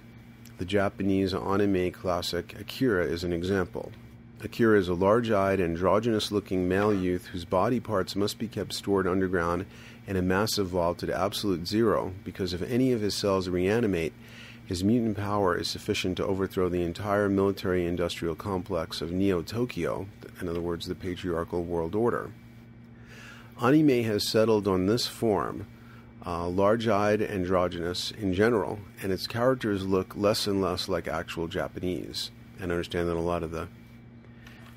The 0.58 0.64
Japanese 0.64 1.34
anime 1.34 1.90
classic 1.90 2.58
Akira 2.58 3.04
is 3.04 3.24
an 3.24 3.32
example. 3.32 3.92
Akira 4.40 4.78
is 4.78 4.88
a 4.88 4.94
large 4.94 5.32
eyed, 5.32 5.60
androgynous 5.60 6.30
looking 6.30 6.68
male 6.68 6.94
youth 6.94 7.26
whose 7.26 7.44
body 7.44 7.80
parts 7.80 8.14
must 8.14 8.38
be 8.38 8.46
kept 8.46 8.72
stored 8.72 9.08
underground 9.08 9.66
in 10.06 10.16
a 10.16 10.22
massive 10.22 10.68
vault 10.68 11.02
at 11.02 11.10
absolute 11.10 11.66
zero 11.66 12.12
because 12.24 12.52
if 12.52 12.62
any 12.62 12.92
of 12.92 13.00
his 13.00 13.14
cells 13.14 13.48
reanimate, 13.48 14.12
his 14.64 14.84
mutant 14.84 15.16
power 15.16 15.56
is 15.56 15.66
sufficient 15.66 16.16
to 16.18 16.26
overthrow 16.26 16.68
the 16.68 16.82
entire 16.82 17.28
military 17.28 17.86
industrial 17.86 18.36
complex 18.36 19.00
of 19.00 19.10
Neo 19.10 19.42
Tokyo, 19.42 20.06
in 20.40 20.48
other 20.48 20.60
words, 20.60 20.86
the 20.86 20.94
patriarchal 20.94 21.64
world 21.64 21.96
order. 21.96 22.30
Anime 23.60 24.04
has 24.04 24.28
settled 24.28 24.68
on 24.68 24.86
this 24.86 25.08
form 25.08 25.66
uh, 26.28 26.46
large 26.46 26.86
eyed, 26.86 27.22
androgynous 27.22 28.10
in 28.10 28.34
general, 28.34 28.78
and 29.02 29.10
its 29.10 29.26
characters 29.26 29.86
look 29.86 30.14
less 30.14 30.46
and 30.46 30.60
less 30.60 30.86
like 30.86 31.08
actual 31.08 31.48
Japanese. 31.48 32.30
And 32.60 32.70
I 32.70 32.74
understand 32.74 33.08
that 33.08 33.16
a 33.16 33.20
lot 33.20 33.42
of 33.42 33.50
the 33.50 33.68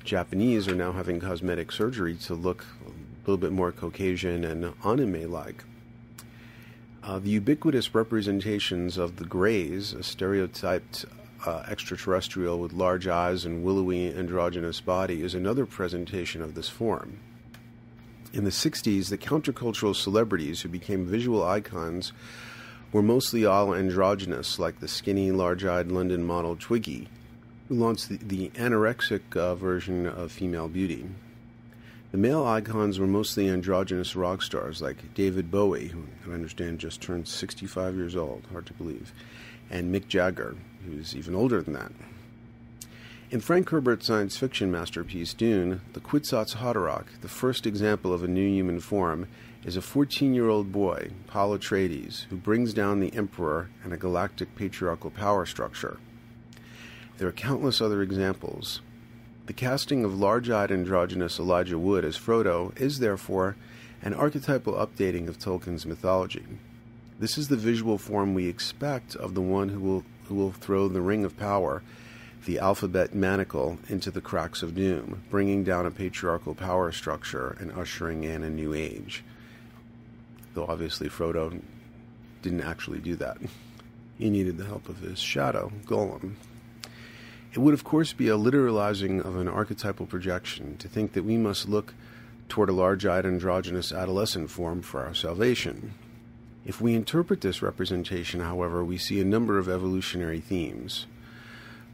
Japanese 0.02 0.66
are 0.66 0.74
now 0.74 0.92
having 0.92 1.20
cosmetic 1.20 1.70
surgery 1.70 2.16
to 2.16 2.34
look 2.34 2.64
a 2.86 2.90
little 3.30 3.36
bit 3.36 3.52
more 3.52 3.70
Caucasian 3.70 4.44
and 4.44 4.72
anime 4.82 5.30
like. 5.30 5.64
Uh, 7.02 7.18
the 7.18 7.28
ubiquitous 7.28 7.94
representations 7.94 8.96
of 8.96 9.16
the 9.16 9.24
Greys, 9.26 9.92
a 9.92 10.02
stereotyped 10.02 11.04
uh, 11.44 11.64
extraterrestrial 11.68 12.60
with 12.60 12.72
large 12.72 13.06
eyes 13.06 13.44
and 13.44 13.62
willowy 13.62 14.14
androgynous 14.14 14.80
body, 14.80 15.22
is 15.22 15.34
another 15.34 15.66
presentation 15.66 16.40
of 16.40 16.54
this 16.54 16.70
form. 16.70 17.18
In 18.32 18.44
the 18.44 18.50
60s, 18.50 19.10
the 19.10 19.18
countercultural 19.18 19.94
celebrities 19.94 20.62
who 20.62 20.70
became 20.70 21.04
visual 21.04 21.44
icons 21.44 22.14
were 22.90 23.02
mostly 23.02 23.44
all 23.44 23.74
androgynous, 23.74 24.58
like 24.58 24.80
the 24.80 24.88
skinny, 24.88 25.30
large 25.30 25.66
eyed 25.66 25.92
London 25.92 26.24
model 26.24 26.56
Twiggy, 26.56 27.08
who 27.68 27.74
launched 27.74 28.08
the, 28.08 28.16
the 28.16 28.48
anorexic 28.50 29.36
uh, 29.36 29.54
version 29.54 30.06
of 30.06 30.32
female 30.32 30.68
beauty. 30.68 31.06
The 32.10 32.18
male 32.18 32.46
icons 32.46 32.98
were 32.98 33.06
mostly 33.06 33.50
androgynous 33.50 34.16
rock 34.16 34.40
stars 34.40 34.80
like 34.80 35.12
David 35.12 35.50
Bowie, 35.50 35.88
who 35.88 36.04
I 36.26 36.32
understand 36.32 36.78
just 36.78 37.02
turned 37.02 37.28
65 37.28 37.96
years 37.96 38.16
old, 38.16 38.46
hard 38.50 38.64
to 38.66 38.74
believe, 38.74 39.12
and 39.70 39.94
Mick 39.94 40.08
Jagger, 40.08 40.56
who's 40.86 41.14
even 41.14 41.34
older 41.34 41.60
than 41.60 41.74
that. 41.74 41.92
In 43.32 43.40
Frank 43.40 43.70
Herbert's 43.70 44.08
science 44.08 44.36
fiction 44.36 44.70
masterpiece 44.70 45.32
Dune, 45.32 45.80
the 45.94 46.00
Kwisatz 46.00 46.56
Haderach, 46.56 47.06
the 47.22 47.28
first 47.28 47.66
example 47.66 48.12
of 48.12 48.22
a 48.22 48.28
new 48.28 48.46
human 48.46 48.78
form, 48.78 49.26
is 49.64 49.74
a 49.74 49.80
14 49.80 50.34
year 50.34 50.50
old 50.50 50.70
boy, 50.70 51.12
Paul 51.28 51.56
Atreides, 51.56 52.24
who 52.24 52.36
brings 52.36 52.74
down 52.74 53.00
the 53.00 53.14
Emperor 53.14 53.70
and 53.82 53.94
a 53.94 53.96
galactic 53.96 54.54
patriarchal 54.54 55.08
power 55.08 55.46
structure. 55.46 55.98
There 57.16 57.26
are 57.26 57.32
countless 57.32 57.80
other 57.80 58.02
examples. 58.02 58.82
The 59.46 59.54
casting 59.54 60.04
of 60.04 60.20
large 60.20 60.50
eyed 60.50 60.70
androgynous 60.70 61.38
Elijah 61.38 61.78
Wood 61.78 62.04
as 62.04 62.18
Frodo 62.18 62.78
is, 62.78 62.98
therefore, 62.98 63.56
an 64.02 64.12
archetypal 64.12 64.74
updating 64.74 65.26
of 65.26 65.38
Tolkien's 65.38 65.86
mythology. 65.86 66.44
This 67.18 67.38
is 67.38 67.48
the 67.48 67.56
visual 67.56 67.96
form 67.96 68.34
we 68.34 68.46
expect 68.46 69.16
of 69.16 69.32
the 69.32 69.40
one 69.40 69.70
who 69.70 69.80
will, 69.80 70.04
who 70.26 70.34
will 70.34 70.52
throw 70.52 70.86
the 70.86 71.00
Ring 71.00 71.24
of 71.24 71.38
Power 71.38 71.82
the 72.44 72.58
alphabet 72.58 73.14
manacle 73.14 73.78
into 73.88 74.10
the 74.10 74.20
cracks 74.20 74.62
of 74.62 74.74
doom, 74.74 75.22
bringing 75.30 75.64
down 75.64 75.86
a 75.86 75.90
patriarchal 75.90 76.54
power 76.54 76.90
structure 76.92 77.56
and 77.60 77.72
ushering 77.72 78.24
in 78.24 78.42
a 78.42 78.50
new 78.50 78.74
age. 78.74 79.24
Though 80.54 80.66
obviously 80.66 81.08
Frodo 81.08 81.60
didn't 82.42 82.62
actually 82.62 82.98
do 82.98 83.16
that. 83.16 83.38
He 84.18 84.30
needed 84.30 84.58
the 84.58 84.66
help 84.66 84.88
of 84.88 84.98
his 84.98 85.18
shadow, 85.18 85.72
Gollum. 85.86 86.34
It 87.52 87.58
would, 87.58 87.74
of 87.74 87.84
course, 87.84 88.12
be 88.12 88.28
a 88.28 88.36
literalizing 88.36 89.24
of 89.24 89.36
an 89.36 89.48
archetypal 89.48 90.06
projection 90.06 90.76
to 90.78 90.88
think 90.88 91.12
that 91.12 91.24
we 91.24 91.36
must 91.36 91.68
look 91.68 91.94
toward 92.48 92.68
a 92.68 92.72
large 92.72 93.06
eyed 93.06 93.26
androgynous 93.26 93.92
adolescent 93.92 94.50
form 94.50 94.82
for 94.82 95.04
our 95.04 95.14
salvation. 95.14 95.94
If 96.64 96.80
we 96.80 96.94
interpret 96.94 97.40
this 97.40 97.62
representation, 97.62 98.40
however, 98.40 98.84
we 98.84 98.96
see 98.96 99.20
a 99.20 99.24
number 99.24 99.58
of 99.58 99.68
evolutionary 99.68 100.40
themes. 100.40 101.06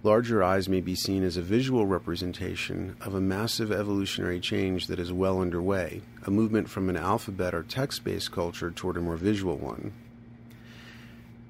Larger 0.04 0.44
eyes 0.44 0.68
may 0.68 0.80
be 0.80 0.94
seen 0.94 1.24
as 1.24 1.36
a 1.36 1.42
visual 1.42 1.84
representation 1.84 2.96
of 3.00 3.14
a 3.14 3.20
massive 3.20 3.72
evolutionary 3.72 4.38
change 4.38 4.86
that 4.86 5.00
is 5.00 5.12
well 5.12 5.40
underway, 5.40 6.02
a 6.24 6.30
movement 6.30 6.70
from 6.70 6.88
an 6.88 6.96
alphabet 6.96 7.52
or 7.52 7.64
text 7.64 8.04
based 8.04 8.30
culture 8.30 8.70
toward 8.70 8.96
a 8.96 9.00
more 9.00 9.16
visual 9.16 9.56
one. 9.56 9.92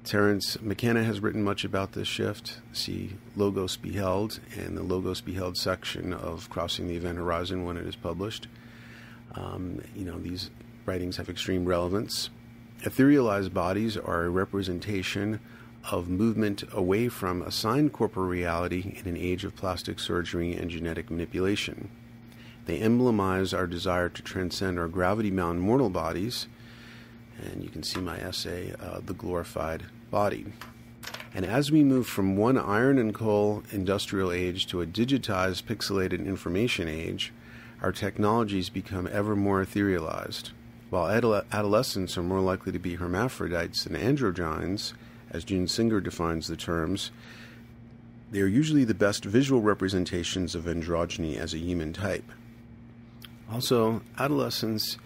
Terence 0.03 0.59
McKenna 0.61 1.03
has 1.03 1.19
written 1.19 1.43
much 1.43 1.63
about 1.63 1.91
this 1.91 2.07
shift. 2.07 2.59
See 2.71 3.17
Logos 3.35 3.77
Beheld 3.77 4.39
and 4.57 4.75
the 4.75 4.81
Logos 4.81 5.21
Beheld 5.21 5.55
section 5.55 6.11
of 6.11 6.49
Crossing 6.49 6.87
the 6.87 6.95
Event 6.95 7.19
Horizon 7.19 7.65
when 7.65 7.77
it 7.77 7.85
is 7.85 7.95
published. 7.95 8.47
Um, 9.35 9.79
you 9.95 10.05
know, 10.05 10.17
these 10.17 10.49
writings 10.87 11.17
have 11.17 11.29
extreme 11.29 11.65
relevance. 11.65 12.31
Etherealized 12.81 13.53
bodies 13.53 13.95
are 13.95 14.23
a 14.23 14.29
representation 14.29 15.39
of 15.91 16.09
movement 16.09 16.63
away 16.71 17.07
from 17.09 17.41
assigned 17.41 17.93
corporal 17.93 18.27
reality 18.27 18.97
in 18.99 19.07
an 19.07 19.17
age 19.17 19.43
of 19.43 19.55
plastic 19.55 19.99
surgery 19.99 20.53
and 20.53 20.69
genetic 20.69 21.09
manipulation. 21.09 21.89
They 22.65 22.79
emblemize 22.79 23.57
our 23.57 23.65
desire 23.65 24.09
to 24.09 24.21
transcend 24.21 24.77
our 24.77 24.87
gravity 24.87 25.31
bound 25.31 25.61
mortal 25.61 25.89
bodies, 25.89 26.47
and 27.41 27.63
you 27.63 27.69
can 27.69 27.83
see 27.83 27.99
my 27.99 28.19
essay, 28.19 28.73
uh, 28.79 28.99
The 29.03 29.13
Glorified 29.13 29.85
Body. 30.11 30.45
And 31.33 31.45
as 31.45 31.71
we 31.71 31.83
move 31.83 32.07
from 32.07 32.37
one 32.37 32.57
iron 32.57 32.97
and 32.97 33.13
coal 33.13 33.63
industrial 33.71 34.31
age 34.31 34.67
to 34.67 34.81
a 34.81 34.85
digitized, 34.87 35.63
pixelated 35.63 36.25
information 36.25 36.87
age, 36.87 37.31
our 37.81 37.91
technologies 37.91 38.69
become 38.69 39.07
ever 39.11 39.35
more 39.35 39.63
etherealized. 39.63 40.51
While 40.89 41.43
adolescents 41.51 42.17
are 42.17 42.23
more 42.23 42.39
likely 42.39 42.71
to 42.71 42.79
be 42.79 42.95
hermaphrodites 42.95 43.83
than 43.83 43.95
androgynes, 43.95 44.93
As 45.31 45.43
June 45.43 45.67
Singer 45.67 46.01
defines 46.01 46.47
the 46.47 46.55
terms, 46.55 47.11
they 48.31 48.41
are 48.41 48.47
usually 48.47 48.83
the 48.83 48.93
best 48.93 49.25
visual 49.25 49.61
representations 49.61 50.55
of 50.55 50.65
androgyny 50.65 51.37
as 51.37 51.53
a 51.53 51.59
human 51.59 51.93
type. 51.93 52.31
Also, 53.51 54.01
adolescence 54.17 54.97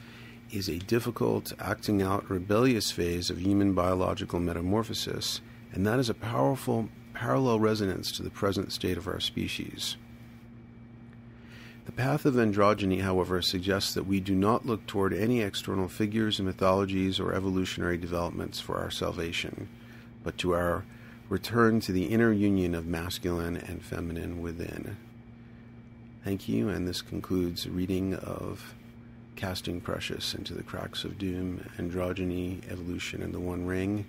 is 0.52 0.70
a 0.70 0.80
difficult, 0.80 1.54
acting 1.60 2.02
out, 2.02 2.30
rebellious 2.30 2.92
phase 2.92 3.30
of 3.30 3.40
human 3.40 3.74
biological 3.74 4.40
metamorphosis, 4.40 5.42
and 5.72 5.86
that 5.86 6.00
is 6.00 6.10
a 6.10 6.14
powerful 6.14 6.90
parallel 7.14 7.60
resonance 7.60 8.12
to 8.12 8.24
the 8.24 8.30
present 8.30 8.72
state 8.72 8.98
of 8.98 9.08
our 9.08 9.20
species. 9.20 9.98
The 11.86 11.92
path 11.92 12.26
of 12.26 12.36
androgyny, 12.36 13.02
however, 13.02 13.42
suggests 13.42 13.94
that 13.94 14.08
we 14.08 14.20
do 14.20 14.36
not 14.36 14.66
look 14.66 14.86
toward 14.86 15.14
any 15.14 15.42
external 15.42 15.88
figures, 15.88 16.40
mythologies, 16.40 17.20
or 17.20 17.34
evolutionary 17.34 17.98
developments 17.98 18.60
for 18.60 18.78
our 18.78 18.92
salvation, 18.92 19.68
but 20.24 20.38
to 20.40 20.54
our 20.54 20.84
return 21.30 21.80
to 21.82 21.92
the 21.92 22.06
inner 22.06 22.32
union 22.32 22.76
of 22.76 22.86
masculine 22.86 23.58
and 23.58 23.84
feminine 23.84 24.42
within. 24.42 24.98
Thank 26.24 26.48
you, 26.48 26.70
and 26.70 26.88
this 26.88 27.02
concludes 27.02 27.68
reading 27.68 28.16
of 28.16 28.76
Casting 29.36 29.82
Precious 29.82 30.34
into 30.34 30.54
the 30.54 30.64
Cracks 30.64 31.04
of 31.04 31.18
Doom, 31.18 31.70
Androgyny, 31.78 32.62
Evolution, 32.72 33.22
and 33.22 33.34
the 33.34 33.40
One 33.40 33.66
Ring, 33.66 34.06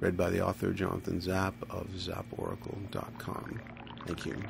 read 0.00 0.16
by 0.16 0.30
the 0.30 0.40
author 0.44 0.72
Jonathan 0.72 1.20
Zap 1.20 1.54
of 1.68 1.88
zaporacle.com. 1.88 3.60
Thank 4.06 4.26
you. 4.26 4.42